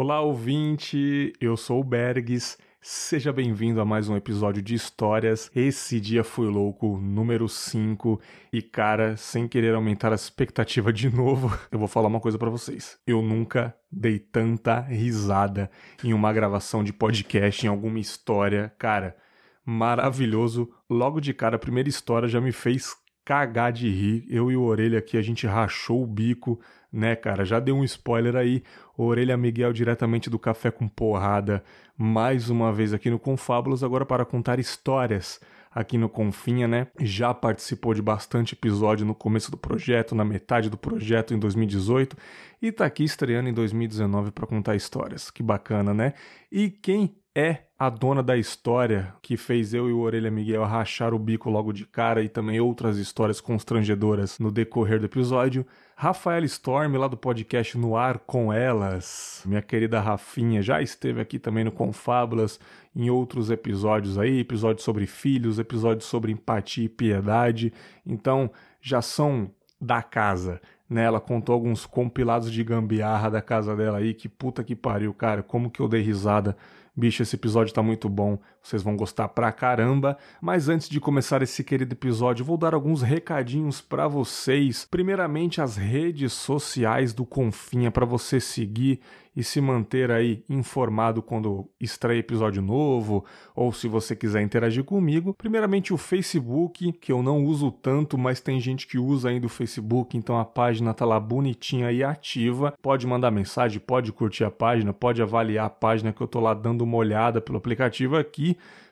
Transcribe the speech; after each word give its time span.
Olá, 0.00 0.20
ouvinte! 0.20 1.32
Eu 1.40 1.56
sou 1.56 1.80
o 1.80 1.84
Bergs. 1.84 2.56
Seja 2.80 3.32
bem-vindo 3.32 3.80
a 3.80 3.84
mais 3.84 4.08
um 4.08 4.16
episódio 4.16 4.62
de 4.62 4.72
Histórias. 4.72 5.50
Esse 5.52 5.98
dia 5.98 6.22
foi 6.22 6.46
louco, 6.46 6.98
número 6.98 7.48
5. 7.48 8.20
E 8.52 8.62
cara, 8.62 9.16
sem 9.16 9.48
querer 9.48 9.74
aumentar 9.74 10.12
a 10.12 10.14
expectativa 10.14 10.92
de 10.92 11.10
novo, 11.10 11.52
eu 11.72 11.80
vou 11.80 11.88
falar 11.88 12.06
uma 12.06 12.20
coisa 12.20 12.38
para 12.38 12.48
vocês. 12.48 12.96
Eu 13.04 13.20
nunca 13.20 13.74
dei 13.90 14.20
tanta 14.20 14.78
risada 14.78 15.68
em 16.04 16.12
uma 16.12 16.32
gravação 16.32 16.84
de 16.84 16.92
podcast, 16.92 17.66
em 17.66 17.68
alguma 17.68 17.98
história. 17.98 18.72
Cara, 18.78 19.16
maravilhoso. 19.64 20.72
Logo 20.88 21.20
de 21.20 21.34
cara, 21.34 21.56
a 21.56 21.58
primeira 21.58 21.88
história 21.88 22.28
já 22.28 22.40
me 22.40 22.52
fez 22.52 22.94
cagar 23.28 23.70
de 23.70 23.90
rir. 23.90 24.24
Eu 24.26 24.50
e 24.50 24.56
o 24.56 24.62
Orelha 24.62 24.98
aqui, 24.98 25.18
a 25.18 25.20
gente 25.20 25.46
rachou 25.46 26.02
o 26.02 26.06
bico, 26.06 26.58
né, 26.90 27.14
cara? 27.14 27.44
Já 27.44 27.60
deu 27.60 27.76
um 27.76 27.84
spoiler 27.84 28.34
aí. 28.34 28.62
Orelha 28.96 29.36
Miguel 29.36 29.70
diretamente 29.70 30.30
do 30.30 30.38
Café 30.38 30.70
com 30.70 30.88
Porrada, 30.88 31.62
mais 31.94 32.48
uma 32.48 32.72
vez 32.72 32.94
aqui 32.94 33.10
no 33.10 33.18
Confábulos, 33.18 33.84
agora 33.84 34.06
para 34.06 34.24
contar 34.24 34.58
histórias 34.58 35.38
aqui 35.70 35.98
no 35.98 36.08
Confinha, 36.08 36.66
né? 36.66 36.86
Já 36.98 37.34
participou 37.34 37.92
de 37.92 38.00
bastante 38.00 38.54
episódio 38.54 39.04
no 39.04 39.14
começo 39.14 39.50
do 39.50 39.58
projeto, 39.58 40.14
na 40.14 40.24
metade 40.24 40.70
do 40.70 40.78
projeto 40.78 41.34
em 41.34 41.38
2018 41.38 42.16
e 42.62 42.72
tá 42.72 42.86
aqui 42.86 43.04
estreando 43.04 43.50
em 43.50 43.52
2019 43.52 44.30
para 44.30 44.46
contar 44.46 44.74
histórias. 44.74 45.30
Que 45.30 45.42
bacana, 45.42 45.92
né? 45.92 46.14
E 46.50 46.70
quem 46.70 47.14
é 47.38 47.66
a 47.78 47.88
dona 47.88 48.20
da 48.20 48.36
história 48.36 49.14
que 49.22 49.36
fez 49.36 49.72
eu 49.72 49.88
e 49.88 49.92
o 49.92 50.00
Orelha 50.00 50.28
Miguel 50.28 50.64
rachar 50.64 51.14
o 51.14 51.18
bico 51.20 51.48
logo 51.48 51.72
de 51.72 51.86
cara 51.86 52.20
e 52.20 52.28
também 52.28 52.58
outras 52.58 52.98
histórias 52.98 53.40
constrangedoras 53.40 54.40
no 54.40 54.50
decorrer 54.50 54.98
do 54.98 55.06
episódio. 55.06 55.64
Rafael 55.94 56.42
Storm, 56.42 56.96
lá 56.96 57.06
do 57.06 57.16
podcast 57.16 57.78
No 57.78 57.96
Ar 57.96 58.18
com 58.18 58.52
Elas. 58.52 59.44
Minha 59.46 59.62
querida 59.62 60.00
Rafinha 60.00 60.60
já 60.60 60.82
esteve 60.82 61.20
aqui 61.20 61.38
também 61.38 61.62
no 61.62 61.70
Confábulas 61.70 62.58
em 62.94 63.08
outros 63.08 63.52
episódios 63.52 64.18
aí, 64.18 64.40
episódios 64.40 64.82
sobre 64.82 65.06
filhos, 65.06 65.60
episódios 65.60 66.06
sobre 66.06 66.32
empatia 66.32 66.86
e 66.86 66.88
piedade. 66.88 67.72
Então, 68.04 68.50
já 68.80 69.00
são 69.00 69.48
da 69.80 70.02
casa 70.02 70.60
né? 70.88 71.04
Ela 71.04 71.20
contou 71.20 71.52
alguns 71.52 71.84
compilados 71.84 72.50
de 72.50 72.64
gambiarra 72.64 73.30
da 73.30 73.42
casa 73.42 73.76
dela 73.76 73.98
aí, 73.98 74.14
que 74.14 74.28
puta 74.28 74.64
que 74.64 74.74
pariu, 74.74 75.12
cara, 75.12 75.42
como 75.42 75.70
que 75.70 75.80
eu 75.80 75.88
dei 75.88 76.00
risada. 76.00 76.56
Bicho, 76.98 77.22
esse 77.22 77.36
episódio 77.36 77.72
tá 77.72 77.80
muito 77.80 78.08
bom, 78.08 78.40
vocês 78.62 78.82
vão 78.82 78.96
gostar 78.96 79.28
pra 79.28 79.52
caramba. 79.52 80.16
Mas 80.40 80.68
antes 80.68 80.88
de 80.88 81.00
começar 81.00 81.42
esse 81.42 81.64
querido 81.64 81.94
episódio, 81.94 82.44
vou 82.44 82.56
dar 82.56 82.74
alguns 82.74 83.02
recadinhos 83.02 83.80
para 83.80 84.06
vocês. 84.06 84.86
Primeiramente, 84.90 85.60
as 85.60 85.76
redes 85.76 86.32
sociais 86.32 87.12
do 87.12 87.24
Confinha 87.24 87.90
para 87.90 88.04
você 88.04 88.40
seguir 88.40 89.00
e 89.38 89.44
se 89.44 89.60
manter 89.60 90.10
aí 90.10 90.42
informado 90.48 91.22
quando 91.22 91.70
estreia 91.80 92.18
episódio 92.18 92.60
novo, 92.60 93.24
ou 93.54 93.72
se 93.72 93.86
você 93.86 94.16
quiser 94.16 94.42
interagir 94.42 94.82
comigo. 94.82 95.32
Primeiramente, 95.32 95.94
o 95.94 95.96
Facebook, 95.96 96.90
que 96.94 97.12
eu 97.12 97.22
não 97.22 97.44
uso 97.44 97.70
tanto, 97.70 98.18
mas 98.18 98.40
tem 98.40 98.58
gente 98.58 98.88
que 98.88 98.98
usa 98.98 99.28
ainda 99.28 99.46
o 99.46 99.48
Facebook, 99.48 100.16
então 100.16 100.36
a 100.36 100.44
página 100.44 100.92
tá 100.92 101.04
lá 101.04 101.20
bonitinha 101.20 101.92
e 101.92 102.02
ativa. 102.02 102.74
Pode 102.82 103.06
mandar 103.06 103.30
mensagem, 103.30 103.78
pode 103.78 104.10
curtir 104.10 104.42
a 104.42 104.50
página, 104.50 104.92
pode 104.92 105.22
avaliar 105.22 105.66
a 105.66 105.70
página 105.70 106.12
que 106.12 106.20
eu 106.20 106.26
tô 106.26 106.40
lá 106.40 106.52
dando 106.52 106.82
uma 106.82 106.96
olhada 106.96 107.40
pelo 107.40 107.58
aplicativo 107.58 108.16
aqui 108.16 108.47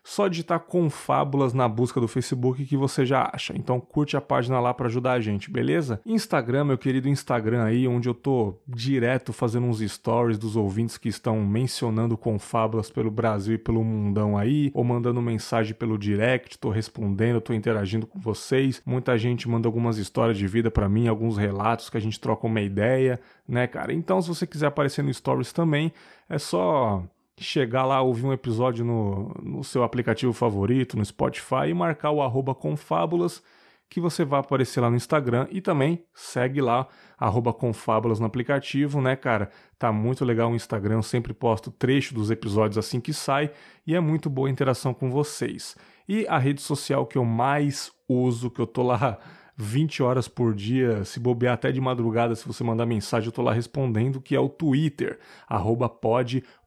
só 0.07 0.29
digitar 0.29 0.61
Confábulas 0.61 1.53
na 1.53 1.69
busca 1.69 2.01
do 2.01 2.07
Facebook 2.07 2.65
que 2.65 2.77
você 2.77 3.05
já 3.05 3.29
acha. 3.33 3.53
Então 3.57 3.81
curte 3.81 4.17
a 4.17 4.21
página 4.21 4.61
lá 4.61 4.73
para 4.73 4.87
ajudar 4.87 5.15
a 5.15 5.21
gente, 5.21 5.51
beleza? 5.51 6.01
Instagram, 6.07 6.65
meu 6.65 6.79
querido 6.79 7.09
Instagram 7.09 7.65
aí, 7.65 7.89
onde 7.89 8.09
eu 8.09 8.15
tô 8.15 8.55
direto 8.69 9.33
fazendo 9.33 9.67
uns 9.67 9.81
stories 9.81 10.39
dos 10.39 10.55
ouvintes 10.55 10.97
que 10.97 11.09
estão 11.09 11.45
mencionando 11.45 12.17
Confábulas 12.17 12.89
pelo 12.89 13.11
Brasil 13.11 13.55
e 13.55 13.59
pelo 13.59 13.83
mundão 13.83 14.39
aí, 14.39 14.71
ou 14.73 14.84
mandando 14.84 15.21
mensagem 15.21 15.75
pelo 15.75 15.99
direct, 15.99 16.57
tô 16.57 16.71
respondendo, 16.71 17.41
tô 17.41 17.53
interagindo 17.53 18.07
com 18.07 18.21
vocês. 18.21 18.81
Muita 18.87 19.19
gente 19.19 19.49
manda 19.49 19.67
algumas 19.67 19.99
histórias 19.99 20.38
de 20.38 20.47
vida 20.47 20.71
para 20.71 20.88
mim, 20.88 21.09
alguns 21.09 21.37
relatos 21.37 21.91
que 21.91 21.97
a 21.97 22.00
gente 22.00 22.21
troca 22.21 22.47
uma 22.47 22.61
ideia, 22.61 23.19
né, 23.49 23.67
cara? 23.67 23.93
Então 23.93 24.23
se 24.23 24.28
você 24.28 24.47
quiser 24.47 24.67
aparecer 24.67 25.03
no 25.03 25.12
stories 25.12 25.53
também, 25.53 25.93
é 26.28 26.38
só 26.38 27.03
chegar 27.39 27.85
lá, 27.85 28.01
ouvir 28.01 28.25
um 28.25 28.33
episódio 28.33 28.85
no, 28.85 29.35
no 29.43 29.65
seu 29.65 29.83
aplicativo 29.83 30.33
favorito, 30.33 30.97
no 30.97 31.05
Spotify, 31.05 31.69
e 31.69 31.75
marcar 31.75 32.11
o 32.11 32.23
arroba 32.23 32.55
confábulas, 32.55 33.43
que 33.89 34.01
você 34.01 34.25
vai 34.25 34.41
aparecer 34.41 34.81
lá 34.81 34.91
no 34.91 34.97
Instagram 34.97 35.47
e 35.51 35.61
também 35.61 36.05
segue 36.13 36.61
lá, 36.61 36.89
arroba 37.17 37.53
confábulas 37.53 38.19
no 38.19 38.27
aplicativo, 38.27 39.01
né, 39.01 39.15
cara? 39.15 39.51
Tá 39.79 39.93
muito 39.93 40.25
legal 40.25 40.51
o 40.51 40.57
Instagram, 40.57 40.97
eu 40.97 41.03
sempre 41.03 41.33
posto 41.33 41.71
trecho 41.71 42.15
dos 42.15 42.31
episódios 42.31 42.79
assim 42.79 43.01
que 43.01 43.13
sai 43.13 43.51
e 43.87 43.95
é 43.95 44.01
muito 44.01 44.29
boa 44.29 44.49
a 44.49 44.51
interação 44.51 44.93
com 44.93 45.11
vocês. 45.11 45.77
E 46.09 46.27
a 46.29 46.39
rede 46.39 46.61
social 46.61 47.07
que 47.07 47.19
eu 47.19 47.25
mais 47.25 47.93
uso, 48.09 48.51
que 48.51 48.61
eu 48.61 48.67
tô 48.67 48.83
lá 48.83 49.19
20 49.57 50.03
horas 50.03 50.29
por 50.29 50.55
dia, 50.55 51.03
se 51.05 51.19
bobear 51.19 51.55
até 51.55 51.73
de 51.73 51.81
madrugada, 51.81 52.35
se 52.35 52.47
você 52.47 52.63
mandar 52.63 52.85
mensagem, 52.85 53.27
eu 53.27 53.33
tô 53.33 53.41
lá 53.41 53.55
respondendo, 53.55 54.21
que 54.21 54.37
é 54.37 54.41
o 54.41 54.51
Twitter, 54.51 55.19
arroba 55.49 55.89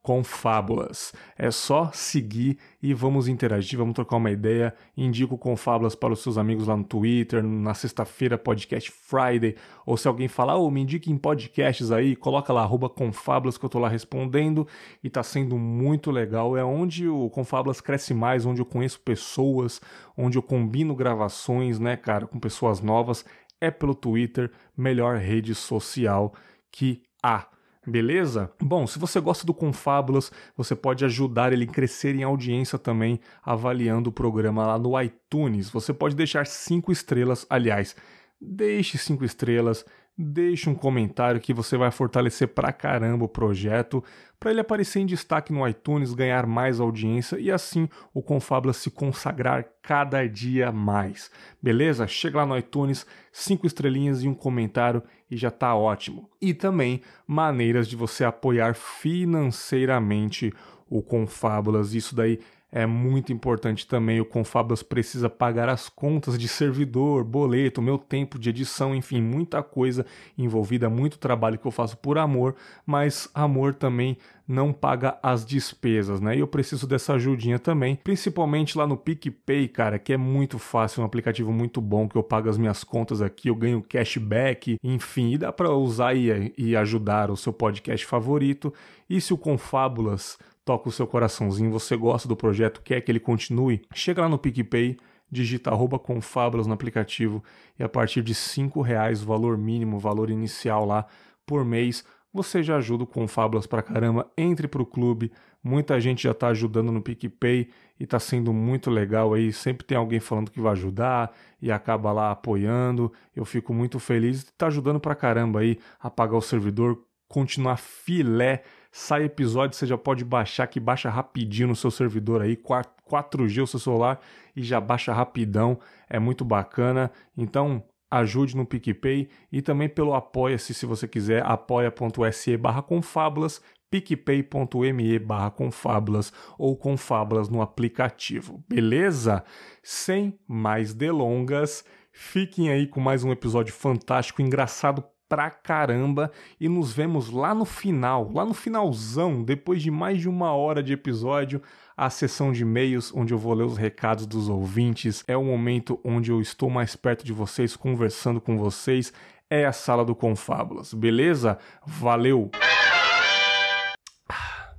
podconfábulas. 0.03 1.13
É 1.37 1.51
só 1.51 1.91
seguir 1.93 2.57
e 2.81 2.93
vamos 2.93 3.27
interagir, 3.27 3.77
vamos 3.77 3.93
trocar 3.93 4.17
uma 4.17 4.31
ideia. 4.31 4.73
Indico 4.97 5.37
Confábulas 5.37 5.95
para 5.95 6.13
os 6.13 6.21
seus 6.21 6.37
amigos 6.37 6.67
lá 6.67 6.75
no 6.75 6.83
Twitter, 6.83 7.43
na 7.43 7.73
sexta-feira, 7.73 8.37
podcast 8.37 8.91
Friday, 8.91 9.55
ou 9.85 9.97
se 9.97 10.07
alguém 10.07 10.27
falar, 10.27 10.57
ô, 10.57 10.65
oh, 10.65 10.71
me 10.71 10.81
indique 10.81 11.11
em 11.11 11.17
podcasts 11.17 11.91
aí, 11.91 12.15
coloca 12.15 12.51
lá, 12.51 12.61
arroba 12.61 12.89
Confábulas, 12.89 13.57
que 13.57 13.65
eu 13.65 13.69
tô 13.69 13.79
lá 13.79 13.89
respondendo, 13.89 14.67
e 15.03 15.09
tá 15.09 15.23
sendo 15.23 15.57
muito 15.57 16.11
legal. 16.11 16.57
É 16.57 16.63
onde 16.63 17.07
o 17.07 17.29
Confábulas 17.29 17.81
cresce 17.81 18.13
mais, 18.13 18.45
onde 18.45 18.61
eu 18.61 18.65
conheço 18.65 18.99
pessoas, 19.01 19.81
onde 20.17 20.37
eu 20.37 20.41
combino 20.41 20.95
gravações, 20.95 21.79
né, 21.79 21.95
cara, 21.95 22.25
com 22.25 22.39
pessoas 22.39 22.81
novas 22.81 23.25
é 23.61 23.69
pelo 23.69 23.93
Twitter, 23.93 24.49
melhor 24.75 25.17
rede 25.17 25.53
social 25.53 26.33
que 26.71 27.03
há. 27.21 27.45
Beleza? 27.89 28.51
Bom, 28.61 28.85
se 28.85 28.99
você 28.99 29.19
gosta 29.19 29.45
do 29.45 29.53
Confábulas, 29.53 30.31
você 30.55 30.75
pode 30.75 31.03
ajudar 31.05 31.51
ele 31.51 31.63
a 31.63 31.67
crescer 31.67 32.15
em 32.15 32.21
audiência 32.21 32.77
também, 32.77 33.19
avaliando 33.43 34.11
o 34.11 34.13
programa 34.13 34.65
lá 34.67 34.77
no 34.77 34.99
iTunes. 35.01 35.69
Você 35.71 35.91
pode 35.91 36.15
deixar 36.15 36.45
cinco 36.45 36.91
estrelas, 36.91 37.47
aliás, 37.49 37.95
deixe 38.39 38.97
cinco 38.97 39.25
estrelas, 39.25 39.83
deixe 40.15 40.69
um 40.69 40.75
comentário 40.75 41.41
que 41.41 41.53
você 41.53 41.77
vai 41.77 41.89
fortalecer 41.89 42.49
pra 42.49 42.71
caramba 42.71 43.25
o 43.25 43.29
projeto, 43.29 44.03
para 44.39 44.51
ele 44.51 44.59
aparecer 44.59 44.99
em 44.99 45.05
destaque 45.05 45.51
no 45.51 45.67
iTunes, 45.67 46.13
ganhar 46.13 46.45
mais 46.45 46.79
audiência 46.79 47.39
e 47.39 47.49
assim 47.49 47.89
o 48.13 48.21
Confabla 48.21 48.71
se 48.71 48.91
consagrar 48.91 49.65
cada 49.81 50.27
dia 50.27 50.71
mais. 50.71 51.31
Beleza? 51.61 52.05
Chega 52.05 52.37
lá 52.37 52.45
no 52.45 52.57
iTunes, 52.57 53.05
cinco 53.31 53.65
estrelinhas 53.65 54.21
e 54.21 54.27
um 54.27 54.33
comentário 54.35 55.01
e 55.29 55.37
já 55.37 55.51
tá 55.51 55.75
ótimo. 55.75 56.29
E 56.41 56.53
também 56.53 57.01
maneiras 57.27 57.87
de 57.87 57.95
você 57.95 58.23
apoiar 58.23 58.73
financeiramente 58.73 60.53
o 60.89 61.01
Confábulas. 61.01 61.93
Isso 61.93 62.15
daí 62.15 62.39
é 62.71 62.85
muito 62.85 63.33
importante 63.33 63.87
também. 63.87 64.21
O 64.21 64.25
Confablas 64.25 64.83
precisa 64.83 65.29
pagar 65.29 65.69
as 65.69 65.89
contas 65.89 66.37
de 66.37 66.47
servidor, 66.47 67.23
boleto, 67.23 67.81
meu 67.81 67.97
tempo 67.97 68.37
de 68.37 68.49
edição, 68.49 68.95
enfim, 68.95 69.21
muita 69.21 69.63
coisa 69.63 70.05
envolvida, 70.37 70.89
muito 70.89 71.17
trabalho 71.17 71.57
que 71.57 71.65
eu 71.65 71.71
faço 71.71 71.97
por 71.97 72.17
amor, 72.17 72.55
mas 72.85 73.29
amor 73.33 73.73
também 73.73 74.17
não 74.47 74.73
paga 74.73 75.17
as 75.21 75.45
despesas, 75.45 76.19
né? 76.19 76.35
E 76.35 76.39
eu 76.39 76.47
preciso 76.47 76.87
dessa 76.87 77.13
ajudinha 77.13 77.59
também, 77.59 77.95
principalmente 77.95 78.77
lá 78.77 78.87
no 78.87 78.97
PicPay, 78.97 79.67
cara, 79.67 79.99
que 79.99 80.11
é 80.11 80.17
muito 80.17 80.57
fácil, 80.57 81.03
um 81.03 81.05
aplicativo 81.05 81.51
muito 81.51 81.79
bom 81.79 82.09
que 82.09 82.15
eu 82.15 82.23
pago 82.23 82.49
as 82.49 82.57
minhas 82.57 82.83
contas 82.83 83.21
aqui, 83.21 83.49
eu 83.49 83.55
ganho 83.55 83.83
cashback, 83.87 84.77
enfim, 84.83 85.33
e 85.33 85.37
dá 85.37 85.51
para 85.51 85.71
usar 85.71 86.15
e, 86.15 86.51
e 86.57 86.75
ajudar 86.75 87.29
o 87.29 87.37
seu 87.37 87.53
podcast 87.53 88.05
favorito. 88.07 88.73
E 89.07 89.21
se 89.21 89.33
o 89.33 89.37
Confábulas 89.37 90.37
toca 90.69 90.87
o 90.87 90.91
seu 90.91 91.07
coraçãozinho, 91.07 91.71
você 91.71 91.97
gosta 91.97 92.27
do 92.27 92.35
projeto, 92.35 92.83
quer 92.83 93.01
que 93.01 93.11
ele 93.11 93.19
continue, 93.19 93.81
chega 93.91 94.21
lá 94.21 94.29
no 94.29 94.37
PicPay, 94.37 94.97
digita 95.27 95.71
arroba 95.71 95.97
confabras 95.97 96.67
no 96.67 96.73
aplicativo 96.75 97.43
e 97.79 97.83
a 97.83 97.89
partir 97.89 98.21
de 98.21 98.35
cinco 98.35 98.79
reais, 98.79 99.23
o 99.23 99.25
valor 99.25 99.57
mínimo, 99.57 99.97
valor 99.97 100.29
inicial 100.29 100.85
lá 100.85 101.07
por 101.43 101.65
mês, 101.65 102.05
você 102.31 102.61
já 102.61 102.77
ajuda 102.77 103.03
o 103.03 103.07
Confablas 103.07 103.65
pra 103.65 103.81
caramba, 103.81 104.31
entre 104.37 104.67
pro 104.67 104.85
clube, 104.85 105.31
muita 105.63 105.99
gente 105.99 106.21
já 106.21 106.35
tá 106.35 106.49
ajudando 106.49 106.91
no 106.91 107.01
PicPay 107.01 107.71
e 107.99 108.05
tá 108.05 108.19
sendo 108.19 108.53
muito 108.53 108.91
legal 108.91 109.33
aí, 109.33 109.51
sempre 109.51 109.87
tem 109.87 109.97
alguém 109.97 110.19
falando 110.19 110.51
que 110.51 110.61
vai 110.61 110.73
ajudar 110.73 111.35
e 111.59 111.71
acaba 111.71 112.11
lá 112.11 112.29
apoiando, 112.29 113.11
eu 113.35 113.43
fico 113.43 113.73
muito 113.73 113.97
feliz, 113.97 114.43
tá 114.55 114.67
ajudando 114.67 114.99
pra 114.99 115.15
caramba 115.15 115.61
aí 115.61 115.79
a 115.99 116.11
pagar 116.11 116.37
o 116.37 116.41
servidor, 116.43 117.03
continuar 117.27 117.77
filé 117.77 118.61
sai 118.91 119.23
episódio, 119.23 119.75
você 119.75 119.85
já 119.85 119.97
pode 119.97 120.25
baixar, 120.25 120.67
que 120.67 120.79
baixa 120.79 121.09
rapidinho 121.09 121.69
no 121.69 121.75
seu 121.75 121.91
servidor 121.91 122.41
aí, 122.41 122.55
4G 122.55 123.63
o 123.63 123.67
seu 123.67 123.79
celular 123.79 124.19
e 124.55 124.63
já 124.63 124.79
baixa 124.79 125.13
rapidão, 125.13 125.79
é 126.09 126.19
muito 126.19 126.43
bacana. 126.43 127.11
Então, 127.37 127.83
ajude 128.09 128.55
no 128.55 128.65
PicPay 128.65 129.29
e 129.51 129.61
também 129.61 129.87
pelo 129.87 130.13
Apoia-se, 130.13 130.73
se 130.73 130.85
você 130.85 131.07
quiser, 131.07 131.45
apoia.se 131.45 132.57
barra 132.57 132.81
confábulas, 132.81 133.61
picpay.me 133.89 135.19
barra 135.19 135.51
confábulas 135.51 136.33
ou 136.57 136.75
confábulas 136.75 137.49
no 137.49 137.61
aplicativo, 137.61 138.63
beleza? 138.67 139.43
Sem 139.83 140.39
mais 140.47 140.93
delongas, 140.93 141.83
fiquem 142.11 142.69
aí 142.69 142.87
com 142.87 142.99
mais 142.99 143.23
um 143.23 143.31
episódio 143.31 143.73
fantástico, 143.73 144.41
engraçado 144.41 145.03
pra 145.29 145.51
caramba 145.51 146.31
e 146.59 146.67
nos 146.67 146.91
vemos 146.91 147.29
lá 147.29 147.53
no 147.53 147.63
final, 147.63 148.31
lá 148.33 148.43
no 148.43 148.53
finalzão, 148.55 149.43
depois 149.43 149.81
de 149.81 149.91
mais 149.91 150.19
de 150.19 150.27
uma 150.27 150.51
hora 150.51 150.81
de 150.81 150.91
episódio, 150.91 151.61
a 151.95 152.09
sessão 152.09 152.51
de 152.51 152.63
e-mails 152.63 153.13
onde 153.15 153.33
eu 153.33 153.37
vou 153.37 153.53
ler 153.53 153.65
os 153.65 153.77
recados 153.77 154.25
dos 154.25 154.49
ouvintes. 154.49 155.23
É 155.27 155.37
o 155.37 155.43
momento 155.43 155.99
onde 156.03 156.31
eu 156.31 156.41
estou 156.41 156.69
mais 156.69 156.95
perto 156.95 157.23
de 157.23 157.31
vocês, 157.31 157.75
conversando 157.75 158.41
com 158.41 158.57
vocês. 158.57 159.13
É 159.49 159.65
a 159.65 159.71
sala 159.71 160.03
do 160.03 160.15
Confábulas, 160.15 160.93
beleza? 160.93 161.57
Valeu! 161.85 162.49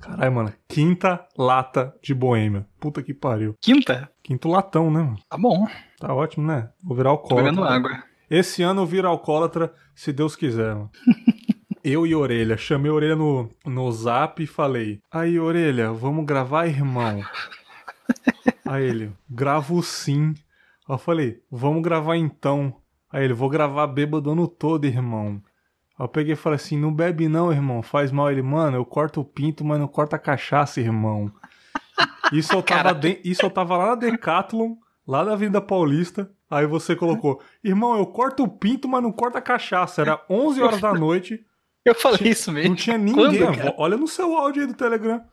Caralho, 0.00 0.32
mano. 0.32 0.52
Quinta 0.67 1.26
lata 1.37 1.94
de 2.02 2.14
boêmia. 2.14 2.67
Puta 2.81 3.02
que 3.02 3.12
pariu. 3.12 3.55
Quinta? 3.61 4.11
Quinto 4.23 4.49
latão, 4.49 4.91
né? 4.91 5.02
Mano? 5.02 5.19
Tá 5.29 5.37
bom. 5.38 5.67
Tá 6.00 6.14
ótimo, 6.14 6.47
né? 6.47 6.70
Vou 6.82 6.97
virar 6.97 7.11
alcoólatra. 7.11 7.55
Tô 7.55 7.62
bebendo 7.62 7.64
água. 7.64 8.10
Esse 8.31 8.62
ano 8.62 8.82
eu 8.82 8.87
viro 8.87 9.09
alcoólatra, 9.09 9.75
se 9.93 10.12
Deus 10.12 10.37
quiser, 10.37 10.73
mano. 10.73 10.91
eu 11.82 12.06
e 12.06 12.15
Orelha. 12.15 12.56
Chamei 12.56 12.91
a 12.91 12.94
Orelha 12.94 13.17
no, 13.17 13.50
no 13.67 13.91
zap 13.91 14.41
e 14.41 14.47
falei: 14.47 15.00
Aí, 15.11 15.38
Orelha, 15.38 15.93
vamos 15.93 16.25
gravar, 16.25 16.67
irmão? 16.67 17.23
Aí 18.65 18.85
ele: 18.85 19.12
Gravo 19.29 19.82
sim. 19.82 20.35
Eu 20.88 20.97
falei: 20.97 21.43
Vamos 21.50 21.82
gravar 21.82 22.17
então. 22.17 22.77
Aí 23.11 23.25
ele: 23.25 23.35
Vou 23.35 23.49
gravar 23.49 23.87
bêbado 23.88 24.31
ano 24.31 24.47
todo, 24.47 24.85
irmão. 24.85 25.43
Eu 25.99 26.09
peguei 26.09 26.35
e 26.35 26.37
falei 26.37 26.56
assim: 26.56 26.79
Não 26.79 26.94
bebe 26.94 27.29
não, 27.29 27.53
irmão. 27.53 27.83
Faz 27.83 28.12
mal. 28.12 28.31
Ele: 28.31 28.43
Mano, 28.43 28.76
eu 28.76 28.85
corto 28.85 29.21
o 29.21 29.25
pinto, 29.25 29.65
mas 29.65 29.81
não 29.81 29.88
corto 29.88 30.15
a 30.15 30.19
cachaça, 30.19 30.81
irmão. 30.81 31.33
Isso 32.33 32.55
eu 32.55 32.62
tava, 32.62 32.94
de... 32.94 33.21
Isso 33.25 33.44
eu 33.44 33.50
tava 33.50 33.76
lá 33.76 33.88
na 33.88 33.94
Decathlon, 33.97 34.76
lá 35.06 35.25
na 35.25 35.33
Avenida 35.33 35.61
Paulista. 35.61 36.31
Aí 36.50 36.67
você 36.67 36.97
colocou, 36.97 37.41
irmão, 37.62 37.97
eu 37.97 38.05
corto 38.06 38.43
o 38.43 38.49
pinto, 38.49 38.88
mas 38.88 39.02
não 39.02 39.12
corto 39.12 39.38
a 39.38 39.41
cachaça. 39.41 40.02
Era 40.02 40.20
11 40.29 40.61
horas 40.61 40.81
da 40.81 40.93
noite. 40.93 41.44
Eu 41.82 41.94
falei 41.94 42.19
tinha, 42.19 42.31
isso 42.31 42.52
mesmo. 42.52 42.69
Não 42.69 42.76
tinha 42.76 42.99
ninguém. 42.99 43.47
Quando, 43.47 43.75
Olha 43.79 43.97
no 43.97 44.06
seu 44.06 44.37
áudio 44.37 44.61
aí 44.61 44.69
do 44.69 44.75
Telegram. 44.75 45.25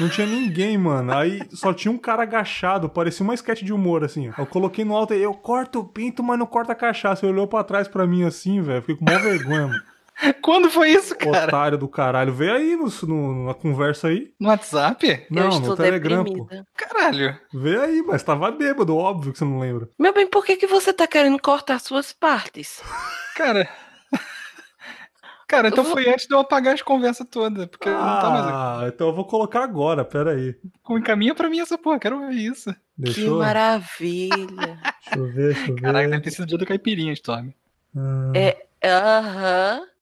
Não 0.00 0.08
tinha 0.08 0.26
ninguém, 0.26 0.78
mano. 0.78 1.12
Aí 1.12 1.40
só 1.50 1.72
tinha 1.72 1.92
um 1.92 1.98
cara 1.98 2.22
agachado, 2.22 2.88
parecia 2.88 3.22
uma 3.22 3.34
sketch 3.34 3.62
de 3.62 3.74
humor, 3.74 4.02
assim. 4.02 4.32
Eu 4.38 4.46
coloquei 4.46 4.86
no 4.86 4.96
alto 4.96 5.12
e 5.12 5.22
eu 5.22 5.34
corto 5.34 5.80
o 5.80 5.84
pinto, 5.84 6.22
mas 6.22 6.38
não 6.38 6.46
corto 6.46 6.72
a 6.72 6.74
cachaça. 6.74 7.26
Ele 7.26 7.34
olhou 7.34 7.46
pra 7.46 7.62
trás 7.62 7.88
pra 7.88 8.06
mim 8.06 8.24
assim, 8.24 8.62
velho. 8.62 8.80
Fiquei 8.80 8.96
com 8.96 9.04
maior 9.04 9.22
vergonha, 9.22 9.66
mano. 9.66 9.82
Quando 10.42 10.70
foi 10.70 10.90
isso, 10.90 11.14
cara? 11.16 11.46
Otário 11.46 11.78
do 11.78 11.88
caralho. 11.88 12.32
Vê 12.32 12.50
aí 12.50 12.76
no, 12.76 12.88
no, 13.06 13.46
na 13.46 13.54
conversa 13.54 14.08
aí. 14.08 14.32
No 14.40 14.48
WhatsApp? 14.48 15.26
Não, 15.30 15.60
no 15.60 15.76
Telegram. 15.76 16.24
Pô. 16.24 16.48
Caralho. 16.74 17.38
Vê 17.52 17.78
aí, 17.78 18.02
mas 18.02 18.22
tava 18.22 18.50
bêbado, 18.50 18.96
óbvio 18.96 19.32
que 19.32 19.38
você 19.38 19.44
não 19.44 19.60
lembra. 19.60 19.88
Meu 19.98 20.12
bem, 20.12 20.26
por 20.26 20.44
que, 20.44 20.56
que 20.56 20.66
você 20.66 20.92
tá 20.92 21.06
querendo 21.06 21.40
cortar 21.40 21.78
suas 21.80 22.12
partes? 22.12 22.82
Cara. 23.36 23.68
Cara, 25.46 25.68
então 25.68 25.84
vou... 25.84 25.92
foi 25.92 26.08
antes 26.08 26.26
de 26.26 26.34
eu 26.34 26.40
apagar 26.40 26.74
as 26.74 26.82
conversas 26.82 27.26
todas, 27.30 27.66
porque 27.66 27.88
ah, 27.88 27.92
não 27.92 28.20
tá 28.20 28.30
mais 28.30 28.44
aqui. 28.46 28.52
Ah, 28.54 28.84
então 28.88 29.08
eu 29.08 29.14
vou 29.14 29.24
colocar 29.24 29.62
agora, 29.62 30.04
pera 30.04 30.32
aí. 30.32 30.56
Encaminha 30.90 31.34
pra 31.34 31.48
mim 31.48 31.60
essa 31.60 31.78
porra, 31.78 32.00
quero 32.00 32.18
ver 32.18 32.32
isso. 32.32 32.74
Deixa 32.96 33.20
que 33.20 33.28
maravilha. 33.28 34.46
deixa 34.46 35.16
eu 35.16 35.26
ver, 35.26 35.54
deixa 35.54 35.70
eu 35.70 35.74
ver. 35.74 35.82
Caraca, 35.82 36.08
deve 36.08 36.22
ter 36.22 36.30
sido 36.30 36.44
o 36.44 36.46
dia 36.46 36.58
do 36.58 36.66
caipirinha, 36.66 37.12
Storm. 37.12 37.50
Hum. 37.94 38.32
É, 38.34 38.66
aham. 38.82 39.78
Uh 39.78 39.84
-huh. 39.84 39.95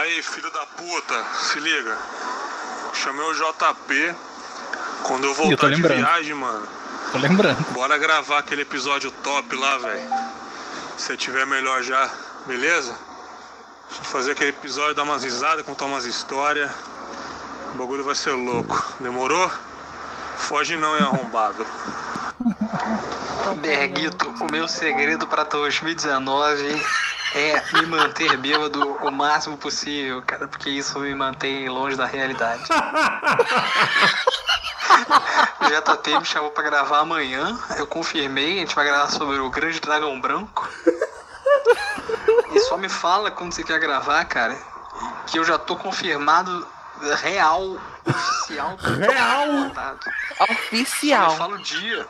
Aí, 0.00 0.22
filho 0.22 0.50
da 0.50 0.64
puta, 0.64 1.24
se 1.34 1.60
liga. 1.60 1.98
Chamei 2.94 3.22
o 3.22 3.34
JP. 3.34 4.14
Quando 5.02 5.24
eu 5.24 5.34
voltar 5.34 5.70
eu 5.70 5.76
de 5.76 5.82
viagem, 5.82 6.32
mano. 6.32 6.66
Tô 7.12 7.18
lembrando. 7.18 7.62
Bora 7.72 7.98
gravar 7.98 8.38
aquele 8.38 8.62
episódio 8.62 9.10
top 9.22 9.54
lá, 9.54 9.76
velho. 9.76 10.08
Se 10.96 11.14
tiver 11.18 11.46
melhor 11.46 11.82
já, 11.82 12.10
beleza? 12.46 12.96
Fazer 14.04 14.32
aquele 14.32 14.50
episódio, 14.50 14.94
dar 14.94 15.02
umas 15.02 15.22
risadas, 15.22 15.66
contar 15.66 15.84
umas 15.84 16.06
histórias. 16.06 16.70
O 17.74 17.76
bagulho 17.78 18.02
vai 18.02 18.14
ser 18.14 18.30
louco. 18.30 18.94
Demorou? 19.00 19.50
Foge 20.38 20.76
não, 20.78 20.96
é 20.96 21.00
arrombado. 21.00 21.66
Berguito, 23.56 24.28
o 24.40 24.50
meu 24.50 24.68
segredo 24.68 25.26
para 25.26 25.44
2019 25.44 26.82
é 27.34 27.62
me 27.74 27.86
manter 27.86 28.36
bêbado 28.36 28.92
o 29.02 29.10
máximo 29.10 29.56
possível, 29.56 30.22
cara, 30.22 30.46
porque 30.46 30.70
isso 30.70 30.98
me 31.00 31.14
mantém 31.14 31.68
longe 31.68 31.96
da 31.96 32.06
realidade. 32.06 32.62
o 35.60 35.64
JT 35.64 36.18
me 36.18 36.24
chamou 36.24 36.50
pra 36.50 36.62
gravar 36.62 37.00
amanhã, 37.00 37.58
eu 37.76 37.86
confirmei, 37.86 38.58
a 38.58 38.60
gente 38.60 38.74
vai 38.74 38.84
gravar 38.84 39.08
sobre 39.10 39.38
o 39.38 39.50
Grande 39.50 39.80
Dragão 39.80 40.20
Branco. 40.20 40.68
E 42.52 42.60
só 42.60 42.76
me 42.76 42.88
fala 42.88 43.30
quando 43.30 43.52
você 43.52 43.62
quer 43.62 43.78
gravar, 43.78 44.24
cara, 44.24 44.56
que 45.26 45.38
eu 45.38 45.44
já 45.44 45.58
tô 45.58 45.76
confirmado 45.76 46.66
real, 47.22 47.78
oficial. 48.06 48.76
Real? 48.76 49.72
Oficial. 50.50 51.30
Só 51.30 51.32
me 51.32 51.38
fala 51.38 51.54
o 51.54 51.58
dia. 51.62 52.06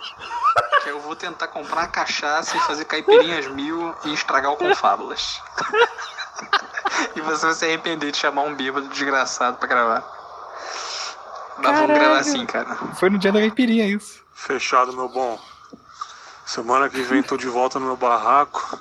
Que 0.83 0.91
eu 0.91 1.01
vou 1.01 1.15
tentar 1.15 1.49
comprar 1.49 1.87
cachaça 1.89 2.57
e 2.57 2.61
fazer 2.61 2.85
caipirinhas 2.85 3.47
mil 3.49 3.95
e 4.05 4.13
estragar 4.13 4.53
o 4.53 4.57
Confábulas. 4.57 5.41
e 7.15 7.21
você 7.21 7.47
vai 7.47 7.55
se 7.55 7.65
arrepender 7.65 8.11
de 8.11 8.19
chamar 8.19 8.43
um 8.43 8.55
bêbado 8.55 8.89
desgraçado 8.89 9.59
pra 9.59 9.69
gravar. 9.69 10.05
Mas 11.59 11.79
vamos 11.79 11.99
gravar 11.99 12.19
assim, 12.19 12.47
cara. 12.47 12.75
Foi 12.95 13.11
no 13.11 13.19
dia 13.19 13.33
da 13.33 13.41
caipirinha 13.41 13.87
isso. 13.87 14.23
Fechado, 14.33 14.93
meu 14.93 15.09
bom. 15.09 15.39
Semana 16.47 16.89
que 16.89 17.01
vem 17.03 17.23
tô 17.23 17.37
de 17.37 17.47
volta 17.47 17.79
no 17.79 17.87
meu 17.87 17.97
barraco. 17.97 18.79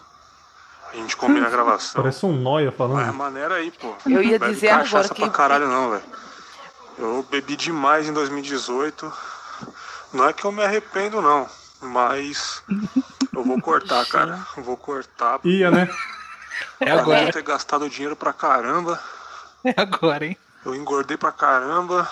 A 0.91 0.95
gente 0.95 1.15
combina 1.15 1.47
a 1.47 1.49
gravação. 1.49 2.01
Parece 2.01 2.25
um 2.25 2.33
noia 2.33 2.71
falando. 2.71 3.05
Mas 3.05 3.15
maneira 3.15 3.55
aí, 3.55 3.69
pô. 3.69 3.93
Eu 4.07 4.23
ia 4.23 4.39
dizer 4.39 4.69
agora 4.69 5.07
que. 5.07 5.21
pra 5.21 5.29
caralho, 5.29 5.67
não, 5.67 5.91
velho. 5.91 6.03
Eu 6.99 7.25
bebi 7.31 7.55
demais 7.55 8.09
em 8.09 8.13
2018. 8.13 9.11
Não 10.13 10.27
é 10.27 10.33
que 10.33 10.43
eu 10.43 10.51
me 10.51 10.61
arrependo, 10.61 11.21
não. 11.21 11.49
Mas 11.81 12.61
eu 13.33 13.41
vou 13.41 13.61
cortar, 13.61 14.05
cara. 14.05 14.45
Eu 14.57 14.63
vou 14.63 14.75
cortar. 14.75 15.39
Ia, 15.45 15.71
né? 15.71 15.89
É 16.77 16.91
agora. 16.91 17.23
Eu 17.23 17.31
ter 17.31 17.41
gastado 17.41 17.89
dinheiro 17.89 18.17
pra 18.17 18.33
caramba. 18.33 19.01
É 19.63 19.73
agora, 19.77 20.25
hein? 20.25 20.37
Eu 20.65 20.75
engordei 20.75 21.15
pra 21.15 21.31
caramba. 21.31 22.09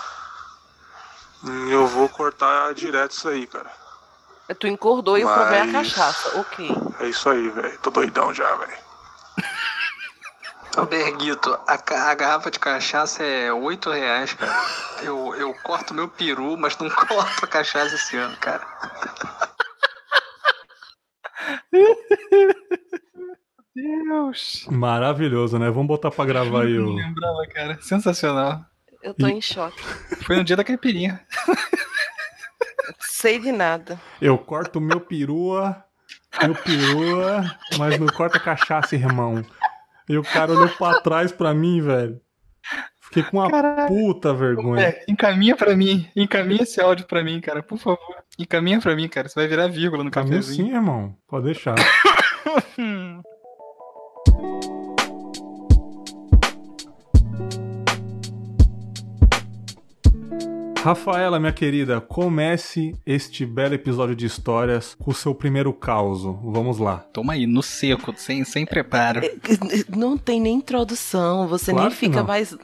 Eu 1.69 1.85
vou 1.85 2.07
cortar 2.07 2.73
direto 2.73 3.11
isso 3.11 3.27
aí, 3.27 3.45
cara. 3.45 3.69
Tu 4.57 4.67
engordou 4.67 5.17
e 5.17 5.25
Mas... 5.25 5.31
o 5.31 5.35
problema 5.35 5.65
é 5.65 5.69
a 5.69 5.83
cachaça, 5.83 6.39
ok. 6.39 6.69
É 7.01 7.07
isso 7.07 7.29
aí, 7.29 7.49
velho. 7.49 7.77
Tô 7.79 7.89
doidão 7.89 8.33
já, 8.33 8.55
velho. 8.55 8.86
Ô 10.77 10.85
Berguito, 10.85 11.57
a, 11.67 11.73
a, 11.73 12.13
garrafa 12.13 12.51
de 12.51 12.59
cachaça 12.59 13.23
é 13.23 13.51
8 13.51 13.89
reais, 13.89 14.33
cara. 14.33 14.53
Eu, 15.01 15.33
eu 15.35 15.53
corto 15.63 15.91
meu 15.91 16.07
peru, 16.07 16.55
mas 16.55 16.77
não 16.77 16.87
corto 16.93 17.45
a 17.45 17.47
cachaça 17.47 17.95
esse 17.95 18.15
ano, 18.15 18.37
cara. 18.37 18.61
Deus. 23.73 24.67
Maravilhoso, 24.69 25.57
né? 25.57 25.69
Vamos 25.69 25.87
botar 25.87 26.11
pra 26.11 26.25
gravar 26.25 26.63
aí 26.63 26.77
o. 26.77 26.93
lembrava, 26.93 27.47
cara. 27.51 27.77
Sensacional. 27.81 28.63
Eu 29.01 29.15
tô 29.15 29.27
e... 29.27 29.31
em 29.31 29.41
choque. 29.41 29.81
Foi 30.25 30.35
no 30.35 30.43
dia 30.43 30.55
da 30.55 30.63
caipirinha. 30.63 31.25
Sei 32.99 33.39
de 33.39 33.51
nada. 33.51 33.99
Eu 34.21 34.37
corto 34.37 34.79
meu 34.79 34.99
perua, 34.99 35.83
meu 36.41 36.53
perua, 36.55 37.57
mas 37.77 37.99
não 37.99 38.07
corta 38.07 38.39
cachaça, 38.39 38.95
irmão. 38.95 39.43
E 40.09 40.17
o 40.17 40.23
cara 40.23 40.51
olhou 40.53 40.69
pra 40.69 40.99
trás 41.01 41.31
pra 41.31 41.53
mim, 41.53 41.81
velho. 41.81 42.19
Fiquei 43.01 43.23
com 43.23 43.37
uma 43.37 43.49
Caralho. 43.49 43.87
puta 43.87 44.33
vergonha. 44.33 44.81
É, 44.87 45.05
encaminha 45.07 45.55
pra 45.55 45.75
mim. 45.75 46.09
Encaminha 46.15 46.63
esse 46.63 46.81
áudio 46.81 47.05
pra 47.05 47.23
mim, 47.23 47.39
cara. 47.39 47.63
Por 47.63 47.77
favor. 47.77 47.99
Encaminha 48.37 48.81
pra 48.81 48.95
mim, 48.95 49.07
cara. 49.07 49.29
Você 49.29 49.39
vai 49.39 49.47
virar 49.47 49.67
vírgula 49.67 50.03
no 50.03 50.11
Caminho 50.11 50.43
sim, 50.43 50.73
irmão. 50.73 51.15
Pode 51.27 51.45
deixar. 51.45 51.75
Rafaela, 60.87 61.37
minha 61.37 61.51
querida, 61.51 61.99
comece 61.99 62.95
este 63.05 63.45
belo 63.45 63.73
episódio 63.73 64.15
de 64.15 64.25
histórias 64.25 64.95
com 64.97 65.11
o 65.11 65.13
seu 65.13 65.35
primeiro 65.35 65.73
caos. 65.73 66.23
Vamos 66.23 66.77
lá. 66.77 66.99
Toma 67.11 67.33
aí, 67.33 67.45
no 67.45 67.61
seco, 67.61 68.13
sem, 68.15 68.45
sem 68.45 68.65
preparo. 68.65 69.19
É, 69.19 69.35
não 69.93 70.17
tem 70.17 70.39
nem 70.39 70.55
introdução, 70.55 71.45
você 71.45 71.71
claro 71.71 71.89
nem 71.89 71.97
fica 71.97 72.23
mais. 72.23 72.55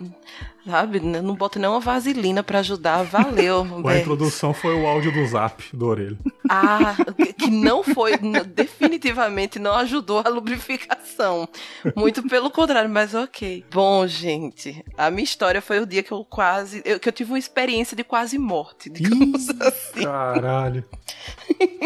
Sabe? 0.66 1.00
Não 1.00 1.36
bota 1.36 1.60
nenhuma 1.60 1.80
vaselina 1.80 2.44
pra 2.44 2.60
ajudar. 2.60 3.04
Valeu, 3.04 3.66
A 3.88 3.98
introdução 3.98 4.54
foi 4.54 4.74
o 4.74 4.86
áudio 4.88 5.12
do 5.12 5.26
zap 5.28 5.64
do 5.76 5.88
orelha. 5.88 6.18
Ah, 6.50 6.96
que- 7.38 7.50
não 7.50 7.84
foi, 7.84 8.14
definitivamente 8.48 9.60
não 9.60 9.74
ajudou 9.76 10.22
a 10.26 10.30
lubrificação. 10.30 11.48
Muito 11.96 12.24
pelo 12.28 12.50
contrário, 12.52 12.90
mas 12.90 13.14
ok. 13.14 13.64
Bom, 13.72 14.06
gente, 14.08 14.84
a 14.98 15.10
minha 15.10 15.24
história 15.24 15.62
foi 15.62 15.80
o 15.80 15.86
dia 15.86 16.04
que 16.04 16.12
eu 16.12 16.24
quase, 16.26 16.82
eu- 16.86 17.00
que 17.00 17.08
eu 17.08 17.14
tive 17.14 17.32
uma 17.32 17.40
experiência 17.40 17.96
de 17.96 18.04
quase 18.04 18.38
morte, 18.38 18.90
digamos 18.90 19.50
assim. 19.50 20.04
Caralho. 20.04 20.84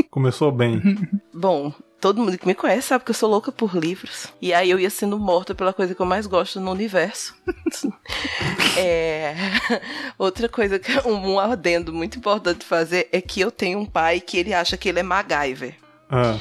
Começou 0.09 0.51
bem. 0.51 0.81
Bom, 1.33 1.71
todo 1.99 2.21
mundo 2.21 2.37
que 2.37 2.47
me 2.47 2.55
conhece 2.55 2.87
sabe 2.87 3.03
que 3.03 3.11
eu 3.11 3.15
sou 3.15 3.29
louca 3.29 3.51
por 3.51 3.75
livros. 3.75 4.27
E 4.41 4.53
aí 4.53 4.69
eu 4.69 4.79
ia 4.79 4.89
sendo 4.89 5.17
morta 5.17 5.55
pela 5.55 5.73
coisa 5.73 5.95
que 5.95 6.01
eu 6.01 6.05
mais 6.05 6.27
gosto 6.27 6.59
no 6.59 6.71
universo. 6.71 7.35
É, 8.79 9.33
Outra 10.19 10.47
coisa, 10.47 10.77
que 10.77 10.91
um, 11.07 11.39
adendo 11.39 11.91
muito 11.91 12.19
importante 12.19 12.63
fazer 12.63 13.09
é 13.11 13.19
que 13.19 13.41
eu 13.41 13.49
tenho 13.49 13.79
um 13.79 13.85
pai 13.87 14.19
que 14.19 14.37
ele 14.37 14.53
acha 14.53 14.77
que 14.77 14.87
ele 14.87 14.99
é 14.99 15.03
MacGyver. 15.03 15.75
Ah, 16.09 16.37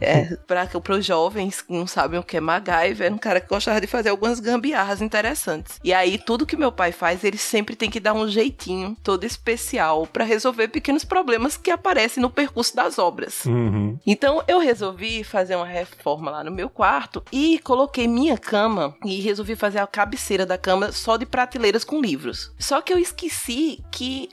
É, 0.00 0.36
para 0.46 0.68
os 0.96 1.04
jovens 1.04 1.60
que 1.60 1.72
não 1.72 1.86
sabem 1.86 2.18
o 2.18 2.22
que 2.22 2.36
é 2.36 2.40
MacGyver, 2.40 3.08
é 3.08 3.14
um 3.14 3.18
cara 3.18 3.40
que 3.40 3.48
gostava 3.48 3.80
de 3.80 3.86
fazer 3.86 4.10
algumas 4.10 4.40
gambiarras 4.40 5.00
interessantes. 5.02 5.80
E 5.82 5.92
aí, 5.92 6.18
tudo 6.18 6.46
que 6.46 6.56
meu 6.56 6.70
pai 6.70 6.92
faz, 6.92 7.24
ele 7.24 7.38
sempre 7.38 7.74
tem 7.74 7.90
que 7.90 8.00
dar 8.00 8.14
um 8.14 8.28
jeitinho 8.28 8.96
todo 9.02 9.24
especial 9.24 10.06
para 10.06 10.24
resolver 10.24 10.68
pequenos 10.68 11.04
problemas 11.04 11.56
que 11.56 11.70
aparecem 11.70 12.22
no 12.22 12.30
percurso 12.30 12.74
das 12.76 12.98
obras. 12.98 13.44
uhum. 13.44 13.98
Então 14.06 14.42
eu 14.46 14.58
resolvi 14.58 15.24
fazer 15.24 15.56
uma 15.56 15.66
reforma 15.66 16.30
lá 16.30 16.44
no 16.44 16.50
meu 16.50 16.68
quarto 16.68 17.22
e 17.32 17.58
coloquei 17.60 18.06
minha 18.06 18.38
cama 18.38 18.94
e 19.04 19.20
resolvi 19.20 19.56
fazer 19.56 19.78
a 19.78 19.86
cabeceira 19.86 20.46
da 20.46 20.58
cama 20.58 20.92
só 20.92 21.16
de 21.16 21.26
prateleiras 21.26 21.84
com 21.84 22.00
livros. 22.00 22.52
Só 22.58 22.80
que 22.80 22.92
eu 22.92 22.98
esqueci 22.98 23.82
que 23.90 24.28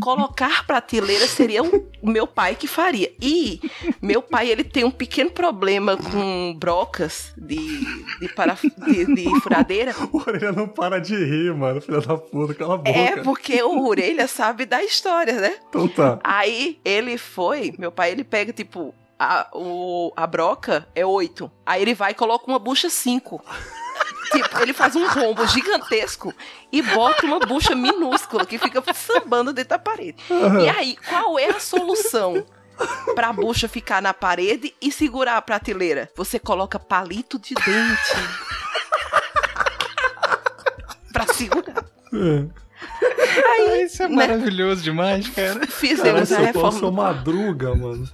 colocar 0.00 0.66
prateleira 0.66 1.26
seria 1.26 1.62
o 1.62 1.88
meu 2.02 2.26
pai 2.26 2.54
que 2.54 2.66
faria. 2.66 3.12
E 3.20 3.60
meu 4.00 4.22
pai 4.22 4.48
ele 4.48 4.64
tem 4.64 4.84
um 4.84 4.90
pequeno 4.90 5.30
problema 5.30 5.96
com 5.96 6.54
brocas 6.58 7.32
de 7.36 7.80
de, 8.20 9.04
de, 9.04 9.14
de 9.14 9.40
furadeira. 9.40 9.94
O 10.12 10.18
orelha 10.18 10.52
não 10.52 10.66
para 10.66 10.98
de 10.98 11.14
rir, 11.14 11.54
mano. 11.54 11.80
Filha 11.80 12.00
da 12.00 12.16
puta, 12.16 12.54
cala 12.54 12.74
a 12.74 12.76
boca. 12.78 12.90
É 12.90 13.16
porque 13.22 13.62
o 13.62 13.86
orelha 13.86 14.26
sabe 14.26 14.66
da 14.66 14.82
história, 14.82 15.34
né? 15.34 15.56
Então 15.68 15.86
tá. 15.86 16.18
Aí 16.24 16.80
ele 16.84 17.16
foi, 17.16 17.72
meu 17.78 17.92
pai, 17.92 18.10
ele 18.10 18.24
pega, 18.24 18.52
tipo, 18.52 18.94
a, 19.18 19.48
o, 19.52 20.12
a 20.16 20.26
broca 20.26 20.88
é 20.94 21.04
8. 21.04 21.50
Aí 21.64 21.82
ele 21.82 21.94
vai 21.94 22.12
e 22.12 22.14
coloca 22.14 22.46
uma 22.46 22.58
bucha 22.58 22.88
5. 22.88 23.42
Tipo, 24.30 24.58
ele 24.60 24.72
faz 24.72 24.96
um 24.96 25.06
rombo 25.08 25.46
gigantesco 25.46 26.34
e 26.72 26.82
bota 26.82 27.26
uma 27.26 27.38
bucha 27.40 27.74
minúscula 27.74 28.46
que 28.46 28.58
fica 28.58 28.82
sambando 28.94 29.52
dentro 29.52 29.70
da 29.70 29.78
parede. 29.78 30.22
E 30.62 30.68
aí, 30.68 30.96
qual 30.96 31.38
é 31.38 31.50
a 31.50 31.60
solução? 31.60 32.44
Pra 33.14 33.32
bucha 33.32 33.68
ficar 33.68 34.00
na 34.00 34.14
parede 34.14 34.74
e 34.80 34.90
segurar 34.90 35.36
a 35.36 35.42
prateleira. 35.42 36.10
Você 36.16 36.38
coloca 36.38 36.78
palito 36.78 37.38
de 37.38 37.54
dente. 37.54 38.12
pra 41.12 41.26
segurar. 41.34 41.84
É. 42.14 42.70
Isso 43.84 44.02
é 44.02 44.08
né? 44.08 44.16
maravilhoso 44.16 44.82
demais, 44.82 45.28
cara. 45.28 45.66
Fizemos 45.66 46.32
a 46.32 46.38
reforma. 46.38 46.72
seu 46.72 46.80
do 46.80 46.92
madruga, 46.92 47.74
mano. 47.74 48.08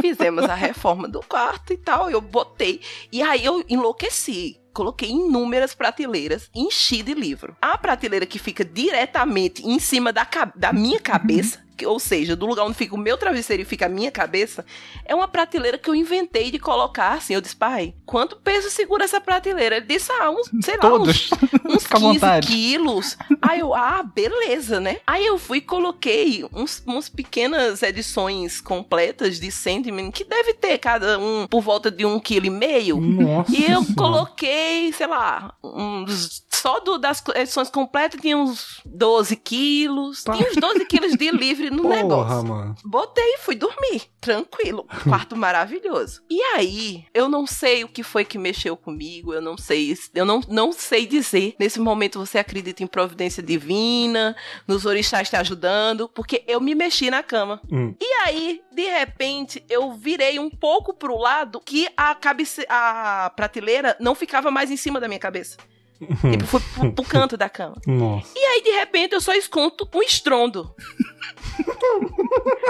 Fizemos 0.00 0.44
a 0.44 0.54
reforma 0.54 1.06
do 1.06 1.20
quarto 1.20 1.72
e 1.72 1.76
tal. 1.76 2.10
Eu 2.10 2.20
botei. 2.20 2.80
E 3.12 3.22
aí 3.22 3.44
eu 3.44 3.62
enlouqueci. 3.68 4.58
Coloquei 4.74 5.08
inúmeras 5.08 5.74
prateleiras, 5.74 6.50
enchi 6.54 7.02
de 7.02 7.14
livro. 7.14 7.56
A 7.62 7.78
prateleira 7.78 8.26
que 8.26 8.38
fica 8.38 8.64
diretamente 8.64 9.66
em 9.66 9.78
cima 9.78 10.12
da, 10.12 10.26
da 10.54 10.72
minha 10.72 11.00
cabeça, 11.00 11.62
que- 11.76 11.86
ou 11.86 11.98
seja, 11.98 12.36
do 12.36 12.46
lugar 12.46 12.64
onde 12.64 12.76
fica 12.76 12.94
o 12.94 12.98
meu 12.98 13.16
travesseiro 13.16 13.62
e 13.62 13.64
fica 13.64 13.86
a 13.86 13.88
minha 13.88 14.10
cabeça, 14.10 14.64
é 15.04 15.14
uma 15.14 15.26
prateleira 15.28 15.78
que 15.78 15.88
eu 15.88 15.94
inventei 15.94 16.50
de 16.50 16.58
colocar 16.58 17.14
assim. 17.14 17.34
Eu 17.34 17.40
disse, 17.40 17.56
pai, 17.56 17.94
quanto 18.04 18.36
peso 18.36 18.68
segura 18.70 19.04
essa 19.04 19.20
prateleira? 19.20 19.76
Ele 19.76 19.86
disse, 19.86 20.10
ah, 20.12 20.30
uns, 20.30 20.50
sei 20.64 20.76
lá, 20.76 20.92
uns 20.92 21.28
Todos. 21.28 21.30
uns 21.64 21.84
à 21.90 21.94
15 21.94 22.00
vontade. 22.00 22.46
quilos. 22.48 23.16
Aí 23.54 23.60
eu, 23.60 23.72
ah, 23.72 24.02
beleza, 24.02 24.80
né? 24.80 24.98
Aí 25.06 25.24
eu 25.24 25.38
fui 25.38 25.58
e 25.58 25.60
coloquei 25.60 26.44
uns, 26.52 26.82
uns 26.88 27.08
pequenas 27.08 27.82
edições 27.84 28.60
completas 28.60 29.38
de 29.38 29.50
Sandman, 29.52 30.10
que 30.10 30.24
deve 30.24 30.54
ter 30.54 30.76
cada 30.78 31.18
um 31.20 31.46
por 31.46 31.60
volta 31.60 31.88
de 31.88 32.04
um 32.04 32.18
quilo 32.18 32.46
e 32.46 32.50
meio. 32.50 33.00
Nossa. 33.00 33.52
E 33.52 33.62
eu 33.62 33.82
Senhora. 33.82 33.94
coloquei, 33.96 34.92
sei 34.92 35.06
lá, 35.06 35.54
uns, 35.62 36.44
só 36.50 36.80
do, 36.80 36.98
das 36.98 37.22
edições 37.36 37.68
completas 37.70 38.20
tinha 38.20 38.36
uns 38.36 38.80
12 38.84 39.36
quilos. 39.36 40.24
Tá. 40.24 40.32
Tinha 40.32 40.50
uns 40.50 40.56
12 40.56 40.84
quilos 40.86 41.12
de 41.12 41.30
livre 41.30 41.70
no 41.70 41.82
Porra, 41.84 41.96
negócio. 41.96 42.48
mano. 42.48 42.74
Botei 42.84 43.34
e 43.34 43.38
fui 43.38 43.54
dormir, 43.54 44.02
tranquilo. 44.20 44.86
Quarto 45.04 45.36
maravilhoso. 45.36 46.22
E 46.28 46.40
aí, 46.56 47.04
eu 47.14 47.28
não 47.28 47.46
sei 47.46 47.84
o 47.84 47.88
que 47.88 48.02
foi 48.02 48.24
que 48.24 48.36
mexeu 48.36 48.76
comigo, 48.76 49.32
eu 49.32 49.40
não 49.40 49.56
sei, 49.56 49.94
eu 50.12 50.24
não, 50.24 50.40
não 50.48 50.72
sei 50.72 51.06
dizer. 51.06 51.54
Nesse 51.60 51.78
momento 51.78 52.18
você 52.18 52.38
acredita 52.38 52.82
em 52.82 52.86
providência 52.86 53.42
divina, 53.44 54.34
nos 54.66 54.84
orixás 54.84 55.28
te 55.28 55.36
ajudando, 55.36 56.08
porque 56.08 56.42
eu 56.46 56.60
me 56.60 56.74
mexi 56.74 57.10
na 57.10 57.22
cama. 57.22 57.60
Hum. 57.70 57.94
E 58.00 58.12
aí, 58.24 58.62
de 58.72 58.84
repente, 58.84 59.64
eu 59.68 59.92
virei 59.92 60.38
um 60.38 60.50
pouco 60.50 60.94
pro 60.94 61.16
lado 61.16 61.60
que 61.60 61.88
a 61.96 62.14
cabece 62.14 62.66
a 62.68 63.30
prateleira 63.36 63.96
não 64.00 64.14
ficava 64.14 64.50
mais 64.50 64.70
em 64.70 64.76
cima 64.76 64.98
da 64.98 65.06
minha 65.06 65.20
cabeça. 65.20 65.56
Tipo, 65.98 66.46
foi 66.46 66.60
pro, 66.60 66.92
pro 66.92 67.04
canto 67.04 67.36
da 67.36 67.48
cama. 67.48 67.76
Nossa. 67.86 68.32
E 68.34 68.38
aí, 68.38 68.62
de 68.62 68.70
repente, 68.70 69.14
eu 69.14 69.20
só 69.20 69.32
escuto 69.34 69.88
um 69.94 70.02
estrondo. 70.02 70.74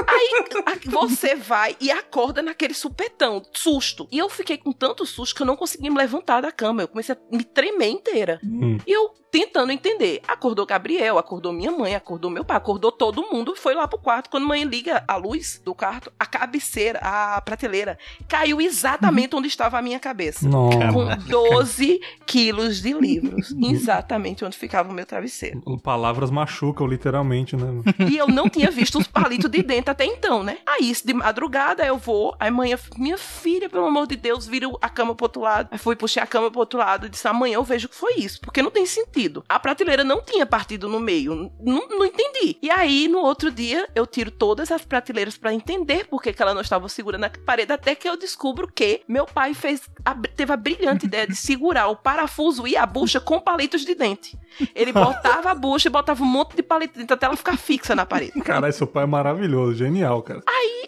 Aí 0.06 0.44
a- 0.66 0.90
você 0.90 1.34
vai 1.34 1.76
e 1.80 1.90
acorda 1.90 2.42
naquele 2.42 2.74
supetão, 2.74 3.42
susto. 3.52 4.06
E 4.10 4.18
eu 4.18 4.28
fiquei 4.28 4.56
com 4.58 4.72
tanto 4.72 5.04
susto 5.06 5.34
que 5.34 5.42
eu 5.42 5.46
não 5.46 5.56
consegui 5.56 5.90
me 5.90 5.96
levantar 5.96 6.42
da 6.42 6.52
cama. 6.52 6.82
Eu 6.82 6.88
comecei 6.88 7.14
a 7.14 7.36
me 7.36 7.44
tremer 7.44 7.88
inteira. 7.88 8.40
Hum. 8.44 8.78
E 8.86 8.92
eu 8.92 9.10
tentando 9.30 9.72
entender. 9.72 10.20
Acordou 10.28 10.64
Gabriel, 10.64 11.18
acordou 11.18 11.52
minha 11.52 11.72
mãe, 11.72 11.96
acordou 11.96 12.30
meu 12.30 12.44
pai, 12.44 12.56
acordou 12.56 12.92
todo 12.92 13.20
mundo. 13.32 13.56
Foi 13.56 13.74
lá 13.74 13.88
pro 13.88 13.98
quarto. 13.98 14.30
Quando 14.30 14.44
a 14.44 14.46
mãe 14.46 14.62
liga 14.62 15.02
a 15.08 15.16
luz 15.16 15.60
do 15.64 15.74
quarto, 15.74 16.12
a 16.16 16.24
cabeceira, 16.24 17.00
a 17.02 17.40
prateleira, 17.40 17.98
caiu 18.28 18.60
exatamente 18.60 19.34
onde 19.34 19.48
estava 19.48 19.76
a 19.76 19.82
minha 19.82 19.98
cabeça. 19.98 20.48
Nossa. 20.48 20.78
Com 20.92 21.06
12 21.28 22.00
quilos 22.24 22.80
de 22.80 22.92
livros. 22.92 23.52
Exatamente 23.60 24.44
onde 24.44 24.56
ficava 24.56 24.88
o 24.90 24.94
meu 24.94 25.04
travesseiro. 25.04 25.60
Palavras 25.82 26.30
machucam, 26.30 26.86
literalmente, 26.86 27.56
né? 27.56 27.82
E 28.08 28.16
eu 28.16 28.28
não 28.28 28.48
tinha 28.48 28.70
visto 28.74 28.98
os 28.98 29.06
palitos 29.06 29.50
de 29.50 29.62
dentro 29.62 29.90
até 29.92 30.04
então, 30.04 30.42
né? 30.42 30.58
Aí, 30.66 30.92
de 31.04 31.14
madrugada, 31.14 31.84
eu 31.86 31.96
vou. 31.96 32.34
Aí, 32.38 32.48
amanhã, 32.48 32.78
minha 32.96 33.16
filha, 33.18 33.68
pelo 33.68 33.86
amor 33.86 34.06
de 34.06 34.16
Deus, 34.16 34.46
vira 34.46 34.66
a 34.80 34.88
cama 34.88 35.14
pro 35.14 35.24
outro 35.26 35.42
lado. 35.42 35.68
Aí 35.70 35.78
fui, 35.78 35.96
puxei 35.96 36.22
a 36.22 36.26
cama 36.26 36.50
pro 36.50 36.60
outro 36.60 36.78
lado 36.78 37.06
e 37.06 37.08
disse: 37.08 37.26
amanhã 37.28 37.54
eu 37.56 37.64
vejo 37.64 37.88
que 37.88 37.94
foi 37.94 38.14
isso. 38.16 38.40
Porque 38.40 38.62
não 38.62 38.70
tem 38.70 38.84
sentido. 38.86 39.44
A 39.48 39.58
prateleira 39.58 40.02
não 40.04 40.20
tinha 40.22 40.44
partido 40.46 40.88
no 40.88 41.00
meio. 41.00 41.50
Não, 41.60 41.88
não 41.88 42.04
entendi. 42.04 42.56
E 42.62 42.70
aí, 42.70 43.08
no 43.08 43.18
outro 43.20 43.50
dia, 43.50 43.88
eu 43.94 44.06
tiro 44.06 44.30
todas 44.30 44.70
as 44.70 44.84
prateleiras 44.84 45.36
pra 45.36 45.52
entender 45.54 46.06
por 46.06 46.22
que, 46.22 46.32
que 46.32 46.42
ela 46.42 46.54
não 46.54 46.60
estava 46.60 46.88
segurando 46.88 47.24
a 47.24 47.30
parede. 47.44 47.72
Até 47.72 47.94
que 47.94 48.08
eu 48.08 48.16
descubro 48.16 48.70
que 48.72 49.02
meu 49.08 49.26
pai 49.26 49.54
fez 49.54 49.82
a- 50.04 50.14
teve 50.36 50.52
a 50.52 50.56
brilhante 50.56 51.06
ideia 51.06 51.26
de 51.26 51.36
segurar 51.36 51.88
o 51.88 51.96
parafuso 51.96 52.66
e 52.66 52.76
a 52.76 52.86
bucha 52.86 53.20
com 53.20 53.40
palitos 53.40 53.84
de 53.84 53.94
dente. 53.94 54.38
Ele 54.74 54.92
botava 54.92 55.50
a 55.50 55.54
bucha 55.54 55.88
e 55.88 55.90
botava 55.90 56.22
um 56.22 56.26
monte 56.26 56.56
de 56.56 56.62
palito 56.62 56.98
dentro 56.98 57.14
até 57.14 57.26
ela 57.26 57.36
ficar 57.36 57.56
fixa 57.56 57.94
na 57.94 58.06
parede. 58.06 58.32
Caralho, 58.64 58.72
seu 58.78 58.86
pai 58.86 59.02
é 59.04 59.06
maravilhoso, 59.06 59.74
genial, 59.74 60.22
cara. 60.22 60.40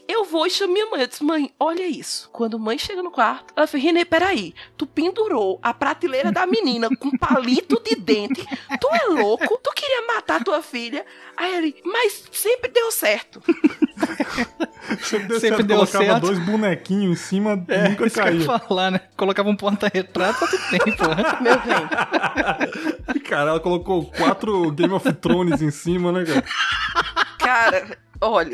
Eu 0.09 0.25
vou 0.25 0.47
e 0.47 0.51
chamo 0.51 0.73
minha 0.73 0.87
mãe. 0.87 1.01
Eu 1.03 1.07
disse, 1.09 1.23
mãe, 1.23 1.51
olha 1.61 1.87
isso. 1.87 2.31
Quando 2.33 2.57
a 2.57 2.59
mãe 2.59 2.79
chega 2.79 3.03
no 3.03 3.11
quarto, 3.11 3.53
ela 3.55 3.67
fez, 3.67 3.83
Renê, 3.83 4.05
peraí. 4.05 4.55
Tu 4.77 4.87
pendurou 4.87 5.59
a 5.63 5.75
prateleira 5.75 6.33
da 6.33 6.47
menina 6.47 6.89
com 6.97 7.11
palito 7.19 7.83
de 7.85 7.97
dente. 7.97 8.47
Tu 8.81 8.89
é 8.95 9.07
louco? 9.09 9.59
Tu 9.63 9.71
queria 9.75 10.07
matar 10.07 10.43
tua 10.43 10.63
filha? 10.63 11.05
Aí 11.37 11.55
ele, 11.57 11.77
mas 11.85 12.25
sempre 12.33 12.71
deu 12.71 12.91
certo. 12.93 13.43
Sempre 15.03 15.27
deu 15.29 15.41
Sempre 15.41 15.41
certo, 15.41 15.63
deu 15.65 15.77
colocava 15.77 16.05
certo. 16.05 16.21
dois 16.21 16.39
bonequinhos 16.39 17.13
em 17.13 17.23
cima, 17.23 17.65
É, 17.69 17.89
nunca 17.89 18.07
isso 18.07 18.15
que 18.15 18.21
eu 18.21 18.33
ia 18.39 18.47
caía. 18.47 18.61
falar, 18.61 18.91
né? 18.93 19.01
Colocava 19.17 19.49
um 19.51 19.57
porta-retrato, 19.57 20.47
tudo 20.49 20.63
bem, 20.71 20.97
pô. 20.97 21.05
Meu 21.43 21.59
bem. 21.61 23.21
Cara, 23.23 23.51
ela 23.51 23.61
colocou 23.61 24.07
quatro 24.07 24.71
Game 24.71 24.95
of 24.95 25.13
Thrones 25.15 25.61
em 25.61 25.71
cima, 25.71 26.11
né, 26.13 26.25
cara? 26.25 26.45
Cara, 27.47 27.97
olha, 28.21 28.51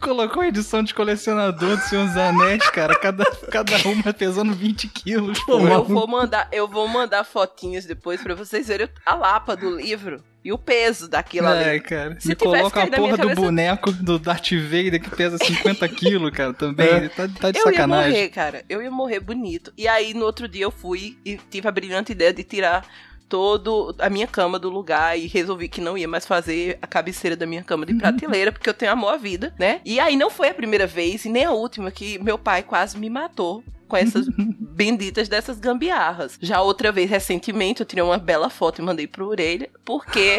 Colocou 0.00 0.44
edição 0.44 0.82
de 0.82 0.92
colecionador 0.94 1.76
do 1.76 1.82
Senhor 1.84 2.06
dos 2.06 2.16
Anéis, 2.16 2.68
cara. 2.70 2.94
Cada, 2.98 3.24
cada 3.50 3.76
uma 3.88 4.12
pesando 4.12 4.52
20 4.54 4.86
quilos, 4.88 5.38
pô. 5.44 5.58
eu 5.60 5.84
vou 5.84 6.06
mandar, 6.06 6.46
eu 6.52 6.68
vou 6.68 6.86
mandar 6.88 7.24
fotinhos 7.24 7.84
depois 7.86 8.22
pra 8.22 8.34
vocês 8.34 8.68
verem 8.68 8.88
a 9.06 9.14
lapa 9.14 9.56
do 9.56 9.76
livro 9.76 10.22
e 10.44 10.52
o 10.52 10.58
peso 10.58 11.08
daquilo 11.08 11.46
Ai, 11.48 11.70
ali. 11.70 11.80
cara. 11.80 12.16
Se 12.20 12.28
Me 12.28 12.34
coloca 12.36 12.82
a 12.82 12.86
porra 12.86 13.12
do 13.16 13.22
cabeça- 13.22 13.40
boneco 13.40 13.92
do 13.92 14.18
Darth 14.18 14.50
Vader 14.52 15.00
que 15.00 15.10
pesa 15.10 15.38
50 15.38 15.88
quilos, 15.90 16.30
cara, 16.30 16.52
também. 16.52 16.86
É. 16.88 17.08
Tá, 17.08 17.28
tá 17.40 17.50
de 17.50 17.58
Eu 17.58 17.66
ia 17.66 17.72
sacanagem. 17.72 18.10
morrer, 18.12 18.28
cara. 18.28 18.64
Eu 18.68 18.82
ia 18.82 18.90
morrer 18.90 19.20
bonito. 19.20 19.72
E 19.76 19.88
aí, 19.88 20.12
no 20.14 20.24
outro 20.24 20.46
dia, 20.46 20.64
eu 20.64 20.70
fui 20.70 21.18
e 21.24 21.36
tive 21.50 21.66
a 21.66 21.72
brilhante 21.72 22.12
ideia 22.12 22.32
de 22.32 22.44
tirar 22.44 22.84
todo 23.28 23.94
a 23.98 24.08
minha 24.08 24.26
cama 24.26 24.58
do 24.58 24.70
lugar 24.70 25.18
e 25.18 25.26
resolvi 25.26 25.68
que 25.68 25.80
não 25.80 25.96
ia 25.96 26.08
mais 26.08 26.26
fazer 26.26 26.78
a 26.80 26.86
cabeceira 26.86 27.36
da 27.36 27.46
minha 27.46 27.62
cama 27.62 27.84
de 27.84 27.94
prateleira, 27.94 28.50
porque 28.50 28.68
eu 28.68 28.74
tenho 28.74 28.92
amor 28.92 29.14
à 29.14 29.16
vida, 29.16 29.54
né? 29.58 29.80
E 29.84 30.00
aí 30.00 30.16
não 30.16 30.30
foi 30.30 30.48
a 30.48 30.54
primeira 30.54 30.86
vez 30.86 31.24
e 31.24 31.28
nem 31.28 31.44
a 31.44 31.52
última 31.52 31.90
que 31.90 32.18
meu 32.18 32.38
pai 32.38 32.62
quase 32.62 32.96
me 32.96 33.10
matou 33.10 33.62
com 33.88 33.96
essas 33.96 34.26
benditas 34.28 35.28
dessas 35.28 35.58
gambiarras. 35.58 36.38
Já 36.40 36.60
outra 36.60 36.92
vez, 36.92 37.08
recentemente, 37.10 37.80
eu 37.80 37.86
tirei 37.86 38.04
uma 38.04 38.18
bela 38.18 38.50
foto 38.50 38.80
e 38.80 38.84
mandei 38.84 39.06
pro 39.06 39.26
orelha, 39.28 39.70
porque 39.84 40.38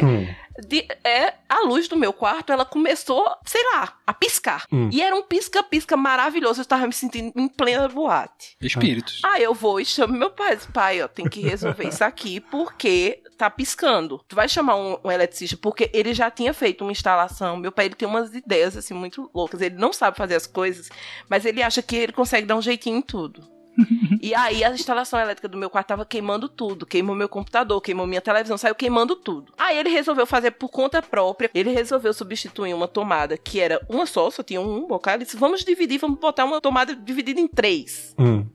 de- 0.68 0.86
é, 1.04 1.34
a 1.48 1.62
luz 1.66 1.88
do 1.88 1.96
meu 1.98 2.12
quarto, 2.14 2.52
ela 2.52 2.66
começou, 2.66 3.26
sei 3.46 3.62
lá, 3.74 3.98
a 4.06 4.14
piscar. 4.14 4.66
Hum. 4.72 4.90
E 4.92 5.02
era 5.02 5.16
um 5.16 5.24
pisca-pisca 5.24 5.96
maravilhoso, 5.98 6.60
eu 6.60 6.64
estava 6.64 6.86
me 6.86 6.94
sentindo 6.94 7.32
em 7.36 7.48
plena 7.48 7.88
boate. 7.88 8.56
Espíritos. 8.62 9.22
Aí 9.24 9.44
eu 9.44 9.54
vou 9.54 9.80
e 9.80 9.86
chamo 9.86 10.14
meu 10.14 10.30
pai. 10.30 10.58
Pai, 10.74 11.02
ó, 11.02 11.08
tem 11.08 11.28
que 11.28 11.42
resolver 11.42 11.88
isso 11.88 12.04
aqui 12.04 12.40
porque 12.40 13.22
tá 13.40 13.50
piscando. 13.50 14.22
Tu 14.28 14.36
vai 14.36 14.50
chamar 14.50 14.76
um, 14.76 14.98
um 15.04 15.12
eletricista 15.12 15.58
porque 15.58 15.90
ele 15.94 16.14
já 16.14 16.30
tinha 16.30 16.54
feito 16.54 16.84
uma 16.84 16.92
instalação. 16.92 17.56
Meu 17.56 17.72
pai 17.72 17.86
ele 17.86 17.96
tem 17.96 18.08
umas 18.08 18.36
ideias 18.36 18.76
assim 18.76 18.94
muito 18.94 19.30
loucas. 19.34 19.62
Ele 19.62 19.76
não 19.76 19.94
sabe 19.94 20.18
fazer 20.18 20.36
as 20.36 20.46
coisas, 20.46 20.90
mas 21.30 21.46
ele 21.46 21.64
acha 21.64 21.82
que 21.82 21.96
ele 21.96 22.12
consegue 22.12 22.46
dar 22.46 22.58
um 22.58 22.62
jeitinho 22.62 22.98
em 22.98 23.02
tudo. 23.02 23.42
E 24.22 24.36
aí 24.36 24.66
a 24.66 24.72
instalação 24.72 25.18
elétrica 25.18 25.48
do 25.48 25.58
meu 25.58 25.70
quarto 25.70 25.88
tava 25.88 26.06
queimando 26.06 26.50
tudo. 26.50 26.86
Queimou 26.86 27.16
meu 27.16 27.30
computador, 27.30 27.80
queimou 27.80 28.06
minha 28.06 28.20
televisão, 28.20 28.58
saiu 28.58 28.76
queimando 28.76 29.16
tudo. 29.16 29.54
Aí 29.58 29.78
ele 29.78 29.90
resolveu 29.90 30.26
fazer 30.26 30.52
por 30.52 30.68
conta 30.68 31.02
própria. 31.02 31.50
Ele 31.54 31.72
resolveu 31.72 32.12
substituir 32.12 32.74
uma 32.74 32.88
tomada 32.88 33.38
que 33.38 33.62
era 33.62 33.80
uma 33.88 34.06
só, 34.06 34.30
só 34.30 34.44
tinha 34.44 34.60
um 34.60 34.86
bocal. 34.86 35.14
Ele 35.14 35.24
disse: 35.24 35.38
vamos 35.38 35.64
dividir, 35.64 35.98
vamos 36.00 36.20
botar 36.20 36.44
uma 36.44 36.60
tomada 36.60 36.94
dividida 36.94 37.40
em 37.40 37.48
três. 37.48 38.14
Hum. 38.20 38.46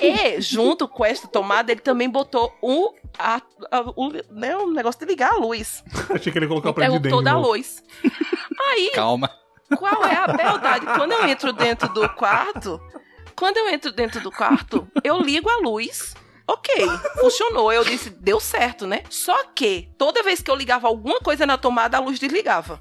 E, 0.00 0.40
junto 0.40 0.86
com 0.86 1.04
esta 1.04 1.26
tomada, 1.26 1.72
ele 1.72 1.80
também 1.80 2.08
botou 2.08 2.52
o, 2.62 2.94
a, 3.18 3.36
a- 3.70 3.80
o, 3.96 4.10
né, 4.30 4.56
o 4.56 4.70
negócio 4.70 5.00
de 5.00 5.06
ligar 5.06 5.32
a 5.32 5.36
luz. 5.36 5.82
Achei 6.10 6.30
que 6.32 6.38
ele 6.38 6.44
ia 6.46 6.48
colocar 6.48 6.72
pra 6.72 6.86
de 6.88 6.94
Interruptor 6.96 7.22
dentro. 7.22 7.40
da 7.42 7.48
luz. 7.48 7.82
Aí, 8.70 8.90
Calma. 8.94 9.30
qual 9.76 10.04
é 10.04 10.16
a 10.16 10.26
beldade? 10.28 10.86
Quando 10.86 11.12
eu 11.12 11.24
entro 11.26 11.52
dentro 11.52 11.88
do 11.92 12.08
quarto, 12.10 12.80
quando 13.36 13.56
eu 13.56 13.68
entro 13.68 13.90
dentro 13.92 14.20
do 14.20 14.30
quarto, 14.30 14.86
eu 15.02 15.20
ligo 15.20 15.50
a 15.50 15.56
luz. 15.58 16.14
Ok, 16.46 16.72
funcionou. 17.20 17.72
Eu 17.72 17.82
disse, 17.84 18.10
deu 18.10 18.38
certo, 18.38 18.86
né? 18.86 19.02
Só 19.08 19.44
que 19.54 19.88
toda 19.96 20.22
vez 20.22 20.42
que 20.42 20.50
eu 20.50 20.54
ligava 20.54 20.86
alguma 20.86 21.18
coisa 21.18 21.46
na 21.46 21.56
tomada, 21.56 21.96
a 21.96 22.00
luz 22.00 22.18
desligava. 22.18 22.78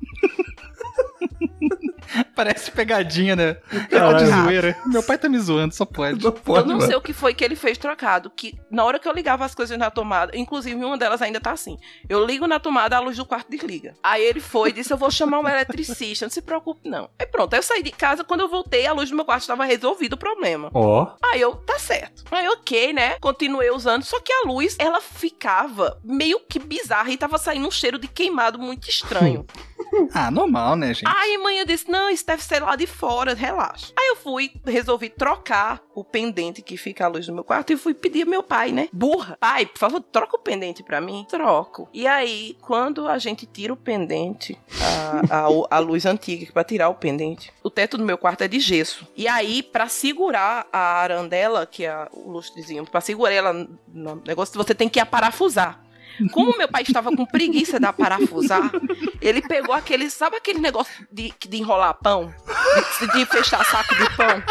Parece 2.36 2.72
pegadinha, 2.72 3.36
né? 3.36 3.58
É 3.72 4.14
de 4.14 4.26
zoeira. 4.26 4.78
Meu 4.86 5.04
pai 5.04 5.18
tá 5.18 5.30
me 5.30 5.40
zoando, 5.40 5.74
só 5.74 5.86
pode. 5.86 6.24
Não 6.24 6.32
pode, 6.32 6.60
eu 6.60 6.66
não 6.66 6.78
mano. 6.78 6.88
sei 6.88 6.96
o 6.96 7.02
que 7.02 7.14
foi 7.14 7.34
que 7.34 7.44
ele 7.44 7.56
fez 7.56 7.78
trocado. 7.78 8.30
Que 8.30 8.60
na 8.70 8.84
hora 8.84 9.00
que 9.00 9.08
eu 9.08 9.14
ligava 9.14 9.46
as 9.46 9.56
coisas 9.56 9.78
na 9.78 9.90
tomada, 9.90 10.36
inclusive 10.38 10.76
uma 10.84 10.98
delas 10.98 11.22
ainda 11.22 11.40
tá 11.40 11.52
assim. 11.52 11.78
Eu 12.08 12.26
ligo 12.26 12.48
na 12.48 12.60
tomada, 12.60 12.98
a 12.98 13.00
luz 13.00 13.18
do 13.18 13.26
quarto 13.26 13.50
desliga. 13.50 13.94
Aí 14.04 14.24
ele 14.24 14.40
foi 14.40 14.70
e 14.70 14.74
disse: 14.74 14.92
Eu 14.94 14.98
vou 14.98 15.12
chamar 15.12 15.40
um 15.40 15.48
eletricista, 15.48 16.26
não 16.26 16.32
se 16.32 16.42
preocupe, 16.42 16.90
não. 16.90 17.10
Aí 17.20 17.26
pronto, 17.26 17.54
aí 17.54 17.60
eu 17.60 17.64
saí 17.64 17.84
de 17.84 17.92
casa, 17.92 18.24
quando 18.24 18.42
eu 18.42 18.50
voltei, 18.50 18.86
a 18.86 18.94
luz 18.94 19.10
do 19.10 19.16
meu 19.16 19.26
quarto 19.26 19.42
estava 19.42 19.66
resolvido 19.66 20.14
o 20.14 20.18
problema. 20.18 20.70
Ó. 20.74 21.08
Aí 21.24 21.42
eu, 21.42 21.56
tá 21.56 21.80
certo. 21.80 22.24
Aí 22.32 22.48
ok, 22.50 22.94
né? 22.94 23.16
Continuei 23.20 23.70
usando, 23.72 24.04
só 24.04 24.20
que 24.20 24.32
a 24.32 24.48
luz, 24.48 24.76
ela 24.80 25.02
ficava 25.02 26.00
meio 26.04 26.40
que 26.40 26.60
bizarra 26.60 27.12
e 27.12 27.18
tava 27.18 27.38
saindo 27.38 27.68
um 27.68 27.72
cheiro 27.72 27.98
de 27.98 28.08
queimado 28.08 28.60
muito 28.60 28.90
estranho. 28.90 29.46
Ah, 30.12 30.32
normal, 30.32 30.76
né, 30.76 30.92
gente? 30.92 31.06
Aí 31.06 31.38
mãe 31.38 31.60
eu 31.60 31.66
disse: 31.68 31.90
Não, 31.90 32.03
isso 32.10 32.26
deve 32.26 32.44
ser 32.44 32.62
lá 32.62 32.76
de 32.76 32.88
fora, 32.88 33.34
relaxa. 33.34 33.94
Aí 33.98 34.08
eu 34.08 34.16
fui, 34.16 34.52
resolvi 34.66 35.10
trocar 35.10 35.82
o 35.94 36.04
pendente 36.04 36.62
que 36.62 36.78
fica 36.78 37.06
à 37.06 37.08
luz 37.08 37.28
do 37.28 37.34
meu 37.34 37.44
quarto 37.44 37.74
e 37.74 37.78
fui 37.78 37.94
pedir 37.94 38.24
ao 38.24 38.30
meu 38.30 38.44
pai, 38.44 38.72
né? 38.72 38.90
Burra, 38.92 39.38
pai, 39.40 39.66
por 39.66 39.80
favor, 39.80 40.02
troca 40.02 40.36
o 40.36 40.40
pendente 40.40 40.84
pra 40.84 41.02
mim. 41.02 41.26
Troco. 41.30 41.88
E 41.94 42.08
aí, 42.08 42.58
quando 42.62 43.08
a 43.08 43.18
gente 43.18 43.46
tira 43.46 43.74
o 43.74 43.78
pendente, 43.78 44.58
a, 45.30 45.40
a, 45.40 45.78
a 45.78 45.80
luz 45.80 46.06
antiga, 46.06 46.52
pra 46.52 46.64
tirar 46.64 46.90
o 46.90 46.96
pendente, 46.96 47.52
o 47.64 47.70
teto 47.70 47.98
do 47.98 48.06
meu 48.06 48.18
quarto 48.18 48.44
é 48.44 48.48
de 48.48 48.60
gesso. 48.60 49.08
E 49.16 49.28
aí, 49.28 49.62
pra 49.62 49.88
segurar 49.88 50.68
a 50.72 51.02
arandela, 51.02 51.66
que 51.66 51.86
é 51.86 52.08
o 52.12 52.32
lustrezinho, 52.32 52.86
pra 52.86 53.02
segurar 53.02 53.34
ela 53.34 53.54
no 53.88 54.22
negócio, 54.26 54.56
você 54.56 54.74
tem 54.74 54.90
que 54.90 55.00
aparafusar. 55.00 55.83
Como 56.32 56.58
meu 56.58 56.68
pai 56.68 56.84
estava 56.84 57.16
com 57.16 57.26
preguiça 57.26 57.80
de 57.80 57.94
parafusar, 57.94 58.72
ele 59.22 59.42
pegou 59.42 59.74
aquele, 59.74 60.10
sabe 60.10 60.38
aquele 60.38 60.60
negócio 60.60 61.08
de, 61.12 61.34
de 61.48 61.58
enrolar 61.58 61.96
pão? 61.96 62.34
De, 63.00 63.08
de 63.14 63.26
fechar 63.26 63.64
saco 63.66 63.96
de 63.96 64.16
pão? 64.16 64.44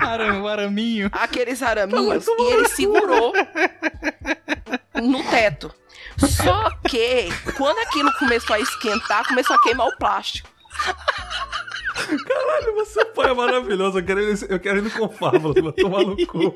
Aram, 0.00 0.42
o 0.42 0.48
araminho. 0.48 1.10
Aqueles 1.12 1.62
araminhos. 1.62 2.26
E 2.26 2.52
ele 2.52 2.68
segurou 2.68 3.32
no 4.94 5.22
teto. 5.24 5.72
Só 6.18 6.70
que, 6.88 7.28
quando 7.56 7.78
aquilo 7.78 8.12
começou 8.18 8.54
a 8.54 8.60
esquentar, 8.60 9.26
começou 9.26 9.56
a 9.56 9.62
queimar 9.62 9.86
o 9.86 9.96
plástico. 9.96 10.48
Caralho, 11.92 12.74
você 12.74 13.04
pai 13.04 13.30
é 13.30 13.34
maravilhoso. 13.34 13.98
Eu 13.98 14.04
quero, 14.04 14.20
eu 14.20 14.60
quero 14.60 14.78
ir 14.78 14.82
no 14.82 14.90
Confábulas, 14.90 15.62
vai 15.62 15.72
tomar 15.72 16.04
no 16.04 16.26
cu. 16.26 16.54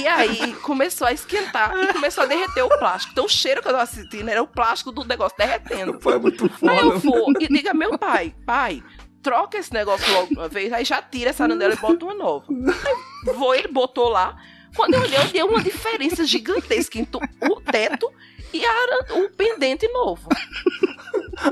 E 0.00 0.06
aí 0.06 0.54
começou 0.62 1.06
a 1.06 1.12
esquentar 1.12 1.76
e 1.76 1.92
começou 1.92 2.24
a 2.24 2.26
derreter 2.26 2.62
o 2.62 2.68
plástico. 2.68 3.12
Então 3.12 3.24
o 3.24 3.28
cheiro 3.28 3.62
que 3.62 3.68
eu 3.68 3.72
tava 3.72 3.86
sentindo 3.86 4.28
era 4.30 4.42
o 4.42 4.46
plástico 4.46 4.92
do 4.92 5.04
negócio 5.04 5.36
derretendo. 5.36 5.92
Meu 5.92 6.00
pai 6.00 6.14
é 6.14 6.18
muito 6.18 6.48
foda. 6.48 6.72
Aí 6.72 6.78
eu 6.78 6.98
vou 6.98 7.32
e 7.40 7.48
diga 7.48 7.74
meu 7.74 7.98
pai, 7.98 8.34
pai, 8.44 8.82
troca 9.22 9.58
esse 9.58 9.72
negócio 9.72 10.12
logo 10.12 10.28
uma 10.32 10.48
vez, 10.48 10.72
aí 10.72 10.84
já 10.84 11.02
tira 11.02 11.30
essa 11.30 11.44
arandela 11.44 11.74
e 11.74 11.76
bota 11.76 12.04
uma 12.04 12.14
nova. 12.14 12.46
Aí 12.48 13.34
vou, 13.34 13.54
ele 13.54 13.68
botou 13.68 14.08
lá. 14.08 14.36
Quando 14.74 14.94
eu 14.94 15.00
olhei, 15.00 15.18
eu 15.18 15.24
dei 15.28 15.42
uma 15.42 15.62
diferença 15.62 16.24
gigantesca 16.24 16.98
entre 16.98 17.18
o 17.42 17.60
teto 17.60 18.12
e 18.52 18.64
a 18.64 19.16
o 19.16 19.30
pendente 19.30 19.88
novo. 19.88 20.28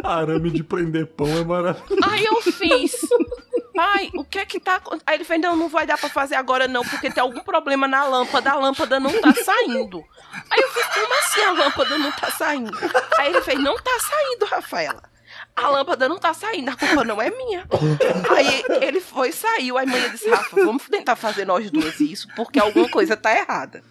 Arame 0.03 0.51
de 0.51 0.62
prender 0.62 1.07
pão 1.07 1.29
é 1.29 1.44
maravilhoso. 1.44 2.01
Aí 2.11 2.25
eu 2.25 2.40
fiz. 2.42 2.94
Pai, 3.75 4.11
o 4.14 4.25
que 4.25 4.38
é 4.38 4.47
que 4.47 4.61
tá. 4.61 4.77
acon-" 4.77 5.01
Aí 5.07 5.16
ele 5.16 5.25
fez: 5.25 5.40
não, 5.40 5.57
não 5.57 5.68
vai 5.68 5.87
dar 5.87 5.99
pra 5.99 6.09
fazer 6.09 6.37
agora 6.37 6.68
não, 6.68 6.83
porque 6.83 7.11
tem 7.11 7.20
algum 7.20 7.40
problema 7.40 7.88
na 7.88 8.05
lâmpada, 8.05 8.53
a 8.53 8.57
lâmpada 8.57 9.01
não 9.01 9.11
tá 9.20 9.35
saindo. 9.35 10.05
Aí 10.51 10.61
eu 10.61 10.68
fiz: 10.70 10.87
como 10.87 11.14
assim 11.14 11.40
a 11.42 11.53
lâmpada 11.53 11.99
não 11.99 12.12
tá 12.12 12.31
saindo? 12.31 12.79
Aí 13.18 13.31
ele 13.31 13.42
fez: 13.42 13.59
não 13.59 13.77
tá 13.77 13.99
saindo, 14.01 14.47
Rafaela. 14.47 15.03
A 15.57 15.68
lâmpada 15.68 16.09
não 16.09 16.18
tá 16.18 16.35
saindo, 16.35 16.68
a 16.68 16.77
culpa 16.77 17.05
não 17.05 17.20
é 17.20 17.31
minha. 17.31 17.66
Aí 18.37 18.64
ele 18.81 19.01
foi, 19.01 19.33
saiu. 19.33 19.77
Aí 19.79 19.87
a 19.87 19.90
mãe 19.90 20.11
disse: 20.11 20.29
Rafa, 20.29 20.57
vamos 20.57 20.85
tentar 20.88 21.16
fazer 21.16 21.44
nós 21.44 21.70
duas 21.70 22.01
isso, 22.01 22.29
porque 22.35 22.59
alguma 22.59 22.88
coisa 22.88 23.16
tá 23.16 23.33
errada. 23.37 23.83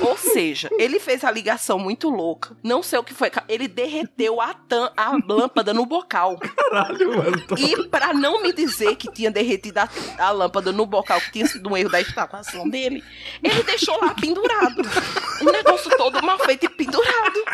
Ou 0.00 0.16
seja, 0.16 0.68
ele 0.78 0.98
fez 0.98 1.22
a 1.24 1.30
ligação 1.30 1.78
muito 1.78 2.08
louca. 2.08 2.56
Não 2.62 2.82
sei 2.82 2.98
o 2.98 3.04
que 3.04 3.12
foi. 3.14 3.30
Ele 3.48 3.68
derreteu 3.68 4.40
a, 4.40 4.54
tam- 4.54 4.90
a 4.96 5.16
lâmpada 5.28 5.74
no 5.74 5.84
bocal. 5.86 6.38
Caralho, 6.38 7.16
mano. 7.16 7.46
Tô... 7.46 7.54
E 7.56 7.88
pra 7.88 8.12
não 8.14 8.42
me 8.42 8.52
dizer 8.52 8.96
que 8.96 9.10
tinha 9.12 9.30
derretido 9.30 9.78
a, 9.80 9.88
a 10.18 10.30
lâmpada 10.30 10.72
no 10.72 10.86
bocal, 10.86 11.20
que 11.20 11.32
tinha 11.32 11.46
sido 11.46 11.68
um 11.70 11.76
erro 11.76 11.90
da 11.90 12.00
instalação 12.00 12.68
dele, 12.68 13.02
ele 13.42 13.62
deixou 13.62 13.98
lá 14.00 14.14
pendurado. 14.14 14.82
O 15.40 15.44
negócio 15.50 15.90
todo 15.96 16.22
mal 16.24 16.38
feito 16.38 16.66
e 16.66 16.68
pendurado. 16.68 17.44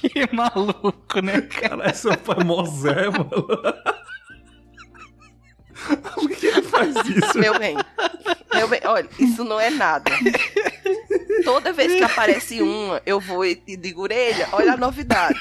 Que 0.00 0.34
maluco, 0.34 1.20
né, 1.20 1.42
cara? 1.42 1.84
É 1.90 2.44
mó 2.44 2.64
Zé, 2.64 3.08
mano. 3.10 3.46
Por 6.14 6.28
que 6.30 6.46
ele 6.46 6.62
faz 6.62 6.94
isso? 7.06 7.38
Meu 7.38 7.58
bem, 7.58 7.76
meu 8.54 8.68
bem, 8.68 8.80
olha, 8.84 9.08
isso 9.18 9.44
não 9.44 9.60
é 9.60 9.70
nada. 9.70 10.10
Toda 11.44 11.72
vez 11.72 11.94
que 11.94 12.02
aparece 12.02 12.60
uma, 12.60 13.00
eu 13.06 13.20
vou 13.20 13.44
e 13.44 13.54
digo, 13.54 14.02
orelha, 14.02 14.48
olha 14.52 14.72
a 14.72 14.76
novidade. 14.76 15.38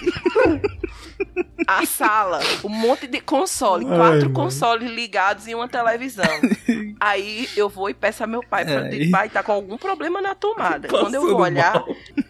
A 1.67 1.85
sala, 1.85 2.39
um 2.63 2.69
monte 2.69 3.07
de 3.07 3.19
console, 3.19 3.85
Ai, 3.89 3.97
quatro 3.97 4.21
mano. 4.21 4.33
consoles 4.33 4.89
ligados 4.89 5.47
e 5.47 5.55
uma 5.55 5.67
televisão. 5.67 6.25
Aí 6.99 7.49
eu 7.57 7.67
vou 7.67 7.89
e 7.89 7.93
peço 7.93 8.23
a 8.23 8.27
meu 8.27 8.41
pai, 8.41 8.63
pra, 8.63 8.83
Ai. 8.83 8.89
digo, 8.89 9.11
pai, 9.11 9.29
tá 9.29 9.43
com 9.43 9.51
algum 9.51 9.77
problema 9.77 10.21
na 10.21 10.33
tomada. 10.35 10.87
Quando 10.87 11.15
eu 11.15 11.21
vou 11.21 11.41
olhar, 11.41 11.73
mal. 11.73 11.87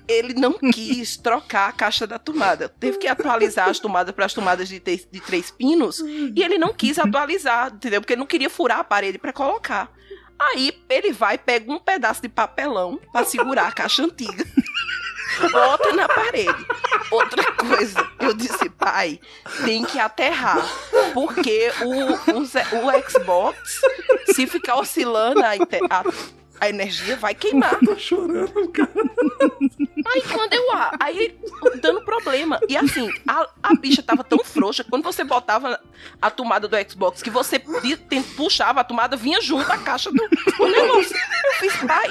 ele 0.07 0.33
não 0.33 0.53
quis 0.53 1.17
trocar 1.17 1.69
a 1.69 1.71
caixa 1.71 2.07
da 2.07 2.17
tomada. 2.17 2.69
Teve 2.69 2.97
que 2.97 3.07
atualizar 3.07 3.69
as 3.69 3.79
tomadas 3.79 4.15
para 4.15 4.25
as 4.25 4.33
tomadas 4.33 4.67
de, 4.69 4.79
de 4.79 5.19
três 5.19 5.51
pinos 5.51 5.99
e 5.99 6.41
ele 6.41 6.57
não 6.57 6.73
quis 6.73 6.97
atualizar, 6.97 7.73
entendeu? 7.73 7.96
Porque 8.01 8.13
ele 8.13 8.19
não 8.19 8.27
queria 8.27 8.49
furar 8.49 8.79
a 8.79 8.83
parede 8.83 9.17
para 9.17 9.33
colocar. 9.33 9.91
Aí 10.39 10.71
ele 10.89 11.11
vai, 11.11 11.37
pega 11.37 11.71
um 11.71 11.79
pedaço 11.79 12.21
de 12.21 12.29
papelão 12.29 12.99
para 13.11 13.25
segurar 13.25 13.67
a 13.67 13.71
caixa 13.71 14.03
antiga. 14.03 14.45
Bota 15.51 15.93
na 15.93 16.07
parede. 16.07 16.65
Outra 17.11 17.51
coisa, 17.53 18.07
eu 18.19 18.33
disse, 18.33 18.69
pai, 18.69 19.19
tem 19.65 19.83
que 19.85 19.99
aterrar. 19.99 20.57
Porque 21.13 21.71
o, 21.81 22.33
o, 22.33 22.41
o 22.41 23.09
Xbox, 23.09 23.81
se 24.33 24.47
ficar 24.47 24.75
oscilando 24.77 25.41
a, 25.43 25.51
a- 25.89 26.03
a 26.59 26.69
energia, 26.69 27.15
vai 27.15 27.33
queimar. 27.35 27.77
Tô 27.79 27.95
chorando, 27.97 28.67
cara. 28.69 28.89
Aí 30.07 30.21
quando 30.33 30.53
eu. 30.53 30.71
a- 30.71 30.91
Aí 30.99 31.37
dando 31.81 32.01
problema. 32.03 32.59
E 32.67 32.75
assim, 32.77 33.09
a, 33.27 33.47
a 33.63 33.75
bicha 33.75 34.01
tava 34.01 34.23
tão 34.23 34.39
frouxa 34.43 34.83
quando 34.83 35.03
você 35.03 35.23
botava 35.23 35.79
a 36.21 36.29
tomada 36.31 36.67
do 36.67 36.75
Xbox, 36.89 37.21
que 37.21 37.29
você 37.29 37.61
puxava 38.35 38.81
a 38.81 38.83
tomada, 38.83 39.15
vinha 39.17 39.41
junto 39.41 39.71
a 39.71 39.77
caixa 39.77 40.09
do, 40.11 40.17
do 40.17 40.67
negócio. 40.67 41.15
Eu 41.15 41.53
fiz, 41.59 41.75
pai, 41.85 42.09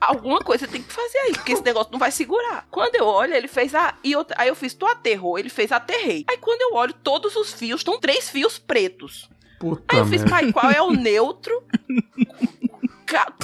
alguma 0.00 0.40
coisa 0.40 0.66
tem 0.66 0.82
que 0.82 0.92
fazer 0.92 1.18
aí, 1.18 1.32
porque 1.32 1.52
esse 1.52 1.62
negócio 1.62 1.92
não 1.92 1.98
vai 1.98 2.10
segurar. 2.10 2.66
Quando 2.70 2.94
eu 2.96 3.06
olho, 3.06 3.34
ele 3.34 3.48
fez, 3.48 3.74
ah, 3.74 3.94
e 4.02 4.14
outra, 4.16 4.36
aí 4.38 4.48
eu 4.48 4.54
fiz, 4.54 4.74
tu 4.74 4.86
aterrou, 4.86 5.38
ele 5.38 5.48
fez, 5.48 5.72
aterrei. 5.72 6.24
Aí 6.28 6.36
quando 6.38 6.60
eu 6.62 6.74
olho, 6.74 6.92
todos 6.92 7.34
os 7.36 7.52
fios 7.52 7.80
estão 7.80 7.98
três 7.98 8.28
fios 8.28 8.58
pretos. 8.58 9.28
Puta 9.58 9.82
Aí 9.88 9.98
eu 9.98 10.06
fiz, 10.06 10.20
merda. 10.22 10.30
pai, 10.30 10.52
qual 10.52 10.70
é 10.70 10.82
o 10.82 10.90
neutro? 10.90 11.62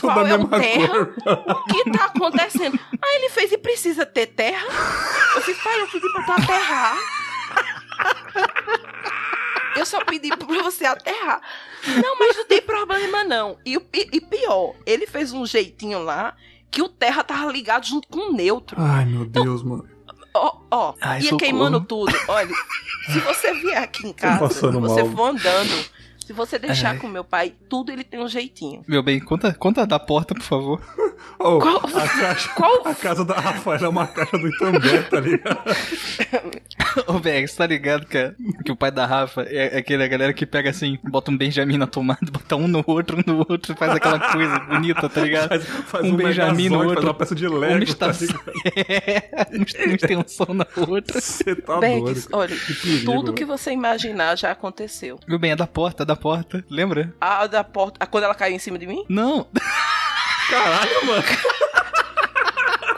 Qual 0.01 0.27
é 0.27 0.35
o 0.35 0.49
terra? 0.49 0.89
cor. 0.89 1.15
O 1.49 1.65
que 1.65 1.91
tá 1.91 2.05
acontecendo? 2.07 2.79
Aí 3.03 3.17
ele 3.17 3.29
fez, 3.31 3.53
e 3.53 3.59
precisa 3.59 4.05
ter 4.07 4.27
terra? 4.27 4.67
Eu 5.35 5.43
fiz, 5.43 5.57
pai, 5.63 5.81
eu 5.81 5.89
pedi 5.89 6.09
pra 6.13 6.23
tu 6.25 6.33
aterrar. 6.33 6.97
Eu 9.77 9.87
só 9.87 10.05
pedi 10.05 10.29
pra 10.29 10.47
você 10.63 10.85
aterrar. 10.85 11.41
Não, 12.03 12.19
mas 12.19 12.37
não 12.37 12.45
tem 12.47 12.61
problema, 12.61 13.25
não. 13.25 13.57
E, 13.65 13.79
pi- 13.79 14.09
e 14.13 14.21
pior, 14.21 14.75
ele 14.85 15.07
fez 15.07 15.33
um 15.33 15.47
jeitinho 15.47 16.03
lá 16.03 16.35
que 16.71 16.83
o 16.83 16.89
terra 16.89 17.23
tava 17.25 17.51
ligado 17.51 17.87
junto 17.87 18.09
com 18.09 18.31
o 18.31 18.33
neutro. 18.33 18.77
Ai, 18.81 19.05
meu 19.05 19.25
Deus, 19.25 19.63
mano. 19.63 19.89
Ó, 20.35 20.59
ó, 20.71 20.95
Ai, 21.01 21.19
ia 21.19 21.23
socorro. 21.25 21.39
queimando 21.41 21.81
tudo. 21.81 22.13
Olha, 22.29 22.55
se 23.13 23.19
você 23.21 23.53
vier 23.55 23.79
aqui 23.83 24.07
em 24.07 24.13
casa, 24.13 24.49
se 24.49 24.61
você 24.71 25.03
mal. 25.03 25.13
for 25.13 25.25
andando, 25.31 25.85
se 26.31 26.33
você 26.33 26.61
deixar 26.61 26.91
Ai. 26.91 26.99
com 26.99 27.09
meu 27.09 27.25
pai, 27.25 27.53
tudo 27.69 27.91
ele 27.91 28.05
tem 28.05 28.21
um 28.21 28.29
jeitinho. 28.29 28.85
Meu 28.87 29.03
bem, 29.03 29.19
conta, 29.19 29.53
conta 29.53 29.85
da 29.85 29.99
porta, 29.99 30.33
por 30.33 30.45
favor. 30.45 30.81
Oh, 31.39 31.59
Qual- 31.59 31.79
a, 31.79 32.09
caixa, 32.21 32.49
qual- 32.51 32.87
a 32.87 32.95
casa 32.95 33.25
da 33.25 33.35
Rafaela 33.35 33.87
é 33.87 33.89
uma 33.89 34.07
caixa 34.07 34.37
do 34.39 34.47
Itambé, 34.49 35.03
tá 35.03 35.21
ligado? 35.21 35.59
Ô, 37.07 37.19
velho, 37.19 37.49
você 37.49 37.57
tá 37.57 37.67
ligado 37.67 38.07
que, 38.07 38.19
a- 38.19 38.35
que 38.65 38.71
o 38.73 38.77
pai 38.77 38.91
da 38.91 39.07
Rafa 39.07 39.43
é, 39.49 39.75
é 39.75 39.79
aquele 39.79 40.03
a 40.05 40.09
galera 40.09 40.33
que 40.35 40.45
pega 40.45 40.71
assim, 40.71 40.99
bota 41.05 41.31
um 41.31 41.37
Benjamin 41.39 41.79
na 41.79 41.87
tomada, 41.87 42.19
bota 42.31 42.57
um 42.57 42.69
no 42.69 42.85
outro, 42.87 43.17
um 43.19 43.23
no 43.33 43.47
outro, 43.49 43.75
faz 43.77 43.93
aquela 43.93 44.19
coisa 44.33 44.59
bonita, 44.69 45.09
tá 45.09 45.21
ligado? 45.23 45.49
Faz, 45.49 45.65
faz 45.65 46.05
Um 46.05 46.11
um, 46.11 46.17
Benjamin 46.17 46.69
no 46.69 46.77
outro. 46.79 46.95
faz 46.95 47.05
uma 47.07 47.15
peça 47.15 47.35
de 47.35 47.47
Uma 47.47 47.59
Lego, 47.59 47.79
tá 47.79 47.85
estação, 48.11 48.27
ligado? 48.27 48.91
é, 48.91 49.47
uma 49.87 49.95
extensão 49.95 50.55
na 50.55 50.67
outra. 50.77 51.21
Você 51.21 51.55
tá 51.55 51.79
Bex, 51.79 52.01
doido. 52.03 52.29
olha, 52.33 52.57
Que 52.57 52.75
perigo, 52.75 53.13
tudo 53.13 53.33
que 53.33 53.45
você 53.45 53.71
imaginar 53.73 54.37
já 54.37 54.51
aconteceu. 54.51 55.19
Meu 55.27 55.39
bem, 55.39 55.53
é 55.53 55.57
da 55.57 55.67
porta, 55.67 56.03
é 56.03 56.07
da 56.07 56.17
porta, 56.17 56.63
lembra? 56.69 57.15
A 57.21 57.47
da 57.47 57.65
porta, 57.65 57.97
a, 58.01 58.07
quando 58.07 58.25
ela 58.25 58.35
caiu 58.35 58.55
em 58.57 58.59
cima 58.59 58.79
de 58.79 58.87
mim? 58.87 59.05
Não, 59.09 59.47
Caralho, 60.51 61.07
mano. 61.07 61.25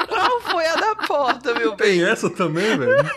Qual 0.09 0.41
foi 0.41 0.67
a 0.67 0.75
da 0.77 0.95
porta, 0.97 1.55
meu 1.55 1.77
bem? 1.77 1.89
Tem 1.99 2.05
essa 2.05 2.31
também, 2.31 2.77
velho? 2.79 3.11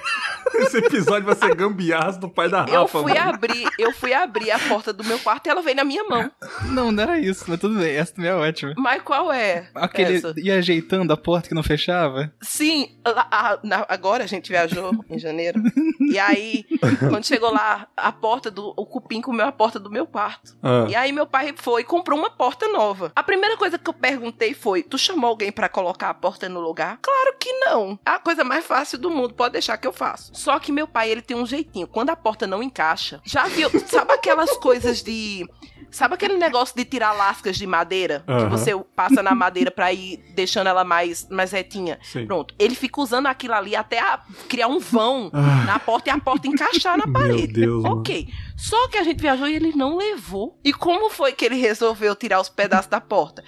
Esse 0.56 0.78
episódio 0.78 1.26
vai 1.26 1.36
ser 1.36 1.54
gambiarras 1.56 2.18
do 2.18 2.30
pai 2.30 2.50
da 2.50 2.62
Rafa, 2.62 2.74
Eu 2.74 2.88
fui 2.88 3.14
mano. 3.14 3.30
abrir, 3.30 3.70
eu 3.80 3.92
fui 3.92 4.14
abrir 4.14 4.52
a 4.52 4.60
porta 4.60 4.92
do 4.94 5.04
meu 5.04 5.20
quarto 5.20 5.48
e 5.48 5.50
ela 5.50 5.62
veio 5.62 5.76
na 5.76 5.84
minha 5.84 6.04
mão. 6.04 6.32
não, 6.70 6.92
não 6.92 7.04
era 7.04 7.20
isso, 7.20 7.46
mas 7.48 7.60
tudo 7.60 7.78
bem, 7.80 7.96
essa 7.96 8.14
também 8.14 8.30
é 8.32 8.36
ótima. 8.36 8.74
Mas 8.78 9.02
qual 9.02 9.32
é? 9.32 9.70
Aquele 9.76 10.16
essa? 10.18 10.34
ia 10.38 10.56
ajeitando 10.58 11.12
a 11.12 11.18
porta 11.18 11.48
que 11.50 11.56
não 11.56 11.64
fechava. 11.64 12.32
Sim, 12.42 12.98
lá- 13.06 13.28
a- 13.32 13.60
na- 13.64 13.86
agora 13.90 14.24
a 14.24 14.28
gente 14.28 14.50
viajou 14.50 14.92
em 15.10 15.20
janeiro. 15.20 15.62
E 16.08 16.20
aí, 16.20 16.64
quando 17.10 17.26
chegou 17.26 17.52
lá, 17.52 17.88
a 17.98 18.12
porta 18.12 18.50
do. 18.52 18.74
O 18.78 18.86
cupim 18.86 19.20
comeu 19.22 19.46
a 19.48 19.52
porta 19.52 19.80
do 19.80 19.90
meu 19.90 20.06
quarto. 20.06 20.56
Ah, 20.64 20.86
E 20.88 20.96
aí 20.96 21.12
meu 21.12 21.26
pai 21.26 21.54
foi 21.58 21.82
e 21.82 21.84
comprou 21.84 22.18
uma 22.18 22.30
porta 22.30 22.68
nova. 22.70 23.12
A 23.16 23.24
primeira 23.24 23.58
coisa 23.58 23.78
que 23.78 23.90
eu 23.90 23.94
perguntei 23.94 24.54
foi: 24.54 24.84
Tu 24.84 24.98
chamou 24.98 25.30
alguém 25.30 25.52
pra 25.52 25.68
colocar 25.68 26.10
a 26.10 26.14
porta 26.14 26.48
no 26.48 26.62
lugar? 26.62 27.00
Claro 27.02 27.36
que 27.40 27.52
não. 27.60 28.00
É 28.06 28.12
a 28.12 28.20
coisa 28.20 28.44
mais 28.46 28.66
fácil 28.66 28.98
do 28.98 29.10
mundo, 29.10 29.34
pode 29.34 29.54
deixar 29.54 29.78
que 29.78 29.88
eu 29.88 29.92
faço. 29.92 30.32
Só 30.36 30.60
que 30.60 30.72
meu 30.72 30.88
pai, 30.88 31.10
ele 31.10 31.22
tem 31.22 31.36
um 31.38 31.46
jeitinho. 31.46 31.88
Quando 31.88 32.10
a 32.12 32.16
porta 32.16 32.46
não 32.46 32.62
encaixa, 32.62 33.22
já 33.26 33.46
viu? 33.46 33.70
Sabe 33.88 34.14
aquelas 34.14 34.52
coisas 34.60 35.02
de. 35.02 35.46
Sabe 35.92 36.16
aquele 36.16 36.36
negócio 36.38 36.76
de 36.76 36.84
tirar 36.84 37.14
lascas 37.14 37.56
de 37.56 37.66
madeira? 37.66 38.22
Que 38.26 38.32
Aham. 38.34 38.50
você 38.50 38.72
passa 38.96 39.24
na 39.24 39.34
madeira 39.34 39.72
pra 39.72 39.94
ir 39.94 40.18
deixando 40.36 40.68
ela 40.68 40.84
mais, 40.84 41.26
mais 41.30 41.52
retinha. 41.54 41.98
sim. 42.04 42.26
Pronto. 42.26 42.54
Ele 42.60 42.76
fica 42.76 43.00
usando 43.00 43.28
aquilo 43.28 43.54
ali 43.54 43.78
até 43.78 44.00
a- 44.00 44.20
criar 44.50 44.68
um 44.68 44.78
vão 44.80 45.30
Ah, 45.32 45.64
na 45.66 45.80
porta 45.80 46.10
e 46.10 46.12
a 46.12 46.20
porta 46.20 46.48
encaixar 46.50 46.98
na 46.98 47.06
Meu 47.06 47.14
parede. 47.14 47.48
Deus, 47.54 47.82
mano. 47.82 48.00
ok. 48.02 48.28
Só 48.58 48.90
que 48.90 48.98
a 48.98 49.04
gente 49.04 49.22
viajou 49.22 49.48
e 49.48 49.56
ele 49.56 49.72
não 49.74 49.96
levou. 49.96 50.60
E 50.66 50.74
como 50.74 51.10
foi 51.10 51.32
que 51.32 51.46
ele 51.46 51.56
resolveu 51.56 52.14
tirar 52.14 52.42
os 52.42 52.50
pedaços 52.50 52.88
da 52.90 53.00
porta? 53.00 53.42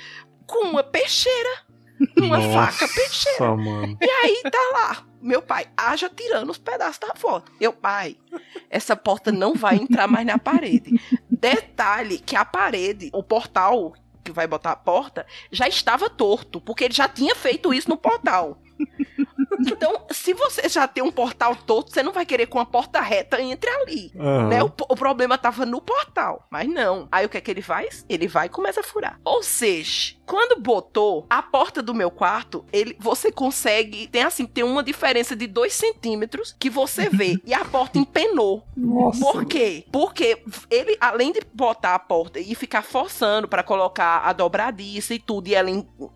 Com 0.46 0.68
uma 0.70 0.84
peixeira. 0.84 1.50
Uma 2.18 2.38
Nossa, 2.38 2.72
faca 2.78 2.94
peixeira. 2.94 3.56
mano. 3.58 3.98
E 4.02 4.10
aí 4.10 4.42
tá 4.44 4.70
lá. 4.74 5.04
Meu 5.28 5.42
pai, 5.42 5.66
haja 5.76 6.10
tirando 6.10 6.50
os 6.50 6.58
pedaços 6.58 7.00
da 7.00 7.14
porta. 7.14 7.52
Eu, 7.60 7.74
pai, 7.74 8.16
essa 8.70 8.96
porta 8.96 9.30
não 9.30 9.54
vai 9.56 9.76
entrar 9.76 10.08
mais 10.08 10.26
na 10.26 10.40
parede. 10.40 10.98
Detalhe 11.30 12.18
que 12.20 12.34
a 12.34 12.46
parede, 12.46 13.10
o 13.12 13.22
portal 13.22 13.94
que 14.24 14.32
vai 14.32 14.48
botar 14.48 14.72
a 14.72 14.76
porta, 14.78 15.26
já 15.52 15.68
estava 15.68 16.10
torto, 16.10 16.62
porque 16.62 16.86
ele 16.86 16.94
já 16.94 17.10
tinha 17.10 17.36
feito 17.36 17.74
isso 17.74 17.90
no 17.90 17.98
portal. 17.98 18.62
Então, 19.60 20.06
se 20.12 20.34
você 20.34 20.70
já 20.70 20.88
tem 20.88 21.04
um 21.04 21.12
portal 21.12 21.56
torto, 21.58 21.92
você 21.92 22.02
não 22.02 22.14
vai 22.14 22.26
querer 22.26 22.46
com 22.46 22.60
a 22.60 22.66
porta 22.66 23.02
reta 23.02 23.42
entre 23.42 23.70
ali. 23.70 24.14
Aham. 24.18 24.48
Né? 24.48 24.64
O, 24.64 24.68
o 24.68 24.96
problema 24.96 25.38
tava 25.38 25.66
no 25.66 25.82
portal, 25.82 26.48
mas 26.50 26.70
não. 26.70 27.08
Aí 27.12 27.26
o 27.26 27.30
que 27.30 27.38
é 27.38 27.42
que 27.42 27.52
ele 27.52 27.62
faz? 27.62 28.06
Ele 28.08 28.30
vai 28.30 28.46
e 28.46 28.50
começa 28.50 28.80
a 28.80 28.84
furar. 28.84 29.20
Ou 29.26 29.44
seja, 29.44 30.16
quando 30.28 30.62
botou 30.62 31.26
a 31.30 31.42
porta 31.42 31.82
do 31.82 31.94
meu 31.94 32.12
quarto, 32.12 32.64
ele, 32.72 32.96
você 33.00 33.32
consegue, 33.32 34.08
tem 34.08 34.22
assim, 34.24 34.46
tem 34.46 34.64
uma 34.64 34.84
diferença 34.84 35.36
de 35.36 35.48
2 35.48 35.72
centímetros 35.74 36.54
que 36.60 36.70
você 36.70 37.10
vê 37.10 37.40
e 37.48 37.54
a 37.54 37.64
porta 37.66 37.98
empenou. 37.98 38.64
Nossa. 38.76 39.20
Por 39.22 39.46
quê? 39.46 39.86
Porque 39.92 40.44
ele, 40.70 40.98
além 41.00 41.32
de 41.32 41.40
botar 41.54 41.96
a 41.96 42.00
porta 42.00 42.40
e 42.40 42.54
ficar 42.54 42.82
forçando 42.82 43.48
pra 43.48 43.64
colocar 43.64 44.20
a 44.26 44.34
dobradiça 44.34 45.14
e 45.14 45.20
tudo, 45.20 45.48
e 45.48 45.56
ela, 45.56 45.70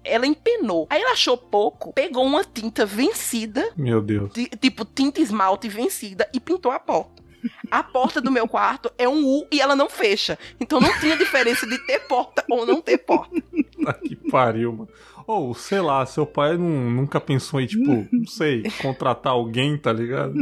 ela 0.04 0.28
empenou. 0.28 0.86
Aí 0.90 1.02
ela 1.02 1.14
achou 1.14 1.38
pouco, 1.38 1.94
pegou 1.94 2.26
uma 2.26 2.44
tinta 2.44 2.86
vencida 2.86 3.72
Meu 3.78 4.02
Deus. 4.02 4.34
ti- 4.34 4.50
tipo 4.60 4.84
tinta 4.84 5.22
esmalte 5.22 5.70
vencida 5.70 6.30
e 6.34 6.40
pintou 6.40 6.72
a 6.72 6.80
porta. 6.80 7.21
A 7.70 7.82
porta 7.84 8.20
do 8.22 8.32
meu 8.32 8.48
quarto 8.48 8.92
é 8.98 9.08
um 9.08 9.26
U 9.26 9.48
e 9.52 9.60
ela 9.62 9.76
não 9.76 9.90
fecha. 9.90 10.38
Então 10.60 10.80
não 10.80 11.00
tinha 11.00 11.16
diferença 11.18 11.66
de 11.68 11.78
ter 11.86 12.00
porta 12.02 12.44
ou 12.50 12.66
não 12.66 12.82
ter 12.82 12.98
porta. 13.00 13.36
Tá 13.84 13.94
que 14.02 14.16
pariu, 14.16 14.72
mano. 14.74 14.90
Ou, 15.28 15.54
sei 15.54 15.80
lá, 15.80 16.06
seu 16.06 16.26
pai 16.26 16.58
não- 16.58 16.90
nunca 16.92 17.20
pensou 17.22 17.62
em, 17.62 17.68
tipo, 17.68 18.08
não 18.12 18.26
sei, 18.28 18.64
contratar 18.82 19.34
alguém, 19.34 19.78
tá 19.78 19.94
ligado? 19.94 20.34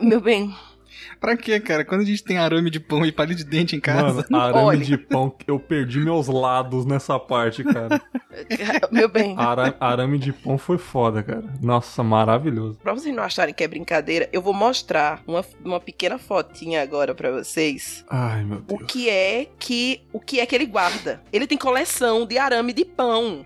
Meu 0.00 0.20
bem, 0.20 0.54
Pra 1.20 1.36
quê, 1.36 1.58
cara? 1.60 1.84
Quando 1.84 2.02
a 2.02 2.04
gente 2.04 2.22
tem 2.24 2.38
arame 2.38 2.70
de 2.70 2.80
pão 2.80 3.04
e 3.04 3.12
palito 3.12 3.38
de 3.42 3.44
dente 3.50 3.76
em 3.76 3.80
casa. 3.80 4.24
Mano, 4.30 4.42
arame 4.44 4.64
Olha. 4.66 4.84
de 4.84 4.96
pão, 4.98 5.34
eu 5.46 5.58
perdi 5.58 6.00
meus 6.00 6.26
lados 6.28 6.84
nessa 6.84 7.18
parte, 7.18 7.62
cara. 7.64 8.00
meu 8.90 9.08
bem. 9.08 9.34
Ara- 9.38 9.74
arame 9.80 10.18
de 10.18 10.32
pão 10.32 10.58
foi 10.58 10.78
foda, 10.78 11.22
cara. 11.22 11.44
Nossa, 11.62 12.02
maravilhoso. 12.02 12.78
Pra 12.82 12.92
vocês 12.92 13.14
não 13.14 13.22
acharem 13.22 13.54
que 13.54 13.62
é 13.64 13.68
brincadeira, 13.68 14.28
eu 14.32 14.42
vou 14.42 14.52
mostrar 14.54 15.22
uma, 15.26 15.44
uma 15.64 15.80
pequena 15.80 16.18
fotinha 16.18 16.82
agora 16.82 17.14
pra 17.14 17.30
vocês. 17.30 18.04
Ai, 18.10 18.44
meu 18.44 18.58
O 18.58 18.60
Deus. 18.78 18.82
que 18.86 19.08
é 19.08 19.46
que 19.58 20.02
o 20.12 20.20
que 20.20 20.40
é 20.40 20.46
que 20.46 20.54
ele 20.54 20.66
guarda? 20.66 21.20
Ele 21.32 21.46
tem 21.46 21.58
coleção 21.58 22.26
de 22.26 22.38
arame 22.38 22.72
de 22.72 22.84
pão. 22.84 23.44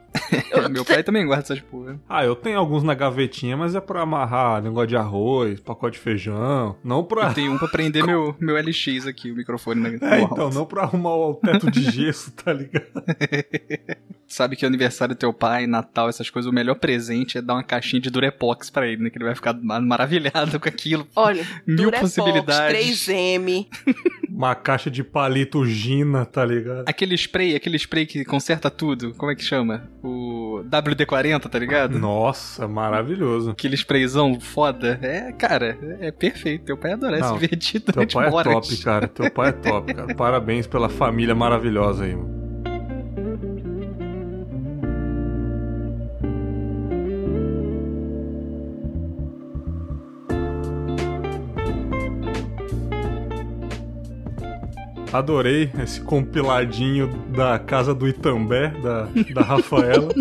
Eu- 0.51 0.68
Meu 0.79 0.85
pai 0.85 1.03
também 1.03 1.25
guarda 1.27 1.44
essas 1.44 1.61
porra. 1.61 1.99
Ah, 2.09 2.25
eu 2.25 2.35
tenho 2.37 2.59
alguns 2.59 2.83
na 2.83 2.94
gavetinha, 2.94 3.57
mas 3.57 3.75
é 3.75 3.81
pra 3.81 4.03
amarrar 4.03 4.62
negócio 4.62 4.88
de 4.88 4.97
arroz, 4.97 5.61
pacote 5.61 5.97
de 5.99 6.03
feijão. 6.05 6.77
Não 6.85 7.03
pra. 7.05 7.29
Eu 7.29 7.35
tenho 7.35 7.47
um 7.48 7.58
pra 7.58 7.68
prender 7.68 8.04
meu, 8.04 8.34
meu 8.40 8.56
LX 8.56 9.06
aqui, 9.06 9.30
o 9.30 9.37
microfone 9.37 9.80
na 9.80 9.88
É, 9.88 9.90
no 9.92 9.96
então, 10.24 10.44
alto. 10.44 10.54
não 10.54 10.66
pra 10.66 10.82
arrumar 10.82 11.14
o 11.16 11.34
teto 11.34 11.70
de 11.70 11.82
gesso, 11.90 12.30
tá 12.32 12.52
ligado? 12.52 12.87
Sabe 14.26 14.56
que 14.56 14.64
é 14.64 14.68
aniversário 14.68 15.14
do 15.14 15.18
teu 15.18 15.32
pai, 15.32 15.66
Natal, 15.66 16.06
essas 16.08 16.28
coisas, 16.28 16.50
o 16.50 16.54
melhor 16.54 16.74
presente 16.74 17.38
é 17.38 17.42
dar 17.42 17.54
uma 17.54 17.62
caixinha 17.62 18.00
de 18.00 18.11
Durepox 18.11 18.68
pra 18.68 18.87
ele, 18.87 19.02
né? 19.04 19.11
Que 19.11 19.16
ele 19.16 19.24
vai 19.24 19.34
ficar 19.34 19.54
ma- 19.54 19.80
maravilhado 19.80 20.61
com 20.61 20.68
aquilo. 20.68 21.08
Olha, 21.16 21.42
Mil 21.66 21.76
Durepox, 21.84 22.14
possibilidades. 22.14 23.06
3M. 23.06 23.66
Uma 24.28 24.54
caixa 24.54 24.88
de 24.88 25.02
palito 25.02 25.66
Gina, 25.66 26.24
tá 26.24 26.44
ligado? 26.44 26.84
Aquele 26.87 27.14
spray, 27.16 27.56
aquele 27.56 27.76
spray 27.76 28.06
que 28.06 28.24
conserta 28.24 28.70
tudo, 28.70 29.12
como 29.14 29.32
é 29.32 29.34
que 29.34 29.42
chama? 29.42 29.90
O 30.00 30.47
WD-40, 30.64 31.49
tá 31.49 31.59
ligado? 31.59 31.99
Nossa, 31.99 32.66
maravilhoso. 32.66 33.51
Aquele 33.51 33.75
sprayzão 33.75 34.38
foda. 34.40 34.99
É, 35.03 35.33
cara, 35.33 35.79
é 36.01 36.11
perfeito. 36.11 36.64
Teu 36.66 36.77
pai 36.77 36.92
adora 36.92 37.16
se 37.16 37.23
Não, 37.23 37.38
divertir 37.38 37.81
Teu 37.83 38.07
pai 38.07 38.29
é 38.29 38.42
top, 38.42 38.77
cara. 38.79 39.09
Teu 39.09 39.31
pai 39.31 39.49
é 39.51 39.53
top, 39.53 39.94
cara. 39.94 40.14
Parabéns 40.14 40.66
pela 40.66 40.88
família 40.88 41.35
maravilhosa 41.35 42.05
aí, 42.05 42.14
mano. 42.14 42.38
Adorei 55.12 55.71
esse 55.83 56.01
compiladinho 56.01 57.09
da 57.35 57.59
casa 57.59 57.94
do 57.94 58.07
Itambé, 58.07 58.68
da, 58.83 59.09
da 59.35 59.42
Rafaela. 59.42 60.12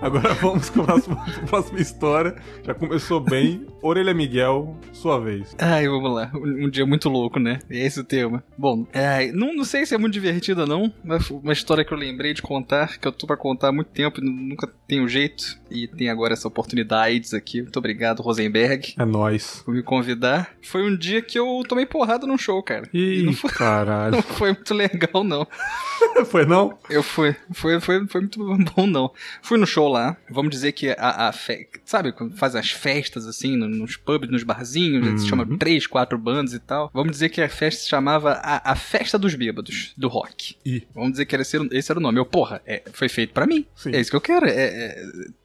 Agora 0.00 0.34
vamos 0.34 0.70
com 0.70 0.82
a 0.82 0.84
próxima, 0.84 1.24
próxima 1.46 1.80
história. 1.80 2.36
Já 2.64 2.74
começou 2.74 3.20
bem. 3.20 3.66
Orelha 3.86 4.12
Miguel, 4.14 4.76
sua 4.92 5.18
vez. 5.20 5.54
Ai, 5.58 5.86
vamos 5.88 6.12
lá. 6.14 6.30
Um, 6.34 6.68
dia 6.68 6.84
muito 6.86 7.08
louco, 7.08 7.38
né? 7.38 7.58
É 7.70 7.86
esse 7.86 8.00
o 8.00 8.04
tema. 8.04 8.42
Bom, 8.58 8.86
ai, 8.92 9.30
não, 9.32 9.54
não 9.54 9.64
sei 9.64 9.86
se 9.86 9.94
é 9.94 9.98
muito 9.98 10.12
divertida, 10.14 10.66
não. 10.66 10.92
Mas 11.04 11.30
uma 11.30 11.52
história 11.52 11.84
que 11.84 11.92
eu 11.92 11.98
lembrei 11.98 12.34
de 12.34 12.42
contar, 12.42 12.98
que 12.98 13.06
eu 13.06 13.12
tô 13.12 13.26
pra 13.26 13.36
contar 13.36 13.68
há 13.68 13.72
muito 13.72 13.88
tempo 13.88 14.20
e 14.20 14.24
nunca 14.24 14.68
tenho 14.88 15.08
jeito. 15.08 15.58
E 15.70 15.86
tem 15.88 16.08
agora 16.10 16.32
essa 16.32 16.48
oportunidade 16.48 17.34
aqui. 17.34 17.62
Muito 17.62 17.78
obrigado, 17.78 18.22
Rosenberg, 18.22 18.94
É 18.98 19.04
nóis. 19.04 19.62
por 19.64 19.74
me 19.74 19.82
convidar. 19.82 20.50
Foi 20.62 20.82
um 20.88 20.96
dia 20.96 21.20
que 21.22 21.38
eu 21.38 21.62
tomei 21.68 21.86
porrada 21.86 22.26
num 22.26 22.38
show, 22.38 22.62
cara. 22.62 22.88
E 22.92 23.20
Ih, 23.20 23.22
não 23.22 23.32
foi, 23.32 23.50
caralho. 23.54 24.16
não 24.16 24.22
foi 24.22 24.52
muito 24.52 24.74
legal, 24.74 25.22
não. 25.24 25.46
Foi 26.26 26.46
não? 26.46 26.78
Eu 26.88 27.02
fui. 27.02 27.34
Foi, 27.52 27.78
foi, 27.80 28.06
foi 28.06 28.20
muito 28.22 28.38
bom, 28.74 28.86
não. 28.86 29.10
Fui 29.42 29.58
no 29.58 29.66
show 29.66 29.88
lá. 29.88 30.16
Vamos 30.30 30.50
dizer 30.50 30.72
que 30.72 30.88
a, 30.90 31.28
a 31.28 31.32
fe... 31.32 31.68
Sabe, 31.84 32.12
quando 32.12 32.34
faz 32.36 32.54
as 32.54 32.70
festas 32.70 33.26
assim, 33.26 33.54
no- 33.56 33.68
nos 33.76 33.96
pubs, 33.96 34.28
nos 34.30 34.42
barzinhos, 34.42 35.22
se 35.22 35.28
chama 35.28 35.46
três, 35.58 35.86
quatro 35.86 36.18
bandas 36.18 36.52
e 36.54 36.58
tal. 36.58 36.90
Vamos 36.92 37.12
dizer 37.12 37.28
que 37.28 37.40
a 37.40 37.48
festa 37.48 37.82
se 37.82 37.88
chamava 37.88 38.32
a, 38.42 38.72
a 38.72 38.74
Festa 38.76 39.18
dos 39.18 39.34
Bêbados, 39.34 39.92
do 39.96 40.08
rock. 40.08 40.56
Ih. 40.64 40.82
Vamos 40.94 41.12
dizer 41.12 41.26
que 41.26 41.34
era 41.34 41.42
esse, 41.42 41.56
esse 41.72 41.92
era 41.92 41.98
o 41.98 42.02
nome. 42.02 42.18
Eu, 42.18 42.24
porra, 42.26 42.60
é, 42.66 42.82
foi 42.92 43.08
feito 43.08 43.32
pra 43.32 43.46
mim. 43.46 43.64
Sim. 43.76 43.94
É 43.94 44.00
isso 44.00 44.10
que 44.10 44.16
eu 44.16 44.20
quero. 44.20 44.46
É, 44.46 44.52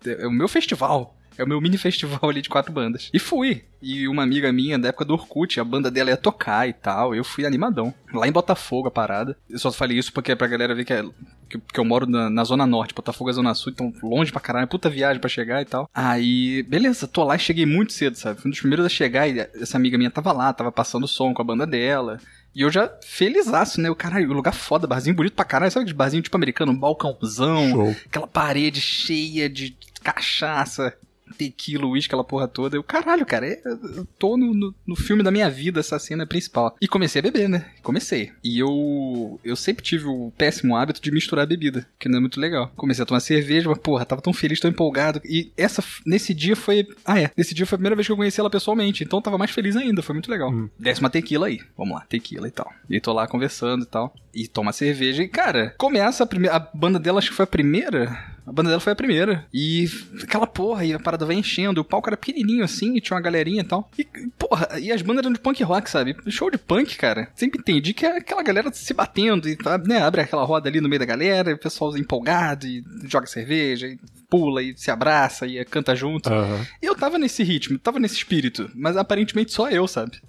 é- 0.05 0.23
é 0.23 0.27
o 0.27 0.31
meu 0.31 0.47
festival. 0.47 1.15
É 1.37 1.43
o 1.43 1.47
meu 1.47 1.61
mini 1.61 1.77
festival 1.77 2.19
ali 2.29 2.41
de 2.41 2.49
quatro 2.49 2.71
bandas. 2.73 3.09
E 3.13 3.17
fui. 3.17 3.63
E 3.81 4.07
uma 4.07 4.21
amiga 4.21 4.51
minha, 4.51 4.77
da 4.77 4.89
época 4.89 5.05
do 5.05 5.13
Orkut, 5.13 5.59
a 5.59 5.63
banda 5.63 5.89
dela 5.89 6.09
ia 6.09 6.17
tocar 6.17 6.67
e 6.67 6.73
tal. 6.73 7.15
Eu 7.15 7.23
fui 7.23 7.45
animadão. 7.45 7.93
Lá 8.13 8.27
em 8.27 8.31
Botafogo, 8.31 8.89
a 8.89 8.91
parada. 8.91 9.37
Eu 9.49 9.57
só 9.57 9.71
falei 9.71 9.97
isso 9.97 10.11
porque 10.13 10.33
é 10.33 10.35
pra 10.35 10.45
galera 10.47 10.75
ver 10.75 10.83
que, 10.85 10.93
é, 10.93 11.03
que, 11.51 11.59
que 11.73 11.79
eu 11.79 11.85
moro 11.85 12.05
na, 12.05 12.29
na 12.29 12.43
Zona 12.43 12.65
Norte. 12.65 12.93
Botafogo 12.93 13.29
é 13.29 13.33
Zona 13.33 13.53
Sul, 13.53 13.71
então 13.71 13.93
longe 14.01 14.31
pra 14.31 14.41
caralho. 14.41 14.67
Puta 14.67 14.89
viagem 14.89 15.19
pra 15.19 15.29
chegar 15.29 15.61
e 15.61 15.65
tal. 15.65 15.89
Aí, 15.93 16.63
beleza, 16.63 17.07
tô 17.07 17.23
lá 17.23 17.35
e 17.35 17.39
cheguei 17.39 17.65
muito 17.65 17.93
cedo, 17.93 18.15
sabe? 18.15 18.39
Fui 18.39 18.49
um 18.49 18.51
dos 18.51 18.59
primeiros 18.59 18.85
a 18.85 18.89
chegar 18.89 19.27
e 19.27 19.39
essa 19.39 19.77
amiga 19.77 19.97
minha 19.97 20.11
tava 20.11 20.31
lá, 20.31 20.53
tava 20.53 20.71
passando 20.71 21.07
som 21.07 21.33
com 21.33 21.41
a 21.41 21.45
banda 21.45 21.67
dela. 21.67 22.19
E 22.53 22.61
eu 22.61 22.69
já 22.69 22.91
felizaço, 23.03 23.79
né? 23.79 23.89
O 23.89 23.95
caralho, 23.95 24.29
o 24.29 24.33
lugar 24.33 24.53
foda, 24.53 24.85
barzinho 24.85 25.15
bonito 25.15 25.33
pra 25.33 25.45
caralho. 25.45 25.71
Sabe 25.71 25.83
aquele 25.83 25.97
barzinho 25.97 26.23
tipo 26.23 26.35
americano, 26.35 26.71
um 26.71 26.77
balcãozão, 26.77 27.69
Show. 27.71 27.95
aquela 28.05 28.27
parede 28.27 28.81
cheia 28.81 29.49
de 29.49 29.75
cachaça, 30.03 30.93
tequila, 31.31 31.85
uísque, 31.87 32.09
aquela 32.09 32.23
porra 32.23 32.47
toda. 32.47 32.75
Eu, 32.75 32.83
caralho, 32.83 33.25
cara, 33.25 33.47
é- 33.47 33.61
eu 33.65 34.05
tô 34.17 34.37
no, 34.37 34.53
no, 34.53 34.75
no 34.85 34.95
filme 34.95 35.23
da 35.23 35.31
minha 35.31 35.49
vida, 35.49 35.79
essa 35.79 35.97
cena 35.99 36.25
principal. 36.25 36.75
E 36.81 36.87
comecei 36.87 37.19
a 37.19 37.23
beber, 37.23 37.47
né? 37.49 37.65
Comecei. 37.83 38.31
E 38.43 38.59
eu 38.59 39.39
eu 39.43 39.55
sempre 39.55 39.83
tive 39.83 40.05
o 40.05 40.31
péssimo 40.37 40.75
hábito 40.75 41.01
de 41.01 41.11
misturar 41.11 41.45
bebida, 41.47 41.87
que 41.99 42.07
não 42.09 42.17
é 42.17 42.21
muito 42.21 42.39
legal. 42.39 42.71
Comecei 42.75 43.03
a 43.03 43.05
tomar 43.05 43.19
cerveja, 43.19 43.69
mas 43.69 43.77
porra, 43.79 44.05
tava 44.05 44.21
tão 44.21 44.33
feliz, 44.33 44.59
tão 44.59 44.69
empolgado. 44.69 45.21
E 45.25 45.51
essa, 45.57 45.83
nesse 46.05 46.33
dia 46.33 46.55
foi. 46.55 46.87
Ah, 47.05 47.19
é. 47.19 47.31
Nesse 47.35 47.53
dia 47.53 47.65
foi 47.65 47.75
a 47.75 47.79
primeira 47.79 47.95
vez 47.95 48.07
que 48.07 48.11
eu 48.11 48.17
conheci 48.17 48.39
ela 48.39 48.49
pessoalmente. 48.49 49.03
Então 49.03 49.19
eu 49.19 49.23
tava 49.23 49.37
mais 49.37 49.51
feliz 49.51 49.75
ainda, 49.75 50.01
foi 50.01 50.13
muito 50.13 50.29
legal. 50.29 50.51
Desce 50.77 50.99
uma 51.01 51.09
tequila 51.09 51.47
aí. 51.47 51.59
Vamos 51.77 51.95
lá, 51.95 52.01
tequila 52.07 52.47
e 52.47 52.51
tal. 52.51 52.71
E 52.89 52.99
tô 52.99 53.13
lá 53.13 53.27
conversando 53.27 53.83
e 53.83 53.87
tal. 53.87 54.13
E 54.33 54.47
toma 54.47 54.71
cerveja. 54.71 55.23
E, 55.23 55.27
cara, 55.27 55.73
começa 55.77 56.23
a 56.23 56.27
primeira. 56.27 56.55
A 56.55 56.59
banda 56.59 56.99
dela, 56.99 57.19
acho 57.19 57.29
que 57.29 57.35
foi 57.35 57.43
a 57.43 57.47
primeira. 57.47 58.30
A 58.51 58.53
banda 58.53 58.69
dela 58.69 58.81
foi 58.81 58.91
a 58.91 58.95
primeira. 58.95 59.47
E 59.53 59.85
aquela 60.21 60.45
porra, 60.45 60.83
e 60.83 60.93
a 60.93 60.99
parada 60.99 61.25
vai 61.25 61.37
enchendo. 61.37 61.79
O 61.79 61.85
palco 61.85 62.09
era 62.09 62.17
pequenininho 62.17 62.65
assim, 62.65 62.97
e 62.97 63.01
tinha 63.01 63.15
uma 63.15 63.23
galerinha 63.23 63.61
e 63.61 63.63
tal. 63.63 63.89
E, 63.97 64.05
porra, 64.37 64.77
e 64.77 64.91
as 64.91 65.01
bandas 65.01 65.23
eram 65.23 65.31
de 65.31 65.39
punk 65.39 65.63
rock, 65.63 65.89
sabe? 65.89 66.17
Show 66.27 66.51
de 66.51 66.57
punk, 66.57 66.97
cara. 66.97 67.29
Sempre 67.33 67.61
entendi 67.61 67.93
que 67.93 68.05
é 68.05 68.17
aquela 68.17 68.43
galera 68.43 68.69
se 68.73 68.93
batendo 68.93 69.47
e 69.47 69.57
né, 69.87 69.99
abre 69.99 70.19
aquela 70.19 70.43
roda 70.43 70.67
ali 70.67 70.81
no 70.81 70.89
meio 70.89 70.99
da 70.99 71.05
galera, 71.05 71.51
e 71.51 71.53
o 71.53 71.57
pessoal 71.57 71.95
empolgado 71.95 72.67
e 72.67 72.83
joga 73.05 73.25
cerveja, 73.25 73.87
e 73.87 73.97
pula 74.29 74.61
e 74.61 74.75
se 74.77 74.91
abraça 74.91 75.47
e 75.47 75.63
canta 75.63 75.95
junto. 75.95 76.29
Aham. 76.29 76.65
E 76.81 76.85
eu 76.85 76.95
tava 76.95 77.17
nesse 77.17 77.43
ritmo, 77.43 77.79
tava 77.79 77.99
nesse 77.99 78.15
espírito, 78.15 78.69
mas 78.75 78.97
aparentemente 78.97 79.53
só 79.53 79.69
eu, 79.69 79.87
sabe? 79.87 80.19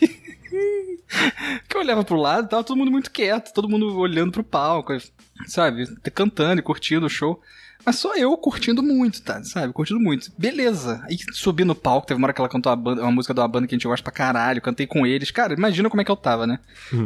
que 1.68 1.76
eu 1.76 1.80
olhava 1.80 2.04
pro 2.04 2.16
lado, 2.16 2.48
tava 2.48 2.64
todo 2.64 2.76
mundo 2.76 2.90
muito 2.90 3.10
quieto, 3.10 3.52
todo 3.52 3.68
mundo 3.68 3.98
olhando 3.98 4.32
pro 4.32 4.44
palco, 4.44 4.92
sabe? 5.46 5.86
Cantando 6.14 6.60
e 6.60 6.64
curtindo 6.64 7.06
o 7.06 7.10
show. 7.10 7.40
Mas 7.84 7.96
só 7.96 8.14
eu 8.16 8.36
curtindo 8.36 8.82
muito, 8.82 9.22
tá? 9.22 9.42
Sabe? 9.44 9.72
Curtindo 9.72 10.00
muito. 10.00 10.30
Beleza. 10.36 11.02
Aí 11.08 11.16
subi 11.32 11.64
no 11.64 11.74
palco, 11.74 12.06
teve 12.06 12.18
uma 12.18 12.26
hora 12.26 12.32
que 12.32 12.40
ela 12.40 12.48
cantou 12.48 12.70
uma, 12.70 12.76
banda- 12.76 13.02
uma 13.02 13.10
música 13.12 13.32
de 13.34 13.40
uma 13.40 13.48
banda 13.48 13.66
que 13.66 13.74
a 13.74 13.78
gente 13.78 13.86
gosta 13.86 14.02
pra 14.02 14.12
caralho, 14.12 14.60
cantei 14.60 14.86
com 14.86 15.06
eles. 15.06 15.30
Cara, 15.30 15.54
imagina 15.54 15.88
como 15.88 16.00
é 16.00 16.04
que 16.04 16.10
eu 16.10 16.16
tava, 16.16 16.46
né? 16.46 16.58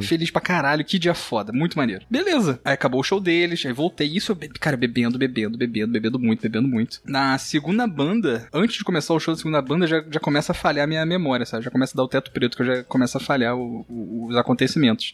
Feliz 0.03 0.31
pra 0.31 0.41
caralho, 0.41 0.85
que 0.85 0.99
dia 0.99 1.15
foda, 1.15 1.53
muito 1.53 1.77
maneiro. 1.79 2.05
Beleza. 2.11 2.61
Aí 2.65 2.73
acabou 2.75 3.01
o 3.01 3.05
show 3.05 3.21
deles, 3.21 3.65
aí 3.65 3.73
voltei. 3.73 4.09
Isso 4.09 4.33
eu, 4.33 4.37
be- 4.37 4.49
cara, 4.49 4.77
bebendo, 4.77 5.19
bebendo, 5.19 5.57
bebendo, 5.57 5.93
bebendo 5.93 6.19
muito, 6.19 6.41
bebendo 6.43 6.69
muito. 6.69 7.01
Na 7.05 7.39
segunda 7.39 7.87
banda, 7.87 8.49
antes 8.53 8.77
de 8.79 8.85
começar 8.85 9.15
o 9.15 9.21
show 9.21 9.33
da 9.35 9.39
segunda 9.39 9.63
banda, 9.63 9.87
já, 9.87 10.03
já 10.11 10.21
começa 10.21 10.53
a 10.53 10.55
falhar 10.55 10.85
a 10.85 10.87
minha 10.89 11.05
memória, 11.07 11.47
sabe? 11.47 11.65
Já 11.65 11.71
começa 11.71 11.95
a 11.95 11.97
dar 11.97 12.05
o 12.05 12.09
teto 12.09 12.31
preto, 12.31 12.57
que 12.57 12.63
eu 12.63 12.67
já 12.67 12.85
começo 12.85 13.17
a 13.17 13.21
falhar 13.21 13.57
o- 13.57 13.85
o- 13.89 14.27
os 14.29 14.37
acontecimentos. 14.37 15.13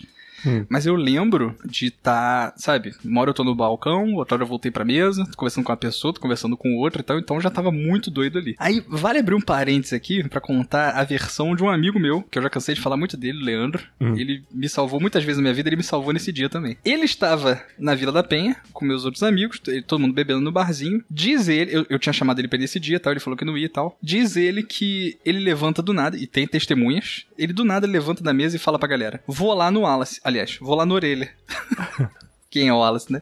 Mas 0.68 0.86
eu 0.86 0.94
lembro 0.94 1.56
de 1.64 1.86
estar, 1.86 2.52
sabe, 2.56 2.94
uma 3.04 3.20
hora 3.20 3.30
eu 3.30 3.34
tô 3.34 3.44
no 3.44 3.54
balcão, 3.54 4.14
outra 4.14 4.34
hora 4.36 4.42
eu 4.44 4.48
voltei 4.48 4.70
pra 4.70 4.84
mesa, 4.84 5.24
tô 5.26 5.36
conversando 5.36 5.64
com 5.64 5.72
uma 5.72 5.76
pessoa, 5.76 6.12
tô 6.14 6.20
conversando 6.20 6.56
com 6.56 6.76
outra 6.76 7.00
e 7.00 7.04
tal, 7.04 7.18
então 7.18 7.40
já 7.40 7.50
tava 7.50 7.70
muito 7.70 8.10
doido 8.10 8.38
ali. 8.38 8.54
Aí, 8.58 8.82
vale 8.88 9.18
abrir 9.18 9.34
um 9.34 9.40
parênteses 9.40 9.92
aqui 9.92 10.26
pra 10.28 10.40
contar 10.40 10.90
a 10.90 11.04
versão 11.04 11.54
de 11.54 11.62
um 11.62 11.68
amigo 11.70 11.98
meu, 11.98 12.22
que 12.22 12.38
eu 12.38 12.42
já 12.42 12.50
cansei 12.50 12.74
de 12.74 12.80
falar 12.80 12.96
muito 12.96 13.16
dele, 13.16 13.42
Leandro. 13.42 13.82
Ele 14.18 14.42
me 14.52 14.68
salvou 14.68 15.00
muitas 15.00 15.22
vezes 15.24 15.36
na 15.38 15.42
minha 15.42 15.54
vida, 15.54 15.68
ele 15.68 15.76
me 15.76 15.82
salvou 15.82 16.12
nesse 16.12 16.32
dia 16.32 16.48
também. 16.48 16.76
Ele 16.84 17.04
estava 17.04 17.60
na 17.78 17.94
Vila 17.94 18.12
da 18.12 18.22
Penha, 18.22 18.56
com 18.72 18.84
meus 18.84 19.04
outros 19.04 19.22
amigos, 19.22 19.60
ele- 19.66 19.82
todo 19.82 20.00
mundo 20.00 20.14
bebendo 20.14 20.40
no 20.40 20.52
barzinho. 20.52 21.02
Diz 21.10 21.48
ele, 21.48 21.74
eu, 21.76 21.86
eu 21.88 21.98
tinha 21.98 22.12
chamado 22.12 22.38
ele 22.40 22.48
pra 22.48 22.56
ir 22.58 22.62
nesse 22.62 22.78
dia 22.80 22.98
tal, 23.00 23.12
ele 23.12 23.20
falou 23.20 23.36
que 23.36 23.44
não 23.44 23.56
ia 23.56 23.66
e 23.66 23.68
tal. 23.68 23.96
Diz 24.02 24.36
ele 24.36 24.62
que 24.62 25.18
ele 25.24 25.38
levanta 25.38 25.82
do 25.82 25.92
nada, 25.92 26.16
e 26.16 26.26
tem 26.26 26.46
testemunhas, 26.46 27.24
ele 27.38 27.52
do 27.52 27.64
nada 27.64 27.86
levanta 27.86 28.22
da 28.22 28.32
mesa 28.32 28.56
e 28.56 28.58
fala 28.58 28.78
pra 28.78 28.88
galera: 28.88 29.20
Vou 29.26 29.52
lá 29.54 29.70
no 29.70 29.80
Wallace. 29.80 30.20
Aliás, 30.30 30.58
vou 30.60 30.76
lá 30.76 30.86
no 30.86 30.94
Orelha. 30.94 31.28
Quem 32.48 32.68
é 32.68 32.72
o 32.72 32.78
Wallace, 32.78 33.12
né? 33.12 33.20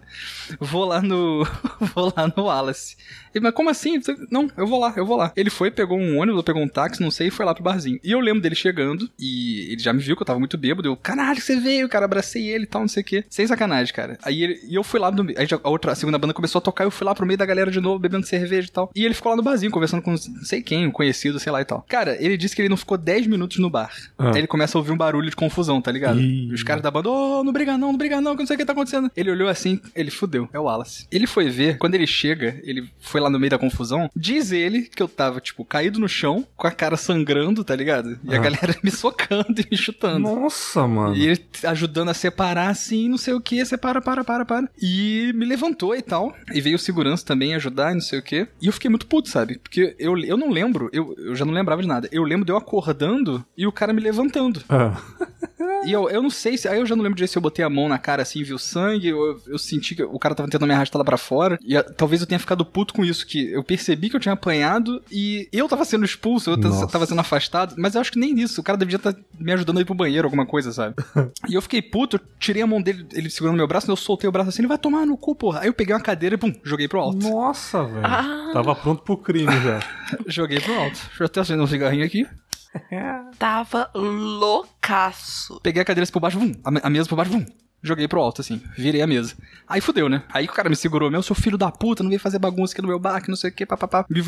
Vou 0.61 0.85
lá 0.85 1.01
no. 1.01 1.43
vou 1.95 2.13
lá 2.15 2.31
no 2.37 2.45
Wallace. 2.45 2.99
Mas 3.41 3.53
como 3.53 3.71
assim? 3.71 4.01
Não, 4.31 4.49
eu 4.57 4.67
vou 4.67 4.81
lá, 4.81 4.93
eu 4.97 5.07
vou 5.07 5.17
lá. 5.17 5.33
Ele 5.37 5.51
foi, 5.51 5.71
pegou 5.71 5.99
um 5.99 6.19
ônibus, 6.19 6.39
ou 6.39 6.45
pegou 6.45 6.63
um 6.63 6.69
táxi, 6.69 7.01
não 7.03 7.11
sei, 7.11 7.29
e 7.29 7.31
foi 7.31 7.45
lá 7.47 7.55
pro 7.55 7.63
barzinho. 7.63 7.99
E 8.03 8.11
eu 8.13 8.21
lembro 8.21 8.41
dele 8.41 8.55
chegando, 8.55 9.09
e 9.19 9.69
ele 9.73 9.81
já 9.81 9.93
me 9.93 10.01
viu 10.01 10.17
que 10.17 10.23
eu 10.23 10.27
tava 10.27 10.39
muito 10.39 10.57
bêbado. 10.59 10.89
Eu, 10.89 10.97
caralho, 10.97 11.41
você 11.41 11.57
veio, 11.59 11.89
cara, 11.89 12.05
abracei 12.05 12.49
ele 12.49 12.65
e 12.65 12.67
tal, 12.67 12.83
não 12.83 12.89
sei 12.89 13.03
o 13.03 13.07
quê. 13.07 13.25
Sem 13.29 13.47
sacanagem, 13.47 13.93
cara. 13.95 14.19
Aí 14.23 14.43
ele, 14.43 14.61
e 14.69 14.75
eu 14.75 14.83
fui 14.83 14.99
lá 15.01 15.11
no. 15.11 15.27
Aí 15.37 15.47
já- 15.47 15.61
a 15.63 15.69
outra, 15.71 15.93
a 15.93 15.95
segunda 15.95 16.19
banda 16.19 16.33
começou 16.35 16.59
a 16.59 16.63
tocar, 16.63 16.85
eu 16.85 16.91
fui 16.91 17.05
lá 17.07 17.15
pro 17.15 17.27
meio 17.27 17.39
da 17.39 17.47
galera 17.47 17.71
de 17.71 17.81
novo, 17.81 17.99
bebendo 17.99 18.27
cerveja 18.27 18.69
e 18.69 18.71
tal. 18.71 18.91
E 18.95 19.05
ele 19.05 19.15
ficou 19.15 19.31
lá 19.31 19.37
no 19.37 19.43
barzinho, 19.43 19.71
conversando 19.71 20.03
com 20.03 20.11
não 20.13 20.19
sei 20.45 20.63
quem, 20.63 20.87
um 20.87 20.91
conhecido, 20.91 21.39
sei 21.39 21.53
lá 21.53 21.61
e 21.61 21.65
tal. 21.65 21.85
Cara, 21.89 22.17
ele 22.23 22.37
disse 22.37 22.55
que 22.57 22.63
ele 22.63 22.69
não 22.69 22.77
ficou 22.77 22.97
10 22.99 23.27
minutos 23.27 23.59
no 23.59 23.71
bar. 23.71 23.93
Ah. 24.19 24.31
Aí 24.33 24.39
ele 24.39 24.47
começa 24.47 24.77
a 24.77 24.81
ouvir 24.81 24.93
um 24.93 24.97
barulho 24.97 25.29
de 25.31 25.37
confusão, 25.37 25.81
tá 25.81 25.91
ligado? 25.93 26.21
E 26.21 26.53
os 26.53 26.63
caras 26.63 26.83
da 26.83 26.91
banda, 26.91 27.09
ô, 27.11 27.45
não 27.45 27.53
briga 27.53 27.77
não, 27.79 27.93
não 27.93 27.99
briga 27.99 28.21
não, 28.21 28.33
que 28.35 28.41
não 28.43 28.47
sei 28.47 28.57
o 28.57 28.59
que 28.59 28.65
tá 28.65 28.73
acontecendo. 28.73 29.11
Ele 29.17 29.31
olhou 29.31 29.49
assim, 29.49 29.81
ele 29.95 30.11
fudeu, 30.11 30.49
é 30.53 30.59
o 30.59 30.65
Wallace. 30.65 31.07
Ele 31.11 31.27
foi 31.27 31.49
ver, 31.49 31.79
quando 31.79 31.95
ele 31.95 32.07
chega, 32.07 32.61
ele 32.65 32.89
foi 33.01 33.21
lá 33.21 33.28
no 33.31 33.39
meio 33.39 33.51
da 33.51 33.59
confusão, 33.59 34.11
diz 34.15 34.53
ele 34.53 34.83
que 34.83 35.03
eu 35.03 35.09
tava, 35.09 35.41
tipo, 35.41 35.65
caído 35.65 35.99
no 35.99 36.09
chão, 36.09 36.47
com 36.57 36.67
a 36.67 36.71
cara 36.71 36.97
sangrando, 36.97 37.63
tá 37.65 37.75
ligado? 37.75 38.19
E 38.25 38.35
a 38.35 38.39
Ah. 38.39 38.43
galera 38.43 38.77
me 38.83 38.91
socando 38.91 39.61
e 39.61 39.67
me 39.71 39.77
chutando. 39.77 40.21
Nossa, 40.21 40.87
mano. 40.87 41.15
E 41.17 41.27
ele 41.27 41.41
ajudando 41.65 42.09
a 42.11 42.15
separar 42.15 42.69
assim, 42.71 43.09
não 43.09 43.19
sei 43.19 43.35
o 43.35 43.41
que, 43.41 43.65
separa, 43.65 44.01
para, 44.01 44.23
para, 44.25 44.45
para. 44.45 44.69
E 44.81 45.33
me 45.35 45.45
levantou 45.45 45.95
e 45.95 46.03
tal. 46.03 46.35
E 46.53 46.61
veio 46.61 46.77
o 46.77 46.79
segurança 46.79 47.25
também 47.25 47.55
ajudar 47.55 47.91
e 47.93 47.95
não 47.95 48.01
sei 48.01 48.19
o 48.19 48.23
que. 48.23 48.47
E 48.61 48.67
eu 48.67 48.73
fiquei 48.73 48.89
muito 48.91 49.07
puto, 49.07 49.29
sabe? 49.29 49.59
Porque 49.59 49.95
eu, 49.99 50.17
eu 50.19 50.37
não 50.37 50.51
lembro, 50.51 50.89
eu, 50.93 51.15
eu 51.19 51.35
já 51.37 51.45
não 51.45 51.53
lembrava 51.53 51.83
de 51.83 51.89
nada. 51.89 52.09
Eu 52.13 52.23
lembro 52.25 52.45
de 52.45 52.53
eu 52.53 52.57
acordando 52.57 53.45
e 53.57 53.67
o 53.67 53.73
cara 53.73 53.93
me 53.93 54.01
levantando. 54.01 54.63
Ah, 54.69 54.97
E 55.85 55.93
eu, 55.93 56.09
eu 56.11 56.23
não 56.23 56.31
sei 56.31 56.57
se. 56.57 56.69
Aí 56.69 56.79
eu 56.79 56.87
já 56.87 56.97
não 56.97 57.03
lembro 57.03 57.17
de 57.17 57.27
se 57.27 57.37
eu 57.37 57.43
botei 57.43 57.65
a 57.65 57.71
mão 57.71 57.89
na 57.89 57.99
cara 57.99 58.23
assim, 58.23 58.43
viu 58.43 58.59
sangue. 58.59 59.09
Eu, 59.09 59.41
eu 59.47 59.59
senti 59.59 59.95
que 59.95 60.03
o 60.03 60.19
cara 60.19 60.35
tava 60.35 60.49
tentando 60.49 60.67
me 60.67 60.75
arrastar 60.75 60.99
lá 60.99 61.05
pra 61.05 61.17
fora. 61.17 61.59
E 61.65 61.77
ah, 61.77 61.83
talvez 61.83 62.21
eu 62.21 62.27
tenha 62.27 62.39
ficado 62.39 62.65
puto 62.65 62.95
com 62.95 63.05
isso. 63.05 63.27
Que 63.27 63.53
eu 63.53 63.63
percebi 63.63 64.11
que 64.11 64.17
eu 64.17 64.21
tinha 64.21 64.33
apanhado 64.33 65.03
e 65.11 65.49
eu 65.53 65.69
tava 65.69 65.85
sendo 65.85 66.05
expulso, 66.05 66.51
eu 66.51 66.57
Nossa. 66.57 66.87
tava 66.87 67.07
sendo 67.07 67.21
afastado. 67.21 67.75
Mas 67.79 67.95
eu 67.95 68.01
acho 68.01 68.13
que 68.13 68.19
nem 68.19 68.39
isso. 68.41 68.61
O 68.61 68.65
cara 68.65 68.79
devia 68.79 68.97
estar 68.97 69.15
me 69.39 69.53
ajudando 69.53 69.79
a 69.79 69.81
ir 69.81 69.85
pro 69.85 69.95
banheiro, 69.95 70.27
alguma 70.27 70.47
coisa, 70.47 70.73
sabe? 70.73 70.95
e 71.49 71.55
eu 71.55 71.63
fiquei 71.63 71.81
puto, 71.83 72.17
eu 72.17 72.21
tirei 72.39 72.63
a 72.63 72.67
mão 72.67 72.83
dele, 72.83 73.07
ele 73.13 73.31
segurando 73.31 73.57
meu 73.57 73.67
braço, 73.67 73.91
eu 73.91 73.97
soltei 73.97 74.29
o 74.29 74.33
braço 74.33 74.49
assim, 74.49 74.63
ele 74.63 74.69
vai 74.69 74.79
tomar 74.79 75.07
no 75.07 75.17
cu, 75.17 75.35
porra. 75.35 75.61
Aí 75.61 75.69
eu 75.69 75.75
peguei 75.75 75.95
uma 75.95 76.01
cadeira 76.01 76.35
e 76.35 76.39
pum, 76.39 76.53
joguei 76.63 76.89
pro 76.89 77.01
alto. 77.01 77.29
nossa, 77.29 77.85
velho. 77.85 78.05
Ah. 78.05 78.51
Tava 78.53 78.75
pronto 78.75 79.03
pro 79.03 79.17
crime 79.17 79.53
já. 79.63 79.81
joguei 80.27 80.61
pro 80.61 80.75
alto. 80.75 80.99
Deixa 81.09 81.23
eu 81.23 81.27
até 81.27 81.41
acender 81.41 81.63
um 81.63 81.67
cigarrinho 81.67 82.05
aqui. 82.05 82.27
Tava 83.39 83.91
loucaço. 83.95 85.61
Peguei 85.63 85.83
a 85.83 85.85
cadeira 85.85 86.11
por 86.11 86.21
baixo, 86.21 86.39
vum, 86.39 86.53
a, 86.65 86.87
a 86.87 86.91
mesa 86.91 87.09
por 87.09 87.17
baixo, 87.17 87.31
vum. 87.31 87.47
Joguei 87.83 88.09
pro 88.09 88.21
alto, 88.21 88.41
assim. 88.41 88.61
Virei 88.77 89.01
a 89.03 89.07
mesa. 89.07 89.35
Aí 89.67 89.81
fudeu, 89.81 90.09
né? 90.09 90.23
Aí 90.33 90.47
o 90.47 90.53
cara 90.53 90.69
me 90.69 90.77
segurou, 90.77 91.11
meu, 91.11 91.23
seu 91.23 91.35
filho 91.35 91.59
da 91.59 91.71
puta, 91.71 92.03
não 92.03 92.11
veio 92.11 92.21
fazer 92.21 92.39
bagunça 92.39 92.73
aqui 92.73 92.83
no 92.83 92.89
meu 92.89 92.99
bar, 92.99 93.21
que 93.21 93.29
não 93.29 93.37
sei 93.37 93.51
o 93.51 93.53
que, 93.53 93.67
papapá. 93.67 94.05
Me, 94.09 94.23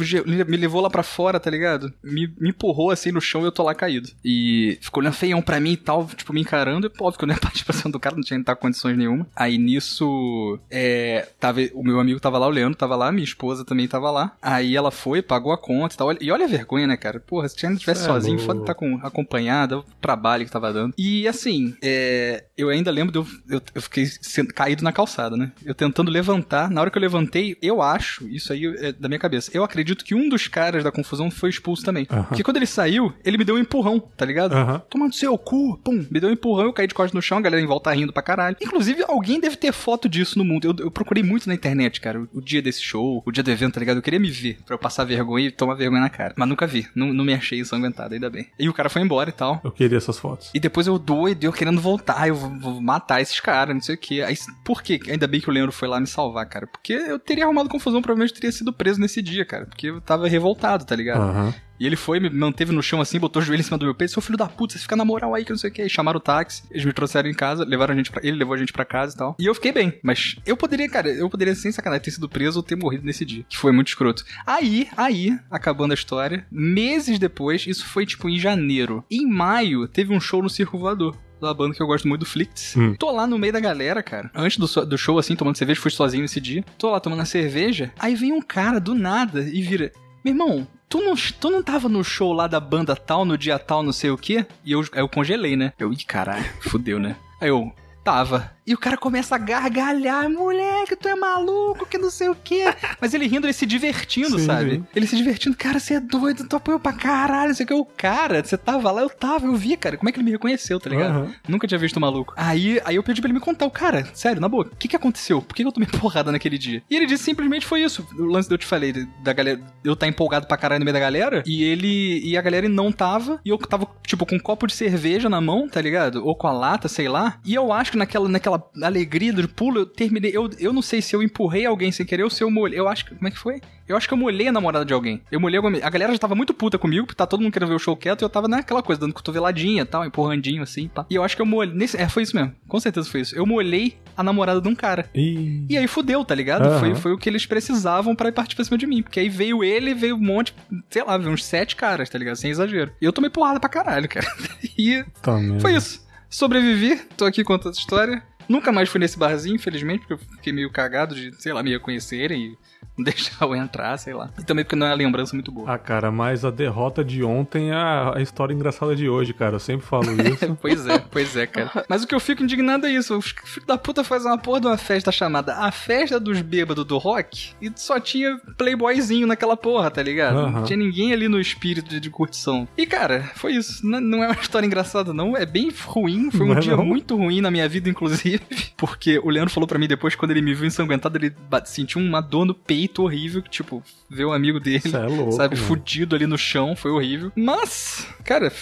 me 0.44 0.56
levou 0.56 0.80
lá 0.80 0.90
pra 0.90 1.02
fora, 1.02 1.40
tá 1.40 1.50
ligado? 1.50 1.92
Me, 2.02 2.32
me 2.38 2.50
empurrou 2.50 2.90
assim 2.90 3.10
no 3.10 3.20
chão 3.20 3.42
e 3.42 3.44
eu 3.44 3.52
tô 3.52 3.62
lá 3.62 3.74
caído. 3.74 4.10
E 4.24 4.78
ficou 4.80 5.02
olhando 5.02 5.14
feião 5.14 5.42
pra 5.42 5.58
mim 5.58 5.72
e 5.72 5.76
tal, 5.76 6.06
tipo, 6.06 6.32
me 6.32 6.40
encarando. 6.40 6.86
E, 6.86 7.02
óbvio 7.02 7.18
que 7.18 7.24
eu 7.24 7.28
não 7.28 7.34
ia 7.34 7.40
participação 7.40 7.90
do 7.90 7.98
cara, 7.98 8.14
não 8.14 8.22
tinha 8.22 8.38
que 8.38 8.42
estar 8.42 8.56
condições 8.56 8.96
nenhuma. 8.96 9.26
Aí 9.34 9.58
nisso, 9.58 10.58
é, 10.70 11.28
tava, 11.38 11.60
o 11.74 11.82
meu 11.82 11.98
amigo 11.98 12.20
tava 12.20 12.38
lá, 12.38 12.46
o 12.46 12.50
Leandro 12.50 12.78
tava 12.78 12.94
lá, 12.94 13.10
minha 13.10 13.24
esposa 13.24 13.64
também 13.64 13.88
tava 13.88 14.10
lá. 14.10 14.36
Aí 14.40 14.76
ela 14.76 14.90
foi, 14.90 15.22
pagou 15.22 15.52
a 15.52 15.58
conta 15.58 15.94
e 15.94 15.98
tal. 15.98 16.12
E 16.20 16.30
olha 16.30 16.44
a 16.44 16.48
vergonha, 16.48 16.86
né, 16.86 16.96
cara? 16.96 17.18
Porra, 17.18 17.48
se 17.48 17.64
ainda 17.64 17.76
estivesse 17.76 18.02
é 18.02 18.06
sozinho, 18.06 18.38
foda 18.38 18.60
estar 18.60 18.74
com, 18.74 19.00
acompanhada, 19.02 19.78
o 19.78 19.84
trabalho 20.00 20.44
que 20.44 20.50
tava 20.50 20.72
dando. 20.72 20.94
E 20.96 21.26
assim, 21.26 21.74
é, 21.82 22.44
eu 22.56 22.68
ainda 22.68 22.90
lembro 22.90 23.12
de 23.12 23.18
eu, 23.18 23.26
eu, 23.50 23.62
eu 23.74 23.82
fiquei 23.82 24.06
caído 24.54 24.82
na 24.82 24.92
calçada, 24.92 25.36
né? 25.36 25.52
Eu 25.64 25.74
tentando 25.74 26.10
levantar. 26.10 26.70
Na 26.70 26.80
hora 26.80 26.90
que 26.90 26.98
eu 26.98 27.02
levantei, 27.02 27.56
eu 27.60 27.82
acho, 27.82 28.26
isso 28.28 28.52
aí 28.52 28.66
é 28.78 28.92
da 28.92 29.08
minha 29.08 29.18
cabeça, 29.18 29.50
eu 29.54 29.64
acredito 29.64 30.04
que 30.04 30.14
um 30.14 30.28
dos 30.28 30.48
caras 30.48 30.84
da 30.84 30.92
confusão 30.92 31.30
foi 31.30 31.50
expulso 31.50 31.84
também. 31.84 32.06
Uhum. 32.10 32.24
Porque 32.24 32.42
quando 32.42 32.56
ele 32.56 32.66
saiu, 32.66 33.12
ele 33.24 33.38
me 33.38 33.44
deu 33.44 33.56
um 33.56 33.58
empurrão, 33.58 34.00
tá 34.00 34.24
ligado? 34.24 34.54
Uhum. 34.54 34.78
Tomando 34.90 35.14
seu 35.14 35.36
cu, 35.36 35.78
pum, 35.78 36.06
me 36.10 36.20
deu 36.20 36.30
um 36.30 36.32
empurrão, 36.32 36.66
eu 36.66 36.72
caí 36.72 36.86
de 36.86 36.94
costas 36.94 37.12
no 37.12 37.22
chão, 37.22 37.38
a 37.38 37.40
galera 37.40 37.62
em 37.62 37.66
volta 37.66 37.92
rindo 37.92 38.12
pra 38.12 38.22
caralho. 38.22 38.56
Inclusive, 38.60 39.04
alguém 39.08 39.40
deve 39.40 39.56
ter 39.56 39.72
foto 39.72 40.08
disso 40.08 40.38
no 40.38 40.44
mundo. 40.44 40.66
Eu, 40.66 40.84
eu 40.84 40.90
procurei 40.90 41.22
muito 41.22 41.48
na 41.48 41.54
internet, 41.54 42.00
cara, 42.00 42.20
o, 42.20 42.28
o, 42.34 42.40
dia 42.40 42.62
desse 42.62 42.82
show, 42.82 43.22
o 43.24 43.32
dia 43.32 43.42
do 43.42 43.50
evento, 43.50 43.74
tá 43.74 43.80
ligado? 43.80 43.96
Eu 43.96 44.02
queria 44.02 44.20
me 44.20 44.30
ver 44.30 44.58
pra 44.64 44.74
eu 44.74 44.78
passar 44.78 45.04
vergonha 45.04 45.48
e 45.48 45.50
tomar 45.50 45.74
vergonha 45.74 46.02
na 46.02 46.10
cara. 46.10 46.34
Mas 46.36 46.48
nunca 46.48 46.66
vi. 46.66 46.86
Não, 46.94 47.12
não 47.12 47.24
me 47.24 47.34
achei 47.34 47.58
ensanguentado, 47.60 48.14
ainda 48.14 48.30
bem. 48.30 48.46
E 48.58 48.68
o 48.68 48.72
cara 48.72 48.88
foi 48.88 49.02
embora 49.02 49.30
e 49.30 49.32
tal. 49.32 49.60
Eu 49.64 49.70
queria 49.70 49.98
essas 49.98 50.18
fotos. 50.18 50.50
E 50.54 50.60
depois 50.60 50.86
eu 50.86 50.98
doido, 50.98 51.44
eu 51.44 51.52
querendo 51.52 51.80
voltar, 51.80 52.28
eu 52.28 52.34
vou, 52.34 52.50
vou 52.58 52.80
matar 52.80 53.20
esses 53.20 53.39
caras, 53.40 53.74
não 53.74 53.82
sei 53.82 53.94
o 53.94 53.98
que. 53.98 54.22
Aí, 54.22 54.36
por 54.64 54.82
quê? 54.82 55.00
Ainda 55.08 55.26
bem 55.26 55.40
que 55.40 55.48
o 55.48 55.52
Leandro 55.52 55.72
foi 55.72 55.88
lá 55.88 55.98
me 55.98 56.06
salvar, 56.06 56.46
cara. 56.46 56.66
Porque 56.66 56.92
eu 56.92 57.18
teria 57.18 57.44
arrumado 57.44 57.68
confusão, 57.68 58.02
provavelmente 58.02 58.34
teria 58.34 58.52
sido 58.52 58.72
preso 58.72 59.00
nesse 59.00 59.22
dia, 59.22 59.44
cara. 59.44 59.66
Porque 59.66 59.88
eu 59.88 60.00
tava 60.00 60.28
revoltado, 60.28 60.84
tá 60.84 60.94
ligado? 60.94 61.20
Uhum. 61.22 61.52
E 61.80 61.86
ele 61.86 61.96
foi, 61.96 62.20
me 62.20 62.28
manteve 62.28 62.72
no 62.72 62.82
chão 62.82 63.00
assim, 63.00 63.18
botou 63.18 63.40
o 63.40 63.44
joelho 63.44 63.60
em 63.60 63.64
cima 63.64 63.78
do 63.78 63.86
meu 63.86 63.94
peito. 63.94 64.12
Seu 64.12 64.20
filho 64.20 64.36
da 64.36 64.46
puta, 64.46 64.74
você 64.74 64.80
fica 64.80 64.94
na 64.94 65.04
moral 65.04 65.34
aí 65.34 65.46
que 65.46 65.50
não 65.50 65.56
sei 65.56 65.70
o 65.70 65.72
que. 65.72 65.88
chamaram 65.88 66.18
o 66.18 66.20
táxi, 66.20 66.62
eles 66.70 66.84
me 66.84 66.92
trouxeram 66.92 67.30
em 67.30 67.34
casa, 67.34 67.64
levaram 67.64 67.94
a 67.94 67.96
gente 67.96 68.10
pra. 68.10 68.20
Ele 68.22 68.36
levou 68.36 68.52
a 68.54 68.58
gente 68.58 68.70
pra 68.70 68.84
casa 68.84 69.14
e 69.14 69.18
tal. 69.18 69.36
E 69.38 69.46
eu 69.46 69.54
fiquei 69.54 69.72
bem. 69.72 69.98
Mas 70.02 70.36
eu 70.44 70.58
poderia, 70.58 70.88
cara, 70.90 71.08
eu 71.08 71.30
poderia, 71.30 71.54
sem 71.54 71.72
sacanagem, 71.72 72.04
ter 72.04 72.10
sido 72.10 72.28
preso 72.28 72.58
ou 72.58 72.62
ter 72.62 72.76
morrido 72.76 73.06
nesse 73.06 73.24
dia. 73.24 73.46
Que 73.48 73.56
foi 73.56 73.72
muito 73.72 73.88
escroto. 73.88 74.24
Aí, 74.46 74.88
aí, 74.94 75.38
acabando 75.50 75.92
a 75.92 75.94
história, 75.94 76.46
meses 76.50 77.18
depois, 77.18 77.66
isso 77.66 77.86
foi 77.86 78.04
tipo 78.04 78.28
em 78.28 78.38
janeiro. 78.38 79.02
Em 79.10 79.26
maio, 79.26 79.88
teve 79.88 80.14
um 80.14 80.20
show 80.20 80.42
no 80.42 80.50
Circo 80.50 80.78
Voador 80.78 81.16
da 81.40 81.54
banda 81.54 81.74
que 81.74 81.82
eu 81.82 81.86
gosto 81.86 82.06
muito 82.06 82.20
do 82.20 82.26
Flix. 82.26 82.76
Hum. 82.76 82.94
Tô 82.94 83.10
lá 83.10 83.26
no 83.26 83.38
meio 83.38 83.52
da 83.52 83.60
galera, 83.60 84.02
cara. 84.02 84.30
Antes 84.34 84.58
do, 84.58 84.86
do 84.86 84.98
show, 84.98 85.18
assim, 85.18 85.34
tomando 85.34 85.56
cerveja, 85.56 85.80
fui 85.80 85.90
sozinho 85.90 86.22
nesse 86.22 86.40
dia. 86.40 86.64
Tô 86.78 86.90
lá 86.90 87.00
tomando 87.00 87.22
a 87.22 87.26
cerveja. 87.26 87.92
Aí 87.98 88.14
vem 88.14 88.32
um 88.32 88.42
cara 88.42 88.78
do 88.78 88.94
nada 88.94 89.40
e 89.40 89.62
vira: 89.62 89.92
Meu 90.24 90.34
irmão, 90.34 90.66
tu 90.88 91.00
não, 91.00 91.14
tu 91.14 91.50
não 91.50 91.62
tava 91.62 91.88
no 91.88 92.04
show 92.04 92.32
lá 92.32 92.46
da 92.46 92.60
banda 92.60 92.94
tal, 92.94 93.24
no 93.24 93.38
dia 93.38 93.58
tal, 93.58 93.82
não 93.82 93.92
sei 93.92 94.10
o 94.10 94.18
quê? 94.18 94.46
E 94.64 94.72
eu, 94.72 94.84
eu 94.94 95.08
congelei, 95.08 95.56
né? 95.56 95.72
Eu, 95.78 95.92
ih, 95.92 96.04
caralho, 96.04 96.44
fudeu, 96.60 96.98
né? 96.98 97.16
Aí 97.40 97.48
eu, 97.48 97.72
tava. 98.04 98.50
E 98.70 98.74
o 98.74 98.78
cara 98.78 98.96
começa 98.96 99.34
a 99.34 99.38
gargalhar, 99.38 100.30
moleque, 100.30 100.94
tu 100.94 101.08
é 101.08 101.16
maluco, 101.16 101.84
que 101.84 101.98
não 101.98 102.08
sei 102.08 102.28
o 102.28 102.36
quê. 102.36 102.72
Mas 103.00 103.12
ele 103.12 103.26
rindo, 103.26 103.44
ele 103.44 103.52
se 103.52 103.66
divertindo, 103.66 104.38
sim, 104.38 104.46
sabe? 104.46 104.70
Sim. 104.70 104.86
Ele 104.94 105.08
se 105.08 105.16
divertindo, 105.16 105.56
cara, 105.56 105.80
você 105.80 105.94
é 105.94 106.00
doido, 106.00 106.46
tu 106.46 106.54
apoiou 106.54 106.78
pra 106.78 106.92
caralho, 106.92 107.48
não 107.48 107.54
sei 107.56 107.64
o 107.64 107.66
que. 107.66 107.74
O 107.74 107.84
cara, 107.84 108.44
você 108.44 108.56
tava 108.56 108.92
lá, 108.92 109.02
eu 109.02 109.10
tava, 109.10 109.46
eu 109.46 109.56
vi, 109.56 109.76
cara. 109.76 109.96
Como 109.96 110.08
é 110.08 110.12
que 110.12 110.18
ele 110.18 110.24
me 110.24 110.30
reconheceu, 110.30 110.78
tá 110.78 110.88
ligado? 110.88 111.18
Uhum. 111.18 111.34
Nunca 111.48 111.66
tinha 111.66 111.80
visto 111.80 111.96
o 111.96 112.00
maluco. 112.00 112.32
Aí, 112.36 112.80
aí 112.84 112.94
eu 112.94 113.02
pedi 113.02 113.20
pra 113.20 113.26
ele 113.26 113.40
me 113.40 113.44
contar, 113.44 113.66
o 113.66 113.72
cara, 113.72 114.06
sério, 114.14 114.40
na 114.40 114.48
boa, 114.48 114.66
o 114.72 114.76
que 114.76 114.86
que 114.86 114.94
aconteceu? 114.94 115.42
Por 115.42 115.52
que, 115.52 115.64
que 115.64 115.68
eu 115.68 115.72
tomei 115.72 115.88
porrada 116.00 116.30
naquele 116.30 116.56
dia? 116.56 116.80
E 116.88 116.94
ele 116.94 117.06
disse 117.06 117.24
simplesmente 117.24 117.66
foi 117.66 117.82
isso. 117.82 118.06
O 118.16 118.22
lance 118.22 118.46
que 118.46 118.54
eu 118.54 118.58
te 118.58 118.66
falei, 118.66 118.92
da 119.20 119.32
galera, 119.32 119.60
eu 119.82 119.96
tá 119.96 120.06
empolgado 120.06 120.46
pra 120.46 120.56
caralho 120.56 120.78
no 120.78 120.84
meio 120.84 120.94
da 120.94 121.00
galera, 121.00 121.42
e 121.44 121.64
ele, 121.64 122.20
e 122.24 122.36
a 122.36 122.40
galera 122.40 122.68
não 122.68 122.92
tava, 122.92 123.40
e 123.44 123.48
eu 123.48 123.58
tava, 123.58 123.88
tipo, 124.06 124.24
com 124.24 124.36
um 124.36 124.38
copo 124.38 124.68
de 124.68 124.74
cerveja 124.74 125.28
na 125.28 125.40
mão, 125.40 125.68
tá 125.68 125.80
ligado? 125.80 126.24
Ou 126.24 126.36
com 126.36 126.46
a 126.46 126.52
lata, 126.52 126.86
sei 126.86 127.08
lá. 127.08 127.40
E 127.44 127.52
eu 127.52 127.72
acho 127.72 127.90
que 127.90 127.98
naquela, 127.98 128.28
naquela 128.28 128.59
alegria 128.82 129.32
do 129.32 129.48
pulo, 129.48 129.80
eu 129.80 129.86
terminei. 129.86 130.30
Eu, 130.34 130.50
eu 130.58 130.72
não 130.72 130.82
sei 130.82 131.02
se 131.02 131.14
eu 131.14 131.22
empurrei 131.22 131.66
alguém 131.66 131.92
sem 131.92 132.06
querer 132.06 132.24
ou 132.24 132.30
se 132.30 132.42
eu 132.42 132.50
molhei. 132.50 132.78
Eu 132.78 132.88
acho 132.88 133.04
que. 133.04 133.14
Como 133.14 133.28
é 133.28 133.30
que 133.30 133.38
foi? 133.38 133.60
Eu 133.90 133.96
acho 133.96 134.06
que 134.06 134.14
eu 134.14 134.18
molhei 134.18 134.46
a 134.46 134.52
namorada 134.52 134.84
de 134.84 134.94
alguém. 134.94 135.20
Eu 135.32 135.40
molhei 135.40 135.56
alguma... 135.56 135.76
A 135.82 135.90
galera 135.90 136.12
já 136.12 136.18
tava 136.18 136.36
muito 136.36 136.54
puta 136.54 136.78
comigo, 136.78 137.06
porque 137.06 137.16
tá 137.16 137.26
todo 137.26 137.40
mundo 137.40 137.52
querendo 137.52 137.70
ver 137.70 137.74
o 137.74 137.78
show 137.78 137.96
quieto, 137.96 138.22
e 138.22 138.24
eu 138.24 138.28
tava 138.28 138.46
naquela 138.46 138.84
coisa, 138.84 139.00
dando 139.00 139.12
cotoveladinha 139.12 139.82
e 139.82 139.84
tal, 139.84 140.04
empurrandinho 140.04 140.62
assim, 140.62 140.86
pá. 140.86 141.04
E 141.10 141.16
eu 141.16 141.24
acho 141.24 141.34
que 141.34 141.42
eu 141.42 141.46
molhei. 141.46 141.74
Nesse... 141.74 141.96
É, 141.96 142.08
foi 142.08 142.22
isso 142.22 142.36
mesmo. 142.36 142.54
Com 142.68 142.78
certeza 142.78 143.10
foi 143.10 143.22
isso. 143.22 143.34
Eu 143.34 143.44
molhei 143.44 143.96
a 144.16 144.22
namorada 144.22 144.60
de 144.60 144.68
um 144.68 144.76
cara. 144.76 145.10
E, 145.12 145.66
e 145.68 145.76
aí 145.76 145.88
fudeu, 145.88 146.24
tá 146.24 146.36
ligado? 146.36 146.68
Uhum. 146.68 146.78
Foi, 146.78 146.94
foi 146.94 147.12
o 147.14 147.18
que 147.18 147.28
eles 147.28 147.46
precisavam 147.46 148.14
para 148.14 148.28
ir 148.28 148.32
partir 148.32 148.54
pra 148.54 148.64
cima 148.64 148.78
de 148.78 148.86
mim. 148.86 149.02
Porque 149.02 149.18
aí 149.18 149.28
veio 149.28 149.64
ele, 149.64 149.92
veio 149.92 150.14
um 150.14 150.20
monte, 150.20 150.54
sei 150.88 151.02
lá, 151.02 151.18
veio 151.18 151.32
uns 151.32 151.44
sete 151.44 151.74
caras, 151.74 152.08
tá 152.08 152.16
ligado? 152.16 152.36
Sem 152.36 152.52
exagero. 152.52 152.92
E 153.02 153.04
eu 153.04 153.12
tomei 153.12 153.28
porrada 153.28 153.58
pra 153.58 153.68
caralho, 153.68 154.08
cara. 154.08 154.26
e 154.78 155.04
tá 155.20 155.36
foi 155.60 155.74
isso. 155.74 156.06
Sobrevivi, 156.28 156.96
tô 157.16 157.24
aqui 157.24 157.42
contando 157.42 157.72
essa 157.72 157.80
história. 157.80 158.22
Nunca 158.50 158.72
mais 158.72 158.88
fui 158.88 158.98
nesse 158.98 159.16
barzinho, 159.16 159.54
infelizmente, 159.54 160.00
porque 160.00 160.14
eu 160.14 160.18
fiquei 160.18 160.52
meio 160.52 160.72
cagado 160.72 161.14
de, 161.14 161.32
sei 161.40 161.52
lá, 161.52 161.62
me 161.62 161.70
reconhecerem 161.70 162.46
e 162.46 162.58
deixar 163.04 163.44
eu 163.44 163.54
entrar, 163.54 163.96
sei 163.98 164.14
lá. 164.14 164.30
E 164.38 164.44
também 164.44 164.64
porque 164.64 164.76
não 164.76 164.86
é 164.86 164.90
uma 164.90 164.96
lembrança 164.96 165.34
muito 165.34 165.50
boa. 165.50 165.72
Ah, 165.72 165.78
cara, 165.78 166.10
mas 166.10 166.44
a 166.44 166.50
derrota 166.50 167.04
de 167.04 167.22
ontem 167.22 167.70
é 167.70 167.74
a, 167.74 168.14
história 168.20 168.54
engraçada 168.54 168.94
de 168.94 169.08
hoje, 169.08 169.32
cara. 169.32 169.56
Eu 169.56 169.60
sempre 169.60 169.86
falo 169.86 170.06
isso. 170.22 170.56
pois 170.60 170.86
é, 170.86 170.98
pois 170.98 171.36
é, 171.36 171.46
cara. 171.46 171.84
Mas 171.88 172.02
o 172.02 172.06
que 172.06 172.14
eu 172.14 172.20
fico 172.20 172.42
indignado 172.42 172.86
é 172.86 172.90
isso. 172.90 173.16
Os 173.16 173.34
filhos 173.44 173.66
da 173.66 173.76
puta 173.76 174.04
fazem 174.04 174.30
uma 174.30 174.38
porra 174.38 174.60
de 174.60 174.66
uma 174.66 174.76
festa 174.78 175.10
chamada 175.10 175.56
A 175.56 175.70
Festa 175.70 176.20
dos 176.20 176.40
Bêbados 176.40 176.84
do 176.84 176.98
Rock 176.98 177.52
e 177.60 177.70
só 177.74 177.98
tinha 177.98 178.38
playboyzinho 178.56 179.26
naquela 179.26 179.56
porra, 179.56 179.90
tá 179.90 180.02
ligado? 180.02 180.36
Uhum. 180.36 180.50
Não 180.50 180.64
tinha 180.64 180.76
ninguém 180.76 181.12
ali 181.12 181.28
no 181.28 181.40
espírito 181.40 181.88
de, 181.88 182.00
de 182.00 182.10
curtição. 182.10 182.68
E, 182.76 182.86
cara, 182.86 183.30
foi 183.34 183.54
isso. 183.54 183.86
Não, 183.86 184.00
não, 184.00 184.22
é 184.22 184.28
uma 184.28 184.40
história 184.40 184.66
engraçada, 184.66 185.12
não. 185.12 185.36
É 185.36 185.46
bem 185.46 185.70
ruim. 185.86 186.30
Foi 186.30 186.46
um 186.46 186.54
não 186.54 186.60
dia 186.60 186.72
é 186.72 186.76
muito 186.76 187.16
ruim 187.16 187.40
na 187.40 187.50
minha 187.50 187.68
vida, 187.68 187.88
inclusive. 187.88 188.40
Porque 188.76 189.18
o 189.18 189.28
Leandro 189.28 189.52
falou 189.52 189.66
para 189.66 189.78
mim 189.78 189.88
depois, 189.88 190.14
quando 190.14 190.30
ele 190.30 190.42
me 190.42 190.54
viu 190.54 190.66
ensanguentado, 190.66 191.16
ele 191.18 191.34
sentiu 191.64 192.00
uma 192.00 192.20
dor 192.20 192.44
no 192.44 192.54
peito 192.54 192.89
horrível, 192.98 193.42
que, 193.42 193.50
tipo, 193.50 193.82
ver 194.08 194.24
um 194.24 194.32
amigo 194.32 194.58
dele, 194.58 194.82
é 194.92 195.06
louco, 195.06 195.32
sabe, 195.32 195.54
mano. 195.54 195.66
fudido 195.66 196.16
ali 196.16 196.26
no 196.26 196.36
chão, 196.36 196.74
foi 196.74 196.90
horrível. 196.90 197.32
Mas, 197.36 198.06
cara, 198.24 198.52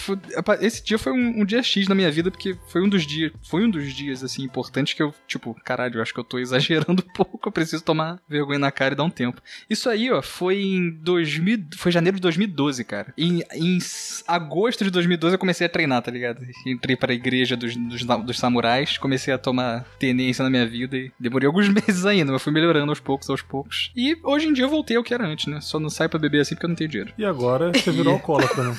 esse 0.61 0.83
dia 0.83 0.97
foi 0.97 1.11
um, 1.11 1.41
um, 1.41 1.45
dia 1.45 1.63
X 1.63 1.87
na 1.87 1.95
minha 1.95 2.11
vida, 2.11 2.29
porque 2.29 2.57
foi 2.67 2.81
um 2.81 2.89
dos 2.89 3.05
dias, 3.05 3.31
foi 3.43 3.63
um 3.65 3.69
dos 3.69 3.93
dias, 3.93 4.23
assim, 4.23 4.43
importantes 4.43 4.93
que 4.93 5.01
eu, 5.01 5.13
tipo, 5.27 5.55
caralho, 5.63 5.97
eu 5.97 6.01
acho 6.01 6.13
que 6.13 6.19
eu 6.19 6.23
tô 6.23 6.37
exagerando 6.37 7.03
um 7.07 7.13
pouco, 7.13 7.47
eu 7.47 7.51
preciso 7.51 7.83
tomar 7.83 8.19
vergonha 8.27 8.59
na 8.59 8.71
cara 8.71 8.93
e 8.93 8.97
dar 8.97 9.03
um 9.03 9.09
tempo. 9.09 9.41
Isso 9.69 9.89
aí, 9.89 10.11
ó, 10.11 10.21
foi 10.21 10.61
em 10.61 10.91
2000, 10.91 11.65
foi 11.75 11.91
janeiro 11.91 12.17
de 12.17 12.21
2012, 12.21 12.83
cara. 12.83 13.13
Em, 13.17 13.43
em 13.53 13.79
agosto 14.27 14.83
de 14.83 14.91
2012 14.91 15.35
eu 15.35 15.39
comecei 15.39 15.65
a 15.65 15.69
treinar, 15.69 16.01
tá 16.01 16.11
ligado? 16.11 16.45
Entrei 16.65 16.95
para 16.95 17.11
a 17.11 17.15
igreja 17.15 17.55
dos, 17.55 17.75
dos, 17.75 18.03
dos 18.03 18.37
samurais, 18.37 18.97
comecei 18.97 19.33
a 19.33 19.37
tomar 19.37 19.85
tenência 19.97 20.43
na 20.43 20.49
minha 20.49 20.65
vida 20.65 20.97
e 20.97 21.11
demorei 21.19 21.47
alguns 21.47 21.67
meses 21.73 22.05
ainda, 22.05 22.31
mas 22.31 22.41
fui 22.41 22.51
melhorando 22.51 22.91
aos 22.91 22.99
poucos, 22.99 23.29
aos 23.29 23.41
poucos. 23.41 23.91
E 23.95 24.15
hoje 24.23 24.47
em 24.47 24.53
dia 24.53 24.65
eu 24.65 24.69
voltei 24.69 24.97
ao 24.97 25.03
que 25.03 25.13
era 25.13 25.25
antes, 25.25 25.47
né? 25.47 25.59
Só 25.61 25.79
não 25.79 25.89
saio 25.89 26.09
pra 26.09 26.19
beber 26.19 26.41
assim 26.41 26.55
porque 26.55 26.65
eu 26.65 26.69
não 26.69 26.75
tenho 26.75 26.89
dinheiro. 26.89 27.13
E 27.17 27.25
agora 27.25 27.71
você 27.71 27.91
virou 27.91 28.13
alcoólatra, 28.15 28.63
né? 28.63 28.75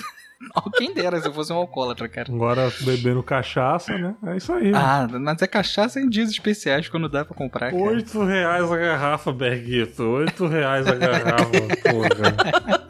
Quem 0.78 0.94
dera 0.94 1.20
se 1.20 1.28
eu 1.28 1.34
fosse 1.34 1.52
um 1.52 1.56
alcoólatra, 1.56 2.08
cara. 2.08 2.32
Agora 2.32 2.72
bebendo 2.80 3.22
cachaça, 3.22 3.96
né? 3.98 4.14
É 4.26 4.36
isso 4.38 4.50
aí. 4.52 4.72
Ah, 4.74 5.06
mas 5.20 5.42
é 5.42 5.46
cachaça 5.46 6.00
em 6.00 6.08
dias 6.08 6.30
especiais 6.30 6.88
quando 6.88 7.10
dá 7.10 7.26
pra 7.26 7.36
comprar. 7.36 7.70
Cara. 7.70 7.82
Oito 7.82 8.24
reais 8.24 8.72
a 8.72 8.76
garrafa, 8.76 9.32
Berguito. 9.32 10.02
Oito 10.02 10.46
reais 10.46 10.86
a 10.86 10.94
garrafa, 10.94 11.44
porra. 11.90 12.88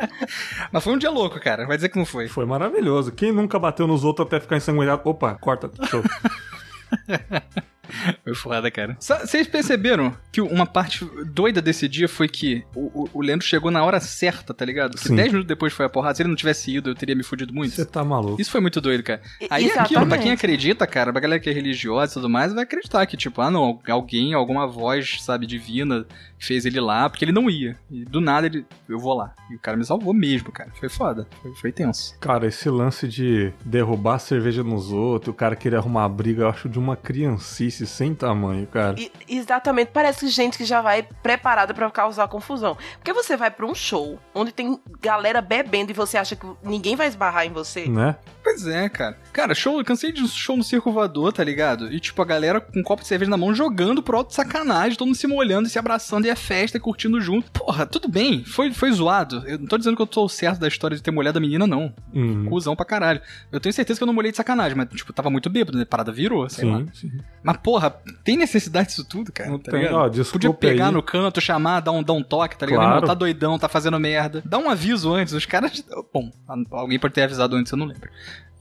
Mas 0.70 0.84
foi 0.84 0.92
um 0.92 0.98
dia 0.98 1.10
louco, 1.10 1.40
cara. 1.40 1.66
Vai 1.66 1.76
dizer 1.76 1.88
que 1.88 1.98
não 1.98 2.06
foi. 2.06 2.28
Foi 2.28 2.46
maravilhoso. 2.46 3.10
Quem 3.10 3.32
nunca 3.32 3.58
bateu 3.58 3.86
nos 3.88 4.04
outros 4.04 4.28
até 4.28 4.38
ficar 4.38 4.56
ensanguentado? 4.56 5.02
Opa, 5.04 5.34
corta. 5.34 5.68
Show. 5.88 6.04
Foi 8.24 8.34
foda, 8.34 8.70
cara. 8.70 8.96
Vocês 9.00 9.46
perceberam 9.46 10.16
que 10.32 10.40
uma 10.40 10.66
parte 10.66 11.04
doida 11.26 11.60
desse 11.60 11.88
dia 11.88 12.08
foi 12.08 12.28
que 12.28 12.64
o, 12.74 13.02
o, 13.02 13.10
o 13.14 13.22
Leandro 13.22 13.46
chegou 13.46 13.70
na 13.70 13.82
hora 13.84 14.00
certa, 14.00 14.54
tá 14.54 14.64
ligado? 14.64 14.96
Que 14.96 15.08
10 15.08 15.28
minutos 15.28 15.46
depois 15.46 15.72
foi 15.72 15.86
a 15.86 15.88
porrada. 15.88 16.14
Se 16.14 16.22
ele 16.22 16.28
não 16.28 16.36
tivesse 16.36 16.74
ido, 16.74 16.90
eu 16.90 16.94
teria 16.94 17.14
me 17.14 17.22
fudido 17.22 17.52
muito. 17.52 17.74
Você 17.74 17.84
tá 17.84 18.04
maluco. 18.04 18.40
Isso 18.40 18.50
foi 18.50 18.60
muito 18.60 18.80
doido, 18.80 19.02
cara. 19.02 19.20
Aí 19.48 19.64
Exatamente. 19.64 19.94
aquilo, 19.94 20.06
pra 20.06 20.18
quem 20.18 20.32
acredita, 20.32 20.86
cara, 20.86 21.12
pra 21.12 21.20
galera 21.20 21.40
que 21.40 21.50
é 21.50 21.52
religiosa 21.52 22.12
e 22.12 22.14
tudo 22.14 22.28
mais, 22.28 22.52
vai 22.52 22.64
acreditar 22.64 23.04
que, 23.06 23.16
tipo, 23.16 23.40
ah, 23.40 23.50
não, 23.50 23.80
alguém, 23.88 24.34
alguma 24.34 24.66
voz, 24.66 25.18
sabe, 25.20 25.46
divina 25.46 26.06
fez 26.40 26.64
ele 26.64 26.80
lá, 26.80 27.08
porque 27.08 27.24
ele 27.24 27.32
não 27.32 27.48
ia. 27.50 27.76
E 27.90 28.04
do 28.04 28.20
nada 28.20 28.46
ele, 28.46 28.64
eu 28.88 28.98
vou 28.98 29.14
lá. 29.14 29.34
E 29.50 29.54
o 29.54 29.58
cara 29.58 29.76
me 29.76 29.84
salvou 29.84 30.14
mesmo, 30.14 30.50
cara. 30.50 30.70
Foi 30.78 30.88
foda. 30.88 31.28
Foi, 31.42 31.54
foi 31.54 31.72
tenso. 31.72 32.18
Cara, 32.18 32.46
esse 32.46 32.68
lance 32.70 33.06
de 33.06 33.52
derrubar 33.64 34.14
a 34.14 34.18
cerveja 34.18 34.64
nos 34.64 34.90
outros, 34.90 35.32
o 35.32 35.36
cara 35.36 35.54
querer 35.54 35.76
arrumar 35.76 36.04
a 36.04 36.08
briga, 36.08 36.42
eu 36.42 36.48
acho 36.48 36.68
de 36.68 36.78
uma 36.78 36.96
criancice 36.96 37.79
sem 37.86 38.10
sem 38.10 38.14
tamanho, 38.14 38.66
cara. 38.66 38.96
E- 38.98 39.10
exatamente, 39.28 39.90
parece 39.92 40.26
gente 40.28 40.58
que 40.58 40.64
já 40.64 40.80
vai 40.80 41.06
preparada 41.22 41.72
pra 41.72 41.90
causar 41.90 42.26
confusão. 42.28 42.76
Porque 42.96 43.12
você 43.12 43.36
vai 43.36 43.50
pra 43.50 43.66
um 43.66 43.74
show 43.74 44.18
onde 44.34 44.52
tem 44.52 44.80
galera 45.00 45.40
bebendo 45.40 45.90
e 45.90 45.94
você 45.94 46.16
acha 46.18 46.34
que 46.34 46.46
ninguém 46.62 46.96
vai 46.96 47.06
esbarrar 47.06 47.46
em 47.46 47.50
você. 47.52 47.86
Né? 47.86 48.16
Pois 48.42 48.66
é, 48.66 48.88
cara. 48.88 49.18
Cara, 49.32 49.54
show, 49.54 49.78
eu 49.78 49.84
cansei 49.84 50.12
de 50.12 50.22
um 50.22 50.26
show 50.26 50.56
no 50.56 50.64
circo 50.64 50.90
voador, 50.90 51.32
tá 51.32 51.44
ligado? 51.44 51.92
E 51.92 52.00
tipo, 52.00 52.20
a 52.22 52.24
galera 52.24 52.60
com 52.60 52.80
um 52.80 52.82
copo 52.82 53.02
de 53.02 53.08
cerveja 53.08 53.30
na 53.30 53.36
mão 53.36 53.54
jogando 53.54 54.02
pro 54.02 54.16
alto 54.16 54.28
de 54.30 54.34
sacanagem, 54.34 54.96
todo 54.96 55.06
mundo 55.06 55.16
se 55.16 55.26
molhando 55.26 55.68
e 55.68 55.70
se 55.70 55.78
abraçando 55.78 56.26
e 56.26 56.30
é 56.30 56.34
festa 56.34 56.76
e 56.78 56.80
curtindo 56.80 57.20
junto. 57.20 57.50
Porra, 57.52 57.86
tudo 57.86 58.08
bem, 58.08 58.44
foi, 58.44 58.72
foi 58.72 58.90
zoado. 58.92 59.44
Eu 59.46 59.58
não 59.58 59.66
tô 59.66 59.76
dizendo 59.78 59.94
que 59.94 60.02
eu 60.02 60.06
tô 60.06 60.28
certo 60.28 60.58
da 60.58 60.68
história 60.68 60.96
de 60.96 61.02
ter 61.02 61.10
molhado 61.10 61.38
a 61.38 61.40
menina, 61.40 61.66
não. 61.66 61.92
Uhum. 62.12 62.46
Cusão 62.46 62.74
pra 62.74 62.84
caralho. 62.84 63.20
Eu 63.52 63.60
tenho 63.60 63.72
certeza 63.72 63.98
que 64.00 64.02
eu 64.02 64.06
não 64.06 64.14
molhei 64.14 64.30
de 64.30 64.36
sacanagem, 64.36 64.76
mas, 64.76 64.88
tipo, 64.88 65.12
tava 65.12 65.30
muito 65.30 65.50
bêbado, 65.50 65.76
né? 65.76 65.84
A 65.84 65.86
parada 65.86 66.10
virou, 66.10 66.48
sei 66.48 66.64
lá. 66.68 66.78
Sim, 66.78 66.88
sim. 66.94 67.18
Mas, 67.42 67.58
porra, 67.70 67.90
tem 68.24 68.36
necessidade 68.36 68.88
disso 68.88 69.04
tudo, 69.04 69.30
cara? 69.30 69.48
Não 69.48 69.58
tá 69.58 69.70
tem, 69.70 69.86
ó, 69.86 70.10
Podia 70.32 70.52
pegar 70.52 70.86
aí. 70.88 70.92
no 70.92 71.02
canto, 71.02 71.40
chamar, 71.40 71.78
dar 71.78 71.92
um, 71.92 72.02
dar 72.02 72.14
um 72.14 72.22
toque, 72.22 72.58
tá 72.58 72.66
ligado? 72.66 72.80
Claro. 72.80 72.96
Irmão, 72.96 73.08
tá 73.08 73.14
doidão, 73.14 73.58
tá 73.60 73.68
fazendo 73.68 73.98
merda. 74.00 74.42
Dá 74.44 74.58
um 74.58 74.68
aviso 74.68 75.14
antes, 75.14 75.32
os 75.32 75.46
caras. 75.46 75.84
Bom, 76.12 76.32
alguém 76.72 76.98
pode 76.98 77.14
ter 77.14 77.22
avisado 77.22 77.54
antes, 77.54 77.70
eu 77.70 77.78
não 77.78 77.86
lembro. 77.86 78.10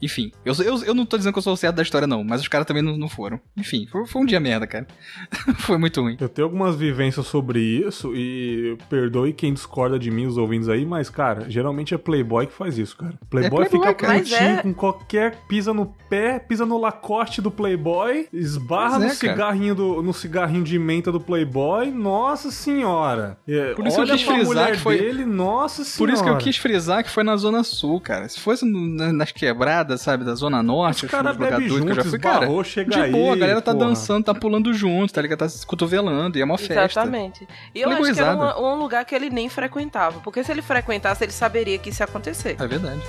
Enfim, 0.02 0.32
eu, 0.44 0.54
eu, 0.64 0.84
eu 0.84 0.94
não 0.94 1.04
tô 1.04 1.16
dizendo 1.18 1.32
que 1.32 1.38
eu 1.38 1.42
sou 1.42 1.52
o 1.52 1.56
certo 1.56 1.76
da 1.76 1.82
história, 1.82 2.06
não, 2.06 2.24
mas 2.24 2.40
os 2.40 2.48
caras 2.48 2.66
também 2.66 2.82
não, 2.82 2.96
não 2.96 3.08
foram. 3.08 3.40
Enfim, 3.56 3.86
foi, 3.90 4.06
foi 4.06 4.22
um 4.22 4.24
dia 4.24 4.40
merda, 4.40 4.66
cara. 4.66 4.86
foi 5.60 5.76
muito 5.78 6.00
ruim. 6.00 6.16
Eu 6.20 6.28
tenho 6.28 6.46
algumas 6.46 6.74
vivências 6.76 7.26
sobre 7.26 7.60
isso 7.60 8.14
e 8.14 8.76
perdoe 8.88 9.32
quem 9.32 9.52
discorda 9.52 9.98
de 9.98 10.10
mim, 10.10 10.26
os 10.26 10.36
ouvintes 10.38 10.68
aí, 10.68 10.86
mas, 10.86 11.10
cara, 11.10 11.48
geralmente 11.50 11.92
é 11.94 11.98
Playboy 11.98 12.46
que 12.46 12.52
faz 12.52 12.78
isso, 12.78 12.96
cara. 12.96 13.14
Playboy, 13.28 13.64
É 13.64 13.68
Playboy, 13.68 13.88
fica 13.94 14.12
putinho 14.18 14.36
é- 14.58 14.62
com 14.62 14.72
qualquer. 14.74 15.36
pisa 15.48 15.74
no 15.74 15.86
pé, 16.08 16.38
pisa 16.38 16.64
no 16.64 16.78
lacoste 16.78 17.42
do 17.42 17.50
Playboy, 17.50 18.26
esbarra 18.32 18.98
no 18.98 19.04
é, 19.04 19.08
cara. 19.08 19.14
cigarrinho 19.18 19.74
do 19.74 20.02
no 20.02 20.12
cigarrinho 20.14 20.64
de 20.64 20.78
menta 20.78 21.12
do 21.12 21.20
Playboy. 21.20 21.90
Nossa 21.90 22.50
senhora. 22.50 23.36
É, 23.46 23.74
Por 23.74 23.86
isso 23.86 23.98
eu 23.98 24.02
olha 24.02 24.12
quis 24.14 24.24
pra 24.24 24.34
frisar 24.34 24.46
mulher 24.54 24.72
que 24.72 24.78
foi- 24.78 24.98
dele, 24.98 25.24
nossa 25.26 25.84
senhora. 25.84 25.98
Por 25.98 26.14
isso 26.14 26.24
que 26.24 26.30
eu 26.30 26.38
quis 26.38 26.56
frisar 26.56 27.04
que 27.04 27.10
foi 27.10 27.22
na 27.22 27.36
Zona 27.36 27.62
Sul, 27.62 28.00
cara. 28.00 28.28
Se 28.28 28.40
fosse 28.40 28.64
nas 28.64 29.30
quebradas, 29.32 29.89
sabe, 29.96 30.24
da 30.24 30.34
Zona 30.34 30.62
Norte, 30.62 31.04
Os 31.06 31.10
caras 31.10 31.36
bebem 31.36 31.68
doido 31.68 31.84
que 31.86 31.90
eu 31.90 31.94
junto, 31.94 31.94
já 31.94 32.04
fui, 32.10 32.18
cara. 32.18 32.34
esbarrou, 32.44 32.64
chega 32.64 32.90
De 32.90 33.00
aí, 33.00 33.12
boa, 33.12 33.34
a 33.34 33.36
galera 33.36 33.60
tá 33.62 33.72
porra. 33.74 33.86
dançando, 33.86 34.24
tá 34.24 34.34
pulando 34.34 34.72
junto, 34.74 35.12
tá 35.12 35.22
ligado? 35.22 35.38
Tá 35.38 35.48
se 35.48 35.64
cotovelando, 35.66 36.38
e 36.38 36.40
é 36.40 36.44
uma 36.44 36.58
festa. 36.58 36.84
Exatamente. 36.84 37.46
E 37.74 37.80
eu 37.80 37.88
acho 37.90 38.12
que 38.14 38.20
era 38.20 38.34
uma- 38.34 38.60
um 38.60 38.74
lugar 38.76 39.04
que 39.04 39.14
ele 39.14 39.30
nem 39.30 39.48
frequentava. 39.48 40.20
Porque 40.20 40.42
se 40.44 40.50
ele 40.52 40.62
frequentasse, 40.62 41.22
ele 41.24 41.32
saberia 41.32 41.78
que 41.78 41.90
isso 41.90 42.02
ia 42.02 42.06
acontecer. 42.06 42.56
É 42.58 42.66
verdade. 42.66 43.00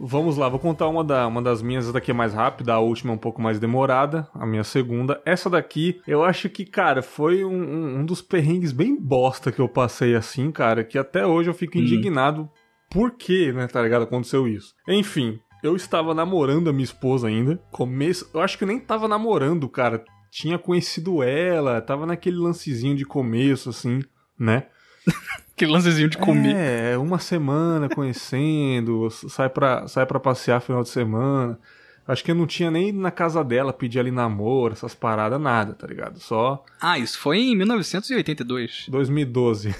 Vamos 0.00 0.36
lá, 0.36 0.48
vou 0.48 0.60
contar 0.60 0.86
uma, 0.88 1.02
da, 1.02 1.26
uma 1.26 1.42
das 1.42 1.60
minhas, 1.60 1.84
essa 1.84 1.92
daqui 1.92 2.10
é 2.12 2.14
mais 2.14 2.32
rápida, 2.32 2.72
a 2.74 2.78
última 2.78 3.12
é 3.12 3.14
um 3.14 3.18
pouco 3.18 3.42
mais 3.42 3.58
demorada, 3.58 4.28
a 4.32 4.46
minha 4.46 4.62
segunda. 4.62 5.20
Essa 5.24 5.50
daqui, 5.50 6.00
eu 6.06 6.22
acho 6.22 6.48
que, 6.48 6.64
cara, 6.64 7.02
foi 7.02 7.44
um, 7.44 7.50
um- 7.52 7.98
um 8.00 8.04
dos 8.06 8.22
perrengues 8.22 8.70
bem 8.70 8.96
bosta 9.00 9.50
que 9.50 9.60
eu 9.60 9.68
passei 9.68 10.14
assim, 10.14 10.52
cara, 10.52 10.84
que 10.84 10.96
até 10.98 11.26
hoje 11.26 11.50
eu 11.50 11.54
fico 11.54 11.76
Hum. 11.78 11.80
indignado 11.80 12.48
por 12.90 13.12
que, 13.12 13.52
né, 13.52 13.66
tá 13.66 13.82
ligado, 13.82 14.02
aconteceu 14.02 14.46
isso. 14.46 14.72
Enfim, 14.88 15.40
eu 15.64 15.74
estava 15.74 16.14
namorando 16.14 16.70
a 16.70 16.72
minha 16.72 16.84
esposa 16.84 17.26
ainda, 17.26 17.60
começo, 17.72 18.30
eu 18.32 18.40
acho 18.40 18.56
que 18.56 18.62
eu 18.64 18.68
nem 18.68 18.78
tava 18.78 19.08
namorando, 19.08 19.68
cara, 19.68 20.04
tinha 20.30 20.58
conhecido 20.58 21.22
ela, 21.24 21.80
tava 21.80 22.06
naquele 22.06 22.36
lancezinho 22.36 22.94
de 22.94 23.04
começo, 23.04 23.70
assim, 23.70 24.00
né? 24.38 24.66
Aquele 25.54 25.72
lancezinho 25.72 26.08
de 26.08 26.16
comer. 26.18 26.54
É, 26.54 26.96
uma 26.98 27.18
semana 27.18 27.88
conhecendo, 27.88 29.10
sai 29.10 29.48
pra, 29.48 29.88
sai 29.88 30.06
pra 30.06 30.20
passear 30.20 30.60
final 30.60 30.82
de 30.82 30.88
semana. 30.88 31.58
Acho 32.06 32.24
que 32.24 32.30
eu 32.30 32.34
não 32.34 32.46
tinha 32.46 32.70
nem 32.70 32.88
ido 32.88 32.98
na 33.00 33.10
casa 33.10 33.44
dela 33.44 33.72
pedir 33.72 33.98
ali 33.98 34.10
namoro, 34.10 34.72
essas 34.72 34.94
paradas, 34.94 35.38
nada, 35.40 35.74
tá 35.74 35.86
ligado? 35.86 36.18
Só 36.18 36.64
Ah, 36.80 36.98
isso 36.98 37.18
foi 37.18 37.38
em 37.38 37.56
1982. 37.56 38.86
2012. 38.88 39.74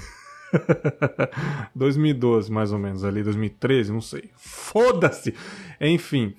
2012, 1.75 2.51
mais 2.51 2.71
ou 2.71 2.79
menos, 2.79 3.03
ali, 3.03 3.23
2013, 3.23 3.91
não 3.91 4.01
sei. 4.01 4.29
Foda-se! 4.35 5.33
Enfim. 5.79 6.35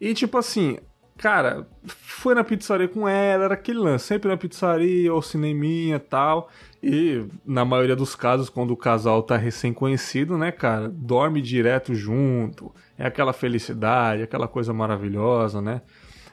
E 0.00 0.14
tipo 0.14 0.38
assim, 0.38 0.78
cara, 1.18 1.66
foi 1.86 2.34
na 2.34 2.44
pizzaria 2.44 2.88
com 2.88 3.08
ela, 3.08 3.44
era 3.44 3.54
aquele 3.54 3.78
lance, 3.78 4.06
sempre 4.06 4.28
na 4.28 4.36
pizzaria, 4.36 5.12
ou 5.12 5.22
cineminha 5.22 5.96
e 5.96 6.00
tal. 6.00 6.48
E 6.82 7.24
na 7.44 7.64
maioria 7.64 7.96
dos 7.96 8.14
casos, 8.14 8.48
quando 8.48 8.70
o 8.70 8.76
casal 8.76 9.22
tá 9.22 9.36
recém-conhecido, 9.36 10.36
né, 10.38 10.52
cara, 10.52 10.88
dorme 10.88 11.40
direto 11.42 11.94
junto. 11.94 12.72
É 12.98 13.06
aquela 13.06 13.32
felicidade, 13.32 14.22
aquela 14.22 14.46
coisa 14.48 14.72
maravilhosa, 14.72 15.60
né? 15.60 15.82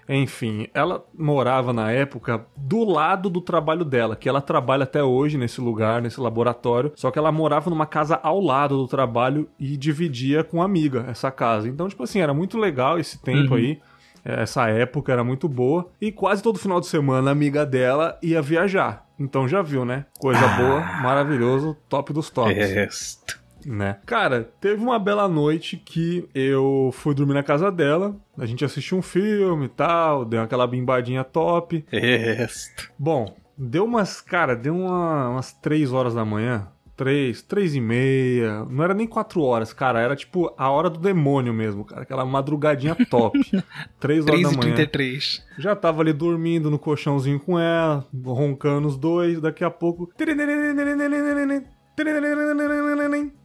Enfim, 0.08 0.68
ela 0.74 1.04
morava 1.18 1.72
na 1.72 1.90
época 1.90 2.46
do 2.58 2.84
lado 2.84 3.30
do 3.30 3.40
trabalho 3.40 3.86
dela, 3.86 4.18
que 4.18 4.28
ela 4.28 4.42
trabalha 4.42 4.84
até 4.84 5.02
hoje 5.02 5.38
nesse 5.38 5.62
lugar, 5.62 6.02
nesse 6.02 6.20
laboratório, 6.20 6.92
só 6.96 7.10
que 7.10 7.18
ela 7.18 7.32
morava 7.32 7.70
numa 7.70 7.86
casa 7.86 8.20
ao 8.22 8.42
lado 8.42 8.76
do 8.78 8.86
trabalho 8.88 9.48
e 9.58 9.78
dividia 9.78 10.44
com 10.44 10.62
amiga 10.62 11.06
essa 11.08 11.32
casa. 11.32 11.70
Então, 11.70 11.88
tipo 11.88 12.04
assim, 12.04 12.20
era 12.20 12.34
muito 12.34 12.58
legal 12.58 13.00
esse 13.00 13.18
tempo 13.22 13.52
Uhum. 13.54 13.58
aí. 13.60 13.82
Essa 14.24 14.68
época 14.70 15.12
era 15.12 15.24
muito 15.24 15.50
boa. 15.50 15.90
E 16.00 16.12
quase 16.12 16.42
todo 16.42 16.58
final 16.60 16.80
de 16.80 16.88
semana 16.88 17.30
a 17.30 17.34
amiga 17.34 17.66
dela 17.66 18.18
ia 18.22 18.42
viajar. 18.42 19.06
Então 19.20 19.48
já 19.48 19.62
viu, 19.62 19.84
né? 19.86 20.06
Coisa 20.20 20.46
boa, 20.58 20.80
maravilhoso, 21.02 21.76
top 21.90 22.12
dos 22.14 22.30
tops 22.30 22.58
Esta. 22.58 23.36
né? 23.66 23.98
Cara, 24.06 24.50
teve 24.60 24.82
uma 24.82 24.98
bela 24.98 25.28
noite 25.28 25.78
que 25.78 26.28
eu 26.34 26.90
fui 26.94 27.14
dormir 27.14 27.34
na 27.34 27.44
casa 27.44 27.72
dela, 27.72 28.16
a 28.38 28.46
gente 28.46 28.66
assistiu 28.66 28.98
um 28.98 29.02
filme 29.02 29.66
e 29.66 29.70
tal, 29.70 30.26
deu 30.26 30.42
aquela 30.42 30.66
bimbadinha 30.68 31.24
top. 31.24 31.86
Esta. 31.92 32.84
Bom, 32.98 33.36
deu 33.58 33.86
umas, 33.86 34.20
cara, 34.20 34.56
deu 34.56 34.76
uma- 34.76 35.30
umas 35.30 35.54
3 35.54 35.94
horas 35.94 36.14
da 36.16 36.26
manhã. 36.26 36.68
Três, 36.96 37.42
três 37.42 37.74
e 37.74 37.82
meia, 37.82 38.66
não 38.66 38.84
era 38.84 38.94
nem 38.94 39.08
quatro 39.08 39.42
horas, 39.42 39.74
cara, 39.74 40.00
era 40.00 40.16
tipo 40.16 40.54
a 40.56 40.70
hora 40.70 40.92
do 40.92 41.00
demônio 41.00 41.52
mesmo, 41.52 41.84
cara, 41.84 42.04
aquela 42.04 42.24
madrugadinha 42.24 42.96
top. 43.10 43.40
Três 44.00 44.24
horas 44.26 44.42
3 44.42 44.44
da 44.44 44.54
e 44.54 44.58
manhã. 44.58 44.76
33. 44.76 45.44
Já 45.58 45.76
tava 45.76 46.02
ali 46.02 46.14
dormindo 46.14 46.70
no 46.70 46.78
colchãozinho 46.78 47.40
com 47.40 47.58
ela, 47.58 48.06
roncando 48.24 48.88
os 48.88 48.96
dois, 48.96 49.42
daqui 49.42 49.64
a 49.64 49.72
pouco. 49.72 50.08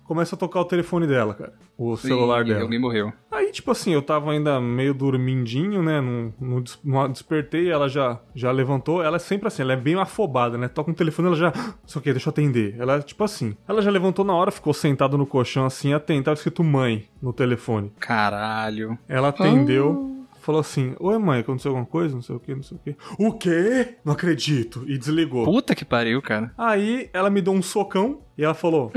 Começa 0.09 0.34
a 0.34 0.38
tocar 0.38 0.62
o 0.62 0.64
telefone 0.64 1.06
dela, 1.06 1.34
cara. 1.34 1.52
O 1.76 1.94
celular 1.94 2.40
Ih, 2.40 2.48
dela. 2.48 2.62
Alguém 2.62 2.78
morreu. 2.78 3.12
Aí, 3.30 3.52
tipo 3.52 3.70
assim, 3.70 3.92
eu 3.92 4.00
tava 4.00 4.32
ainda 4.32 4.59
meio 4.59 4.94
dormindinho, 4.94 5.82
né? 5.82 6.00
Não, 6.00 6.32
não, 6.40 6.64
não 6.82 7.12
despertei, 7.12 7.70
ela 7.70 7.90
já, 7.90 8.18
já 8.34 8.50
levantou. 8.50 9.02
Ela 9.02 9.16
é 9.16 9.18
sempre 9.18 9.48
assim, 9.48 9.61
ela 9.61 9.74
é 9.74 9.76
bem 9.76 9.96
afobada, 9.96 10.56
né? 10.56 10.66
Toca 10.66 10.90
um 10.90 10.94
telefone, 10.94 11.28
ela 11.28 11.36
já. 11.36 11.52
Só 11.84 12.00
que 12.00 12.11
deixa 12.11 12.26
eu 12.26 12.30
atender. 12.30 12.74
Ela 12.78 12.96
é 12.96 13.02
tipo 13.02 13.22
assim. 13.22 13.54
Ela 13.68 13.82
já 13.82 13.90
levantou 13.90 14.24
na 14.24 14.32
hora, 14.32 14.50
ficou 14.50 14.72
sentada 14.72 15.14
no 15.18 15.26
colchão 15.26 15.66
assim, 15.66 15.92
atenta. 15.92 16.24
Tava 16.24 16.36
escrito 16.36 16.64
mãe 16.64 17.04
no 17.20 17.30
telefone. 17.30 17.92
Caralho. 18.00 18.98
Ela 19.06 19.28
atendeu, 19.28 20.24
falou 20.40 20.62
assim: 20.62 20.96
Oi, 20.98 21.18
mãe, 21.18 21.40
aconteceu 21.40 21.72
alguma 21.72 21.84
coisa? 21.86 22.14
Não 22.14 22.22
sei 22.22 22.34
o 22.34 22.40
que, 22.40 22.54
não 22.54 22.62
sei 22.62 22.78
o 22.78 22.80
que. 22.80 22.96
O 23.18 23.32
quê? 23.34 23.96
Não 24.02 24.14
acredito. 24.14 24.84
E 24.88 24.96
desligou. 24.96 25.44
Puta 25.44 25.74
que 25.74 25.84
pariu, 25.84 26.22
cara. 26.22 26.50
Aí 26.56 27.11
ela 27.12 27.28
me 27.28 27.42
deu 27.42 27.52
um 27.52 27.61
socão 27.61 28.22
e 28.38 28.42
ela 28.42 28.54
falou: 28.54 28.90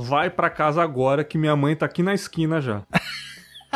Vai 0.00 0.30
pra 0.30 0.48
casa 0.48 0.82
agora 0.82 1.24
que 1.24 1.36
minha 1.38 1.56
mãe 1.56 1.74
tá 1.74 1.86
aqui 1.86 2.02
na 2.02 2.14
esquina 2.14 2.60
já. 2.60 2.82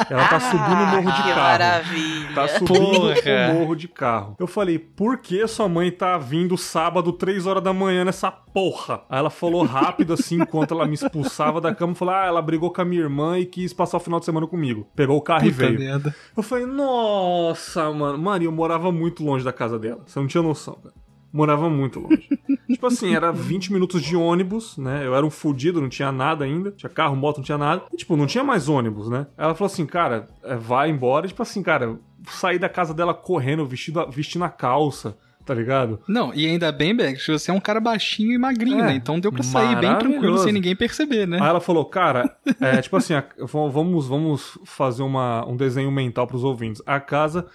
Ela 0.09 0.27
tá 0.27 0.41
subindo 0.41 0.83
o 0.83 0.87
morro 0.87 1.11
de 1.13 1.17
que 1.23 1.29
carro. 1.29 1.41
maravilha. 1.43 2.35
Tá 2.35 2.49
subindo 2.49 2.75
Porra. 2.99 3.51
o 3.51 3.55
morro 3.55 3.75
de 3.77 3.89
carro. 3.89 4.37
Eu 4.39 4.47
falei, 4.47 4.79
por 4.79 5.19
que 5.19 5.47
sua 5.47 5.69
mãe 5.69 5.91
tá 5.91 6.17
vindo 6.17 6.57
sábado, 6.57 7.13
3 7.13 7.47
horas 7.47 7.63
da 7.63 7.75
manhã 7.75 8.03
nessa 8.03 8.31
porra? 8.31 9.03
Aí 9.11 9.19
ela 9.19 9.29
falou 9.29 9.63
rápido 9.65 10.15
assim, 10.15 10.41
enquanto 10.41 10.73
ela 10.73 10.87
me 10.87 10.95
expulsava 10.95 11.61
da 11.61 11.75
cama, 11.75 11.95
falou: 11.95 12.15
Ah, 12.15 12.25
ela 12.25 12.41
brigou 12.41 12.73
com 12.73 12.81
a 12.81 12.85
minha 12.87 13.03
irmã 13.03 13.39
e 13.39 13.45
quis 13.45 13.75
passar 13.75 13.99
o 13.99 14.01
final 14.01 14.19
de 14.19 14.25
semana 14.25 14.47
comigo. 14.47 14.87
Pegou 14.97 15.19
o 15.19 15.21
carro 15.23 15.45
e 15.47 15.51
Puta 15.53 15.67
veio. 15.67 15.79
merda. 15.79 16.15
Eu 16.35 16.43
falei, 16.43 16.65
nossa, 16.65 17.91
mano. 17.93 18.17
Mano, 18.17 18.45
eu 18.45 18.53
morava 18.53 18.91
muito 18.91 19.23
longe 19.23 19.45
da 19.45 19.53
casa 19.53 19.79
dela. 19.79 20.01
Você 20.07 20.19
não 20.19 20.27
tinha 20.27 20.43
noção, 20.43 20.75
cara. 20.83 20.95
Morava 21.33 21.71
muito 21.71 21.99
longe. 22.01 22.29
tipo 22.71 22.87
assim, 22.87 23.15
era 23.15 23.33
20 23.33 23.73
minutos 23.73 24.03
de 24.03 24.15
ônibus, 24.15 24.77
né? 24.77 25.07
Eu 25.07 25.15
era 25.15 25.25
um 25.25 25.31
fudido, 25.31 25.81
não 25.81 25.89
tinha 25.89 26.13
nada 26.13 26.45
ainda. 26.45 26.71
Tinha 26.73 26.91
carro, 26.91 27.17
moto, 27.17 27.39
não 27.39 27.45
tinha 27.45 27.59
nada. 27.59 27.83
E, 27.93 27.97
tipo, 27.97 28.17
não 28.17 28.27
tinha 28.27 28.45
mais 28.45 28.69
ônibus, 28.69 29.09
né? 29.09 29.27
Ela 29.39 29.55
falou 29.55 29.73
assim, 29.73 29.87
cara, 29.87 30.29
é, 30.45 30.55
vai 30.57 30.91
embora. 30.91 31.27
Tipo 31.27 31.43
assim, 31.43 31.63
cara, 31.63 31.99
saí 32.29 32.59
da 32.59 32.69
casa 32.69 32.93
dela 32.93 33.15
correndo, 33.15 33.65
vestido, 33.65 34.07
vestindo 34.11 34.45
a 34.45 34.49
calça, 34.51 35.17
tá 35.45 35.55
ligado? 35.55 35.99
Não, 36.07 36.33
e 36.35 36.47
ainda 36.47 36.71
bem, 36.71 36.95
Beck, 36.95 37.19
você 37.27 37.51
é 37.51 37.55
um 37.55 37.59
cara 37.61 37.81
baixinho 37.81 38.33
e 38.33 38.39
magrinho, 38.39 38.81
É, 38.81 38.89
né? 38.89 38.95
Então 38.95 39.19
deu 39.19 39.33
pra 39.33 39.43
sair 39.43 39.75
bem 39.81 39.97
tranquilo 39.99 40.39
sem 40.39 40.53
ninguém 40.53 40.77
perceber, 40.77 41.27
né? 41.27 41.39
Aí 41.41 41.49
ela 41.49 41.61
falou, 41.61 41.85
cara, 41.85 42.37
é, 42.61 42.81
tipo 42.81 42.97
assim, 42.97 43.15
a- 43.15 43.25
vamos, 43.45 44.07
vamos 44.07 44.59
fazer 44.65 45.03
uma, 45.03 45.45
um 45.49 45.57
desenho 45.57 45.91
mental 45.91 46.27
pros 46.27 46.45
ouvintes. 46.45 46.81
A 46.87 47.01
casa, 47.01 47.47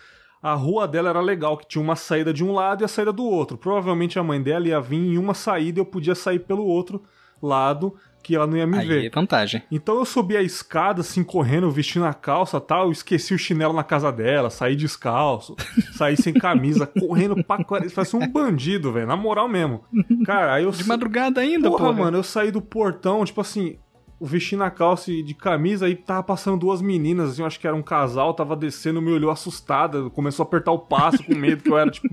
a 0.41 0.53
rua 0.53 0.87
dela 0.87 1.09
era 1.09 1.21
legal, 1.21 1.57
que 1.57 1.67
tinha 1.67 1.81
uma 1.83 1.95
saída 1.95 2.33
de 2.33 2.43
um 2.43 2.53
lado 2.53 2.83
e 2.83 2.85
a 2.85 2.87
saída 2.87 3.11
do 3.11 3.23
outro. 3.23 3.57
Provavelmente 3.57 4.17
a 4.19 4.23
mãe 4.23 4.41
dela 4.41 4.67
ia 4.67 4.79
vir 4.79 4.97
em 4.97 5.17
uma 5.17 5.33
saída 5.33 5.79
e 5.79 5.81
eu 5.81 5.85
podia 5.85 6.15
sair 6.15 6.39
pelo 6.39 6.65
outro 6.65 7.01
lado, 7.41 7.93
que 8.23 8.35
ela 8.35 8.47
não 8.47 8.57
ia 8.57 8.67
me 8.67 8.77
Aí 8.77 8.87
ver. 8.87 9.05
é 9.05 9.09
vantagem. 9.09 9.61
Então 9.71 9.95
eu 9.95 10.03
subi 10.05 10.35
a 10.35 10.41
escada, 10.41 11.01
assim, 11.01 11.23
correndo, 11.23 11.69
vestindo 11.71 12.05
a 12.05 12.13
calça 12.13 12.59
tal. 12.59 12.85
Eu 12.85 12.91
esqueci 12.91 13.33
o 13.33 13.37
chinelo 13.37 13.73
na 13.73 13.83
casa 13.83 14.11
dela, 14.11 14.49
saí 14.49 14.75
descalço, 14.75 15.55
saí 15.93 16.17
sem 16.17 16.33
camisa, 16.33 16.85
correndo 16.85 17.41
pra 17.43 17.63
caralho. 17.63 17.91
Parece 17.91 18.15
um 18.15 18.27
bandido, 18.27 18.91
velho. 18.91 19.07
Na 19.07 19.15
moral 19.15 19.47
mesmo. 19.47 19.81
Cara, 20.25 20.55
aí 20.55 20.63
eu. 20.63 20.71
De 20.71 20.85
madrugada 20.85 21.39
ainda, 21.41 21.69
porra, 21.69 21.85
porra. 21.85 21.99
mano, 22.05 22.17
eu 22.17 22.23
saí 22.23 22.51
do 22.51 22.61
portão, 22.61 23.23
tipo 23.23 23.39
assim. 23.39 23.77
Vestindo 24.19 24.63
a 24.63 24.71
calça 24.71 25.11
e 25.11 25.21
de 25.21 25.33
camisa, 25.33 25.85
aí 25.85 25.95
tava 25.95 26.23
passando 26.23 26.59
duas 26.59 26.81
meninas, 26.81 27.31
assim, 27.31 27.41
eu 27.41 27.45
acho 27.45 27.59
que 27.59 27.67
era 27.67 27.75
um 27.75 27.83
casal, 27.83 28.33
tava 28.33 28.55
descendo, 28.55 29.01
me 29.01 29.11
olhou 29.11 29.29
assustada, 29.29 30.09
começou 30.09 30.43
a 30.43 30.47
apertar 30.47 30.71
o 30.71 30.79
passo 30.79 31.23
com 31.23 31.35
medo 31.35 31.61
que 31.61 31.69
eu 31.69 31.77
era, 31.77 31.91
tipo, 31.91 32.07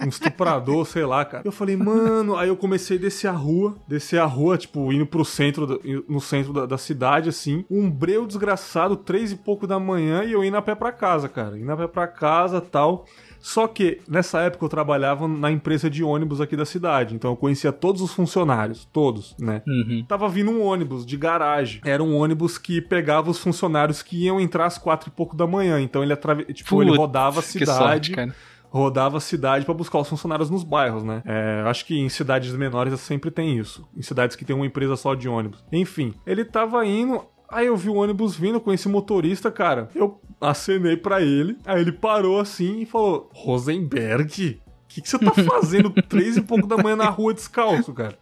um 0.00 0.08
estuprador, 0.08 0.84
sei 0.84 1.04
lá, 1.04 1.24
cara. 1.24 1.42
Eu 1.44 1.50
falei, 1.50 1.76
mano, 1.76 2.36
aí 2.36 2.48
eu 2.48 2.56
comecei 2.56 2.96
a 2.96 3.00
descer 3.00 3.26
a 3.28 3.32
rua, 3.32 3.74
descer 3.88 4.20
a 4.20 4.24
rua, 4.24 4.56
tipo, 4.56 4.92
indo 4.92 5.06
pro 5.06 5.24
centro, 5.24 5.80
no 6.08 6.20
centro 6.20 6.52
da, 6.52 6.64
da 6.64 6.78
cidade, 6.78 7.28
assim, 7.28 7.64
um 7.68 7.90
breu 7.90 8.26
desgraçado, 8.26 8.96
três 8.96 9.32
e 9.32 9.36
pouco 9.36 9.66
da 9.66 9.80
manhã, 9.80 10.22
e 10.22 10.32
eu 10.32 10.44
indo 10.44 10.56
a 10.56 10.62
pé 10.62 10.74
pra 10.74 10.92
casa, 10.92 11.28
cara, 11.28 11.58
indo 11.58 11.72
a 11.72 11.76
pé 11.76 11.88
pra 11.88 12.06
casa, 12.06 12.60
tal. 12.60 13.04
Só 13.40 13.66
que 13.66 14.00
nessa 14.08 14.40
época 14.40 14.64
eu 14.64 14.68
trabalhava 14.68 15.28
na 15.28 15.50
empresa 15.50 15.88
de 15.88 16.02
ônibus 16.02 16.40
aqui 16.40 16.56
da 16.56 16.64
cidade, 16.64 17.14
então 17.14 17.30
eu 17.30 17.36
conhecia 17.36 17.72
todos 17.72 18.02
os 18.02 18.12
funcionários, 18.12 18.84
todos, 18.92 19.34
né? 19.38 19.62
Uhum. 19.66 20.04
Tava 20.06 20.28
vindo 20.28 20.50
um 20.50 20.62
ônibus 20.62 21.06
de 21.06 21.16
garagem. 21.16 21.80
Era 21.84 22.02
um 22.02 22.16
ônibus 22.16 22.58
que 22.58 22.80
pegava 22.80 23.30
os 23.30 23.38
funcionários 23.38 24.02
que 24.02 24.24
iam 24.24 24.40
entrar 24.40 24.66
às 24.66 24.78
quatro 24.78 25.08
e 25.08 25.12
pouco 25.12 25.36
da 25.36 25.46
manhã. 25.46 25.80
Então 25.80 26.02
ele 26.02 26.12
atrave... 26.12 26.44
tipo, 26.52 26.82
ele 26.82 26.96
rodava 26.96 27.40
a 27.40 27.42
cidade 27.42 28.12
sorte, 28.14 28.32
rodava 28.70 29.16
a 29.16 29.20
cidade 29.20 29.64
pra 29.64 29.74
buscar 29.74 29.98
os 29.98 30.08
funcionários 30.08 30.50
nos 30.50 30.62
bairros, 30.62 31.02
né? 31.02 31.22
É, 31.24 31.62
acho 31.66 31.84
que 31.86 31.98
em 31.98 32.08
cidades 32.08 32.52
menores 32.54 32.98
sempre 33.00 33.30
tem 33.30 33.58
isso. 33.58 33.88
Em 33.96 34.02
cidades 34.02 34.36
que 34.36 34.44
tem 34.44 34.54
uma 34.54 34.66
empresa 34.66 34.96
só 34.96 35.14
de 35.14 35.28
ônibus. 35.28 35.64
Enfim, 35.72 36.14
ele 36.26 36.44
tava 36.44 36.84
indo. 36.84 37.24
Aí 37.50 37.66
eu 37.66 37.76
vi 37.76 37.88
o 37.88 37.94
ônibus 37.94 38.36
vindo 38.36 38.60
com 38.60 38.72
esse 38.72 38.88
motorista, 38.88 39.50
cara. 39.50 39.88
Eu 39.94 40.20
acenei 40.40 40.96
pra 40.96 41.22
ele. 41.22 41.56
Aí 41.64 41.80
ele 41.80 41.92
parou 41.92 42.38
assim 42.38 42.80
e 42.80 42.86
falou: 42.86 43.30
Rosenberg, 43.32 44.60
o 44.66 44.88
que, 44.88 45.00
que 45.00 45.08
você 45.08 45.18
tá 45.18 45.32
fazendo 45.44 45.90
três 45.90 46.36
e 46.36 46.42
pouco 46.42 46.66
da 46.66 46.76
manhã 46.76 46.96
na 46.96 47.08
rua 47.08 47.32
descalço, 47.32 47.92
cara? 47.92 48.18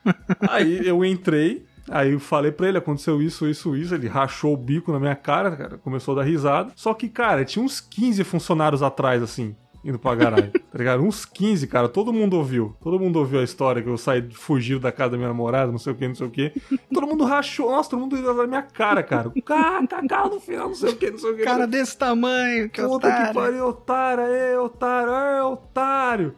Aí 0.49 0.87
eu 0.87 1.05
entrei. 1.05 1.65
Aí 1.89 2.13
eu 2.13 2.21
falei 2.21 2.51
pra 2.51 2.69
ele, 2.69 2.79
aconteceu 2.79 3.23
isso, 3.23 3.47
isso, 3.49 3.77
isso. 3.77 3.95
Ele 3.95 4.09
rachou 4.09 4.55
o 4.55 4.57
bico 4.57 4.93
na 4.93 4.99
minha 4.99 5.15
cara, 5.15 5.55
cara. 5.57 5.79
Começou 5.79 6.13
a 6.13 6.23
dar 6.23 6.29
risada. 6.29 6.73
Só 6.75 6.93
que, 6.93 7.09
cara, 7.09 7.45
tinha 7.45 7.65
uns 7.65 7.81
15 7.81 8.25
funcionários 8.25 8.83
atrás, 8.83 9.23
assim, 9.23 9.55
indo 9.87 9.99
pra 9.99 10.15
garagem. 10.15 10.51
tá 10.51 10.79
ligado? 10.79 11.03
Uns 11.03 11.25
15, 11.25 11.67
cara. 11.67 11.89
Todo 11.89 12.13
mundo 12.13 12.37
ouviu. 12.37 12.75
Todo 12.81 12.99
mundo 12.99 13.19
ouviu 13.19 13.41
a 13.41 13.45
história 13.45 13.81
que 13.83 13.89
eu 13.89 13.97
saí 13.97 14.27
fugindo 14.33 14.81
da 14.81 14.91
casa 14.93 15.11
da 15.13 15.17
minha 15.17 15.29
namorada, 15.29 15.71
não 15.71 15.79
sei 15.79 15.93
o 15.93 15.97
que, 15.97 16.09
não 16.09 16.15
sei 16.15 16.27
o 16.27 16.31
que. 16.31 16.53
Todo 16.93 17.07
mundo 17.07 17.25
rachou. 17.25 17.71
Nossa, 17.71 17.91
todo 17.91 18.01
mundo 18.01 18.17
riu 18.17 18.35
na 18.35 18.47
minha 18.47 18.63
cara, 18.63 19.03
cara. 19.03 19.33
Cara, 19.45 19.87
cagado 19.87 20.35
no 20.35 20.41
final, 20.41 20.69
não 20.69 20.75
sei 20.75 20.91
o 20.91 20.97
que, 20.97 21.11
não 21.11 21.19
sei 21.19 21.31
o 21.33 21.37
que. 21.37 21.43
Cara 21.45 21.67
desse 21.67 21.97
tamanho, 21.97 22.69
que 22.69 22.83
Puta 22.83 23.07
otário. 23.09 23.29
que 23.29 23.35
pariu, 23.35 23.67
otário, 23.69 24.23
é, 24.25 24.59
otário, 24.61 25.11
é, 25.13 25.43
otário. 25.45 26.35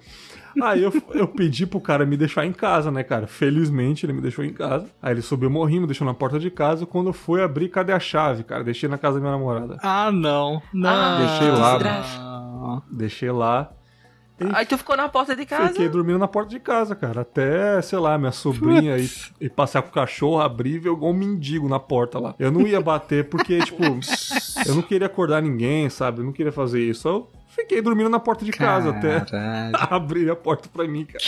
Aí 0.63 0.83
eu, 0.83 0.93
eu 1.13 1.29
pedi 1.29 1.67
pro 1.67 1.81
cara 1.81 2.05
me 2.07 2.17
deixar 2.17 2.45
em 2.45 2.53
casa, 2.53 2.91
né, 2.91 3.03
cara? 3.03 3.27
Felizmente 3.27 4.05
ele 4.05 4.13
me 4.13 4.21
deixou 4.21 4.45
em 4.45 4.53
casa. 4.53 4.87
Aí 5.01 5.13
ele 5.13 5.23
subiu 5.23 5.51
morrendo, 5.51 5.83
me 5.83 5.87
deixou 5.87 6.07
na 6.07 6.15
porta 6.15 6.39
de 6.39 6.51
casa. 6.51 6.87
Quando 6.87 7.09
eu 7.09 7.13
fui 7.13 7.43
abrir, 7.43 7.69
cadê 7.69 7.93
a 7.93 8.01
chave, 8.01 8.45
cara? 8.45 8.65
Deixei 8.65 8.89
na 8.89 8.99
casa 8.99 9.17
da 9.17 9.21
minha 9.21 9.33
namorada. 9.33 9.79
Ah, 9.83 10.11
não. 10.11 10.63
Não. 10.73 10.91
Ah, 10.91 11.19
Deixei 11.19 11.51
lá, 11.51 11.79
Não. 12.19 12.83
Deixei 12.91 13.31
lá. 13.31 13.73
Aí 14.53 14.65
tu 14.65 14.79
ficou 14.79 14.97
na 14.97 15.09
porta 15.09 15.35
de 15.35 15.45
casa. 15.45 15.71
Fiquei 15.71 15.89
dormindo 15.89 16.19
na 16.19 16.29
porta 16.29 16.51
de 16.51 16.61
casa, 16.61 16.95
cara. 16.95 17.23
Até, 17.23 17.83
sei 17.83 17.99
lá, 17.99 18.17
minha 18.17 18.31
sobrinha 18.31 18.97
ir, 18.97 19.11
ir 19.41 19.51
passear 19.51 19.83
com 19.83 19.89
o 19.89 19.93
cachorro, 19.93 20.41
abrir 20.41 20.75
e 20.75 20.79
ver 20.79 20.93
igual 20.93 21.11
um 21.11 21.17
mendigo 21.17 21.69
na 21.69 21.81
porta 21.81 22.21
lá. 22.21 22.35
Eu 22.39 22.53
não 22.53 22.61
ia 22.63 22.81
bater 22.81 23.29
porque, 23.29 23.59
tipo, 23.59 23.83
eu 24.65 24.75
não 24.77 24.83
queria 24.83 25.09
acordar 25.09 25.43
ninguém, 25.43 25.91
sabe? 25.91 26.21
Eu 26.21 26.25
não 26.25 26.33
queria 26.33 26.53
fazer 26.53 26.81
isso. 26.81 27.09
Eu 27.09 27.29
fiquei 27.59 27.83
dormindo 27.83 28.09
na 28.09 28.21
porta 28.21 28.45
de 28.45 28.53
casa 28.53 28.91
até 28.91 29.21
Caralho. 29.21 29.77
abrir 29.95 30.31
a 30.31 30.37
porta 30.37 30.69
pra 30.73 30.87
mim, 30.87 31.05
cara. 31.05 31.25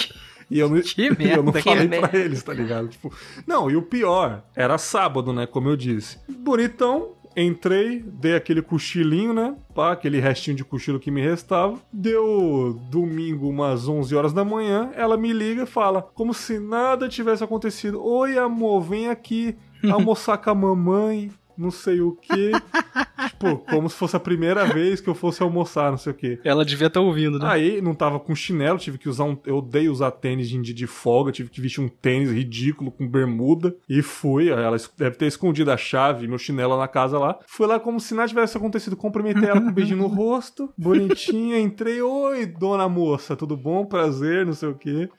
E 0.50 0.58
eu 0.58 0.68
não, 0.68 0.80
Que 0.80 1.02
eu 1.06 1.42
não 1.42 1.52
merda, 1.52 1.62
falei 1.62 1.88
merda. 1.88 2.08
pra 2.08 2.18
eles, 2.18 2.42
tá 2.42 2.52
ligado? 2.52 2.88
Tipo, 2.88 3.12
não, 3.46 3.70
e 3.70 3.76
o 3.76 3.82
pior, 3.82 4.42
era 4.54 4.76
sábado, 4.78 5.32
né? 5.32 5.46
Como 5.46 5.68
eu 5.68 5.76
disse. 5.76 6.18
Bonitão, 6.28 7.12
entrei, 7.36 8.00
dei 8.04 8.34
aquele 8.34 8.60
cochilinho, 8.60 9.32
né? 9.32 9.54
Pá, 9.74 9.92
aquele 9.92 10.18
restinho 10.18 10.56
de 10.56 10.64
cochilo 10.64 10.98
que 10.98 11.10
me 11.10 11.20
restava. 11.22 11.78
Deu 11.92 12.80
domingo, 12.90 13.48
umas 13.48 13.86
11 13.86 14.14
horas 14.16 14.32
da 14.32 14.44
manhã, 14.44 14.90
ela 14.96 15.16
me 15.16 15.32
liga 15.32 15.62
e 15.62 15.66
fala, 15.66 16.02
como 16.02 16.34
se 16.34 16.58
nada 16.58 17.08
tivesse 17.08 17.44
acontecido. 17.44 18.02
Oi, 18.04 18.36
amor, 18.36 18.80
vem 18.80 19.08
aqui 19.08 19.56
almoçar 19.92 20.36
com 20.38 20.50
a 20.50 20.54
mamãe. 20.54 21.30
Não 21.60 21.70
sei 21.70 22.00
o 22.00 22.12
quê. 22.12 22.52
tipo, 23.28 23.58
como 23.70 23.88
se 23.90 23.94
fosse 23.94 24.16
a 24.16 24.20
primeira 24.20 24.64
vez 24.64 24.98
que 24.98 25.08
eu 25.10 25.14
fosse 25.14 25.42
almoçar, 25.42 25.90
não 25.90 25.98
sei 25.98 26.12
o 26.12 26.16
quê. 26.16 26.40
Ela 26.42 26.64
devia 26.64 26.86
estar 26.86 27.00
ouvindo, 27.00 27.38
né? 27.38 27.46
Aí 27.46 27.82
não 27.82 27.94
tava 27.94 28.18
com 28.18 28.34
chinelo, 28.34 28.78
tive 28.78 28.96
que 28.96 29.10
usar 29.10 29.24
um. 29.24 29.36
Eu 29.44 29.58
odeio 29.58 29.92
usar 29.92 30.10
tênis 30.10 30.48
de 30.48 30.60
de 30.60 30.86
folga, 30.86 31.32
tive 31.32 31.50
que 31.50 31.60
vestir 31.60 31.82
um 31.82 31.88
tênis 31.88 32.30
ridículo 32.30 32.90
com 32.90 33.06
bermuda. 33.06 33.76
E 33.86 34.00
fui. 34.00 34.48
Ela 34.48 34.78
deve 34.96 35.16
ter 35.16 35.26
escondido 35.26 35.70
a 35.70 35.76
chave, 35.76 36.26
meu 36.26 36.38
chinelo 36.38 36.78
na 36.78 36.88
casa 36.88 37.18
lá. 37.18 37.38
Fui 37.46 37.66
lá 37.66 37.78
como 37.78 38.00
se 38.00 38.14
nada 38.14 38.28
tivesse 38.28 38.56
acontecido. 38.56 38.96
Cumprimentei 38.96 39.50
ela 39.50 39.60
com 39.60 39.68
um 39.68 39.72
beijinho 39.72 39.98
no 39.98 40.06
rosto, 40.06 40.72
bonitinha. 40.78 41.60
Entrei, 41.60 42.00
oi, 42.00 42.46
dona 42.46 42.88
moça, 42.88 43.36
tudo 43.36 43.54
bom? 43.54 43.84
Prazer, 43.84 44.46
não 44.46 44.54
sei 44.54 44.70
o 44.70 44.74
quê. 44.74 45.10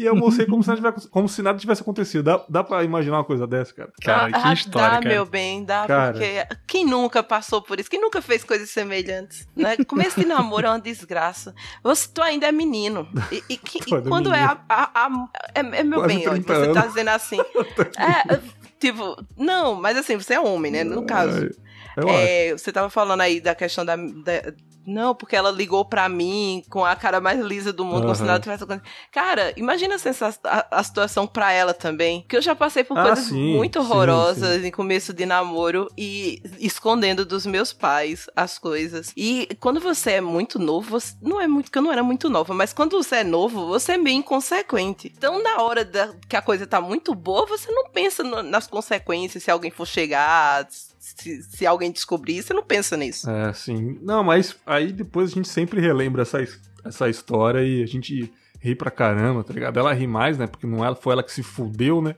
E 0.00 0.06
eu 0.06 0.12
almocei 0.12 0.46
como 0.46 0.62
se 0.62 0.68
nada 0.70 0.80
tivesse, 0.80 1.08
como 1.10 1.28
se 1.28 1.42
nada 1.42 1.58
tivesse 1.58 1.82
acontecido. 1.82 2.22
Dá, 2.24 2.42
dá 2.48 2.64
pra 2.64 2.82
imaginar 2.82 3.18
uma 3.18 3.24
coisa 3.24 3.46
dessa, 3.46 3.74
cara? 3.74 3.92
Cara, 4.02 4.30
Ah, 4.32 4.42
que 4.48 4.54
história, 4.54 4.88
dá, 4.88 5.02
cara. 5.02 5.08
meu 5.14 5.26
bem, 5.26 5.62
dá, 5.64 5.86
Cara. 5.86 6.12
porque 6.12 6.46
quem 6.66 6.86
nunca 6.86 7.22
passou 7.22 7.60
por 7.60 7.78
isso? 7.78 7.90
Quem 7.90 8.00
nunca 8.00 8.22
fez 8.22 8.42
coisas 8.42 8.70
semelhantes? 8.70 9.46
Né? 9.54 9.76
Começo 9.86 10.18
de 10.18 10.24
namoro 10.26 10.66
é 10.66 10.70
uma 10.70 10.80
desgraça. 10.80 11.54
Você, 11.82 12.08
tu 12.14 12.22
ainda 12.22 12.46
é 12.46 12.52
menino. 12.52 13.06
E, 13.30 13.44
e 13.50 13.56
que- 13.58 13.78
e 13.90 13.94
é 13.94 14.00
quando 14.00 14.32
é 14.32 14.42
a. 14.42 14.58
a- 14.68 14.90
a- 15.06 15.28
é, 15.54 15.60
é 15.60 15.84
meu 15.84 15.98
Quase 16.00 16.14
bem, 16.14 16.28
olha, 16.28 16.42
30 16.42 16.54
você 16.54 16.72
tá 16.72 16.86
dizendo 16.86 17.08
assim. 17.08 17.38
É, 17.98 18.40
tipo, 18.80 19.16
não, 19.36 19.74
mas 19.74 19.98
assim, 19.98 20.16
você 20.16 20.32
é 20.34 20.40
homem, 20.40 20.72
né? 20.72 20.82
No 20.84 21.04
caso. 21.04 21.50
Eu 21.96 22.08
acho. 22.08 22.18
É, 22.18 22.52
você 22.52 22.72
tava 22.72 22.88
falando 22.88 23.20
aí 23.20 23.40
da 23.40 23.54
questão 23.54 23.84
da, 23.84 23.96
da- 23.96 24.54
Não, 24.86 25.14
porque 25.14 25.36
ela 25.36 25.50
ligou 25.50 25.84
pra 25.84 26.08
mim 26.08 26.62
com 26.70 26.84
a 26.84 26.96
cara 26.96 27.20
mais 27.20 27.38
lisa 27.40 27.72
do 27.72 27.84
mundo, 27.84 28.02
como 28.02 28.14
se 28.14 28.22
nada 28.22 28.40
tivesse 28.40 28.64
acontecido. 28.64 28.90
Cara, 29.12 29.52
imagina 29.56 29.96
a, 30.44 30.66
a- 30.78 30.82
situação 30.82 31.26
pra 31.26 31.52
ela 31.52 31.72
também. 31.74 32.24
Que 32.28 32.36
eu 32.36 32.42
já 32.42 32.54
passei 32.54 32.82
por 32.82 32.96
Ah, 32.98 33.02
coisas 33.08 33.26
sim, 33.26 33.54
muito 33.56 33.78
sim, 33.78 33.84
horrorosas 33.86 34.64
em 34.64 34.70
começo 34.70 35.12
de 35.12 35.26
namoro 35.26 35.88
e 35.96 36.42
escondendo 36.58 37.24
dos 37.24 37.44
meus 37.46 37.72
pais 37.72 38.26
as 38.34 38.58
coisas. 38.58 39.12
E 39.16 39.48
quando 39.60 39.80
você 39.80 40.12
é 40.12 40.20
muito 40.20 40.58
novo, 40.58 40.90
você, 40.90 41.14
não 41.20 41.40
é 41.40 41.46
muito 41.46 41.70
que 41.70 41.78
eu 41.78 41.82
não 41.82 41.92
era 41.92 42.02
muito 42.02 42.28
nova, 42.28 42.54
mas 42.54 42.72
quando 42.72 42.96
você 42.96 43.16
é 43.16 43.24
novo, 43.24 43.66
você 43.66 43.92
é 43.92 43.98
meio 43.98 44.16
inconsequente. 44.18 45.12
Então, 45.16 45.42
na 45.42 45.62
hora 45.62 45.84
da- 45.84 46.14
que 46.28 46.36
a 46.36 46.42
coisa 46.42 46.66
tá 46.66 46.80
muito 46.80 47.14
boa, 47.14 47.46
você 47.46 47.70
não 47.70 47.90
pensa 47.90 48.22
no- 48.22 48.42
nas 48.42 48.66
consequências 48.66 49.42
se 49.44 49.50
alguém 49.50 49.70
for 49.70 49.86
chegar, 49.86 50.66
se, 51.00 51.42
se 51.42 51.66
alguém 51.66 51.90
descobrir, 51.90 52.42
você 52.42 52.52
não 52.52 52.62
pensa 52.62 52.94
nisso. 52.96 53.28
É, 53.28 53.52
sim. 53.54 53.98
Não, 54.02 54.22
mas 54.22 54.54
aí 54.66 54.92
depois 54.92 55.32
a 55.32 55.34
gente 55.34 55.48
sempre 55.48 55.80
relembra 55.80 56.22
essa, 56.22 56.46
essa 56.84 57.08
história 57.08 57.64
e 57.64 57.82
a 57.82 57.86
gente 57.86 58.30
ri 58.60 58.74
pra 58.74 58.90
caramba, 58.90 59.42
tá 59.42 59.54
ligado? 59.54 59.78
Ela 59.78 59.94
ri 59.94 60.06
mais, 60.06 60.36
né? 60.36 60.46
Porque 60.46 60.66
não 60.66 60.84
ela, 60.84 60.94
foi 60.94 61.14
ela 61.14 61.22
que 61.22 61.32
se 61.32 61.42
fudeu, 61.42 62.02
né? 62.02 62.14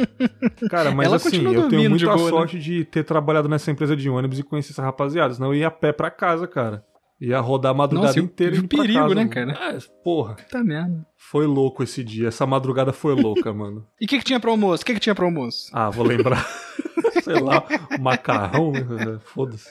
Cara, 0.70 0.90
mas 0.90 1.06
Ela 1.06 1.16
assim, 1.16 1.36
eu 1.44 1.68
tenho 1.68 1.68
dormindo 1.68 1.98
de 1.98 2.06
muita 2.06 2.16
boa, 2.16 2.30
né? 2.30 2.30
sorte 2.30 2.58
de 2.58 2.84
ter 2.86 3.04
trabalhado 3.04 3.48
nessa 3.48 3.70
empresa 3.70 3.94
de 3.94 4.08
ônibus 4.08 4.38
e 4.38 4.42
conhecer 4.42 4.72
essa 4.72 4.82
rapaziada. 4.82 5.34
Senão 5.34 5.48
eu 5.48 5.60
ia 5.60 5.68
a 5.68 5.70
pé 5.70 5.92
pra 5.92 6.10
casa, 6.10 6.48
cara. 6.48 6.82
Ia 7.20 7.40
rodar 7.40 7.70
a 7.70 7.74
madrugada 7.74 8.08
Nossa, 8.08 8.20
e 8.20 8.22
inteira 8.22 8.56
e 8.56 8.66
pra 8.66 8.78
perigo, 8.80 9.00
casa, 9.00 9.14
né, 9.14 9.28
cara? 9.28 9.52
É, 9.52 9.78
porra. 10.02 10.34
Puta 10.34 10.64
merda. 10.64 11.06
Foi 11.16 11.46
louco 11.46 11.82
esse 11.82 12.02
dia. 12.02 12.28
Essa 12.28 12.44
madrugada 12.44 12.92
foi 12.92 13.14
louca, 13.14 13.52
mano. 13.54 13.86
E 14.00 14.04
o 14.04 14.08
que, 14.08 14.18
que 14.18 14.24
tinha 14.24 14.40
pro 14.40 14.50
almoço? 14.50 14.82
O 14.82 14.86
que, 14.86 14.94
que 14.94 15.00
tinha 15.00 15.14
pro 15.14 15.24
almoço? 15.26 15.70
Ah, 15.72 15.90
vou 15.90 16.04
lembrar. 16.04 16.44
Sei 17.22 17.40
lá, 17.40 17.64
macarrão, 18.00 18.72
né? 18.72 19.18
Foda-se. 19.24 19.70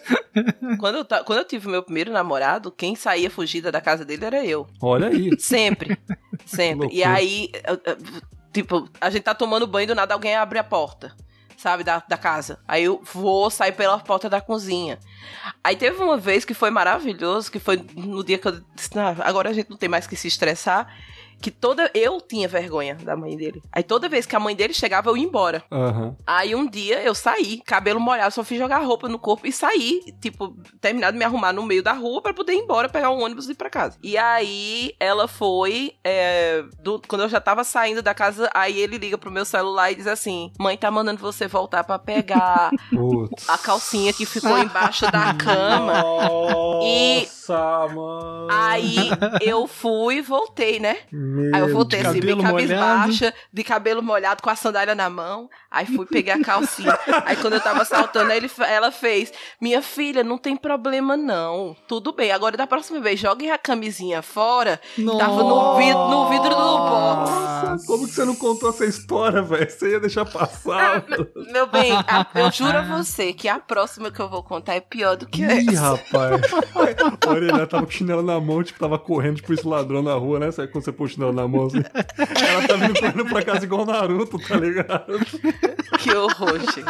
Quando 0.79 0.95
eu, 0.99 1.05
ta- 1.05 1.23
quando 1.23 1.39
eu 1.39 1.45
tive 1.45 1.67
meu 1.69 1.83
primeiro 1.83 2.11
namorado, 2.11 2.71
quem 2.71 2.95
saía 2.95 3.29
fugida 3.29 3.71
da 3.71 3.79
casa 3.81 4.03
dele 4.03 4.25
era 4.25 4.43
eu. 4.43 4.65
Olha 4.81 5.09
aí. 5.09 5.29
Sempre. 5.37 5.97
Sempre. 6.45 6.87
E 6.91 7.03
aí, 7.03 7.49
eu- 7.67 7.79
eu- 7.85 7.97
tipo, 8.51 8.89
a 8.99 9.09
gente 9.11 9.23
tá 9.23 9.35
tomando 9.35 9.67
banho 9.67 9.87
do 9.87 9.93
nada 9.95 10.13
alguém 10.15 10.35
abre 10.35 10.57
a 10.57 10.63
porta. 10.63 11.13
Sabe, 11.63 11.81
da, 11.81 12.03
da 12.05 12.17
casa. 12.17 12.59
Aí 12.67 12.83
eu 12.83 13.01
vou 13.13 13.49
sair 13.49 13.71
pela 13.71 13.97
porta 13.97 14.29
da 14.29 14.41
cozinha. 14.41 14.99
Aí 15.63 15.77
teve 15.77 16.03
uma 16.03 16.17
vez 16.17 16.43
que 16.43 16.53
foi 16.53 16.69
maravilhoso, 16.69 17.49
que 17.49 17.57
foi 17.57 17.77
no 17.95 18.21
dia 18.21 18.37
que 18.37 18.49
eu 18.49 18.59
disse, 18.75 18.93
"Não, 18.93 19.15
agora 19.21 19.49
a 19.49 19.53
gente 19.53 19.69
não 19.69 19.77
tem 19.77 19.87
mais 19.87 20.05
que 20.05 20.17
se 20.17 20.27
estressar. 20.27 20.93
Que 21.43 21.51
toda. 21.51 21.91
Eu 21.93 22.19
tinha 22.21 22.47
vergonha 22.47 22.95
da 22.95 23.15
mãe 23.15 23.35
dele. 23.37 23.61
Aí 23.71 23.83
toda 23.83 24.07
vez 24.09 24.25
que 24.25 24.35
a 24.35 24.39
mãe 24.39 24.55
dele 24.55 24.73
chegava, 24.73 25.09
eu 25.09 25.17
ia 25.17 25.23
embora. 25.23 25.63
Aham. 25.71 26.15
Aí 26.25 26.55
um 26.55 26.67
dia 26.67 27.03
eu 27.03 27.13
saí, 27.13 27.61
cabelo 27.65 27.99
molhado, 27.99 28.33
só 28.33 28.43
fiz 28.43 28.57
jogar 28.57 28.79
roupa 28.79 29.07
no 29.09 29.19
corpo 29.19 29.45
e 29.45 29.51
saí, 29.51 30.01
tipo, 30.21 30.55
terminar 30.79 31.11
de 31.11 31.17
me 31.17 31.25
arrumar 31.25 31.51
no 31.53 31.63
meio 31.63 31.83
da 31.83 31.93
rua 31.93 32.21
pra 32.21 32.33
poder 32.33 32.53
ir 32.53 32.59
embora, 32.59 32.87
pegar 32.89 33.09
um 33.11 33.21
ônibus 33.23 33.47
e 33.47 33.51
ir 33.51 33.55
pra 33.55 33.69
casa. 33.69 33.97
E 34.01 34.17
aí 34.17 34.93
ela 34.99 35.27
foi, 35.27 35.93
é, 36.03 36.63
do- 36.81 37.01
quando 37.07 37.21
eu 37.23 37.29
já 37.29 37.41
tava 37.41 37.63
saindo 37.63 38.01
da 38.01 38.13
casa, 38.13 38.49
aí 38.53 38.79
ele 38.79 38.97
liga 38.97 39.17
pro 39.17 39.29
meu 39.31 39.43
celular 39.45 39.91
e 39.91 39.95
diz 39.95 40.07
assim: 40.07 40.51
Mãe 40.59 40.77
tá 40.77 40.89
mandando 40.89 41.19
você 41.19 41.47
voltar 41.47 41.83
pra 41.83 41.99
pegar 41.99 42.71
a 43.47 43.57
calcinha 43.57 44.13
que 44.13 44.25
ficou 44.25 44.57
embaixo 44.57 45.09
da 45.11 45.33
cama. 45.33 46.01
Nossa, 46.03 47.87
mano. 47.93 48.47
Aí 48.51 48.95
eu 49.41 49.67
fui 49.67 50.17
e 50.17 50.21
voltei, 50.21 50.79
né? 50.79 50.97
Meu 51.33 51.55
Aí 51.55 51.61
eu 51.61 51.73
voltei 51.73 52.01
de 52.01 52.07
assim, 52.07 52.19
bem 52.19 52.37
cabelo 52.37 52.43
cabisbaixa, 52.67 53.33
de 53.51 53.63
cabelo 53.63 54.03
molhado, 54.03 54.41
com 54.43 54.49
a 54.49 54.55
sandália 54.55 54.93
na 54.93 55.09
mão. 55.09 55.49
Aí 55.71 55.85
fui, 55.85 56.05
peguei 56.05 56.31
a 56.33 56.39
calcinha. 56.41 56.97
Aí 57.25 57.35
quando 57.37 57.53
eu 57.53 57.59
tava 57.61 57.83
saltando, 57.85 58.31
aí 58.31 58.37
ele, 58.37 58.49
ela 58.67 58.91
fez: 58.91 59.31
Minha 59.59 59.81
filha, 59.81 60.23
não 60.23 60.37
tem 60.37 60.55
problema 60.55 61.17
não. 61.17 61.75
Tudo 61.87 62.13
bem. 62.13 62.31
Agora 62.31 62.55
da 62.55 62.67
próxima 62.67 62.99
vez, 62.99 63.19
jogue 63.19 63.49
a 63.49 63.57
camisinha 63.57 64.21
fora. 64.21 64.79
Tava 65.17 65.43
no 65.43 65.75
vidro, 65.77 66.07
no 66.09 66.29
vidro 66.29 66.49
do 66.49 66.55
box. 66.55 67.31
Nossa, 67.31 67.87
como 67.87 68.05
que 68.07 68.13
você 68.13 68.25
não 68.25 68.35
contou 68.35 68.69
essa 68.69 68.85
história, 68.85 69.41
velho? 69.41 69.69
Você 69.69 69.91
ia 69.91 69.99
deixar 69.99 70.25
passar. 70.25 71.03
Meu 71.51 71.65
bem, 71.67 71.91
a- 71.93 72.27
eu 72.35 72.51
juro 72.51 72.77
a 72.77 72.81
você 72.81 73.33
que 73.33 73.47
a 73.47 73.59
próxima 73.59 74.11
que 74.11 74.19
eu 74.19 74.29
vou 74.29 74.43
contar 74.43 74.75
é 74.75 74.79
pior 74.81 75.15
do 75.17 75.25
que 75.25 75.41
Ih, 75.43 75.69
essa. 75.69 75.81
rapaz. 75.95 76.41
A 77.25 77.29
orelha 77.29 77.65
tava 77.67 77.83
com 77.83 77.89
o 77.89 77.91
chinelo 77.93 78.21
na 78.21 78.39
mão, 78.39 78.63
tipo, 78.63 78.79
tava 78.79 78.99
correndo, 78.99 79.37
tipo, 79.37 79.53
esse 79.53 79.65
ladrão 79.65 80.01
na 80.01 80.13
rua, 80.13 80.39
né? 80.39 80.49
Quando 80.71 80.83
você 80.83 80.91
põe 80.91 81.05
o 81.13 81.15
chinelo 81.15 81.33
na 81.33 81.43
assim? 81.43 81.83
Ela 82.17 82.67
tá 82.67 82.75
vindo 82.75 82.99
correndo 82.99 83.25
pra 83.25 83.41
casa 83.43 83.65
igual 83.65 83.81
o 83.83 83.85
Naruto, 83.85 84.39
tá 84.39 84.55
ligado? 84.55 85.19
Que 85.99 86.13
horror, 86.13 86.59
gente. 86.59 86.83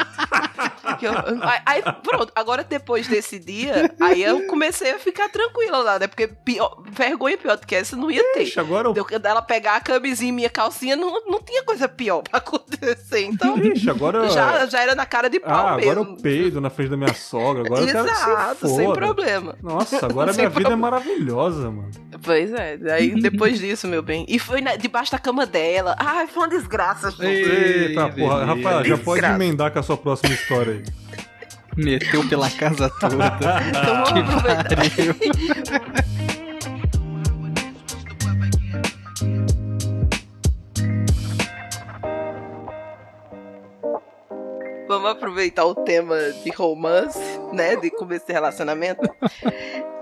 Que 0.98 1.08
horror. 1.08 1.24
Aí, 1.66 1.82
pronto, 2.04 2.32
agora 2.36 2.64
depois 2.64 3.08
desse 3.08 3.40
dia, 3.40 3.94
aí 4.00 4.24
eu 4.24 4.48
comecei 4.48 4.92
a 4.92 5.00
ficar 5.00 5.30
tranquila 5.30 5.78
lá, 5.80 6.00
né? 6.00 6.08
Porque 6.08 6.28
pior- 6.28 6.82
vergonha 6.92 7.38
pior 7.38 7.58
do 7.58 7.66
que 7.68 7.76
essa 7.76 7.96
não 7.96 8.10
ia 8.12 8.24
ter. 8.34 8.44
Ixi, 8.44 8.60
agora 8.60 8.88
eu... 8.90 8.94
Deu 8.94 9.06
dela 9.20 9.42
pegar 9.42 9.76
a 9.78 9.82
camisinha 9.82 10.30
e 10.30 10.32
minha 10.32 10.50
calcinha, 10.50 10.96
não, 10.96 11.26
não 11.26 11.42
tinha 11.42 11.64
coisa 11.64 11.88
pior 11.88 12.22
pra 12.24 12.38
acontecer. 12.40 13.22
Então, 13.26 13.58
Ixi, 13.58 13.90
agora... 13.90 14.30
já, 14.30 14.66
já 14.66 14.82
era 14.82 14.96
na 14.96 15.06
cara 15.06 15.30
de 15.30 15.40
pau 15.40 15.52
Ah, 15.52 15.72
agora 15.76 16.00
mesmo. 16.00 16.16
eu 16.18 16.22
peido 16.22 16.60
na 16.62 16.70
frente 16.70 16.90
da 16.90 16.98
minha 16.98 17.14
sogra, 17.14 17.64
agora 17.66 17.82
eu 17.82 17.88
Exato, 17.90 18.68
se 18.68 18.76
sem 18.76 18.92
problema. 18.94 19.56
Nossa, 19.62 20.06
agora 20.06 20.32
a 20.32 20.34
Sem 20.34 20.46
minha 20.46 20.50
vida 20.58 20.72
é 20.74 20.76
maravilhosa, 20.76 21.70
mano. 21.72 21.92
Pois 22.24 22.52
é, 22.54 22.78
aí 22.92 23.20
depois 23.22 23.60
disso, 23.60 23.88
meu 23.88 24.02
bem. 24.02 24.26
E 24.28 24.40
foi 24.40 24.62
na- 24.62 24.76
debaixo 24.76 25.12
da 25.12 25.20
cama 25.20 25.46
dela. 25.46 25.96
Ai, 26.00 26.28
foi 26.28 26.44
uma 26.44 26.50
desgraça, 26.50 27.14
Eita, 27.20 28.10
porra. 28.10 28.46
Rafael, 28.46 28.84
já 28.86 28.98
pode 28.98 29.26
emendar 29.26 29.72
com 29.72 29.80
a 29.80 29.84
sua 29.84 29.98
próxima 29.98 30.34
história 30.34 30.74
aí. 30.74 30.83
Meteu 31.76 32.28
pela 32.30 32.50
casa 32.50 32.90
toda. 33.00 33.38
Então 33.70 34.04
vamos 34.04 34.46
aproveitar. 34.46 34.76
Pariu. 34.76 35.16
Vamos 44.88 45.10
aproveitar 45.10 45.66
o 45.66 45.74
tema 45.74 46.16
de 46.44 46.52
romance, 46.52 47.20
né? 47.52 47.76
De 47.76 47.90
começo 47.90 48.28
de 48.28 48.34
relacionamento. 48.34 49.02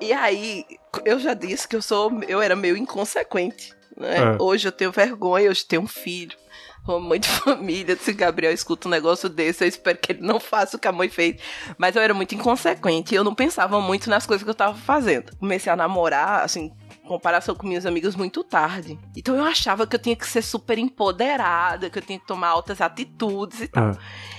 E 0.02 0.12
aí, 0.12 0.66
eu 1.06 1.18
já 1.18 1.34
disse 1.34 1.66
que 1.68 1.76
eu 1.76 1.82
sou, 1.82 2.12
eu 2.28 2.42
era 2.42 2.58
meio 2.58 2.76
inconsequente. 2.76 3.74
Né? 3.96 4.18
É. 4.18 4.42
Hoje 4.42 4.68
eu 4.68 4.72
tenho 4.72 4.92
vergonha, 4.92 5.50
hoje 5.50 5.62
eu 5.62 5.68
tenho 5.68 5.82
um 5.84 5.88
filho. 5.88 6.36
Mãe 6.88 7.20
de 7.20 7.30
família, 7.30 7.96
se 7.96 8.12
Gabriel 8.12 8.52
escuta 8.52 8.88
um 8.88 8.92
negócio 8.92 9.30
desse, 9.30 9.64
eu 9.64 9.68
espero 9.68 9.98
que 10.00 10.14
ele 10.14 10.22
não 10.22 10.40
faça 10.40 10.78
o 10.78 10.80
que 10.80 10.88
a 10.88 10.92
mãe 10.92 11.10
fez. 11.10 11.40
Mas 11.78 11.96
eu 11.96 12.02
era 12.02 12.14
muito 12.14 12.34
inconsequente, 12.34 13.14
eu 13.14 13.24
não 13.24 13.36
pensava 13.36 13.80
muito 13.80 14.10
nas 14.10 14.26
coisas 14.26 14.44
que 14.44 14.50
eu 14.50 14.56
tava 14.56 14.76
fazendo. 14.78 15.36
Comecei 15.38 15.72
a 15.72 15.76
namorar, 15.76 16.44
assim, 16.44 16.72
em 17.04 17.08
comparação 17.08 17.54
com 17.54 17.68
minhas 17.68 17.86
amigas 17.86 18.16
muito 18.16 18.44
tarde. 18.44 18.98
Então 19.16 19.36
eu 19.36 19.44
achava 19.44 19.86
que 19.86 19.96
eu 19.96 20.00
tinha 20.02 20.16
que 20.16 20.28
ser 20.28 20.42
super 20.42 20.78
empoderada, 20.80 21.90
que 21.90 22.00
eu 22.00 22.04
tinha 22.04 22.20
que 22.20 22.26
tomar 22.26 22.50
altas 22.50 22.82
atitudes 22.82 23.62
e 23.62 23.68
tal. 23.68 23.92
Ah, 23.92 23.98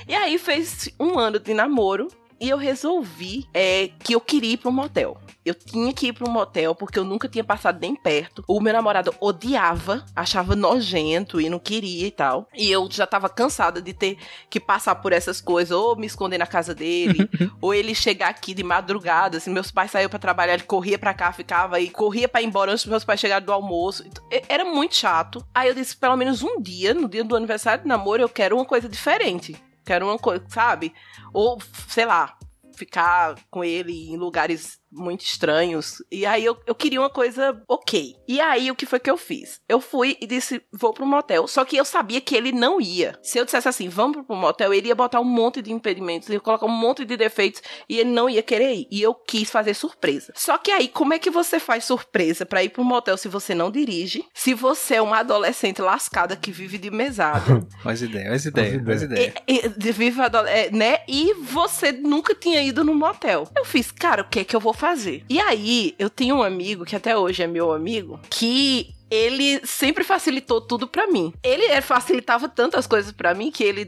E 0.08 0.14
aí 0.14 0.36
fez 0.36 0.88
um 0.98 1.18
ano 1.18 1.38
de 1.38 1.54
namoro 1.54 2.08
e 2.40 2.48
eu 2.48 2.56
resolvi 2.56 3.46
é, 3.54 3.88
que 4.00 4.14
eu 4.14 4.20
queria 4.20 4.54
ir 4.54 4.56
pra 4.56 4.68
um 4.68 4.72
motel. 4.72 5.16
Eu 5.44 5.54
tinha 5.54 5.92
que 5.92 6.08
ir 6.08 6.12
pra 6.12 6.28
um 6.28 6.32
motel 6.32 6.74
porque 6.74 6.98
eu 6.98 7.04
nunca 7.04 7.28
tinha 7.28 7.42
passado 7.42 7.78
nem 7.80 7.96
perto. 7.96 8.44
O 8.46 8.60
meu 8.60 8.72
namorado 8.72 9.14
odiava, 9.20 10.04
achava 10.14 10.54
nojento 10.54 11.40
e 11.40 11.50
não 11.50 11.58
queria 11.58 12.06
e 12.06 12.10
tal. 12.10 12.48
E 12.54 12.70
eu 12.70 12.88
já 12.90 13.06
tava 13.06 13.28
cansada 13.28 13.82
de 13.82 13.92
ter 13.92 14.18
que 14.48 14.60
passar 14.60 14.94
por 14.96 15.12
essas 15.12 15.40
coisas, 15.40 15.76
ou 15.76 15.96
me 15.96 16.06
esconder 16.06 16.38
na 16.38 16.46
casa 16.46 16.74
dele, 16.74 17.28
ou 17.60 17.74
ele 17.74 17.94
chegar 17.94 18.28
aqui 18.28 18.54
de 18.54 18.62
madrugada. 18.62 19.38
Assim, 19.38 19.50
meus 19.50 19.70
pais 19.70 19.90
saíam 19.90 20.08
pra 20.08 20.18
trabalhar, 20.18 20.54
ele 20.54 20.62
corria 20.62 20.98
pra 20.98 21.14
cá, 21.14 21.32
ficava 21.32 21.80
e 21.80 21.90
corria 21.90 22.28
pra 22.28 22.40
ir 22.40 22.46
embora 22.46 22.70
antes 22.70 22.84
dos 22.84 22.90
meus 22.90 23.04
pais 23.04 23.18
chegarem 23.18 23.44
do 23.44 23.52
almoço. 23.52 24.04
Era 24.48 24.64
muito 24.64 24.94
chato. 24.94 25.44
Aí 25.54 25.68
eu 25.68 25.74
disse, 25.74 25.96
pelo 25.96 26.16
menos 26.16 26.42
um 26.42 26.60
dia, 26.60 26.94
no 26.94 27.08
dia 27.08 27.24
do 27.24 27.36
aniversário 27.36 27.82
de 27.82 27.88
namoro, 27.88 28.22
eu 28.22 28.28
quero 28.28 28.56
uma 28.56 28.64
coisa 28.64 28.88
diferente. 28.88 29.56
Quero 29.84 30.06
uma 30.06 30.18
coisa, 30.18 30.44
sabe? 30.48 30.94
Ou, 31.32 31.58
sei 31.88 32.06
lá, 32.06 32.36
ficar 32.76 33.34
com 33.50 33.64
ele 33.64 34.10
em 34.10 34.16
lugares 34.16 34.81
muito 34.92 35.22
estranhos. 35.24 36.02
E 36.10 36.24
aí 36.26 36.44
eu, 36.44 36.56
eu 36.66 36.74
queria 36.74 37.00
uma 37.00 37.10
coisa 37.10 37.60
ok. 37.68 38.14
E 38.28 38.40
aí 38.40 38.70
o 38.70 38.74
que 38.76 38.86
foi 38.86 39.00
que 39.00 39.10
eu 39.10 39.16
fiz? 39.16 39.60
Eu 39.68 39.80
fui 39.80 40.16
e 40.20 40.26
disse, 40.26 40.62
vou 40.72 40.92
pro 40.92 41.06
motel. 41.06 41.46
Só 41.48 41.64
que 41.64 41.76
eu 41.76 41.84
sabia 41.84 42.20
que 42.20 42.34
ele 42.36 42.52
não 42.52 42.80
ia. 42.80 43.18
Se 43.22 43.38
eu 43.38 43.44
dissesse 43.44 43.68
assim, 43.68 43.88
vamos 43.88 44.24
pro 44.26 44.36
motel, 44.36 44.72
ele 44.72 44.88
ia 44.88 44.94
botar 44.94 45.20
um 45.20 45.24
monte 45.24 45.62
de 45.62 45.72
impedimentos, 45.72 46.28
ia 46.28 46.40
colocar 46.40 46.66
um 46.66 46.68
monte 46.68 47.04
de 47.04 47.16
defeitos 47.16 47.62
e 47.88 47.98
ele 47.98 48.10
não 48.10 48.28
ia 48.28 48.42
querer 48.42 48.74
ir. 48.74 48.88
E 48.90 49.00
eu 49.02 49.14
quis 49.14 49.50
fazer 49.50 49.74
surpresa. 49.74 50.32
Só 50.36 50.58
que 50.58 50.70
aí, 50.70 50.88
como 50.88 51.14
é 51.14 51.18
que 51.18 51.30
você 51.30 51.58
faz 51.58 51.84
surpresa 51.84 52.44
pra 52.44 52.62
ir 52.62 52.68
pro 52.68 52.84
motel 52.84 53.16
se 53.16 53.28
você 53.28 53.54
não 53.54 53.70
dirige? 53.70 54.24
Se 54.34 54.54
você 54.54 54.96
é 54.96 55.02
uma 55.02 55.18
adolescente 55.18 55.80
lascada 55.80 56.36
que 56.36 56.52
vive 56.52 56.78
de 56.78 56.90
mesada? 56.90 57.66
Olha 57.84 57.94
as 57.94 58.02
ideias, 58.02 58.26
olha 58.26 58.36
as 58.36 58.44
ideias, 58.44 58.82
olha 58.86 58.94
as 58.94 59.02
ideias. 59.02 59.34
E- 59.48 59.66
e- 59.66 59.68
de 59.68 59.92
viva 59.92 60.24
adole- 60.24 60.48
é, 60.50 60.70
né? 60.70 60.98
E 61.08 61.34
você 61.34 61.90
nunca 61.92 62.34
tinha 62.34 62.62
ido 62.62 62.84
num 62.84 62.94
motel. 62.94 63.48
Eu 63.56 63.64
fiz, 63.64 63.90
cara, 63.90 64.22
o 64.22 64.28
que 64.28 64.40
é 64.40 64.44
que 64.44 64.54
eu 64.54 64.60
vou 64.60 64.72
fazer? 64.82 65.24
E 65.28 65.38
aí, 65.40 65.94
eu 65.96 66.10
tenho 66.10 66.34
um 66.36 66.42
amigo, 66.42 66.84
que 66.84 66.96
até 66.96 67.16
hoje 67.16 67.40
é 67.40 67.46
meu 67.46 67.72
amigo, 67.72 68.18
que 68.28 68.92
ele 69.08 69.64
sempre 69.64 70.02
facilitou 70.02 70.60
tudo 70.60 70.88
pra 70.88 71.06
mim. 71.06 71.32
Ele 71.40 71.66
é, 71.66 71.80
facilitava 71.80 72.48
tantas 72.48 72.84
coisas 72.84 73.12
pra 73.12 73.32
mim 73.32 73.52
que 73.52 73.62
ele, 73.62 73.86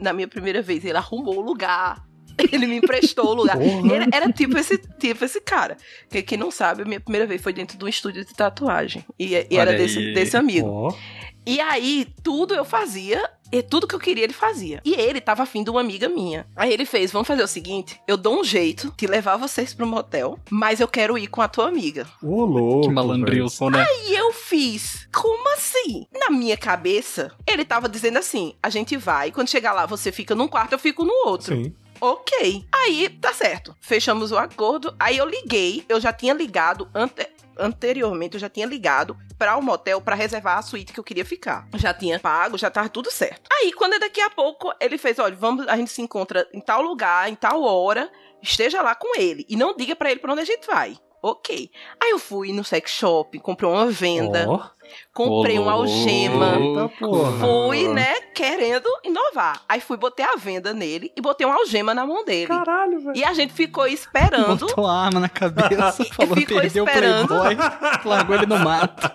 na 0.00 0.14
minha 0.14 0.26
primeira 0.26 0.62
vez, 0.62 0.82
ele 0.82 0.96
arrumou 0.96 1.36
o 1.36 1.40
lugar. 1.42 2.02
Ele 2.50 2.66
me 2.66 2.78
emprestou 2.78 3.28
o 3.28 3.34
lugar. 3.34 3.56
Era, 3.62 4.08
era 4.12 4.32
tipo 4.32 4.58
esse 4.58 4.76
tipo 4.98 5.24
esse 5.24 5.40
cara. 5.40 5.76
Que, 6.10 6.20
quem 6.20 6.36
não 6.36 6.50
sabe, 6.50 6.82
a 6.82 6.84
minha 6.84 6.98
primeira 6.98 7.28
vez 7.28 7.40
foi 7.40 7.52
dentro 7.52 7.78
de 7.78 7.84
um 7.84 7.86
estúdio 7.86 8.24
de 8.24 8.34
tatuagem. 8.34 9.04
E, 9.16 9.46
e 9.48 9.56
era 9.56 9.72
desse, 9.72 10.12
desse 10.12 10.36
amigo. 10.36 10.66
Ó, 10.66 10.92
E 11.46 11.60
aí, 11.60 12.08
tudo 12.24 12.52
eu 12.52 12.64
fazia, 12.64 13.22
e 13.58 13.62
tudo 13.62 13.86
que 13.86 13.94
eu 13.94 13.98
queria 14.00 14.24
ele 14.24 14.32
fazia. 14.32 14.80
E 14.84 14.94
ele 14.94 15.20
tava 15.20 15.42
afim 15.44 15.62
de 15.62 15.70
uma 15.70 15.80
amiga 15.80 16.08
minha. 16.08 16.46
Aí 16.56 16.72
ele 16.72 16.84
fez: 16.84 17.10
vamos 17.12 17.28
fazer 17.28 17.42
o 17.42 17.48
seguinte: 17.48 18.00
eu 18.06 18.16
dou 18.16 18.40
um 18.40 18.44
jeito 18.44 18.92
de 18.96 19.06
levar 19.06 19.36
vocês 19.36 19.72
pro 19.72 19.86
motel, 19.86 20.38
mas 20.50 20.80
eu 20.80 20.88
quero 20.88 21.16
ir 21.16 21.26
com 21.28 21.40
a 21.42 21.48
tua 21.48 21.68
amiga. 21.68 22.06
ô 22.22 22.44
louco. 22.44 22.88
Que 22.88 22.94
malandrilson, 22.94 23.70
né? 23.70 23.86
E 24.06 24.14
eu 24.14 24.32
fiz: 24.32 25.08
como 25.14 25.48
assim? 25.54 26.06
Na 26.12 26.30
minha 26.30 26.56
cabeça, 26.56 27.32
ele 27.46 27.64
tava 27.64 27.88
dizendo 27.88 28.18
assim: 28.18 28.54
a 28.62 28.68
gente 28.70 28.96
vai, 28.96 29.30
quando 29.30 29.48
chegar 29.50 29.72
lá, 29.72 29.86
você 29.86 30.10
fica 30.10 30.34
num 30.34 30.48
quarto, 30.48 30.72
eu 30.72 30.78
fico 30.78 31.04
no 31.04 31.12
outro. 31.26 31.54
Sim. 31.54 31.72
Ok. 32.00 32.66
Aí, 32.72 33.08
tá 33.08 33.32
certo. 33.32 33.74
Fechamos 33.80 34.30
o 34.32 34.36
acordo. 34.36 34.94
Aí 34.98 35.16
eu 35.16 35.26
liguei. 35.28 35.84
Eu 35.88 36.00
já 36.00 36.12
tinha 36.12 36.34
ligado 36.34 36.88
ante- 36.94 37.26
anteriormente, 37.58 38.34
eu 38.34 38.40
já 38.40 38.48
tinha 38.48 38.66
ligado 38.66 39.16
para 39.38 39.56
o 39.56 39.62
motel 39.62 40.00
para 40.00 40.14
reservar 40.14 40.58
a 40.58 40.62
suíte 40.62 40.92
que 40.92 41.00
eu 41.00 41.04
queria 41.04 41.24
ficar. 41.24 41.68
Já 41.74 41.92
tinha 41.92 42.18
pago, 42.18 42.58
já 42.58 42.70
tava 42.70 42.88
tudo 42.88 43.10
certo. 43.10 43.48
Aí, 43.52 43.72
quando 43.72 43.98
daqui 43.98 44.20
a 44.20 44.30
pouco 44.30 44.72
ele 44.80 44.98
fez, 44.98 45.18
olha, 45.18 45.34
vamos, 45.34 45.66
a 45.68 45.76
gente 45.76 45.90
se 45.90 46.02
encontra 46.02 46.48
em 46.52 46.60
tal 46.60 46.82
lugar, 46.82 47.28
em 47.28 47.34
tal 47.34 47.62
hora, 47.62 48.10
esteja 48.42 48.82
lá 48.82 48.94
com 48.94 49.18
ele 49.18 49.46
e 49.48 49.56
não 49.56 49.74
diga 49.76 49.96
para 49.96 50.10
ele 50.10 50.20
para 50.20 50.32
onde 50.32 50.42
a 50.42 50.46
gente 50.46 50.66
vai. 50.66 50.96
Ok. 51.22 51.70
Aí 52.02 52.10
eu 52.10 52.18
fui 52.18 52.52
no 52.52 52.62
sex 52.62 52.90
shop, 52.90 53.38
comprei 53.38 53.70
uma 53.70 53.86
venda, 53.86 54.44
Ó, 54.46 54.68
comprei 55.12 55.58
uma 55.58 55.72
algema. 55.72 56.90
Fui, 57.40 57.88
né, 57.88 58.20
querendo 58.34 58.86
inovar. 59.04 59.62
Aí 59.68 59.80
fui, 59.80 59.96
botei 59.96 60.24
a 60.24 60.36
venda 60.36 60.72
nele 60.72 61.12
e 61.16 61.20
botei 61.20 61.46
uma 61.46 61.56
algema 61.56 61.94
na 61.94 62.06
mão 62.06 62.24
dele. 62.24 62.48
Caralho, 62.48 63.00
velho. 63.00 63.16
E 63.16 63.24
a 63.24 63.32
gente 63.32 63.52
ficou 63.52 63.86
esperando. 63.86 64.66
Botou 64.66 64.86
a 64.86 65.04
arma 65.06 65.20
na 65.20 65.28
cabeça, 65.28 66.04
falou 66.14 66.34
Ficou 66.36 66.60
perdeu 66.60 66.84
o 66.84 66.88
esperando. 66.88 67.28
playboy, 67.28 67.56
largou 68.04 68.36
ele 68.36 68.46
no 68.46 68.58
mato. 68.58 69.10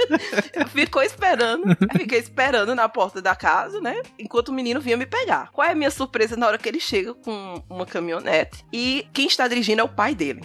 Ficou 0.72 1.02
esperando. 1.02 1.76
Fiquei 1.96 2.18
esperando 2.18 2.74
na 2.74 2.88
porta 2.88 3.20
da 3.20 3.34
casa, 3.34 3.80
né? 3.80 4.00
Enquanto 4.18 4.48
o 4.48 4.52
menino 4.52 4.80
vinha 4.80 4.96
me 4.96 5.06
pegar. 5.06 5.50
Qual 5.52 5.66
é 5.66 5.72
a 5.72 5.74
minha 5.74 5.90
surpresa 5.90 6.36
na 6.36 6.46
hora 6.46 6.58
que 6.58 6.68
ele 6.68 6.80
chega 6.80 7.14
com 7.14 7.62
uma 7.68 7.86
caminhonete? 7.86 8.64
E 8.72 9.06
quem 9.12 9.26
está 9.26 9.46
dirigindo 9.48 9.80
é 9.80 9.84
o 9.84 9.88
pai 9.88 10.14
dele. 10.14 10.42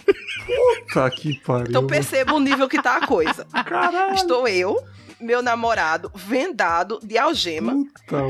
Tá 0.92 1.08
que 1.10 1.38
pariu. 1.40 1.66
Então 1.68 1.86
perceba 1.86 2.32
o 2.34 2.40
nível 2.40 2.68
que 2.68 2.80
tá 2.80 2.96
a 2.96 3.06
coisa. 3.06 3.46
Caralho. 3.64 4.14
Estou 4.26 4.48
eu, 4.48 4.82
meu 5.20 5.40
namorado, 5.40 6.10
vendado 6.12 6.98
de 7.00 7.16
algema. 7.16 7.74
Puta, 7.74 8.24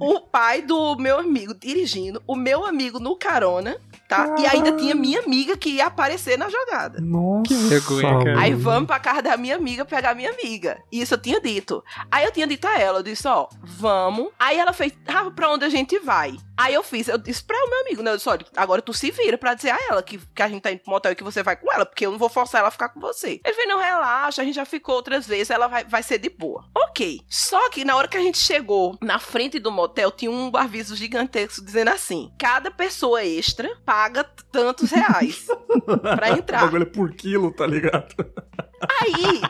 o 0.00 0.20
pai 0.20 0.62
do 0.62 0.96
meu 0.96 1.18
amigo 1.18 1.54
dirigindo, 1.54 2.22
o 2.26 2.34
meu 2.34 2.64
amigo 2.64 2.98
no 2.98 3.14
carona, 3.14 3.76
tá? 4.08 4.34
E 4.38 4.46
ainda 4.46 4.72
tinha 4.72 4.94
minha 4.94 5.20
amiga 5.20 5.56
que 5.56 5.70
ia 5.70 5.86
aparecer 5.86 6.38
na 6.38 6.48
jogada. 6.48 7.00
Nossa. 7.00 7.42
Que 7.48 7.54
vergonha, 7.54 8.24
cara. 8.24 8.40
Aí 8.40 8.54
vamos 8.54 8.86
pra 8.86 8.98
casa 8.98 9.22
da 9.22 9.36
minha 9.36 9.56
amiga 9.56 9.84
pegar 9.84 10.14
minha 10.14 10.30
amiga. 10.30 10.82
Isso 10.90 11.14
eu 11.14 11.18
tinha 11.18 11.40
dito. 11.40 11.82
Aí 12.10 12.24
eu 12.24 12.32
tinha 12.32 12.46
dito 12.46 12.66
a 12.66 12.78
ela, 12.78 12.98
eu 12.98 13.02
disse, 13.02 13.26
ó, 13.26 13.48
vamos. 13.62 14.28
Aí 14.38 14.58
ela 14.58 14.72
fez, 14.72 14.92
ah, 15.06 15.30
pra 15.30 15.50
onde 15.50 15.64
a 15.64 15.68
gente 15.68 15.98
vai? 15.98 16.36
Aí 16.56 16.74
eu 16.74 16.82
fiz, 16.82 17.08
eu 17.08 17.18
disse 17.18 17.42
pra 17.42 17.56
o 17.56 17.68
meu 17.68 17.80
amigo, 17.80 18.02
né? 18.02 18.12
Eu 18.12 18.16
disse, 18.16 18.28
olha, 18.28 18.46
agora 18.56 18.80
tu 18.80 18.92
se 18.92 19.10
vira 19.10 19.36
pra 19.36 19.54
dizer 19.54 19.70
a 19.70 19.78
ela 19.90 20.02
que, 20.02 20.18
que 20.18 20.42
a 20.42 20.48
gente 20.48 20.62
tá 20.62 20.70
indo 20.70 20.80
pro 20.80 20.90
motel 20.90 21.12
e 21.12 21.16
que 21.16 21.24
você 21.24 21.42
vai 21.42 21.56
com 21.56 21.72
ela, 21.72 21.84
porque 21.84 22.06
eu 22.06 22.12
não 22.12 22.18
vou 22.18 22.28
forçar 22.28 22.60
ela 22.60 22.68
a 22.68 22.70
ficar 22.70 22.90
com 22.90 23.00
você. 23.00 23.40
Ele 23.44 23.54
fez, 23.54 23.68
não, 23.68 23.78
relaxa, 23.78 24.42
a 24.42 24.44
gente 24.44 24.54
já 24.54 24.64
ficou 24.64 24.94
outras 24.94 25.26
vezes, 25.26 25.50
ela 25.50 25.66
vai, 25.66 25.84
vai 25.84 26.02
ser 26.02 26.18
de 26.18 26.30
boa. 26.30 26.64
Ok. 26.76 27.20
Só 27.28 27.70
que 27.70 27.84
na 27.84 27.96
hora 27.96 28.06
que 28.06 28.16
a 28.16 28.20
gente 28.20 28.38
chegou 28.38 28.96
na 29.02 29.18
frente 29.18 29.58
do 29.58 29.72
motel, 29.72 30.10
tinha 30.10 30.30
um 30.30 30.50
aviso 30.56 30.94
gigantesco 30.94 31.64
dizendo 31.64 31.88
assim: 31.90 32.32
cada 32.38 32.70
pessoa 32.70 33.24
extra 33.24 33.68
paga 33.94 34.24
tantos 34.50 34.90
reais 34.90 35.46
pra 36.16 36.32
O 36.34 36.38
entrar. 36.38 36.60
bagulho 36.62 36.82
é 36.82 36.86
por 36.86 37.12
quilo, 37.14 37.52
tá 37.52 37.64
ligado? 37.64 38.12
Aí, 39.00 39.40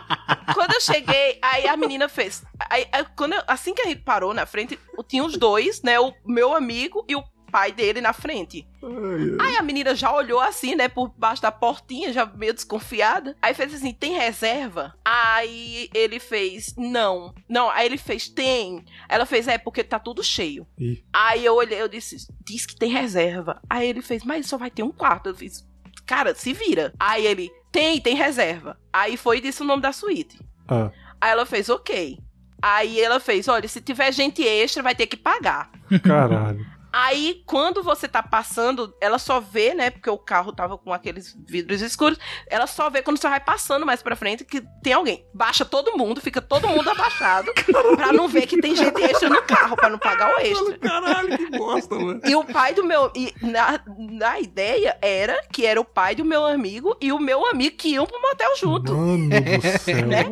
quando 0.52 0.74
eu 0.74 0.80
cheguei, 0.82 1.38
aí 1.40 1.66
a 1.66 1.74
menina 1.78 2.10
fez. 2.10 2.44
Aí, 2.68 2.86
aí, 2.92 3.06
quando 3.16 3.32
eu- 3.32 3.42
assim 3.48 3.72
que 3.72 3.80
a 3.80 3.86
gente 3.86 4.02
parou 4.02 4.34
na 4.34 4.44
frente, 4.44 4.78
tinha 5.08 5.24
os 5.24 5.38
dois, 5.38 5.80
né? 5.82 5.98
O 5.98 6.12
meu 6.26 6.54
amigo 6.54 7.06
e 7.08 7.16
o 7.16 7.24
pai 7.54 7.70
dele 7.70 8.00
na 8.00 8.12
frente. 8.12 8.66
Ai. 8.82 9.36
Aí 9.46 9.56
a 9.56 9.62
menina 9.62 9.94
já 9.94 10.12
olhou 10.12 10.40
assim, 10.40 10.74
né, 10.74 10.88
por 10.88 11.08
baixo 11.16 11.40
da 11.40 11.52
portinha, 11.52 12.12
já 12.12 12.26
meio 12.26 12.52
desconfiada. 12.52 13.36
Aí 13.40 13.54
fez 13.54 13.72
assim: 13.72 13.92
tem 13.92 14.14
reserva? 14.14 14.92
Aí 15.04 15.88
ele 15.94 16.18
fez: 16.18 16.74
não. 16.76 17.32
Não, 17.48 17.70
aí 17.70 17.86
ele 17.86 17.96
fez: 17.96 18.28
tem. 18.28 18.84
Ela 19.08 19.24
fez: 19.24 19.46
é, 19.46 19.56
porque 19.56 19.84
tá 19.84 20.00
tudo 20.00 20.20
cheio. 20.20 20.66
Ih. 20.76 21.04
Aí 21.12 21.44
eu 21.44 21.54
olhei, 21.54 21.80
eu 21.80 21.86
disse: 21.86 22.26
diz 22.44 22.66
que 22.66 22.74
tem 22.74 22.90
reserva. 22.90 23.62
Aí 23.70 23.86
ele 23.88 24.02
fez: 24.02 24.24
mas 24.24 24.48
só 24.48 24.58
vai 24.58 24.68
ter 24.68 24.82
um 24.82 24.90
quarto. 24.90 25.28
Eu 25.28 25.36
fiz: 25.36 25.64
cara, 26.04 26.34
se 26.34 26.52
vira. 26.52 26.92
Aí 26.98 27.24
ele: 27.24 27.52
tem, 27.70 28.00
tem 28.00 28.16
reserva. 28.16 28.76
Aí 28.92 29.16
foi 29.16 29.38
e 29.38 29.42
disse 29.42 29.62
o 29.62 29.66
nome 29.66 29.80
da 29.80 29.92
suíte. 29.92 30.40
Ah, 30.66 30.90
Aí 31.20 31.30
ela 31.30 31.46
fez: 31.46 31.68
ok. 31.68 32.18
Aí 32.60 33.00
ela 33.00 33.20
fez: 33.20 33.46
olha, 33.46 33.68
se 33.68 33.80
tiver 33.80 34.10
gente 34.12 34.42
extra, 34.42 34.82
vai 34.82 34.96
ter 34.96 35.06
que 35.06 35.16
pagar. 35.16 35.70
caralho. 36.02 36.73
Aí, 36.96 37.42
quando 37.44 37.82
você 37.82 38.06
tá 38.06 38.22
passando, 38.22 38.94
ela 39.00 39.18
só 39.18 39.40
vê, 39.40 39.74
né? 39.74 39.90
Porque 39.90 40.08
o 40.08 40.16
carro 40.16 40.52
tava 40.52 40.78
com 40.78 40.92
aqueles 40.92 41.36
vidros 41.44 41.82
escuros. 41.82 42.16
Ela 42.48 42.68
só 42.68 42.88
vê 42.88 43.02
quando 43.02 43.16
você 43.16 43.28
vai 43.28 43.40
passando 43.40 43.84
mais 43.84 44.00
pra 44.00 44.14
frente 44.14 44.44
que 44.44 44.62
tem 44.80 44.92
alguém. 44.92 45.26
Baixa 45.34 45.64
todo 45.64 45.98
mundo, 45.98 46.20
fica 46.20 46.40
todo 46.40 46.68
mundo 46.68 46.88
abaixado. 46.88 47.50
pra 47.96 48.12
não 48.12 48.28
ver 48.28 48.46
que 48.46 48.60
tem 48.60 48.76
gente 48.76 49.02
extra 49.02 49.28
no 49.28 49.42
carro, 49.42 49.74
pra 49.74 49.88
não 49.88 49.98
pagar 49.98 50.36
o 50.36 50.38
extra. 50.38 50.78
Caralho, 50.78 51.36
que 51.36 51.58
bosta, 51.58 51.96
mano. 51.96 52.20
E 52.24 52.36
o 52.36 52.44
pai 52.44 52.72
do 52.74 52.84
meu. 52.84 53.10
E 53.16 53.34
na, 53.42 53.80
na 53.98 54.38
ideia 54.38 54.96
era 55.02 55.42
que 55.50 55.66
era 55.66 55.80
o 55.80 55.84
pai 55.84 56.14
do 56.14 56.24
meu 56.24 56.46
amigo 56.46 56.96
e 57.00 57.10
o 57.10 57.18
meu 57.18 57.44
amigo 57.44 57.76
que 57.76 57.88
iam 57.88 58.06
pro 58.06 58.22
motel 58.22 58.54
junto. 58.56 58.94
Mano 58.94 59.30
do 59.30 59.78
céu. 59.82 60.06
Né? 60.06 60.26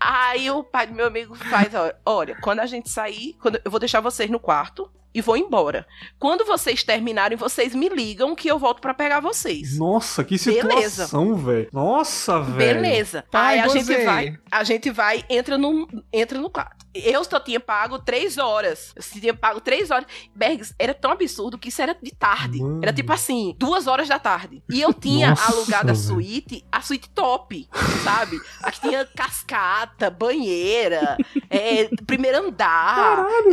Aí 0.00 0.50
o 0.50 0.64
pai 0.64 0.86
do 0.86 0.94
meu 0.94 1.08
amigo 1.08 1.34
faz, 1.34 1.68
olha, 2.06 2.34
quando 2.40 2.60
a 2.60 2.66
gente 2.66 2.88
sair, 2.88 3.36
quando 3.38 3.60
eu 3.62 3.70
vou 3.70 3.78
deixar 3.78 4.00
vocês 4.00 4.30
no 4.30 4.40
quarto 4.40 4.90
e 5.16 5.22
vou 5.22 5.34
embora. 5.34 5.86
Quando 6.18 6.44
vocês 6.44 6.84
terminarem, 6.84 7.38
vocês 7.38 7.74
me 7.74 7.88
ligam 7.88 8.36
que 8.36 8.48
eu 8.48 8.58
volto 8.58 8.82
pra 8.82 8.92
pegar 8.92 9.18
vocês. 9.18 9.78
Nossa, 9.78 10.22
que 10.22 10.36
Beleza. 10.36 11.06
situação, 11.06 11.34
velho. 11.36 11.70
Nossa, 11.72 12.38
velho. 12.38 12.82
Beleza. 12.82 13.24
Pai, 13.30 13.58
Aí 13.58 13.60
a 13.60 13.68
gente 13.68 14.04
vai, 14.04 14.38
a 14.50 14.62
gente 14.62 14.90
vai, 14.90 15.24
entra 15.30 15.56
no, 15.56 15.88
entra 16.12 16.38
no 16.38 16.50
quarto. 16.50 16.85
Eu 17.04 17.22
só 17.24 17.38
tinha 17.40 17.60
pago 17.60 17.98
três 17.98 18.38
horas. 18.38 18.92
Eu 18.96 19.02
só 19.02 19.18
tinha 19.18 19.34
pago 19.34 19.60
três 19.60 19.90
horas. 19.90 20.06
Bergs, 20.34 20.74
era 20.78 20.94
tão 20.94 21.10
absurdo 21.12 21.58
que 21.58 21.68
isso 21.68 21.80
era 21.82 21.96
de 22.00 22.10
tarde. 22.14 22.58
Mano. 22.60 22.80
Era 22.82 22.92
tipo 22.92 23.12
assim, 23.12 23.54
duas 23.58 23.86
horas 23.86 24.08
da 24.08 24.18
tarde. 24.18 24.62
E 24.70 24.80
eu 24.80 24.92
tinha 24.92 25.30
Nossa, 25.30 25.52
alugado 25.52 25.92
a 25.92 25.94
suíte, 25.94 26.64
a 26.70 26.80
suíte 26.80 27.08
top, 27.10 27.68
sabe? 28.04 28.38
Aqui 28.62 28.80
tinha 28.80 29.04
cascata, 29.04 30.10
banheira, 30.10 31.16
é, 31.50 31.88
primeiro 32.06 32.38
andar. 32.48 32.94
Caralho, 32.94 33.52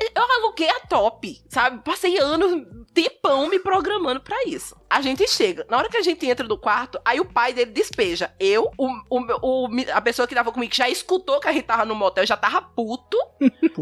Eu- 0.00 0.10
eu 0.14 0.32
aluguei 0.44 0.68
a 0.70 0.80
top, 0.80 1.42
sabe? 1.48 1.80
Passei 1.84 2.18
anos, 2.18 2.62
tempão 2.92 3.48
me 3.48 3.58
programando 3.58 4.20
pra 4.20 4.36
isso. 4.46 4.76
A 4.96 5.00
gente 5.00 5.26
chega, 5.26 5.66
na 5.68 5.76
hora 5.76 5.88
que 5.88 5.96
a 5.96 6.02
gente 6.02 6.24
entra 6.24 6.46
no 6.46 6.56
quarto, 6.56 7.00
aí 7.04 7.18
o 7.18 7.24
pai 7.24 7.52
dele 7.52 7.72
despeja. 7.72 8.32
Eu, 8.38 8.70
o, 8.78 8.86
o, 9.10 9.66
o- 9.66 9.68
a 9.92 10.00
pessoa 10.00 10.28
que 10.28 10.36
tava 10.36 10.52
comigo, 10.52 10.70
que 10.70 10.76
já 10.76 10.88
escutou 10.88 11.40
que 11.40 11.48
a 11.48 11.52
gente 11.52 11.64
tava 11.64 11.84
no 11.84 11.96
motel, 11.96 12.24
já 12.24 12.36
tava 12.36 12.62
puto. 12.62 13.18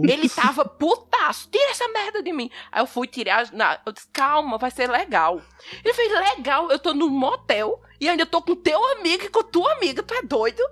Ele 0.08 0.26
tava 0.28 0.64
putaço. 0.64 1.50
Tira 1.50 1.70
essa 1.70 1.86
merda 1.88 2.22
de 2.22 2.32
mim. 2.32 2.50
Aí 2.72 2.80
eu 2.82 2.86
fui 2.86 3.06
tirar. 3.06 3.52
Na, 3.52 3.78
eu 3.84 3.92
disse, 3.92 4.08
calma, 4.10 4.56
vai 4.56 4.70
ser 4.70 4.88
legal. 4.88 5.38
Ele 5.84 5.92
fez, 5.92 6.10
legal, 6.10 6.70
eu 6.70 6.78
tô 6.78 6.94
no 6.94 7.10
motel 7.10 7.78
e 8.00 8.08
ainda 8.08 8.24
tô 8.24 8.40
com 8.40 8.56
teu 8.56 8.82
amigo 8.92 9.24
e 9.24 9.28
com 9.28 9.42
tua 9.42 9.70
amiga, 9.74 10.02
tu 10.02 10.14
é 10.14 10.22
doido? 10.22 10.62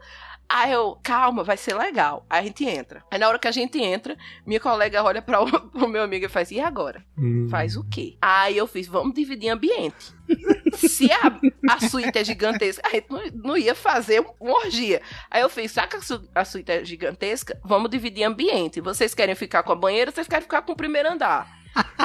Aí 0.52 0.72
eu, 0.72 0.98
calma, 1.02 1.44
vai 1.44 1.56
ser 1.56 1.76
legal. 1.76 2.26
Aí 2.28 2.40
a 2.40 2.42
gente 2.42 2.64
entra. 2.68 3.04
Aí 3.08 3.20
na 3.20 3.28
hora 3.28 3.38
que 3.38 3.46
a 3.46 3.52
gente 3.52 3.80
entra, 3.80 4.16
minha 4.44 4.58
colega 4.58 5.00
olha 5.02 5.22
pra 5.22 5.40
o, 5.42 5.48
pro 5.70 5.86
meu 5.88 6.02
amigo 6.02 6.26
e 6.26 6.28
faz, 6.28 6.50
e 6.50 6.58
agora? 6.60 7.04
Hum. 7.16 7.46
Faz 7.48 7.76
o 7.76 7.84
quê? 7.88 8.16
Aí 8.20 8.56
eu 8.56 8.66
fiz, 8.66 8.88
vamos 8.88 9.14
dividir 9.14 9.48
ambiente. 9.48 10.12
Se 10.74 11.08
a, 11.12 11.38
a 11.72 11.80
suíte 11.88 12.18
é 12.18 12.24
gigantesca, 12.24 12.82
a 12.84 12.90
gente 12.90 13.06
não, 13.10 13.22
não 13.50 13.56
ia 13.56 13.74
fazer 13.76 14.24
uma 14.40 14.52
orgia. 14.58 15.00
Aí 15.30 15.40
eu 15.42 15.48
fiz, 15.48 15.72
que 15.72 15.96
a, 15.96 16.00
su- 16.02 16.28
a 16.34 16.44
suíte 16.44 16.72
é 16.72 16.84
gigantesca? 16.84 17.60
Vamos 17.64 17.88
dividir 17.90 18.24
ambiente. 18.24 18.80
Vocês 18.80 19.14
querem 19.14 19.34
ficar 19.36 19.62
com 19.62 19.72
a 19.72 19.76
banheira, 19.76 20.10
vocês 20.10 20.26
querem 20.26 20.42
ficar 20.42 20.62
com 20.62 20.72
o 20.72 20.76
primeiro 20.76 21.10
andar. 21.12 21.48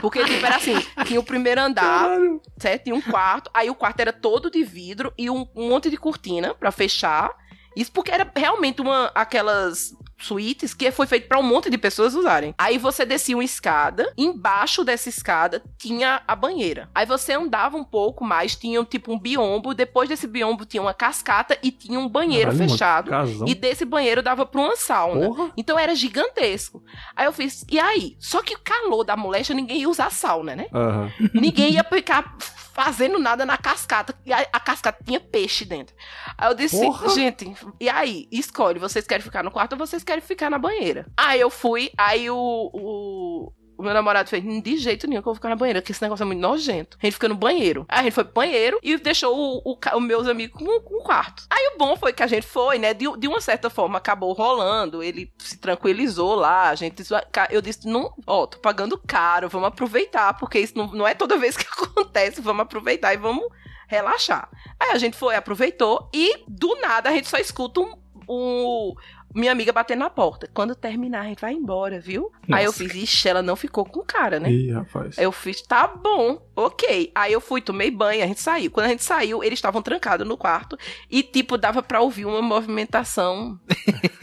Porque, 0.02 0.24
tipo, 0.24 0.46
era 0.46 0.58
assim, 0.58 0.76
tinha 1.08 1.20
o 1.20 1.24
primeiro 1.24 1.60
andar, 1.62 2.04
Caralho. 2.10 2.39
certo? 2.60 2.84
Tinha 2.84 2.96
um 2.96 3.02
quarto, 3.02 3.50
aí 3.52 3.70
o 3.72 3.76
quarto 3.76 4.00
era 4.00 4.14
todo 4.14 4.52
de 4.52 4.64
vidro 4.64 5.12
e 5.18 5.30
um, 5.32 5.48
um 5.56 5.68
monte 5.70 5.89
de 5.89 5.98
cortina 5.98 6.54
pra 6.54 6.72
fechar. 6.72 7.32
Isso 7.76 7.92
porque 7.92 8.12
era 8.12 8.30
realmente 8.36 8.82
uma 8.82 9.12
aquelas 9.14 9.94
suítes 10.18 10.74
que 10.74 10.92
foi 10.92 11.06
feito 11.06 11.28
pra 11.28 11.40
um 11.40 11.44
monte 11.44 11.70
de 11.70 11.78
pessoas 11.78 12.16
usarem. 12.16 12.54
Aí 12.58 12.78
você 12.78 13.06
descia 13.06 13.36
uma 13.36 13.44
escada, 13.44 14.12
embaixo 14.18 14.84
dessa 14.84 15.10
escada 15.10 15.62
tinha 15.78 16.22
a 16.28 16.36
banheira. 16.36 16.90
Aí 16.96 17.06
você 17.06 17.34
andava 17.34 17.76
um 17.78 17.84
pouco 17.84 18.24
mais, 18.24 18.56
tinha 18.56 18.84
tipo 18.86 19.12
um 19.12 19.20
biombo, 19.20 19.74
depois 19.74 20.08
desse 20.08 20.26
biombo 20.28 20.66
tinha 20.66 20.82
uma 20.82 20.94
cascata 20.94 21.58
e 21.62 21.72
tinha 21.72 22.00
um 22.00 22.08
banheiro 22.08 22.52
Caralho, 22.52 22.70
fechado. 22.70 23.10
Casão. 23.12 23.48
E 23.48 23.54
desse 23.54 23.86
banheiro 23.86 24.22
dava 24.24 24.46
pra 24.46 24.62
uma 24.62 24.76
sauna. 24.76 25.28
Porra. 25.28 25.52
Então 25.58 25.78
era 25.78 25.94
gigantesco. 25.94 26.82
Aí 27.16 27.26
eu 27.26 27.34
fiz, 27.34 27.66
e 27.70 27.80
aí? 27.80 28.16
Só 28.20 28.42
que 28.42 28.56
o 28.56 28.60
calor 28.60 29.04
da 29.04 29.18
moléstia, 29.18 29.56
ninguém 29.56 29.82
ia 29.82 29.90
usar 29.90 30.12
sauna, 30.12 30.56
né? 30.56 30.68
Aham. 30.74 31.12
Ninguém 31.34 31.74
ia 31.74 31.84
ficar 31.84 32.36
fazendo 32.76 33.18
nada 33.18 33.46
na 33.46 33.58
cascata. 33.58 34.14
E 34.26 34.34
a, 34.34 34.46
a 34.52 34.60
cascata 34.60 35.02
tinha 35.02 35.20
peixe 35.20 35.64
dentro. 35.64 35.96
Aí 36.38 36.50
eu 36.50 36.54
disse, 36.54 36.78
Porra. 36.78 37.08
gente, 37.10 37.56
e 37.80 37.88
aí? 37.88 38.28
Escolhe, 38.30 38.78
vocês 38.78 39.08
querem 39.08 39.24
ficar 39.24 39.44
no 39.44 39.50
quarto 39.50 39.74
ou 39.74 39.80
vocês 39.80 40.04
querem 40.04 40.22
ficar 40.22 40.50
na 40.50 40.60
banheira? 40.60 41.08
Aí 41.16 41.40
eu 41.40 41.50
fui, 41.50 41.90
aí 41.98 42.30
o. 42.30 42.70
o 42.74 43.54
o 43.78 43.84
meu 43.84 43.94
namorado 43.94 44.30
fez, 44.30 44.44
"Hum, 44.44 44.62
de 44.62 44.78
jeito 44.78 45.08
nenhum 45.08 45.22
que 45.22 45.28
eu 45.28 45.32
vou 45.32 45.36
ficar 45.36 45.50
na 45.50 45.56
banheira, 45.56 45.82
porque 45.82 45.92
esse 45.92 46.02
negócio 46.02 46.24
é 46.24 46.26
muito 46.26 46.40
nojento. 46.40 46.98
A 47.02 47.06
gente 47.06 47.14
fica 47.14 47.28
no 47.28 47.36
banheiro. 47.36 47.86
Aí 47.90 48.00
a 48.00 48.04
gente 48.04 48.14
foi 48.14 48.24
pro 48.24 48.34
banheiro 48.34 48.80
e 48.82 48.98
deixou 48.98 49.36
o, 49.36 49.62
o, 49.72 49.78
os 49.96 50.04
meus 50.04 50.28
amigos 50.28 50.58
com, 50.58 50.80
com 50.82 50.96
o 50.96 51.04
quarto. 51.04 51.44
Aí 51.50 51.72
o 51.74 51.78
bom 51.78 51.96
foi 51.96 52.14
que 52.14 52.24
a 52.24 52.28
gente 52.28 52.46
foi, 52.46 52.78
né? 52.78 52.94
De, 52.94 53.06
de 53.18 53.28
uma 53.28 53.42
certa 53.42 53.70
forma 53.70 53.98
acabou 53.98 54.34
rolando. 54.34 55.04
Ele 55.04 55.32
se 55.38 55.58
tranquilizou 55.58 56.36
lá. 56.36 56.70
A 56.70 56.76
gente. 56.76 57.04
Eu 57.50 57.62
disse, 57.62 57.88
não, 57.88 58.14
ó, 58.26 58.46
tô 58.46 58.58
pagando 58.60 58.98
caro, 58.98 59.50
vamos 59.50 59.68
aproveitar, 59.68 60.34
porque 60.38 60.60
isso 60.60 60.78
não, 60.78 60.88
não 60.88 61.08
é 61.08 61.14
toda 61.14 61.38
vez 61.40 61.58
que 61.58 61.66
acontece. 61.66 62.42
Vamos 62.42 62.64
aproveitar 62.64 63.14
e 63.14 63.18
vamos 63.18 63.46
relaxar. 63.88 64.50
Aí 64.80 64.92
a 64.92 64.98
gente 64.98 65.16
foi, 65.16 65.36
aproveitou 65.36 66.10
e 66.14 66.44
do 66.48 66.76
nada 66.82 67.10
a 67.10 67.14
gente 67.14 67.28
só 67.28 67.38
escuta 67.38 67.82
um 67.82 68.96
minha 69.36 69.52
amiga 69.52 69.72
batendo 69.74 70.00
na 70.00 70.10
porta. 70.10 70.50
Quando 70.54 70.74
terminar, 70.76 71.22
a 71.22 71.26
gente 71.26 71.42
vai 71.42 71.54
embora, 71.54 72.00
viu? 72.00 72.32
Aí 72.52 72.64
eu 72.64 72.70
Nossa. 72.70 72.80
fiz, 72.80 72.96
ixi, 72.96 73.28
ela 73.30 73.42
não 73.42 73.56
ficou 73.56 73.84
com 73.86 74.02
cara, 74.02 74.40
né? 74.40 74.50
Ih, 74.50 74.72
rapaz. 74.72 75.20
Aí 75.20 75.26
eu 75.26 75.32
fiz, 75.32 75.62
tá 75.62 75.86
bom, 75.88 76.42
ok. 76.56 77.12
Aí 77.14 77.34
eu 77.34 77.42
fui, 77.42 77.62
tomei 77.62 77.92
banho, 77.92 78.24
a 78.24 78.28
gente 78.28 78.42
saiu. 78.42 78.72
Quando 78.72 78.86
a 78.88 78.90
gente 78.90 79.04
saiu, 79.04 79.44
eles 79.44 79.58
estavam 79.58 79.82
trancados 79.82 80.26
no 80.28 80.38
quarto 80.38 80.78
e, 81.12 81.22
tipo, 81.22 81.58
dava 81.58 81.84
pra 81.84 82.02
ouvir 82.02 82.26
uma 82.26 82.42
movimentação. 82.42 83.60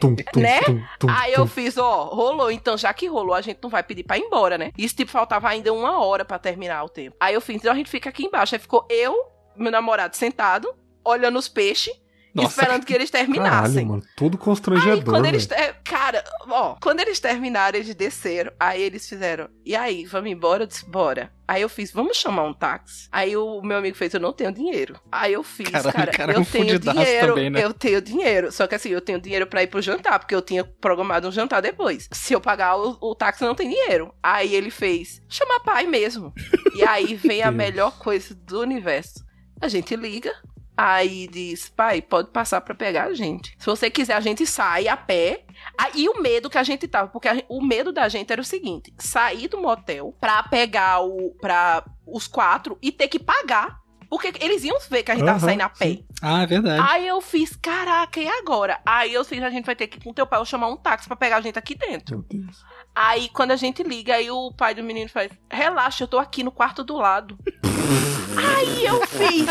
Tum, 0.00 0.14
tum, 0.14 0.40
Né? 0.40 0.60
tum, 0.98 1.08
Aí 1.10 1.32
eu 1.34 1.46
fiz, 1.46 1.76
ó, 1.76 2.04
rolou. 2.04 2.50
Então, 2.50 2.76
já 2.76 2.92
que 2.92 3.06
rolou, 3.06 3.34
a 3.34 3.40
gente 3.40 3.58
não 3.62 3.68
vai 3.70 3.82
pedir 3.82 4.02
pra 4.04 4.16
ir 4.18 4.22
embora, 4.22 4.56
né? 4.56 4.72
Isso, 4.78 4.94
tipo, 4.96 5.10
faltava 5.10 5.48
ainda 5.48 5.72
uma 5.72 6.02
hora 6.04 6.24
pra 6.24 6.38
terminar 6.38 6.84
o 6.84 6.88
tempo. 6.88 7.16
Aí 7.20 7.34
eu 7.34 7.40
fiz, 7.40 7.56
então 7.56 7.72
a 7.72 7.74
gente 7.74 7.90
fica 7.90 8.08
aqui 8.08 8.24
embaixo. 8.24 8.54
Aí 8.54 8.58
ficou 8.60 8.86
eu, 8.90 9.14
meu 9.56 9.70
namorado, 9.70 10.16
sentado, 10.16 10.72
olhando 11.04 11.38
os 11.38 11.48
peixes. 11.48 11.94
Nossa. 12.42 12.60
esperando 12.60 12.84
que 12.84 12.92
eles 12.94 13.10
terminassem. 13.10 13.50
Caralho, 13.74 13.86
mano. 13.86 14.02
Tudo 14.16 14.36
Aí, 14.38 14.44
constrangedor, 14.44 15.04
quando 15.14 15.26
eles. 15.26 15.46
ter- 15.46 15.76
Cara, 15.84 16.22
ó, 16.48 16.76
quando 16.80 17.00
eles 17.00 17.18
terminaram, 17.20 17.78
eles 17.78 17.94
desceram. 17.94 18.52
Aí 18.58 18.82
eles 18.82 19.08
fizeram. 19.08 19.48
E 19.64 19.74
aí, 19.76 20.04
vamos 20.04 20.30
embora? 20.30 20.64
Eu 20.64 20.66
disse, 20.66 20.84
bora. 20.88 21.32
Aí 21.46 21.62
eu 21.62 21.68
fiz, 21.70 21.90
vamos 21.90 22.16
chamar 22.18 22.42
um 22.44 22.52
táxi. 22.52 23.08
Aí 23.10 23.34
o 23.34 23.62
meu 23.62 23.78
amigo 23.78 23.96
fez, 23.96 24.12
eu 24.12 24.20
não 24.20 24.34
tenho 24.34 24.52
dinheiro. 24.52 25.00
Aí 25.10 25.32
eu 25.32 25.42
fiz, 25.42 25.70
Caralho, 25.70 25.92
cara, 25.96 26.12
cara, 26.12 26.32
eu 26.34 26.40
um 26.40 26.44
tenho 26.44 26.78
dinheiro. 26.78 27.28
também, 27.28 27.48
né? 27.48 27.64
Eu 27.64 27.72
tenho 27.72 28.02
dinheiro. 28.02 28.52
Só 28.52 28.66
que 28.66 28.74
assim, 28.74 28.90
eu 28.90 29.00
tenho 29.00 29.18
dinheiro 29.18 29.46
pra 29.46 29.62
ir 29.62 29.66
pro 29.68 29.80
jantar, 29.80 30.18
porque 30.18 30.34
eu 30.34 30.42
tinha 30.42 30.62
programado 30.62 31.26
um 31.26 31.32
jantar 31.32 31.62
depois. 31.62 32.06
Se 32.12 32.34
eu 32.34 32.40
pagar 32.40 32.76
o, 32.76 32.98
o 33.00 33.14
táxi, 33.14 33.42
eu 33.44 33.48
não 33.48 33.54
tenho 33.54 33.70
dinheiro. 33.70 34.12
Aí 34.22 34.54
ele 34.54 34.70
fez, 34.70 35.22
chama 35.26 35.58
pai 35.60 35.86
mesmo. 35.86 36.34
e 36.74 36.84
aí 36.84 37.14
vem 37.14 37.42
a 37.42 37.50
melhor 37.50 37.98
coisa 37.98 38.34
do 38.34 38.60
universo. 38.60 39.24
A 39.60 39.68
gente 39.68 39.96
liga, 39.96 40.32
Aí 40.80 41.26
diz, 41.26 41.68
pai, 41.68 42.00
pode 42.00 42.30
passar 42.30 42.60
pra 42.60 42.72
pegar 42.72 43.06
a 43.06 43.14
gente. 43.14 43.56
Se 43.58 43.66
você 43.66 43.90
quiser, 43.90 44.14
a 44.14 44.20
gente 44.20 44.46
sai 44.46 44.86
a 44.86 44.96
pé. 44.96 45.44
Aí 45.76 46.08
o 46.08 46.22
medo 46.22 46.48
que 46.48 46.56
a 46.56 46.62
gente 46.62 46.86
tava, 46.86 47.08
porque 47.08 47.28
o 47.48 47.60
medo 47.60 47.90
da 47.90 48.08
gente 48.08 48.32
era 48.32 48.40
o 48.40 48.44
seguinte: 48.44 48.94
sair 48.96 49.48
do 49.48 49.58
motel 49.60 50.14
pra 50.20 50.40
pegar 50.44 51.00
o 51.00 51.34
para 51.40 51.84
os 52.06 52.28
quatro 52.28 52.78
e 52.80 52.92
ter 52.92 53.08
que 53.08 53.18
pagar. 53.18 53.76
Porque 54.08 54.32
eles 54.40 54.64
iam 54.64 54.78
ver 54.88 55.02
que 55.02 55.10
a 55.10 55.14
gente 55.14 55.24
tava 55.26 55.36
Aham, 55.36 55.46
saindo 55.48 55.60
a 55.62 55.68
pé. 55.68 55.86
sim. 55.86 56.04
Ah, 56.22 56.42
é 56.42 56.46
verdade. 56.46 56.82
Aí 56.88 57.06
eu 57.06 57.20
fiz, 57.20 57.54
caraca, 57.60 58.18
e 58.18 58.26
agora? 58.26 58.80
Aí 58.86 59.12
eu 59.12 59.22
fiz, 59.22 59.42
a 59.42 59.50
gente 59.50 59.66
vai 59.66 59.76
ter 59.76 59.86
que 59.86 59.98
ir 59.98 60.02
com 60.02 60.14
teu 60.14 60.26
pai 60.26 60.38
ou 60.38 60.46
chamar 60.46 60.68
um 60.68 60.76
táxi 60.78 61.06
pra 61.06 61.14
pegar 61.16 61.36
a 61.36 61.40
gente 61.42 61.58
aqui 61.58 61.74
dentro. 61.74 62.24
Meu 62.30 62.40
Deus. 62.44 62.64
Aí 63.00 63.28
quando 63.28 63.52
a 63.52 63.56
gente 63.56 63.84
liga, 63.84 64.16
aí 64.16 64.28
o 64.28 64.50
pai 64.50 64.74
do 64.74 64.82
menino 64.82 65.08
faz, 65.08 65.30
relaxa, 65.48 66.02
eu 66.02 66.08
tô 66.08 66.18
aqui 66.18 66.42
no 66.42 66.50
quarto 66.50 66.82
do 66.82 66.96
lado. 66.96 67.38
aí 68.36 68.84
eu 68.84 69.06
fiz, 69.06 69.46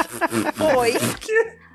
oi. 0.77 0.93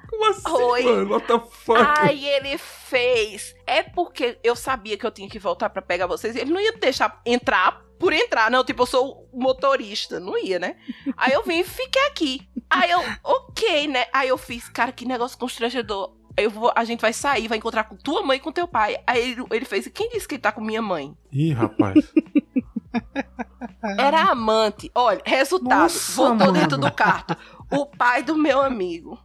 Como 0.07 0.29
assim, 0.29 0.53
Oi. 0.53 0.83
mano? 0.85 1.15
What 1.15 1.27
the 1.27 1.41
fuck? 1.51 1.81
Aí 1.99 2.29
ele 2.29 2.59
fez. 2.59 3.55
É 3.67 3.83
porque 3.83 4.39
eu 4.45 4.55
sabia 4.55 4.99
que 4.99 5.07
eu 5.07 5.11
tinha 5.11 5.27
que 5.31 5.39
voltar 5.39 5.71
pra 5.71 5.81
pegar 5.81 6.07
vocês. 6.07 6.37
Ele 6.37 6.53
não 6.53 6.61
ia 6.61 6.73
deixar 6.73 7.19
entrar 7.25 7.81
por 7.99 8.13
entrar, 8.13 8.51
não. 8.51 8.63
Tipo, 8.63 8.83
eu 8.83 8.87
sou 8.87 9.31
motorista. 9.33 10.21
Não 10.21 10.37
ia, 10.37 10.59
né? 10.59 10.77
Aí 11.17 11.33
eu 11.33 11.43
vim 11.43 11.61
e 11.61 11.65
fiquei 11.65 12.03
aqui. 12.09 12.47
Aí 12.69 12.91
eu, 12.91 13.01
ok, 13.25 13.89
né? 13.89 14.05
Aí 14.13 14.29
eu 14.29 14.37
fiz, 14.37 14.69
cara, 14.69 14.93
que 14.93 15.07
negócio 15.07 15.39
constrangedor. 15.39 16.15
Eu 16.37 16.51
vou, 16.51 16.73
a 16.75 16.85
gente 16.85 17.01
vai 17.01 17.13
sair, 17.13 17.47
vai 17.49 17.59
encontrar 17.59 17.85
com 17.85 17.97
tua 17.97 18.23
mãe 18.23 18.37
e 18.39 18.41
com 18.41 18.51
teu 18.53 18.67
pai. 18.67 18.97
Aí 19.07 19.33
ele, 19.33 19.45
ele 19.51 19.65
fez, 19.65 19.87
quem 19.89 20.09
disse 20.11 20.27
que 20.27 20.35
ele 20.37 20.43
tá 20.43 20.51
com 20.53 20.61
minha 20.61 20.81
mãe? 20.83 21.15
Ih, 21.31 21.53
rapaz. 21.53 22.13
Era 23.99 24.23
amante. 24.31 24.91
Olha, 24.95 25.21
resultado. 25.25 25.81
Nossa, 25.83 26.13
voltou 26.13 26.47
mano. 26.47 26.53
dentro 26.53 26.79
do 26.79 26.91
quarto. 26.93 27.37
O 27.71 27.87
pai 27.87 28.23
do 28.23 28.37
meu 28.37 28.61
amigo. 28.61 29.19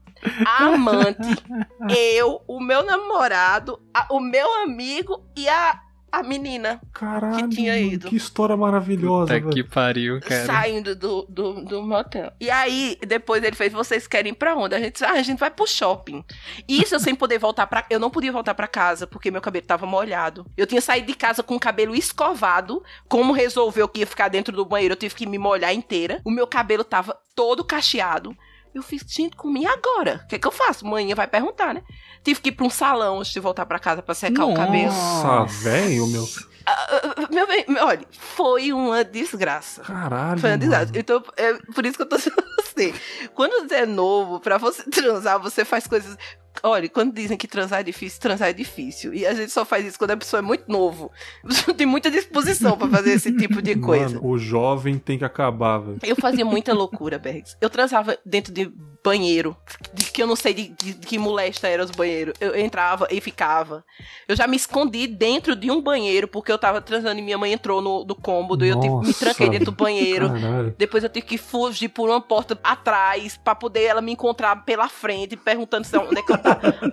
A 0.45 0.65
amante. 0.65 1.29
eu, 1.95 2.41
o 2.47 2.59
meu 2.59 2.83
namorado, 2.83 3.79
a- 3.93 4.07
o 4.09 4.19
meu 4.19 4.63
amigo 4.63 5.23
e 5.35 5.47
a, 5.47 5.79
a 6.19 6.23
menina 6.23 6.81
Caralho, 6.93 7.47
Que 7.49 7.55
tinha 7.55 7.77
ido. 7.77 8.09
que 8.09 8.15
história 8.15 8.55
maravilhosa, 8.57 9.39
Puta 9.39 9.53
que 9.53 9.63
pariu, 9.63 10.19
cara. 10.19 10.45
saindo 10.45 10.95
do, 10.95 11.25
do, 11.29 11.65
do 11.65 11.81
motel. 11.83 12.31
E 12.39 12.49
aí, 12.49 12.97
depois 13.05 13.43
ele 13.43 13.55
fez, 13.55 13.71
vocês 13.73 14.07
querem 14.07 14.31
ir 14.31 14.35
pra 14.35 14.55
onde? 14.55 14.75
A 14.75 14.79
gente 14.79 14.93
disse, 14.93 15.05
ah, 15.05 15.11
a 15.13 15.21
gente 15.21 15.39
vai 15.39 15.51
pro 15.51 15.67
shopping. 15.67 16.23
Isso 16.67 16.95
eu 16.95 16.99
sem 16.99 17.15
poder 17.15 17.37
voltar 17.39 17.67
pra... 17.67 17.85
Eu 17.89 17.99
não 17.99 18.09
podia 18.09 18.31
voltar 18.31 18.53
pra 18.53 18.67
casa, 18.67 19.05
porque 19.07 19.29
meu 19.31 19.41
cabelo 19.41 19.65
tava 19.65 19.85
molhado. 19.85 20.45
Eu 20.57 20.65
tinha 20.67 20.81
saído 20.81 21.07
de 21.07 21.13
casa 21.15 21.41
com 21.43 21.55
o 21.55 21.59
cabelo 21.59 21.95
escovado. 21.95 22.83
Como 23.07 23.33
resolveu 23.33 23.87
que 23.87 23.99
ia 24.01 24.07
ficar 24.07 24.27
dentro 24.27 24.55
do 24.55 24.65
banheiro, 24.65 24.93
eu 24.93 24.97
tive 24.97 25.15
que 25.15 25.25
me 25.25 25.37
molhar 25.37 25.73
inteira. 25.73 26.21
O 26.25 26.31
meu 26.31 26.47
cabelo 26.47 26.83
tava 26.83 27.17
todo 27.35 27.63
cacheado. 27.63 28.35
Eu 28.73 28.81
fiz, 28.83 29.03
gente, 29.07 29.35
comi 29.35 29.65
agora. 29.65 30.21
O 30.23 30.27
que, 30.27 30.37
que 30.37 30.47
eu 30.47 30.51
faço? 30.51 30.85
Manhã 30.85 31.15
vai 31.15 31.27
perguntar, 31.27 31.73
né? 31.73 31.83
Tive 32.23 32.41
que 32.41 32.49
ir 32.49 32.51
pra 32.51 32.65
um 32.65 32.69
salão 32.69 33.19
antes 33.19 33.31
de 33.31 33.39
voltar 33.39 33.65
pra 33.65 33.79
casa 33.79 34.01
pra 34.01 34.13
secar 34.13 34.45
o 34.45 34.53
cabelo. 34.53 34.91
Nossa, 34.93 35.45
velho, 35.63 36.05
meu. 36.07 36.27
Ah, 36.69 36.87
ah, 36.91 37.27
meu 37.33 37.47
bem, 37.47 37.65
olha, 37.79 38.05
foi 38.11 38.73
uma 38.73 39.01
desgraça. 39.03 39.83
Caralho. 39.83 40.39
Foi 40.39 40.49
uma 40.51 40.57
desgraça. 40.57 40.87
mano. 40.87 40.97
Então, 40.99 41.23
é 41.37 41.53
por 41.73 41.85
isso 41.85 41.95
que 41.95 42.01
eu 42.03 42.09
tô 42.09 42.17
dizendo 42.17 42.35
você. 42.59 42.93
Quando 43.33 43.67
você 43.67 43.75
é 43.75 43.85
novo, 43.85 44.39
pra 44.41 44.57
você 44.57 44.83
transar, 44.91 45.39
você 45.39 45.63
faz 45.63 45.87
coisas. 45.87 46.17
Olha, 46.63 46.89
quando 46.89 47.13
dizem 47.13 47.37
que 47.37 47.47
transar 47.47 47.79
é 47.79 47.83
difícil, 47.83 48.19
transar 48.19 48.49
é 48.49 48.53
difícil. 48.53 49.13
E 49.13 49.25
a 49.25 49.33
gente 49.33 49.51
só 49.51 49.63
faz 49.65 49.85
isso 49.85 49.97
quando 49.97 50.11
a 50.11 50.17
pessoa 50.17 50.39
é 50.39 50.41
muito 50.41 50.71
novo. 50.71 51.11
Você 51.43 51.71
tem 51.73 51.85
muita 51.87 52.09
disposição 52.11 52.77
pra 52.77 52.87
fazer 52.87 53.11
esse 53.11 53.31
tipo 53.35 53.61
de 53.61 53.75
coisa. 53.75 54.15
Mano, 54.15 54.27
o 54.27 54.37
jovem 54.37 54.97
tem 54.97 55.17
que 55.17 55.25
acabar, 55.25 55.77
velho. 55.79 55.99
Eu 56.03 56.15
fazia 56.15 56.43
muita 56.45 56.73
loucura, 56.73 57.17
Bergs. 57.19 57.55
Eu 57.61 57.69
transava 57.69 58.17
dentro 58.25 58.53
de 58.53 58.71
banheiro, 59.03 59.55
de 59.93 60.05
que 60.11 60.21
eu 60.21 60.27
não 60.27 60.35
sei 60.35 60.53
de, 60.53 60.67
de- 60.69 60.93
de 60.95 61.07
que 61.07 61.17
molesta 61.17 61.67
eram 61.67 61.85
os 61.85 61.91
banheiros. 61.91 62.33
Eu 62.41 62.57
entrava 62.59 63.07
e 63.09 63.21
ficava. 63.21 63.83
Eu 64.27 64.35
já 64.35 64.45
me 64.47 64.57
escondi 64.57 65.07
dentro 65.07 65.55
de 65.55 65.71
um 65.71 65.81
banheiro 65.81 66.27
porque 66.27 66.51
eu 66.51 66.57
tava 66.57 66.81
transando 66.81 67.19
e 67.19 67.21
minha 67.21 67.37
mãe 67.37 67.53
entrou 67.53 67.81
no, 67.81 68.03
do 68.03 68.13
cômodo 68.15 68.65
e 68.65 68.69
eu 68.69 68.79
tive- 68.79 68.93
me 68.95 69.07
Nossa, 69.07 69.19
tranquei 69.25 69.49
dentro 69.49 69.71
do 69.71 69.71
banheiro. 69.77 70.27
Caralho. 70.29 70.75
Depois 70.77 71.03
eu 71.03 71.09
tive 71.09 71.25
que 71.25 71.37
fugir 71.37 71.87
por 71.89 72.09
uma 72.09 72.19
porta 72.19 72.59
atrás 72.63 73.37
pra 73.41 73.55
poder 73.55 73.83
ela 73.83 74.01
me 74.01 74.11
encontrar 74.11 74.55
pela 74.65 74.89
frente, 74.89 75.37
perguntando 75.37 75.85
se 75.87 75.97
onde 75.97 76.19
é 76.19 76.21
que 76.21 76.31
eu 76.31 76.37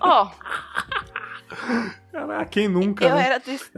Ó, 0.01 0.31
Caraca, 2.13 2.45
quem 2.47 2.69
nunca, 2.69 3.05
eu 3.05 3.15
né? 3.15 3.27
era 3.27 3.39
desse, 3.39 3.71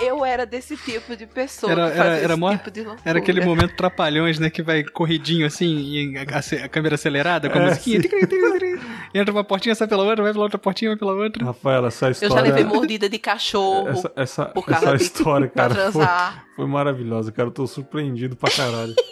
eu 0.00 0.24
era 0.24 0.46
desse 0.46 0.76
tipo 0.76 1.16
de 1.16 1.26
pessoa. 1.26 1.72
Era- 1.72 1.88
era- 1.90 2.16
era 2.18 2.36
tipo 2.56 2.70
de. 2.70 2.86
Era 3.04 3.18
aquele 3.18 3.44
momento 3.44 3.74
trapalhões, 3.76 4.38
né? 4.38 4.50
Que 4.50 4.62
vai 4.62 4.84
corridinho 4.84 5.46
assim, 5.46 5.66
e 5.66 6.16
a, 6.18 6.64
a- 6.64 6.68
câmera 6.68 6.94
acelerada 6.94 7.48
com 7.50 7.58
a 7.58 7.62
É, 7.62 7.68
musiquinha. 7.68 8.00
sim. 8.02 8.08
Tic, 8.08 8.18
tic, 8.20 8.28
tic, 8.28 8.58
tic. 8.58 8.80
Entra 9.14 9.32
uma 9.32 9.44
portinha, 9.44 9.74
sai 9.74 9.88
pela 9.88 10.04
outra, 10.04 10.22
vai 10.22 10.32
pela 10.32 10.44
outra 10.44 10.58
portinha, 10.58 10.90
vai 10.92 10.98
pela 10.98 11.12
outra. 11.12 11.44
Rafaela, 11.44 11.88
essa 11.88 12.06
Eu 12.06 12.10
história. 12.12 12.34
já 12.36 12.40
levei 12.42 12.64
mordida 12.64 13.08
de 13.08 13.18
cachorro 13.18 13.88
Essa, 13.88 14.12
essa, 14.16 14.44
por 14.46 14.64
causa 14.64 14.94
essa 14.94 15.02
história, 15.02 15.48
pra 15.48 15.68
cara, 15.68 15.74
foi, 15.74 15.82
transar. 15.92 16.44
foi 16.56 16.66
maravilhosa, 16.66 17.32
cara. 17.32 17.48
Eu 17.48 17.52
tô 17.52 17.66
surpreendido 17.66 18.36
pra 18.36 18.50
caralho. 18.50 18.94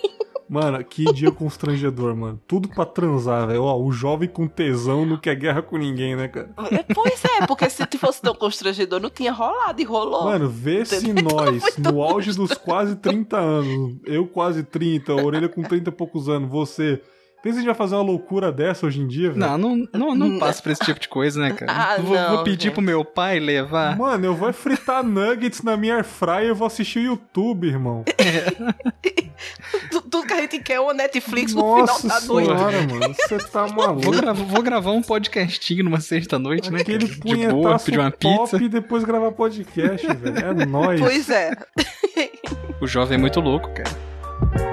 Mano, 0.51 0.83
que 0.83 1.05
dia 1.13 1.31
constrangedor, 1.31 2.17
mano. 2.17 2.41
Tudo 2.45 2.69
pra 2.69 2.85
transar, 2.85 3.47
velho. 3.47 3.63
Ó, 3.63 3.81
o 3.81 3.93
jovem 3.93 4.29
com 4.29 4.49
tesão 4.49 5.07
não 5.07 5.17
quer 5.17 5.37
guerra 5.37 5.63
com 5.63 5.77
ninguém, 5.79 6.17
né, 6.17 6.27
cara? 6.27 6.51
É, 6.73 6.83
Pois 6.93 7.25
é, 7.25 7.47
porque 7.47 7.71
se 7.71 7.87
fosse 7.97 8.21
tão 8.21 8.35
constrangedor, 8.35 8.99
não 8.99 9.11
tinha 9.11 9.31
rolado 9.31 9.81
e 9.81 9.85
rolou. 9.85 10.25
Mano, 10.25 10.49
vê 10.49 10.85
se 10.85 11.13
nós, 11.15 11.77
no 11.79 12.03
auge 12.03 12.33
dos 12.33 12.53
quase 12.55 12.97
30 12.97 13.37
anos, 13.37 14.01
eu 14.05 14.27
quase 14.27 14.65
30, 14.65 15.13
a 15.13 15.25
orelha 15.25 15.49
com 15.49 15.63
30 15.63 15.89
e 15.89 15.93
poucos 15.93 16.29
anos, 16.29 16.51
você. 16.51 17.01
Pensa 17.43 17.61
em 17.61 17.65
já 17.65 17.73
fazer 17.75 17.95
uma 17.95 18.03
loucura 18.05 18.53
dessa 18.53 18.87
hoje 18.87 19.01
em 19.01 19.07
dia, 19.07 19.29
velho? 19.31 19.39
Não, 19.41 19.57
não, 19.57 19.89
não, 19.95 20.15
não 20.15 20.39
passo 20.39 20.63
por 20.63 20.71
esse 20.73 20.85
tipo 20.85 21.01
de 21.01 21.09
coisa, 21.09 21.41
né, 21.41 21.53
cara? 21.53 21.73
Ah, 21.81 21.97
vou, 22.01 22.15
não, 22.15 22.35
vou 22.37 22.45
pedir 22.45 22.65
gente. 22.65 22.73
pro 22.75 22.83
meu 22.83 23.03
pai 23.05 23.39
levar. 23.41 23.97
Mano, 23.97 24.27
eu 24.27 24.35
vou 24.35 24.53
fritar 24.53 25.03
nuggets 25.03 25.63
na 25.63 25.77
minha 25.77 25.97
airfryer 25.97 26.45
e 26.45 26.49
eu 26.49 26.55
vou 26.55 26.67
assistir 26.67 26.99
o 26.99 27.03
YouTube, 27.03 27.67
irmão. 27.69 28.05
Tu- 29.91 30.03
Tudo 30.03 30.27
que 30.27 30.33
a 30.35 30.41
gente 30.43 30.59
quer 30.59 30.75
é 30.75 30.81
uma 30.81 30.93
Netflix 30.93 31.55
no 31.55 31.63
Nossa 31.63 32.01
final 32.03 32.21
da 32.21 32.27
noite. 32.27 32.47
senhora, 32.49 32.83
mano. 32.87 33.15
Você 33.15 33.39
tá 33.39 33.65
Vou, 33.67 33.87
maluco. 33.87 34.11
gravar, 34.11 34.33
vou 34.45 34.63
gravar 34.63 34.91
um 34.91 35.01
podcastinho 35.03 35.83
numa 35.85 36.01
sexta-noite, 36.01 36.71
né? 36.71 36.81
Aquele 36.83 37.09
cara? 37.09 37.15
De 37.15 37.21
boa, 37.21 37.35
punhetaço 37.49 37.85
pedir 37.87 37.99
uma 37.99 38.11
top 38.11 38.39
pizza. 38.51 38.63
e 38.63 38.69
depois 38.69 39.03
gravar 39.05 39.33
podcast, 39.33 40.07
velho. 40.07 40.39
É 40.61 40.67
nóis. 40.67 41.01
Pois 41.01 41.31
é. 41.31 41.53
O 42.83 42.87
jovem 42.87 43.17
é 43.17 43.21
muito 43.21 43.41
louco, 43.41 43.71
cara. 43.73 44.70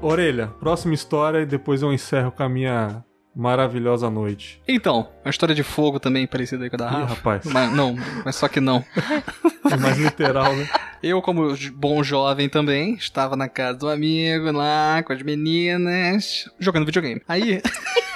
Orelha, 0.00 0.46
próxima 0.60 0.94
história 0.94 1.40
e 1.40 1.46
depois 1.46 1.82
eu 1.82 1.92
encerro 1.92 2.30
com 2.30 2.42
a 2.42 2.48
minha 2.48 3.04
maravilhosa 3.34 4.08
noite. 4.10 4.60
Então, 4.66 5.08
uma 5.24 5.30
história 5.30 5.54
de 5.54 5.62
fogo 5.62 5.98
também 6.00 6.26
parecida 6.26 6.64
aí 6.64 6.70
com 6.70 6.76
a 6.76 6.78
da 6.78 6.86
Ih, 6.86 6.92
Rafa. 7.02 7.14
rapaz. 7.14 7.44
Mas, 7.46 7.72
não, 7.72 7.96
mas 8.24 8.36
só 8.36 8.48
que 8.48 8.60
não. 8.60 8.84
É 9.70 9.76
mais 9.76 9.98
literal, 9.98 10.56
né? 10.56 10.66
Eu, 11.02 11.20
como 11.20 11.54
bom 11.74 12.02
jovem 12.02 12.48
também, 12.48 12.94
estava 12.94 13.36
na 13.36 13.48
casa 13.50 13.76
do 13.78 13.88
amigo 13.90 14.50
lá, 14.50 15.02
com 15.02 15.12
as 15.12 15.20
meninas, 15.22 16.48
jogando 16.58 16.86
videogame. 16.86 17.20
Aí, 17.28 17.60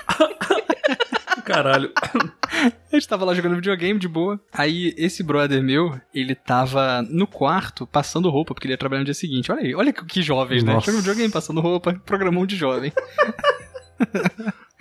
Caralho. 1.52 1.92
a 2.90 2.94
gente 2.94 3.06
tava 3.06 3.24
lá 3.24 3.34
jogando 3.34 3.56
videogame 3.56 3.98
de 3.98 4.08
boa. 4.08 4.40
Aí, 4.52 4.94
esse 4.96 5.22
brother 5.22 5.62
meu, 5.62 6.00
ele 6.14 6.34
tava 6.34 7.02
no 7.02 7.26
quarto 7.26 7.86
passando 7.86 8.30
roupa, 8.30 8.54
porque 8.54 8.66
ele 8.66 8.72
ia 8.72 8.78
trabalhar 8.78 9.00
no 9.00 9.04
dia 9.04 9.14
seguinte. 9.14 9.52
Olha 9.52 9.62
aí, 9.62 9.74
olha 9.74 9.92
que, 9.92 10.04
que 10.06 10.22
jovens, 10.22 10.64
né? 10.64 10.72
Nossa. 10.72 10.86
Jogando 10.86 11.02
videogame, 11.02 11.32
passando 11.32 11.60
roupa, 11.60 12.00
programão 12.06 12.46
de 12.46 12.56
jovem. 12.56 12.92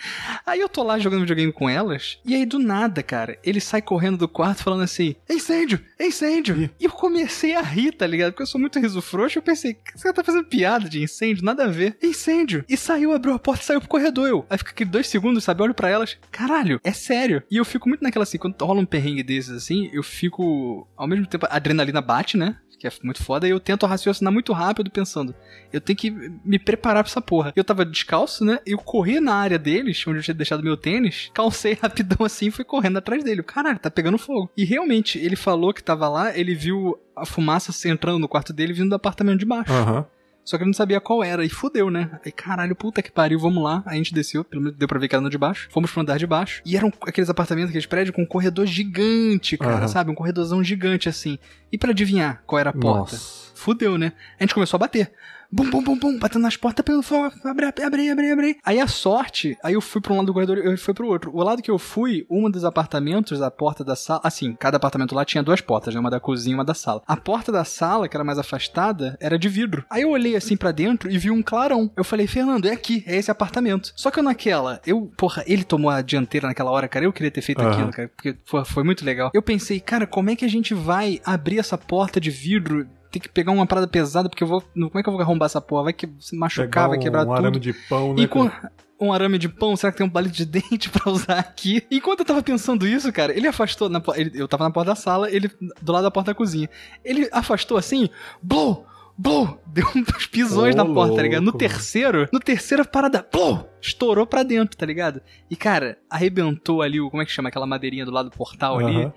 Aí 0.46 0.60
eu 0.60 0.70
tô 0.70 0.84
lá 0.84 0.98
jogando 1.00 1.22
videogame 1.22 1.52
com 1.52 1.70
elas, 1.70 2.20
e 2.26 2.36
aí 2.36 2.46
do 2.46 2.60
nada, 2.60 3.02
cara, 3.04 3.38
ele 3.44 3.60
sai 3.60 3.82
correndo 3.82 4.18
do 4.18 4.28
quarto 4.28 4.64
falando 4.64 4.84
assim: 4.84 5.16
"É 5.28 5.34
incêndio, 5.34 5.80
incêndio. 6.00 6.70
E 6.80 6.86
eu 6.86 6.92
comecei 6.92 7.56
a 7.56 7.62
rir, 7.62 7.92
tá 7.94 8.06
ligado? 8.08 8.32
Porque 8.32 8.44
eu 8.44 8.48
sou 8.48 8.60
muito 8.60 8.80
riso 8.80 9.02
frouxo, 9.02 9.38
eu 9.38 9.44
pensei, 9.44 9.78
esse 9.94 10.04
cara 10.04 10.14
tá 10.16 10.24
fazendo 10.24 10.46
piada 10.46 10.90
de 10.90 11.02
incêndio, 11.02 11.44
nada 11.44 11.66
a 11.66 11.68
ver. 11.68 11.98
"É 12.02 12.08
Incêndio. 12.12 12.64
E 12.68 12.76
saiu, 12.78 13.14
abriu 13.14 13.34
a 13.34 13.40
porta 13.40 13.64
e 13.64 13.66
saiu 13.66 13.80
pro 13.80 13.90
corredor. 13.90 14.28
Eu. 14.28 14.46
Aí 14.50 14.58
fica 14.58 14.72
aquele 14.72 14.90
dois 14.90 15.08
segundos, 15.08 15.44
sabe? 15.44 15.62
Eu 15.62 15.66
olho 15.66 15.74
pra 15.74 15.90
elas, 15.90 16.18
caralho, 16.32 16.80
é 16.84 16.92
sério. 16.92 17.42
E 17.50 17.58
eu 17.58 17.66
fico 17.66 17.88
muito 17.88 18.02
naquela 18.04 18.24
assim, 18.24 18.38
quando 18.38 18.62
rola 18.62 18.82
um 18.82 18.86
perrengue 18.86 19.24
desses 19.24 19.52
assim, 19.52 19.90
eu 19.94 20.04
fico. 20.04 20.88
Ao 20.96 21.08
mesmo 21.08 21.26
tempo, 21.26 21.48
a 21.50 21.56
adrenalina 21.56 22.02
bate, 22.02 22.38
né? 22.38 22.58
Que 22.82 22.88
é 22.88 22.92
muito 23.04 23.24
foda, 23.24 23.48
e 23.48 23.52
eu 23.52 23.60
tento 23.60 23.86
raciocinar 23.86 24.34
muito 24.34 24.52
rápido, 24.54 24.90
pensando, 24.90 25.36
eu 25.72 25.80
tenho 25.80 25.96
que 25.96 26.10
me 26.44 26.58
preparar 26.58 27.04
pra 27.04 27.12
essa 27.12 27.22
porra. 27.22 27.54
Eu 27.56 27.64
tava 27.64 27.86
descalço, 27.86 28.44
né? 28.44 28.58
Eu 28.66 28.80
corri 28.80 29.20
na 29.20 29.36
área 29.36 29.60
deles, 29.60 30.04
onde 30.08 30.18
eu 30.18 30.24
tinha 30.24 30.34
deixado 30.34 30.64
meu 30.64 30.76
tênis, 30.76 31.30
calcei 31.32 31.78
rapidão 31.80 32.26
assim 32.26 32.48
e 32.48 32.52
fui 32.52 32.66
correndo 32.66 32.98
atrás 32.98 33.24
dele. 33.24 33.44
Caralho, 33.44 33.78
tá 33.78 33.92
pegando 33.92 34.18
fogo. 34.18 34.50
E 34.58 34.66
realmente, 34.66 35.20
ele 35.20 35.36
falou 35.36 35.72
que 35.74 35.84
tava 35.84 36.10
lá, 36.10 36.36
ele 36.36 36.56
viu 36.56 36.98
a 37.16 37.24
fumaça 37.24 37.72
entrando 37.88 38.18
no 38.18 38.28
quarto 38.28 38.52
dele 38.52 38.74
vindo 38.74 38.90
do 38.90 38.96
apartamento 38.96 39.40
de 39.40 39.46
baixo. 39.46 39.72
Aham. 39.72 40.06
Só 40.44 40.58
que 40.58 40.64
ele 40.64 40.70
não 40.70 40.74
sabia 40.74 41.00
qual 41.00 41.24
era, 41.24 41.46
e 41.46 41.50
fudeu, 41.50 41.90
né? 41.90 42.20
Aí, 42.26 42.32
caralho, 42.32 42.76
puta 42.76 43.02
que 43.02 43.12
pariu, 43.12 43.40
vamos 43.40 43.64
lá. 43.64 43.84
Aí 43.86 43.96
a 43.96 43.98
gente 43.98 44.14
desceu, 44.14 44.44
pelo 44.44 44.64
menos 44.64 44.78
deu 44.78 44.88
pra 44.88 45.00
ver 45.00 45.08
que 45.08 45.16
era 45.16 45.22
no 45.22 45.30
de 45.30 45.38
baixo. 45.38 45.68
Fomos 45.72 45.92
pro 45.92 46.02
andar 46.02 46.18
de 46.18 46.26
baixo. 46.26 46.62
E 46.66 46.76
eram 46.76 46.92
aqueles 47.04 47.30
apartamentos, 47.30 47.70
aqueles 47.70 47.86
prédios 47.86 48.16
com 48.16 48.24
um 48.24 48.26
corredor 48.26 48.66
gigante, 48.66 49.58
cara, 49.58 49.78
Aham. 49.78 49.88
sabe? 49.88 50.12
Um 50.12 50.16
corredorzão 50.16 50.64
gigante 50.64 51.08
assim. 51.08 51.38
E 51.72 51.78
pra 51.78 51.92
adivinhar 51.92 52.44
qual 52.46 52.60
era 52.60 52.72
a 52.72 52.74
porta? 52.74 53.14
Nossa. 53.14 53.52
Fudeu, 53.56 53.98
né? 53.98 54.14
A 54.40 54.44
gente 54.44 54.54
começou 54.56 54.78
a 54.78 54.80
bater. 54.80 55.12
Bum, 55.54 55.70
bum, 55.70 55.84
bum, 55.84 55.98
bum, 55.98 56.18
batendo 56.18 56.44
nas 56.44 56.56
portas 56.56 56.86
pelo 56.86 57.02
fogo. 57.02 57.34
Abre, 57.44 57.66
abre, 57.66 58.10
abre, 58.10 58.32
abre. 58.32 58.58
Aí 58.64 58.80
a 58.80 58.88
sorte, 58.88 59.58
aí 59.62 59.74
eu 59.74 59.82
fui 59.82 60.00
pra 60.00 60.14
um 60.14 60.18
lado 60.18 60.28
do 60.28 60.34
corredor 60.34 60.58
e 60.58 60.66
eu 60.66 60.78
fui 60.78 60.94
pro 60.94 61.08
outro. 61.08 61.30
O 61.34 61.44
lado 61.44 61.62
que 61.62 61.70
eu 61.70 61.78
fui, 61.78 62.26
um 62.30 62.50
dos 62.50 62.64
apartamentos, 62.64 63.42
a 63.42 63.52
porta 63.52 63.84
da 63.84 63.96
sala. 63.96 64.22
Assim, 64.24 64.54
cada 64.54 64.78
apartamento 64.78 65.14
lá 65.14 65.26
tinha 65.26 65.44
duas 65.44 65.60
portas, 65.60 65.94
né? 65.94 66.00
Uma 66.00 66.10
da 66.10 66.22
cozinha 66.22 66.54
e 66.54 66.58
uma 66.58 66.64
da 66.64 66.74
sala. 66.74 67.02
A 67.06 67.18
porta 67.18 67.52
da 67.52 67.66
sala, 67.66 68.08
que 68.08 68.16
era 68.16 68.24
mais 68.24 68.40
afastada, 68.40 69.18
era 69.20 69.38
de 69.38 69.50
vidro. 69.50 69.84
Aí 69.90 70.04
eu 70.04 70.12
olhei 70.12 70.38
assim 70.38 70.56
pra 70.56 70.72
dentro 70.72 71.12
e 71.12 71.18
vi 71.18 71.30
um 71.30 71.44
clarão. 71.44 71.92
Eu 71.98 72.04
falei, 72.06 72.28
Fernando, 72.28 72.66
é 72.66 72.72
aqui, 72.72 73.04
é 73.06 73.18
esse 73.18 73.30
apartamento. 73.30 73.92
Só 73.94 74.10
que 74.10 74.20
eu 74.20 74.24
naquela, 74.24 74.80
eu, 74.86 75.12
porra, 75.18 75.44
ele 75.46 75.66
tomou 75.66 75.92
a 75.92 76.02
dianteira 76.02 76.48
naquela 76.48 76.72
hora, 76.72 76.88
cara. 76.88 77.04
Eu 77.04 77.12
queria 77.12 77.32
ter 77.32 77.42
feito 77.42 77.62
Aham. 77.62 77.72
aquilo, 77.72 77.92
cara, 77.92 78.08
porque 78.16 78.38
foi, 78.46 78.64
foi 78.64 78.84
muito 78.86 79.04
legal. 79.04 79.32
Eu 79.34 79.42
pensei, 79.42 79.82
cara, 79.82 80.08
como 80.08 80.30
é 80.30 80.36
que 80.36 80.46
a 80.46 80.50
gente 80.50 80.74
vai 80.74 81.20
abrir 81.26 81.60
essa 81.60 81.78
porta 81.78 82.22
de 82.22 82.32
vidro? 82.32 82.88
Tem 83.12 83.22
que 83.22 83.28
pegar 83.30 83.52
uma 83.52 83.66
parada 83.68 83.88
pesada, 83.88 84.30
porque 84.30 84.44
eu 84.44 84.48
vou. 84.48 84.62
Como 84.62 84.98
é 84.98 85.04
que 85.04 85.10
eu 85.10 85.14
vou 85.14 85.22
arrombar 85.22 85.48
essa 85.48 85.60
porra? 85.60 85.84
Vai 85.84 85.94
que, 85.94 86.10
se 86.20 86.36
machucar, 86.36 86.68
Pegar 86.70 86.88
vai 86.88 86.98
quebrar 87.00 87.22
um 87.24 87.26
tudo. 87.26 87.36
arame 87.36 87.60
de 87.60 87.74
pão, 87.74 88.14
né? 88.14 88.24
E 88.24 88.28
com 88.28 88.50
cara? 88.50 88.72
um 89.00 89.12
arame 89.12 89.38
de 89.38 89.50
pão, 89.50 89.76
será 89.76 89.92
que 89.92 89.98
tem 89.98 90.08
um 90.08 90.10
palito 90.10 90.36
de 90.36 90.46
dente 90.48 90.90
pra 90.90 91.12
usar 91.12 91.40
aqui? 91.40 91.84
Enquanto 91.92 92.20
eu 92.22 92.26
tava 92.26 92.42
pensando 92.42 92.88
isso, 92.88 93.12
cara, 93.12 93.36
ele 93.36 93.48
afastou. 93.48 93.90
Na, 93.90 94.02
ele- 94.16 94.32
eu 94.42 94.48
tava 94.48 94.64
na 94.64 94.72
porta 94.72 94.92
da 94.92 94.96
sala, 94.96 95.30
ele 95.30 95.52
do 95.82 95.92
lado 95.92 96.04
da 96.04 96.12
porta 96.12 96.32
da 96.32 96.36
cozinha. 96.36 96.70
Ele 97.04 97.28
afastou 97.34 97.78
assim, 97.78 98.10
blow! 98.42 98.86
Blow! 99.18 99.62
Deu 99.68 99.86
uns 99.94 100.26
pisões 100.28 100.74
Ô, 100.74 100.78
na 100.78 100.86
porta, 100.86 101.18
tá 101.18 101.22
ligado? 101.22 101.44
No 101.44 101.52
terceiro, 101.52 102.30
no 102.32 102.40
terceiro 102.40 102.82
a 102.84 102.86
parada, 102.86 103.28
blow! 103.32 103.70
Estourou 103.82 104.26
pra 104.26 104.42
dentro, 104.42 104.78
tá 104.78 104.86
ligado? 104.86 105.22
E, 105.50 105.56
cara, 105.58 105.98
arrebentou 106.10 106.82
ali 106.82 107.02
o. 107.02 107.10
Como 107.10 107.22
é 107.22 107.26
que 107.26 107.32
chama? 107.32 107.50
Aquela 107.50 107.68
madeirinha 107.68 108.06
do 108.06 108.12
lado 108.12 108.30
do 108.30 108.38
portal 108.38 108.78
ali. 108.80 108.86
Aham. 108.86 108.96
Arrebentou, 109.00 109.14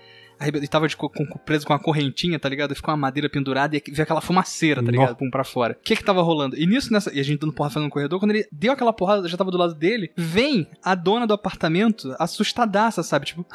e 0.63 0.69
tava 0.69 0.89
de 0.89 0.97
co- 0.97 1.09
com- 1.09 1.25
preso 1.45 1.67
com 1.67 1.73
uma 1.73 1.79
correntinha, 1.79 2.39
tá 2.39 2.49
ligado? 2.49 2.75
Ficou 2.75 2.93
uma 2.93 2.97
madeira 3.01 3.29
pendurada 3.29 3.77
e 3.77 3.83
veio 3.89 4.03
aquela 4.03 4.21
fumaceira, 4.21 4.83
tá 4.83 4.91
ligado? 4.91 5.17
Pum 5.17 5.31
pra 5.31 5.45
fora. 5.45 5.77
O 5.81 5.83
que 5.85 5.97
que 5.97 6.05
tava 6.05 6.23
rolando? 6.23 6.57
E 6.57 6.67
nisso, 6.67 6.93
nessa. 6.93 7.13
E 7.15 7.21
a 7.21 7.23
gente 7.23 7.41
dando 7.41 7.53
porrada 7.53 7.81
no 7.81 7.89
corredor, 7.91 8.19
quando 8.19 8.33
ele 8.33 8.47
deu 8.53 8.73
aquela 8.73 8.93
porrada, 8.93 9.29
já 9.29 9.37
tava 9.37 9.51
do 9.51 9.59
lado 9.59 9.75
dele, 9.75 10.11
vem 10.17 10.67
a 10.83 10.95
dona 10.95 11.27
do 11.27 11.35
apartamento 11.35 12.15
assustadaça, 12.19 13.03
sabe? 13.03 13.27
Tipo. 13.27 13.47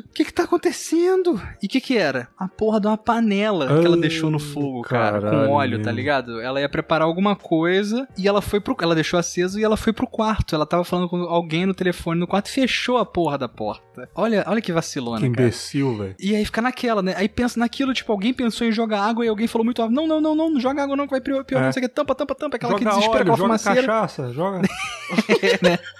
O 0.00 0.12
que 0.12 0.24
que 0.24 0.32
tá 0.32 0.44
acontecendo? 0.44 1.40
E 1.62 1.66
o 1.66 1.68
que 1.68 1.80
que 1.80 1.96
era? 1.96 2.28
A 2.38 2.48
porra 2.48 2.80
de 2.80 2.86
uma 2.86 2.96
panela 2.98 3.66
que 3.80 3.86
ela 3.86 3.96
deixou 3.96 4.30
no 4.30 4.38
fogo, 4.38 4.82
cara, 4.82 5.20
caralho, 5.20 5.46
com 5.48 5.52
óleo, 5.54 5.82
tá 5.82 5.90
ligado? 5.92 6.40
Ela 6.40 6.60
ia 6.60 6.68
preparar 6.68 7.06
alguma 7.06 7.34
coisa 7.36 8.06
e 8.16 8.26
ela 8.28 8.40
foi 8.42 8.60
pro. 8.60 8.76
Ela 8.80 8.94
deixou 8.94 9.18
aceso 9.18 9.58
e 9.58 9.64
ela 9.64 9.76
foi 9.76 9.92
pro 9.92 10.06
quarto. 10.06 10.54
Ela 10.54 10.66
tava 10.66 10.84
falando 10.84 11.08
com 11.08 11.16
alguém 11.22 11.66
no 11.66 11.74
telefone 11.74 12.18
no 12.20 12.26
quarto 12.26 12.48
e 12.48 12.52
fechou 12.52 12.98
a 12.98 13.04
porra 13.06 13.36
da 13.38 13.48
porta. 13.48 14.08
Olha, 14.14 14.44
olha 14.46 14.60
que 14.60 14.72
vacilona, 14.72 15.20
Que 15.20 15.26
imbecil, 15.26 15.96
velho. 15.98 16.14
E 16.18 16.34
aí 16.34 16.44
fica 16.44 16.62
naquela, 16.62 17.02
né? 17.02 17.14
Aí 17.16 17.28
pensa 17.28 17.58
naquilo, 17.60 17.92
tipo, 17.92 18.10
alguém 18.12 18.32
pensou 18.32 18.66
em 18.66 18.72
jogar 18.72 19.02
água 19.02 19.24
e 19.24 19.28
alguém 19.28 19.46
falou 19.46 19.64
muito 19.64 19.82
alto, 19.82 19.92
não, 19.92 20.06
não, 20.06 20.20
não, 20.20 20.34
não, 20.34 20.50
não 20.50 20.60
joga 20.60 20.82
água 20.82 20.96
não, 20.96 21.04
que 21.06 21.10
vai 21.10 21.20
piorar, 21.20 21.44
É. 21.50 21.60
não 21.66 21.72
sei 21.72 21.82
o 21.84 21.88
que, 21.88 21.94
tampa, 21.94 22.14
tampa, 22.14 22.34
tampa, 22.34 22.56
aquela 22.56 22.74
que 22.74 22.84
Joga 22.84 22.96
desespera, 22.96 23.20
óleo, 23.22 23.32
aquela 23.32 23.36
joga 23.36 23.58
fumaceira. 23.58 23.86
cachaça, 23.86 24.32
joga... 24.32 24.62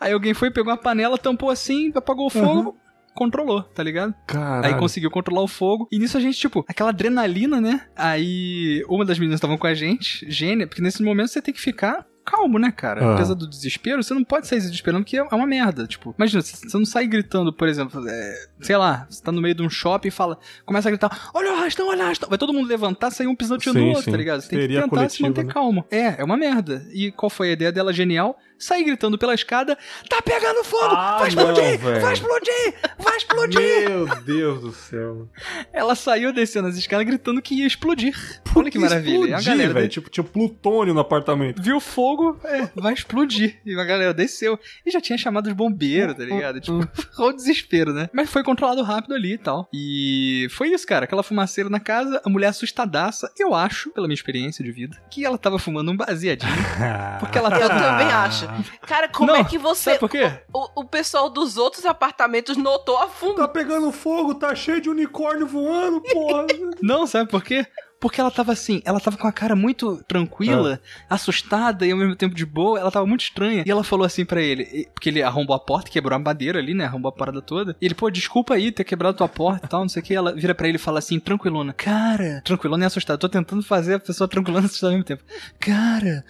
Aí 0.00 0.12
alguém 0.12 0.34
foi, 0.34 0.50
pegou 0.50 0.72
uma 0.72 0.78
panela, 0.78 1.18
tampou 1.18 1.50
assim, 1.50 1.92
apagou 1.94 2.26
o 2.26 2.30
fogo, 2.30 2.76
controlou, 3.14 3.62
tá 3.62 3.82
ligado? 3.82 4.14
Caralho. 4.26 4.74
Aí 4.74 4.78
conseguiu 4.78 5.10
controlar 5.10 5.42
o 5.42 5.48
fogo. 5.48 5.88
E 5.90 5.98
nisso 5.98 6.16
a 6.16 6.20
gente, 6.20 6.38
tipo, 6.38 6.64
aquela 6.68 6.90
adrenalina, 6.90 7.60
né? 7.60 7.86
Aí 7.96 8.84
uma 8.88 9.04
das 9.04 9.18
meninas 9.18 9.38
estavam 9.38 9.58
com 9.58 9.66
a 9.66 9.74
gente, 9.74 10.30
gênia, 10.30 10.66
porque 10.66 10.82
nesse 10.82 11.02
momento 11.02 11.28
você 11.28 11.42
tem 11.42 11.54
que 11.54 11.60
ficar 11.60 12.06
calmo, 12.26 12.58
né, 12.58 12.72
cara? 12.72 13.06
Ah. 13.06 13.14
Apesar 13.14 13.34
do 13.34 13.46
desespero, 13.46 14.02
você 14.02 14.12
não 14.12 14.24
pode 14.24 14.48
sair 14.48 14.60
se 14.60 14.66
desesperando, 14.66 15.04
porque 15.04 15.16
é 15.16 15.22
uma 15.22 15.46
merda. 15.46 15.86
Tipo, 15.86 16.12
imagina, 16.18 16.42
você 16.42 16.76
não 16.76 16.84
sai 16.84 17.06
gritando, 17.06 17.52
por 17.52 17.68
exemplo, 17.68 18.06
é, 18.06 18.48
sei 18.60 18.76
lá, 18.76 19.06
você 19.08 19.22
tá 19.22 19.30
no 19.30 19.40
meio 19.40 19.54
de 19.54 19.62
um 19.62 19.70
shopping 19.70 20.08
e 20.08 20.10
fala, 20.10 20.36
começa 20.64 20.88
a 20.88 20.90
gritar, 20.90 21.30
olha 21.32 21.52
o 21.52 21.54
arrastão, 21.54 21.88
olha 21.88 22.00
o 22.00 22.02
arrastão. 22.02 22.28
Vai 22.28 22.36
todo 22.36 22.52
mundo 22.52 22.66
levantar, 22.66 23.12
sair 23.12 23.28
um 23.28 23.36
pisoteando 23.36 23.78
Sim, 23.78 23.84
no 23.84 23.90
outro, 23.90 24.04
sim. 24.04 24.10
tá 24.10 24.16
ligado? 24.16 24.40
Você 24.40 24.48
tem 24.48 24.58
Histeria 24.58 24.82
que 24.82 24.90
tentar 24.90 25.08
se 25.08 25.22
manter 25.22 25.44
né? 25.44 25.52
calmo. 25.52 25.86
É, 25.88 26.20
é 26.20 26.24
uma 26.24 26.36
merda. 26.36 26.84
E 26.92 27.12
qual 27.12 27.30
foi 27.30 27.50
a 27.50 27.52
ideia 27.52 27.70
dela 27.70 27.92
genial? 27.92 28.36
Sair 28.58 28.84
gritando 28.84 29.18
pela 29.18 29.34
escada, 29.34 29.76
tá 30.08 30.20
pegando 30.22 30.64
fogo, 30.64 30.94
Ah, 30.94 31.18
vai 31.18 31.30
não, 31.30 31.42
explodir, 31.50 31.78
velho. 31.78 32.00
vai 32.00 32.12
explodir, 32.14 32.74
vai 32.98 33.16
explodir. 33.16 33.88
Meu 33.88 34.06
Deus 34.22 34.60
do 34.60 34.72
céu. 34.72 35.28
Ela 35.72 35.94
saiu 35.94 36.32
descendo 36.32 36.68
as 36.68 36.76
escadas 36.76 37.06
gritando 37.06 37.42
que 37.42 37.54
ia 37.54 37.66
explodir. 37.66 38.14
Olha 38.54 38.70
que 38.70 38.78
maravilha. 38.78 39.26
E 39.30 39.34
a 39.34 39.38
Explodir, 39.38 39.66
galera 39.68 39.88
Tipo, 39.88 40.10
tinha 40.10 40.24
plutônio 40.24 40.94
no 40.94 41.00
apartamento. 41.00 41.60
viu 41.62 41.78
fogo, 41.80 42.38
é, 42.44 42.68
vai 42.74 42.92
explodir. 42.94 43.60
E 43.64 43.78
a 43.78 43.84
galera 43.84 44.14
desceu. 44.14 44.58
E 44.84 44.90
já 44.90 45.00
tinha 45.00 45.18
chamado 45.18 45.46
os 45.48 45.52
bombeiros, 45.52 46.16
tá 46.16 46.24
ligado? 46.24 46.60
Tipo, 46.60 46.86
o 47.18 47.32
desespero, 47.32 47.92
né? 47.92 48.08
Mas 48.12 48.30
foi 48.30 48.42
controlado 48.42 48.82
rápido 48.82 49.14
ali 49.14 49.34
e 49.34 49.38
tal. 49.38 49.68
E 49.72 50.46
foi 50.50 50.68
isso, 50.68 50.86
cara. 50.86 51.04
Aquela 51.04 51.22
fumaceira 51.22 51.68
na 51.68 51.78
casa, 51.80 52.20
a 52.24 52.28
mulher 52.30 52.48
assustadaça. 52.48 53.30
Eu 53.38 53.54
acho, 53.54 53.90
pela 53.90 54.06
minha 54.06 54.14
experiência 54.14 54.64
de 54.64 54.72
vida, 54.72 54.96
que 55.10 55.24
ela 55.24 55.36
tava 55.38 55.58
fumando 55.58 55.90
um 55.90 55.96
baseadinho. 55.96 56.52
Porque 57.20 57.38
ela 57.38 57.50
Eu 57.54 57.68
tava. 57.68 57.80
também 57.80 58.06
acho. 58.12 58.45
Cara, 58.82 59.08
como 59.08 59.32
Não, 59.32 59.36
é 59.36 59.44
que 59.44 59.58
você. 59.58 59.90
Sabe 59.90 59.98
por 59.98 60.10
quê? 60.10 60.32
O, 60.52 60.82
o 60.82 60.84
pessoal 60.84 61.28
dos 61.28 61.56
outros 61.56 61.84
apartamentos 61.86 62.56
notou 62.56 62.98
a 62.98 63.08
fundo. 63.08 63.36
Tá 63.36 63.48
pegando 63.48 63.90
fogo, 63.92 64.34
tá 64.34 64.54
cheio 64.54 64.80
de 64.80 64.88
unicórnio 64.90 65.46
voando, 65.46 66.00
porra. 66.00 66.46
Não, 66.82 67.06
sabe 67.06 67.30
por 67.30 67.42
quê? 67.42 67.66
Porque 68.00 68.20
ela 68.20 68.30
tava 68.30 68.52
assim, 68.52 68.82
ela 68.84 69.00
tava 69.00 69.16
com 69.16 69.26
a 69.26 69.32
cara 69.32 69.56
muito 69.56 70.02
tranquila, 70.06 70.80
assustada 71.08 71.86
e 71.86 71.92
ao 71.92 71.98
mesmo 71.98 72.14
tempo 72.14 72.34
de 72.34 72.44
boa, 72.44 72.78
ela 72.78 72.90
tava 72.90 73.06
muito 73.06 73.22
estranha. 73.22 73.64
E 73.66 73.70
ela 73.70 73.82
falou 73.82 74.04
assim 74.04 74.24
pra 74.24 74.42
ele, 74.42 74.88
porque 74.92 75.08
ele 75.08 75.22
arrombou 75.22 75.56
a 75.56 75.58
porta, 75.58 75.90
quebrou 75.90 76.14
a 76.14 76.18
madeira 76.18 76.58
ali, 76.58 76.74
né? 76.74 76.84
Arrombou 76.84 77.08
a 77.08 77.12
parada 77.12 77.40
toda. 77.40 77.74
E 77.80 77.86
ele, 77.86 77.94
pô, 77.94 78.10
desculpa 78.10 78.54
aí 78.54 78.70
ter 78.70 78.84
quebrado 78.84 79.16
tua 79.16 79.28
porta 79.28 79.66
e 79.66 79.68
tal, 79.68 79.80
não 79.80 79.88
sei 79.88 80.02
o 80.02 80.04
que. 80.04 80.14
Ela 80.14 80.34
vira 80.34 80.54
pra 80.54 80.68
ele 80.68 80.76
e 80.76 80.80
fala 80.80 80.98
assim, 80.98 81.18
tranquilona. 81.18 81.72
Cara, 81.72 82.42
tranquilona 82.44 82.84
e 82.84 82.86
assustada. 82.86 83.18
Tô 83.18 83.28
tentando 83.28 83.62
fazer 83.62 83.94
a 83.94 84.00
pessoa 84.00 84.28
tranquilona 84.28 84.66
e 84.66 84.66
assustada 84.66 84.92
ao 84.92 84.98
mesmo 84.98 85.06
tempo. 85.06 85.22
Cara, 85.58 86.24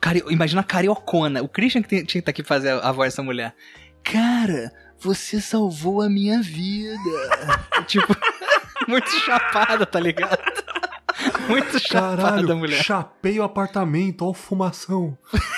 cari... 0.00 0.24
imagina 0.28 0.60
a 0.60 0.64
cariocona. 0.64 1.42
O 1.42 1.48
Christian 1.48 1.82
que 1.82 1.88
tinha 1.88 2.04
que 2.04 2.18
estar 2.18 2.30
aqui 2.30 2.42
fazer 2.42 2.70
a, 2.70 2.88
a 2.88 2.92
voz 2.92 3.12
dessa 3.12 3.22
mulher. 3.22 3.54
Cara, 4.02 4.72
você 4.98 5.40
salvou 5.40 6.02
a 6.02 6.08
minha 6.08 6.42
vida. 6.42 6.96
tipo, 7.86 8.14
muito 8.88 9.10
chapada, 9.10 9.86
tá 9.86 10.00
ligado? 10.00 10.38
Muito 11.48 11.78
chapada, 11.78 12.22
Caralho, 12.22 12.56
mulher. 12.56 12.82
chapei 12.82 13.38
o 13.38 13.42
apartamento, 13.42 14.26
ó, 14.28 14.32
fumação. 14.32 15.16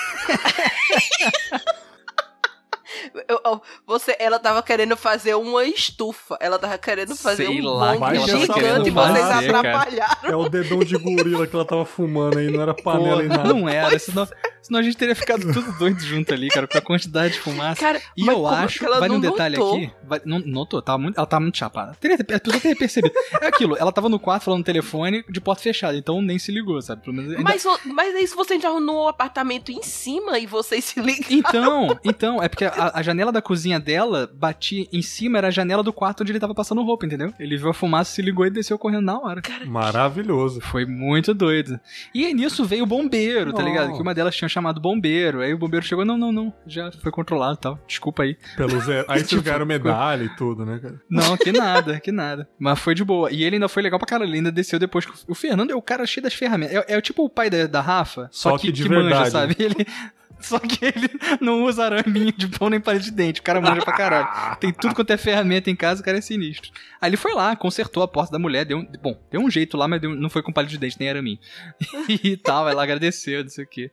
Eu- 3.29 3.39
eu- 3.45 3.61
você, 3.87 4.15
ela 4.19 4.39
tava 4.39 4.61
querendo 4.61 4.97
fazer 4.97 5.35
uma 5.35 5.63
estufa. 5.63 6.37
Ela 6.39 6.59
tava 6.59 6.77
querendo 6.77 7.15
fazer 7.15 7.45
Sei 7.47 7.61
um 7.61 7.69
lá 7.73 7.95
bong 7.95 8.15
gigante 8.19 8.89
e 8.89 8.91
vocês 8.91 9.19
fazer, 9.27 9.51
cara. 9.51 9.69
atrapalharam. 9.69 10.29
É 10.31 10.35
o 10.35 10.49
dedão 10.49 10.79
de 10.79 10.97
gorila 10.97 11.47
que 11.47 11.55
ela 11.55 11.65
tava 11.65 11.85
fumando 11.85 12.37
aí, 12.39 12.51
não 12.51 12.61
era 12.61 12.73
panela 12.73 13.23
e 13.23 13.27
Porra, 13.27 13.37
nada. 13.37 13.53
não 13.53 13.69
era, 13.69 13.97
senão, 13.99 14.27
senão 14.65 14.79
a 14.79 14.83
gente 14.83 14.97
teria 14.97 15.15
ficado 15.15 15.41
tudo 15.53 15.71
doido 15.77 15.99
junto 16.01 16.33
ali, 16.33 16.47
cara, 16.49 16.67
com 16.67 16.77
a 16.77 16.81
quantidade 16.81 17.33
de 17.35 17.39
fumaça. 17.39 17.79
Cara, 17.81 18.01
E 18.17 18.23
mas 18.23 18.35
eu 18.35 18.41
como 18.43 18.55
acho, 18.55 18.79
que 18.79 18.85
ela 18.85 18.99
vale 18.99 19.13
um 19.13 19.19
detalhe 19.19 19.57
notou? 19.57 19.75
aqui. 19.77 19.91
vai- 20.03 20.21
não, 20.25 20.39
notou, 20.39 20.81
tava 20.81 20.97
muito, 20.97 21.17
ela 21.17 21.25
tava 21.27 21.41
muito 21.41 21.57
chapada. 21.57 21.95
Teria, 21.99 22.15
a 22.17 22.23
pessoa 22.23 22.59
teria 22.61 22.75
percebido. 22.75 23.13
É 23.41 23.47
aquilo, 23.47 23.75
ela 23.77 23.91
tava 23.91 24.09
no 24.09 24.19
quarto 24.19 24.43
falando 24.43 24.59
no 24.59 24.63
telefone 24.65 25.23
de 25.29 25.39
porta 25.41 25.61
fechada, 25.61 25.97
então 25.97 26.21
nem 26.21 26.39
se 26.39 26.51
ligou, 26.51 26.81
sabe? 26.81 27.01
Pelo 27.03 27.15
menos, 27.15 27.31
ainda- 27.31 27.43
Mas, 27.43 27.65
o- 27.65 27.79
mas 27.85 28.15
é 28.15 28.21
isso, 28.21 28.35
você 28.35 28.59
já 28.59 28.69
no 28.79 29.07
apartamento 29.07 29.71
em 29.71 29.81
cima 29.83 30.37
e 30.39 30.45
vocês 30.45 30.83
se 30.85 30.99
ligam. 30.99 31.25
Então, 31.29 31.99
então, 32.03 32.41
é 32.43 32.47
porque 32.47 32.65
a, 32.65 32.91
a 32.95 33.01
janela 33.03 33.31
da 33.31 33.41
cozinha 33.41 33.79
dela 33.79 34.29
batia 34.33 34.87
em 34.91 35.01
cima, 35.01 35.37
era 35.37 35.47
a 35.47 35.51
janela 35.51 35.83
do 35.83 35.93
quarto 35.93 36.21
onde 36.21 36.31
ele 36.31 36.39
tava 36.39 36.53
passando 36.55 36.83
roupa, 36.83 37.05
entendeu? 37.05 37.33
Ele 37.39 37.57
viu 37.57 37.69
a 37.69 37.73
fumaça, 37.73 38.11
se 38.13 38.21
ligou 38.21 38.45
e 38.45 38.49
desceu 38.49 38.77
correndo 38.77 39.01
na 39.05 39.19
hora. 39.19 39.41
Maravilhoso. 39.65 40.61
Foi 40.61 40.85
muito 40.85 41.33
doido. 41.33 41.79
E 42.13 42.33
nisso 42.33 42.65
veio 42.65 42.83
o 42.83 42.87
bombeiro, 42.87 43.53
tá 43.53 43.61
Oh. 43.61 43.65
ligado? 43.65 43.93
Que 43.93 44.01
uma 44.01 44.13
delas 44.13 44.35
tinha 44.35 44.49
chamado 44.55 44.79
bombeiro. 44.81 45.41
Aí 45.41 45.53
o 45.53 45.57
bombeiro 45.57 45.85
chegou, 45.85 46.03
não, 46.05 46.17
não, 46.17 46.31
não, 46.31 46.53
já 46.65 46.91
foi 46.91 47.11
controlado 47.11 47.55
e 47.55 47.61
tal. 47.61 47.79
Desculpa 47.87 48.23
aí. 48.23 48.37
Pelo 48.55 48.79
zero. 48.79 49.05
Aí 49.09 49.23
Tipo, 49.23 49.41
ganharam 49.41 49.65
medalha 49.65 50.23
e 50.23 50.29
tudo, 50.35 50.65
né, 50.65 50.79
cara? 50.81 51.01
Não, 51.09 51.35
que 51.37 51.51
nada, 51.51 51.99
que 51.99 52.11
nada. 52.11 52.47
Mas 52.57 52.79
foi 52.79 52.95
de 52.95 53.03
boa. 53.03 53.31
E 53.31 53.43
ele 53.43 53.57
ainda 53.57 53.67
foi 53.67 53.83
legal 53.83 53.99
pra 53.99 54.07
caralho. 54.07 54.29
Ele 54.29 54.37
ainda 54.37 54.51
desceu 54.51 54.79
depois. 54.79 55.05
O 55.27 55.35
Fernando 55.35 55.71
é 55.71 55.75
o 55.75 55.81
cara 55.81 56.05
cheio 56.05 56.23
das 56.23 56.33
ferramentas. 56.33 56.75
É, 56.75 56.93
é 56.93 56.97
o 56.97 57.01
tipo 57.01 57.23
o 57.23 57.29
pai 57.29 57.49
da, 57.49 57.67
da 57.67 57.81
Rafa, 57.81 58.29
só, 58.31 58.51
Só 58.51 58.57
que, 58.57 58.67
que 58.67 58.73
de 58.73 58.83
que 58.83 58.89
manja, 58.89 59.03
verdade. 59.03 59.29
sabe? 59.31 59.55
Ele. 59.59 59.75
Só 60.37 60.59
que 60.59 60.83
ele 60.83 61.09
não 61.39 61.63
usa 61.63 61.85
araminho 61.85 62.31
de 62.33 62.47
pão 62.49 62.69
nem 62.69 62.79
palito 62.79 63.05
de 63.05 63.11
dente. 63.11 63.39
O 63.39 63.43
cara 63.43 63.61
manja 63.61 63.81
pra 63.81 63.93
caralho. 63.95 64.57
Tem 64.59 64.71
tudo 64.71 64.93
quanto 64.93 65.09
é 65.11 65.17
ferramenta 65.17 65.71
em 65.71 65.75
casa, 65.75 66.01
o 66.01 66.05
cara 66.05 66.17
é 66.17 66.21
sinistro. 66.21 66.71
Aí 67.01 67.09
ele 67.09 67.17
foi 67.17 67.33
lá, 67.33 67.55
consertou 67.55 68.03
a 68.03 68.07
porta 68.07 68.33
da 68.33 68.37
mulher, 68.37 68.65
deu 68.65 68.79
um, 68.79 68.85
bom, 69.01 69.17
deu 69.31 69.39
um 69.41 69.49
jeito 69.49 69.77
lá, 69.77 69.87
mas 69.87 70.01
deu- 70.01 70.13
não 70.13 70.29
foi 70.29 70.43
com 70.43 70.51
palito 70.51 70.73
de 70.73 70.77
dente 70.77 70.97
nem 70.99 71.09
araminho. 71.09 71.39
e 72.21 72.35
tal, 72.35 72.67
ela 72.67 72.83
agradeceu, 72.83 73.43
não 73.43 73.49
sei 73.49 73.63
o 73.63 73.67
quê. 73.67 73.89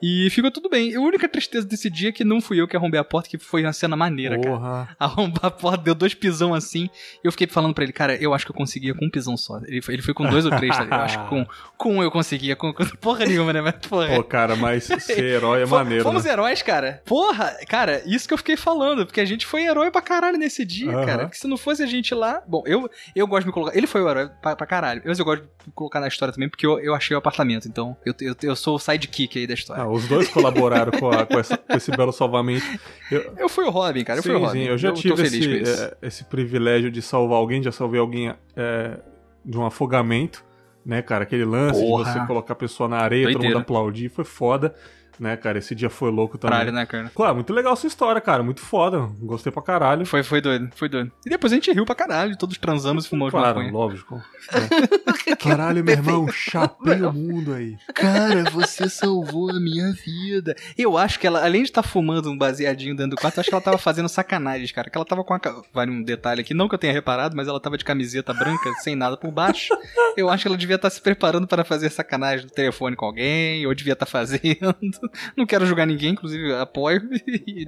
E 0.00 0.30
ficou 0.30 0.50
tudo 0.50 0.68
bem. 0.68 0.94
A 0.94 1.00
única 1.00 1.28
tristeza 1.28 1.66
desse 1.66 1.90
dia 1.90 2.10
é 2.10 2.12
que 2.12 2.24
não 2.24 2.40
fui 2.40 2.60
eu 2.60 2.68
que 2.68 2.76
arrombei 2.76 3.00
a 3.00 3.04
porta, 3.04 3.28
que 3.28 3.36
foi 3.36 3.62
uma 3.62 3.72
cena 3.72 3.96
maneira, 3.96 4.38
cara. 4.38 4.48
Porra. 4.56 4.88
Arrombar 4.98 5.46
a 5.46 5.50
porta, 5.50 5.82
deu 5.84 5.94
dois 5.94 6.14
pisão 6.14 6.54
assim. 6.54 6.88
E 7.22 7.26
eu 7.26 7.32
fiquei 7.32 7.46
falando 7.46 7.74
pra 7.74 7.82
ele, 7.84 7.92
cara, 7.92 8.14
eu 8.16 8.32
acho 8.32 8.44
que 8.44 8.52
eu 8.52 8.56
conseguia 8.56 8.94
com 8.94 9.06
um 9.06 9.10
pisão 9.10 9.36
só. 9.36 9.58
Ele 9.66 9.82
foi, 9.82 9.94
ele 9.94 10.02
foi 10.02 10.14
com 10.14 10.24
dois 10.28 10.44
ou 10.46 10.52
três, 10.56 10.76
tá? 10.76 10.84
Eu 10.84 10.94
acho 10.94 11.18
que 11.22 11.28
com, 11.28 11.46
com 11.76 11.96
um 11.96 12.02
eu 12.02 12.10
conseguia. 12.10 12.54
Com, 12.54 12.72
com 12.72 12.84
porra 13.00 13.24
nenhuma, 13.26 13.52
né? 13.52 13.60
Mas, 13.60 13.74
porra. 13.86 14.14
Pô, 14.14 14.22
cara, 14.22 14.54
mas 14.54 14.84
ser 14.84 15.24
herói 15.24 15.62
é 15.62 15.66
maneiro, 15.66 16.04
Fomos 16.04 16.24
né? 16.24 16.32
heróis, 16.32 16.62
cara. 16.62 17.02
Porra, 17.04 17.56
cara, 17.68 18.02
isso 18.06 18.28
que 18.28 18.34
eu 18.34 18.38
fiquei 18.38 18.56
falando, 18.56 19.04
porque 19.04 19.20
a 19.20 19.24
gente 19.24 19.46
foi 19.46 19.64
herói 19.64 19.90
pra 19.90 20.00
caralho 20.00 20.38
nesse 20.38 20.64
dia, 20.64 20.92
Aham. 20.92 21.06
cara. 21.06 21.22
Porque 21.24 21.38
se 21.38 21.48
não 21.48 21.56
fosse 21.56 21.82
a 21.82 21.86
gente 21.86 22.14
lá. 22.14 22.40
Bom, 22.46 22.62
eu, 22.66 22.88
eu 23.16 23.26
gosto 23.26 23.42
de 23.42 23.46
me 23.48 23.52
colocar. 23.52 23.76
Ele 23.76 23.86
foi 23.86 24.02
o 24.02 24.08
herói 24.08 24.30
pra, 24.40 24.54
pra 24.54 24.66
caralho. 24.66 25.02
Mas 25.04 25.18
eu 25.18 25.24
gosto 25.24 25.42
de 25.42 25.48
me 25.66 25.72
colocar 25.74 25.98
na 26.00 26.08
história 26.08 26.32
também, 26.32 26.48
porque 26.48 26.64
eu, 26.66 26.78
eu 26.78 26.94
achei 26.94 27.14
o 27.14 27.18
apartamento. 27.18 27.66
Então, 27.66 27.96
eu, 28.06 28.14
eu, 28.20 28.36
eu 28.42 28.54
sou 28.56 28.76
o 28.76 28.78
sidekick 28.78 29.38
aí 29.38 29.46
da 29.46 29.54
história. 29.54 29.82
Ah, 29.82 29.87
os 29.92 30.06
dois 30.08 30.28
colaboraram 30.28 30.92
com, 30.98 31.10
a- 31.10 31.26
com 31.26 31.38
essa- 31.38 31.56
com 31.56 31.76
esse 31.76 31.90
belo 31.90 32.12
salvamento. 32.12 32.64
Eu, 33.10 33.32
Eu 33.38 33.48
fui 33.48 33.64
o 33.64 33.70
Robin, 33.70 34.04
cara. 34.04 34.18
Eu 34.18 34.22
sim, 34.22 34.28
fui 34.30 34.38
o 34.38 34.40
Robin. 34.44 34.52
sim, 34.60 34.64
eu 34.64 34.78
já 34.78 34.88
tô 34.92 35.00
tive 35.00 35.22
esse, 35.22 35.62
é, 35.82 35.96
esse 36.02 36.24
privilégio 36.24 36.90
de 36.90 37.00
salvar 37.02 37.38
alguém, 37.38 37.62
já 37.62 37.72
salvei 37.72 38.00
alguém 38.00 38.32
é, 38.56 38.98
de 39.44 39.58
um 39.58 39.64
afogamento, 39.66 40.44
né, 40.84 41.02
cara? 41.02 41.24
Aquele 41.24 41.44
lance 41.44 41.80
Porra. 41.80 42.04
de 42.04 42.12
você 42.12 42.26
colocar 42.26 42.52
a 42.52 42.56
pessoa 42.56 42.88
na 42.88 42.98
areia, 42.98 43.24
todo 43.26 43.32
Doideira. 43.34 43.56
mundo 43.56 43.62
aplaudir, 43.62 44.08
foi 44.08 44.24
foda, 44.24 44.74
né, 45.18 45.36
cara? 45.36 45.58
Esse 45.58 45.74
dia 45.74 45.90
foi 45.90 46.10
louco 46.10 46.38
também. 46.38 46.58
Caralho, 46.58 46.72
né, 46.72 46.86
cara? 46.86 47.10
Claro, 47.14 47.34
muito 47.36 47.52
legal 47.52 47.72
essa 47.72 47.86
história, 47.86 48.20
cara, 48.20 48.42
muito 48.42 48.60
foda, 48.60 48.98
gostei 49.20 49.52
pra 49.52 49.62
caralho. 49.62 50.04
Foi, 50.06 50.22
foi 50.22 50.40
doido, 50.40 50.70
foi 50.74 50.88
doido. 50.88 51.10
E 51.26 51.30
depois 51.30 51.52
a 51.52 51.56
gente 51.56 51.72
riu 51.72 51.84
pra 51.84 51.94
caralho, 51.94 52.36
todos 52.36 52.56
transamos 52.58 53.06
e 53.06 53.08
fumamos 53.08 53.32
Claro, 53.32 53.56
maconha. 53.56 53.72
lógico. 53.72 54.22
É. 54.52 55.36
Caralho, 55.36 55.84
meu 55.84 55.94
irmão, 55.94 56.28
chapei 56.28 57.02
o 57.02 57.12
mundo 57.12 57.54
aí. 57.54 57.76
Cara, 57.94 58.44
você 58.50 58.88
salvou 58.88 59.50
a 59.50 59.60
minha 59.60 59.92
vida. 59.92 60.54
Eu 60.76 60.96
acho 60.96 61.18
que 61.20 61.26
ela, 61.26 61.44
além 61.44 61.62
de 61.62 61.68
estar 61.68 61.82
fumando 61.82 62.30
um 62.30 62.36
baseadinho 62.36 62.96
dentro 62.96 63.10
do 63.10 63.16
quarto, 63.20 63.36
eu 63.36 63.40
acho 63.42 63.48
que 63.48 63.54
ela 63.54 63.62
tava 63.62 63.78
fazendo 63.78 64.08
sacanagens, 64.08 64.72
cara. 64.72 64.90
Que 64.90 64.96
ela 64.96 65.04
tava 65.04 65.22
com 65.22 65.34
a. 65.34 65.40
Vale 65.72 65.90
um 65.90 66.02
detalhe 66.02 66.40
aqui, 66.40 66.54
não 66.54 66.68
que 66.68 66.74
eu 66.74 66.78
tenha 66.78 66.92
reparado, 66.92 67.36
mas 67.36 67.46
ela 67.46 67.60
tava 67.60 67.76
de 67.78 67.84
camiseta 67.84 68.32
branca, 68.32 68.72
sem 68.80 68.96
nada 68.96 69.16
por 69.16 69.30
baixo. 69.30 69.74
Eu 70.16 70.28
acho 70.28 70.42
que 70.42 70.48
ela 70.48 70.56
devia 70.56 70.76
estar 70.76 70.90
se 70.90 71.00
preparando 71.00 71.46
para 71.46 71.64
fazer 71.64 71.90
sacanagem 71.90 72.46
no 72.46 72.50
telefone 72.50 72.96
com 72.96 73.04
alguém, 73.06 73.66
ou 73.66 73.74
devia 73.74 73.92
estar 73.92 74.06
fazendo. 74.06 74.74
Não 75.36 75.46
quero 75.46 75.66
julgar 75.66 75.86
ninguém, 75.86 76.10
inclusive 76.12 76.52
apoio. 76.54 77.02
E. 77.26 77.66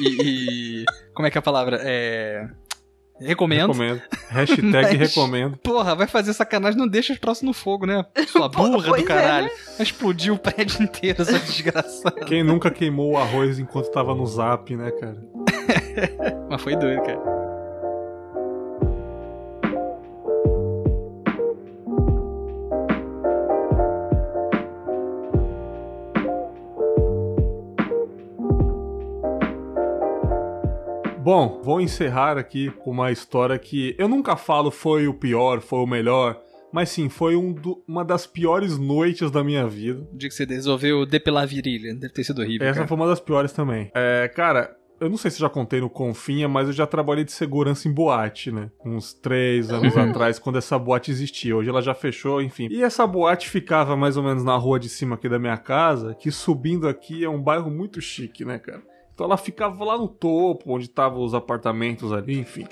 e- 0.00 0.82
e- 0.82 0.84
como 1.14 1.26
é 1.26 1.30
que 1.30 1.38
é 1.38 1.40
a 1.40 1.42
palavra? 1.42 1.80
É. 1.82 2.48
Recomendo. 3.18 3.72
Recomendo. 3.72 4.02
Hashtag 4.28 4.70
Mas- 4.72 4.92
recomendo. 4.92 5.56
Porra, 5.58 5.94
vai 5.94 6.06
fazer 6.06 6.34
sacanagem, 6.34 6.78
não 6.78 6.86
deixa 6.86 7.14
os 7.14 7.18
troços 7.18 7.42
no 7.44 7.54
fogo, 7.54 7.86
né? 7.86 8.04
Sua 8.28 8.46
burra 8.50 8.78
do 8.82 8.96
é, 8.96 9.02
caralho. 9.02 9.48
Vai 9.48 9.82
explodir 9.86 10.32
o 10.34 10.38
prédio 10.38 10.82
inteiro, 10.82 11.22
essa 11.22 11.38
desgraçada. 11.38 12.24
Quem 12.26 12.42
nunca 12.42 12.70
queimou 12.70 13.12
o 13.12 13.16
arroz 13.16 13.58
enquanto 13.58 13.90
tava 13.90 14.14
no 14.14 14.26
zap, 14.26 14.74
né, 14.76 14.90
cara? 14.90 15.16
Mas 16.50 16.60
foi 16.60 16.76
doido, 16.76 17.02
cara. 17.02 17.45
Bom, 31.26 31.60
vou 31.60 31.80
encerrar 31.80 32.38
aqui 32.38 32.70
com 32.70 32.92
uma 32.92 33.10
história 33.10 33.58
que 33.58 33.96
eu 33.98 34.06
nunca 34.06 34.36
falo 34.36 34.70
foi 34.70 35.08
o 35.08 35.12
pior, 35.12 35.60
foi 35.60 35.80
o 35.80 35.86
melhor, 35.86 36.40
mas 36.72 36.88
sim, 36.90 37.08
foi 37.08 37.34
um 37.34 37.52
do- 37.52 37.82
uma 37.84 38.04
das 38.04 38.28
piores 38.28 38.78
noites 38.78 39.28
da 39.28 39.42
minha 39.42 39.66
vida. 39.66 40.06
O 40.12 40.16
dia 40.16 40.28
que 40.28 40.34
você 40.36 40.44
resolveu 40.44 41.04
depilar 41.04 41.42
a 41.42 41.46
virilha, 41.46 41.92
deve 41.96 42.12
ter 42.14 42.22
sido 42.22 42.42
horrível. 42.42 42.64
Essa 42.64 42.76
cara. 42.76 42.86
foi 42.86 42.96
uma 42.96 43.08
das 43.08 43.18
piores 43.18 43.50
também. 43.50 43.90
É, 43.92 44.30
cara, 44.36 44.76
eu 45.00 45.10
não 45.10 45.16
sei 45.16 45.32
se 45.32 45.40
já 45.40 45.48
contei 45.48 45.80
no 45.80 45.90
Confinha, 45.90 46.48
mas 46.48 46.68
eu 46.68 46.72
já 46.72 46.86
trabalhei 46.86 47.24
de 47.24 47.32
segurança 47.32 47.88
em 47.88 47.92
boate, 47.92 48.52
né? 48.52 48.70
Uns 48.84 49.12
três 49.12 49.68
anos 49.72 49.96
atrás, 49.96 50.38
quando 50.38 50.58
essa 50.58 50.78
boate 50.78 51.10
existia. 51.10 51.56
Hoje 51.56 51.68
ela 51.68 51.82
já 51.82 51.92
fechou, 51.92 52.40
enfim. 52.40 52.68
E 52.70 52.84
essa 52.84 53.04
boate 53.04 53.50
ficava 53.50 53.96
mais 53.96 54.16
ou 54.16 54.22
menos 54.22 54.44
na 54.44 54.54
rua 54.56 54.78
de 54.78 54.88
cima 54.88 55.16
aqui 55.16 55.28
da 55.28 55.40
minha 55.40 55.56
casa, 55.58 56.14
que 56.14 56.30
subindo 56.30 56.86
aqui 56.86 57.24
é 57.24 57.28
um 57.28 57.42
bairro 57.42 57.68
muito 57.68 58.00
chique, 58.00 58.44
né, 58.44 58.60
cara? 58.60 58.80
Então 59.16 59.24
ela 59.24 59.38
ficava 59.38 59.82
lá 59.82 59.96
no 59.96 60.06
topo, 60.08 60.74
onde 60.74 60.84
estavam 60.84 61.24
os 61.24 61.32
apartamentos 61.32 62.12
ali, 62.12 62.38
enfim, 62.38 62.66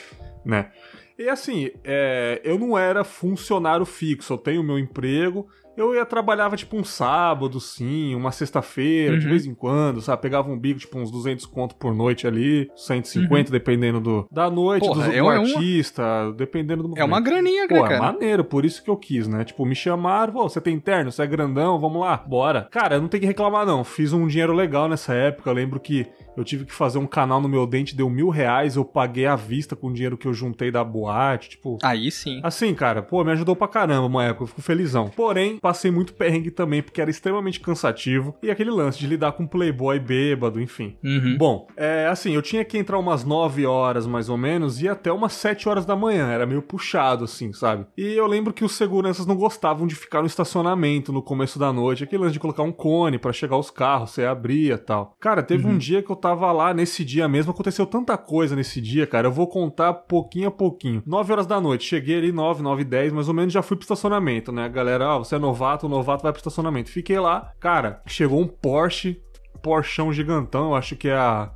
né? 0.45 0.71
E 1.19 1.27
assim, 1.29 1.71
é, 1.83 2.39
eu 2.45 2.59
não 2.59 2.77
era 2.77 3.03
funcionário 3.03 3.87
fixo, 3.87 4.35
eu 4.35 4.39
tenho 4.39 4.63
meu 4.63 4.79
emprego, 4.79 5.47
eu 5.77 5.95
ia 5.95 6.05
trabalhava 6.05 6.57
tipo 6.57 6.77
um 6.77 6.85
sábado, 6.85 7.59
sim, 7.61 8.15
uma 8.17 8.31
sexta-feira, 8.31 9.17
de 9.17 9.25
Uhum. 9.25 9.31
vez 9.31 9.47
em 9.47 9.55
quando, 9.55 10.01
sabe? 10.03 10.23
Pegava 10.23 10.51
um 10.51 10.59
bico, 10.59 10.79
tipo 10.81 10.99
uns 10.99 11.11
200 11.11 11.47
conto 11.47 11.75
por 11.77 11.95
noite 11.95 12.27
ali, 12.27 12.69
150, 12.77 13.51
dependendo 13.51 14.01
do, 14.01 14.27
da 14.31 14.51
noite, 14.51 14.87
Porra, 14.87 15.07
do, 15.07 15.13
é 15.13 15.19
do 15.19 15.25
uma- 15.25 15.35
artista, 15.35 16.33
dependendo 16.37 16.83
do 16.85 16.99
É 16.99 17.05
uma 17.05 17.17
momento. 17.17 17.25
graninha, 17.31 17.69
Pô, 17.69 17.75
né, 17.75 17.81
é 17.81 17.89
cara? 17.89 17.99
maneiro, 18.13 18.45
por 18.45 18.65
isso 18.65 18.83
que 18.83 18.91
eu 18.91 18.97
quis, 18.97 19.27
né? 19.29 19.45
Tipo, 19.45 19.65
me 19.65 19.75
chamaram, 19.75 20.33
pô, 20.33 20.49
você 20.49 20.61
tem 20.61 20.79
terno, 20.81 21.11
você 21.11 21.23
é 21.23 21.27
grandão, 21.27 21.81
vamos 21.81 22.01
lá, 22.01 22.17
bora. 22.19 22.69
Cara, 22.71 23.01
não 23.01 23.09
tenho 23.09 23.21
que 23.23 23.27
reclamar, 23.27 23.65
não. 23.67 23.83
Fiz 23.85 24.13
um 24.13 24.27
dinheiro 24.27 24.53
legal 24.53 24.89
nessa 24.89 25.15
época. 25.15 25.49
Eu 25.51 25.55
lembro 25.55 25.81
que 25.81 26.07
eu 26.37 26.45
tive 26.45 26.64
que 26.64 26.72
fazer 26.72 26.99
um 26.99 27.07
canal 27.07 27.41
no 27.41 27.49
meu 27.49 27.66
dente, 27.66 27.97
deu 27.97 28.09
mil 28.09 28.28
reais, 28.28 28.76
eu 28.76 28.85
paguei 28.85 29.26
à 29.26 29.37
vista 29.37 29.76
com 29.76 29.89
o 29.89 29.93
dinheiro 29.93 30.16
que 30.16 30.26
eu 30.26 30.35
juntei 30.35 30.70
da 30.70 30.85
boate, 30.85 31.51
tipo. 31.51 31.78
Aí 31.82 32.11
sim. 32.11 32.41
Assim, 32.43 32.74
cara, 32.74 33.03
pô, 33.03 33.22
me 33.24 33.32
ajudou 33.32 33.57
pra 33.57 33.68
caramba 33.68 34.07
uma 34.07 34.24
época, 34.24 34.45
eu 34.45 34.49
fico 34.49 34.62
felizão. 34.62 35.09
Porém, 35.09 35.59
passei 35.59 35.91
muito 35.91 36.14
perrengue 36.14 36.51
também, 36.51 36.82
porque 36.82 37.01
era 37.01 37.11
extremamente 37.11 37.61
cansativo. 37.61 38.35
E 38.43 38.51
aquele 38.51 38.70
lance 38.70 38.99
de 38.99 39.07
lidar 39.07 39.32
com 39.32 39.47
playboy 39.47 39.99
bêbado, 39.99 40.61
enfim. 40.61 40.97
Uhum. 41.03 41.37
Bom, 41.39 41.66
é 41.76 42.07
assim, 42.07 42.35
eu 42.35 42.43
tinha 42.43 42.64
que 42.64 42.78
entrar 42.78 42.99
umas 42.99 43.24
9 43.24 43.66
horas 43.66 44.07
mais 44.07 44.28
ou 44.28 44.37
menos 44.37 44.80
e 44.80 44.89
até 44.89 45.12
umas 45.12 45.32
7 45.32 45.68
horas 45.68 45.87
da 45.87 45.97
manhã, 45.97 46.28
era 46.30 46.47
meio 46.47 46.62
puxado 46.62 47.24
assim, 47.24 47.53
sabe? 47.53 47.87
E 47.97 48.12
eu 48.12 48.26
lembro 48.26 48.53
que 48.53 48.64
os 48.64 48.72
seguranças 48.72 49.26
não 49.26 49.37
gostavam 49.37 49.87
de 49.87 49.95
ficar 49.95 50.20
no 50.20 50.26
estacionamento 50.26 51.12
no 51.12 51.22
começo 51.22 51.59
da 51.59 51.72
noite, 51.72 52.05
aquele 52.05 52.22
lance 52.22 52.32
de 52.32 52.41
colocar 52.41 52.62
um 52.62 52.72
cone 52.72 53.18
pra 53.18 53.32
chegar 53.32 53.57
os 53.57 53.70
carros, 53.70 54.11
você 54.11 54.24
abria 54.24 54.74
e 54.74 54.78
tal. 54.78 55.14
Cara, 55.20 55.43
teve 55.43 55.66
um 55.66 55.78
dia 55.78 56.03
que 56.03 56.11
eu 56.11 56.16
tava 56.25 56.51
lá 56.53 56.72
nesse 56.72 57.05
dia 57.05 57.29
mesmo, 57.29 57.53
aconteceu 57.53 57.85
tanta 57.85 58.16
coisa 58.16 58.57
nesse 58.57 58.81
dia, 58.81 59.07
cara, 59.07 59.27
eu 59.27 59.33
vou 59.33 59.47
contar 59.47 59.93
pouquinho 59.93 60.49
a 60.49 60.51
pouquinho. 60.51 61.03
9 61.05 61.33
horas 61.33 61.47
da 61.47 61.61
noite, 61.61 61.85
cheguei 61.85 62.16
ali 62.16 62.33
9, 62.33 62.62
9 62.62 62.81
e 62.81 62.85
10, 62.87 63.12
mais 63.12 63.29
ou 63.29 63.35
menos 63.35 63.53
já 63.53 63.61
fui 63.61 63.77
pro 63.77 63.85
estacionamento, 63.85 64.51
né? 64.51 64.64
A 64.64 64.68
galera, 64.68 65.12
ah, 65.12 65.18
você 65.18 65.35
é 65.35 65.39
novato, 65.39 65.85
o 65.85 65.89
novato 65.89 66.22
vai 66.22 66.33
pro 66.33 66.41
estacionamento. 66.41 66.89
Fiquei 66.89 67.20
lá, 67.20 67.53
cara, 67.61 68.01
chegou 68.07 68.41
um 68.41 68.49
Porsche 68.49 69.20
Porschão 69.62 70.12
gigantão, 70.14 70.75
acho 70.75 70.97
que 70.97 71.09
é 71.09 71.14
a. 71.14 71.51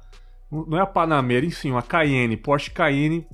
Não 0.50 0.76
é 0.76 0.82
a 0.82 0.86
Panamera, 0.86 1.46
enfim, 1.46 1.70
uma 1.70 1.82
Cayenne, 1.82 2.36
Porsche 2.36 2.70
Cayenne 2.70 3.26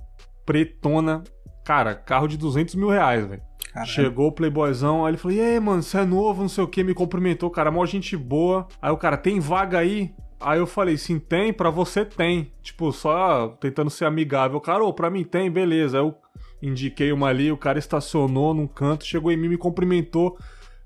pretona. 0.47 1.25
Cara, 1.65 1.97
carro 1.97 2.29
de 2.29 2.37
200 2.37 2.77
mil 2.77 2.91
reais, 2.91 3.27
velho. 3.27 3.43
Caralho. 3.73 3.91
Chegou 3.91 4.29
o 4.29 4.33
playboyzão, 4.33 5.05
aí 5.05 5.11
ele 5.11 5.19
falou: 5.19 5.37
E 5.37 5.41
aí, 5.41 5.59
mano, 5.59 5.83
você 5.83 5.99
é 5.99 6.05
novo, 6.05 6.43
não 6.43 6.49
sei 6.49 6.63
o 6.63 6.69
que, 6.69 6.85
me 6.85 6.95
cumprimentou, 6.95 7.51
cara, 7.51 7.73
mó 7.73 7.85
gente 7.87 8.17
boa. 8.17 8.69
Aí 8.81 8.93
o 8.93 8.97
cara, 8.97 9.17
tem 9.17 9.41
vaga 9.41 9.79
aí? 9.79 10.15
Aí 10.41 10.59
eu 10.59 10.67
falei, 10.67 10.97
sim, 10.97 11.19
tem, 11.19 11.53
pra 11.53 11.71
você 11.71 12.05
tem. 12.05 12.51
Tipo, 12.63 12.93
só 12.93 13.49
tentando 13.61 13.91
ser 13.91 14.05
amigável. 14.05 14.61
Cara, 14.61 14.85
ô, 14.85 14.93
pra 14.93 15.11
mim 15.11 15.25
tem, 15.25 15.51
beleza. 15.51 15.99
Eu 15.99 16.15
indiquei 16.63 17.13
uma 17.13 17.29
ali, 17.29 17.53
o 17.53 17.57
cara 17.57 17.79
estacionou 17.79 18.55
num 18.55 18.67
canto, 18.67 19.05
chegou 19.05 19.31
em 19.31 19.37
mim, 19.37 19.49
me 19.49 19.57
cumprimentou, 19.57 20.39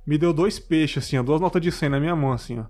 me 0.07 0.19
deu 0.19 0.33
dois 0.33 0.59
peixes, 0.59 1.05
assim, 1.05 1.19
ó, 1.19 1.23
duas 1.23 1.41
notas 1.41 1.63
de 1.63 1.71
100 1.71 1.89
na 1.89 2.01
minha 2.01 2.17
mão, 2.17 2.33
assim, 2.33 2.59
ó. 2.59 2.65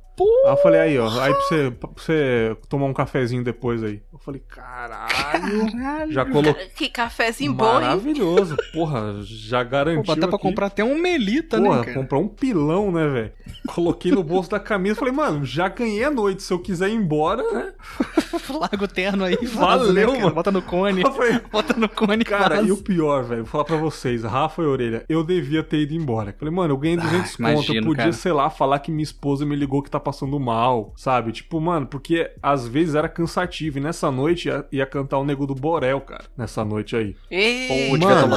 Aí 0.44 0.50
eu 0.52 0.56
falei, 0.58 0.80
aí, 0.80 0.98
ó, 0.98 1.08
aí 1.20 1.32
pra 1.32 1.42
você, 1.42 1.70
pra 1.78 1.90
você 1.96 2.56
tomar 2.68 2.86
um 2.86 2.92
cafezinho 2.94 3.42
depois 3.44 3.82
aí. 3.82 4.00
Eu 4.12 4.18
falei, 4.18 4.42
caralho, 4.48 6.10
já 6.10 6.24
coloquei. 6.24 6.54
Cara, 6.54 6.70
que 6.74 6.88
cafezinho 6.88 7.52
bom? 7.52 7.64
Maravilhoso, 7.64 8.56
porra, 8.72 9.16
já 9.22 9.62
garantiu. 9.62 10.02
Pô, 10.02 10.14
dá 10.14 10.26
pra 10.26 10.36
aqui. 10.36 10.42
comprar 10.42 10.66
até 10.66 10.82
um 10.84 10.98
melita, 10.98 11.58
Porra, 11.60 11.78
né, 11.78 11.84
cara? 11.84 11.94
comprar 11.98 12.18
um 12.18 12.28
pilão, 12.28 12.90
né, 12.90 13.06
velho? 13.06 13.32
Coloquei 13.68 14.10
no 14.12 14.22
bolso 14.22 14.50
da 14.50 14.58
camisa 14.60 14.96
falei, 14.96 15.12
mano, 15.12 15.44
já 15.44 15.68
ganhei 15.68 16.04
a 16.04 16.10
noite. 16.10 16.42
Se 16.42 16.52
eu 16.52 16.58
quiser 16.58 16.88
ir 16.88 16.94
embora, 16.94 17.42
né? 17.52 17.72
Larga 18.50 18.84
o 18.84 18.88
terno 18.88 19.24
aí. 19.24 19.36
Valeu, 19.44 20.12
né, 20.12 20.18
mano. 20.20 20.34
Bota 20.34 20.50
no 20.50 20.62
cone. 20.62 21.02
Falei, 21.02 21.40
Bota 21.50 21.74
no 21.74 21.88
cone, 21.88 22.24
Cara, 22.24 22.56
vaza. 22.56 22.68
e 22.68 22.72
o 22.72 22.76
pior, 22.76 23.24
velho, 23.24 23.42
vou 23.42 23.50
falar 23.50 23.64
pra 23.64 23.76
vocês, 23.76 24.22
Rafa 24.24 24.62
e 24.62 24.66
Orelha, 24.66 25.04
eu 25.08 25.22
devia 25.22 25.62
ter 25.62 25.78
ido 25.78 25.94
embora. 25.94 26.34
Falei, 26.38 26.52
mano, 26.54 26.72
eu 26.72 26.78
ganhei 26.78 26.96
200 26.96 27.36
conto, 27.36 27.40
eu 27.48 27.52
imagino, 27.52 27.86
podia, 27.86 27.96
cara. 28.04 28.12
sei 28.12 28.32
lá, 28.32 28.50
falar 28.50 28.78
que 28.78 28.90
minha 28.90 29.02
esposa 29.02 29.44
me 29.44 29.54
ligou 29.56 29.82
que 29.82 29.90
tá 29.90 30.00
passando 30.08 30.40
mal, 30.40 30.94
sabe? 30.96 31.32
Tipo, 31.32 31.60
mano, 31.60 31.86
porque 31.86 32.30
às 32.42 32.66
vezes 32.66 32.94
era 32.94 33.08
cansativo. 33.08 33.76
E 33.76 33.80
nessa 33.80 34.10
noite 34.10 34.48
ia, 34.48 34.64
ia 34.72 34.86
cantar 34.86 35.18
o 35.18 35.24
Nego 35.24 35.46
do 35.46 35.54
Borel, 35.54 36.00
cara. 36.00 36.24
Nessa 36.36 36.64
noite 36.64 36.96
aí. 36.96 37.14
Ei, 37.30 37.90
Pô, 37.90 37.98
Mano. 37.98 38.34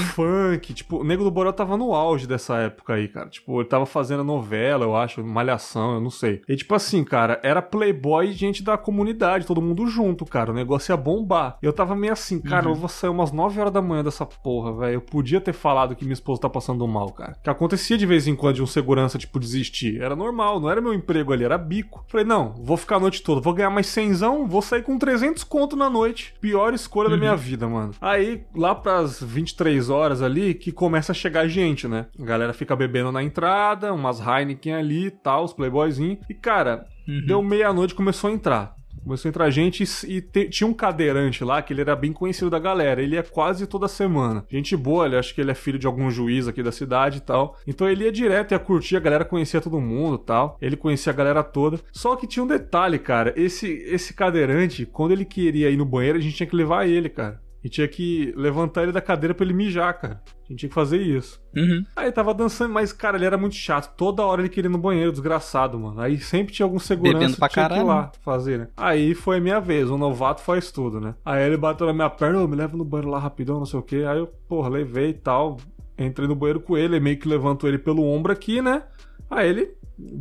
hein? 0.00 0.04
Funk, 0.04 0.74
tipo, 0.74 0.98
o 0.98 1.04
Nego 1.04 1.24
do 1.24 1.30
Borel 1.30 1.52
tava 1.54 1.76
no 1.76 1.94
auge 1.94 2.26
dessa 2.26 2.58
época 2.58 2.94
aí, 2.94 3.08
cara. 3.08 3.28
Tipo, 3.30 3.60
ele 3.60 3.68
tava 3.68 3.86
fazendo 3.86 4.22
novela, 4.22 4.84
eu 4.84 4.94
acho, 4.94 5.24
malhação, 5.24 5.94
eu 5.94 6.00
não 6.00 6.10
sei. 6.10 6.42
E 6.46 6.54
tipo 6.54 6.74
assim, 6.74 7.02
cara, 7.02 7.40
era 7.42 7.62
playboy 7.62 8.28
e 8.28 8.32
gente 8.32 8.62
da 8.62 8.76
comunidade, 8.76 9.46
todo 9.46 9.62
mundo 9.62 9.86
junto, 9.86 10.24
cara. 10.26 10.50
O 10.50 10.54
negócio 10.54 10.92
ia 10.92 10.96
bombar. 10.96 11.56
Eu 11.62 11.72
tava 11.72 11.96
meio 11.96 12.12
assim, 12.12 12.40
cara, 12.40 12.68
eu 12.68 12.74
vou 12.74 12.88
sair 12.88 13.10
umas 13.10 13.32
9 13.32 13.58
horas 13.60 13.72
da 13.72 13.80
manhã 13.80 14.04
dessa 14.04 14.26
porra, 14.26 14.72
velho. 14.74 14.94
Eu 14.94 15.00
podia 15.00 15.40
ter 15.40 15.52
falado 15.54 15.96
que 15.96 16.04
minha 16.04 16.12
esposa 16.12 16.42
tá 16.42 16.50
passando 16.50 16.86
mal, 16.86 17.10
cara. 17.12 17.36
Que 17.42 17.48
acontecia 17.48 17.96
de 17.96 18.04
vez 18.04 18.26
em 18.26 18.36
quando 18.36 18.56
de 18.56 18.62
um 18.62 18.66
segurança, 18.66 19.16
tipo, 19.18 19.40
desistir. 19.40 20.00
Era 20.00 20.14
normal, 20.16 20.60
não 20.60 20.70
era 20.70 20.80
meu 20.80 20.92
emprego 21.06 21.32
ali, 21.32 21.44
era 21.44 21.56
bico. 21.56 22.04
Falei, 22.08 22.26
não, 22.26 22.52
vou 22.58 22.76
ficar 22.76 22.96
a 22.96 23.00
noite 23.00 23.22
toda, 23.22 23.40
vou 23.40 23.54
ganhar 23.54 23.70
mais 23.70 23.86
100, 23.86 24.14
vou 24.48 24.60
sair 24.60 24.82
com 24.82 24.98
300 24.98 25.44
conto 25.44 25.76
na 25.76 25.88
noite. 25.88 26.34
Pior 26.40 26.74
escolha 26.74 27.08
da 27.08 27.16
minha 27.16 27.36
vida, 27.36 27.68
mano. 27.68 27.92
Aí, 28.00 28.44
lá 28.54 28.74
pras 28.74 29.22
23 29.22 29.88
horas 29.88 30.20
ali, 30.20 30.54
que 30.54 30.72
começa 30.72 31.12
a 31.12 31.14
chegar 31.14 31.46
gente, 31.46 31.86
né? 31.86 32.06
A 32.18 32.24
galera 32.24 32.52
fica 32.52 32.74
bebendo 32.74 33.12
na 33.12 33.22
entrada, 33.22 33.92
umas 33.92 34.20
Heineken 34.20 34.74
ali 34.74 35.06
e 35.06 35.10
tal, 35.10 35.44
os 35.44 35.52
playboyzinhos. 35.52 36.18
E, 36.28 36.34
cara, 36.34 36.86
deu 37.26 37.42
meia-noite 37.42 37.94
começou 37.94 38.30
a 38.30 38.32
entrar. 38.32 38.75
Começou 39.04 39.28
a 39.28 39.30
entrar 39.30 39.50
gente 39.50 39.84
e, 40.06 40.20
te- 40.20 40.48
tinha 40.48 40.66
um 40.66 40.74
cadeirante 40.74 41.44
lá 41.44 41.62
que 41.62 41.72
ele 41.72 41.80
era 41.80 41.94
bem 41.94 42.12
conhecido 42.12 42.50
da 42.50 42.58
galera. 42.58 43.00
Ele 43.02 43.14
ia 43.14 43.22
quase 43.22 43.66
toda 43.66 43.86
semana. 43.88 44.44
Gente 44.50 44.76
boa, 44.76 45.06
ele 45.06 45.16
acho 45.16 45.34
que 45.34 45.40
ele 45.40 45.50
é 45.50 45.54
filho 45.54 45.78
de 45.78 45.86
algum 45.86 46.10
juiz 46.10 46.48
aqui 46.48 46.62
da 46.62 46.72
cidade 46.72 47.18
e 47.18 47.20
tal. 47.20 47.56
Então 47.66 47.88
ele 47.88 48.04
ia 48.04 48.12
direto, 48.12 48.52
ia 48.52 48.58
curtir, 48.58 48.96
a 48.96 49.00
galera 49.00 49.24
conhecia 49.24 49.60
todo 49.60 49.80
mundo 49.80 50.18
tal. 50.18 50.56
Ele 50.60 50.76
conhecia 50.76 51.12
a 51.12 51.16
galera 51.16 51.42
toda. 51.42 51.78
Só 51.92 52.16
que 52.16 52.26
tinha 52.26 52.42
um 52.42 52.48
detalhe, 52.48 52.98
cara. 52.98 53.32
Esse, 53.36 53.68
esse 53.86 54.12
cadeirante, 54.14 54.84
quando 54.86 55.12
ele 55.12 55.24
queria 55.24 55.70
ir 55.70 55.76
no 55.76 55.84
banheiro, 55.84 56.18
a 56.18 56.20
gente 56.20 56.34
tinha 56.36 56.46
que 56.48 56.56
levar 56.56 56.86
ele, 56.88 57.08
cara. 57.08 57.40
E 57.66 57.68
tinha 57.68 57.88
que 57.88 58.32
levantar 58.36 58.84
ele 58.84 58.92
da 58.92 59.00
cadeira 59.00 59.34
pra 59.34 59.44
ele 59.44 59.52
mijar, 59.52 59.92
cara. 59.98 60.22
A 60.24 60.48
gente 60.48 60.60
tinha 60.60 60.68
que 60.68 60.74
fazer 60.74 61.02
isso. 61.02 61.42
Uhum. 61.52 61.84
Aí 61.96 62.12
tava 62.12 62.32
dançando, 62.32 62.72
mas, 62.72 62.92
cara, 62.92 63.16
ele 63.16 63.24
era 63.24 63.36
muito 63.36 63.56
chato. 63.56 63.92
Toda 63.96 64.22
hora 64.22 64.40
ele 64.40 64.48
queria 64.48 64.68
ir 64.68 64.72
no 64.72 64.78
banheiro, 64.78 65.10
desgraçado, 65.10 65.76
mano. 65.76 66.00
Aí 66.00 66.16
sempre 66.16 66.54
tinha 66.54 66.64
algum 66.64 66.78
segurança 66.78 67.18
Bebendo 67.18 67.36
pra 67.38 67.48
que 67.48 67.54
tinha 67.54 67.68
que 67.68 67.74
ir 67.74 67.82
lá 67.82 68.12
fazer, 68.22 68.56
né? 68.56 68.68
Aí 68.76 69.16
foi 69.16 69.38
a 69.38 69.40
minha 69.40 69.58
vez, 69.58 69.90
o 69.90 69.98
novato 69.98 70.42
faz 70.42 70.70
tudo, 70.70 71.00
né? 71.00 71.16
Aí 71.24 71.44
ele 71.44 71.56
bateu 71.56 71.88
na 71.88 71.92
minha 71.92 72.08
perna, 72.08 72.40
ô, 72.40 72.46
me 72.46 72.54
leva 72.54 72.76
no 72.76 72.84
banheiro 72.84 73.10
lá 73.10 73.18
rapidão, 73.18 73.58
não 73.58 73.66
sei 73.66 73.80
o 73.80 73.82
quê. 73.82 74.04
Aí 74.06 74.18
eu, 74.20 74.28
porra, 74.48 74.68
levei 74.68 75.08
e 75.08 75.14
tal. 75.14 75.56
Entrei 75.98 76.28
no 76.28 76.36
banheiro 76.36 76.60
com 76.60 76.78
ele, 76.78 77.00
meio 77.00 77.18
que 77.18 77.26
levanto 77.26 77.66
ele 77.66 77.78
pelo 77.78 78.04
ombro 78.04 78.32
aqui, 78.32 78.62
né? 78.62 78.84
Aí 79.28 79.48
ele 79.48 79.74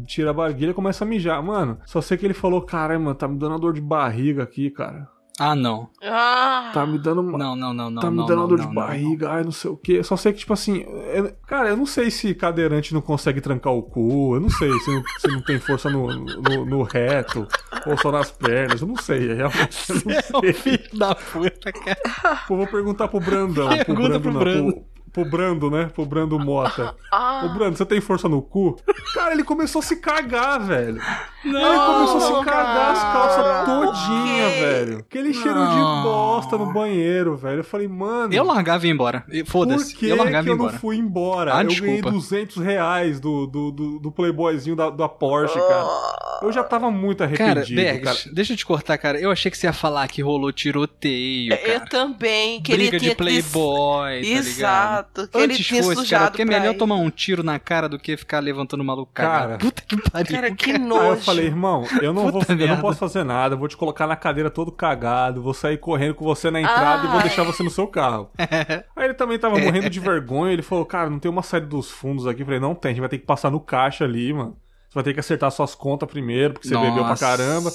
tira 0.07 0.31
a 0.31 0.33
barguilha 0.33 0.71
e 0.71 0.73
começa 0.73 1.05
a 1.05 1.07
mijar. 1.07 1.43
Mano, 1.43 1.77
só 1.85 2.01
sei 2.01 2.17
que 2.17 2.25
ele 2.25 2.33
falou, 2.33 2.63
caralho, 2.63 3.01
mano, 3.01 3.13
tá 3.13 3.27
me 3.27 3.37
dando 3.37 3.51
uma 3.51 3.59
dor 3.59 3.73
de 3.73 3.81
barriga 3.81 4.41
aqui, 4.41 4.71
cara. 4.71 5.13
Ah, 5.37 5.53
não. 5.53 5.89
Ah, 6.01 6.71
Tá 6.73 6.85
me 6.85 6.97
dando 6.97 7.19
uma... 7.19 7.37
Não, 7.37 7.55
não, 7.57 7.73
não, 7.73 7.89
não. 7.89 8.01
Tá 8.01 8.09
me 8.09 8.15
não, 8.17 8.25
dando 8.25 8.39
não, 8.39 8.47
dor 8.47 8.57
não, 8.57 8.67
de 8.69 8.73
não. 8.73 8.81
barriga, 8.81 9.31
ai, 9.31 9.43
não 9.43 9.51
sei 9.51 9.69
o 9.69 9.75
quê. 9.75 10.01
Só 10.01 10.15
sei 10.15 10.31
que, 10.31 10.39
tipo 10.39 10.53
assim, 10.53 10.85
é- 10.87 11.35
cara, 11.45 11.67
eu 11.69 11.75
não 11.75 11.85
sei 11.85 12.09
se 12.09 12.33
cadeirante 12.33 12.93
não 12.93 13.01
consegue 13.01 13.41
trancar 13.41 13.73
o 13.73 13.83
cu, 13.83 14.35
eu 14.35 14.39
não 14.39 14.49
sei 14.49 14.71
se 14.79 14.89
não, 14.93 15.03
se 15.19 15.27
não 15.27 15.41
tem 15.41 15.59
força 15.59 15.89
no, 15.89 16.07
no, 16.07 16.65
no 16.65 16.83
reto 16.83 17.45
ou 17.85 17.97
só 17.97 18.13
nas 18.13 18.31
pernas, 18.31 18.79
eu 18.81 18.87
não 18.87 18.95
sei, 18.95 19.33
realmente 19.33 19.77
eu 19.89 19.95
não 20.05 20.13
É 20.13 20.19
o 20.37 20.41
sei. 20.41 20.53
filho 20.53 20.89
da 20.97 21.13
puta, 21.15 21.71
cara. 21.73 22.37
Pô, 22.47 22.55
vou 22.55 22.67
perguntar 22.67 23.09
pro 23.09 23.19
Brandão, 23.19 23.67
pro 23.67 23.85
Pergunta 23.85 24.17
Brando, 24.17 24.21
pro 24.21 24.31
não, 24.31 24.39
Brando. 24.39 24.71
pro, 24.73 24.85
pro 25.15 25.23
Brando, 25.25 25.71
né? 25.71 25.89
Pro 25.95 26.05
Brando 26.05 26.37
Mota. 26.37 26.93
ah. 27.11 27.43
Ô, 27.45 27.49
Brando, 27.57 27.77
você 27.77 27.85
tem 27.85 28.01
força 28.01 28.27
no 28.27 28.41
cu? 28.41 28.75
Cara, 29.13 29.33
ele 29.33 29.43
começou 29.45 29.79
a 29.79 29.83
se 29.83 29.95
cagar, 29.95 30.59
velho. 30.59 31.01
Não, 31.45 31.59
Ele 31.59 31.79
começou 32.09 32.17
a 32.17 32.39
se 32.39 32.45
cagar 32.49 32.91
as 32.91 33.01
calças 33.01 33.43
cara. 33.43 33.65
todinha, 33.65 34.49
velho. 34.49 34.97
Aquele 34.99 35.33
cheiro 35.33 35.53
de 35.69 35.75
Não. 35.75 36.03
bosta 36.03 36.57
no 36.57 36.73
banheiro, 36.73 37.35
velho. 37.37 37.59
Eu 37.59 37.63
falei, 37.63 37.87
mano. 37.87 38.33
Eu 38.33 38.43
largava 38.43 38.83
e 38.85 38.89
ia 38.89 38.93
embora. 38.93 39.23
E 39.31 39.43
Por 39.43 39.51
Foda-se. 39.51 39.95
que, 39.95 40.09
Eu 40.09 40.17
largava 40.17 40.43
que 40.43 40.49
e 40.49 40.51
eu 40.51 40.57
não 40.57 40.65
embora. 40.65 40.79
fui 40.79 40.97
embora? 40.97 41.55
Ah, 41.55 41.61
eu 41.63 41.67
desculpa. 41.69 41.87
ganhei 41.87 42.01
200 42.01 42.57
reais 42.57 43.19
do, 43.19 43.45
do, 43.47 43.71
do, 43.71 43.99
do 43.99 44.11
playboyzinho 44.11 44.75
da, 44.75 44.89
da 44.89 45.07
Porsche, 45.07 45.57
cara. 45.59 45.85
Eu 46.41 46.51
já 46.51 46.63
tava 46.63 46.91
muito 46.91 47.19
Cara, 47.19 47.51
arrependido, 47.61 47.81
cara. 47.81 47.93
Bergs, 47.99 48.29
deixa 48.33 48.53
eu 48.53 48.57
te 48.57 48.65
cortar, 48.65 48.97
cara. 48.97 49.19
Eu 49.19 49.31
achei 49.31 49.49
que 49.49 49.57
você 49.57 49.67
ia 49.67 49.73
falar 49.73 50.07
que 50.09 50.21
rolou 50.21 50.51
tiroteio, 50.51 51.53
Eu 51.53 51.79
cara. 51.79 51.89
também, 51.89 52.61
que 52.61 52.73
Briga 52.73 52.89
ele 52.95 52.99
tinha 52.99 53.11
de 53.11 53.15
playboy, 53.15 54.21
tá 54.21 54.41
ligado? 54.41 55.04
Exato, 55.13 55.27
que 55.31 55.37
ele 55.37 55.53
Antes 55.53 55.65
tinha 55.65 55.83
fosse, 55.83 55.95
sujado 56.01 56.19
cara, 56.19 56.31
porque 56.31 56.41
é 56.41 56.45
melhor 56.45 56.73
ir. 56.73 56.77
tomar 56.77 56.95
um 56.95 57.09
tiro 57.09 57.43
na 57.43 57.59
cara 57.59 57.87
do 57.89 57.97
que 57.99 58.15
ficar 58.17 58.39
levantando 58.39 58.81
o 58.81 58.83
maluco 58.85 59.11
Cara. 59.13 59.57
Puta 59.57 59.81
que 59.81 59.97
pariu. 60.09 60.31
Cara, 60.35 60.55
que 60.55 60.71
Aí 60.71 60.77
nojo. 60.79 61.03
eu 61.03 61.17
falei, 61.17 61.45
irmão, 61.45 61.85
eu 62.01 62.13
não, 62.13 62.31
vou, 62.31 62.41
eu 62.47 62.67
não 62.67 62.77
posso 62.81 62.99
fazer 62.99 63.23
nada, 63.23 63.55
vou 63.55 63.67
te 63.67 63.77
colocar 63.77 64.07
na 64.07 64.15
cadeira 64.15 64.49
todo 64.49 64.71
cagado, 64.71 65.41
vou 65.41 65.53
sair 65.53 65.77
correndo 65.77 66.15
com 66.15 66.25
você 66.25 66.49
na 66.51 66.59
entrada 66.61 67.07
e 67.07 67.11
vou 67.11 67.21
deixar 67.21 67.43
você 67.43 67.63
no 67.63 67.69
seu 67.69 67.87
carro. 67.87 68.29
Aí 68.95 69.05
ele 69.05 69.13
também 69.13 69.37
tava 69.39 69.57
morrendo 69.57 69.89
de 69.89 69.99
vergonha, 70.01 70.53
ele 70.53 70.61
falou, 70.61 70.85
cara, 70.85 71.09
não 71.09 71.19
tem 71.19 71.29
uma 71.31 71.43
saída 71.43 71.67
dos 71.67 71.89
fundos 71.89 72.27
aqui. 72.27 72.41
Eu 72.41 72.45
falei, 72.45 72.59
não 72.59 72.75
tem, 72.75 72.89
a 72.89 72.93
gente 72.93 73.01
vai 73.01 73.09
ter 73.09 73.17
que 73.19 73.25
passar 73.25 73.49
no 73.51 73.59
caixa 73.59 74.03
ali, 74.03 74.33
mano. 74.33 74.57
Você 74.89 74.93
vai 74.95 75.03
ter 75.03 75.13
que 75.13 75.19
acertar 75.19 75.51
suas 75.51 75.75
contas 75.75 76.09
primeiro, 76.09 76.53
porque 76.53 76.67
você 76.67 76.75
bebeu 76.75 76.93
pra 77.03 77.09
Nossa. 77.09 77.25
caramba. 77.25 77.69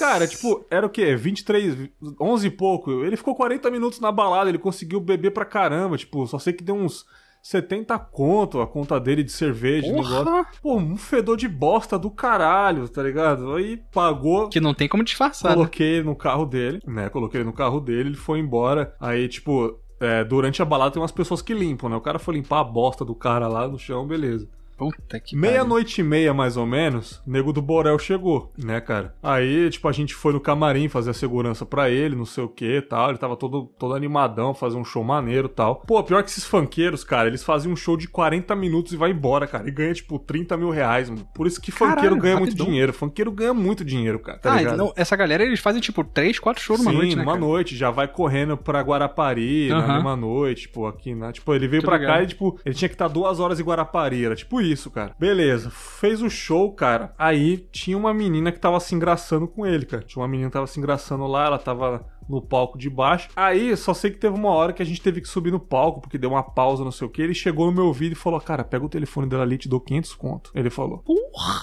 Cara, 0.00 0.26
tipo, 0.26 0.64
era 0.70 0.86
o 0.86 0.90
quê? 0.90 1.14
23, 1.14 1.90
11 2.18 2.46
e 2.46 2.50
pouco. 2.50 3.04
Ele 3.04 3.16
ficou 3.18 3.34
40 3.34 3.70
minutos 3.70 4.00
na 4.00 4.10
balada, 4.10 4.48
ele 4.48 4.58
conseguiu 4.58 4.98
beber 4.98 5.30
pra 5.30 5.44
caramba. 5.44 5.98
Tipo, 5.98 6.26
só 6.26 6.38
sei 6.38 6.54
que 6.54 6.64
deu 6.64 6.74
uns 6.74 7.04
70 7.42 7.98
conto 7.98 8.60
a 8.60 8.66
conta 8.66 8.98
dele 8.98 9.22
de 9.22 9.30
cerveja, 9.30 9.86
de 9.86 9.92
negócio. 9.92 10.24
Porra! 10.24 10.46
Pô, 10.62 10.76
um 10.76 10.96
fedor 10.96 11.36
de 11.36 11.46
bosta 11.48 11.98
do 11.98 12.10
caralho, 12.10 12.88
tá 12.88 13.02
ligado? 13.02 13.54
Aí 13.54 13.82
pagou. 13.92 14.48
Que 14.48 14.58
não 14.58 14.72
tem 14.72 14.88
como 14.88 15.04
disfarçar. 15.04 15.50
né? 15.50 15.56
Coloquei 15.56 15.96
ele 15.96 16.04
no 16.04 16.16
carro 16.16 16.46
dele, 16.46 16.80
né? 16.86 17.08
Coloquei 17.08 17.44
no 17.44 17.52
carro 17.52 17.78
dele, 17.78 18.10
ele 18.10 18.16
foi 18.16 18.38
embora. 18.38 18.94
Aí, 18.98 19.28
tipo, 19.28 19.78
é, 20.00 20.24
durante 20.24 20.62
a 20.62 20.64
balada 20.64 20.92
tem 20.92 21.02
umas 21.02 21.12
pessoas 21.12 21.42
que 21.42 21.52
limpam, 21.52 21.90
né? 21.90 21.96
O 21.96 22.00
cara 22.00 22.18
foi 22.18 22.34
limpar 22.34 22.60
a 22.60 22.64
bosta 22.64 23.04
do 23.04 23.14
cara 23.14 23.46
lá 23.48 23.68
no 23.68 23.78
chão, 23.78 24.06
beleza. 24.06 24.48
Puta 24.80 25.20
que. 25.20 25.36
Meia-noite 25.36 26.00
e 26.00 26.04
meia, 26.04 26.32
mais 26.32 26.56
ou 26.56 26.64
menos, 26.64 27.20
o 27.26 27.30
nego 27.30 27.52
do 27.52 27.60
Borel 27.60 27.98
chegou, 27.98 28.50
né, 28.56 28.80
cara? 28.80 29.14
Aí, 29.22 29.68
tipo, 29.68 29.86
a 29.86 29.92
gente 29.92 30.14
foi 30.14 30.32
no 30.32 30.40
camarim 30.40 30.88
fazer 30.88 31.10
a 31.10 31.14
segurança 31.14 31.66
pra 31.66 31.90
ele, 31.90 32.16
não 32.16 32.24
sei 32.24 32.42
o 32.44 32.48
que 32.48 32.78
e 32.78 32.82
tal. 32.82 33.10
Ele 33.10 33.18
tava 33.18 33.36
todo, 33.36 33.64
todo 33.78 33.94
animadão, 33.94 34.54
fazer 34.54 34.76
um 34.78 34.84
show 34.84 35.04
maneiro 35.04 35.46
e 35.48 35.54
tal. 35.54 35.76
Pô, 35.86 36.02
pior 36.02 36.22
que 36.22 36.30
esses 36.30 36.44
funkeiros, 36.46 37.04
cara, 37.04 37.28
eles 37.28 37.44
fazem 37.44 37.70
um 37.70 37.76
show 37.76 37.96
de 37.96 38.08
40 38.08 38.56
minutos 38.56 38.92
e 38.92 38.96
vai 38.96 39.10
embora, 39.10 39.46
cara. 39.46 39.68
E 39.68 39.70
ganha, 39.70 39.92
tipo, 39.92 40.18
30 40.18 40.56
mil 40.56 40.70
reais, 40.70 41.10
mano. 41.10 41.26
Por 41.34 41.46
isso 41.46 41.60
que 41.60 41.70
funkeiro 41.70 41.96
Caralho, 42.00 42.16
ganha 42.20 42.34
rapidão. 42.36 42.56
muito 42.56 42.70
dinheiro. 42.70 42.92
Funkeiro 42.92 43.30
ganha 43.32 43.52
muito 43.52 43.84
dinheiro, 43.84 44.18
cara. 44.18 44.38
Tá 44.38 44.54
ah, 44.54 44.76
não, 44.76 44.92
essa 44.96 45.14
galera, 45.14 45.42
eles 45.44 45.60
fazem 45.60 45.80
tipo 45.80 46.02
3, 46.02 46.38
4 46.38 46.62
shows 46.62 46.80
numa 46.80 46.90
Sim, 46.90 46.96
noite, 46.96 47.16
né, 47.16 47.22
numa 47.22 47.32
cara? 47.32 47.44
noite, 47.44 47.76
já 47.76 47.90
vai 47.90 48.08
correndo 48.08 48.56
pra 48.56 48.80
Guarapari 48.80 49.68
na 49.68 49.78
Aham. 49.78 49.94
mesma 49.94 50.16
noite, 50.16 50.62
tipo, 50.62 50.86
aqui, 50.86 51.14
né? 51.14 51.32
Tipo, 51.32 51.54
ele 51.54 51.68
veio 51.68 51.82
Tô 51.82 51.88
pra 51.88 51.98
ligado. 51.98 52.16
cá 52.16 52.22
e, 52.22 52.26
tipo, 52.26 52.58
ele 52.64 52.74
tinha 52.74 52.88
que 52.88 52.94
estar 52.94 53.08
duas 53.08 53.38
horas 53.40 53.60
em 53.60 53.62
Guarapari, 53.64 54.24
era 54.24 54.34
tipo 54.34 54.60
isso, 54.60 54.69
cara. 54.90 55.16
Beleza, 55.18 55.70
fez 55.70 56.20
o 56.22 56.28
show, 56.28 56.72
cara. 56.72 57.14
Aí 57.18 57.56
tinha 57.72 57.96
uma 57.96 58.12
menina 58.12 58.52
que 58.52 58.60
tava 58.60 58.78
se 58.78 58.94
engraçando 58.94 59.48
com 59.48 59.66
ele, 59.66 59.86
cara. 59.86 60.02
Tinha 60.02 60.22
uma 60.22 60.28
menina 60.28 60.48
que 60.48 60.52
tava 60.52 60.66
se 60.66 60.78
engraçando 60.78 61.26
lá, 61.26 61.46
ela 61.46 61.58
tava 61.58 62.06
no 62.28 62.40
palco 62.40 62.78
de 62.78 62.88
baixo. 62.88 63.28
Aí, 63.34 63.76
só 63.76 63.92
sei 63.92 64.10
que 64.10 64.18
teve 64.18 64.34
uma 64.34 64.50
hora 64.50 64.72
que 64.72 64.82
a 64.82 64.86
gente 64.86 65.02
teve 65.02 65.20
que 65.20 65.28
subir 65.28 65.50
no 65.50 65.58
palco, 65.58 66.00
porque 66.00 66.16
deu 66.16 66.30
uma 66.30 66.42
pausa, 66.42 66.84
não 66.84 66.92
sei 66.92 67.06
o 67.06 67.10
que. 67.10 67.20
Ele 67.20 67.34
chegou 67.34 67.66
no 67.66 67.72
meu 67.72 67.86
ouvido 67.86 68.12
e 68.12 68.16
falou, 68.16 68.40
cara, 68.40 68.62
pega 68.62 68.84
o 68.84 68.88
telefone 68.88 69.28
dela 69.28 69.42
ali, 69.42 69.58
te 69.58 69.68
dou 69.68 69.80
500 69.80 70.14
conto. 70.14 70.50
Ele 70.54 70.70
falou. 70.70 70.98
Porra! 70.98 71.62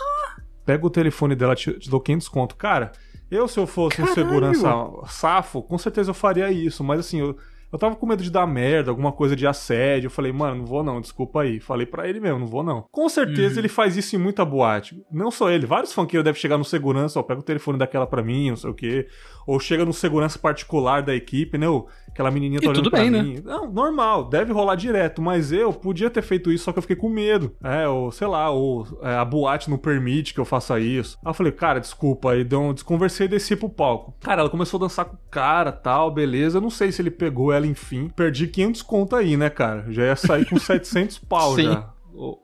Pega 0.66 0.86
o 0.86 0.90
telefone 0.90 1.36
dela, 1.36 1.56
te, 1.56 1.72
te 1.80 1.90
dou 1.90 2.02
500 2.02 2.28
conto. 2.28 2.56
Cara, 2.58 2.92
eu 3.32 3.48
se 3.48 3.60
eu 3.60 3.66
fosse 3.66 4.02
um 4.02 4.06
Caralho! 4.06 4.28
segurança 4.28 4.70
safo, 5.08 5.62
com 5.62 5.78
certeza 5.78 6.12
eu 6.12 6.14
faria 6.14 6.52
isso. 6.52 6.84
Mas 6.84 7.00
assim, 7.00 7.22
eu, 7.22 7.38
eu 7.72 7.78
tava 7.78 7.96
com 7.96 8.06
medo 8.06 8.24
de 8.24 8.32
dar 8.32 8.48
merda, 8.48 8.90
alguma 8.92 9.12
coisa 9.12 9.36
de 9.36 9.46
assédio. 9.46 10.08
Eu 10.08 10.12
falei, 10.12 10.32
mano, 10.32 10.58
não 10.60 10.66
vou 10.66 10.84
não, 10.84 11.02
desculpa 11.02 11.42
aí. 11.42 11.60
Falei 11.60 11.86
pra 11.86 12.08
ele 12.08 12.20
mesmo, 12.20 12.40
não 12.40 12.48
vou 12.48 12.64
não. 12.64 12.86
Com 12.92 13.10
certeza 13.10 13.56
Uhum. 13.56 13.60
ele 13.60 13.68
faz 13.68 13.98
isso 13.98 14.16
em 14.16 14.20
muita 14.20 14.46
boate. 14.46 15.02
Não 15.12 15.30
só 15.32 15.50
ele, 15.50 15.66
vários 15.66 15.94
funkeiros 15.94 16.24
devem 16.24 16.40
chegar 16.40 16.58
no 16.58 16.64
segurança, 16.66 17.20
ó, 17.20 17.24
pega 17.24 17.40
o 17.40 17.44
telefone 17.44 17.78
daquela 17.78 18.08
pra 18.08 18.24
mim, 18.24 18.50
não 18.50 18.56
sei 18.58 18.70
o 18.70 18.74
quê. 18.74 19.08
Ou 19.46 19.60
chega 19.60 19.86
no 19.86 19.94
segurança 19.94 20.38
particular 20.40 21.02
da 21.02 21.14
equipe, 21.16 21.58
né? 21.58 21.68
ô, 21.70 21.88
Aquela 22.18 22.32
menininha 22.32 22.58
E 22.58 22.62
tá 22.62 22.70
olhando 22.70 22.84
tudo 22.84 22.90
pra 22.90 23.02
bem, 23.02 23.12
né? 23.12 23.22
mim. 23.22 23.42
Não, 23.46 23.72
normal, 23.72 24.24
deve 24.24 24.52
rolar 24.52 24.74
direto, 24.74 25.22
mas 25.22 25.52
eu 25.52 25.72
podia 25.72 26.10
ter 26.10 26.24
feito 26.24 26.52
isso, 26.52 26.64
só 26.64 26.72
que 26.72 26.80
eu 26.80 26.82
fiquei 26.82 26.96
com 26.96 27.10
medo. 27.10 27.54
É, 27.64 27.88
ou 27.88 28.12
sei 28.12 28.26
lá, 28.26 28.50
ou 28.50 28.88
é, 29.04 29.14
a 29.14 29.24
boate 29.24 29.70
não 29.70 29.78
permite 29.78 30.34
que 30.34 30.40
eu 30.40 30.46
faça 30.46 30.80
isso. 30.80 31.20
Aí 31.24 31.30
eu 31.30 31.34
falei, 31.36 31.52
cara, 31.52 31.80
desculpa, 31.80 32.32
aí 32.32 32.44
deu 32.44 32.60
um, 32.60 32.74
desconversei 32.74 33.28
e 33.28 33.30
desci 33.30 33.56
pro 33.56 33.70
palco. 33.70 34.16
Cara, 34.20 34.42
ela 34.42 34.50
começou 34.50 34.80
a 34.80 34.82
dançar 34.82 35.06
com 35.06 35.16
o 35.16 35.20
cara 35.30 35.72
tal, 35.72 36.10
beleza. 36.10 36.58
Eu 36.58 36.62
não 36.62 36.72
sei 36.72 36.92
se 36.92 37.04
ele 37.04 37.12
pegou 37.12 37.54
ela, 37.54 37.68
enfim. 37.68 38.10
Perdi 38.16 38.48
500 38.48 38.82
conto 38.82 39.16
aí, 39.16 39.38
né, 39.38 39.52
cara? 39.52 39.86
Já 39.90 40.04
ia 40.06 40.16
sair 40.16 40.46
com 40.50 40.58
700 40.60 41.20
pau 41.20 41.54
Sim. 41.54 41.66
já. 41.66 41.90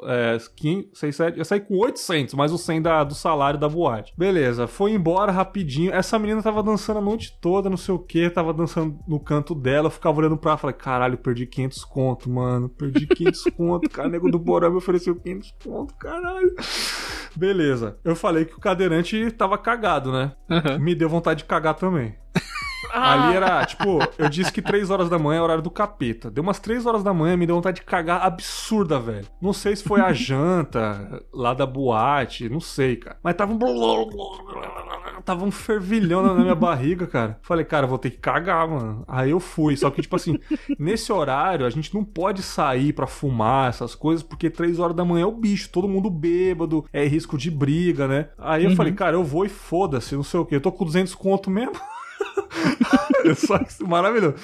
É, 0.04 0.38
500, 0.56 1.00
6, 1.00 1.16
7, 1.16 1.40
eu 1.40 1.46
saí 1.46 1.60
com 1.60 1.78
800, 1.78 2.34
mais 2.34 2.52
o 2.52 2.58
100 2.58 2.82
da, 2.82 3.04
do 3.04 3.16
salário 3.16 3.60
da 3.60 3.68
boate. 3.68 4.14
Beleza, 4.18 4.68
foi 4.68 4.92
embora 4.92 5.32
rapidinho. 5.32 5.94
Essa 5.94 6.20
menina 6.20 6.42
tava 6.42 6.62
dançando 6.62 7.00
a 7.00 7.02
noite 7.02 7.38
toda, 7.42 7.70
não 7.70 7.78
sei 7.78 7.94
o 7.94 8.00
que, 8.00 8.30
tava 8.30 8.54
dançando 8.54 9.00
no 9.08 9.20
canto 9.20 9.56
dela. 9.56 9.88
Eu 9.88 9.92
ficava 9.92 10.20
olhando 10.20 10.38
pra 10.38 10.52
ela, 10.52 10.58
falei, 10.58 10.76
caralho, 10.76 11.18
perdi 11.18 11.46
500 11.46 11.86
conto, 11.86 12.30
mano. 12.30 12.70
Perdi 12.70 13.08
500 13.08 13.44
conto, 13.56 13.90
cara. 13.90 14.10
Nego 14.10 14.30
do 14.30 14.40
Borão 14.40 14.72
me 14.72 14.78
ofereceu 14.78 15.16
500 15.16 15.56
conto, 15.64 15.96
caralho. 15.96 16.54
Beleza. 17.36 17.98
Eu 18.04 18.16
falei 18.16 18.46
que 18.46 18.56
o 18.56 18.60
cadeirante 18.60 19.32
tava 19.32 19.58
cagado, 19.58 20.12
né? 20.12 20.34
Aham. 20.50 20.80
Me 20.80 20.94
deu 20.94 21.10
vontade 21.10 21.40
de 21.40 21.46
cagar 21.46 21.76
também. 21.76 22.16
Ah, 22.92 23.14
Ali 23.14 23.36
era, 23.36 23.66
tipo, 23.66 24.00
eu 24.18 24.28
disse 24.30 24.52
que 24.52 24.62
3 24.62 24.90
horas 24.90 25.10
da 25.10 25.18
manhã 25.20 25.40
é 25.40 25.42
horário 25.42 25.64
do 25.64 25.70
capeta. 25.72 26.30
Deu 26.30 26.44
umas 26.44 26.60
3 26.60 26.86
horas 26.86 27.04
da 27.04 27.14
manhã, 27.14 27.36
me 27.38 27.46
deu 27.46 27.56
vontade 27.56 27.78
de 27.78 27.84
cagar 27.86 28.22
absurda, 28.26 29.00
velho. 29.00 29.26
Não 29.42 29.54
sei 29.54 29.76
se 29.76 29.84
foi 29.84 30.02
a 30.02 30.12
janta 30.14 31.24
lá 31.34 31.54
da 31.54 31.66
boate, 31.66 32.50
não 32.50 32.60
sei, 32.60 32.96
cara. 32.98 33.18
Mas 33.24 33.36
tava 33.36 33.54
um. 33.54 33.60
Tava 35.24 35.46
um 35.46 35.52
fervilhão 35.52 36.22
na 36.22 36.34
minha 36.34 36.56
barriga, 36.56 37.08
cara. 37.08 37.40
Falei, 37.42 37.64
cara, 37.66 37.88
vou 37.88 37.98
ter 37.98 38.10
que 38.12 38.18
cagar, 38.18 38.68
mano. 38.68 39.04
Aí 39.08 39.32
eu 39.32 39.40
fui. 39.40 39.76
Só 39.78 39.90
que, 39.90 40.02
tipo 40.02 40.16
assim, 40.16 40.38
nesse 40.78 41.12
horário, 41.12 41.66
a 41.66 41.70
gente 41.70 41.94
não 41.94 42.04
pode 42.04 42.42
sair 42.42 42.92
pra 42.94 43.08
fumar 43.08 43.70
essas 43.70 43.96
coisas, 43.96 44.22
porque 44.24 44.50
3 44.50 44.80
horas 44.80 44.96
da 44.96 45.06
manhã 45.06 45.24
é 45.24 45.28
o 45.28 45.32
bicho, 45.32 45.70
todo 45.70 45.88
mundo 45.88 46.10
bêbado, 46.10 46.86
é 46.92 47.06
risco 47.06 47.38
de 47.38 47.50
briga, 47.50 48.08
né? 48.08 48.30
Aí 48.38 48.64
eu 48.66 48.72
Uhum. 48.72 48.76
falei, 48.76 48.92
cara, 48.94 49.16
eu 49.16 49.24
vou 49.24 49.46
e 49.46 49.50
foda-se, 49.50 50.16
não 50.16 50.24
sei 50.24 50.40
o 50.40 50.46
quê. 50.46 50.56
Eu 50.56 50.62
tô 50.62 50.72
com 50.72 50.84
200 50.86 51.14
conto 51.16 51.50
mesmo. 51.50 51.74
Só 53.36 53.58
que 53.60 53.84
maravilhoso. 53.84 54.36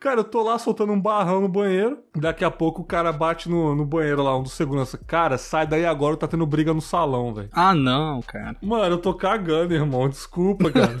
Cara, 0.00 0.20
eu 0.20 0.24
tô 0.24 0.44
lá 0.44 0.56
soltando 0.58 0.92
um 0.92 1.00
barrão 1.00 1.40
no 1.40 1.48
banheiro. 1.48 1.98
Daqui 2.14 2.44
a 2.44 2.50
pouco 2.50 2.82
o 2.82 2.84
cara 2.84 3.12
bate 3.12 3.48
no, 3.48 3.74
no 3.74 3.84
banheiro 3.84 4.22
lá, 4.22 4.36
um 4.38 4.44
do 4.44 4.48
segurança. 4.48 4.96
Cara, 4.96 5.36
sai 5.36 5.66
daí 5.66 5.84
agora, 5.84 6.16
tá 6.16 6.28
tendo 6.28 6.46
briga 6.46 6.72
no 6.72 6.80
salão, 6.80 7.34
velho. 7.34 7.48
Ah, 7.52 7.74
não, 7.74 8.22
cara. 8.22 8.56
Mano, 8.62 8.94
eu 8.94 8.98
tô 8.98 9.12
cagando, 9.12 9.74
irmão. 9.74 10.08
Desculpa, 10.08 10.70
cara. 10.70 10.96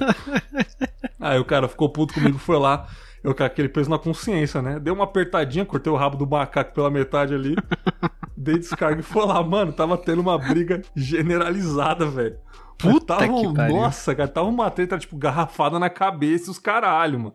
Aí 1.20 1.38
o 1.38 1.44
cara 1.44 1.68
ficou 1.68 1.88
puto 1.88 2.14
comigo, 2.14 2.38
foi 2.38 2.58
lá. 2.58 2.88
Eu 3.22 3.34
com 3.34 3.44
aquele 3.44 3.68
peso 3.68 3.90
na 3.90 3.98
consciência, 3.98 4.62
né? 4.62 4.78
Dei 4.80 4.92
uma 4.92 5.04
apertadinha, 5.04 5.64
cortei 5.64 5.92
o 5.92 5.96
rabo 5.96 6.16
do 6.16 6.26
macaco 6.26 6.72
pela 6.72 6.90
metade 6.90 7.34
ali. 7.34 7.54
dei 8.36 8.58
descarga 8.58 9.00
e 9.00 9.04
foi 9.04 9.26
lá, 9.26 9.42
mano. 9.42 9.72
Tava 9.72 9.96
tendo 9.96 10.20
uma 10.20 10.38
briga 10.38 10.82
generalizada, 10.94 12.06
velho. 12.06 12.38
Puta 12.78 13.16
tava, 13.16 13.26
que 13.40 13.54
pariu. 13.54 13.76
Nossa, 13.76 14.14
cara, 14.14 14.28
tava 14.28 14.48
uma 14.48 14.70
treta, 14.70 14.98
tipo, 14.98 15.16
garrafada 15.16 15.78
na 15.78 15.90
cabeça 15.90 16.50
os 16.50 16.58
caralho, 16.58 17.18
mano. 17.18 17.34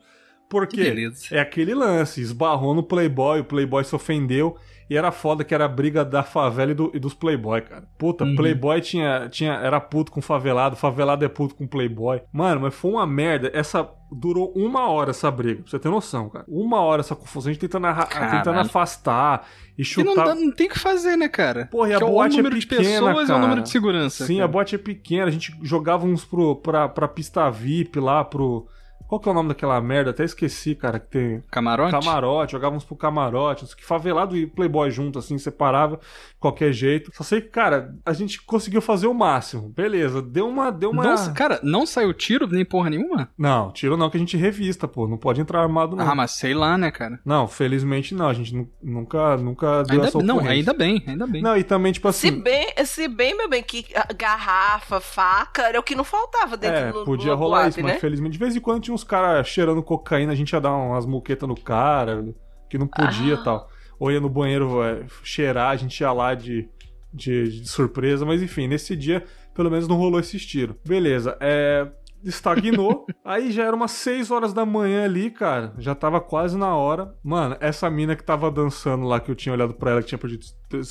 Por 0.50 0.68
Que 0.68 0.78
quê? 0.78 0.84
beleza. 0.84 1.26
É 1.32 1.40
aquele 1.40 1.74
lance, 1.74 2.22
esbarrou 2.22 2.74
no 2.74 2.84
Playboy, 2.84 3.40
o 3.42 3.44
Playboy 3.46 3.84
se 3.84 3.96
ofendeu. 3.96 4.58
E 4.90 4.98
era 4.98 5.12
foda 5.12 5.44
que 5.44 5.54
era 5.56 5.66
a 5.66 5.68
briga 5.68 6.04
da 6.04 6.24
favela 6.24 6.72
e, 6.72 6.74
do- 6.74 6.92
e 6.94 7.00
dos 7.00 7.14
Playboy, 7.14 7.62
cara. 7.62 7.84
Puta, 7.98 8.24
Uhum. 8.24 8.36
Playboy 8.36 8.82
tinha, 8.82 9.28
tinha, 9.30 9.54
era 9.54 9.80
puto 9.80 10.12
com 10.12 10.22
favelado, 10.22 10.76
favelado 10.76 11.24
é 11.24 11.28
puto 11.30 11.56
com 11.56 11.66
Playboy. 11.66 12.22
Mano, 12.32 12.62
mas 12.62 12.74
foi 12.76 12.92
uma 12.92 13.08
merda. 13.08 13.50
Essa 13.54 13.88
durou 14.12 14.52
uma 14.56 14.88
hora 14.90 15.10
essa 15.10 15.32
briga, 15.32 15.62
pra 15.64 15.72
você 15.72 15.80
ter 15.80 15.90
noção, 15.90 16.30
cara. 16.30 16.46
Uma 16.48 16.82
hora 16.82 17.00
essa 17.00 17.16
confusão, 17.16 17.50
a 17.50 17.54
gente 17.54 17.62
tentando, 17.62 17.86
tentando 18.30 18.60
afastar 18.60 19.48
e 19.78 19.82
E 19.82 19.86
chutar. 19.86 20.06
não, 20.16 20.24
dá- 20.24 20.36
não 20.36 20.52
tem 20.52 20.68
o 20.68 20.70
que 20.70 20.78
fazer, 20.80 21.16
né, 21.18 21.28
cara? 21.28 21.68
Porra, 21.72 21.90
e 21.90 21.94
a 21.94 21.98
é 21.98 22.00
boate 22.00 22.36
o 22.36 22.40
é 22.40 22.44
número 22.44 22.60
de 22.60 22.68
pequena, 22.68 22.84
pessoas 23.08 23.22
e 23.22 23.24
o 23.24 23.28
cara. 23.28 23.40
número 23.40 23.62
de 23.62 23.70
segurança. 23.70 24.26
Sim, 24.26 24.36
cara. 24.36 24.46
a 24.46 24.48
boate 24.48 24.76
é 24.76 24.78
pequena, 24.78 25.26
a 25.26 25.32
gente 25.32 25.56
jogava 25.64 26.06
uns 26.06 26.24
pro, 26.24 26.56
pra, 26.58 26.88
pra 26.90 27.08
pista 27.08 27.50
VIP 27.50 28.00
lá, 28.00 28.24
pro. 28.24 28.68
Qual 29.14 29.20
que 29.20 29.30
é 29.30 29.32
o 29.32 29.36
nome 29.36 29.50
daquela 29.50 29.80
merda? 29.80 30.10
Até 30.10 30.24
esqueci, 30.24 30.74
cara, 30.74 31.00
que 31.00 31.06
tem. 31.08 31.44
Camarote? 31.52 31.92
Camarote, 31.92 32.54
jogávamos 32.54 32.84
pro 32.84 32.96
camarote, 32.96 33.64
que 33.76 33.86
favelado 33.86 34.36
e 34.36 34.48
playboy 34.48 34.90
junto, 34.90 35.20
assim, 35.20 35.38
separava 35.38 35.98
de 35.98 36.04
qualquer 36.40 36.74
jeito. 36.74 37.12
Só 37.14 37.24
sei 37.24 37.40
que, 37.40 37.50
cara, 37.50 37.94
a 38.04 38.12
gente 38.12 38.42
conseguiu 38.42 38.82
fazer 38.82 39.06
o 39.06 39.14
máximo. 39.14 39.70
Beleza, 39.70 40.20
deu 40.20 40.48
uma. 40.48 40.72
Deu 40.72 40.90
uma... 40.90 41.04
Não, 41.04 41.34
cara, 41.36 41.60
não 41.62 41.86
saiu 41.86 42.12
tiro 42.12 42.48
nem 42.48 42.66
porra 42.66 42.90
nenhuma? 42.90 43.30
Não, 43.38 43.72
tiro 43.72 43.96
não, 43.96 44.10
que 44.10 44.18
a 44.18 44.20
gente 44.20 44.36
revista, 44.36 44.88
pô. 44.88 45.08
Não 45.08 45.18
pode 45.18 45.40
entrar 45.40 45.62
armado, 45.62 45.96
não. 45.96 46.10
Ah, 46.10 46.16
mas 46.16 46.32
sei 46.32 46.56
lá, 46.56 46.76
né, 46.76 46.90
cara? 46.90 47.20
Não, 47.24 47.48
felizmente 47.48 48.16
não. 48.16 48.28
A 48.28 48.34
gente 48.34 48.56
nu- 48.56 48.68
nunca, 48.82 49.38
nunca 49.38 49.84
deu 49.84 49.98
Ainda, 49.98 50.08
essa 50.08 50.24
não, 50.24 50.40
ainda 50.40 50.74
bem, 50.74 51.04
ainda 51.06 51.28
bem. 51.28 51.44
Não, 51.44 51.56
e 51.56 51.64
também, 51.64 51.92
tipo 51.94 52.12
Se 52.12 52.30
assim. 52.30 52.42
bem, 52.42 52.74
se 52.84 53.08
bem, 53.08 53.38
meu 53.38 53.48
bem, 53.48 53.62
que 53.62 53.86
garrafa, 54.18 55.00
faca, 55.00 55.62
era 55.68 55.80
o 55.80 55.84
que 55.84 55.94
não 55.94 56.04
faltava 56.04 56.58
dentro 56.58 56.78
É, 56.78 56.92
do 56.92 57.06
podia 57.06 57.32
do 57.34 57.38
rolar 57.38 57.60
boate, 57.60 57.70
isso, 57.78 57.84
mas 57.84 57.94
né? 57.94 58.00
felizmente 58.00 58.34
de 58.34 58.40
vez 58.40 58.56
em 58.56 58.60
quando 58.60 58.82
tinha 58.82 58.94
uns 58.96 59.03
caras 59.04 59.48
cheirando 59.48 59.82
cocaína, 59.84 60.32
a 60.32 60.36
gente 60.36 60.52
ia 60.54 60.60
dar 60.62 60.74
umas 60.76 61.06
muquetas 61.06 61.48
no 61.48 61.56
cara, 61.60 62.26
que 62.70 62.78
não 62.78 62.88
podia 62.88 63.34
e 63.34 63.38
Ah. 63.38 63.44
tal. 63.44 63.70
Ou 64.00 64.12
ia 64.12 64.20
no 64.20 64.30
banheiro 64.30 64.84
é, 64.84 65.04
cheirar, 65.24 65.70
a 65.72 65.76
gente 65.76 66.00
ia 66.02 66.12
lá 66.12 66.34
de, 66.34 66.68
de, 67.14 67.62
de 67.62 67.70
surpresa, 67.70 68.26
mas 68.26 68.42
enfim, 68.42 68.68
nesse 68.68 68.96
dia 68.96 69.24
pelo 69.54 69.70
menos 69.70 69.88
não 69.88 69.96
rolou 69.96 70.20
esse 70.20 70.38
tiro. 70.40 70.76
Beleza, 70.86 71.38
é. 71.40 71.88
Estagnou, 72.24 73.06
aí 73.24 73.52
já 73.52 73.66
era 73.66 73.76
umas 73.76 73.92
6 73.92 74.32
horas 74.32 74.54
da 74.54 74.66
manhã 74.66 75.04
ali, 75.04 75.30
cara. 75.30 75.74
Já 75.78 75.94
tava 75.94 76.22
quase 76.22 76.58
na 76.58 76.74
hora. 76.74 77.14
Mano, 77.22 77.58
essa 77.60 77.90
mina 77.90 78.16
que 78.16 78.24
tava 78.24 78.50
dançando 78.50 79.06
lá, 79.06 79.20
que 79.20 79.30
eu 79.30 79.36
tinha 79.36 79.52
olhado 79.52 79.74
pra 79.74 79.92
ela, 79.92 80.02
que 80.02 80.08
tinha 80.08 80.18
perdido 80.18 80.46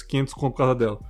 500 0.08 0.34
conto 0.34 0.50
por 0.52 0.58
causa 0.58 0.74
dela. 0.74 1.00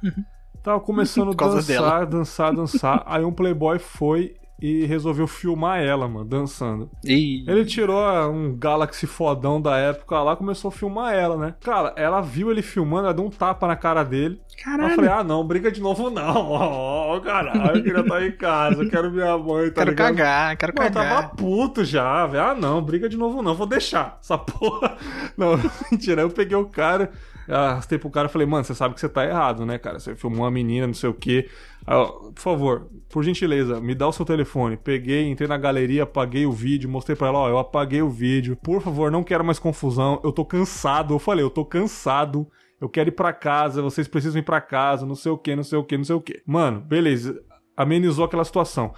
Tava 0.62 0.78
começando 0.78 1.32
a 1.32 1.34
causa 1.34 1.56
dançar, 1.56 2.06
dançar, 2.06 2.54
dançar. 2.54 3.02
Aí 3.06 3.24
um 3.24 3.32
playboy 3.32 3.80
foi 3.80 4.36
e 4.62 4.86
resolveu 4.86 5.26
filmar 5.26 5.80
ela, 5.82 6.06
mano, 6.08 6.24
dançando. 6.24 6.88
Ih, 7.04 7.44
Ele 7.48 7.64
tirou 7.64 7.98
ah, 7.98 8.28
um 8.28 8.56
Galaxy 8.56 9.06
fodão 9.06 9.60
da 9.60 9.76
época 9.76 10.22
lá, 10.22 10.36
começou 10.36 10.68
a 10.68 10.72
filmar 10.72 11.12
ela, 11.14 11.36
né? 11.36 11.54
Cara, 11.60 11.92
ela 11.96 12.20
viu 12.20 12.50
ele 12.50 12.62
filmando, 12.62 13.06
ela 13.06 13.14
deu 13.14 13.24
um 13.24 13.30
tapa 13.30 13.66
na 13.66 13.74
cara 13.74 14.04
dele. 14.04 14.40
Aí 14.40 14.56
Eu 14.58 14.64
caralho. 14.64 14.94
falei, 14.94 15.10
ah, 15.10 15.24
não, 15.24 15.44
briga 15.44 15.72
de 15.72 15.80
novo 15.80 16.08
não. 16.10 16.46
Ó, 16.52 17.18
caralho, 17.20 17.78
eu 17.78 17.82
queria 17.82 18.00
estar 18.00 18.22
em 18.24 18.32
casa, 18.32 18.82
eu 18.84 18.88
quero 18.88 19.10
minha 19.10 19.36
mãe, 19.36 19.68
tá 19.70 19.80
quero 19.80 19.90
ligado? 19.90 20.16
cagar, 20.16 20.56
quero 20.56 20.72
Mano, 20.76 20.88
eu 20.88 20.92
cagar. 20.94 21.22
tava 21.22 21.34
puto 21.34 21.84
já, 21.84 22.26
velho. 22.26 22.44
Ah, 22.44 22.54
não, 22.54 22.80
briga 22.80 23.08
de 23.08 23.16
novo 23.16 23.42
não, 23.42 23.54
vou 23.56 23.66
deixar 23.66 24.18
essa 24.22 24.38
porra. 24.38 24.96
Não, 25.36 25.58
mentira, 25.90 26.22
eu 26.22 26.30
peguei 26.30 26.56
o 26.56 26.66
cara, 26.66 27.10
arrastei 27.48 27.98
pro 27.98 28.10
cara 28.10 28.28
e 28.28 28.30
falei, 28.30 28.46
mano, 28.46 28.64
você 28.64 28.74
sabe 28.74 28.94
que 28.94 29.00
você 29.00 29.08
tá 29.08 29.24
errado, 29.24 29.66
né, 29.66 29.78
cara? 29.78 29.98
Você 29.98 30.14
filmou 30.14 30.40
uma 30.40 30.50
menina, 30.50 30.86
não 30.86 30.94
sei 30.94 31.10
o 31.10 31.14
quê. 31.14 31.48
Aí, 31.86 31.96
ó, 31.96 32.06
por 32.06 32.40
favor, 32.40 32.88
por 33.08 33.22
gentileza, 33.22 33.80
me 33.80 33.94
dá 33.94 34.06
o 34.08 34.12
seu 34.12 34.24
telefone. 34.24 34.76
Peguei, 34.76 35.28
entrei 35.30 35.48
na 35.48 35.58
galeria, 35.58 36.04
apaguei 36.04 36.46
o 36.46 36.52
vídeo, 36.52 36.88
mostrei 36.88 37.16
pra 37.16 37.28
ela, 37.28 37.38
ó, 37.38 37.48
eu 37.48 37.58
apaguei 37.58 38.02
o 38.02 38.10
vídeo. 38.10 38.56
Por 38.56 38.80
favor, 38.80 39.10
não 39.10 39.24
quero 39.24 39.44
mais 39.44 39.58
confusão, 39.58 40.20
eu 40.22 40.32
tô 40.32 40.44
cansado. 40.44 41.14
Eu 41.14 41.18
falei, 41.18 41.44
eu 41.44 41.50
tô 41.50 41.64
cansado. 41.64 42.46
Eu 42.80 42.88
quero 42.88 43.10
ir 43.10 43.12
pra 43.12 43.32
casa, 43.32 43.80
vocês 43.80 44.08
precisam 44.08 44.40
ir 44.40 44.44
pra 44.44 44.60
casa, 44.60 45.06
não 45.06 45.14
sei 45.14 45.30
o 45.30 45.38
que, 45.38 45.54
não 45.54 45.62
sei 45.62 45.78
o 45.78 45.84
que, 45.84 45.96
não 45.96 46.04
sei 46.04 46.16
o 46.16 46.20
que. 46.20 46.42
Mano, 46.44 46.80
beleza, 46.80 47.40
amenizou 47.76 48.24
aquela 48.24 48.44
situação. 48.44 48.92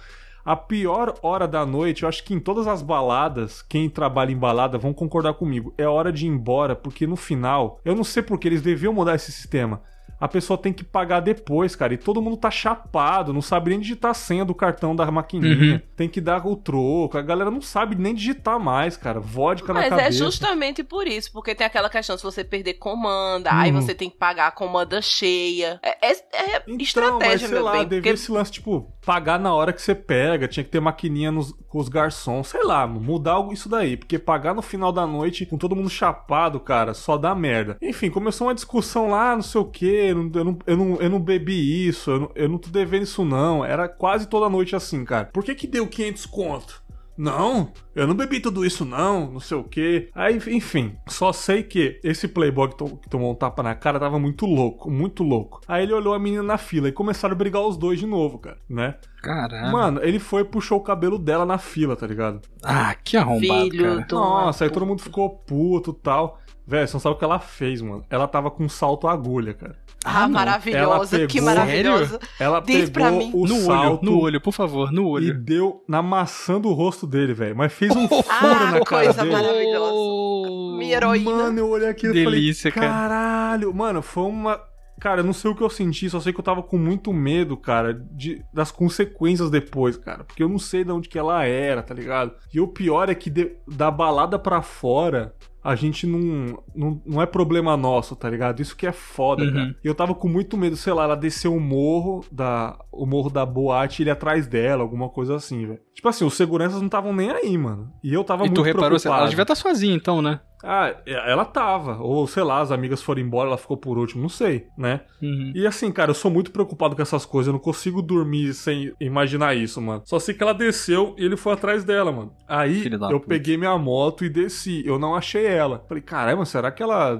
A 0.45 0.55
pior 0.55 1.17
hora 1.23 1.47
da 1.47 1.65
noite, 1.65 2.03
eu 2.03 2.09
acho 2.09 2.23
que 2.23 2.31
em 2.31 2.39
todas 2.39 2.67
as 2.67 2.83
baladas, 2.83 3.63
quem 3.63 3.89
trabalha 3.89 4.31
em 4.31 4.37
balada 4.37 4.77
vão 4.77 4.93
concordar 4.93 5.33
comigo, 5.33 5.73
é 5.75 5.87
hora 5.87 6.13
de 6.13 6.27
ir 6.27 6.29
embora, 6.29 6.75
porque 6.75 7.07
no 7.07 7.15
final, 7.15 7.81
eu 7.83 7.95
não 7.95 8.03
sei 8.03 8.21
porque 8.21 8.47
eles 8.47 8.61
deviam 8.61 8.93
mudar 8.93 9.15
esse 9.15 9.31
sistema. 9.31 9.81
A 10.19 10.27
pessoa 10.27 10.57
tem 10.57 10.71
que 10.71 10.83
pagar 10.83 11.19
depois, 11.19 11.75
cara, 11.75 11.93
e 11.93 11.97
todo 11.97 12.21
mundo 12.21 12.37
tá 12.37 12.49
chapado, 12.49 13.33
não 13.33 13.41
sabe 13.41 13.71
nem 13.71 13.79
digitar 13.79 14.11
a 14.11 14.13
senha 14.13 14.45
do 14.45 14.55
cartão 14.55 14.95
da 14.95 15.09
maquininha. 15.11 15.73
Uhum. 15.75 15.81
Tem 15.95 16.07
que 16.09 16.21
dar 16.21 16.45
o 16.47 16.55
troco, 16.55 17.17
a 17.17 17.21
galera 17.21 17.51
não 17.51 17.61
sabe 17.61 17.95
nem 17.95 18.13
digitar 18.15 18.59
mais, 18.59 18.95
cara. 18.97 19.19
Vodka 19.19 19.73
na 19.73 19.81
Mas 19.81 19.89
cabeça. 19.89 20.07
é 20.07 20.11
justamente 20.11 20.83
por 20.83 21.07
isso, 21.07 21.31
porque 21.31 21.53
tem 21.55 21.65
aquela 21.67 21.89
questão 21.89 22.17
se 22.17 22.23
você 22.23 22.43
perder 22.43 22.75
comanda, 22.75 23.49
aí 23.53 23.71
Uhum. 23.71 23.81
você 23.81 23.93
tem 23.93 24.09
que 24.09 24.17
pagar 24.17 24.47
a 24.47 24.51
comanda 24.51 25.01
cheia. 25.01 25.79
É, 25.83 26.11
é- 26.11 26.11
é 26.11 26.63
Então, 26.67 26.77
estratégia, 26.79 27.27
mas 27.31 27.41
sei 27.41 27.49
meu 27.49 27.63
lá, 27.63 27.71
bem. 27.73 27.81
devia 27.83 27.97
Porque 28.01 28.09
esse 28.09 28.31
lance, 28.31 28.51
tipo, 28.51 28.91
pagar 29.05 29.39
na 29.39 29.53
hora 29.53 29.73
que 29.73 29.81
você 29.81 29.95
pega, 29.95 30.47
tinha 30.47 30.63
que 30.63 30.69
ter 30.69 30.79
maquininha 30.79 31.31
nos, 31.31 31.51
com 31.67 31.79
os 31.79 31.89
garçons, 31.89 32.47
sei 32.47 32.63
lá, 32.63 32.85
mudar 32.87 33.33
algo 33.33 33.53
isso 33.53 33.67
daí, 33.69 33.97
porque 33.97 34.17
pagar 34.19 34.53
no 34.53 34.61
final 34.61 34.91
da 34.91 35.05
noite 35.05 35.45
com 35.45 35.57
todo 35.57 35.75
mundo 35.75 35.89
chapado, 35.89 36.59
cara, 36.59 36.93
só 36.93 37.17
dá 37.17 37.33
merda. 37.35 37.77
Enfim, 37.81 38.09
começou 38.09 38.47
uma 38.47 38.55
discussão 38.55 39.09
lá, 39.09 39.35
não 39.35 39.41
sei 39.41 39.61
o 39.61 39.65
que, 39.65 40.04
eu 40.09 40.15
não, 40.15 40.31
eu 40.33 40.43
não, 40.45 40.57
eu 40.67 40.77
não, 40.77 40.95
eu 41.01 41.09
não 41.09 41.19
bebi 41.19 41.87
isso, 41.87 42.11
eu 42.11 42.19
não, 42.19 42.31
eu 42.35 42.49
não 42.49 42.57
tô 42.57 42.69
devendo 42.69 43.03
isso 43.03 43.23
não, 43.25 43.63
era 43.65 43.87
quase 43.87 44.27
toda 44.27 44.49
noite 44.49 44.75
assim, 44.75 45.03
cara. 45.05 45.25
Por 45.33 45.43
que 45.43 45.55
que 45.55 45.67
deu 45.67 45.87
500 45.87 46.25
conto? 46.25 46.83
Não, 47.17 47.71
eu 47.95 48.05
não 48.05 48.13
bebi 48.13 48.41
tudo 48.41 48.65
isso 48.65 48.83
não, 48.83 49.31
não 49.31 49.39
sei 49.39 49.55
o 49.55 49.63
que. 49.63 50.09
Aí, 50.13 50.37
enfim, 50.49 50.97
só 51.07 51.31
sei 51.31 51.63
que 51.63 51.97
esse 52.03 52.27
playboy 52.27 52.67
que, 52.67 52.75
to- 52.75 52.97
que 52.97 53.09
tomou 53.09 53.31
um 53.31 53.35
tapa 53.35 53.63
na 53.63 53.73
cara 53.73 53.97
tava 53.97 54.19
muito 54.19 54.45
louco, 54.45 54.91
muito 54.91 55.23
louco. 55.23 55.61
Aí 55.65 55.83
ele 55.83 55.93
olhou 55.93 56.13
a 56.13 56.19
menina 56.19 56.43
na 56.43 56.57
fila 56.57 56.89
e 56.89 56.91
começaram 56.91 57.33
a 57.33 57.37
brigar 57.37 57.61
os 57.61 57.77
dois 57.77 57.99
de 57.99 58.05
novo, 58.05 58.37
cara, 58.37 58.57
né? 58.69 58.95
Caralho. 59.23 59.71
Mano, 59.71 60.01
ele 60.03 60.19
foi 60.19 60.41
e 60.41 60.45
puxou 60.45 60.77
o 60.77 60.83
cabelo 60.83 61.17
dela 61.17 61.45
na 61.45 61.57
fila, 61.57 61.95
tá 61.95 62.05
ligado? 62.05 62.41
Ah, 62.61 62.93
que 63.01 63.15
arrombado, 63.15 63.69
Filho 63.71 63.83
cara. 63.85 64.07
Nossa, 64.11 64.65
aí 64.65 64.69
todo 64.69 64.85
mundo 64.85 65.01
ficou 65.01 65.29
puto 65.29 65.91
e 65.97 66.03
tal. 66.03 66.37
Velho, 66.67 66.85
você 66.85 66.93
não 66.95 66.99
sabe 66.99 67.15
o 67.15 67.17
que 67.17 67.23
ela 67.23 67.39
fez, 67.39 67.81
mano. 67.81 68.03
Ela 68.09 68.27
tava 68.27 68.51
com 68.51 68.65
um 68.65 68.69
salto 68.69 69.07
à 69.07 69.13
agulha, 69.13 69.53
cara. 69.53 69.77
Ah, 70.05 70.27
maravilhosa, 70.27 71.17
Ela 71.17 71.27
que 71.27 71.33
pegou- 71.39 71.45
maravilhosa. 71.49 72.19
Ela 72.39 72.59
Diz 72.61 72.89
pra 72.89 73.05
pegou 73.05 73.19
mim. 73.19 73.31
o 73.33 73.47
No 73.47 73.55
olho, 73.55 73.65
salto 73.65 74.05
no 74.05 74.19
olho, 74.19 74.39
por 74.41 74.53
favor, 74.53 74.91
no 74.91 75.01
e 75.03 75.05
olho. 75.29 75.33
deu 75.43 75.83
na 75.87 76.01
maçã 76.01 76.61
do 76.61 76.71
rosto 76.73 77.07
dele, 77.07 77.33
velho. 77.33 77.55
Mas 77.55 77.73
fez 77.73 77.95
um 77.95 78.07
furo 78.07 78.23
Ah, 78.29 78.71
na 78.71 78.79
cara 78.81 78.85
coisa 78.85 79.21
dele. 79.23 79.31
maravilhosa. 79.35 79.91
Oh, 79.93 80.75
Minha 80.77 80.95
heroína. 80.97 81.31
Mano, 81.31 81.59
eu 81.59 81.69
olhei 81.69 81.89
aquilo 81.89 82.13
Delícia, 82.13 82.69
e 82.69 82.71
falei, 82.71 82.89
cara. 82.89 83.01
caralho. 83.09 83.73
Mano, 83.73 84.01
foi 84.01 84.23
uma... 84.23 84.59
Cara, 84.99 85.19
eu 85.19 85.25
não 85.25 85.33
sei 85.33 85.51
o 85.51 85.55
que 85.55 85.61
eu 85.61 85.69
senti, 85.69 86.09
só 86.09 86.21
sei 86.21 86.31
que 86.31 86.39
eu 86.39 86.43
tava 86.43 86.63
com 86.63 86.77
muito 86.77 87.11
medo, 87.11 87.57
cara, 87.57 87.93
de, 87.93 88.41
das 88.53 88.71
consequências 88.71 89.49
depois, 89.49 89.97
cara. 89.97 90.23
Porque 90.23 90.41
eu 90.41 90.47
não 90.47 90.57
sei 90.57 90.85
de 90.85 90.91
onde 90.91 91.09
que 91.09 91.19
ela 91.19 91.43
era, 91.43 91.83
tá 91.83 91.93
ligado? 91.93 92.31
E 92.53 92.61
o 92.61 92.67
pior 92.69 93.09
é 93.09 93.13
que 93.15 93.29
de- 93.29 93.51
da 93.67 93.91
balada 93.91 94.39
pra 94.39 94.61
fora, 94.61 95.33
a 95.65 95.75
gente 95.75 96.05
não, 96.05 96.59
não, 96.75 97.01
não 97.05 97.21
é 97.21 97.25
problema 97.25 97.75
nosso, 97.75 98.15
tá 98.15 98.29
ligado? 98.29 98.61
Isso 98.61 98.75
que 98.77 98.85
é 98.85 98.91
foda, 98.91 99.43
Uhum. 99.43 99.51
cara. 99.53 99.75
E 99.83 99.87
eu 99.87 99.95
tava 99.95 100.13
com 100.13 100.27
muito 100.27 100.55
medo, 100.55 100.75
sei 100.77 100.93
lá, 100.93 101.05
ela 101.05 101.15
desceu 101.15 101.55
o 101.55 101.59
morro 101.59 102.23
da, 102.31 102.77
o 102.91 103.05
morro 103.07 103.29
da 103.31 103.43
boate 103.45 104.01
e 104.01 104.03
ele 104.03 104.11
atrás 104.11 104.45
dela, 104.45 104.83
alguma 104.83 105.09
coisa 105.09 105.35
assim, 105.35 105.65
velho. 105.65 105.79
Tipo 105.93 106.07
assim, 106.07 106.23
os 106.23 106.35
seguranças 106.35 106.77
não 106.79 106.85
estavam 106.85 107.11
nem 107.13 107.31
aí, 107.31 107.57
mano. 107.57 107.89
E 108.03 108.13
eu 108.13 108.23
tava 108.23 108.43
E 108.43 108.47
muito 108.47 108.61
tu 108.61 108.61
reparou, 108.61 108.89
preocupado. 108.89 109.21
ela 109.21 109.29
devia 109.29 109.41
estar 109.41 109.55
sozinha 109.55 109.95
então, 109.95 110.21
né? 110.21 110.39
Ah, 110.63 110.95
ela 111.05 111.45
tava. 111.45 111.97
Ou 111.99 112.27
sei 112.27 112.43
lá, 112.43 112.59
as 112.59 112.71
amigas 112.71 113.01
foram 113.01 113.21
embora, 113.21 113.49
ela 113.49 113.57
ficou 113.57 113.77
por 113.77 113.97
último, 113.97 114.21
não 114.21 114.29
sei, 114.29 114.67
né? 114.77 115.01
Uhum. 115.21 115.51
E 115.55 115.65
assim, 115.67 115.91
cara, 115.91 116.11
eu 116.11 116.15
sou 116.15 116.31
muito 116.31 116.51
preocupado 116.51 116.95
com 116.95 117.01
essas 117.01 117.25
coisas. 117.25 117.47
Eu 117.47 117.53
não 117.53 117.59
consigo 117.59 118.01
dormir 118.01 118.53
sem 118.53 118.93
imaginar 118.99 119.55
isso, 119.55 119.81
mano. 119.81 120.03
Só 120.05 120.19
sei 120.19 120.33
que 120.33 120.43
ela 120.43 120.53
desceu 120.53 121.15
e 121.17 121.25
ele 121.25 121.37
foi 121.37 121.53
atrás 121.53 121.83
dela, 121.83 122.11
mano. 122.11 122.33
Aí 122.47 122.85
eu 122.85 123.19
puta. 123.19 123.27
peguei 123.27 123.57
minha 123.57 123.77
moto 123.77 124.25
e 124.25 124.29
desci. 124.29 124.83
Eu 124.85 124.97
não 124.97 125.15
achei 125.15 125.45
ela. 125.45 125.83
Falei, 125.87 126.01
caramba, 126.01 126.45
será 126.45 126.71
que 126.71 126.81
ela. 126.81 127.19